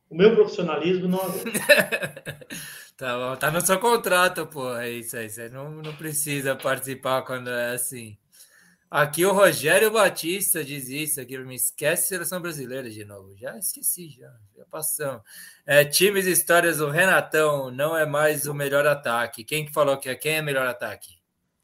O 0.09 0.15
meu 0.15 0.33
profissionalismo 0.33 1.07
não. 1.07 1.19
Tá, 2.97 3.35
tá 3.35 3.51
no 3.51 3.61
seu 3.61 3.79
contrato, 3.79 4.47
pô. 4.47 4.75
É 4.75 4.89
isso 4.89 5.15
aí. 5.15 5.29
Você 5.29 5.49
não, 5.49 5.69
não 5.69 5.93
precisa 5.93 6.55
participar 6.55 7.21
quando 7.21 7.47
é 7.47 7.75
assim. 7.75 8.17
Aqui 8.89 9.23
o 9.23 9.33
Rogério 9.33 9.91
Batista 9.91 10.63
diz 10.63 10.89
isso 10.89 11.21
aqui, 11.21 11.37
me 11.37 11.53
esquece 11.53 12.07
seleção 12.07 12.41
brasileira 12.41 12.89
de 12.89 13.05
novo. 13.05 13.35
Já 13.37 13.55
esqueci, 13.55 14.09
já, 14.09 14.33
já 14.55 14.65
passamos. 14.71 15.21
É, 15.63 15.85
times 15.85 16.25
e 16.25 16.31
histórias 16.31 16.77
do 16.77 16.89
Renatão 16.89 17.69
não 17.69 17.95
é 17.95 18.03
mais 18.03 18.47
o 18.47 18.53
melhor 18.53 18.87
ataque. 18.87 19.43
Quem 19.43 19.63
que 19.63 19.71
falou 19.71 19.97
que 19.97 20.09
é 20.09 20.15
quem 20.15 20.37
é 20.37 20.41
melhor 20.41 20.65
ataque? 20.65 21.19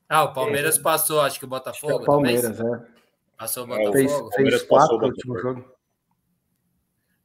Ah, 0.08 0.26
o 0.26 0.34
Palmeiras 0.34 0.78
é, 0.78 0.82
passou, 0.84 1.20
acho 1.20 1.40
que 1.40 1.46
o 1.46 1.48
Botafogo. 1.48 1.94
É 1.94 1.96
o 1.96 2.06
Palmeiras, 2.06 2.60
é. 2.60 2.93
Passou 3.44 3.66
o 3.66 3.68
Botafogo. 3.68 4.32
Fez, 4.32 4.50
fez 4.50 4.64
quatro 4.64 4.98
no 4.98 5.08
último 5.08 5.38
jogo. 5.38 5.76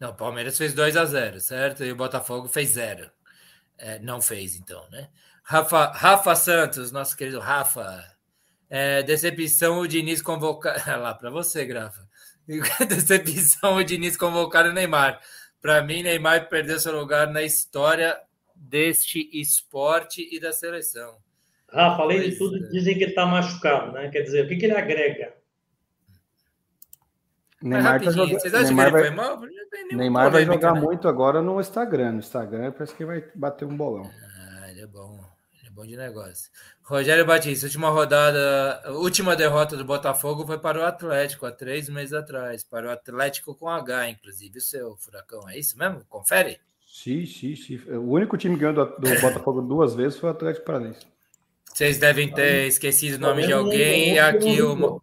Não, 0.01 0.11
o 0.11 0.15
Palmeiras 0.15 0.59
fez 0.59 0.74
2 0.74 0.97
a 0.97 1.05
0 1.05 1.40
certo? 1.40 1.85
E 1.85 1.93
o 1.93 1.97
Botafogo 1.97 2.49
fez 2.49 2.70
0. 2.70 3.09
É, 3.78 4.01
não 4.01 4.20
fez, 4.20 4.57
então, 4.57 4.85
né? 4.90 5.11
Rafa, 5.45 5.93
Rafa 5.93 6.35
Santos, 6.35 6.90
nosso 6.90 7.16
querido 7.16 7.39
Rafa. 7.39 8.05
É, 8.69 9.01
decepção 9.05 9.78
o 9.78 9.86
Diniz 9.86 10.20
convocar. 10.20 10.74
lá 11.01 11.15
para 11.15 11.31
você, 11.31 11.65
Grafa. 11.65 12.05
decepção 12.89 13.77
o 13.77 13.85
Diniz 13.85 14.16
convocar 14.16 14.66
o 14.66 14.73
Neymar. 14.73 15.20
Para 15.62 15.85
mim, 15.85 16.03
Neymar 16.03 16.49
perdeu 16.49 16.81
seu 16.81 16.99
lugar 16.99 17.28
na 17.28 17.45
história 17.45 18.20
deste 18.57 19.31
esporte 19.32 20.28
e 20.35 20.40
da 20.40 20.53
seleção. 20.53 21.16
Rafa, 21.69 22.03
além 22.03 22.19
pois 22.19 22.32
de 22.32 22.39
tudo, 22.39 22.57
é. 22.57 22.70
dizem 22.70 22.99
que 22.99 23.05
ele 23.05 23.12
está 23.12 23.24
machucado, 23.24 23.93
né? 23.93 24.09
Quer 24.09 24.23
dizer, 24.23 24.45
o 24.47 24.49
que, 24.49 24.57
que 24.57 24.66
ele 24.66 24.74
agrega? 24.74 25.38
Neymar 27.62 28.02
tá 28.02 28.10
jogando. 28.10 28.40
Vocês 28.40 28.55
acham 28.55 28.66
Neymar 28.68 28.90
que 28.90 28.97
ele 28.97 29.02
vai... 29.02 29.16
foi 29.16 29.16
mal? 29.16 29.40
Neymar 29.93 30.30
vai 30.30 30.44
jogar 30.44 30.74
né? 30.74 30.80
muito 30.80 31.09
agora 31.09 31.43
no 31.43 31.60
Instagram. 31.60 32.12
No 32.12 32.18
Instagram 32.18 32.72
parece 32.72 32.94
que 32.94 33.05
vai 33.05 33.24
bater 33.35 33.64
um 33.64 33.76
bolão. 33.76 34.10
Ah, 34.60 34.70
ele 34.70 34.82
é 34.82 34.86
bom. 34.86 35.18
Ele 35.59 35.68
é 35.68 35.70
bom 35.70 35.85
de 35.85 35.97
negócio. 35.97 36.51
Rogério 36.82 37.26
Batista, 37.26 37.66
última 37.66 37.90
rodada, 37.90 38.82
última 38.93 39.35
derrota 39.35 39.76
do 39.76 39.85
Botafogo 39.85 40.47
foi 40.47 40.59
para 40.59 40.78
o 40.78 40.85
Atlético 40.85 41.47
há 41.47 41.52
três 41.52 41.89
meses 41.89 42.12
atrás. 42.12 42.62
Para 42.62 42.86
o 42.86 42.90
Atlético 42.90 43.55
com 43.55 43.68
H, 43.68 44.10
inclusive. 44.10 44.59
O 44.59 44.62
seu 44.62 44.97
Furacão, 44.97 45.48
é 45.48 45.59
isso 45.59 45.76
mesmo? 45.76 46.05
Confere? 46.09 46.60
Sim, 46.86 47.26
sim, 47.26 47.56
sim. 47.56 47.80
O 47.90 48.12
único 48.12 48.36
time 48.36 48.55
que 48.55 48.60
ganhou 48.60 48.74
do, 48.74 48.97
do 48.98 49.20
Botafogo 49.20 49.60
duas 49.60 49.94
vezes 49.94 50.18
foi 50.18 50.30
o 50.30 50.32
Atlético 50.32 50.64
Paranaense. 50.64 51.06
Vocês 51.72 51.98
devem 51.98 52.32
ter 52.32 52.66
esquecido 52.66 53.16
o 53.16 53.20
nome 53.20 53.47
de 53.47 53.52
alguém. 53.52 54.18
Aqui 54.18 54.60
o, 54.60 55.01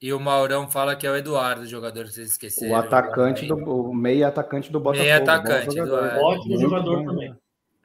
e 0.00 0.12
o 0.12 0.20
Maurão 0.20 0.68
fala 0.68 0.94
que 0.94 1.06
é 1.06 1.10
o 1.10 1.16
Eduardo, 1.16 1.66
jogador 1.66 2.04
que 2.04 2.12
vocês 2.12 2.32
esqueceram. 2.32 2.72
O 2.72 2.76
atacante 2.76 3.46
do 3.46 3.56
o 3.56 3.94
meio 3.94 4.26
atacante 4.26 4.70
do 4.70 4.78
Botafogo. 4.78 5.08
Meio 5.08 5.22
atacante, 5.22 5.74
jogador. 5.74 6.14
Do, 6.14 6.20
ótimo 6.20 6.60
jogador 6.60 6.96
bom, 6.96 7.06
também. 7.06 7.34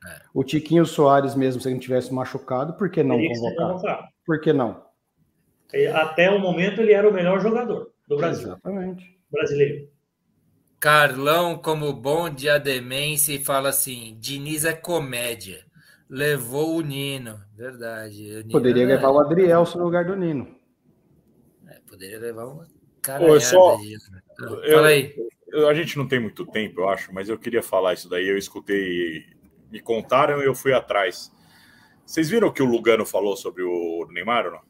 É. 0.05 0.21
O 0.33 0.43
Tiquinho 0.43 0.85
Soares 0.85 1.35
mesmo, 1.35 1.61
se 1.61 1.69
ele 1.69 1.75
não 1.75 1.81
tivesse 1.81 2.13
machucado, 2.13 2.73
por 2.73 2.89
que 2.89 3.01
não 3.01 3.17
convocar? 3.17 4.09
Por 4.25 4.41
que 4.41 4.51
não? 4.51 4.83
Até 5.93 6.29
o 6.29 6.39
momento 6.39 6.81
ele 6.81 6.91
era 6.91 7.07
o 7.07 7.13
melhor 7.13 7.39
jogador 7.39 7.91
do 8.05 8.17
Brasil. 8.17 8.47
Exatamente. 8.47 9.17
Brasileiro. 9.31 9.88
Carlão, 10.81 11.57
como 11.57 11.93
bom 11.93 12.29
diademense, 12.29 13.39
fala 13.39 13.69
assim: 13.69 14.17
Diniz 14.19 14.65
é 14.65 14.73
comédia. 14.73 15.63
Levou 16.09 16.75
o 16.75 16.81
Nino. 16.81 17.39
Verdade. 17.55 18.21
O 18.33 18.38
Nino 18.39 18.51
Poderia 18.51 18.83
é... 18.83 18.88
levar 18.88 19.11
o 19.11 19.19
Adriel 19.19 19.63
no 19.75 19.83
lugar 19.83 20.03
do 20.03 20.15
Nino 20.17 20.60
poderia 22.02 22.19
levar 22.19 22.45
uma 22.45 22.68
cara 23.02 23.40
só... 23.40 23.76
disso. 23.78 24.11
Né? 24.11 24.22
Eu, 24.40 24.76
Fala 24.76 24.88
aí. 24.88 25.15
Eu, 25.48 25.68
a 25.68 25.73
gente 25.73 25.98
não 25.98 26.07
tem 26.07 26.19
muito 26.19 26.45
tempo, 26.45 26.82
eu 26.82 26.90
acho, 26.90 27.14
mas 27.14 27.30
eu 27.30 27.38
queria 27.38 27.61
falar 27.61 27.94
isso 27.94 28.10
daí. 28.10 28.28
Eu 28.28 28.38
escutei, 28.38 29.26
me 29.69 29.80
contaram 29.80 30.41
e 30.41 30.45
eu 30.45 30.56
fui 30.56 30.73
atrás. 30.73 31.32
Vocês 32.06 32.30
viram 32.30 32.48
o 32.48 32.53
que 32.53 32.64
o 32.64 32.65
Lugano 32.65 33.06
falou 33.06 33.38
sobre 33.38 33.61
o 33.61 34.07
Neymar 34.11 34.45
ou 34.45 34.52
não? 34.53 34.61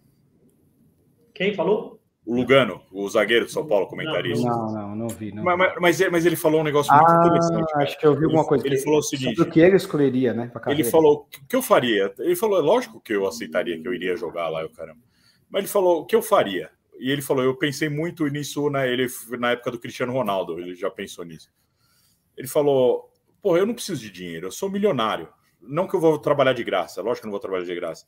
Quem 1.33 1.53
falou? 1.53 1.99
O 2.25 2.35
Lugano, 2.35 2.81
o 2.91 3.07
zagueiro 3.09 3.45
de 3.45 3.51
São 3.51 3.65
Paulo, 3.65 3.87
comentarista. 3.87 4.47
Não, 4.47 4.71
não, 4.71 4.95
não 4.95 5.07
vi. 5.07 5.31
Não. 5.31 5.43
Mas, 5.43 5.73
mas, 5.79 6.09
mas, 6.11 6.25
ele 6.25 6.35
falou 6.35 6.61
um 6.61 6.63
negócio 6.63 6.93
muito 6.93 7.09
ah, 7.09 7.17
interessante. 7.17 7.73
Acho 7.77 7.99
que 7.99 8.05
eu 8.05 8.15
vi 8.15 8.25
alguma 8.25 8.45
coisa. 8.45 8.65
Ele, 8.65 8.75
ele 8.75 8.83
falou 8.83 8.99
o 8.99 9.03
seguinte: 9.03 9.41
o 9.41 9.49
que 9.49 9.59
ele 9.59 9.75
escolheria, 9.75 10.33
né? 10.33 10.51
Ele 10.67 10.83
falou: 10.83 11.27
o 11.27 11.47
que 11.47 11.55
eu 11.55 11.63
faria? 11.63 12.13
Ele 12.19 12.35
falou: 12.35 12.59
é 12.59 12.61
lógico 12.61 13.01
que 13.01 13.13
eu 13.13 13.25
aceitaria, 13.25 13.79
que 13.79 13.87
eu 13.87 13.93
iria 13.93 14.15
jogar 14.15 14.49
lá, 14.49 14.61
eu 14.61 14.69
caramba. 14.69 14.99
Mas 15.49 15.61
ele 15.61 15.71
falou: 15.71 16.01
o 16.01 16.05
que 16.05 16.15
eu 16.15 16.21
faria? 16.21 16.69
E 17.01 17.09
ele 17.09 17.23
falou: 17.23 17.43
Eu 17.43 17.55
pensei 17.55 17.89
muito 17.89 18.27
nisso 18.27 18.69
na, 18.69 18.85
ele, 18.85 19.07
na 19.39 19.51
época 19.51 19.71
do 19.71 19.79
Cristiano 19.79 20.13
Ronaldo, 20.13 20.59
ele 20.59 20.75
já 20.75 20.89
pensou 20.89 21.25
nisso. 21.25 21.49
Ele 22.37 22.47
falou: 22.47 23.11
Pô, 23.41 23.57
eu 23.57 23.65
não 23.65 23.73
preciso 23.73 23.99
de 23.99 24.11
dinheiro, 24.11 24.47
eu 24.47 24.51
sou 24.51 24.69
milionário. 24.69 25.27
Não 25.59 25.87
que 25.87 25.95
eu 25.95 25.99
vou 25.99 26.19
trabalhar 26.19 26.53
de 26.53 26.63
graça, 26.63 27.01
lógico 27.01 27.21
que 27.21 27.25
eu 27.25 27.29
não 27.29 27.31
vou 27.31 27.39
trabalhar 27.39 27.65
de 27.65 27.73
graça. 27.73 28.05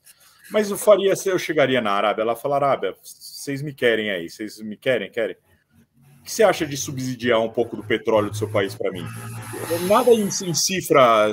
Mas 0.50 0.70
eu 0.70 0.78
faria 0.78 1.14
se 1.16 1.28
eu 1.28 1.38
chegaria 1.38 1.80
na 1.80 1.90
Arábia 1.90 2.24
lá 2.24 2.36
falar: 2.36 2.56
Arábia, 2.56 2.94
vocês 3.02 3.62
me 3.62 3.74
querem 3.74 4.10
aí, 4.10 4.30
vocês 4.30 4.60
me 4.60 4.76
querem, 4.76 5.10
querem. 5.10 5.36
que 6.22 6.30
você 6.30 6.44
acha 6.44 6.64
de 6.64 6.76
subsidiar 6.76 7.40
um 7.40 7.50
pouco 7.50 7.76
do 7.76 7.82
petróleo 7.82 8.30
do 8.30 8.36
seu 8.36 8.48
país 8.48 8.76
para 8.76 8.92
mim? 8.92 9.04
Nada 9.88 10.12
em, 10.12 10.28
em 10.28 10.54
cifra 10.54 11.32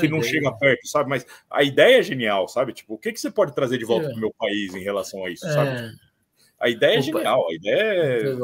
que 0.00 0.08
não 0.08 0.22
chega 0.22 0.50
perto, 0.52 0.88
sabe? 0.88 1.10
Mas 1.10 1.26
a 1.50 1.62
ideia 1.62 1.98
é 1.98 2.02
genial, 2.02 2.48
sabe? 2.48 2.72
Tipo, 2.72 2.94
o 2.94 2.98
que, 2.98 3.12
que 3.12 3.20
você 3.20 3.30
pode 3.30 3.54
trazer 3.54 3.76
de 3.76 3.84
volta 3.84 4.06
é. 4.06 4.08
para 4.08 4.16
o 4.16 4.20
meu 4.20 4.32
país 4.38 4.74
em 4.74 4.82
relação 4.82 5.22
a 5.26 5.30
isso, 5.30 5.46
é. 5.46 5.52
sabe? 5.52 6.07
A 6.60 6.68
ideia 6.68 6.98
é 6.98 7.02
genial, 7.02 7.48
a 7.48 7.54
ideia 7.54 8.36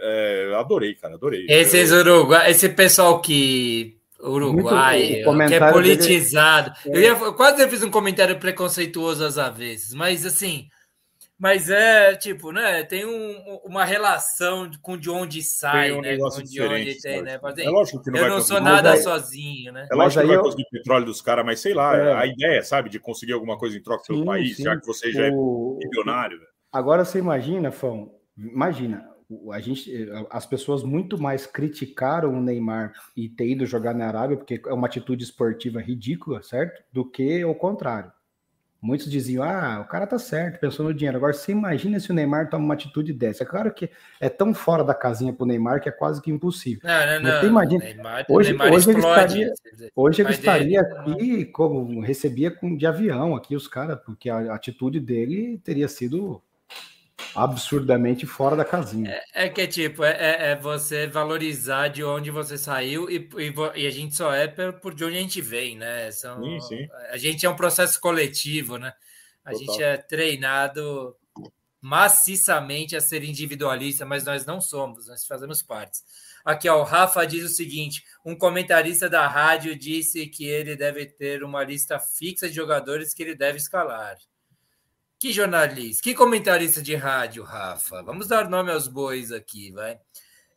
é... 0.00 0.50
é... 0.50 0.54
adorei, 0.54 0.94
cara, 0.94 1.14
adorei. 1.14 1.46
Esses 1.48 1.90
Uruguai, 1.90 2.50
esse 2.50 2.68
pessoal 2.68 3.20
que 3.20 3.98
Uruguai, 4.20 5.22
que 5.48 5.54
é 5.54 5.72
politizado. 5.72 6.72
Dele... 6.84 6.96
Eu, 6.96 7.02
ia, 7.02 7.24
eu 7.24 7.34
quase 7.34 7.68
fiz 7.68 7.82
um 7.82 7.90
comentário 7.90 8.38
preconceituoso 8.38 9.24
às 9.24 9.56
vezes, 9.56 9.92
mas 9.92 10.24
assim, 10.24 10.68
mas 11.42 11.68
é 11.68 12.14
tipo, 12.14 12.52
né? 12.52 12.84
Tem 12.84 13.04
um, 13.04 13.58
uma 13.64 13.84
relação 13.84 14.70
com 14.80 14.96
de 14.96 15.10
onde 15.10 15.42
sai, 15.42 15.90
um 15.90 16.00
né? 16.00 16.16
Com 16.16 16.40
de 16.40 16.62
onde 16.62 17.00
tem, 17.00 17.20
né? 17.20 17.40
Assim, 17.42 17.62
é 17.62 17.68
lógico 17.68 18.00
que 18.00 18.12
não 18.12 18.20
eu 18.20 18.28
não 18.28 18.40
sou 18.40 18.60
nada 18.60 18.92
aí, 18.92 19.02
sozinho, 19.02 19.72
né? 19.72 19.88
É 19.90 19.94
lógico 19.96 20.20
que 20.20 20.28
não 20.28 20.34
vai 20.36 20.44
conseguir 20.44 20.68
petróleo 20.70 21.04
dos 21.04 21.20
caras, 21.20 21.44
mas 21.44 21.58
sei 21.58 21.74
lá, 21.74 21.96
é. 21.96 22.14
a 22.14 22.26
ideia, 22.26 22.62
sabe, 22.62 22.88
de 22.88 23.00
conseguir 23.00 23.32
alguma 23.32 23.58
coisa 23.58 23.76
em 23.76 23.82
troca 23.82 24.04
do 24.04 24.06
seu 24.06 24.24
país, 24.24 24.56
sim. 24.56 24.62
já 24.62 24.78
que 24.78 24.86
você 24.86 25.10
já 25.10 25.26
é 25.26 25.30
o... 25.32 25.80
Agora 26.72 27.04
você 27.04 27.18
imagina, 27.18 27.70
Fão, 27.70 28.14
imagina, 28.36 29.06
a 29.50 29.60
gente, 29.60 29.90
as 30.30 30.46
pessoas 30.46 30.82
muito 30.82 31.18
mais 31.20 31.46
criticaram 31.46 32.32
o 32.32 32.40
Neymar 32.40 32.92
e 33.16 33.28
ter 33.28 33.48
ido 33.48 33.66
jogar 33.66 33.94
na 33.94 34.06
Arábia, 34.06 34.36
porque 34.36 34.60
é 34.66 34.72
uma 34.72 34.86
atitude 34.86 35.24
esportiva 35.24 35.80
ridícula, 35.80 36.42
certo? 36.42 36.82
Do 36.92 37.04
que 37.04 37.44
o 37.44 37.54
contrário. 37.54 38.12
Muitos 38.80 39.08
diziam, 39.08 39.44
ah, 39.44 39.80
o 39.80 39.88
cara 39.88 40.08
tá 40.08 40.18
certo, 40.18 40.58
pensou 40.58 40.84
no 40.84 40.92
dinheiro. 40.92 41.16
Agora, 41.16 41.32
você 41.32 41.52
imagina 41.52 42.00
se 42.00 42.10
o 42.10 42.14
Neymar 42.14 42.50
toma 42.50 42.64
uma 42.64 42.74
atitude 42.74 43.12
dessa. 43.12 43.44
É 43.44 43.46
claro 43.46 43.72
que 43.72 43.88
é 44.20 44.28
tão 44.28 44.52
fora 44.52 44.82
da 44.82 44.92
casinha 44.92 45.32
pro 45.32 45.46
Neymar 45.46 45.80
que 45.80 45.88
é 45.88 45.92
quase 45.92 46.20
que 46.20 46.32
impossível. 46.32 46.80
Não, 46.82 47.06
não, 47.06 47.20
não. 47.20 47.40
Você 47.40 47.46
imagina, 47.46 47.84
Neymar, 47.84 48.26
hoje, 48.28 48.48
Neymar 48.48 48.72
hoje 48.72 48.90
explode, 48.90 49.40
ele 49.40 49.50
estaria, 49.52 49.90
hoje 49.94 50.22
ele 50.22 50.30
estaria 50.30 50.80
aqui 50.80 51.44
como 51.44 52.00
recebia 52.00 52.50
com, 52.50 52.76
de 52.76 52.84
avião 52.84 53.36
aqui 53.36 53.54
os 53.54 53.68
caras, 53.68 54.00
porque 54.04 54.28
a 54.28 54.52
atitude 54.52 54.98
dele 54.98 55.60
teria 55.62 55.86
sido 55.86 56.42
absurdamente 57.34 58.26
fora 58.26 58.56
da 58.56 58.64
casinha. 58.64 59.10
É, 59.10 59.46
é 59.46 59.48
que 59.48 59.66
tipo, 59.66 60.04
é, 60.04 60.10
é, 60.10 60.50
é, 60.50 60.56
você 60.56 61.06
valorizar 61.06 61.88
de 61.88 62.02
onde 62.02 62.30
você 62.30 62.56
saiu 62.58 63.10
e, 63.10 63.28
e, 63.36 63.82
e, 63.82 63.86
a 63.86 63.90
gente 63.90 64.14
só 64.14 64.32
é 64.32 64.46
por, 64.48 64.74
por 64.74 64.94
de 64.94 65.04
onde 65.04 65.16
a 65.16 65.20
gente 65.20 65.40
vem, 65.40 65.76
né? 65.76 66.10
São, 66.10 66.42
sim, 66.42 66.60
sim. 66.60 66.88
A 67.10 67.16
gente 67.16 67.46
é 67.46 67.50
um 67.50 67.56
processo 67.56 68.00
coletivo, 68.00 68.78
né? 68.78 68.92
A 69.44 69.50
Total. 69.50 69.66
gente 69.66 69.82
é 69.82 69.96
treinado 69.96 71.16
maciçamente 71.80 72.94
a 72.94 73.00
ser 73.00 73.24
individualista, 73.24 74.06
mas 74.06 74.24
nós 74.24 74.46
não 74.46 74.60
somos, 74.60 75.08
nós 75.08 75.26
fazemos 75.26 75.62
parte. 75.62 75.98
Aqui, 76.44 76.68
ó, 76.68 76.80
o 76.80 76.84
Rafa 76.84 77.24
diz 77.26 77.44
o 77.44 77.54
seguinte: 77.54 78.04
um 78.24 78.36
comentarista 78.36 79.08
da 79.08 79.26
rádio 79.26 79.76
disse 79.76 80.26
que 80.26 80.44
ele 80.44 80.76
deve 80.76 81.06
ter 81.06 81.42
uma 81.42 81.64
lista 81.64 81.98
fixa 81.98 82.48
de 82.48 82.54
jogadores 82.54 83.12
que 83.12 83.22
ele 83.22 83.34
deve 83.34 83.58
escalar. 83.58 84.16
Que 85.22 85.32
jornalista, 85.32 86.02
que 86.02 86.14
comentarista 86.16 86.82
de 86.82 86.96
rádio, 86.96 87.44
Rafa? 87.44 88.02
Vamos 88.02 88.26
dar 88.26 88.50
nome 88.50 88.72
aos 88.72 88.88
bois 88.88 89.30
aqui, 89.30 89.70
vai. 89.70 89.96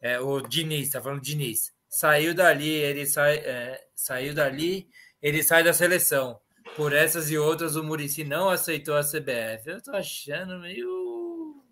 É, 0.02 0.20
o 0.20 0.42
Diniz, 0.42 0.90
tá 0.90 1.00
falando 1.00 1.22
Diniz. 1.22 1.72
Saiu 1.88 2.34
dali, 2.34 2.68
ele 2.70 3.06
sai, 3.06 3.36
é, 3.36 3.80
saiu 3.94 4.34
dali, 4.34 4.90
ele 5.22 5.44
sai 5.44 5.64
da 5.64 5.72
seleção. 5.72 6.42
Por 6.76 6.94
essas 6.94 7.30
e 7.30 7.38
outras, 7.38 7.76
o 7.76 7.84
Murici 7.84 8.24
não 8.24 8.50
aceitou 8.50 8.96
a 8.96 9.04
CBF. 9.04 9.68
Eu 9.68 9.84
tô 9.84 9.92
achando 9.92 10.58
meio. 10.58 11.64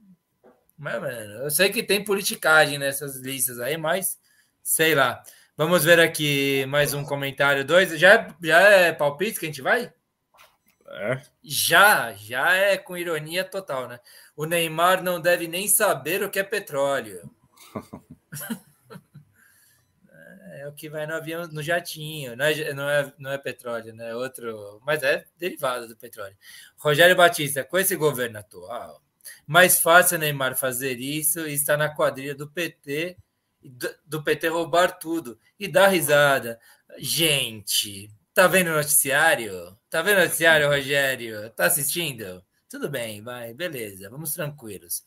Mas, 0.78 1.02
mano, 1.02 1.46
eu 1.46 1.50
sei 1.50 1.72
que 1.72 1.82
tem 1.82 2.04
politicagem 2.04 2.78
nessas 2.78 3.16
listas 3.16 3.60
aí, 3.60 3.76
mas 3.76 4.20
sei 4.62 4.94
lá. 4.94 5.24
Vamos 5.58 5.84
ver 5.84 6.00
aqui 6.00 6.64
mais 6.68 6.94
um 6.94 7.04
comentário. 7.04 7.66
Dois. 7.66 7.98
Já, 8.00 8.28
já 8.40 8.60
é 8.60 8.94
palpite 8.94 9.40
que 9.40 9.48
a 9.48 9.50
gente 9.50 9.64
vai? 9.64 9.92
É. 10.88 11.22
Já, 11.44 12.14
já 12.14 12.54
é 12.54 12.78
com 12.78 12.98
ironia 12.98 13.44
total, 13.44 13.88
né? 13.88 14.00
O 14.36 14.46
Neymar 14.46 15.02
não 15.04 15.20
deve 15.20 15.48
nem 15.48 15.68
saber 15.68 16.24
o 16.24 16.30
que 16.30 16.40
é 16.40 16.44
petróleo. 16.44 17.30
é 20.64 20.68
o 20.68 20.74
que 20.74 20.90
vai 20.90 21.06
no 21.06 21.16
avião, 21.16 21.48
no 21.48 21.62
jatinho. 21.62 22.36
Não 22.36 22.46
é, 22.46 22.74
não 22.74 22.90
é, 22.90 23.14
não 23.18 23.32
é 23.32 23.38
petróleo, 23.38 23.94
né? 23.94 24.10
É 24.12 24.16
outro, 24.16 24.82
mas 24.86 25.04
é 25.04 25.26
derivado 25.38 25.88
do 25.88 25.98
petróleo. 25.98 26.36
Rogério 26.78 27.16
Batista, 27.16 27.64
com 27.64 27.78
esse 27.78 27.96
governo 27.96 28.40
atual, 28.40 29.02
mais 29.46 29.80
fácil 29.80 30.18
Neymar 30.20 30.56
fazer 30.56 31.00
isso 31.00 31.48
e 31.48 31.54
estar 31.54 31.78
na 31.78 31.94
quadrilha 31.94 32.36
do 32.36 32.50
PT, 32.50 33.18
do 34.06 34.24
PT 34.24 34.48
roubar 34.48 34.98
tudo 34.98 35.40
e 35.60 35.68
dar 35.68 35.88
risada. 35.88 36.60
Gente, 36.98 38.10
Tá 38.34 38.48
vendo 38.48 38.72
o 38.72 38.74
noticiário? 38.74 39.78
Tá 39.92 40.02
vendo 40.02 40.18
o 40.18 40.22
noticiário, 40.22 40.68
Rogério? 40.68 41.52
Tá 41.52 41.66
assistindo? 41.66 42.44
Tudo 42.68 42.90
bem, 42.90 43.22
vai, 43.22 43.54
beleza, 43.54 44.10
vamos 44.10 44.34
tranquilos. 44.34 45.04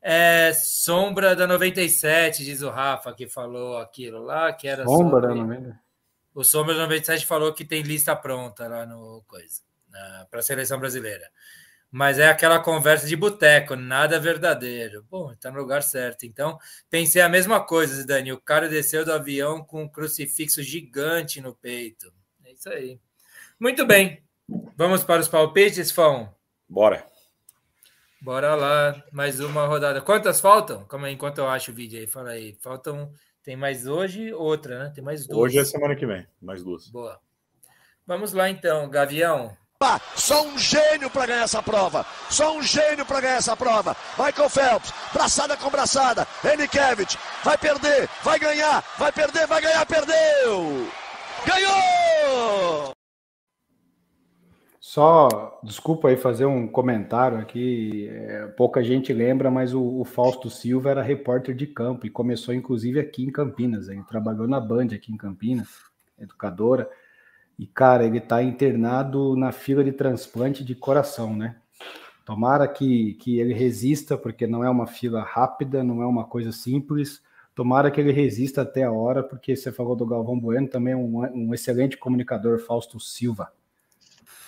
É, 0.00 0.52
Sombra 0.54 1.34
da 1.34 1.44
97, 1.44 2.44
diz 2.44 2.62
o 2.62 2.70
Rafa, 2.70 3.12
que 3.12 3.26
falou 3.26 3.78
aquilo 3.78 4.22
lá, 4.22 4.52
que 4.52 4.68
era 4.68 4.84
Sombra 4.84 5.28
sobre... 5.28 5.28
da 5.28 5.34
97. 5.34 5.78
O 6.32 6.44
Sombra 6.44 6.74
da 6.74 6.82
97 6.82 7.26
falou 7.26 7.52
que 7.52 7.64
tem 7.64 7.82
lista 7.82 8.14
pronta 8.14 8.68
lá 8.68 8.86
no 8.86 9.24
coisa, 9.26 9.60
para 10.30 10.38
a 10.38 10.42
seleção 10.42 10.78
brasileira. 10.78 11.28
Mas 11.90 12.20
é 12.20 12.28
aquela 12.28 12.60
conversa 12.60 13.08
de 13.08 13.16
boteco, 13.16 13.74
nada 13.74 14.20
verdadeiro. 14.20 15.04
Bom, 15.10 15.34
tá 15.34 15.50
no 15.50 15.58
lugar 15.58 15.82
certo. 15.82 16.26
Então, 16.26 16.56
pensei 16.88 17.22
a 17.22 17.28
mesma 17.28 17.60
coisa, 17.60 18.06
Dani. 18.06 18.30
O 18.30 18.40
cara 18.40 18.68
desceu 18.68 19.04
do 19.04 19.12
avião 19.12 19.64
com 19.64 19.82
um 19.82 19.88
crucifixo 19.88 20.62
gigante 20.62 21.40
no 21.40 21.52
peito 21.54 22.12
isso 22.58 22.68
aí. 22.70 23.00
Muito 23.58 23.86
bem. 23.86 24.22
Vamos 24.76 25.04
para 25.04 25.20
os 25.20 25.28
palpites, 25.28 25.92
Fão? 25.92 26.34
Bora. 26.68 27.06
Bora 28.20 28.54
lá, 28.56 29.00
mais 29.12 29.38
uma 29.38 29.66
rodada. 29.66 30.00
Quantas 30.00 30.40
faltam? 30.40 30.84
Calma 30.86 31.06
aí, 31.06 31.14
enquanto 31.14 31.38
eu 31.38 31.48
acho 31.48 31.70
o 31.70 31.74
vídeo 31.74 32.00
aí, 32.00 32.06
fala 32.06 32.30
aí. 32.30 32.56
Faltam. 32.60 33.12
Tem 33.44 33.56
mais 33.56 33.86
hoje, 33.86 34.32
outra, 34.32 34.84
né? 34.84 34.92
Tem 34.94 35.02
mais 35.02 35.26
duas. 35.26 35.38
Hoje 35.38 35.58
é 35.58 35.64
semana 35.64 35.94
que 35.94 36.04
vem, 36.04 36.26
mais 36.42 36.62
duas. 36.62 36.88
Boa. 36.88 37.20
Vamos 38.06 38.32
lá 38.32 38.50
então, 38.50 38.90
Gavião. 38.90 39.56
Só 40.16 40.44
um 40.44 40.58
gênio 40.58 41.08
para 41.08 41.26
ganhar 41.26 41.44
essa 41.44 41.62
prova. 41.62 42.04
Só 42.28 42.56
um 42.56 42.62
gênio 42.62 43.06
para 43.06 43.20
ganhar 43.20 43.36
essa 43.36 43.56
prova. 43.56 43.96
Michael 44.18 44.50
Phelps, 44.50 44.92
braçada 45.12 45.56
com 45.56 45.70
braçada. 45.70 46.26
Enikevich, 46.44 47.16
vai 47.44 47.56
perder, 47.56 48.08
vai 48.24 48.38
ganhar, 48.38 48.84
vai 48.98 49.12
perder, 49.12 49.46
vai 49.46 49.62
ganhar, 49.62 49.86
perdeu! 49.86 50.90
Ganhou! 51.46 52.92
Só, 54.80 55.60
desculpa 55.62 56.08
aí 56.08 56.16
fazer 56.16 56.46
um 56.46 56.66
comentário 56.66 57.38
aqui, 57.38 58.08
é, 58.08 58.46
pouca 58.56 58.82
gente 58.82 59.12
lembra, 59.12 59.50
mas 59.50 59.74
o, 59.74 59.82
o, 60.00 60.04
Fausto 60.04 60.48
Silva 60.48 60.90
era 60.90 61.02
repórter 61.02 61.54
de 61.54 61.66
campo 61.66 62.06
e 62.06 62.10
começou 62.10 62.54
inclusive 62.54 62.98
aqui 62.98 63.22
em 63.22 63.30
Campinas, 63.30 63.88
ele 63.88 64.02
trabalhou 64.04 64.48
na 64.48 64.58
Band 64.58 64.88
aqui 64.94 65.12
em 65.12 65.16
Campinas, 65.16 65.68
educadora, 66.18 66.88
e 67.58 67.66
cara, 67.66 68.04
ele 68.06 68.18
está 68.18 68.42
internado 68.42 69.36
na 69.36 69.52
fila 69.52 69.84
de 69.84 69.92
transplante 69.92 70.64
de 70.64 70.74
coração, 70.74 71.36
né? 71.36 71.56
Tomara 72.24 72.68
que, 72.68 73.14
que 73.14 73.38
ele 73.38 73.52
resista, 73.52 74.16
porque 74.16 74.46
não 74.46 74.62
é 74.62 74.70
uma 74.70 74.86
fila 74.86 75.22
rápida, 75.22 75.82
não 75.82 76.02
é 76.02 76.06
uma 76.06 76.24
coisa 76.24 76.52
simples, 76.52 77.20
Tomara 77.58 77.90
que 77.90 78.00
ele 78.00 78.12
resista 78.12 78.62
até 78.62 78.84
a 78.84 78.92
hora, 78.92 79.20
porque 79.20 79.56
você 79.56 79.72
falou 79.72 79.96
do 79.96 80.06
Galvão 80.06 80.38
Bueno, 80.38 80.68
também 80.68 80.92
é 80.92 80.96
um, 80.96 81.48
um 81.48 81.52
excelente 81.52 81.96
comunicador, 81.96 82.60
Fausto 82.60 83.00
Silva. 83.00 83.52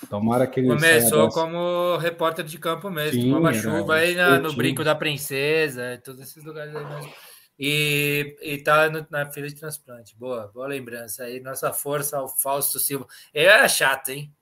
Tomara 0.09 0.47
que 0.47 0.61
ele. 0.61 0.69
Começou 0.69 1.29
como 1.31 1.97
repórter 1.97 2.45
de 2.45 2.57
campo 2.57 2.89
mesmo, 2.89 3.21
Sim, 3.21 3.33
tomava 3.33 3.53
chuva 3.53 3.95
aí 3.97 4.15
na, 4.15 4.39
no 4.39 4.53
Brinco 4.53 4.85
da 4.85 4.95
Princesa, 4.95 6.01
todos 6.05 6.21
esses 6.21 6.45
lugares 6.45 6.73
aí 6.77 6.85
mesmo. 6.85 7.13
E, 7.59 8.37
e 8.43 8.59
tá 8.59 8.89
no, 8.89 9.05
na 9.11 9.29
fila 9.29 9.49
de 9.49 9.57
transplante. 9.57 10.17
Boa, 10.17 10.49
boa 10.55 10.69
lembrança 10.69 11.25
aí. 11.25 11.41
Nossa 11.41 11.73
força 11.73 12.17
ao 12.17 12.29
Fausto 12.29 12.79
Silva. 12.79 13.09
Ele 13.35 13.47
era 13.47 13.67
chato, 13.67 14.11
hein? 14.11 14.33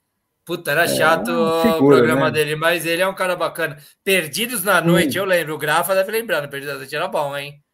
Puta, 0.44 0.72
era 0.72 0.84
é, 0.84 0.88
chato 0.88 1.32
figura, 1.62 1.76
o 1.76 1.86
programa 1.86 2.26
né? 2.26 2.32
dele, 2.32 2.54
mas 2.54 2.84
ele 2.84 3.00
é 3.00 3.08
um 3.08 3.14
cara 3.14 3.34
bacana. 3.34 3.78
Perdidos 4.04 4.62
na 4.62 4.82
noite, 4.82 5.16
eu 5.16 5.24
lembro. 5.24 5.54
O 5.54 5.58
Grafa 5.58 5.94
deve 5.94 6.12
lembrar, 6.12 6.46
Perdidos 6.48 6.74
na 6.74 6.80
noite 6.80 6.94
era 6.94 7.08
bom, 7.08 7.34
hein? 7.34 7.64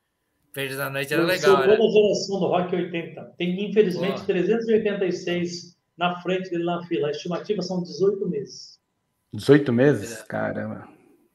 Perdidos 0.55 0.79
na 0.79 0.89
Noite 0.89 1.13
era 1.13 1.23
eu 1.23 1.27
legal. 1.27 1.57
Sou 1.57 1.67
né? 1.67 1.77
da 1.77 1.89
geração 1.89 2.39
do 2.39 2.47
Rock 2.47 2.77
80. 2.77 3.35
Tem, 3.37 3.71
infelizmente, 3.71 4.15
Boa. 4.15 4.27
386 4.27 5.77
na 5.99 6.23
frente 6.23 6.49
dele 6.49 6.65
na 6.65 6.81
fila. 6.85 7.09
A 7.09 7.11
estimativa 7.11 7.61
são 7.61 7.83
18 7.83 8.29
meses. 8.29 8.79
18 9.33 9.73
meses? 9.73 10.21
É. 10.21 10.25
Caramba. 10.27 10.89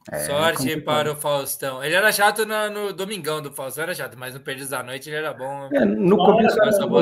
É, 0.09 0.19
Sorte 0.19 0.71
é 0.71 0.79
para 0.79 1.11
o 1.11 1.15
Faustão. 1.15 1.83
Ele 1.83 1.93
era 1.93 2.11
chato 2.13 2.45
no, 2.45 2.69
no, 2.69 2.93
Domingão 2.93 3.41
do 3.41 3.51
Faustão, 3.51 3.83
era 3.83 3.93
chato, 3.93 4.17
mas 4.17 4.33
no 4.33 4.39
Perdidos 4.39 4.69
da 4.69 4.81
Noite 4.81 5.09
ele 5.09 5.17
era 5.17 5.33
bom. 5.33 5.69
É, 5.71 5.83
no, 5.83 6.17
começo 6.17 6.59
era, 6.59 6.71
no, 6.79 7.01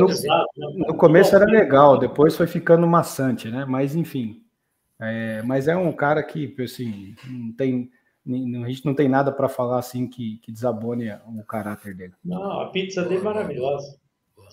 no, 0.88 0.98
começo 0.98 1.36
era 1.36 1.46
legal, 1.46 2.00
depois 2.00 2.36
foi 2.36 2.48
ficando 2.48 2.86
maçante, 2.88 3.50
né? 3.50 3.64
Mas 3.64 3.96
enfim. 3.96 4.42
É, 5.00 5.42
mas 5.44 5.68
é 5.68 5.78
um 5.78 5.94
cara 5.94 6.24
que, 6.24 6.54
assim, 6.60 7.16
não 7.26 7.54
tem 7.54 7.92
a 8.28 8.68
gente 8.68 8.86
não 8.86 8.94
tem 8.94 9.08
nada 9.08 9.32
para 9.32 9.48
falar 9.48 9.80
assim 9.80 10.08
que, 10.08 10.38
que 10.40 10.52
desabone 10.52 11.10
o 11.28 11.44
caráter 11.44 11.94
dele. 11.94 12.14
Não, 12.24 12.62
a 12.62 12.70
pizza 12.70 13.04
dele 13.04 13.22
é 13.22 13.24
maravilhosa. 13.24 13.98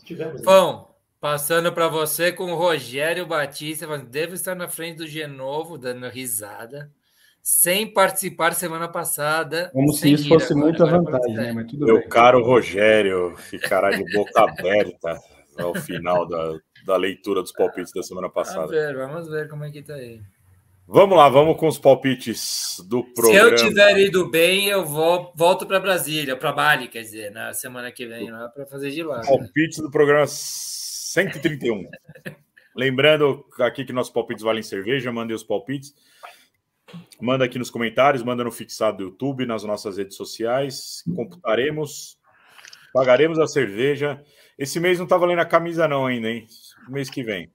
Tivemos. 0.05 0.43
Bom, 0.43 0.95
passando 1.21 1.73
para 1.73 1.89
você 1.89 2.33
com 2.33 2.53
o 2.53 2.57
Rogério 2.57 3.27
Batista, 3.27 3.87
devo 3.99 4.35
estar 4.35 4.55
na 4.55 4.69
frente 4.69 4.99
do 4.99 5.07
Genovo, 5.07 5.79
dando 5.79 6.09
risada, 6.09 6.91
sem 7.43 7.93
participar 7.93 8.55
semana 8.55 8.89
passada. 8.89 9.71
Como 9.73 9.93
se 9.93 10.13
isso 10.13 10.29
fosse 10.29 10.53
agora, 10.53 10.67
muita 10.67 10.85
agora 10.85 11.03
vantagem, 11.03 11.35
né? 11.35 11.53
Mas 11.53 11.67
tudo 11.67 11.87
Meu 11.87 11.99
bem. 11.99 12.09
caro 12.09 12.45
Rogério 12.45 13.37
ficará 13.37 13.91
de 13.91 14.05
boca 14.13 14.41
aberta 14.43 15.19
ao 15.59 15.75
final 15.75 16.27
da, 16.27 16.59
da 16.85 16.97
leitura 16.97 17.41
dos 17.41 17.53
palpites 17.53 17.93
da 17.93 18.03
semana 18.03 18.29
passada. 18.29 18.67
Vamos 18.67 18.71
ver, 18.71 18.97
vamos 18.97 19.29
ver 19.29 19.49
como 19.49 19.65
é 19.65 19.71
que 19.71 19.83
tá 19.83 19.95
aí. 19.95 20.21
Vamos 20.87 21.17
lá, 21.17 21.31
vamos 21.31 21.57
com 21.57 21.67
os 21.67 21.79
palpites 21.79 22.77
do 22.87 23.03
programa. 23.03 23.57
Se 23.57 23.65
eu 23.65 23.69
tiver 23.69 23.99
ido 24.01 24.31
bem, 24.31 24.69
eu 24.69 24.85
vou, 24.85 25.33
volto 25.35 25.67
para 25.67 25.81
Brasília, 25.81 26.37
para 26.37 26.53
Bali, 26.53 26.89
quer 26.89 27.01
dizer, 27.01 27.31
na 27.31 27.55
semana 27.55 27.91
que 27.91 28.07
vem, 28.07 28.31
lá 28.31 28.49
para 28.51 28.67
fazer 28.67 28.91
de 28.91 29.03
lá. 29.03 29.23
Palpites 29.23 29.79
do 29.79 29.91
programa 29.91 30.27
131. 30.27 31.89
Lembrando 32.77 33.47
aqui 33.61 33.83
que 33.85 33.95
nossos 33.95 34.13
palpites 34.13 34.45
valem 34.45 34.63
cerveja, 34.63 35.11
mandem 35.11 35.35
os 35.35 35.43
palpites. 35.43 35.95
Manda 37.19 37.47
aqui 37.47 37.59
nos 37.59 37.71
comentários, 37.71 38.23
manda 38.23 38.45
no 38.45 38.53
fixado 38.53 38.99
do 38.99 39.05
YouTube, 39.05 39.47
nas 39.47 39.65
nossas 39.65 39.97
redes 39.97 40.19
sociais. 40.19 41.03
Computaremos, 41.17 42.19
pagaremos 42.93 43.39
a 43.39 43.47
cerveja. 43.47 44.23
Esse 44.59 44.79
mês 44.79 44.99
não 44.99 45.07
tá 45.07 45.17
valendo 45.17 45.39
a 45.39 45.47
camisa, 45.47 45.89
não, 45.89 46.05
ainda, 46.05 46.29
hein? 46.29 46.47
Mês 46.91 47.09
que 47.09 47.23
vem. 47.23 47.51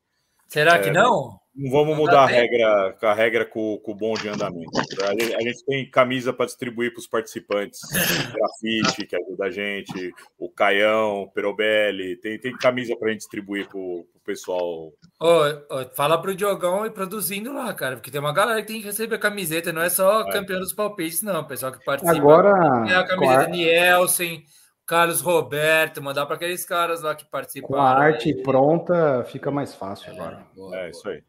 Será 0.50 0.76
é, 0.76 0.80
que 0.80 0.92
não? 0.92 1.40
Não 1.56 1.72
vamos 1.72 1.98
mudar 1.98 2.24
a 2.24 2.26
regra, 2.26 2.96
a 3.02 3.14
regra 3.14 3.46
com, 3.46 3.78
com 3.84 3.92
o 3.92 3.96
bom 3.96 4.14
de 4.14 4.30
andamento. 4.30 4.72
A 5.04 5.12
gente, 5.12 5.36
a 5.36 5.42
gente 5.42 5.66
tem 5.66 5.90
camisa 5.90 6.32
para 6.32 6.46
distribuir 6.46 6.92
para 6.92 7.00
os 7.00 7.08
participantes. 7.08 7.82
Grafite, 7.92 9.06
que 9.06 9.16
ajuda 9.16 9.46
a 9.46 9.52
gente, 9.52 10.12
o 10.40 10.50
Caião, 10.50 11.24
o 11.24 11.32
Perobelli, 11.32 12.16
tem, 12.16 12.40
tem 12.40 12.56
camisa 12.58 12.96
para 12.98 13.10
a 13.10 13.12
gente 13.12 13.20
distribuir 13.20 13.68
para 13.68 13.78
o 13.78 14.08
pessoal. 14.26 14.92
Oh, 15.20 15.42
oh, 15.70 15.96
fala 15.96 16.20
para 16.22 16.32
o 16.32 16.36
Diogão 16.36 16.86
e 16.86 16.90
produzindo 16.90 17.52
lá, 17.54 17.74
cara, 17.74 17.96
porque 17.98 18.10
tem 18.10 18.22
uma 18.22 18.34
galera 18.34 18.62
que 18.62 18.68
tem 18.68 18.80
que 18.80 18.88
receber 18.88 19.16
a 19.16 19.20
camiseta, 19.20 19.74
não 19.74 19.82
é 19.82 19.90
só 19.90 20.22
é. 20.22 20.32
campeão 20.32 20.60
dos 20.60 20.74
palpites, 20.74 21.22
não. 21.22 21.42
O 21.42 21.48
pessoal 21.48 21.72
que 21.72 21.84
participa. 21.84 22.18
Agora. 22.18 22.86
Tem 22.86 22.96
a 22.96 23.04
camiseta 23.06 23.44
a... 23.44 23.48
Nielsen. 23.48 24.44
Carlos 24.90 25.22
Roberto, 25.22 26.02
mandar 26.02 26.26
para 26.26 26.36
aqueles 26.36 26.66
caras 26.66 27.04
lá 27.04 27.14
que 27.14 27.24
participam. 27.24 27.68
Com 27.68 27.76
a 27.76 27.92
arte 27.92 28.30
aí. 28.30 28.42
pronta, 28.42 29.24
fica 29.26 29.52
mais 29.52 29.76
fácil 29.76 30.12
agora. 30.12 30.38
É, 30.52 30.56
boa, 30.56 30.80
é 30.80 30.90
isso 30.90 31.08
aí. 31.08 31.24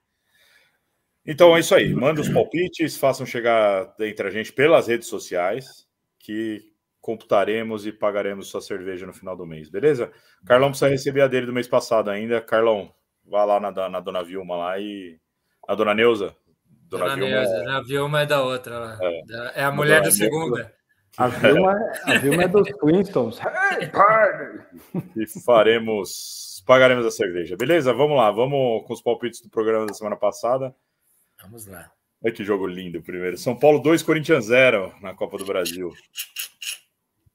Então 1.26 1.54
é 1.54 1.60
isso 1.60 1.74
aí. 1.74 1.92
Manda 1.92 2.22
os 2.22 2.28
palpites, 2.32 2.96
façam 2.96 3.26
chegar 3.26 3.94
entre 4.00 4.26
a 4.26 4.30
gente 4.30 4.50
pelas 4.50 4.86
redes 4.86 5.08
sociais, 5.08 5.86
que 6.18 6.72
computaremos 7.02 7.86
e 7.86 7.92
pagaremos 7.92 8.48
sua 8.48 8.62
cerveja 8.62 9.04
no 9.04 9.12
final 9.12 9.36
do 9.36 9.44
mês, 9.44 9.68
beleza? 9.68 10.10
Carlão 10.46 10.70
precisa 10.70 10.88
receber 10.88 11.20
a 11.20 11.28
dele 11.28 11.44
do 11.44 11.52
mês 11.52 11.68
passado 11.68 12.08
ainda. 12.08 12.40
Carlão, 12.40 12.90
vá 13.26 13.44
lá 13.44 13.60
na, 13.60 13.90
na 13.90 14.00
dona 14.00 14.24
Vilma 14.24 14.56
lá 14.56 14.78
e. 14.78 15.20
A 15.68 15.74
dona 15.74 15.92
Neuza? 15.92 16.34
Dona, 16.88 17.04
dona 17.04 17.16
Vilma. 17.16 17.30
Neuza, 17.30 17.56
é... 17.56 17.68
A 17.68 17.80
Vilma 17.82 18.20
é 18.22 18.26
da 18.26 18.42
outra 18.42 18.78
lá. 18.78 18.98
É, 19.02 19.60
é 19.60 19.64
a 19.64 19.70
mulher 19.70 20.00
da 20.00 20.10
segunda. 20.10 20.79
A 21.16 21.28
Vilma, 21.28 21.92
a 22.04 22.18
Vilma 22.18 22.42
é 22.44 22.48
dos 22.48 22.68
Flintstones. 22.78 23.38
Hey, 23.72 23.88
e 25.16 25.26
faremos. 25.42 26.62
Pagaremos 26.66 27.06
a 27.06 27.10
cerveja, 27.10 27.56
beleza? 27.56 27.92
Vamos 27.92 28.16
lá, 28.16 28.30
vamos 28.30 28.86
com 28.86 28.92
os 28.92 29.00
palpites 29.00 29.40
do 29.40 29.48
programa 29.48 29.86
da 29.86 29.94
semana 29.94 30.16
passada. 30.16 30.74
Vamos 31.42 31.66
lá. 31.66 31.90
Olha 32.22 32.32
que 32.32 32.44
jogo 32.44 32.66
lindo 32.66 33.00
primeiro. 33.02 33.38
São 33.38 33.56
Paulo 33.56 33.78
2, 33.78 34.02
Corinthians 34.02 34.46
0 34.46 34.92
na 35.00 35.14
Copa 35.14 35.38
do 35.38 35.44
Brasil. 35.44 35.90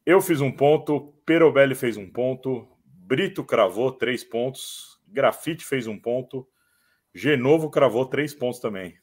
Eu 0.05 0.21
fiz 0.21 0.41
um 0.41 0.51
ponto, 0.51 1.13
Perobelli 1.25 1.73
fez 1.73 1.97
um 1.97 2.07
ponto, 2.07 2.67
Brito 2.85 3.43
cravou 3.43 3.91
três 3.91 4.23
pontos, 4.23 4.99
Grafite 5.07 5.65
fez 5.65 5.87
um 5.87 5.97
ponto, 5.97 6.47
Genovo 7.13 7.69
cravou 7.69 8.05
três 8.05 8.33
pontos 8.33 8.59
também. 8.59 8.95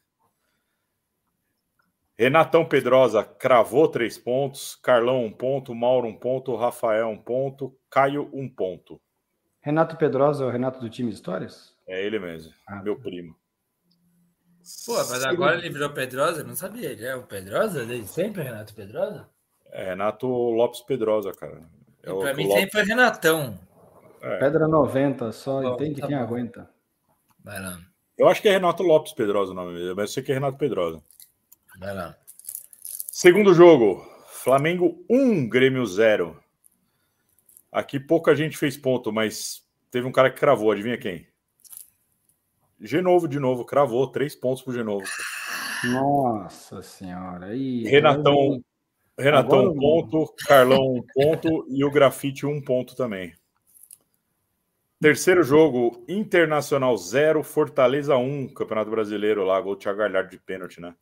Renatão 2.19 2.65
Pedrosa 2.65 3.25
cravou 3.25 3.89
três 3.89 4.19
pontos, 4.19 4.77
Carlão 4.77 5.25
um 5.25 5.33
ponto, 5.33 5.75
Mauro 5.75 6.07
um 6.07 6.15
ponto, 6.15 6.55
Rafael 6.55 7.09
um 7.09 7.19
ponto, 7.19 7.77
Caio 7.91 8.29
um 8.33 8.49
ponto. 8.49 9.01
Renato 9.61 9.97
Pedrosa 9.97 10.45
é 10.45 10.47
o 10.47 10.51
Renato 10.51 10.81
do 10.81 10.91
time 10.91 11.11
Histórias? 11.11 11.75
É 11.87 12.05
ele 12.05 12.19
mesmo, 12.19 12.53
ah, 12.67 12.83
meu 12.83 12.97
tá. 12.97 13.03
primo. 13.03 13.37
Pô, 14.87 14.95
mas 14.95 15.25
agora 15.25 15.59
ele 15.59 15.71
virou 15.71 15.91
Pedrosa? 15.91 16.45
Não 16.45 16.55
sabia. 16.55 16.91
Ele 16.91 17.05
é 17.05 17.17
o 17.17 17.25
Pedrosa 17.25 17.85
desde 17.85 18.07
sempre, 18.07 18.43
Renato 18.43 18.75
Pedrosa? 18.75 19.29
É 19.73 19.87
Renato 19.87 20.27
Lopes 20.27 20.81
Pedrosa, 20.83 21.33
cara. 21.33 21.61
É 22.03 22.13
pra 22.13 22.35
mim 22.35 22.47
Lopes... 22.47 22.61
sempre 22.61 22.71
foi 22.71 22.85
Renatão. 22.85 23.59
É. 24.21 24.39
Pedra 24.39 24.69
90, 24.69 25.33
só 25.33 25.61
bom, 25.61 25.75
entende 25.75 26.01
tá 26.01 26.07
quem 26.07 26.17
bom. 26.17 26.23
aguenta. 26.23 26.71
Vai 27.43 27.61
lá. 27.61 27.81
Eu 28.17 28.29
acho 28.29 28.41
que 28.41 28.49
é 28.49 28.53
Renato 28.53 28.85
Lopes 28.85 29.13
Pedrosa 29.13 29.51
o 29.51 29.55
nome 29.55 29.73
dele, 29.77 29.95
mas 29.95 30.03
eu 30.03 30.09
sei 30.09 30.23
que 30.23 30.31
é 30.31 30.35
Renato 30.35 30.59
Pedrosa. 30.59 31.03
Vai 31.83 31.95
lá. 31.95 32.17
Segundo 33.11 33.53
jogo, 33.53 34.07
Flamengo 34.29 35.05
1, 35.11 35.49
Grêmio 35.49 35.85
0. 35.85 36.41
Aqui 37.73 37.99
pouca 37.99 38.37
gente 38.37 38.57
fez 38.57 38.77
ponto, 38.77 39.11
mas 39.11 39.67
teve 39.91 40.07
um 40.07 40.13
cara 40.13 40.31
que 40.31 40.39
cravou, 40.39 40.71
adivinha 40.71 40.97
quem? 40.97 41.27
Genovo 42.81 43.27
de 43.27 43.41
novo, 43.41 43.65
cravou 43.65 44.07
três 44.07 44.37
pontos 44.37 44.63
pro 44.63 44.73
Genovo. 44.73 45.05
Nossa 45.85 46.83
senhora. 46.83 47.53
E 47.57 47.83
Renatão, 47.83 48.63
Renatão 49.19 49.59
Agora, 49.59 49.71
um 49.73 49.77
ponto, 49.77 50.35
Carlão 50.47 50.95
um 50.95 51.03
ponto 51.13 51.67
e 51.69 51.85
o 51.85 51.91
Grafite 51.91 52.47
um 52.47 52.63
ponto 52.63 52.95
também. 52.95 53.35
Terceiro 55.01 55.43
jogo, 55.43 56.05
Internacional 56.07 56.97
0, 56.97 57.43
Fortaleza 57.43 58.17
1, 58.17 58.55
Campeonato 58.55 58.89
Brasileiro 58.89 59.45
lá, 59.45 59.61
gol 59.61 59.75
Thiago 59.75 59.99
Galhardo 59.99 60.31
de 60.31 60.39
pênalti, 60.39 60.81
né? 60.81 60.95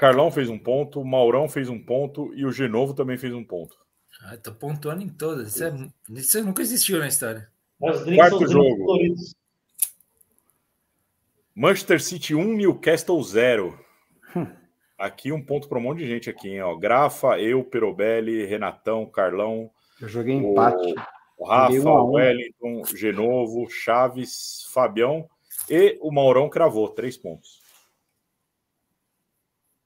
Carlão 0.00 0.30
fez 0.30 0.48
um 0.48 0.58
ponto, 0.58 1.04
Maurão 1.04 1.46
fez 1.46 1.68
um 1.68 1.78
ponto 1.78 2.32
e 2.34 2.46
o 2.46 2.50
Genovo 2.50 2.94
também 2.94 3.18
fez 3.18 3.34
um 3.34 3.44
ponto. 3.44 3.76
Ah, 4.22 4.34
tô 4.38 4.50
pontuando 4.50 5.02
em 5.02 5.10
todas. 5.10 5.48
Isso, 5.48 5.64
é, 5.64 5.72
isso 6.12 6.42
nunca 6.42 6.62
existiu 6.62 6.98
na 6.98 7.06
história. 7.06 7.50
Quarto 7.78 8.50
jogo. 8.50 8.96
Manchester 11.54 12.00
City 12.00 12.34
1, 12.34 12.54
Newcastle 12.54 13.22
0. 13.22 13.78
Hum. 14.34 14.46
Aqui 14.96 15.32
um 15.32 15.44
ponto 15.44 15.68
para 15.68 15.76
um 15.76 15.82
monte 15.82 15.98
de 15.98 16.08
gente 16.08 16.30
aqui, 16.30 16.48
hein? 16.48 16.62
Ó. 16.62 16.74
Grafa, 16.76 17.38
eu, 17.38 17.62
Perobelli, 17.62 18.46
Renatão, 18.46 19.04
Carlão. 19.04 19.70
Eu 20.00 20.08
joguei 20.08 20.34
empate. 20.34 20.94
O 21.36 21.44
Rafa, 21.44 21.90
o 21.90 22.12
Wellington, 22.12 22.84
Genovo, 22.96 23.68
Chaves, 23.68 24.66
Fabião 24.72 25.28
e 25.68 25.98
o 26.00 26.10
Maurão 26.10 26.48
cravou, 26.48 26.88
três 26.88 27.18
pontos. 27.18 27.59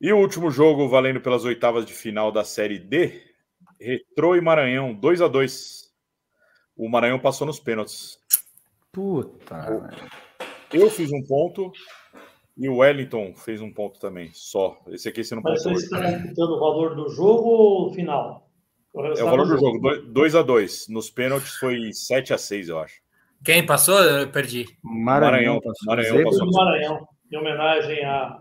E 0.00 0.12
o 0.12 0.18
último 0.18 0.50
jogo, 0.50 0.88
valendo 0.88 1.20
pelas 1.20 1.44
oitavas 1.44 1.86
de 1.86 1.92
final 1.92 2.30
da 2.30 2.44
Série 2.44 2.78
D, 2.78 3.22
Retrô 3.80 4.36
e 4.36 4.40
Maranhão, 4.40 4.92
2 4.92 5.22
a 5.22 5.28
2 5.28 5.92
O 6.76 6.88
Maranhão 6.88 7.18
passou 7.18 7.46
nos 7.46 7.60
pênaltis. 7.60 8.18
Puta. 8.92 9.90
Eu 10.72 10.90
fiz 10.90 11.10
um 11.12 11.22
ponto 11.26 11.72
e 12.56 12.68
o 12.68 12.78
Wellington 12.78 13.34
fez 13.34 13.60
um 13.60 13.72
ponto 13.72 13.98
também, 13.98 14.30
só. 14.32 14.80
Esse 14.88 15.08
aqui 15.08 15.24
você 15.24 15.34
não 15.34 15.42
Mas 15.42 15.62
vocês 15.62 15.84
estão 15.84 16.02
computando 16.02 16.54
o 16.54 16.60
valor 16.60 16.94
do 16.94 17.08
jogo 17.08 17.48
ou 17.48 17.92
final? 17.92 18.48
O 18.92 19.04
é 19.04 19.22
o 19.22 19.26
valor 19.26 19.46
do 19.46 19.58
jogo, 19.58 20.02
2 20.12 20.34
a 20.36 20.42
2 20.42 20.86
Nos 20.88 21.10
pênaltis 21.10 21.56
foi 21.56 21.92
7 21.92 22.32
a 22.32 22.38
6 22.38 22.68
eu 22.68 22.78
acho. 22.78 23.02
Quem 23.44 23.66
passou? 23.66 23.98
Eu 23.98 24.30
perdi. 24.30 24.66
Maranhão, 24.82 25.60
passou. 25.60 25.86
Maranhão, 25.86 26.24
passou. 26.24 26.50
Maranhão, 26.52 27.08
em 27.30 27.36
homenagem 27.36 28.04
a 28.04 28.38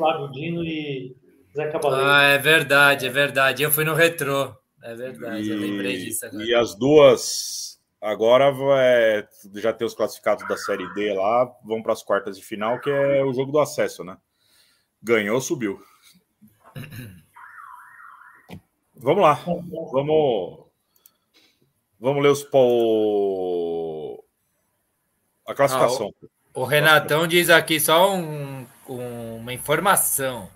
Flávio 0.00 0.32
Dino 0.32 0.64
e 0.64 1.14
Zé 1.54 1.68
Cabaleiro. 1.68 2.06
Ah, 2.06 2.22
é 2.22 2.38
verdade, 2.38 3.06
é 3.06 3.10
verdade. 3.10 3.62
Eu 3.62 3.70
fui 3.70 3.84
no 3.84 3.94
retrô. 3.94 4.54
É 4.82 4.94
verdade, 4.94 5.42
e, 5.42 5.50
eu 5.50 5.58
lembrei 5.58 5.96
disso 5.98 6.24
agora. 6.24 6.44
E 6.44 6.54
as 6.54 6.74
duas 6.74 7.70
Agora 8.00 8.50
é, 8.78 9.28
já 9.56 9.74
tem 9.74 9.86
os 9.86 9.92
classificados 9.92 10.48
da 10.48 10.56
Série 10.56 10.90
D 10.94 11.12
lá, 11.12 11.44
vão 11.62 11.82
para 11.82 11.92
as 11.92 12.02
quartas 12.02 12.38
de 12.38 12.42
final, 12.42 12.80
que 12.80 12.88
é 12.88 13.22
o 13.22 13.32
jogo 13.34 13.52
do 13.52 13.58
acesso, 13.58 14.02
né? 14.02 14.16
Ganhou, 15.02 15.38
subiu. 15.38 15.78
Vamos 18.96 19.22
lá. 19.22 19.34
Vamos, 19.92 20.66
vamos 21.98 22.22
ler 22.22 22.30
os 22.30 22.48
o, 22.50 24.24
a 25.46 25.54
classificação. 25.54 26.10
Ah, 26.22 26.26
o, 26.54 26.62
o, 26.62 26.64
Renatão 26.64 27.26
diz 27.26 27.50
aqui 27.50 27.78
só 27.78 28.14
um, 28.14 28.60
um, 28.60 28.66
uma 28.94 29.52
informação. 29.52 30.50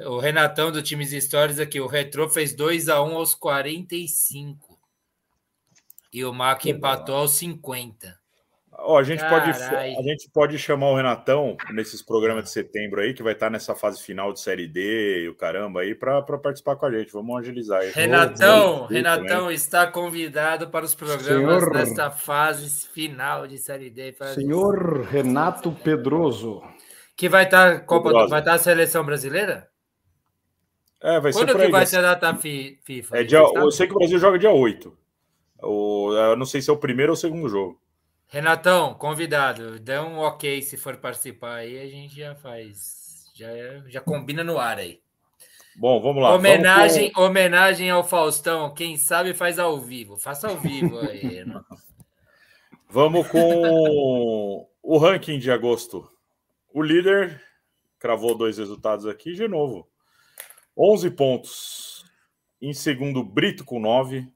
O 0.00 0.18
Renatão 0.18 0.70
do 0.70 0.82
Times 0.82 1.12
Histórias 1.12 1.58
aqui, 1.58 1.80
o 1.80 1.86
Retro 1.86 2.28
fez 2.28 2.52
2 2.52 2.88
a 2.88 3.02
1 3.02 3.16
aos 3.16 3.34
45. 3.34 4.78
E 6.12 6.24
o 6.24 6.32
Mac 6.32 6.64
empatou 6.66 7.16
aos 7.16 7.32
50. 7.32 8.18
Ó, 8.80 8.96
a, 8.96 9.02
gente 9.02 9.20
pode, 9.28 9.50
a 9.50 10.02
gente 10.02 10.30
pode 10.32 10.56
chamar 10.56 10.90
o 10.90 10.96
Renatão 10.96 11.56
nesses 11.72 12.00
programas 12.00 12.44
de 12.44 12.50
setembro 12.50 13.00
aí, 13.00 13.12
que 13.12 13.24
vai 13.24 13.32
estar 13.32 13.50
nessa 13.50 13.74
fase 13.74 14.00
final 14.00 14.32
de 14.32 14.40
Série 14.40 14.68
D 14.68 15.24
e 15.24 15.28
o 15.28 15.34
caramba 15.34 15.80
aí, 15.80 15.96
para 15.96 16.22
participar 16.22 16.76
com 16.76 16.86
a 16.86 16.92
gente. 16.92 17.12
Vamos 17.12 17.36
agilizar 17.40 17.80
aí. 17.80 17.90
Renatão, 17.90 18.86
Renatão 18.86 19.50
está 19.50 19.84
convidado 19.88 20.68
para 20.68 20.84
os 20.84 20.94
programas 20.94 21.24
Senhor. 21.24 21.72
desta 21.72 22.08
fase 22.10 22.86
final 22.86 23.48
de 23.48 23.58
Série 23.58 23.90
D. 23.90 24.14
Senhor 24.34 25.02
Renato 25.02 25.72
Pedroso. 25.72 26.62
Que 27.18 27.28
vai 27.28 27.44
estar 27.46 27.84
Copa, 27.84 28.10
Pedrosa. 28.10 28.28
vai 28.28 28.38
estar 28.38 28.54
a 28.54 28.58
seleção 28.58 29.04
brasileira? 29.04 29.68
É, 31.02 31.18
vai 31.18 31.32
ser 31.32 31.40
Quando 31.40 31.48
por 31.50 31.58
que 31.58 31.66
aí. 31.66 31.72
vai 31.72 31.84
ser 31.84 31.98
a 31.98 32.02
data 32.14 32.32
fi- 32.36 32.78
FIFA? 32.84 33.18
É 33.18 33.24
dia, 33.24 33.38
eu 33.40 33.70
sei 33.72 33.88
que 33.88 33.92
o 33.92 33.98
Brasil 33.98 34.20
joga 34.20 34.38
dia 34.38 34.52
8. 34.52 34.96
O, 35.60 36.12
eu 36.12 36.36
não 36.36 36.46
sei 36.46 36.62
se 36.62 36.70
é 36.70 36.72
o 36.72 36.76
primeiro 36.78 37.10
ou 37.10 37.14
o 37.14 37.16
segundo 37.20 37.48
jogo. 37.48 37.80
Renatão, 38.28 38.94
convidado. 38.94 39.80
Dê 39.80 39.98
um 39.98 40.18
ok 40.18 40.62
se 40.62 40.76
for 40.76 40.96
participar 40.98 41.56
aí, 41.56 41.80
a 41.80 41.86
gente 41.88 42.14
já 42.14 42.36
faz. 42.36 43.32
Já, 43.34 43.48
já 43.88 44.00
combina 44.00 44.44
no 44.44 44.56
ar 44.56 44.78
aí. 44.78 45.00
Bom, 45.74 46.00
vamos 46.00 46.22
lá. 46.22 46.34
homenagem, 46.34 47.10
Vamos 47.12 47.30
homenagem 47.30 47.90
ao 47.90 48.04
Faustão. 48.04 48.72
Quem 48.72 48.96
sabe 48.96 49.34
faz 49.34 49.58
ao 49.58 49.76
vivo. 49.80 50.16
Faça 50.16 50.46
ao 50.48 50.56
vivo 50.56 51.00
aí. 51.00 51.44
com, 51.44 51.60
vamos 52.88 53.26
com 53.28 54.68
o 54.82 54.98
ranking 54.98 55.38
de 55.40 55.50
agosto. 55.50 56.08
O 56.72 56.82
líder 56.82 57.42
cravou 57.98 58.36
dois 58.36 58.58
resultados 58.58 59.06
aqui 59.06 59.32
de 59.32 59.48
novo. 59.48 59.88
11 60.76 61.10
pontos. 61.10 62.04
Em 62.60 62.72
segundo, 62.72 63.24
Brito 63.24 63.64
com 63.64 63.80
9. 63.80 64.30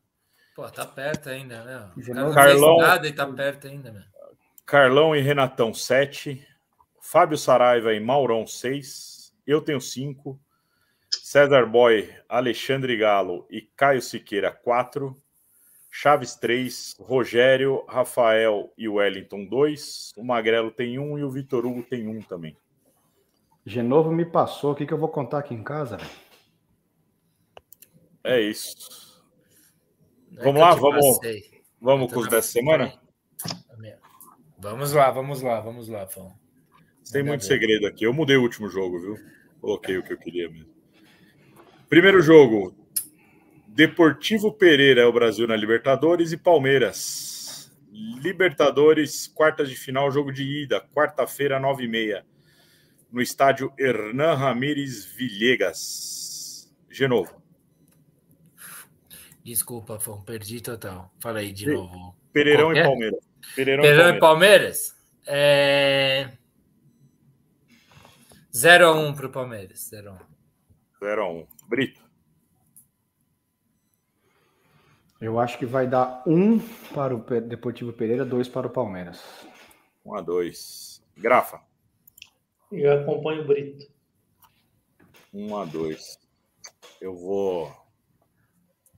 Pô, 0.54 0.68
tá 0.70 0.84
perto 0.84 1.28
ainda, 1.28 1.62
né? 1.64 1.90
Não 2.08 2.32
Carlão. 2.32 2.78
nada 2.78 3.08
e 3.08 3.12
tá 3.12 3.26
perto 3.26 3.66
ainda, 3.66 3.90
né? 3.90 4.04
Carlão 4.66 5.14
e 5.14 5.20
Renatão, 5.20 5.72
7. 5.72 6.46
Fábio 7.00 7.36
Saraiva 7.36 7.92
e 7.92 8.00
Maurão, 8.00 8.46
6. 8.46 9.34
Eu 9.46 9.60
tenho 9.60 9.80
5. 9.80 10.40
César 11.10 11.66
Boy, 11.66 12.14
Alexandre 12.28 12.96
Galo 12.96 13.46
e 13.50 13.60
Caio 13.60 14.00
Siqueira, 14.00 14.50
4. 14.50 15.16
Chaves, 15.94 16.34
3. 16.36 16.96
Rogério, 16.98 17.84
Rafael 17.86 18.72
e 18.78 18.88
Wellington, 18.88 19.44
2. 19.44 20.14
O 20.16 20.24
Magrelo 20.24 20.70
tem 20.70 20.98
1 20.98 21.18
e 21.18 21.22
o 21.22 21.30
Vitor 21.30 21.66
Hugo 21.66 21.82
tem 21.82 22.08
1 22.08 22.22
também. 22.22 22.56
Genovo 23.66 24.10
me 24.10 24.24
passou. 24.24 24.72
O 24.72 24.74
que, 24.74 24.86
que 24.86 24.92
eu 24.94 24.98
vou 24.98 25.10
contar 25.10 25.38
aqui 25.40 25.54
em 25.54 25.62
casa? 25.62 25.98
É 28.24 28.40
isso. 28.40 29.22
É 30.38 30.42
Vamos 30.44 30.62
lá, 30.62 30.74
vamos- 30.74 31.18
passei. 31.18 31.62
Vamos 31.78 32.08
Tô 32.08 32.14
com 32.14 32.20
os 32.20 32.28
dessa 32.28 32.48
semana? 32.48 32.98
Vamos 34.58 34.92
lá, 34.92 35.10
vamos 35.10 35.42
lá, 35.42 35.60
vamos 35.60 35.88
lá, 35.88 36.06
Fão. 36.06 36.32
Tem 37.12 37.22
muito 37.22 37.44
segredo 37.44 37.86
aqui. 37.86 38.04
Eu 38.04 38.14
mudei 38.14 38.36
o 38.36 38.42
último 38.42 38.68
jogo, 38.68 38.98
viu? 38.98 39.16
Coloquei 39.60 39.98
o 39.98 40.02
que 40.02 40.12
eu 40.14 40.18
queria 40.18 40.48
mesmo. 40.48 40.72
Primeiro 41.88 42.22
jogo. 42.22 42.74
Deportivo 43.74 44.52
Pereira 44.52 45.00
é 45.00 45.06
o 45.06 45.12
Brasil 45.12 45.48
na 45.48 45.56
Libertadores 45.56 46.30
e 46.30 46.36
Palmeiras. 46.36 47.72
Libertadores, 47.90 49.26
quartas 49.26 49.70
de 49.70 49.76
final, 49.76 50.10
jogo 50.10 50.30
de 50.30 50.42
ida, 50.42 50.78
quarta-feira, 50.94 51.58
nove 51.58 51.84
e 51.84 51.88
meia, 51.88 52.26
no 53.10 53.22
estádio 53.22 53.72
Hernan 53.78 54.34
Ramírez 54.34 55.06
Villegas. 55.06 56.70
Genovo. 56.90 57.42
Desculpa, 59.42 59.98
Fão, 59.98 60.20
perdi 60.22 60.60
total. 60.60 61.10
Fala 61.18 61.38
aí 61.38 61.50
de 61.50 61.66
novo. 61.66 62.14
Pereirão 62.30 62.66
Qual 62.66 62.76
e 62.76 62.78
é? 62.78 62.84
Palmeiras. 62.84 63.20
Pereirão, 63.56 63.82
Pereira 63.82 64.08
e 64.10 64.20
Palmeiras. 64.20 64.94
Palmeiras? 64.94 64.96
É... 65.26 66.28
0x1 68.52 69.16
pro 69.16 69.30
Palmeiras. 69.30 69.90
0x1. 69.90 70.18
0 71.00 71.22
a 71.22 71.30
1 71.30 71.46
Brito. 71.68 72.01
Eu 75.22 75.38
acho 75.38 75.56
que 75.56 75.64
vai 75.64 75.86
dar 75.86 76.20
um 76.26 76.58
para 76.92 77.14
o 77.14 77.40
Deportivo 77.40 77.92
Pereira, 77.92 78.24
dois 78.24 78.48
para 78.48 78.66
o 78.66 78.70
Palmeiras. 78.70 79.22
1 80.04 80.16
a 80.16 80.20
2 80.20 81.00
Grafa. 81.16 81.62
Eu 82.72 82.92
acompanho 83.00 83.42
o 83.42 83.46
Brito. 83.46 83.86
1 85.32 85.56
a 85.56 85.64
2 85.64 86.18
Eu 87.00 87.14
vou 87.14 87.72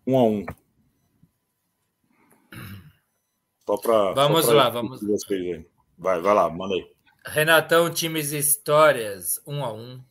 1 0.07 0.17
a 0.17 0.25
1 0.25 0.47
Só 3.67 3.77
para 3.77 4.13
Vamos 4.13 4.49
lá, 4.49 4.71
vamos. 4.71 5.03
Vocês. 5.03 5.67
Vai, 5.99 6.23
vai 6.23 6.35
lá, 6.35 6.49
manda 6.49 6.75
aí. 6.75 6.91
Renatão, 7.27 7.93
times 7.93 8.33
e 8.33 8.39
histórias. 8.39 9.39
1x1. 9.47 10.03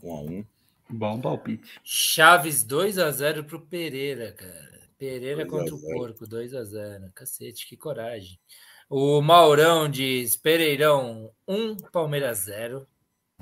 1 0.00 0.12
a 0.12 0.20
1 0.20 0.44
Bom 0.90 1.20
palpite. 1.20 1.80
Chaves 1.82 2.64
2x0 2.64 3.44
pro 3.44 3.60
Pereira, 3.60 4.30
cara. 4.30 4.69
Pereira 5.00 5.46
2 5.46 5.48
a 5.48 5.50
contra 5.50 5.74
o 5.74 5.78
0. 5.78 5.98
Porco, 5.98 6.26
2x0. 6.26 7.10
Cacete, 7.14 7.66
que 7.66 7.74
coragem. 7.74 8.38
O 8.86 9.22
Maurão 9.22 9.88
diz: 9.88 10.36
Pereirão 10.36 11.32
1, 11.48 11.76
Palmeiras 11.90 12.40
0. 12.40 12.86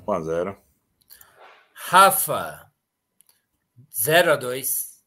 1 0.07 0.11
a 0.13 0.21
0 0.21 0.57
Rafa 1.73 2.71
0x2. 3.91 5.01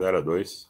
0 0.00 0.18
a 0.18 0.20
2 0.20 0.68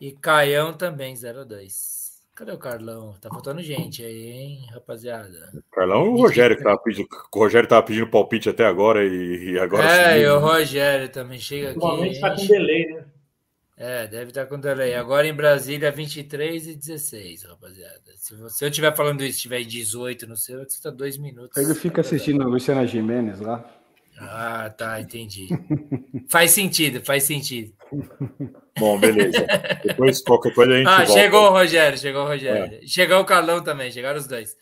E 0.00 0.10
Caião 0.10 0.72
também 0.72 1.14
0x2. 1.14 2.14
Cadê 2.34 2.50
o 2.50 2.58
Carlão? 2.58 3.14
Tá 3.20 3.28
faltando 3.28 3.62
gente 3.62 4.02
aí, 4.02 4.32
hein, 4.32 4.66
rapaziada? 4.72 5.52
Carlão 5.70 6.06
e 6.06 6.08
o 6.08 6.16
Rogério 6.16 6.56
que 6.56 6.64
tava 6.64 6.78
pedindo. 6.78 7.08
O 7.32 7.38
Rogério 7.38 7.68
tava 7.68 7.86
pedindo 7.86 8.10
palpite 8.10 8.48
até 8.48 8.66
agora 8.66 9.04
e, 9.04 9.52
e 9.52 9.58
agora 9.60 9.84
é, 9.84 10.18
e 10.18 10.24
sumiu, 10.24 10.36
o 10.38 10.40
né? 10.40 10.52
Rogério 10.52 11.08
também 11.10 11.38
chega 11.38 11.70
aqui. 11.70 11.78
Normalmente 11.78 12.14
está 12.14 12.34
com 12.34 12.44
delay, 12.44 12.86
né? 12.94 13.13
É, 13.76 14.06
deve 14.06 14.30
estar 14.30 14.46
com 14.46 14.58
delay. 14.58 14.94
Agora 14.94 15.26
em 15.26 15.34
Brasília, 15.34 15.90
23 15.90 16.68
e 16.68 16.74
16, 16.76 17.42
rapaziada. 17.44 18.00
Se, 18.16 18.34
você, 18.36 18.56
se 18.58 18.64
eu 18.64 18.68
estiver 18.68 18.94
falando 18.94 19.22
isso, 19.24 19.36
estiver 19.36 19.60
em 19.60 19.66
18 19.66 20.26
no 20.28 20.36
seu, 20.36 20.58
você 20.60 20.76
está 20.76 20.90
dois 20.90 21.16
minutos. 21.18 21.56
Ele 21.56 21.74
fica 21.74 22.00
assistindo 22.00 22.42
a 22.42 22.46
Luciana 22.46 22.86
Jimenez 22.86 23.40
lá. 23.40 23.68
Ah, 24.16 24.70
tá, 24.70 25.00
entendi. 25.00 25.48
faz 26.30 26.52
sentido, 26.52 27.04
faz 27.04 27.24
sentido. 27.24 27.72
Bom, 28.78 28.98
beleza. 29.00 29.44
Depois 29.84 30.22
qualquer 30.22 30.54
coisa 30.54 30.72
a 30.72 30.76
gente 30.78 30.86
Ah, 30.88 31.04
volta. 31.04 31.12
chegou 31.12 31.42
o 31.42 31.50
Rogério, 31.50 31.98
chegou 31.98 32.22
o 32.22 32.26
Rogério. 32.28 32.80
Chegou 32.88 33.20
o 33.20 33.24
Carlão 33.24 33.60
também, 33.62 33.90
chegaram 33.90 34.20
os 34.20 34.26
dois. 34.28 34.56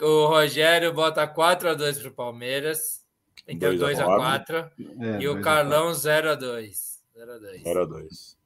O 0.00 0.26
Rogério 0.26 0.92
bota 0.92 1.24
4x2 1.26 2.00
pro 2.00 2.10
Palmeiras. 2.10 3.04
Então 3.46 3.76
Dois 3.76 4.00
a 4.00 4.06
2x4. 4.06 4.70
É, 5.18 5.20
E 5.20 5.28
o 5.28 5.34
dois 5.34 5.46
a 5.46 6.36
Carlão 7.14 7.38
0x2. 7.38 7.62
0x2. 7.62 7.62
0 7.62 7.82
a 7.82 7.84
2 7.86 8.38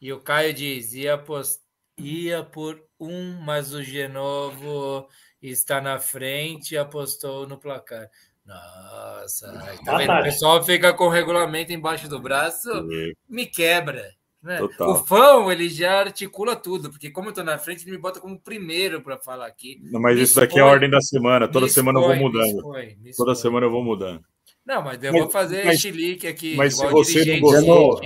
E 0.00 0.12
o 0.12 0.20
Caio 0.20 0.52
diz: 0.54 0.92
ia, 0.94 1.16
pos- 1.18 1.60
ia 1.98 2.42
por 2.44 2.82
um, 2.98 3.40
mas 3.40 3.72
o 3.74 3.82
Genovo 3.82 5.08
está 5.42 5.80
na 5.80 5.98
frente 5.98 6.72
e 6.74 6.78
apostou 6.78 7.46
no 7.46 7.58
placar. 7.58 8.08
Nossa, 8.44 9.52
tá 9.84 9.96
vendo? 9.98 10.12
O 10.12 10.22
pessoal 10.22 10.62
fica 10.64 10.92
com 10.92 11.04
o 11.04 11.10
regulamento 11.10 11.72
embaixo 11.72 12.08
do 12.08 12.18
braço, 12.20 12.68
E- 12.90 13.14
me 13.28 13.46
quebra. 13.46 14.10
Né? 14.42 14.58
O 14.62 14.94
fão, 15.04 15.52
ele 15.52 15.68
já 15.68 16.00
articula 16.00 16.56
tudo, 16.56 16.88
porque 16.88 17.10
como 17.10 17.28
eu 17.28 17.32
tô 17.34 17.44
na 17.44 17.58
frente, 17.58 17.84
ele 17.84 17.90
me 17.90 17.98
bota 17.98 18.18
como 18.20 18.40
primeiro 18.40 19.02
para 19.02 19.18
falar 19.18 19.46
aqui. 19.46 19.78
Não, 19.92 20.00
Mas 20.00 20.16
Me 20.16 20.22
isso 20.22 20.40
daqui 20.40 20.58
é 20.58 20.62
a 20.62 20.64
expõe, 20.64 20.72
ordem 20.72 20.90
da 20.90 21.00
semana. 21.02 21.46
Toda 21.46 21.68
semana 21.68 21.98
eu 21.98 22.02
vou 22.04 22.12
expõe, 22.14 22.26
me 22.30 22.32
mudando. 22.38 22.56
expõe, 22.56 22.86
me 23.02 23.12
Toda 23.14 23.32
expõe. 23.32 23.34
semana 23.36 23.66
eu 23.66 23.70
vou 23.70 23.84
mudando. 23.84 24.24
Não, 24.70 24.82
mas 24.82 25.02
eu 25.02 25.12
Mas- 25.12 25.20
vou 25.22 25.30
fazer 25.30 25.64
mas- 25.64 25.80
chilique 25.80 26.26
aqui. 26.28 26.54
mas 26.56 26.76
se 26.76 26.84
igual 26.86 27.04
você 27.04 27.18
não 27.18 27.24
dirigente 27.24 27.40
gostou-. 27.40 28.00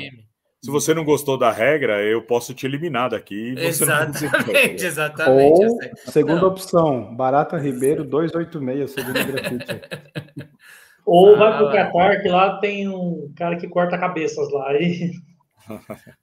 Se 0.64 0.70
você 0.70 0.94
não 0.94 1.04
gostou 1.04 1.36
da 1.36 1.50
regra, 1.52 2.00
eu 2.02 2.22
posso 2.22 2.54
te 2.54 2.64
eliminar 2.64 3.10
daqui. 3.10 3.52
e 3.54 3.66
Exatamente, 3.66 4.30
exatamente. 4.86 5.60
Ou, 5.62 5.78
segunda 6.10 6.40
Não. 6.40 6.48
opção, 6.48 7.14
Barata 7.14 7.58
Ribeiro 7.58 8.02
286, 8.02 8.90
segundo 8.90 9.20
o 9.20 9.24
grafite. 9.30 9.80
Ou 11.04 11.34
Ah, 11.34 11.38
vai 11.38 11.58
pro. 11.58 11.70
Qatar, 11.70 12.22
que 12.22 12.28
lá 12.30 12.58
tem 12.60 12.88
um 12.88 13.30
cara 13.36 13.56
que 13.56 13.68
corta 13.68 13.98
cabeças 13.98 14.50
lá. 14.50 14.68
Aí 14.70 15.10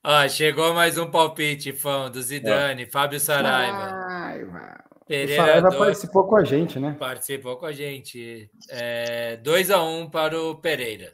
Ó, 0.03 0.27
chegou 0.27 0.73
mais 0.73 0.97
um 0.97 1.05
palpite, 1.11 1.71
fã 1.71 2.09
do 2.09 2.19
Zidane, 2.21 2.87
Fábio 2.87 3.19
Saraiva. 3.19 3.89
Saraiva. 3.89 4.83
O 5.11 5.27
Pereira 5.27 5.35
Saraiva 5.45 5.69
dois- 5.69 5.79
participou 5.79 6.23
com 6.27 6.35
a 6.37 6.43
gente, 6.43 6.79
né? 6.79 6.95
participou 6.99 7.57
com 7.57 7.65
a 7.65 7.71
gente. 7.71 8.49
2x1 9.43 10.09
para 10.09 10.39
o 10.41 10.55
Pereira. 10.55 11.13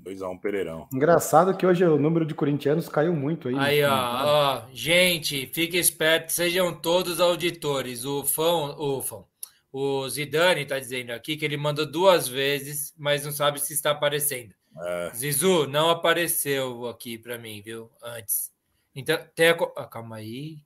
2x1 0.00 0.38
Pereirão. 0.40 0.88
Engraçado 0.92 1.56
que 1.56 1.66
hoje 1.66 1.84
o 1.84 1.98
número 1.98 2.24
de 2.26 2.34
corintianos 2.34 2.88
caiu 2.88 3.14
muito 3.14 3.48
aí. 3.48 3.54
né? 3.54 3.60
Aí, 3.62 3.84
ó, 3.84 3.88
ó, 3.92 4.62
gente, 4.72 5.46
fique 5.46 5.76
esperto, 5.78 6.32
sejam 6.32 6.74
todos 6.74 7.18
auditores. 7.20 8.04
O 8.04 8.22
fã, 8.24 8.74
o 8.78 9.00
fã, 9.02 9.24
o 9.72 10.08
Zidane 10.08 10.66
tá 10.66 10.78
dizendo 10.78 11.10
aqui 11.12 11.36
que 11.36 11.44
ele 11.44 11.56
mandou 11.56 11.86
duas 11.90 12.28
vezes, 12.28 12.94
mas 12.96 13.24
não 13.24 13.32
sabe 13.32 13.58
se 13.60 13.72
está 13.72 13.90
aparecendo. 13.90 14.54
É, 14.78 15.10
Zizu, 15.14 15.66
não 15.66 15.88
apareceu 15.88 16.86
aqui 16.88 17.16
para 17.16 17.38
mim, 17.38 17.62
viu? 17.64 17.90
Antes. 18.02 18.52
Então, 18.94 19.18
tem 19.34 19.48
a... 19.48 19.56
ah, 19.76 19.86
calma 19.86 20.16
aí. 20.16 20.58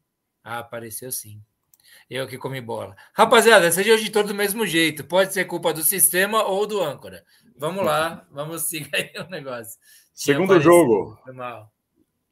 Ah, 0.42 0.58
apareceu 0.58 1.12
sim. 1.12 1.40
Eu 2.10 2.26
que 2.26 2.36
comi 2.36 2.60
bola. 2.60 2.96
Rapaziada, 3.14 3.70
seja 3.70 3.94
hoje 3.94 4.10
todo 4.10 4.28
do 4.28 4.34
mesmo 4.34 4.66
jeito. 4.66 5.04
Pode 5.04 5.32
ser 5.32 5.44
culpa 5.44 5.72
do 5.72 5.82
sistema 5.82 6.42
ou 6.42 6.66
do 6.66 6.82
âncora. 6.82 7.24
Vamos 7.56 7.84
lá, 7.84 8.26
vamos 8.32 8.62
seguir 8.62 8.90
aí 8.92 9.12
o 9.16 9.30
negócio. 9.30 9.78
Segundo 10.12 10.60
jogo. 10.60 11.16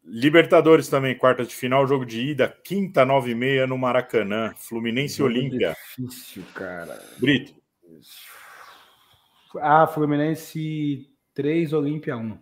Libertadores 0.04 0.88
também, 0.88 1.16
quarta 1.16 1.44
de 1.44 1.54
final, 1.54 1.86
jogo 1.86 2.04
de 2.04 2.20
ida, 2.30 2.48
quinta, 2.64 3.04
nove 3.04 3.32
e 3.32 3.34
meia 3.36 3.66
no 3.66 3.78
Maracanã, 3.78 4.52
Fluminense 4.56 5.22
Olímpia. 5.22 5.76
Difícil, 5.96 6.42
cara. 6.54 7.00
Brito. 7.18 7.54
Ah, 9.60 9.86
Fluminense 9.86 11.08
3, 11.34 11.72
Olímpia 11.72 12.16
1. 12.16 12.38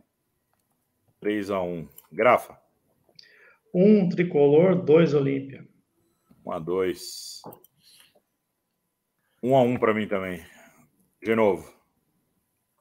3 1.21 1.51
a 1.51 1.61
1 1.61 1.89
Grafa. 2.11 2.57
1 3.75 4.09
tricolor, 4.09 4.75
2 4.77 5.13
Olímpia. 5.13 5.67
1 6.47 6.53
a 6.53 6.59
2 6.61 7.43
1 9.43 9.57
a 9.57 9.63
1 9.63 9.79
para 9.79 9.95
mim 9.95 10.07
também. 10.09 10.45
De 11.23 11.35
novo. 11.35 11.73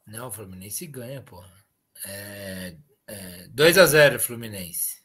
Não, 0.06 0.28
o 0.28 0.32
Fluminense 0.32 0.86
ganha, 0.88 1.22
porra. 1.22 1.52
É, 2.06 2.76
é, 3.08 3.48
2 3.50 3.78
a 3.78 3.86
0 3.86 4.20
Fluminense. 4.20 5.04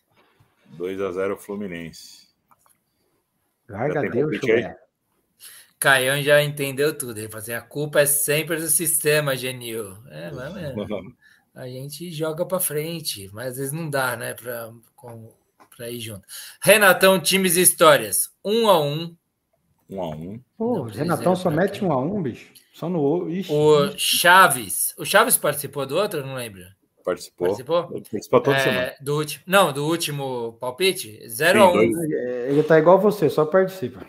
2 0.66 1.00
a 1.00 1.12
0 1.12 1.36
Fluminense. 1.36 2.28
Larga 3.68 4.08
Deus. 4.08 4.38
Caião 5.78 6.22
já 6.22 6.42
entendeu 6.42 6.96
tudo. 6.96 7.18
Ele 7.18 7.28
falou 7.28 7.42
assim, 7.42 7.52
a 7.52 7.62
culpa 7.62 8.00
é 8.00 8.06
sempre 8.06 8.56
do 8.56 8.68
sistema, 8.68 9.36
Genil. 9.36 9.96
É, 10.08 10.30
mas 10.30 10.54
mesmo. 10.54 10.86
A 11.52 11.66
gente 11.66 12.12
joga 12.12 12.46
para 12.46 12.60
frente, 12.60 13.28
mas 13.32 13.48
às 13.48 13.56
vezes 13.56 13.72
não 13.72 13.90
dá, 13.90 14.16
né, 14.16 14.34
para 14.34 14.72
para 15.80 15.88
ir 15.88 15.98
junto. 15.98 16.26
Renatão, 16.62 17.18
times 17.18 17.56
e 17.56 17.62
histórias. 17.62 18.28
Um 18.44 18.68
a 18.68 18.78
um. 18.78 19.16
Um 19.88 20.02
a 20.02 20.08
um. 20.10 20.40
Pô, 20.58 20.82
Renatão 20.82 21.34
só 21.34 21.50
mete 21.50 21.82
um 21.82 21.90
a 21.90 21.98
um, 21.98 22.22
bicho. 22.22 22.52
Só 22.74 22.86
no. 22.86 23.30
Ixi, 23.30 23.50
o 23.50 23.92
Chaves. 23.96 24.94
O 24.98 25.06
Chaves 25.06 25.38
participou 25.38 25.86
do 25.86 25.96
outro? 25.96 26.24
Não 26.24 26.34
lembro. 26.34 26.62
Participou. 27.02 27.46
Participou? 27.46 27.88
Participou 27.88 28.40
toda 28.42 28.56
é, 28.58 28.60
semana. 28.60 28.94
Do 29.00 29.16
último, 29.16 29.44
não, 29.46 29.72
do 29.72 29.86
último 29.86 30.52
palpite? 30.60 31.26
0 31.26 31.62
a 31.62 31.72
1 31.72 31.74
um. 31.74 31.80
Ele 31.80 32.62
tá 32.62 32.78
igual 32.78 33.00
você, 33.00 33.30
só 33.30 33.46
participa. 33.46 34.00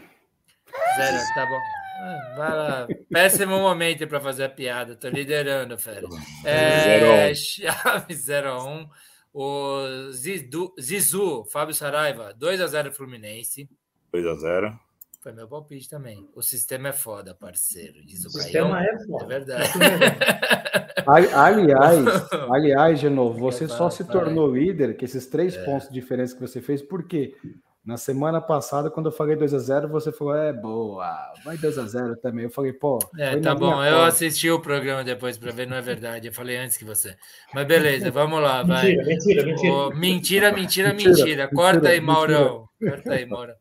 Zero, 0.98 1.18
tá 1.34 1.46
bom. 1.46 1.60
Ah, 2.02 2.34
Vai 2.36 2.50
lá. 2.50 2.88
Péssimo 3.10 3.60
momento 3.60 4.06
para 4.08 4.20
fazer 4.20 4.44
a 4.44 4.50
piada. 4.50 4.94
Tô 4.98 5.08
liderando, 5.08 5.78
fera. 5.78 6.06
É, 6.44 7.34
Chaves 7.34 8.26
0 8.26 8.52
a 8.52 8.64
1 8.66 8.90
O 9.34 10.12
Zidu, 10.12 10.74
Zizu, 10.80 11.46
Fábio 11.46 11.74
Saraiva, 11.74 12.34
2 12.34 12.60
a 12.62 12.68
0 12.68 12.92
Fluminense. 12.92 13.70
2 14.12 14.28
a 14.28 14.36
0 14.36 14.80
Foi 15.22 15.32
meu 15.32 15.48
palpite 15.48 15.90
também. 15.90 16.28
O 16.36 16.42
sistema 16.42 16.90
é 16.90 16.94
foda, 16.94 17.34
parceiro. 17.34 18.04
Diz 18.06 18.26
o, 18.26 18.28
O 18.28 18.32
sistema 18.32 18.84
é 18.84 19.06
foda. 19.06 19.24
É 19.24 19.28
verdade. 19.28 19.70
Ali- 21.08 21.34
Aliás, 21.34 22.06
aliás, 22.52 23.00
de 23.00 23.10
novo, 23.10 23.40
você 23.40 23.68
só 23.68 23.90
se 23.90 24.04
tornou 24.04 24.54
líder 24.54 24.96
que 24.98 25.06
esses 25.06 25.26
três 25.28 25.56
É. 25.56 25.64
pontos 25.64 25.88
de 25.88 25.94
diferença 25.94 26.36
que 26.36 26.42
você 26.42 26.62
fez, 26.62 26.82
por 26.82 27.04
quê? 27.08 27.36
Na 27.84 27.98
semana 27.98 28.40
passada, 28.40 28.92
quando 28.92 29.08
eu 29.08 29.12
falei 29.12 29.36
2x0, 29.36 29.88
você 29.88 30.12
falou, 30.12 30.36
é 30.36 30.54
boa, 30.54 31.34
vai 31.44 31.58
2x0 31.58 32.16
também. 32.22 32.46
Eu 32.46 32.52
falei, 32.52 32.72
pô. 32.72 33.00
É, 33.18 33.32
foi 33.32 33.42
tá 33.42 33.56
bom. 33.56 33.84
Eu 33.84 34.04
assisti 34.04 34.52
o 34.52 34.60
programa 34.60 35.04
depois 35.04 35.36
para 35.36 35.52
ver, 35.52 35.68
não 35.68 35.76
é 35.76 35.82
verdade. 35.82 36.28
Eu 36.28 36.34
falei 36.34 36.58
antes 36.58 36.78
que 36.78 36.86
você. 36.86 37.16
Mas 37.52 37.66
beleza, 37.66 38.12
vamos 38.12 38.40
lá, 38.40 38.62
vai. 38.64 38.96
Mentira, 38.96 39.06
mentira, 39.06 39.46
mentira. 39.46 39.74
Ô, 39.74 39.90
mentira, 39.90 40.52
mentira, 40.52 40.94
Mentira, 40.94 41.16
mentira. 41.16 41.48
Corta 41.48 41.74
mentira, 41.74 41.94
aí, 41.94 42.02
Maurão. 42.02 42.70
Corta 42.80 43.14
aí, 43.14 43.26
Maurão. 43.26 43.56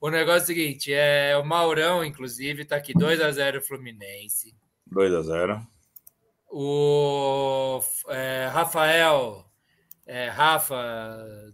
O 0.00 0.10
negócio 0.10 0.40
é 0.40 0.42
o 0.42 0.46
seguinte: 0.46 0.92
é, 0.94 1.36
o 1.36 1.44
Maurão, 1.44 2.02
inclusive, 2.02 2.64
tá 2.64 2.76
aqui 2.76 2.94
2x0 2.94 3.60
Fluminense. 3.60 4.54
2 4.86 5.14
a 5.14 5.22
0 5.22 5.60
O 6.48 7.80
é, 8.08 8.48
Rafael, 8.52 9.44
é, 10.06 10.28
Rafa, 10.28 10.76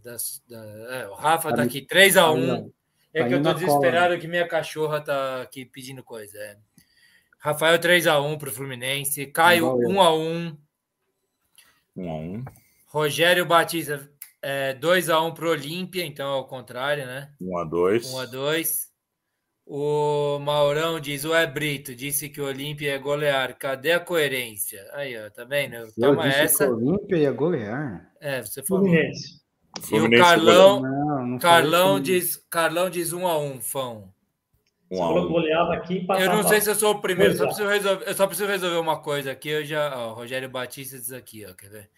das- 0.04 0.42
da, 0.48 0.58
é, 0.94 1.08
o 1.08 1.14
Rafa 1.14 1.50
tá 1.50 1.56
Tá 1.56 1.62
aqui 1.62 1.80
3x1. 1.86 2.36
indo- 2.38 2.74
É 3.14 3.22
tá 3.22 3.28
que 3.28 3.34
eu 3.34 3.42
tô 3.42 3.52
desesperado 3.54 4.06
cola, 4.08 4.18
que 4.18 4.28
minha 4.28 4.46
cachorra 4.46 5.00
tá 5.00 5.42
aqui 5.42 5.64
pedindo 5.66 6.02
coisa. 6.04 6.38
é. 6.38 6.56
Rafael 7.38 7.78
3x1 7.78 8.38
pro 8.38 8.52
Fluminense. 8.52 9.26
Caio 9.26 9.66
Igual 9.66 9.82
eu. 9.82 9.88
1x1. 9.90 10.56
1 11.96 12.10
a 12.10 12.14
1 12.14 12.44
Rogério 12.86 13.44
Batista 13.46 14.08
é, 14.40 14.74
2x1 14.74 15.32
pro 15.34 15.50
Olímpia, 15.50 16.04
então 16.04 16.32
é 16.32 16.36
o 16.36 16.44
contrário, 16.44 17.04
né? 17.06 17.32
1 17.40 17.58
a 17.58 17.64
2 17.64 18.12
1 18.12 18.18
a 18.20 18.24
2 18.26 18.91
O 19.74 20.38
Maurão 20.38 21.00
diz: 21.00 21.24
Ué, 21.24 21.46
Brito, 21.46 21.94
disse 21.94 22.28
que 22.28 22.42
o 22.42 22.44
Olímpia 22.44 22.92
é 22.94 22.98
golear. 22.98 23.56
Cadê 23.56 23.92
a 23.92 24.00
coerência? 24.00 24.86
Aí, 24.92 25.16
ó, 25.18 25.30
tá 25.30 25.44
vendo? 25.44 25.76
Eu 25.76 25.88
Toma 25.98 26.24
disse 26.24 26.36
que 26.36 26.44
essa. 26.44 26.68
o 26.70 26.76
Olímpia 26.76 27.16
ia 27.16 27.32
golear. 27.32 28.12
É, 28.20 28.42
você 28.42 28.62
falou. 28.62 28.84
Fluminense. 28.84 29.40
E 29.90 29.98
o 29.98 30.10
Carlão, 30.10 30.82
Não, 30.82 31.26
não 31.26 31.38
Carlão 31.38 31.98
diz, 31.98 32.36
Carlão 32.50 32.90
diz 32.90 33.14
1 33.14 33.26
a 33.26 33.38
1 33.38 33.60
Fão. 33.62 34.12
1 34.90 34.94
Você 34.94 35.02
a 35.02 35.06
falou 35.06 35.22
1 35.22 35.26
que 35.26 35.32
goleava 35.32 35.72
aqui 35.72 36.06
e. 36.06 36.22
Eu 36.22 36.28
não 36.28 36.42
sei 36.42 36.60
se 36.60 36.68
eu 36.68 36.74
sou 36.74 36.92
o 36.92 37.00
primeiro, 37.00 37.34
só 37.34 37.44
é. 37.44 37.46
preciso 37.46 37.68
resolver, 37.70 38.04
eu 38.06 38.14
só 38.14 38.26
preciso 38.26 38.48
resolver 38.50 38.76
uma 38.76 39.00
coisa 39.00 39.32
aqui. 39.32 39.48
Eu 39.48 39.64
já, 39.64 39.96
ó, 39.96 40.10
o 40.10 40.14
Rogério 40.16 40.50
Batista 40.50 40.98
diz 40.98 41.12
aqui, 41.12 41.46
ó, 41.48 41.54
quer 41.54 41.70
ver? 41.70 41.90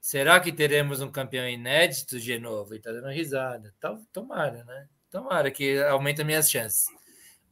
Será 0.00 0.40
que 0.40 0.50
teremos 0.50 1.00
um 1.00 1.08
campeão 1.08 1.48
inédito 1.48 2.18
de 2.18 2.36
novo? 2.40 2.74
E 2.74 2.80
tá 2.80 2.90
dando 2.90 3.10
risada. 3.10 3.72
Tomara, 4.12 4.64
né? 4.64 4.88
Tomara 5.08 5.52
que 5.52 5.80
aumenta 5.84 6.24
minhas 6.24 6.50
chances. 6.50 6.86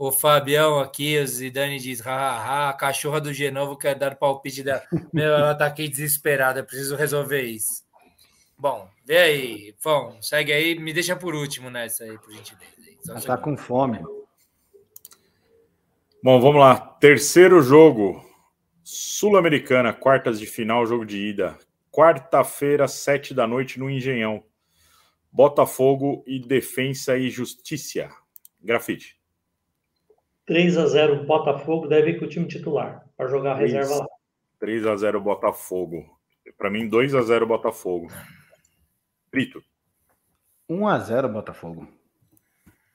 O 0.01 0.11
Fabião 0.11 0.81
aqui, 0.81 1.19
o 1.19 1.27
Zidane 1.27 1.79
diz: 1.79 2.01
hahaha, 2.01 2.71
a 2.71 2.73
cachorra 2.73 3.21
do 3.21 3.35
Genovo 3.35 3.77
quer 3.77 3.95
dar 3.95 4.17
palpite 4.17 4.63
dela. 4.63 4.83
Meu, 5.13 5.35
ela 5.35 5.55
tá 5.55 5.67
aqui 5.67 5.87
desesperada, 5.91 6.65
preciso 6.65 6.97
resolver 6.97 7.43
isso. 7.43 7.85
Bom, 8.57 8.89
vê 9.05 9.19
aí, 9.19 9.75
Fão, 9.79 10.17
segue 10.23 10.55
aí, 10.55 10.75
me 10.75 10.95
deixa 10.95 11.15
por 11.15 11.35
último 11.35 11.69
nessa 11.69 12.05
aí, 12.05 12.17
por 12.17 12.33
gentileza. 12.33 12.71
Só 13.03 13.13
Ela 13.13 13.21
tá 13.21 13.37
com 13.37 13.55
fome. 13.59 13.99
Bom, 16.25 16.41
vamos 16.41 16.61
lá. 16.61 16.79
Terceiro 16.79 17.61
jogo. 17.61 18.25
Sul-Americana, 18.83 19.93
quartas 19.93 20.41
de 20.41 20.47
final, 20.47 20.87
jogo 20.87 21.05
de 21.05 21.19
ida. 21.29 21.59
Quarta-feira, 21.93 22.89
sete 22.89 23.35
da 23.35 23.47
noite, 23.47 23.79
no 23.79 23.91
Engenhão. 23.91 24.43
Botafogo 25.31 26.25
e 26.27 26.39
Defensa 26.39 27.19
e 27.19 27.29
Justiça. 27.29 28.11
Grafite. 28.63 29.20
3 30.51 30.79
a 30.79 30.87
0 30.87 31.27
Botafogo, 31.27 31.87
deve 31.87 32.11
ir 32.11 32.19
com 32.19 32.25
o 32.25 32.29
time 32.29 32.49
titular 32.49 33.09
para 33.17 33.29
jogar 33.29 33.53
a 33.53 33.57
reserva 33.57 33.99
lá. 33.99 34.07
3 34.59 34.85
a 34.85 34.97
0 34.97 35.21
Botafogo. 35.21 36.19
Para 36.59 36.69
mim, 36.69 36.89
2 36.89 37.15
a 37.15 37.23
0 37.23 37.47
Botafogo. 37.47 38.09
Brito. 39.31 39.63
1x0 40.69 41.29
Botafogo. 41.33 41.87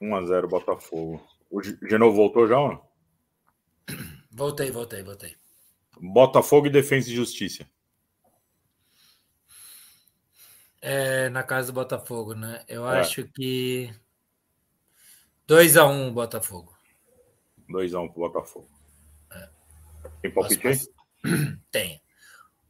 1 0.01 0.15
a 0.17 0.25
0 0.25 0.49
Botafogo. 0.49 1.25
O 1.49 1.63
Genovo 1.63 2.13
voltou 2.13 2.45
já 2.45 2.59
ou 2.59 2.67
não? 2.73 2.85
Voltei, 4.29 4.69
voltei, 4.69 5.01
voltei. 5.01 5.33
Botafogo 5.97 6.67
e 6.67 6.69
Defensa 6.69 7.09
e 7.09 7.15
Justiça. 7.15 7.65
É, 10.81 11.29
na 11.29 11.41
casa 11.41 11.67
do 11.71 11.75
Botafogo, 11.75 12.33
né? 12.35 12.65
Eu 12.67 12.85
É. 12.85 12.99
acho 12.99 13.23
que 13.29 13.89
2x1 15.47 16.11
Botafogo. 16.11 16.74
2 16.74 16.74
a 16.74 16.74
1 16.74 16.74
pro 18.09 18.21
Botafogo. 18.21 18.69
Tem 20.21 20.31
Posso 20.31 20.59
palpite 20.59 20.67
aí? 21.23 21.57
Tem. 21.71 22.01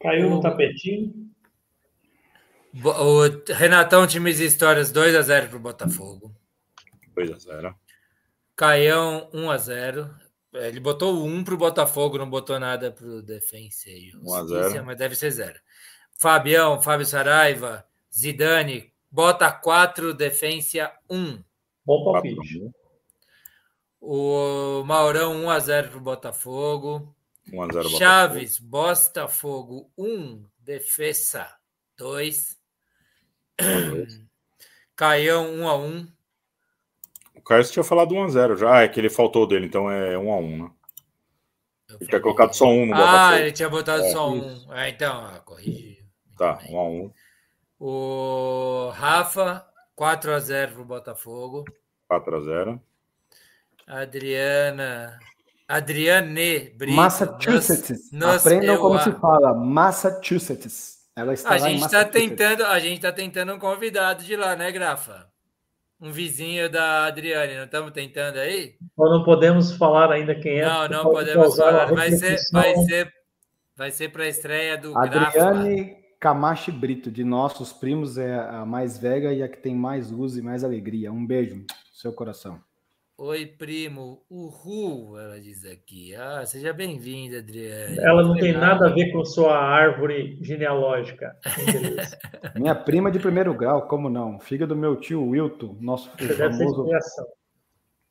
Caiu 0.01 0.27
O- 0.27 0.29
no 0.31 0.41
tapetinho. 0.41 1.31
Bo- 2.73 2.91
O 2.91 3.21
Renatão, 3.53 4.05
times 4.05 4.39
e 4.39 4.45
histórias 4.45 4.91
2x0 4.91 5.49
pro 5.49 5.59
Botafogo. 5.59 6.35
2 7.15 7.31
a 7.31 7.37
0 7.37 7.75
Caião 8.55 9.29
1x0. 9.33 10.09
Ele 10.53 10.79
botou 10.79 11.25
1 11.25 11.43
pro 11.43 11.57
Botafogo, 11.57 12.17
não 12.17 12.29
botou 12.29 12.57
nada 12.59 12.91
pro 12.91 13.21
Defensa 13.21 13.89
e 13.89 14.11
1 14.15 14.33
a 14.33 14.45
0. 14.45 14.63
Justiça, 14.63 14.83
mas 14.83 14.97
deve 14.97 15.15
ser 15.15 15.31
0. 15.31 15.59
Fabião, 16.17 16.81
Fábio 16.81 17.05
Saraiva, 17.05 17.85
Zidane, 18.13 18.93
bota 19.11 19.51
4, 19.51 20.13
Defensa 20.13 20.91
1. 21.09 21.43
Bom 21.85 22.03
4 22.05 22.35
palpite. 22.35 22.71
A 24.05 24.07
1. 24.07 24.81
O 24.81 24.83
Maurão 24.85 25.43
1x0 25.45 25.89
pro 25.89 25.99
Botafogo. 25.99 27.15
1 27.51 27.61
a 27.61 27.65
0 27.65 27.73
Botafogo. 27.75 27.97
Chaves, 27.99 28.59
Botafogo 28.59 29.91
1, 29.97 30.45
Defesa 30.59 31.47
2. 31.97 32.57
Caião 34.95 35.51
1 35.53 35.67
a 35.67 35.75
1. 35.77 36.07
O 37.35 37.41
Carlos 37.41 37.69
tinha 37.71 37.83
falado 37.83 38.13
1 38.15 38.23
a 38.23 38.27
0 38.29 38.55
já. 38.57 38.77
Ah, 38.77 38.81
é 38.83 38.87
que 38.87 38.99
ele 38.99 39.09
faltou 39.09 39.45
dele, 39.47 39.65
então 39.67 39.89
é 39.91 40.17
1 40.17 40.31
a 40.33 40.37
1 40.37 40.63
né? 40.63 40.71
Eu 41.87 41.97
Ele 42.01 42.09
tinha 42.09 42.19
colocado 42.21 42.53
só 42.53 42.65
um 42.67 42.85
no 42.87 42.93
Ah, 42.93 42.97
Botafogo. 42.97 43.35
ele 43.37 43.51
tinha 43.51 43.69
botado 43.69 44.03
É, 44.03 44.11
só 44.11 44.31
um. 44.31 44.65
Ah, 44.71 44.89
então, 44.89 45.25
ah, 45.25 45.39
corrigiu. 45.39 46.03
Muito 46.25 46.37
Tá, 46.37 46.53
bem. 46.53 46.73
1 46.73 46.79
a 46.79 46.83
1 46.89 47.13
O 47.79 48.89
Rafa, 48.95 49.65
4 49.95 50.33
a 50.33 50.39
0 50.39 50.73
pro 50.73 50.85
Botafogo. 50.85 51.63
4 52.07 52.35
a 52.37 52.39
0 52.41 52.81
Adriana. 53.87 55.19
Adriane 55.67 56.71
Brito. 56.75 56.95
Massachusetts. 56.95 58.11
Nos, 58.11 58.21
nos 58.21 58.45
Aprendam 58.45 58.77
como 58.77 58.99
se 58.99 59.11
fala. 59.13 59.53
Massachusetts. 59.53 60.95
Ela 61.15 61.33
está 61.33 61.51
a 61.51 61.57
gente 61.57 61.85
está 61.85 62.03
tentando, 62.03 62.65
a 62.65 62.77
gente 62.77 62.95
está 62.95 63.11
tentando 63.11 63.53
um 63.53 63.59
convidado 63.59 64.23
de 64.23 64.35
lá, 64.35 64.55
né, 64.55 64.71
Grafa? 64.71 65.27
Um 65.99 66.11
vizinho 66.11 66.69
da 66.69 67.05
Adriane, 67.05 67.55
não 67.55 67.63
estamos 67.63 67.91
tentando 67.91 68.37
aí? 68.37 68.75
Ou 68.97 69.09
não 69.09 69.23
podemos 69.23 69.71
falar 69.77 70.11
ainda 70.11 70.35
quem 70.35 70.59
é? 70.59 70.65
Não, 70.65 70.89
não 70.89 71.03
podemos 71.03 71.55
falar. 71.55 71.85
Vai 71.85 72.11
ser, 72.11 72.37
vai 72.51 72.75
ser, 72.75 73.13
vai 73.77 73.91
ser 73.91 74.09
para 74.09 74.23
a 74.23 74.27
estreia 74.27 74.77
do 74.77 74.97
Adriane 74.97 75.31
Grafa. 75.31 76.05
Camache 76.19 76.71
Brito, 76.71 77.09
de 77.09 77.23
nossos 77.23 77.71
primos, 77.71 78.17
é 78.17 78.33
a 78.33 78.65
mais 78.65 78.97
velha 78.97 79.31
e 79.31 79.41
a 79.41 79.47
que 79.47 79.57
tem 79.57 79.75
mais 79.75 80.11
luz 80.11 80.35
e 80.35 80.41
mais 80.41 80.63
alegria. 80.63 81.13
Um 81.13 81.25
beijo, 81.25 81.63
seu 81.93 82.11
coração. 82.11 82.59
Oi, 83.17 83.45
primo. 83.45 84.25
Uhul, 84.29 85.17
ela 85.17 85.39
diz 85.39 85.63
aqui. 85.63 86.13
Ah, 86.13 86.45
seja 86.45 86.73
bem-vinda, 86.73 87.37
Adriane. 87.37 87.97
Ela 87.97 88.23
não 88.23 88.35
tem 88.35 88.51
nada 88.51 88.87
a 88.87 88.93
ver 88.93 89.09
com 89.13 89.23
sua 89.23 89.57
árvore 89.57 90.37
genealógica. 90.41 91.33
Minha 92.55 92.75
prima 92.75 93.09
de 93.09 93.17
primeiro 93.17 93.53
grau, 93.53 93.87
como 93.87 94.09
não? 94.09 94.37
Filha 94.37 94.67
do 94.67 94.75
meu 94.75 94.97
tio 94.97 95.29
Wilton, 95.29 95.77
nosso 95.79 96.11
Você 96.19 96.33
famoso. 96.35 96.89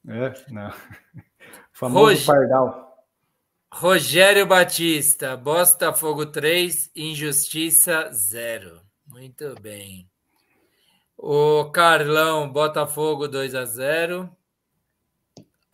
É, 0.09 0.33
não. 0.51 0.73
Famoso 1.71 2.15
Rog... 2.15 2.27
Pardal. 2.27 3.07
Rogério 3.71 4.47
Batista, 4.47 5.37
Botafogo 5.37 6.25
3, 6.27 6.91
Injustiça 6.97 8.09
0. 8.11 8.81
Muito 9.07 9.55
bem. 9.61 10.09
O 11.19 11.67
Carlão, 11.67 12.51
Botafogo 12.51 13.29
2 13.29 13.55
a 13.55 13.67
0. 13.67 14.35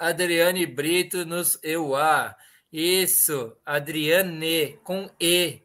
Adriane 0.00 0.64
Brito 0.64 1.26
nos 1.26 1.58
EUA. 1.62 2.34
Isso, 2.72 3.54
Adriane, 3.66 4.78
com 4.82 5.10
E. 5.20 5.60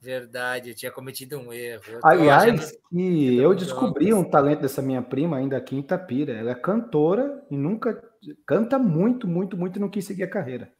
Verdade, 0.00 0.70
eu 0.70 0.76
tinha 0.76 0.92
cometido 0.92 1.38
um 1.38 1.52
erro. 1.52 1.82
Eu 1.88 2.00
Aliás, 2.04 2.72
e 2.92 3.36
eu 3.36 3.52
descobri 3.54 4.14
um 4.14 4.22
talento 4.22 4.60
dessa 4.60 4.80
minha 4.80 5.02
prima 5.02 5.38
ainda 5.38 5.56
aqui 5.56 5.74
em 5.74 5.80
Itapira. 5.80 6.34
Ela 6.34 6.52
é 6.52 6.54
cantora 6.54 7.42
e 7.50 7.56
nunca 7.56 8.00
canta 8.46 8.78
muito, 8.78 9.26
muito, 9.26 9.56
muito 9.56 9.76
e 9.76 9.80
não 9.80 9.88
quis 9.88 10.04
seguir 10.04 10.22
a 10.22 10.30
carreira. 10.30 10.70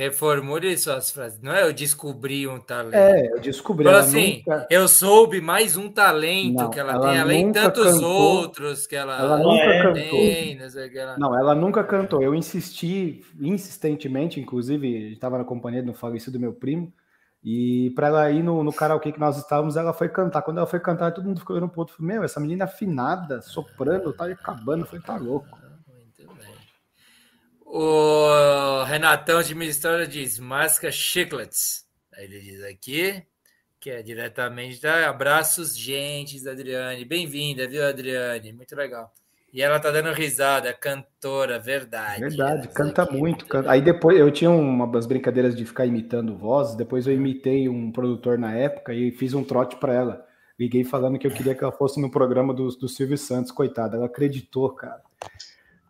Reformule 0.00 0.78
suas 0.78 1.10
frases. 1.10 1.38
Não 1.42 1.52
é 1.52 1.62
eu 1.62 1.74
descobri 1.74 2.48
um 2.48 2.58
talento. 2.58 2.94
É, 2.94 3.26
eu 3.34 3.38
descobri. 3.38 3.84
Falou 3.84 4.00
assim, 4.00 4.38
nunca... 4.38 4.66
eu 4.70 4.88
soube 4.88 5.42
mais 5.42 5.76
um 5.76 5.90
talento 5.90 6.54
não, 6.54 6.70
que 6.70 6.80
ela, 6.80 6.94
ela 6.94 7.10
tem, 7.10 7.20
além 7.20 7.46
de 7.48 7.60
tantos 7.60 7.84
cantou, 7.84 8.10
outros 8.10 8.86
que 8.86 8.96
ela, 8.96 9.18
ela 9.18 9.36
nunca 9.36 9.62
é, 9.62 9.82
cantou. 9.82 10.18
Tem, 10.18 10.56
não, 10.56 10.66
ela... 10.96 11.18
não, 11.18 11.38
ela 11.38 11.54
nunca 11.54 11.84
cantou. 11.84 12.22
Eu 12.22 12.34
insisti, 12.34 13.22
insistentemente, 13.38 14.40
inclusive, 14.40 15.12
estava 15.12 15.36
na 15.36 15.44
companhia 15.44 15.82
do 15.82 15.92
falecido 15.92 16.40
meu 16.40 16.54
primo, 16.54 16.90
e 17.44 17.90
para 17.94 18.06
ela 18.06 18.30
ir 18.30 18.42
no, 18.42 18.64
no 18.64 18.72
karaokê 18.72 19.12
que 19.12 19.20
nós 19.20 19.36
estávamos, 19.36 19.76
ela 19.76 19.92
foi 19.92 20.08
cantar. 20.08 20.40
Quando 20.40 20.56
ela 20.56 20.66
foi 20.66 20.80
cantar, 20.80 21.12
todo 21.12 21.26
mundo 21.26 21.40
ficou 21.40 21.56
olhando 21.56 21.68
pro 21.68 21.80
outro. 21.80 22.02
Meu, 22.02 22.24
essa 22.24 22.40
menina 22.40 22.64
afinada, 22.64 23.42
soprando, 23.42 24.14
tá 24.14 24.24
acabando. 24.24 24.86
Falei, 24.86 25.04
tá 25.04 25.18
louco. 25.18 25.58
O 27.72 28.82
Renatão 28.82 29.40
de 29.44 29.54
Ministério 29.54 30.04
diz: 30.04 30.40
Masca 30.40 30.90
Chiclets. 30.90 31.86
Aí 32.12 32.24
ele 32.24 32.40
diz 32.40 32.64
aqui, 32.64 33.22
que 33.78 33.90
é 33.90 34.02
diretamente 34.02 34.82
da 34.82 35.08
Abraços 35.08 35.78
Gentes, 35.78 36.48
Adriane. 36.48 37.04
Bem-vinda, 37.04 37.68
viu, 37.68 37.86
Adriane? 37.86 38.52
Muito 38.52 38.74
legal. 38.74 39.14
E 39.54 39.62
ela 39.62 39.78
tá 39.78 39.92
dando 39.92 40.12
risada, 40.12 40.72
cantora, 40.72 41.60
verdade. 41.60 42.18
Verdade, 42.18 42.66
canta 42.74 43.04
aqui. 43.04 43.16
muito. 43.16 43.46
Canta... 43.46 43.70
Aí 43.70 43.80
depois 43.80 44.18
eu 44.18 44.32
tinha 44.32 44.50
umas 44.50 45.06
brincadeiras 45.06 45.54
de 45.54 45.64
ficar 45.64 45.86
imitando 45.86 46.36
vozes, 46.36 46.74
depois 46.74 47.06
eu 47.06 47.14
imitei 47.14 47.68
um 47.68 47.92
produtor 47.92 48.36
na 48.36 48.52
época 48.52 48.92
e 48.92 49.12
fiz 49.12 49.32
um 49.32 49.44
trote 49.44 49.76
para 49.76 49.94
ela. 49.94 50.26
Liguei 50.58 50.82
falando 50.82 51.20
que 51.20 51.26
eu 51.26 51.30
queria 51.30 51.54
que 51.54 51.62
ela 51.62 51.72
fosse 51.72 52.00
no 52.00 52.10
programa 52.10 52.52
do, 52.52 52.66
do 52.66 52.88
Silvio 52.88 53.16
Santos, 53.16 53.52
coitada. 53.52 53.96
Ela 53.96 54.06
acreditou, 54.06 54.70
cara. 54.70 55.00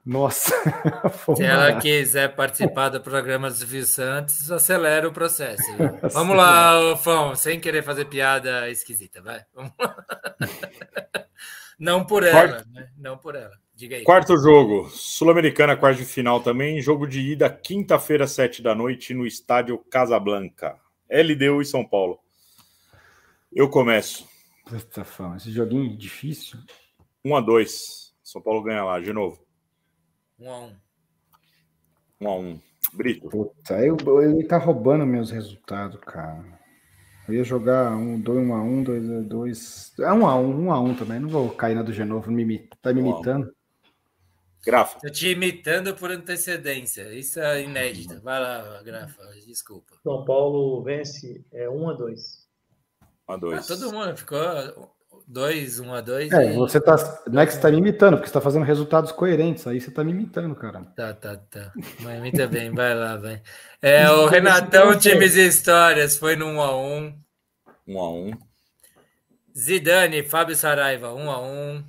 Nossa! 0.05 0.55
Se 1.37 1.43
ela 1.45 1.79
quiser 1.81 2.35
participar 2.35 2.89
do 2.89 3.01
programa 3.01 3.49
do 3.49 3.57
Silvio 3.57 3.85
Santos, 3.87 4.51
acelera 4.51 5.07
o 5.07 5.13
processo. 5.13 5.63
Vamos 6.13 6.37
lá, 6.37 6.97
Fão, 6.97 7.35
sem 7.35 7.61
querer 7.61 7.83
fazer 7.83 8.07
piada 8.07 8.69
esquisita, 8.71 9.21
vai. 9.23 9.45
Não 11.79 12.05
por 12.05 12.23
ela, 12.23 12.49
Quarto... 12.49 12.69
né? 12.71 12.89
Não 12.99 13.17
por 13.17 13.35
ela. 13.35 13.53
Diga 13.75 13.97
aí. 13.97 14.05
Quarto 14.05 14.37
jogo, 14.37 14.91
Sul-Americana, 14.91 15.75
quarto 15.75 15.99
de 15.99 16.05
final 16.05 16.41
também. 16.41 16.83
Jogo 16.83 17.07
de 17.07 17.21
ida, 17.21 17.49
quinta-feira, 17.49 18.27
sete 18.27 18.63
da 18.63 18.75
noite, 18.75 19.15
no 19.15 19.27
estádio 19.27 19.79
Casablanca. 19.91 20.77
LDU 21.11 21.63
e 21.63 21.65
São 21.65 21.83
Paulo. 21.83 22.21
Eu 23.51 23.69
começo. 23.71 24.29
Puta, 24.67 25.03
Fão, 25.03 25.35
esse 25.37 25.51
joguinho 25.51 25.97
difícil. 25.97 26.59
Um 27.25 27.35
a 27.35 27.41
dois. 27.41 28.15
São 28.23 28.43
Paulo 28.43 28.63
ganha 28.63 28.85
lá, 28.85 29.01
de 29.01 29.13
novo. 29.13 29.43
Um 30.41 30.51
a 30.51 30.59
um. 30.59 30.77
Um 32.21 32.29
a 32.29 32.37
um. 32.37 32.61
Brito. 32.95 33.29
Puta, 33.29 33.75
eu, 33.85 33.97
ele 34.23 34.45
tá 34.45 34.57
roubando 34.57 35.07
meus 35.07 35.31
resultados, 35.31 36.01
cara. 36.01 36.59
Eu 37.29 37.35
ia 37.35 37.45
jogar 37.45 37.95
um, 37.95 38.19
dois, 38.19 38.39
um 38.39 38.55
a 38.55 38.63
um, 38.63 38.83
dois 38.83 39.11
a 39.11 39.21
dois. 39.21 39.93
É 40.01 40.13
um 40.13 40.27
a 40.27 40.35
um, 40.35 40.67
um 40.67 40.73
a 40.73 40.81
um 40.81 40.95
também. 40.95 41.21
Não 41.21 41.29
vou 41.29 41.51
cair 41.51 41.75
na 41.75 41.83
do 41.83 41.93
Genovo, 41.93 42.31
me, 42.31 42.59
tá 42.81 42.93
me 42.93 43.01
imitando. 43.01 43.55
Grafa. 44.65 44.99
Tô 45.01 45.11
te 45.11 45.29
imitando 45.29 45.95
por 45.95 46.11
antecedência. 46.11 47.13
Isso 47.15 47.39
é 47.39 47.63
inédito. 47.63 48.21
Vai 48.21 48.41
lá, 48.41 48.83
Grafa. 48.83 49.23
Desculpa. 49.47 49.95
São 50.03 50.25
Paulo 50.25 50.83
vence 50.83 51.45
é, 51.53 51.69
um 51.69 51.89
a 51.89 51.93
dois. 51.93 52.49
Um 53.29 53.33
a 53.33 53.37
dois. 53.37 53.71
Ah, 53.71 53.77
todo 53.77 53.93
mundo 53.93 54.17
ficou 54.17 54.39
2, 55.31 55.79
1 55.79 55.87
um 55.87 55.95
a 55.95 56.01
2. 56.01 56.33
É, 56.33 56.53
e... 56.53 56.57
você 56.57 56.81
tá. 56.81 56.97
Não 57.29 57.41
é 57.41 57.47
que 57.47 57.53
você 57.53 57.61
tá 57.61 57.71
me 57.71 57.79
imitando, 57.79 58.17
porque 58.17 58.27
você 58.27 58.33
tá 58.33 58.41
fazendo 58.41 58.65
resultados 58.65 59.13
coerentes. 59.13 59.65
Aí 59.65 59.81
você 59.81 59.89
tá 59.89 60.03
me 60.03 60.11
imitando, 60.11 60.57
cara. 60.57 60.85
Tá, 60.97 61.15
tá, 61.15 61.37
tá. 61.37 61.73
Mas 62.01 62.19
imita 62.19 62.49
bem, 62.49 62.71
vai 62.75 62.95
lá, 62.95 63.17
vai. 63.17 63.41
É, 63.81 64.11
o 64.11 64.27
Renatão, 64.27 64.99
times 64.99 65.37
e 65.37 65.47
histórias, 65.47 66.19
foi 66.19 66.35
no 66.35 66.47
1 66.47 66.61
a 66.61 66.77
1 66.77 67.15
1 67.87 67.99
a 68.01 68.13
1 68.13 68.31
Zidane, 69.57 70.25
Fábio 70.25 70.57
Saraiva, 70.57 71.15
1 71.15 71.31
a 71.31 71.41
1 71.41 71.85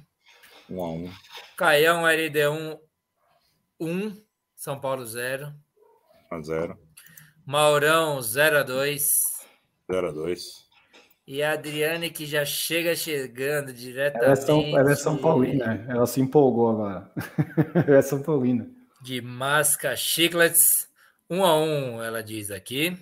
1 0.69 0.83
a 0.83 0.91
1 0.91 1.11
Caião, 1.57 2.03
LD1, 2.03 2.77
1. 3.79 4.21
São 4.55 4.79
Paulo 4.79 5.03
0. 5.03 5.51
1 6.31 6.35
a 6.35 6.41
0 6.41 6.79
Maurão, 7.43 8.21
0 8.21 8.59
a 8.59 8.63
2 8.63 9.23
0 9.91 10.09
a 10.09 10.11
2 10.11 10.60
e 11.31 11.41
a 11.41 11.53
Adriane, 11.53 12.09
que 12.09 12.25
já 12.25 12.43
chega 12.43 12.93
chegando 12.93 13.71
diretamente. 13.71 14.25
Ela 14.25 14.33
é 14.33 14.35
São, 14.35 14.77
ela 14.77 14.91
é 14.91 14.95
São 14.95 15.17
Paulina, 15.17 15.85
ela 15.87 16.05
se 16.05 16.19
empolgou 16.19 16.71
agora. 16.71 17.09
ela 17.87 17.97
é 17.99 18.01
São 18.01 18.21
Paulina. 18.21 18.69
De 19.01 19.21
Masca 19.21 19.95
Chiclets, 19.95 20.89
1 21.29 21.37
um 21.37 21.45
a 21.45 21.57
1 21.57 21.63
um, 21.63 22.03
ela 22.03 22.21
diz 22.21 22.51
aqui. 22.51 22.97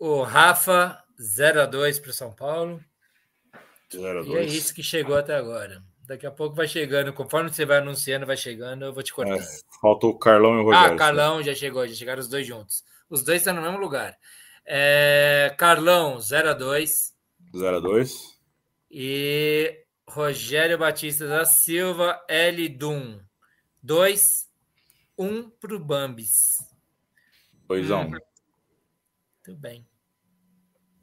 O 0.00 0.22
Rafa, 0.22 0.98
0 1.20 1.60
a 1.60 1.66
2 1.66 1.98
para 1.98 2.10
o 2.10 2.14
São 2.14 2.32
Paulo. 2.32 2.80
0 3.92 4.20
a 4.20 4.22
2. 4.22 4.28
E 4.28 4.36
é 4.38 4.44
isso 4.44 4.74
que 4.74 4.82
chegou 4.82 5.18
até 5.18 5.36
agora. 5.36 5.82
Daqui 6.06 6.24
a 6.24 6.30
pouco 6.30 6.56
vai 6.56 6.66
chegando. 6.66 7.12
Conforme 7.12 7.52
você 7.52 7.66
vai 7.66 7.76
anunciando, 7.76 8.24
vai 8.24 8.38
chegando, 8.38 8.86
eu 8.86 8.94
vou 8.94 9.02
te 9.02 9.12
cortar. 9.12 9.36
É, 9.36 9.46
faltou 9.82 10.12
o 10.12 10.18
Carlão 10.18 10.54
e 10.54 10.62
o 10.62 10.64
Rogério. 10.64 10.94
Ah, 10.94 10.96
Carlão 10.96 11.42
já 11.42 11.54
chegou, 11.54 11.86
já 11.86 11.94
chegaram 11.94 12.20
os 12.20 12.28
dois 12.28 12.46
juntos. 12.46 12.82
Os 13.10 13.22
dois 13.22 13.42
estão 13.42 13.52
no 13.52 13.60
mesmo 13.60 13.76
lugar. 13.76 14.16
É, 14.68 15.54
Carlão, 15.56 16.18
0 16.18 16.50
a 16.50 16.52
2 16.52 17.14
0 17.56 17.76
a 17.76 17.80
2 17.80 18.40
E 18.90 19.84
Rogério 20.08 20.76
Batista 20.76 21.26
da 21.28 21.44
Silva, 21.44 22.20
L. 22.28 22.68
Dum. 22.68 23.20
2, 23.82 24.48
1 25.16 25.50
para 25.50 25.76
o 25.76 25.78
Bambis. 25.78 26.58
2 27.68 27.90
a 27.92 27.98
1 27.98 28.00
um. 28.00 28.10
Tudo 29.44 29.58
bem. 29.58 29.86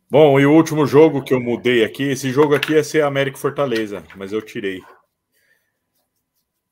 Bom, 0.10 0.40
e 0.40 0.46
o 0.46 0.54
último 0.54 0.86
jogo 0.86 1.24
que 1.24 1.34
eu 1.34 1.40
mudei 1.40 1.84
aqui, 1.84 2.04
esse 2.04 2.30
jogo 2.32 2.54
aqui 2.54 2.74
ia 2.74 2.84
ser 2.84 3.04
América 3.04 3.38
Fortaleza, 3.38 4.04
mas 4.16 4.34
eu 4.34 4.42
tirei. 4.42 4.82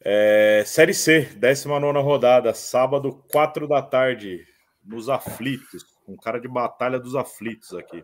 É, 0.01 0.63
Série 0.65 0.93
C, 0.93 1.21
19 1.21 1.99
rodada, 2.01 2.53
sábado, 2.53 3.23
4 3.31 3.67
da 3.67 3.81
tarde, 3.81 4.45
nos 4.83 5.09
aflitos 5.09 5.90
um 6.13 6.17
cara 6.17 6.39
de 6.39 6.47
batalha 6.47 6.99
dos 6.99 7.15
aflitos 7.15 7.73
aqui. 7.73 8.03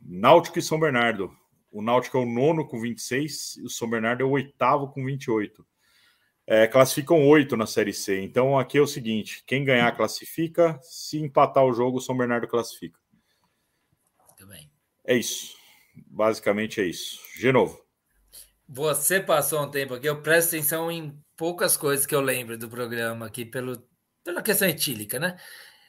Náutico 0.00 0.58
e 0.58 0.62
São 0.62 0.78
Bernardo. 0.78 1.30
O 1.70 1.80
Náutico 1.80 2.18
é 2.18 2.20
o 2.20 2.26
nono 2.26 2.66
com 2.66 2.80
26 2.80 3.56
e 3.56 3.62
o 3.62 3.68
São 3.68 3.88
Bernardo 3.88 4.22
é 4.22 4.24
o 4.24 4.30
oitavo 4.30 4.88
com 4.88 5.04
28. 5.04 5.66
É, 6.46 6.66
classificam 6.66 7.26
oito 7.28 7.56
na 7.56 7.66
Série 7.66 7.92
C. 7.92 8.20
Então 8.20 8.58
aqui 8.58 8.76
é 8.76 8.80
o 8.80 8.86
seguinte: 8.86 9.42
quem 9.46 9.64
ganhar 9.64 9.96
classifica, 9.96 10.78
se 10.82 11.18
empatar 11.18 11.64
o 11.64 11.72
jogo, 11.72 11.98
o 11.98 12.00
São 12.00 12.16
Bernardo 12.16 12.48
classifica. 12.48 12.98
Muito 14.26 14.46
bem. 14.46 14.70
É 15.04 15.16
isso. 15.16 15.56
Basicamente 16.06 16.80
é 16.80 16.84
isso. 16.84 17.20
De 17.38 17.52
novo. 17.52 17.80
você 18.68 19.20
passou 19.20 19.62
um 19.62 19.70
tempo 19.70 19.94
aqui, 19.94 20.08
eu 20.08 20.20
presto 20.20 20.48
atenção 20.48 20.90
em 20.90 21.16
poucas 21.36 21.76
coisas 21.76 22.06
que 22.06 22.14
eu 22.14 22.20
lembro 22.20 22.58
do 22.58 22.68
programa 22.68 23.26
aqui, 23.26 23.44
pelo, 23.44 23.86
pela 24.24 24.42
questão 24.42 24.68
etílica, 24.68 25.18
né? 25.18 25.36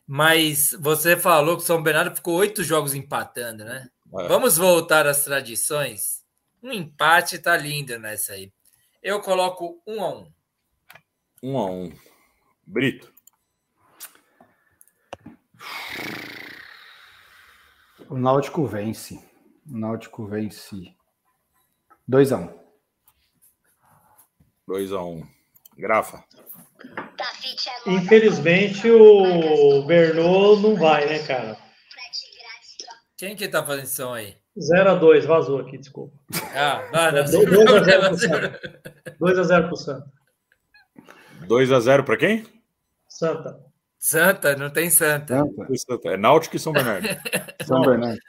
Mas 0.05 0.71
você 0.79 1.15
falou 1.15 1.57
que 1.57 1.63
São 1.63 1.81
Bernardo 1.81 2.15
ficou 2.15 2.35
oito 2.35 2.63
jogos 2.63 2.93
empatando, 2.93 3.63
né? 3.63 3.89
É. 4.19 4.27
Vamos 4.27 4.57
voltar 4.57 5.07
às 5.07 5.23
tradições. 5.23 6.23
Um 6.61 6.71
empate 6.71 7.39
tá 7.39 7.57
lindo 7.57 7.97
nessa 7.97 8.33
aí. 8.33 8.51
Eu 9.01 9.19
coloco 9.21 9.81
um 9.87 10.03
a 10.03 10.15
um. 10.15 10.31
Um 11.41 11.57
a 11.57 11.65
um. 11.65 11.93
Brito. 12.65 13.13
O 18.09 18.17
Náutico 18.17 18.65
vence. 18.65 19.15
O 19.65 19.77
Náutico 19.77 20.25
vence. 20.27 20.95
2 22.07 22.31
a 22.31 22.37
1 22.37 22.43
um. 22.43 22.59
2 24.67 24.91
a 24.91 25.01
1 25.01 25.17
um. 25.17 25.27
Grafa. 25.77 26.23
Infelizmente 27.87 28.89
o 28.89 29.83
Bernô 29.83 30.55
não 30.57 30.75
vai, 30.75 31.05
né, 31.05 31.19
cara? 31.19 31.57
Quem 33.17 33.35
que 33.35 33.47
tá 33.47 33.63
fazendo 33.65 33.87
som 33.87 34.13
aí? 34.13 34.35
0x2, 34.57 35.25
vazou 35.25 35.59
aqui, 35.59 35.77
desculpa. 35.77 36.15
Ah, 36.53 37.11
não, 37.11 37.11
não. 37.11 37.23
2x0 37.23 38.07
pro 38.07 38.17
Santa. 38.17 38.59
2x0 39.19 39.67
pro 39.67 39.75
Santa. 39.77 40.11
2x0 41.47 42.03
para 42.03 42.17
quem? 42.17 42.45
Santa. 43.07 43.59
Santa, 43.97 44.55
não 44.55 44.69
tem 44.69 44.89
Santa. 44.89 45.43
Santa. 45.77 46.09
É 46.09 46.17
Náutico 46.17 46.55
e 46.55 46.59
São 46.59 46.73
Bernardo. 46.73 47.07
São 47.65 47.81
Bernardo. 47.81 48.19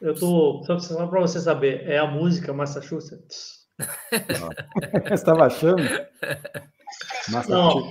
Eu 0.00 0.14
tô. 0.14 0.62
Só 0.64 1.06
para 1.06 1.20
você 1.20 1.40
saber, 1.40 1.88
é 1.88 1.98
a 1.98 2.06
música 2.06 2.52
Massachusetts. 2.52 3.55
você 5.06 5.14
estava 5.14 5.46
achando? 5.46 5.82
Massachusetts. 7.28 7.48
Não. 7.48 7.90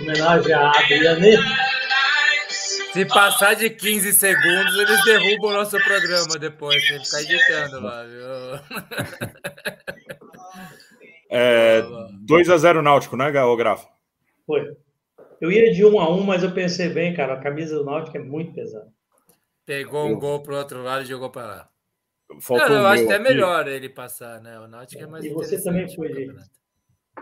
Homenagem 0.00 0.52
a 0.52 0.70
Adriane. 0.70 1.36
Se 2.92 3.04
passar 3.06 3.54
de 3.54 3.70
15 3.70 4.12
segundos, 4.14 4.76
eles 4.76 5.04
derrubam 5.04 5.50
o 5.50 5.54
nosso 5.54 5.78
programa 5.84 6.38
depois. 6.38 6.82
Tem 6.88 6.98
que 6.98 7.04
ficar 7.04 7.20
editando 7.22 7.80
lá, 7.80 8.02
viu? 8.04 8.18
É, 11.30 11.82
2x0 12.26 12.80
Náutico, 12.80 13.16
né, 13.16 13.30
Grafa? 13.30 13.88
Foi. 14.46 14.76
Eu 15.40 15.52
ia 15.52 15.72
de 15.72 15.84
1 15.84 16.00
a 16.00 16.10
1 16.10 16.22
mas 16.24 16.42
eu 16.42 16.52
pensei 16.52 16.88
bem, 16.88 17.14
cara, 17.14 17.34
a 17.34 17.40
camisa 17.40 17.76
do 17.76 17.84
Náutico 17.84 18.16
é 18.16 18.20
muito 18.20 18.52
pesada. 18.52 18.90
Pegou 19.64 20.06
um 20.06 20.18
gol 20.18 20.42
pro 20.42 20.56
outro 20.56 20.82
lado 20.82 21.02
e 21.02 21.06
jogou 21.06 21.30
para 21.30 21.46
lá. 21.46 21.68
Faltou 22.40 22.68
Não, 22.68 22.76
eu 22.76 22.86
acho 22.86 23.06
que 23.06 23.12
é 23.12 23.18
melhor 23.18 23.68
ele 23.68 23.88
passar, 23.88 24.40
né? 24.40 24.58
O 24.58 24.66
Náutico 24.66 25.02
é 25.02 25.06
mais 25.06 25.24
E 25.24 25.30
você 25.30 25.62
também 25.62 25.94
foi, 25.94 26.34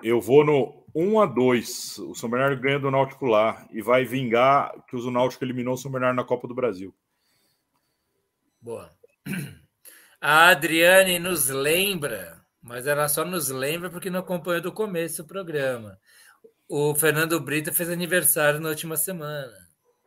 Eu 0.02 0.20
vou 0.20 0.44
no 0.44 0.84
1 0.94 1.20
a 1.20 1.26
2 1.26 1.98
O 1.98 2.14
São 2.14 2.30
Bernardo 2.30 2.60
ganha 2.60 2.78
do 2.78 2.90
Náutico 2.90 3.26
lá 3.26 3.66
e 3.70 3.82
vai 3.82 4.04
vingar 4.04 4.72
que 4.88 4.96
o 4.96 5.10
Náutico 5.10 5.44
eliminou 5.44 5.74
o 5.74 5.76
São 5.76 5.90
Bernardo 5.90 6.16
na 6.16 6.24
Copa 6.24 6.48
do 6.48 6.54
Brasil. 6.54 6.94
Boa. 8.60 8.90
A 10.20 10.48
Adriane 10.48 11.18
nos 11.18 11.48
lembra, 11.50 12.35
mas 12.66 12.86
ela 12.86 13.08
só 13.08 13.24
nos 13.24 13.48
lembra 13.48 13.88
porque 13.88 14.10
não 14.10 14.20
acompanhou 14.20 14.60
do 14.60 14.72
começo 14.72 15.22
do 15.22 15.28
programa. 15.28 15.96
O 16.68 16.94
Fernando 16.94 17.38
Brito 17.40 17.72
fez 17.72 17.88
aniversário 17.88 18.60
na 18.60 18.70
última 18.70 18.96
semana. 18.96 19.52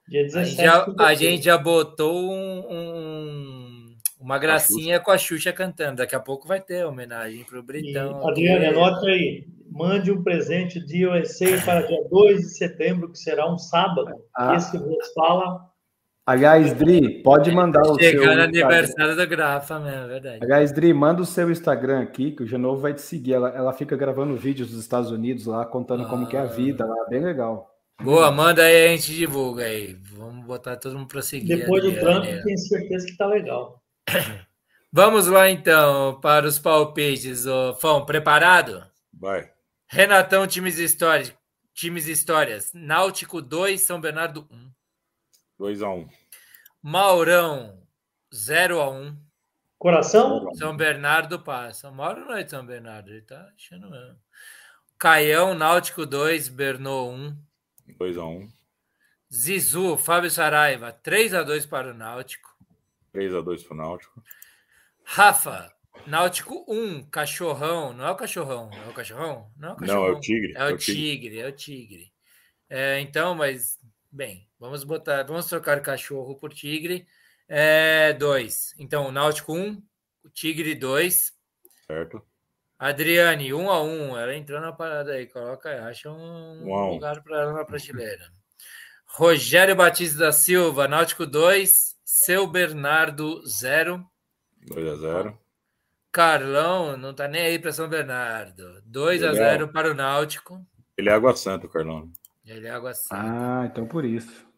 Dia 0.07 0.23
17, 0.23 0.37
a, 0.37 0.43
gente 0.43 0.61
já, 0.65 1.05
a 1.05 1.13
gente 1.13 1.45
já 1.45 1.57
botou 1.57 2.31
um, 2.31 2.65
um, 2.69 3.95
uma 4.19 4.37
gracinha 4.37 4.97
a 4.97 4.99
com 4.99 5.11
a 5.11 5.17
Xuxa 5.17 5.53
cantando. 5.53 5.97
Daqui 5.97 6.15
a 6.15 6.19
pouco 6.19 6.47
vai 6.47 6.59
ter 6.59 6.85
homenagem 6.85 7.45
para 7.45 7.59
o 7.59 7.63
Britão. 7.63 8.21
E, 8.25 8.29
Adriane, 8.29 8.65
anota 8.65 9.05
aí 9.05 9.47
mande 9.71 10.11
um 10.11 10.23
presente 10.23 10.79
de 10.79 11.05
USA 11.05 11.61
para 11.63 11.85
dia 11.85 12.03
2 12.09 12.41
de 12.41 12.57
setembro, 12.57 13.11
que 13.11 13.19
será 13.19 13.51
um 13.51 13.57
sábado. 13.57 14.11
Ah. 14.35 14.55
Esse 14.55 14.77
vos 14.77 15.13
fala. 15.13 15.68
Aliás, 16.29 16.73
Dri, 16.75 17.23
pode 17.23 17.51
mandar 17.51 17.81
o 17.81 17.95
Chegando 17.95 18.01
seu. 18.01 18.21
Chegando 18.21 18.41
aniversário 18.41 19.15
da 19.15 19.25
do 19.25 19.29
Grafa 19.31 19.75
é 19.83 20.07
verdade. 20.07 20.39
Aliás, 20.43 20.71
Dri, 20.71 20.93
manda 20.93 21.23
o 21.23 21.25
seu 21.25 21.49
Instagram 21.49 22.01
aqui, 22.03 22.33
que 22.33 22.43
o 22.43 22.45
Genovo 22.45 22.79
vai 22.79 22.93
te 22.93 23.01
seguir. 23.01 23.33
Ela, 23.33 23.49
ela 23.49 23.73
fica 23.73 23.97
gravando 23.97 24.37
vídeos 24.37 24.69
dos 24.69 24.79
Estados 24.79 25.09
Unidos 25.09 25.47
lá, 25.47 25.65
contando 25.65 26.03
ah. 26.03 26.05
como 26.05 26.27
que 26.27 26.37
é 26.37 26.39
a 26.39 26.43
ah. 26.43 26.45
vida 26.45 26.85
lá, 26.85 27.07
bem 27.09 27.23
legal. 27.23 27.67
Boa, 27.99 28.31
manda 28.31 28.61
aí, 28.61 28.85
a 28.85 28.89
gente 28.89 29.11
divulga 29.11 29.63
aí. 29.63 29.97
Vamos 30.15 30.45
botar 30.45 30.77
todo 30.77 30.99
mundo 30.99 31.07
para 31.07 31.23
seguir. 31.23 31.61
Depois 31.61 31.81
do 31.81 31.93
é 31.93 31.99
Trump, 31.99 32.23
tenho 32.23 32.57
certeza 32.59 33.07
que 33.07 33.17
tá 33.17 33.25
legal. 33.25 33.81
Vamos 34.93 35.25
lá 35.25 35.49
então 35.49 36.19
para 36.21 36.45
os 36.45 36.59
palpites. 36.59 37.47
Ô, 37.47 37.73
Fão, 37.73 38.05
preparado? 38.05 38.83
Vai. 39.11 39.49
Renatão, 39.87 40.45
times, 40.45 40.77
Histórias, 40.77 41.33
times 41.73 42.07
histórias. 42.07 42.69
Náutico 42.71 43.41
2, 43.41 43.81
São 43.81 43.99
Bernardo 43.99 44.47
1. 44.51 44.55
Um. 44.55 44.68
2x1. 45.59 45.97
Um. 45.97 46.09
Maurão, 46.81 47.81
0x1. 48.33 48.93
Um. 48.93 49.17
Coração? 49.77 50.53
São 50.55 50.75
Bernardo 50.75 51.39
passa. 51.39 51.89
Mauro 51.89 52.25
não 52.25 52.35
é 52.35 52.43
de 52.43 52.51
São 52.51 52.65
Bernardo, 52.65 53.09
ele 53.11 53.21
tá 53.21 53.49
achando 53.55 53.89
mesmo. 53.89 54.19
Caião, 54.97 55.55
Náutico 55.55 56.05
2, 56.05 56.49
Bernô 56.49 57.09
1. 57.11 57.37
2x1. 57.97 58.49
Zizu, 59.31 59.95
Fábio 59.95 60.29
Saraiva, 60.29 60.91
3x2 60.91 61.69
para 61.69 61.91
o 61.91 61.93
Náutico. 61.93 62.49
3x2 63.13 63.63
para 63.63 63.73
o 63.73 63.77
Náutico. 63.77 64.23
Rafa, 65.03 65.73
Náutico 66.05 66.65
1, 66.67 67.03
Cachorrão. 67.09 67.93
Não 67.93 68.05
é 68.05 68.11
o 68.11 68.15
Cachorrão, 68.15 68.69
é 68.73 68.89
o 68.89 68.93
Cachorrão? 68.93 69.51
Não 69.55 69.69
é 69.69 69.71
o 69.71 69.75
Cachorrão. 69.75 70.03
Não, 70.03 70.07
é 70.07 70.17
o 70.17 70.19
Tigre. 70.19 70.53
É 70.55 70.63
o, 70.63 70.69
é 70.69 70.73
o 70.73 70.77
tigre. 70.77 71.01
tigre, 71.01 71.39
é 71.39 71.47
o 71.47 71.51
Tigre. 71.51 72.13
É, 72.69 72.99
então, 72.99 73.35
mas, 73.35 73.79
bem, 74.11 74.48
vamos 74.59 74.83
botar, 74.83 75.23
vamos 75.23 75.45
trocar 75.45 75.81
cachorro 75.81 76.35
por 76.35 76.53
tigre. 76.53 77.07
É, 77.47 78.13
dois. 78.13 78.75
Então, 78.77 79.11
Náutico 79.11 79.53
1, 79.53 79.81
o 80.23 80.29
Tigre 80.29 80.75
2. 80.75 81.33
Certo. 81.87 82.21
Adriane, 82.77 83.53
1 83.53 83.69
a 83.69 83.83
1 83.83 84.17
Ela 84.17 84.35
entrou 84.35 84.61
na 84.61 84.71
parada 84.71 85.13
aí, 85.13 85.25
coloca, 85.27 85.85
acha 85.85 86.09
um 86.09 86.67
Uau. 86.67 86.93
lugar 86.93 87.21
para 87.23 87.41
ela 87.41 87.53
na 87.53 87.65
prateleira. 87.65 88.31
Rogério 89.05 89.75
Batista 89.75 90.19
da 90.19 90.31
Silva, 90.31 90.87
Náutico 90.87 91.25
2, 91.25 91.97
Seu 92.05 92.45
Bernardo 92.47 93.45
0. 93.45 94.05
2 94.67 94.87
a 94.87 94.95
0. 94.95 95.39
Carlão 96.11 96.95
não 96.95 97.13
tá 97.13 97.27
nem 97.27 97.41
aí 97.41 97.59
para 97.59 97.71
São 97.71 97.89
Bernardo. 97.89 98.81
2 98.85 99.23
a 99.23 99.33
0 99.33 99.63
é... 99.65 99.67
para 99.67 99.91
o 99.91 99.95
Náutico. 99.95 100.65
Ele 100.95 101.09
é 101.09 101.13
Água 101.13 101.35
Santa, 101.35 101.65
o 101.65 101.69
Carlão. 101.69 102.11
Ele 102.45 102.67
é 102.67 102.71
Água 102.71 102.93
Santa. 102.93 103.15
Ah, 103.15 103.65
então 103.65 103.87
por 103.87 104.05
isso. 104.05 104.48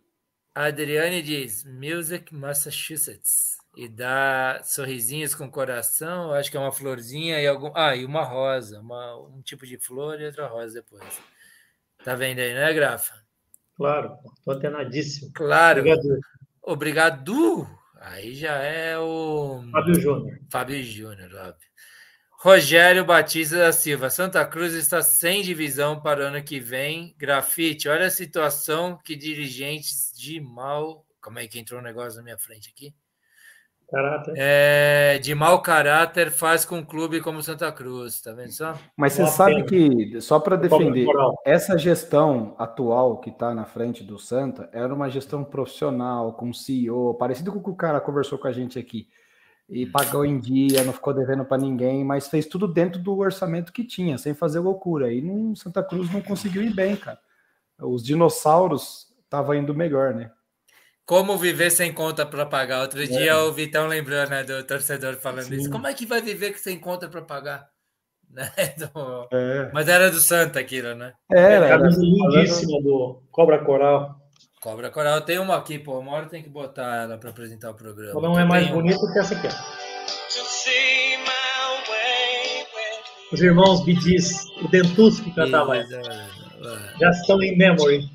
A 0.53 0.65
Adriane 0.65 1.21
diz 1.21 1.63
Music 1.63 2.35
Massachusetts 2.35 3.57
e 3.75 3.87
dá 3.87 4.61
sorrisinhos 4.65 5.33
com 5.33 5.49
coração. 5.49 6.33
Acho 6.33 6.51
que 6.51 6.57
é 6.57 6.59
uma 6.59 6.73
florzinha 6.73 7.39
e 7.39 7.47
algum. 7.47 7.71
Ah, 7.73 7.95
e 7.95 8.03
uma 8.03 8.23
rosa, 8.23 8.81
uma... 8.81 9.17
um 9.29 9.41
tipo 9.41 9.65
de 9.65 9.77
flor 9.77 10.19
e 10.19 10.25
outra 10.25 10.47
rosa 10.47 10.81
depois. 10.81 11.21
Tá 12.03 12.15
vendo 12.15 12.39
aí, 12.39 12.53
né, 12.53 12.73
Grafa? 12.73 13.13
Claro, 13.77 14.17
tô 14.43 14.51
antenadíssimo. 14.51 15.31
Claro. 15.33 15.79
Obrigado. 15.81 16.19
Obrigado. 16.61 17.67
Aí 18.01 18.35
já 18.35 18.55
é 18.55 18.99
o. 18.99 19.63
Fábio 19.71 20.01
Júnior. 20.01 20.39
Fábio 20.51 20.83
Júnior, 20.83 21.33
óbvio. 21.33 21.70
Rogério 22.43 23.05
Batista 23.05 23.55
da 23.55 23.71
Silva. 23.71 24.09
Santa 24.09 24.43
Cruz 24.43 24.73
está 24.73 25.03
sem 25.03 25.43
divisão 25.43 26.01
para 26.01 26.21
o 26.21 26.23
ano 26.23 26.41
que 26.41 26.59
vem. 26.59 27.13
Grafite, 27.15 27.87
olha 27.87 28.07
a 28.07 28.09
situação 28.09 28.97
que 29.05 29.15
dirigentes 29.15 30.11
de 30.17 30.41
mal. 30.41 31.05
Como 31.21 31.37
é 31.37 31.45
que 31.45 31.59
entrou 31.59 31.79
um 31.79 31.83
negócio 31.83 32.17
na 32.17 32.23
minha 32.23 32.39
frente 32.39 32.67
aqui? 32.67 32.95
Caráter. 33.91 34.33
É, 34.35 35.19
de 35.19 35.35
mau 35.35 35.61
caráter 35.61 36.31
faz 36.31 36.65
com 36.65 36.77
um 36.77 36.83
clube 36.83 37.21
como 37.21 37.43
Santa 37.43 37.71
Cruz, 37.71 38.19
tá 38.21 38.31
vendo 38.31 38.53
só? 38.53 38.73
Mas 38.97 39.13
você 39.13 39.27
sabe 39.27 39.63
que, 39.65 40.19
só 40.19 40.39
para 40.39 40.55
defender, 40.55 41.05
essa 41.45 41.77
gestão 41.77 42.55
atual 42.57 43.19
que 43.19 43.29
está 43.29 43.53
na 43.53 43.65
frente 43.65 44.03
do 44.03 44.17
Santa 44.17 44.67
era 44.73 44.91
uma 44.91 45.09
gestão 45.09 45.43
profissional, 45.43 46.33
com 46.33 46.51
CEO, 46.51 47.13
parecido 47.13 47.51
com 47.51 47.59
o 47.59 47.63
que 47.63 47.69
o 47.69 47.75
cara 47.75 48.01
conversou 48.01 48.39
com 48.39 48.47
a 48.47 48.51
gente 48.51 48.79
aqui. 48.79 49.07
E 49.71 49.85
pagou 49.85 50.25
em 50.25 50.37
dia, 50.37 50.83
não 50.83 50.91
ficou 50.91 51.13
devendo 51.13 51.45
para 51.45 51.57
ninguém, 51.57 52.03
mas 52.03 52.27
fez 52.27 52.45
tudo 52.45 52.67
dentro 52.67 53.01
do 53.01 53.17
orçamento 53.17 53.71
que 53.71 53.85
tinha, 53.85 54.17
sem 54.17 54.33
fazer 54.33 54.59
loucura. 54.59 55.13
E 55.13 55.21
no 55.21 55.55
Santa 55.55 55.81
Cruz 55.81 56.11
não 56.11 56.21
conseguiu 56.21 56.61
ir 56.61 56.75
bem, 56.75 56.97
cara. 56.97 57.17
Os 57.79 58.03
dinossauros 58.03 59.07
estavam 59.23 59.55
indo 59.55 59.73
melhor, 59.73 60.13
né? 60.13 60.29
Como 61.05 61.37
viver 61.37 61.71
sem 61.71 61.93
conta 61.93 62.25
para 62.25 62.45
pagar? 62.45 62.81
Outro 62.81 63.01
é. 63.01 63.05
dia 63.05 63.37
o 63.39 63.53
Vitão 63.53 63.87
lembrou, 63.87 64.29
né, 64.29 64.43
do 64.43 64.61
torcedor 64.63 65.15
falando 65.15 65.45
Sim. 65.45 65.55
isso. 65.55 65.69
Como 65.69 65.87
é 65.87 65.93
que 65.93 66.05
vai 66.05 66.21
viver 66.21 66.57
sem 66.57 66.77
conta 66.77 67.07
para 67.07 67.21
pagar? 67.21 67.69
Né? 68.31 68.49
Do... 68.77 69.27
É. 69.29 69.69
Mas 69.73 69.89
era 69.89 70.09
do 70.09 70.21
Santa 70.21 70.57
aquilo, 70.57 70.95
né? 70.95 71.11
Era. 71.29 71.65
É, 71.65 71.69
camisa 71.69 72.01
lindíssima 72.01 72.81
do 72.81 73.21
Cobra 73.29 73.59
Coral. 73.59 74.20
Cobra 74.61 74.91
Coral, 74.91 75.21
tem 75.21 75.39
uma 75.39 75.57
aqui, 75.57 75.79
pô. 75.79 75.97
Uma 75.97 76.11
hora 76.11 76.27
tem 76.27 76.43
que 76.43 76.49
botar 76.49 77.03
ela 77.03 77.17
para 77.17 77.31
apresentar 77.31 77.71
o 77.71 77.73
programa. 77.73 78.21
Não 78.21 78.39
é 78.39 78.45
mais 78.45 78.67
bonita 78.69 78.99
que 79.11 79.17
essa 79.17 79.33
aqui. 79.33 79.47
Os 83.33 83.41
irmãos 83.41 83.83
Bidis, 83.83 84.45
o 84.61 84.67
Dentus 84.67 85.19
que 85.19 85.33
cantava 85.33 85.77
essa. 85.77 85.99
Já 86.99 87.09
estão 87.09 87.41
em 87.41 87.57
memory. 87.57 88.07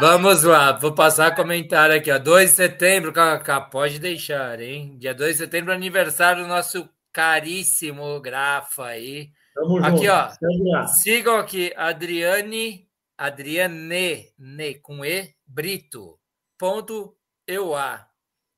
Vamos 0.00 0.44
lá, 0.44 0.72
vou 0.72 0.94
passar 0.94 1.34
comentário 1.34 1.94
aqui, 1.94 2.10
ó. 2.10 2.18
2 2.18 2.48
de 2.48 2.56
setembro, 2.56 3.12
Kaká, 3.12 3.60
pode 3.60 3.98
deixar, 3.98 4.58
hein? 4.60 4.96
Dia 4.98 5.12
2 5.12 5.32
de 5.32 5.38
setembro, 5.44 5.74
aniversário 5.74 6.44
do 6.44 6.48
nosso 6.48 6.88
caríssimo 7.12 8.18
Grafa 8.20 8.86
aí. 8.86 9.28
Tamo 9.54 9.76
aqui, 9.84 10.06
junto. 10.06 10.72
ó. 10.74 10.86
Sigam 10.86 11.36
aqui, 11.36 11.70
Adriane, 11.76 12.87
Adriane, 13.18 14.32
ne, 14.38 14.74
com 14.76 15.04
E, 15.04 15.34
Brito, 15.44 16.20
ponto 16.56 17.18
EUA. 17.48 18.06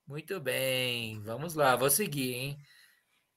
Muito 0.06 0.38
bem, 0.38 1.18
vamos 1.22 1.54
lá, 1.54 1.74
vou 1.76 1.88
seguir, 1.88 2.34
hein? 2.34 2.58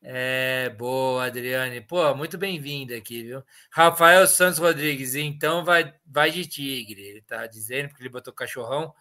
É, 0.02 0.70
boa, 0.72 1.26
Adriane. 1.28 1.80
Pô, 1.80 2.14
muito 2.14 2.38
bem-vinda 2.38 2.98
aqui, 2.98 3.24
viu? 3.24 3.42
Rafael 3.72 4.28
Santos 4.28 4.60
Rodrigues, 4.60 5.16
então 5.16 5.64
vai, 5.64 5.94
vai 6.06 6.30
de 6.30 6.46
tigre. 6.46 7.02
Ele 7.02 7.22
tá 7.22 7.48
dizendo, 7.48 7.88
porque 7.88 8.04
ele 8.04 8.10
botou 8.10 8.34
cachorrão. 8.34 8.94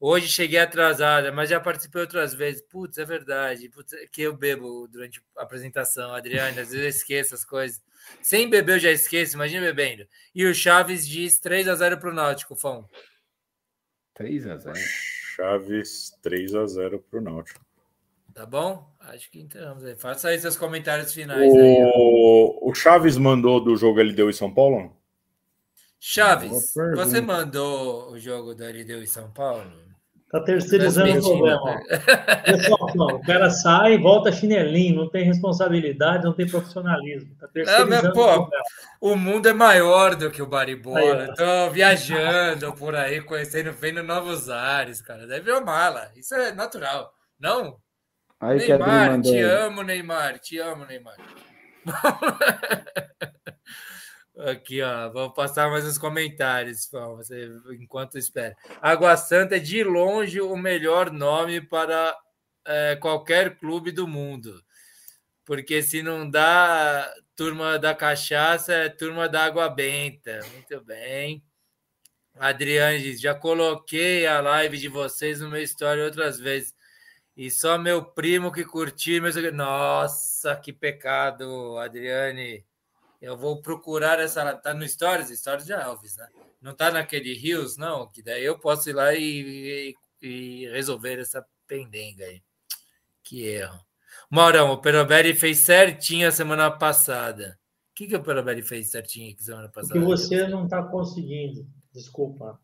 Hoje 0.00 0.28
cheguei 0.28 0.60
atrasada, 0.60 1.32
mas 1.32 1.50
já 1.50 1.58
participei 1.58 2.00
outras 2.00 2.32
vezes. 2.32 2.62
Putz, 2.62 2.98
é 2.98 3.04
verdade. 3.04 3.68
Putz, 3.68 3.92
é 3.94 4.06
que 4.06 4.22
eu 4.22 4.36
bebo 4.36 4.86
durante 4.86 5.20
a 5.36 5.42
apresentação, 5.42 6.14
Adriane. 6.14 6.60
Às 6.60 6.70
vezes 6.70 6.82
eu 6.82 6.88
esqueço 6.88 7.34
as 7.34 7.44
coisas. 7.44 7.82
Sem 8.22 8.48
beber 8.48 8.76
eu 8.76 8.78
já 8.78 8.90
esqueço, 8.92 9.34
imagina 9.34 9.66
bebendo. 9.66 10.06
E 10.32 10.46
o 10.46 10.54
Chaves 10.54 11.06
diz 11.06 11.40
3 11.40 11.66
a 11.68 11.74
0 11.74 11.98
pro 11.98 12.14
Náutico, 12.14 12.54
Fão. 12.54 12.88
3 14.14 14.46
a 14.46 14.56
0 14.56 14.76
Chaves 15.36 16.12
3 16.22 16.54
a 16.54 16.66
0 16.66 17.00
pro 17.00 17.20
Náutico. 17.20 17.60
Tá 18.32 18.46
bom? 18.46 18.88
Acho 19.00 19.28
que 19.32 19.40
entramos 19.40 19.84
aí. 19.84 19.96
Faça 19.96 20.28
aí 20.28 20.38
seus 20.38 20.56
comentários 20.56 21.12
finais. 21.12 21.52
O, 21.52 21.58
aí, 21.58 21.92
o 22.62 22.72
Chaves 22.72 23.16
mandou 23.16 23.60
do 23.60 23.76
jogo 23.76 24.00
LDU 24.00 24.30
em 24.30 24.32
São 24.32 24.52
Paulo? 24.54 24.96
Chaves, 25.98 26.72
você 26.94 27.20
mandou 27.20 28.12
o 28.12 28.18
jogo 28.18 28.54
do 28.54 28.64
LDU 28.64 29.02
em 29.02 29.06
São 29.06 29.28
Paulo? 29.32 29.87
Tá 30.30 30.40
terceirizando 30.40 31.18
o 31.18 31.22
problema. 31.22 31.80
Pessoal, 32.44 32.92
não, 32.94 33.06
o 33.06 33.22
cara 33.22 33.48
sai, 33.48 33.96
volta 33.96 34.30
chinelinho, 34.30 34.96
não 34.96 35.08
tem 35.08 35.24
responsabilidade, 35.24 36.24
não 36.24 36.34
tem 36.34 36.46
profissionalismo. 36.46 37.34
Tá 37.40 37.48
terceirizando 37.48 38.08
não, 38.08 38.12
pô, 38.12 38.50
o 39.00 39.16
mundo 39.16 39.48
é 39.48 39.54
maior 39.54 40.14
do 40.14 40.30
que 40.30 40.42
o 40.42 40.46
Baribola. 40.46 41.24
Aí, 41.24 41.34
Tô 41.34 41.70
viajando 41.70 42.74
por 42.74 42.94
aí, 42.94 43.22
conhecendo, 43.22 43.72
vendo 43.72 44.02
novos 44.02 44.50
ares, 44.50 45.00
cara. 45.00 45.26
Deve 45.26 45.50
vir 45.50 45.64
mala. 45.64 46.10
Isso 46.14 46.34
é 46.34 46.52
natural. 46.52 47.10
Não? 47.40 47.78
Aí 48.38 48.58
Neymar, 48.58 49.22
te 49.22 49.38
amo, 49.38 49.82
Neymar, 49.82 50.38
te 50.38 50.58
amo, 50.58 50.84
Neymar. 50.84 51.16
Aqui, 54.38 54.80
ó, 54.82 55.08
vamos 55.08 55.34
passar 55.34 55.68
mais 55.68 55.84
uns 55.84 55.98
comentários, 55.98 56.88
você, 56.92 57.50
enquanto 57.80 58.16
espera. 58.16 58.56
Água 58.80 59.16
Santa 59.16 59.56
é 59.56 59.58
de 59.58 59.82
longe 59.82 60.40
o 60.40 60.56
melhor 60.56 61.10
nome 61.10 61.60
para 61.60 62.16
é, 62.64 62.94
qualquer 62.94 63.58
clube 63.58 63.90
do 63.90 64.06
mundo. 64.06 64.62
Porque 65.44 65.82
se 65.82 66.04
não 66.04 66.30
dá 66.30 67.12
turma 67.34 67.80
da 67.80 67.96
cachaça, 67.96 68.72
é 68.72 68.88
turma 68.88 69.28
da 69.28 69.44
água 69.44 69.68
benta. 69.68 70.38
Muito 70.52 70.84
bem. 70.84 71.42
Adriane 72.38 73.16
já 73.16 73.34
coloquei 73.34 74.24
a 74.24 74.40
live 74.40 74.78
de 74.78 74.86
vocês 74.86 75.40
no 75.40 75.48
meu 75.50 75.62
story 75.62 76.02
outras 76.02 76.38
vezes. 76.38 76.72
E 77.36 77.50
só 77.50 77.76
meu 77.76 78.04
primo 78.04 78.52
que 78.52 78.64
curtiu. 78.64 79.20
Meu... 79.20 79.52
Nossa, 79.52 80.54
que 80.54 80.72
pecado, 80.72 81.76
Adriane. 81.78 82.67
Eu 83.20 83.36
vou 83.36 83.60
procurar 83.60 84.20
essa. 84.20 84.54
Tá 84.54 84.72
no 84.72 84.86
Stories? 84.88 85.28
Stories 85.38 85.66
de 85.66 85.72
Alves, 85.72 86.16
né? 86.16 86.28
Não 86.60 86.74
tá 86.74 86.90
naquele 86.90 87.34
Rios, 87.34 87.76
não? 87.76 88.08
Que 88.08 88.22
daí 88.22 88.44
eu 88.44 88.58
posso 88.58 88.88
ir 88.88 88.92
lá 88.92 89.14
e, 89.14 89.94
e, 90.22 90.26
e 90.26 90.68
resolver 90.68 91.18
essa 91.18 91.44
pendenga 91.66 92.24
aí. 92.24 92.42
Que 93.22 93.46
erro. 93.46 93.78
Maurão, 94.30 94.72
o 94.72 94.78
Peroberi 94.78 95.34
fez 95.34 95.58
certinho 95.58 96.28
a 96.28 96.32
semana 96.32 96.70
passada. 96.70 97.58
O 97.90 97.94
que, 97.94 98.06
que 98.06 98.16
o 98.16 98.22
Peroberi 98.22 98.62
fez 98.62 98.90
certinho 98.90 99.32
aqui 99.32 99.42
semana 99.42 99.68
passada? 99.68 99.98
Que 99.98 100.04
você 100.04 100.46
não 100.46 100.64
está 100.64 100.82
conseguindo. 100.82 101.66
Desculpa. 101.92 102.60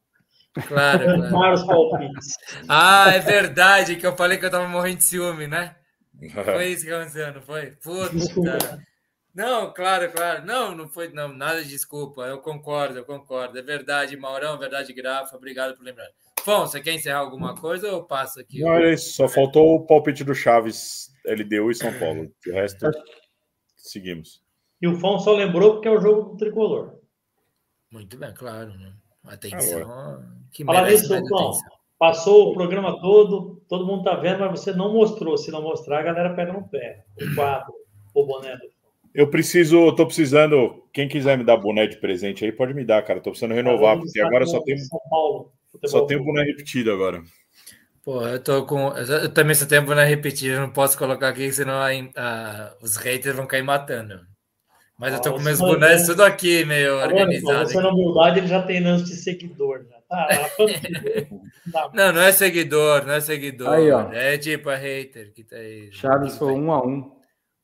Claro, 0.68 1.04
claro. 1.28 1.66
palpites. 1.66 2.34
Ah, 2.68 3.10
é 3.12 3.18
verdade 3.18 3.96
que 3.96 4.06
eu 4.06 4.16
falei 4.16 4.38
que 4.38 4.46
eu 4.46 4.50
tava 4.50 4.68
morrendo 4.68 4.98
de 4.98 5.04
ciúme, 5.04 5.46
né? 5.46 5.76
Foi 6.44 6.68
isso 6.68 6.84
que 6.84 6.92
aconteceu, 6.92 7.34
não 7.34 7.42
foi? 7.42 7.72
Putz, 7.82 8.32
cara. 8.32 8.80
Não, 9.34 9.72
claro, 9.72 10.12
claro. 10.12 10.46
Não, 10.46 10.74
não 10.76 10.88
foi, 10.88 11.08
não, 11.08 11.28
nada 11.28 11.62
de 11.62 11.68
desculpa. 11.68 12.22
Eu 12.22 12.38
concordo, 12.38 12.98
eu 12.98 13.04
concordo. 13.04 13.58
É 13.58 13.62
verdade, 13.62 14.16
Maurão, 14.16 14.56
verdade, 14.56 14.92
Grafa. 14.92 15.36
Obrigado 15.36 15.76
por 15.76 15.84
lembrar. 15.84 16.06
Fon, 16.44 16.60
você 16.60 16.80
quer 16.80 16.92
encerrar 16.92 17.18
alguma 17.18 17.56
coisa 17.56 17.90
ou 17.92 18.04
passo 18.04 18.38
aqui? 18.38 18.60
Não, 18.60 18.74
é 18.74 18.92
isso. 18.92 19.14
Só 19.14 19.28
faltou 19.28 19.74
o 19.74 19.86
palpite 19.86 20.22
do 20.22 20.34
Chaves, 20.34 21.10
LDU 21.26 21.70
e 21.70 21.74
São 21.74 21.92
Paulo. 21.98 22.30
O 22.46 22.52
resto, 22.52 22.86
seguimos. 23.76 24.40
E 24.80 24.86
o 24.86 25.00
Fon 25.00 25.18
só 25.18 25.32
lembrou 25.32 25.74
porque 25.74 25.88
é 25.88 25.90
o 25.90 26.00
jogo 26.00 26.30
do 26.30 26.36
tricolor. 26.36 27.00
Muito 27.90 28.16
bem, 28.16 28.32
claro. 28.34 28.72
Né? 28.74 28.92
Atenção. 29.24 30.22
que 30.52 30.64
Fala 30.64 30.92
isso, 30.92 31.08
Tom. 31.28 31.58
Passou 31.98 32.50
o 32.50 32.54
programa 32.54 33.00
todo, 33.00 33.62
todo 33.68 33.86
mundo 33.86 34.04
tá 34.04 34.14
vendo, 34.16 34.40
mas 34.40 34.60
você 34.60 34.72
não 34.72 34.92
mostrou. 34.92 35.38
Se 35.38 35.50
não 35.50 35.62
mostrar, 35.62 36.00
a 36.00 36.02
galera 36.02 36.34
pega 36.34 36.52
no 36.52 36.68
pé. 36.68 37.04
O 37.20 37.34
quadro, 37.34 37.72
o 38.12 38.26
boné 38.26 38.56
do 38.56 38.73
eu 39.14 39.28
preciso, 39.28 39.94
tô 39.94 40.04
precisando. 40.06 40.82
Quem 40.92 41.06
quiser 41.06 41.38
me 41.38 41.44
dar 41.44 41.56
boné 41.56 41.86
de 41.86 41.96
presente 41.98 42.44
aí, 42.44 42.50
pode 42.50 42.74
me 42.74 42.84
dar, 42.84 43.02
cara. 43.02 43.20
Tô 43.20 43.30
precisando 43.30 43.54
renovar, 43.54 43.96
porque 43.96 44.20
agora 44.20 44.44
só 44.44 44.60
tem. 44.60 44.76
Só 45.84 46.04
tem 46.04 46.18
boné 46.18 46.42
repetido 46.42 46.92
agora. 46.92 47.22
Pô, 48.04 48.26
eu 48.26 48.42
tô 48.42 48.66
com. 48.66 48.92
Eu 48.96 49.32
também 49.32 49.54
só 49.54 49.66
tenho 49.66 49.86
boné 49.86 50.04
repetido, 50.04 50.60
não 50.60 50.70
posso 50.70 50.98
colocar 50.98 51.28
aqui, 51.28 51.50
senão 51.52 51.74
a, 51.74 51.90
a, 52.16 52.74
os 52.82 52.96
haters 52.96 53.36
vão 53.36 53.46
cair 53.46 53.62
matando. 53.62 54.20
Mas 54.98 55.12
ah, 55.12 55.16
eu 55.16 55.22
tô 55.22 55.32
com 55.32 55.40
meus 55.40 55.58
bonés 55.58 56.06
tudo 56.06 56.22
aqui, 56.22 56.64
meio 56.64 56.98
tá 56.98 57.06
organizado. 57.06 57.68
Você, 57.68 57.80
na 57.80 57.88
humildade, 57.88 58.38
ele 58.40 58.46
já 58.46 58.62
tem 58.62 58.82
lance 58.82 59.04
de 59.04 59.16
seguidor. 59.16 59.80
Né? 59.80 59.96
Tá, 61.72 61.90
não, 61.92 62.12
não 62.12 62.20
é 62.20 62.30
seguidor, 62.30 63.04
não 63.04 63.14
é 63.14 63.20
seguidor. 63.20 63.70
Aí, 63.70 63.90
ó. 63.90 64.12
É 64.12 64.38
tipo 64.38 64.70
a 64.70 64.76
hater 64.76 65.32
que 65.32 65.42
tá 65.42 65.56
aí. 65.56 65.90
Chaves 65.92 66.36
foi 66.36 66.52
um 66.52 66.70
a 66.70 66.84
um. 66.84 67.13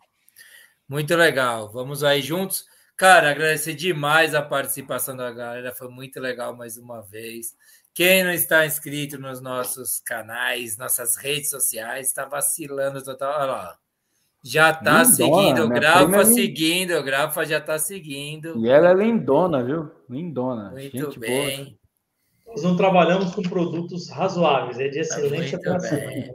Muito 0.87 1.17
legal. 1.17 1.73
Vamos 1.73 2.05
aí 2.05 2.21
juntos. 2.21 2.67
Cara, 2.95 3.31
agradecer 3.31 3.73
demais 3.73 4.35
a 4.35 4.43
participação 4.43 5.17
da 5.17 5.33
galera, 5.33 5.75
foi 5.75 5.89
muito 5.89 6.21
legal 6.21 6.55
mais 6.55 6.77
uma 6.77 7.01
vez. 7.01 7.57
Quem 7.95 8.23
não 8.23 8.33
está 8.33 8.67
inscrito 8.67 9.19
nos 9.19 9.41
nossos 9.41 9.99
canais, 10.01 10.77
nossas 10.77 11.17
redes 11.17 11.49
sociais, 11.49 12.09
está 12.09 12.27
vacilando 12.27 13.03
total. 13.03 13.33
Olha 13.41 13.47
lá. 13.47 13.79
Já 14.45 14.71
está 14.71 15.07
seguindo, 15.07 15.65
o 15.65 15.69
Grafa 15.71 16.21
é 16.21 16.25
seguindo, 16.27 16.99
o 16.99 17.03
Grafa 17.03 17.47
já 17.47 17.59
está 17.59 17.79
seguindo. 17.79 18.63
E 18.63 18.69
ela 18.69 18.91
é 18.91 18.95
lindona, 18.95 19.65
viu? 19.65 19.91
Lindona. 20.09 20.71
Muito 20.73 20.99
Gente 20.99 21.19
bem. 21.19 21.65
Boa. 21.65 21.79
Nós 22.49 22.63
não 22.63 22.77
trabalhamos 22.77 23.35
com 23.35 23.43
produtos 23.43 24.09
razoáveis, 24.09 24.79
é 24.79 24.89
de 24.89 25.01
excelência 25.01 25.61
para 25.61 25.79
cima. 25.81 26.01
Né? 26.01 26.33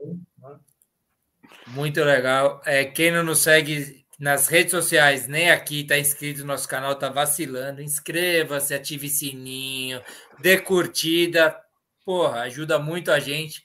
Muito 1.68 2.04
legal. 2.04 2.62
É, 2.66 2.86
quem 2.86 3.12
não 3.12 3.24
nos 3.24 3.40
segue 3.40 4.06
nas 4.20 4.48
redes 4.48 4.72
sociais, 4.72 5.28
nem 5.28 5.50
aqui, 5.50 5.82
está 5.82 5.98
inscrito 5.98 6.42
no 6.42 6.46
nosso 6.46 6.68
canal, 6.68 6.94
está 6.94 7.10
vacilando. 7.10 7.82
Inscreva-se, 7.82 8.74
ative 8.74 9.10
sininho, 9.10 10.02
dê 10.40 10.60
curtida. 10.60 11.60
Porra, 12.06 12.42
ajuda 12.42 12.78
muito 12.78 13.12
a 13.12 13.20
gente 13.20 13.64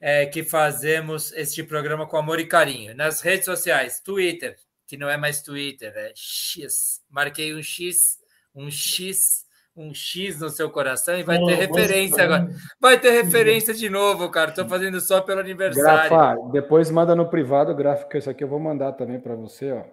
é, 0.00 0.26
que 0.26 0.44
fazemos 0.44 1.32
este 1.32 1.62
programa 1.62 2.06
com 2.06 2.16
amor 2.16 2.38
e 2.38 2.46
carinho. 2.46 2.94
Nas 2.94 3.20
redes 3.20 3.44
sociais, 3.44 4.00
Twitter, 4.00 4.56
que 4.86 4.96
não 4.96 5.08
é 5.08 5.16
mais 5.16 5.42
Twitter, 5.42 5.92
é 5.94 6.12
X. 6.14 7.02
Marquei 7.10 7.54
um 7.54 7.62
X, 7.62 8.18
um 8.54 8.70
X 8.70 9.44
um 9.76 9.94
X 9.94 10.40
no 10.40 10.50
seu 10.50 10.68
coração 10.70 11.18
e 11.18 11.22
vai 11.22 11.38
ter 11.38 11.54
referência 11.54 12.24
agora. 12.24 12.48
Vai 12.80 13.00
ter 13.00 13.10
referência 13.10 13.72
de 13.72 13.88
novo, 13.88 14.28
cara. 14.30 14.50
Estou 14.50 14.68
fazendo 14.68 15.00
só 15.00 15.20
pelo 15.20 15.40
aniversário. 15.40 16.10
Grafa, 16.10 16.36
depois 16.52 16.90
manda 16.90 17.14
no 17.14 17.28
privado, 17.28 17.74
gráfico, 17.74 18.16
isso 18.16 18.28
aqui 18.28 18.44
eu 18.44 18.48
vou 18.48 18.60
mandar 18.60 18.92
também 18.92 19.20
para 19.20 19.34
você, 19.34 19.72
ó. 19.72 19.84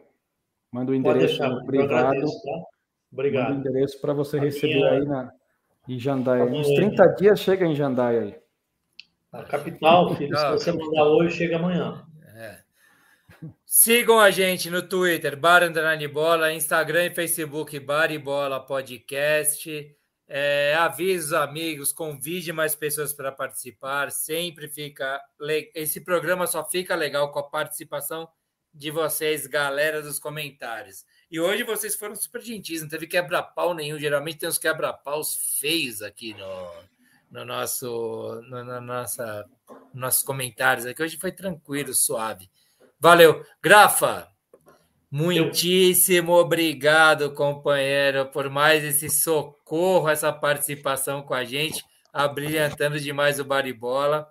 Manda 0.71 0.91
o 0.91 0.95
endereço 0.95 1.41
no 1.43 1.65
privado. 1.65 1.93
Agradeço, 1.93 2.43
tá? 2.43 2.63
Obrigado. 3.11 3.49
Manda 3.49 3.57
o 3.57 3.71
endereço 3.71 4.01
para 4.01 4.13
você 4.13 4.37
A 4.37 4.41
receber 4.41 4.73
minha... 4.73 4.91
aí 4.91 5.05
na, 5.05 5.31
em 5.87 5.99
Jandaia. 5.99 6.45
Tá 6.45 6.51
Uns 6.51 6.67
30 6.67 7.07
dias 7.15 7.39
chega 7.39 7.65
em 7.65 7.75
Jandaia 7.75 8.21
aí. 8.21 8.35
A 9.31 9.43
capital, 9.43 10.15
filho. 10.15 10.35
Se 10.37 10.51
você 10.51 10.71
mandar 10.71 11.05
hoje, 11.05 11.37
chega 11.37 11.57
amanhã. 11.57 12.06
Sigam 13.65 14.19
a 14.19 14.31
gente 14.31 14.69
no 14.69 14.81
Twitter, 14.81 15.37
Bar 15.37 15.63
Underline 15.63 16.07
Bola, 16.07 16.53
Instagram 16.53 17.05
e 17.05 17.13
Facebook, 17.13 17.79
Bar 17.79 18.11
e 18.11 18.17
Bola 18.17 18.59
Podcast. 18.59 19.95
É, 20.27 20.75
os 21.15 21.31
amigos, 21.31 21.93
convide 21.93 22.51
mais 22.51 22.75
pessoas 22.75 23.13
para 23.13 23.31
participar. 23.31 24.11
Sempre 24.11 24.67
fica. 24.67 25.21
Esse 25.73 26.01
programa 26.01 26.47
só 26.47 26.67
fica 26.67 26.95
legal 26.95 27.31
com 27.31 27.39
a 27.39 27.49
participação 27.49 28.27
de 28.73 28.91
vocês, 28.91 29.47
galera 29.47 30.01
dos 30.01 30.19
comentários. 30.19 31.05
E 31.29 31.39
hoje 31.39 31.63
vocês 31.63 31.95
foram 31.95 32.15
super 32.15 32.41
gentis, 32.41 32.81
não 32.81 32.89
teve 32.89 33.07
quebra-pau 33.07 33.73
nenhum. 33.73 33.99
Geralmente 33.99 34.39
tem 34.39 34.49
uns 34.49 34.57
quebra-paus 34.57 35.57
feios 35.59 36.01
aqui 36.01 36.33
no, 36.33 36.71
no 37.31 37.45
nosso, 37.45 38.41
no, 38.49 38.63
no 38.63 38.81
nossa, 38.81 39.45
nossos 39.93 40.23
comentários 40.23 40.85
aqui. 40.85 41.03
Hoje 41.03 41.17
foi 41.17 41.31
tranquilo, 41.31 41.93
suave. 41.93 42.49
Valeu. 42.99 43.43
Grafa, 43.61 44.27
muitíssimo 45.11 46.33
obrigado, 46.33 47.31
companheiro, 47.33 48.25
por 48.31 48.49
mais 48.49 48.83
esse 48.83 49.09
socorro, 49.09 50.09
essa 50.09 50.33
participação 50.33 51.21
com 51.21 51.33
a 51.33 51.43
gente, 51.43 51.83
abrilhantando 52.11 52.99
demais 52.99 53.39
o 53.39 53.45
Baribola. 53.45 54.27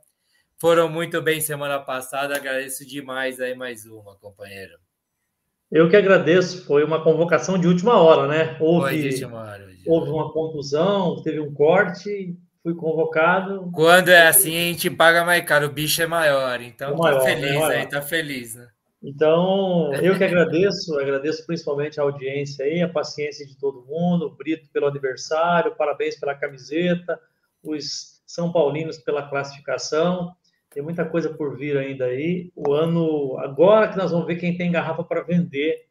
Foram 0.58 0.88
muito 0.88 1.22
bem 1.22 1.40
semana 1.40 1.78
passada, 1.78 2.34
agradeço 2.34 2.84
demais 2.84 3.40
aí 3.40 3.54
mais 3.54 3.84
uma, 3.86 4.16
companheiro. 4.16 4.72
Eu 5.70 5.88
que 5.88 5.96
agradeço, 5.96 6.64
foi 6.64 6.82
uma 6.82 7.02
convocação 7.02 7.58
de 7.58 7.68
última 7.68 8.00
hora, 8.00 8.26
né? 8.26 8.56
Houve, 8.60 9.24
hora, 9.32 9.68
houve 9.86 10.10
uma 10.10 10.32
contusão, 10.32 11.22
teve 11.22 11.40
um 11.40 11.52
corte, 11.52 12.36
fui 12.66 12.74
convocado. 12.74 13.70
Quando 13.72 14.08
é 14.08 14.26
assim, 14.26 14.56
a 14.56 14.72
gente 14.72 14.90
paga 14.90 15.24
mais 15.24 15.44
caro, 15.44 15.66
o 15.66 15.72
bicho 15.72 16.02
é 16.02 16.06
maior, 16.06 16.60
então 16.60 16.94
é 16.94 16.96
maior, 16.96 17.20
tá 17.20 17.24
feliz 17.24 17.54
é 17.54 17.64
aí, 17.64 17.86
tá 17.86 18.02
feliz, 18.02 18.54
né? 18.56 18.68
Então, 19.00 19.92
eu 20.02 20.18
que 20.18 20.24
agradeço, 20.24 20.98
agradeço 20.98 21.46
principalmente 21.46 22.00
a 22.00 22.02
audiência 22.02 22.64
aí, 22.64 22.82
a 22.82 22.88
paciência 22.88 23.46
de 23.46 23.56
todo 23.56 23.86
mundo, 23.86 24.26
o 24.26 24.34
Brito 24.34 24.68
pelo 24.72 24.88
aniversário, 24.88 25.76
parabéns 25.76 26.18
pela 26.18 26.34
camiseta, 26.34 27.20
os 27.62 28.20
São 28.26 28.50
Paulinos 28.50 28.98
pela 28.98 29.28
classificação. 29.28 30.34
Tem 30.68 30.82
muita 30.82 31.04
coisa 31.04 31.30
por 31.32 31.56
vir 31.56 31.76
ainda 31.76 32.06
aí. 32.06 32.50
O 32.56 32.72
ano, 32.72 33.38
agora 33.38 33.88
que 33.88 33.96
nós 33.96 34.10
vamos 34.10 34.26
ver 34.26 34.36
quem 34.36 34.56
tem 34.56 34.72
garrafa 34.72 35.04
para 35.04 35.22
vender 35.22 35.86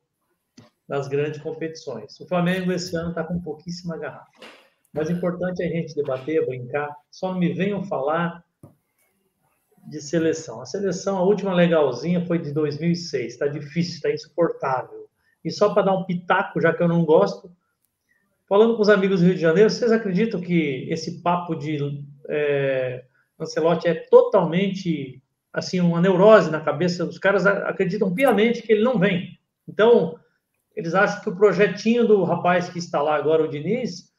nas 0.86 1.08
grandes 1.08 1.42
competições. 1.42 2.20
O 2.20 2.28
Flamengo 2.28 2.70
esse 2.74 2.94
ano 2.98 3.10
está 3.10 3.24
com 3.24 3.40
pouquíssima 3.40 3.98
garrafa. 3.98 4.30
Mas 4.96 5.10
importante 5.10 5.62
é 5.62 5.68
a 5.68 5.70
gente 5.70 5.94
debater, 5.94 6.46
brincar. 6.46 6.90
Só 7.12 7.34
me 7.34 7.52
venham 7.52 7.84
falar 7.84 8.42
de 9.86 10.02
seleção. 10.02 10.62
A 10.62 10.66
seleção, 10.66 11.18
a 11.18 11.24
última 11.24 11.54
legalzinha 11.54 12.26
foi 12.26 12.40
de 12.40 12.54
2006. 12.54 13.34
Está 13.34 13.46
difícil, 13.46 13.96
está 13.96 14.10
insuportável. 14.10 15.10
E 15.44 15.52
só 15.52 15.74
para 15.74 15.84
dar 15.84 15.98
um 15.98 16.06
pitaco, 16.06 16.62
já 16.62 16.74
que 16.74 16.82
eu 16.82 16.88
não 16.88 17.04
gosto, 17.04 17.52
falando 18.48 18.78
com 18.78 18.82
os 18.82 18.88
amigos 18.88 19.20
do 19.20 19.26
Rio 19.26 19.36
de 19.36 19.42
Janeiro, 19.42 19.70
vocês 19.70 19.92
acreditam 19.92 20.40
que 20.40 20.88
esse 20.90 21.22
papo 21.22 21.56
de 21.56 21.78
é, 22.30 23.04
Ancelotti 23.38 23.90
é 23.90 23.96
totalmente 23.96 25.22
assim 25.52 25.82
uma 25.82 26.00
neurose 26.00 26.50
na 26.50 26.62
cabeça 26.62 27.06
dos 27.06 27.20
caras? 27.20 27.46
Acreditam 27.46 28.14
piamente 28.16 28.62
que 28.62 28.72
ele 28.72 28.84
não 28.84 28.98
vem. 28.98 29.38
Então, 29.68 30.18
eles 30.74 30.96
acham 30.96 31.22
que 31.22 31.30
o 31.30 31.36
projetinho 31.36 32.08
do 32.08 32.24
rapaz 32.24 32.70
que 32.70 32.80
está 32.80 33.02
lá 33.02 33.16
agora, 33.16 33.44
o 33.44 33.50
Diniz, 33.50 34.15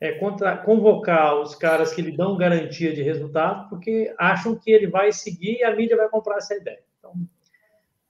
é, 0.00 0.12
contra, 0.12 0.56
convocar 0.56 1.40
os 1.40 1.54
caras 1.54 1.92
que 1.92 2.02
lhe 2.02 2.16
dão 2.16 2.36
garantia 2.36 2.94
de 2.94 3.02
resultado, 3.02 3.68
porque 3.68 4.14
acham 4.18 4.54
que 4.54 4.70
ele 4.70 4.86
vai 4.86 5.12
seguir 5.12 5.58
e 5.58 5.64
a 5.64 5.74
mídia 5.74 5.96
vai 5.96 6.08
comprar 6.08 6.36
essa 6.36 6.54
ideia. 6.54 6.82
Então, 6.98 7.14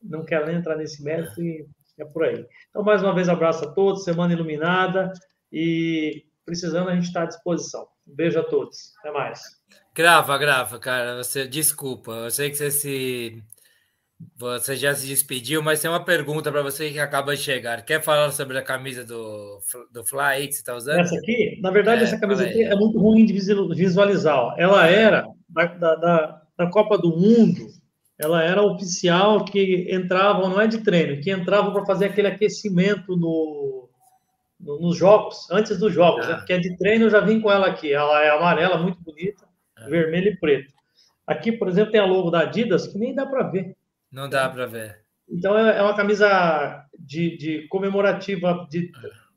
não 0.02 0.24
quero 0.24 0.46
nem 0.46 0.56
entrar 0.56 0.76
nesse 0.76 1.02
mérito 1.02 1.42
e 1.42 1.66
é 1.98 2.04
por 2.04 2.24
aí. 2.24 2.46
Então, 2.70 2.82
mais 2.82 3.02
uma 3.02 3.14
vez, 3.14 3.28
abraço 3.28 3.64
a 3.64 3.72
todos, 3.72 4.04
semana 4.04 4.32
iluminada 4.32 5.12
e 5.52 6.24
precisando, 6.44 6.88
a 6.88 6.94
gente 6.94 7.06
está 7.06 7.22
à 7.22 7.26
disposição. 7.26 7.88
Um 8.06 8.14
beijo 8.14 8.38
a 8.38 8.44
todos. 8.44 8.94
Até 9.00 9.10
mais. 9.10 9.40
Grava, 9.94 10.38
grava, 10.38 10.78
cara. 10.78 11.16
Você 11.16 11.46
desculpa. 11.46 12.12
Eu 12.12 12.30
sei 12.30 12.50
que 12.50 12.56
você 12.56 12.70
se 12.70 13.42
você 14.36 14.76
já 14.76 14.94
se 14.94 15.06
despediu, 15.06 15.62
mas 15.62 15.80
tem 15.80 15.90
uma 15.90 16.04
pergunta 16.04 16.50
para 16.50 16.62
você 16.62 16.90
que 16.90 16.98
acaba 16.98 17.36
de 17.36 17.42
chegar. 17.42 17.84
Quer 17.84 18.02
falar 18.02 18.30
sobre 18.32 18.58
a 18.58 18.62
camisa 18.62 19.04
do, 19.04 19.60
do 19.92 20.04
Fly 20.04 20.48
que 20.48 20.54
você 20.54 20.60
está 20.60 20.74
usando? 20.74 21.00
Essa 21.00 21.16
aqui, 21.16 21.58
na 21.62 21.70
verdade, 21.70 22.02
é, 22.02 22.04
essa 22.04 22.18
camisa 22.18 22.44
aqui 22.44 22.62
é 22.62 22.74
muito 22.74 22.98
ruim 22.98 23.24
de 23.24 23.32
visualizar. 23.32 24.54
Ela 24.58 24.86
era 24.86 25.28
da, 25.48 25.66
da, 25.66 26.42
da, 26.56 26.66
Copa 26.70 26.98
do 26.98 27.10
Mundo, 27.10 27.68
ela 28.18 28.42
era 28.42 28.62
oficial 28.62 29.44
que 29.44 29.86
entrava, 29.88 30.48
não 30.48 30.60
é 30.60 30.66
de 30.66 30.78
treino, 30.78 31.20
que 31.20 31.30
entrava 31.30 31.70
para 31.70 31.86
fazer 31.86 32.06
aquele 32.06 32.26
aquecimento 32.26 33.16
no, 33.16 33.88
no, 34.58 34.80
nos 34.80 34.96
jogos, 34.96 35.48
antes 35.50 35.78
dos 35.78 35.92
jogos, 35.92 36.26
né? 36.26 36.32
ah. 36.32 36.34
né? 36.34 36.38
porque 36.38 36.52
é 36.54 36.58
de 36.58 36.76
treino 36.76 37.04
eu 37.04 37.10
já 37.10 37.20
vim 37.20 37.40
com 37.40 37.52
ela 37.52 37.68
aqui. 37.68 37.92
Ela 37.92 38.24
é 38.24 38.30
amarela, 38.30 38.78
muito 38.78 39.00
bonita, 39.00 39.46
ah. 39.76 39.88
vermelho 39.88 40.32
e 40.32 40.36
preto. 40.36 40.72
Aqui, 41.24 41.52
por 41.52 41.68
exemplo, 41.68 41.92
tem 41.92 42.00
a 42.00 42.06
logo 42.06 42.30
da 42.30 42.40
Adidas 42.40 42.88
que 42.88 42.98
nem 42.98 43.14
dá 43.14 43.24
para 43.24 43.48
ver. 43.48 43.76
Não 44.10 44.28
dá 44.28 44.48
para 44.48 44.66
ver. 44.66 45.04
Então 45.28 45.56
é, 45.58 45.78
é 45.78 45.82
uma 45.82 45.94
camisa 45.94 46.86
de, 46.98 47.36
de 47.36 47.68
comemorativa 47.68 48.66
de, 48.70 48.90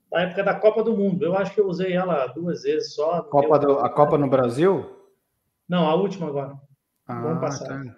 da 0.09 0.21
época 0.21 0.43
da 0.43 0.55
Copa 0.55 0.83
do 0.83 0.95
Mundo. 0.95 1.25
Eu 1.25 1.35
acho 1.35 1.53
que 1.53 1.59
eu 1.59 1.67
usei 1.67 1.93
ela 1.93 2.27
duas 2.27 2.63
vezes 2.63 2.93
só. 2.93 3.21
Copa 3.23 3.59
do, 3.59 3.79
a 3.79 3.89
Copa 3.89 4.17
no 4.17 4.29
Brasil? 4.29 4.97
Não, 5.67 5.87
a 5.87 5.95
última 5.95 6.27
agora. 6.27 6.53
Ah, 7.07 7.21
Vamos 7.21 7.41
passar. 7.41 7.83
Tá. 7.83 7.95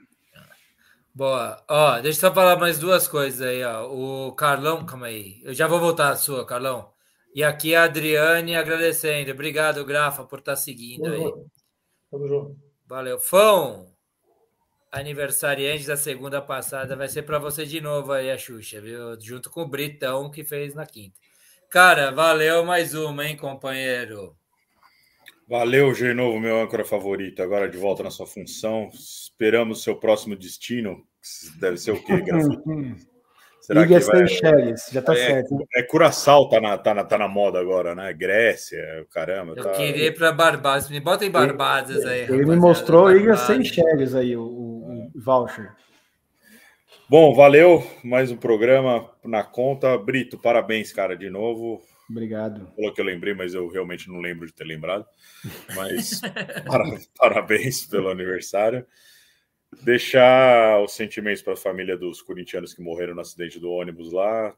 Boa. 1.13 1.63
Ó, 1.69 1.93
deixa 1.99 2.25
eu 2.25 2.29
só 2.29 2.33
falar 2.33 2.57
mais 2.57 2.79
duas 2.79 3.07
coisas 3.07 3.41
aí, 3.41 3.63
ó. 3.63 3.87
O 3.87 4.33
Carlão, 4.33 4.85
calma 4.85 5.07
aí. 5.07 5.41
Eu 5.43 5.53
já 5.53 5.67
vou 5.67 5.79
voltar 5.79 6.09
a 6.09 6.15
sua, 6.15 6.45
Carlão. 6.45 6.91
E 7.35 7.43
aqui 7.43 7.75
a 7.75 7.83
Adriane 7.83 8.55
agradecendo. 8.55 9.31
Obrigado, 9.31 9.85
Grafa, 9.85 10.23
por 10.23 10.39
estar 10.39 10.53
tá 10.53 10.55
seguindo 10.55 11.03
Tamo 11.03 11.15
aí. 11.15 11.33
Tamo 12.09 12.27
junto. 12.27 12.57
Valeu. 12.87 13.19
Fão, 13.19 13.92
aniversariante 14.93 15.87
da 15.87 15.97
segunda 15.97 16.39
passada 16.39 16.95
vai 16.95 17.07
ser 17.07 17.23
para 17.23 17.39
você 17.39 17.65
de 17.65 17.81
novo 17.81 18.11
aí, 18.11 18.29
a 18.29 18.37
Xuxa, 18.37 18.79
viu? 18.79 19.19
Junto 19.19 19.49
com 19.49 19.61
o 19.61 19.67
Britão 19.67 20.29
que 20.29 20.43
fez 20.43 20.75
na 20.75 20.85
quinta. 20.85 21.19
Cara, 21.69 22.11
valeu 22.11 22.63
mais 22.63 22.93
uma, 22.93 23.25
hein, 23.25 23.35
companheiro? 23.35 24.37
Valeu, 25.49 25.93
Genovo, 25.93 26.39
meu 26.39 26.61
âncora 26.61 26.85
favorito. 26.85 27.41
Agora 27.41 27.67
de 27.67 27.77
volta 27.77 28.03
na 28.03 28.11
sua 28.11 28.27
função. 28.27 28.89
Esperamos 28.93 29.83
seu 29.83 29.95
próximo 29.95 30.35
destino. 30.35 31.03
Deve 31.59 31.77
ser 31.77 31.91
o 31.91 32.03
quê, 32.03 32.21
grafite? 32.21 33.13
Será 33.63 33.87
que 33.87 33.97
vai... 33.97 34.27
Seychelles, 34.27 34.89
já 34.91 35.01
tá 35.01 35.13
é, 35.13 35.15
certo. 35.15 35.57
É 35.73 35.83
Curaçao, 35.83 36.49
tá 36.49 36.59
na, 36.59 36.77
tá, 36.77 36.93
na, 36.93 37.03
tá 37.05 37.17
na 37.17 37.29
moda 37.29 37.59
agora, 37.59 37.95
né? 37.95 38.11
Grécia, 38.11 39.05
caramba. 39.09 39.53
Eu 39.55 39.63
tá... 39.63 39.71
queria 39.71 40.07
ir 40.07 40.13
para 40.13 40.33
Barbados. 40.33 40.89
Me 40.89 40.99
bota 40.99 41.25
em 41.25 41.31
Barbados 41.31 42.05
aí. 42.05 42.23
Ele 42.23 42.45
me 42.45 42.57
mostrou 42.57 43.09
Ilha 43.09 43.37
Seychelles 43.37 44.15
aí, 44.15 44.35
o, 44.35 44.43
voucher. 45.23 45.73
Bom, 47.09 47.33
valeu. 47.33 47.81
Mais 48.03 48.29
um 48.29 48.37
programa 48.37 49.09
na 49.23 49.43
conta. 49.43 49.97
Brito, 49.97 50.37
parabéns, 50.37 50.91
cara, 50.91 51.15
de 51.15 51.29
novo. 51.29 51.81
Obrigado. 52.09 52.69
Falou 52.75 52.93
que 52.93 52.99
eu 52.99 53.05
lembrei, 53.05 53.33
mas 53.33 53.53
eu 53.53 53.67
realmente 53.69 54.09
não 54.09 54.19
lembro 54.19 54.45
de 54.45 54.53
ter 54.53 54.65
lembrado. 54.65 55.05
Mas 55.75 56.19
parabéns 57.17 57.85
pelo 57.85 58.09
aniversário. 58.09 58.85
Deixar 59.81 60.81
os 60.83 60.93
sentimentos 60.93 61.41
para 61.41 61.53
a 61.53 61.57
família 61.57 61.97
dos 61.97 62.21
corintianos 62.21 62.73
que 62.73 62.81
morreram 62.81 63.15
no 63.15 63.21
acidente 63.21 63.59
do 63.59 63.71
ônibus 63.71 64.11
lá. 64.11 64.53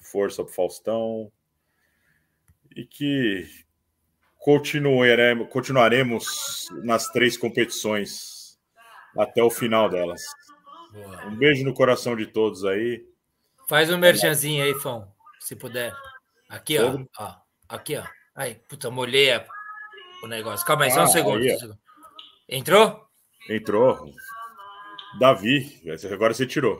Força 0.00 0.42
para 0.42 0.52
Faustão. 0.52 1.30
E 2.74 2.86
que 2.86 3.46
continuaremos, 4.38 5.48
continuaremos 5.50 6.68
nas 6.82 7.08
três 7.08 7.36
competições 7.36 8.31
até 9.18 9.42
o 9.42 9.50
final 9.50 9.88
delas. 9.88 10.22
Boa. 10.92 11.26
Um 11.26 11.36
beijo 11.36 11.64
no 11.64 11.72
coração 11.74 12.14
de 12.16 12.26
todos 12.26 12.64
aí. 12.64 13.04
Faz 13.68 13.90
um 13.90 13.96
merchanzinho 13.98 14.62
aí, 14.64 14.74
Fão, 14.74 15.10
se 15.40 15.56
puder. 15.56 15.94
Aqui, 16.48 16.78
ó. 16.78 16.98
Ó. 17.18 17.34
Aqui, 17.68 17.96
ó. 17.96 18.04
Aí, 18.34 18.54
puta, 18.68 18.90
molhei 18.90 19.30
o 20.22 20.26
negócio. 20.26 20.66
Calma 20.66 20.84
aí, 20.84 20.90
só 20.90 21.00
um 21.00 21.04
Ah, 21.04 21.06
segundo. 21.06 21.38
aí, 21.42 21.54
um 21.54 21.58
segundo. 21.58 21.78
Entrou? 22.48 23.06
Entrou. 23.48 24.12
Davi, 25.18 25.82
agora 26.12 26.34
você 26.34 26.46
tirou. 26.46 26.78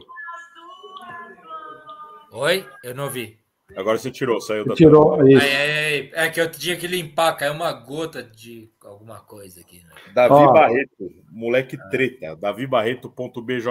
Oi? 2.32 2.68
Eu 2.82 2.94
não 2.94 3.10
vi. 3.10 3.38
Agora 3.76 3.98
você 3.98 4.10
tirou, 4.10 4.40
saiu 4.40 4.64
da 4.64 4.74
Tirou 4.74 5.26
isso. 5.28 5.42
Aí, 5.42 5.56
aí. 5.56 6.10
É 6.14 6.28
que 6.28 6.40
eu 6.40 6.50
tinha 6.50 6.76
que 6.76 6.86
limpar, 6.86 7.36
caiu 7.36 7.52
uma 7.52 7.72
gota 7.72 8.22
de 8.22 8.70
alguma 8.84 9.20
coisa 9.20 9.60
aqui. 9.60 9.78
Né? 9.78 10.12
Davi 10.14 10.34
Ó. 10.34 10.52
Barreto, 10.52 11.12
moleque 11.30 11.78
treta. 11.90 12.36
Davi 12.36 12.66
Barreto.bjj. 12.66 13.68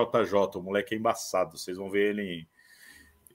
O 0.56 0.62
moleque 0.62 0.96
é 0.96 0.98
embaçado. 0.98 1.58
Vocês 1.58 1.78
vão 1.78 1.90
ver 1.90 2.10
ele. 2.12 2.22
em- 2.22 2.48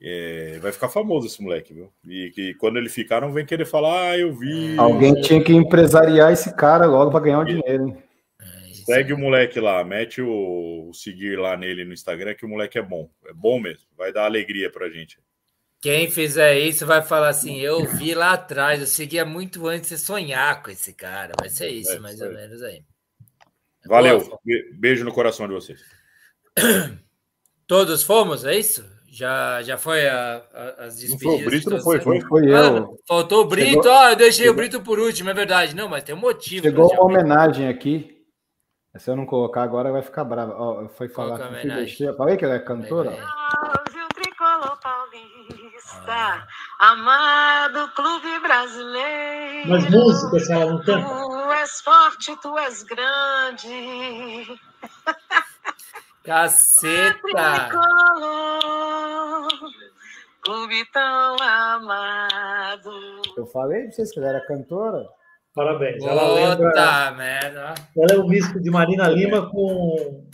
é, 0.01 0.59
vai 0.61 0.71
ficar 0.71 0.89
famoso 0.89 1.25
esse 1.25 1.41
moleque, 1.41 1.73
viu? 1.73 1.91
E 2.07 2.29
que 2.29 2.53
quando 2.55 2.77
ele 2.77 2.89
ficar, 2.89 3.21
não 3.21 3.33
vem 3.33 3.45
querer 3.45 3.65
falar, 3.65 4.11
ah, 4.11 4.17
eu 4.17 4.31
vi. 4.33 4.77
Alguém 4.77 5.13
tinha 5.21 5.43
que 5.43 5.53
empresariar 5.53 6.31
esse 6.31 6.53
cara 6.55 6.85
logo 6.85 7.09
para 7.09 7.19
ganhar 7.21 7.39
um 7.39 7.45
dinheiro, 7.45 7.87
hein? 7.87 7.97
É 8.39 8.73
Segue 8.73 9.13
aí. 9.13 9.17
o 9.17 9.19
moleque 9.19 9.59
lá, 9.59 9.83
mete 9.83 10.21
o, 10.21 10.89
o 10.89 10.93
seguir 10.93 11.37
lá 11.39 11.57
nele 11.57 11.83
no 11.83 11.93
Instagram, 11.93 12.35
que 12.35 12.45
o 12.45 12.49
moleque 12.49 12.77
é 12.77 12.81
bom. 12.81 13.09
É 13.25 13.33
bom 13.33 13.59
mesmo. 13.59 13.87
Vai 13.97 14.13
dar 14.13 14.25
alegria 14.25 14.71
pra 14.71 14.87
gente. 14.89 15.19
Quem 15.79 16.09
fizer 16.09 16.57
isso 16.59 16.85
vai 16.85 17.01
falar 17.01 17.29
assim: 17.29 17.59
eu 17.59 17.85
vi 17.85 18.13
lá 18.15 18.33
atrás, 18.33 18.79
eu 18.81 18.87
seguia 18.87 19.23
muito 19.23 19.67
antes 19.67 19.89
de 19.89 19.97
você 19.97 20.05
sonhar 20.05 20.61
com 20.63 20.71
esse 20.71 20.93
cara. 20.93 21.33
Vai 21.39 21.49
ser 21.49 21.69
isso, 21.69 21.91
É, 21.91 21.99
mais 21.99 22.15
isso 22.15 22.25
ou 22.25 22.33
menos 22.33 22.61
aí. 22.63 22.83
Valeu. 23.85 24.19
Boa, 24.19 24.39
Beijo 24.73 25.05
no 25.05 25.13
coração 25.13 25.47
de 25.47 25.53
vocês. 25.53 25.79
Todos 27.67 28.03
fomos, 28.03 28.45
é 28.45 28.57
isso? 28.57 28.83
Já, 29.09 29.61
já 29.63 29.77
foi 29.77 30.07
a- 30.07 30.43
a- 30.53 30.85
as 30.85 30.95
Não 30.95 31.01
despedidas? 31.01 31.21
foi 31.21 31.35
o 31.41 31.45
Brito, 31.45 31.69
não 31.69 31.79
foi, 31.81 31.99
foi? 32.01 32.21
Foi 32.21 32.53
Ah, 32.53 32.59
eu. 32.67 32.99
faltou 33.07 33.41
o 33.41 33.45
Brito, 33.45 33.69
Chegou- 33.83 33.91
ah, 33.91 34.11
eu 34.11 34.15
deixei 34.15 34.43
o 34.45 34.47
chegou- 34.49 34.55
Brito 34.55 34.81
por 34.81 34.99
último, 34.99 35.29
é 35.29 35.33
verdade. 35.33 35.75
Não, 35.75 35.87
mas 35.89 36.03
tem 36.03 36.13
um 36.13 36.19
motivo. 36.19 36.63
Chegou 36.63 36.91
uma 36.91 37.01
o 37.01 37.05
homenagem 37.05 37.67
aqui. 37.67 38.15
Se 38.97 39.09
eu 39.11 39.15
não 39.15 39.25
colocar 39.27 39.61
agora, 39.63 39.91
vai 39.91 40.01
ficar 40.01 40.23
brava. 40.23 40.53
Ó, 40.57 40.87
foi 40.89 41.07
falar 41.07 41.35
é. 41.55 42.13
Falei 42.13 42.35
que 42.35 42.43
ela 42.45 42.55
é 42.55 42.59
cantora? 42.59 43.11
Vai, 43.11 43.19
vai. 43.19 43.76
Amado 46.79 47.91
clube 47.95 48.39
brasileiro. 48.39 49.69
Mas 49.69 49.89
música, 49.89 50.39
se 50.39 50.51
ela 50.51 50.65
não 50.71 50.83
canta. 50.83 51.07
Tu 51.07 51.51
és 51.51 51.81
forte, 51.81 52.35
tu 52.41 52.57
és 52.57 52.83
grande. 52.83 54.59
Caceta! 56.23 57.69
Clube 60.43 60.85
tão 60.91 61.35
amado. 61.41 62.91
Eu 63.35 63.45
falei 63.47 63.83
pra 63.83 63.91
vocês 63.91 64.11
que 64.11 64.19
ela 64.19 64.29
era 64.29 64.45
cantora? 64.45 65.05
Parabéns. 65.55 66.03
Ela 66.03 66.33
lembra. 66.33 67.11
Merda. 67.11 67.73
Ela 67.97 68.13
é 68.13 68.17
o 68.17 68.27
misto 68.27 68.61
de 68.61 68.69
Marina 68.69 69.07
Lima 69.07 69.49
com. 69.49 70.27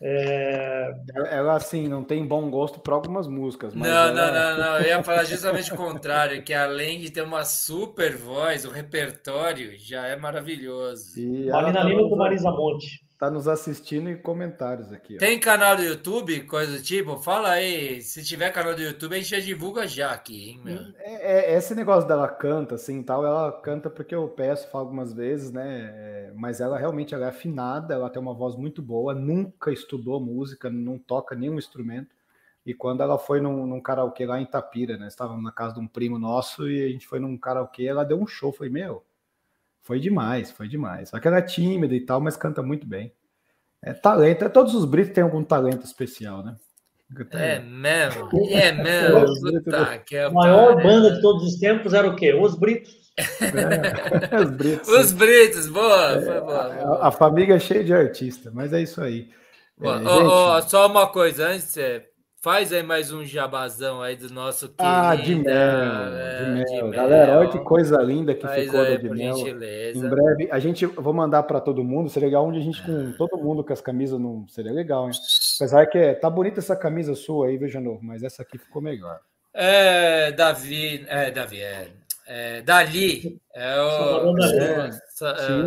É, 0.00 0.90
Ela, 1.30 1.56
assim, 1.56 1.88
não 1.88 2.04
tem 2.04 2.26
bom 2.26 2.50
gosto 2.50 2.80
para 2.80 2.94
algumas 2.94 3.26
músicas. 3.26 3.74
Mas 3.74 3.88
Não, 3.88 3.96
ela- 4.08 4.12
não, 4.12 4.32
não, 4.32 4.58
não. 4.58 4.78
Eu 4.78 4.86
ia 4.86 5.02
falar 5.02 5.24
justamente 5.24 5.72
o 5.72 5.76
contrário, 5.76 6.42
que 6.44 6.52
além 6.52 7.00
de 7.00 7.10
ter 7.10 7.22
uma 7.22 7.44
super 7.44 8.14
voz, 8.16 8.64
o 8.64 8.70
repertório 8.70 9.72
já 9.78 10.06
é 10.06 10.16
maravilhoso. 10.16 11.18
E 11.18 11.48
Marina 11.50 11.82
Lima 11.82 12.08
com 12.08 12.16
Marisa 12.16 12.50
Monte. 12.50 13.05
Tá 13.18 13.30
nos 13.30 13.48
assistindo 13.48 14.10
em 14.10 14.16
comentários 14.16 14.92
aqui. 14.92 15.16
ó. 15.16 15.18
Tem 15.18 15.40
canal 15.40 15.74
do 15.74 15.82
YouTube, 15.82 16.42
coisa 16.42 16.76
do 16.76 16.82
tipo? 16.82 17.16
Fala 17.16 17.52
aí. 17.52 18.02
Se 18.02 18.22
tiver 18.22 18.50
canal 18.52 18.74
do 18.74 18.82
YouTube, 18.82 19.14
a 19.14 19.16
gente 19.16 19.30
já 19.30 19.40
divulga 19.40 19.88
já 19.88 20.10
aqui, 20.10 20.50
hein, 20.50 20.60
meu? 20.62 20.78
É, 20.98 21.54
é- 21.54 21.56
esse 21.56 21.74
negócio 21.74 22.06
dela 22.06 22.28
canta, 22.28 22.74
assim, 22.74 23.02
tal, 23.02 23.24
ela 23.24 23.50
canta 23.62 23.88
porque 23.88 24.14
eu 24.14 24.28
peço, 24.28 24.68
falo 24.68 24.84
algumas 24.84 25.14
vezes, 25.14 25.50
né? 25.50 25.90
é, 25.94 26.32
mas 26.34 26.60
ela 26.60 26.76
realmente 26.76 27.14
ela 27.14 27.24
é 27.24 27.28
afinada, 27.30 27.94
ela 27.94 28.10
tem 28.10 28.20
uma 28.20 28.34
voz 28.34 28.54
muito 28.54 28.82
boa, 28.82 29.14
nunca 29.14 29.72
estudou 29.72 30.20
música, 30.20 30.68
não 30.68 30.98
toca 30.98 31.34
nenhum 31.34 31.56
instrumento. 31.58 32.14
E 32.66 32.74
quando 32.74 33.00
ela 33.00 33.16
foi 33.16 33.40
num, 33.40 33.66
num 33.66 33.80
karaokê 33.80 34.26
lá 34.26 34.38
em 34.38 34.42
Itapira, 34.42 34.98
né? 34.98 35.06
Estávamos 35.06 35.42
na 35.42 35.52
casa 35.52 35.74
de 35.74 35.80
um 35.80 35.86
primo 35.86 36.18
nosso 36.18 36.68
e 36.68 36.84
a 36.84 36.88
gente 36.88 37.06
foi 37.06 37.18
num 37.20 37.38
karaokê, 37.38 37.84
ela 37.84 38.04
deu 38.04 38.20
um 38.20 38.26
show, 38.26 38.52
foi 38.52 38.68
meu. 38.68 39.05
Foi 39.86 40.00
demais, 40.00 40.50
foi 40.50 40.66
demais. 40.66 41.10
Só 41.10 41.20
que 41.20 41.28
ela 41.28 41.38
é 41.38 41.42
tímida 41.42 41.94
e 41.94 42.00
tal, 42.00 42.20
mas 42.20 42.36
canta 42.36 42.60
muito 42.60 42.84
bem. 42.84 43.12
É 43.80 43.92
talento, 43.92 44.44
é, 44.44 44.48
todos 44.48 44.74
os 44.74 44.84
britos 44.84 45.14
têm 45.14 45.22
algum 45.22 45.44
talento 45.44 45.84
especial, 45.86 46.44
né? 46.44 46.56
É 47.30 47.60
mesmo? 47.60 48.28
É 48.50 48.72
mesmo? 48.72 49.52
Puta 49.62 49.98
que 49.98 50.18
A 50.18 50.28
maior 50.28 50.74
pariu. 50.74 50.90
banda 50.90 51.14
de 51.14 51.22
todos 51.22 51.44
os 51.44 51.56
tempos 51.60 51.94
era 51.94 52.08
o 52.08 52.16
quê? 52.16 52.34
Os 52.34 52.56
Britos. 52.58 52.92
É, 53.16 54.36
os 54.42 54.50
britos. 54.50 54.88
Os 54.88 55.12
Britos, 55.12 55.68
boa, 55.68 56.20
foi 56.20 56.40
boa. 56.40 56.74
É, 56.74 56.82
A, 56.82 57.06
a 57.06 57.12
família 57.12 57.54
é 57.54 57.60
cheia 57.60 57.84
de 57.84 57.94
artista, 57.94 58.50
mas 58.52 58.72
é 58.72 58.82
isso 58.82 59.00
aí. 59.00 59.30
É, 59.80 59.86
Ó, 59.86 59.98
gente, 59.98 60.08
ó, 60.08 60.60
só 60.62 60.86
uma 60.88 61.06
coisa, 61.06 61.46
antes, 61.46 61.76
é, 61.76 62.04
faz 62.46 62.72
aí 62.72 62.84
mais 62.84 63.10
um 63.10 63.24
jabazão 63.24 64.00
aí 64.00 64.14
do 64.14 64.32
nosso 64.32 64.68
querido. 64.68 64.84
ah, 64.84 65.16
de 65.16 65.34
mel, 65.34 65.52
é, 65.52 66.64
de 66.64 66.74
mel. 66.76 66.90
Galera, 66.90 67.40
olha 67.40 67.48
que 67.50 67.58
coisa 67.58 68.00
linda 68.00 68.36
que 68.36 68.46
Faz 68.46 68.66
ficou 68.66 68.82
aí, 68.82 68.92
da 68.92 69.02
de 69.02 69.10
mel. 69.10 69.36
gentileza. 69.36 70.06
Em 70.06 70.08
breve, 70.08 70.48
a 70.52 70.60
gente 70.60 70.86
vou 70.86 71.12
mandar 71.12 71.42
para 71.42 71.60
todo 71.60 71.82
mundo. 71.82 72.08
Seria 72.08 72.28
legal 72.28 72.46
onde 72.46 72.60
a 72.60 72.62
gente 72.62 72.80
com 72.84 73.10
todo 73.18 73.36
mundo 73.36 73.64
com 73.64 73.72
as 73.72 73.80
camisas 73.80 74.20
não 74.20 74.46
seria 74.46 74.70
legal, 74.70 75.06
hein? 75.06 75.12
Apesar 75.56 75.86
que 75.86 75.98
é, 75.98 76.14
tá 76.14 76.30
bonita 76.30 76.60
essa 76.60 76.76
camisa 76.76 77.16
sua 77.16 77.48
aí, 77.48 77.56
veja 77.56 77.80
novo, 77.80 77.98
mas 78.00 78.22
essa 78.22 78.42
aqui 78.42 78.58
ficou 78.58 78.80
melhor. 78.80 79.18
É, 79.52 80.30
Davi, 80.30 81.04
é, 81.08 81.32
Davi, 81.32 81.60
é, 81.60 81.88
é 82.26 82.60
Dali, 82.62 83.40
é 83.54 83.80
o 83.80 84.36
é, 84.38 84.90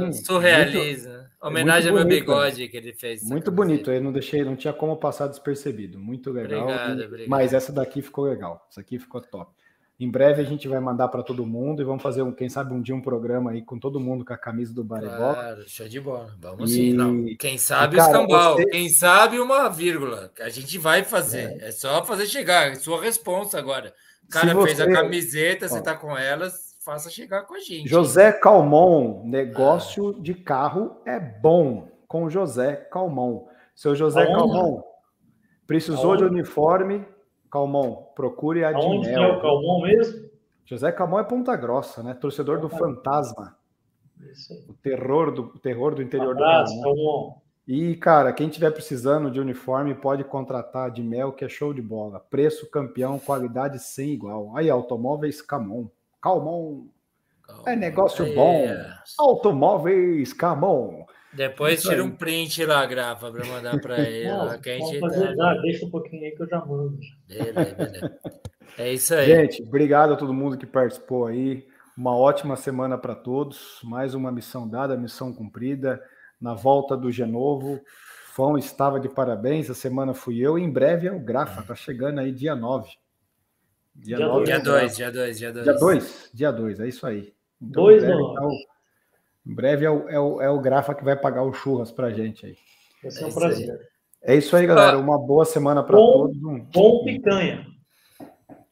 é, 0.07 0.11
surrealismo. 0.11 1.13
Homenagem 1.41 1.89
ao 1.89 1.95
meu 1.95 2.03
bonito, 2.03 2.19
bigode 2.19 2.67
que 2.67 2.77
ele 2.77 2.93
fez. 2.93 3.23
Muito 3.23 3.49
bonito, 3.51 3.89
eu 3.91 4.01
não 4.01 4.11
deixei, 4.11 4.43
não 4.43 4.55
tinha 4.55 4.73
como 4.73 4.97
passar 4.97 5.27
despercebido. 5.27 5.97
Muito 5.97 6.31
legal. 6.31 6.63
Obrigado, 6.63 7.01
E- 7.01 7.05
obrigado. 7.05 7.29
Mas 7.29 7.53
essa 7.53 7.71
daqui 7.71 8.01
ficou 8.01 8.25
legal. 8.25 8.65
Essa 8.69 8.81
aqui 8.81 8.99
ficou 8.99 9.21
top. 9.21 9.51
Em 9.97 10.09
breve 10.09 10.41
a 10.41 10.45
gente 10.45 10.65
vai 10.65 10.79
mandar 10.79 11.09
para 11.09 11.21
todo 11.21 11.45
mundo 11.45 11.81
e 11.81 11.85
vamos 11.85 12.01
fazer 12.01 12.21
um, 12.21 12.31
quem 12.31 12.47
sabe 12.47 12.73
um 12.73 12.81
dia 12.81 12.95
um 12.95 13.01
programa 13.01 13.51
aí 13.51 13.61
com 13.61 13.77
todo 13.77 13.99
mundo 13.99 14.23
com 14.23 14.31
a 14.33 14.37
camisa 14.37 14.73
do 14.73 14.81
Baribola. 14.81 15.33
Claro, 15.33 15.63
show 15.67 15.89
de 15.89 15.99
bola. 15.99 16.33
Vamos 16.39 16.71
E- 16.71 16.73
sim. 16.73 16.93
Não, 16.93 17.25
quem 17.37 17.57
sabe 17.57 17.97
e, 17.97 17.99
o 17.99 18.01
escambau, 18.01 18.55
você- 18.55 18.65
quem 18.67 18.87
sabe 18.89 19.39
uma 19.39 19.67
vírgula. 19.67 20.31
A 20.39 20.47
gente 20.47 20.77
vai 20.77 21.03
fazer. 21.03 21.57
É, 21.61 21.71
só 21.71 22.03
fazer 22.05 22.27
chegar. 22.27 22.71
É 22.71 22.75
sua 22.75 23.01
responsa 23.01 23.59
agora. 23.59 23.93
O 24.29 24.31
cara 24.31 24.47
Se 24.49 24.63
fez 24.63 24.79
a 24.79 24.85
você- 24.85 24.93
camiseta, 24.93 25.67
você 25.67 25.79
Ó. 25.79 25.81
tá 25.81 25.95
com 25.95 26.15
elas, 26.15 26.77
faça 26.85 27.09
chegar 27.09 27.43
com 27.43 27.55
a 27.55 27.59
gente. 27.59 27.89
José 27.89 28.31
Calmon, 28.31 29.23
negócio 29.25 30.13
de 30.21 30.35
carro 30.35 30.97
é 31.05 31.19
bom 31.19 31.87
com 32.07 32.29
José 32.29 32.75
Calmon. 32.75 33.47
Seu 33.75 33.95
José 33.95 34.21
Aonde? 34.23 34.33
Calmon, 34.35 34.83
precisou 35.65 36.15
de 36.15 36.23
Aonde? 36.23 36.35
uniforme? 36.35 37.05
Calmon, 37.51 37.95
procure 38.15 38.63
a 38.63 38.69
Aonde 38.69 39.09
que 39.09 39.15
é 39.15 39.27
o 39.27 39.41
Calmon 39.41 39.81
mesmo? 39.81 40.29
José 40.65 40.91
Calmon 40.91 41.19
é 41.19 41.23
Ponta 41.23 41.55
Grossa, 41.55 42.03
né? 42.03 42.13
Torcedor 42.13 42.59
do 42.59 42.69
Fantasma, 42.69 43.57
Isso 44.31 44.53
aí. 44.53 44.63
o 44.69 44.73
terror 44.73 45.31
do, 45.31 45.41
o 45.45 45.57
terror 45.59 45.95
do 45.95 46.03
interior 46.03 46.35
do 46.35 46.43
abraço, 46.43 46.73
Paraná. 46.79 46.83
Calmon. 46.95 47.33
E, 47.71 47.95
cara, 47.97 48.33
quem 48.33 48.49
tiver 48.49 48.71
precisando 48.71 49.29
de 49.29 49.39
uniforme 49.39 49.93
pode 49.93 50.23
contratar 50.23 50.89
de 50.89 51.03
Mel, 51.03 51.31
que 51.31 51.45
é 51.45 51.47
show 51.47 51.71
de 51.71 51.83
bola. 51.83 52.19
Preço 52.19 52.67
campeão, 52.71 53.19
qualidade 53.19 53.77
sem 53.77 54.09
igual. 54.09 54.57
Aí, 54.57 54.71
automóveis 54.71 55.39
Camon. 55.39 55.85
Calmon, 56.19 56.87
é 57.67 57.75
negócio 57.75 58.25
Aí, 58.25 58.33
bom. 58.33 58.53
é. 58.53 58.91
Automóveis 59.19 60.33
Camon. 60.33 61.05
Depois 61.31 61.77
Isso 61.77 61.89
tira 61.89 62.01
aí. 62.01 62.07
um 62.07 62.09
print 62.09 62.65
lá, 62.65 62.83
grafa, 62.87 63.31
pra 63.31 63.45
mandar 63.45 63.79
pra 63.79 63.99
ele. 64.01 64.27
Não, 64.27 64.59
que 64.59 64.71
a 64.71 64.77
gente 64.79 64.99
fazer 64.99 65.35
tá... 65.35 65.53
deixa 65.61 65.85
um 65.85 65.91
pouquinho 65.91 66.25
aí 66.25 66.31
que 66.31 66.41
eu 66.41 66.47
já 66.47 66.65
mando. 66.65 66.97
Beleza, 67.27 67.75
beleza. 67.75 68.19
É 68.79 68.93
isso 68.93 69.13
aí. 69.13 69.27
Gente, 69.27 69.61
obrigado 69.61 70.13
a 70.13 70.17
todo 70.17 70.33
mundo 70.33 70.57
que 70.57 70.65
participou 70.65 71.27
aí. 71.27 71.67
Uma 71.95 72.17
ótima 72.17 72.55
semana 72.55 72.97
para 72.97 73.13
todos. 73.13 73.79
Mais 73.83 74.15
uma 74.15 74.31
missão 74.31 74.67
dada, 74.67 74.97
missão 74.97 75.31
cumprida. 75.31 76.01
Na 76.39 76.53
volta 76.53 76.95
do 76.95 77.11
Genovo, 77.11 77.81
Fão 78.33 78.57
estava 78.57 78.99
de 78.99 79.09
parabéns. 79.09 79.69
A 79.69 79.73
semana 79.73 80.13
fui 80.13 80.39
eu. 80.39 80.57
Em 80.57 80.69
breve 80.69 81.07
é 81.07 81.11
o 81.11 81.19
Grafa. 81.19 81.61
Tá 81.63 81.75
chegando 81.75 82.19
aí 82.19 82.31
dia 82.31 82.55
9. 82.55 82.89
Dia, 83.95 84.17
Dia 84.17 84.27
9 84.27 84.45
dois. 84.45 84.49
é 84.49 84.53
Dia 84.53 84.59
o 84.59 84.63
2, 84.63 84.81
Grafa. 84.81 84.95
dia 84.95 85.11
2, 85.11 85.37
dia 85.37 85.51
2. 85.51 85.63
Dia 85.65 85.73
2? 85.73 86.29
Dia 86.33 86.51
2, 86.51 86.79
é 86.79 86.87
isso 86.87 87.05
aí. 87.05 87.33
Então, 87.61 87.83
Dois 87.83 88.01
em 88.03 88.05
breve, 88.07 88.21
não. 88.21 88.33
tá 88.33 88.47
o- 88.47 88.51
em 89.45 89.53
breve 89.55 89.85
é 89.85 89.89
o, 89.89 90.09
é, 90.09 90.19
o, 90.19 90.41
é 90.41 90.49
o 90.49 90.59
Grafa 90.61 90.93
que 90.95 91.03
vai 91.03 91.15
pagar 91.17 91.43
o 91.43 91.51
churras 91.51 91.91
pra 91.91 92.11
gente 92.11 92.45
aí. 92.45 92.55
Vai 93.03 93.11
ser 93.11 93.23
É 93.23 93.25
um 93.25 93.29
isso 93.29 93.39
prazer. 93.39 93.89
É 94.21 94.35
isso 94.35 94.55
aí, 94.55 94.65
galera. 94.65 94.97
Uma 94.97 95.17
boa 95.17 95.43
semana 95.45 95.81
para 95.83 95.97
todos. 95.97 96.37
Um, 96.37 96.59
Bom 96.73 97.03
picanha. 97.03 97.65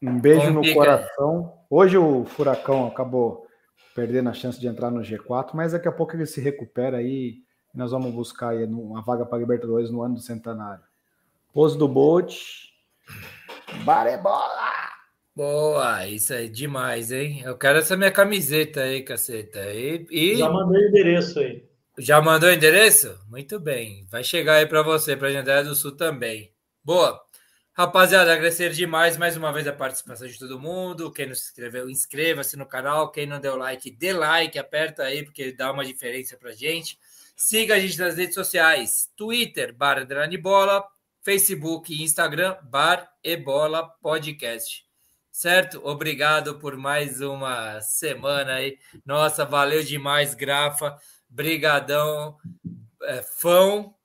um 0.01 0.19
beijo 0.19 0.47
Bom 0.47 0.53
no 0.53 0.61
pica. 0.61 0.75
coração. 0.75 1.53
Hoje 1.69 1.97
o 1.97 2.23
furacão 2.25 2.87
acabou 2.87 3.45
perdendo 3.95 4.29
a 4.29 4.33
chance 4.33 4.59
de 4.59 4.67
entrar 4.67 4.91
no 4.91 5.01
G4, 5.01 5.49
mas 5.53 5.71
daqui 5.73 5.87
a 5.87 5.91
pouco 5.91 6.15
ele 6.15 6.25
se 6.25 6.39
recupera 6.39 6.97
aí. 6.97 7.41
Nós 7.77 7.91
vamos 7.91 8.11
buscar 8.11 8.49
aí 8.49 8.63
uma 8.63 9.03
vaga 9.03 9.23
para 9.23 9.37
Libertadores 9.37 9.91
no 9.91 10.01
ano 10.01 10.15
do 10.15 10.19
centenário. 10.19 10.81
Pose 11.53 11.77
do 11.77 11.87
Bolt. 11.87 12.35
Barebola! 13.85 14.89
Boa, 15.35 16.07
isso 16.07 16.33
é 16.33 16.47
demais, 16.47 17.11
hein? 17.11 17.43
Eu 17.45 17.55
quero 17.55 17.77
essa 17.77 17.95
minha 17.95 18.09
camiseta 18.09 18.81
aí, 18.81 19.03
caceta. 19.03 19.59
E, 19.71 20.07
e... 20.09 20.37
Já 20.37 20.49
mandei 20.49 20.85
o 20.85 20.89
endereço 20.89 21.39
aí. 21.39 21.63
Já 21.99 22.19
mandou 22.19 22.49
o 22.49 22.51
endereço? 22.51 23.15
Muito 23.29 23.59
bem. 23.59 24.07
Vai 24.09 24.23
chegar 24.23 24.55
aí 24.55 24.65
para 24.65 24.81
você, 24.81 25.15
para 25.15 25.27
a 25.27 25.31
Jandaia 25.31 25.63
do 25.63 25.75
Sul 25.75 25.91
também. 25.91 26.51
Boa. 26.83 27.21
Rapaziada, 27.73 28.33
agradecer 28.33 28.71
demais 28.71 29.17
mais 29.17 29.37
uma 29.37 29.53
vez 29.53 29.67
a 29.67 29.71
participação 29.71 30.27
de 30.27 30.39
todo 30.39 30.59
mundo. 30.59 31.11
Quem 31.11 31.27
não 31.27 31.35
se 31.35 31.43
inscreveu, 31.43 31.87
inscreva-se 31.87 32.57
no 32.57 32.65
canal. 32.65 33.11
Quem 33.11 33.27
não 33.27 33.39
deu 33.39 33.55
like, 33.55 33.91
dê 33.91 34.13
like, 34.13 34.57
aperta 34.57 35.03
aí, 35.03 35.23
porque 35.23 35.51
dá 35.51 35.71
uma 35.71 35.85
diferença 35.85 36.35
pra 36.35 36.53
gente. 36.53 36.97
Siga 37.39 37.75
a 37.75 37.79
gente 37.79 37.99
nas 37.99 38.17
redes 38.17 38.33
sociais: 38.33 39.11
Twitter, 39.15 39.71
Bar 39.71 40.07
Bola, 40.41 40.83
Facebook 41.21 41.93
e 41.93 42.01
Instagram, 42.01 42.57
Bar 42.63 43.07
e 43.23 43.37
Bola 43.37 43.87
Podcast. 44.01 44.83
Certo? 45.31 45.79
Obrigado 45.85 46.57
por 46.57 46.75
mais 46.75 47.21
uma 47.21 47.79
semana 47.79 48.55
aí. 48.55 48.79
Nossa, 49.05 49.45
valeu 49.45 49.83
demais, 49.83 50.33
Grafa. 50.33 50.97
Brigadão, 51.29 52.37
é, 53.03 53.21
Fão. 53.21 53.95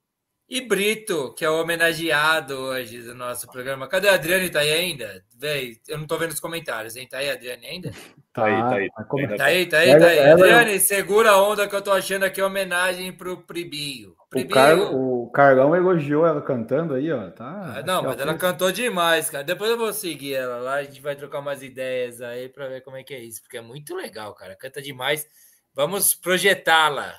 E 0.53 0.61
Brito, 0.61 1.33
que 1.33 1.43
é 1.43 1.49
o 1.49 1.59
homenageado 1.59 2.53
hoje 2.53 3.01
do 3.01 3.15
nosso 3.15 3.47
programa. 3.47 3.87
Cadê 3.87 4.07
a 4.07 4.13
Adriane? 4.13 4.51
Tá 4.51 4.59
aí 4.59 4.71
ainda? 4.71 5.25
Véi, 5.35 5.77
eu 5.87 5.97
não 5.97 6.05
tô 6.05 6.15
vendo 6.15 6.29
os 6.29 6.39
comentários, 6.39 6.95
hein? 6.95 7.07
Tá 7.09 7.17
aí 7.17 7.31
a 7.31 7.33
Adriane 7.33 7.65
ainda? 7.65 7.91
Tá 8.31 8.45
aí, 8.45 8.53
tá 8.53 8.75
aí. 8.75 8.89
Tá, 8.91 9.17
Ainda 9.17 9.35
Tá 9.35 9.45
aí, 9.45 9.65
tá 9.65 9.77
aí, 9.79 9.99
tá 9.99 10.05
aí. 10.05 10.19
Adriane, 10.19 10.79
segura 10.79 11.31
a 11.31 11.41
onda 11.41 11.67
que 11.67 11.75
eu 11.75 11.81
tô 11.81 11.91
achando 11.91 12.25
aqui 12.25 12.39
homenagem 12.39 13.11
pro 13.11 13.37
Pribinho. 13.37 14.11
O, 14.11 14.29
Pribinho. 14.29 14.53
Car... 14.53 14.77
o 14.77 15.31
Carlão 15.31 15.75
elogiou 15.75 16.23
ela 16.23 16.39
cantando 16.39 16.93
aí, 16.93 17.11
ó. 17.11 17.31
Tá, 17.31 17.77
Ah, 17.77 17.83
não, 17.83 18.03
mas 18.03 18.19
ela 18.19 18.35
cantou 18.35 18.71
demais, 18.71 19.31
cara. 19.31 19.43
Depois 19.43 19.71
eu 19.71 19.77
vou 19.77 19.91
seguir 19.91 20.35
ela 20.35 20.57
lá, 20.57 20.75
a 20.75 20.83
gente 20.83 21.01
vai 21.01 21.15
trocar 21.15 21.39
umas 21.39 21.63
ideias 21.63 22.21
aí 22.21 22.47
pra 22.47 22.67
ver 22.67 22.81
como 22.81 22.95
é 22.95 23.03
que 23.03 23.15
é 23.15 23.19
isso, 23.19 23.41
porque 23.41 23.57
é 23.57 23.61
muito 23.61 23.95
legal, 23.95 24.35
cara. 24.35 24.55
Canta 24.55 24.83
demais. 24.83 25.27
Vamos 25.73 26.13
projetá-la. 26.13 27.11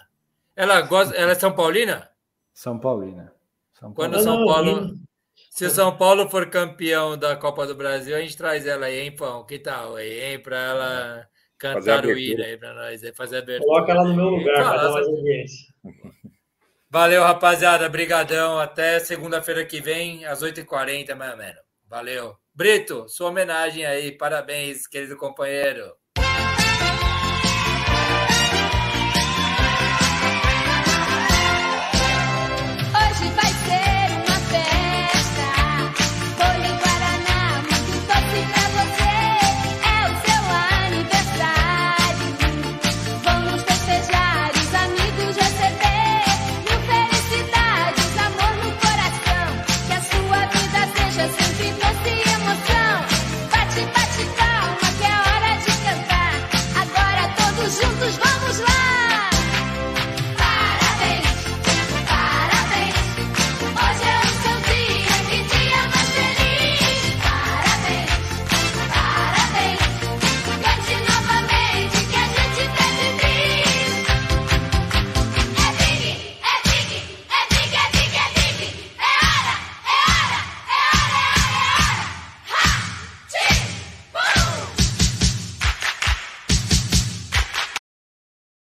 Ela 0.55 0.83
gosta, 0.83 1.17
ela 1.17 1.33
é 1.33 1.35
São 1.35 1.51
Paulina? 1.51 2.14
São 2.55 2.79
Paulina. 2.79 3.33
São 3.73 3.93
Quando 3.93 4.13
Paulina. 4.13 4.33
São 4.33 4.47
Paulo, 4.47 4.95
se 5.51 5.67
o 5.67 5.71
São 5.71 5.97
Paulo 5.97 6.31
for 6.31 6.49
campeão 6.49 7.19
da 7.19 7.37
Copa 7.37 7.67
do 7.67 7.75
Brasil, 7.75 8.17
a 8.17 8.21
gente 8.21 8.37
traz 8.37 8.65
ela 8.65 8.87
aí, 8.87 9.01
hein, 9.01 9.15
Pão? 9.15 9.45
Que 9.45 9.59
tal 9.59 9.97
aí, 9.97 10.21
hein? 10.21 10.39
Pra 10.39 10.57
ela 10.57 11.29
cantar 11.59 12.07
o 12.07 12.17
hino 12.17 12.43
aí 12.43 12.57
pra 12.57 12.73
nós, 12.73 13.03
aí, 13.03 13.13
fazer 13.13 13.37
a 13.37 13.39
abertura. 13.41 13.69
Coloca 13.69 13.93
ela 13.93 14.05
no 14.05 14.15
meu 14.15 14.29
lugar, 14.29 14.65
Falar 14.65 14.77
dar 14.77 14.93
mais 14.93 15.07
audiência. 15.07 15.75
Valeu, 16.89 17.23
rapaziada. 17.25 17.89
Brigadão. 17.89 18.61
Até 18.61 19.01
segunda-feira 19.01 19.65
que 19.65 19.81
vem, 19.81 20.25
às 20.25 20.41
8h40, 20.41 21.15
mais 21.17 21.33
ou 21.33 21.39
menos. 21.39 21.61
Valeu. 21.89 22.37
Brito, 22.55 23.09
sua 23.09 23.31
homenagem 23.31 23.85
aí. 23.85 24.13
Parabéns, 24.13 24.87
querido 24.87 25.17
companheiro. 25.17 25.93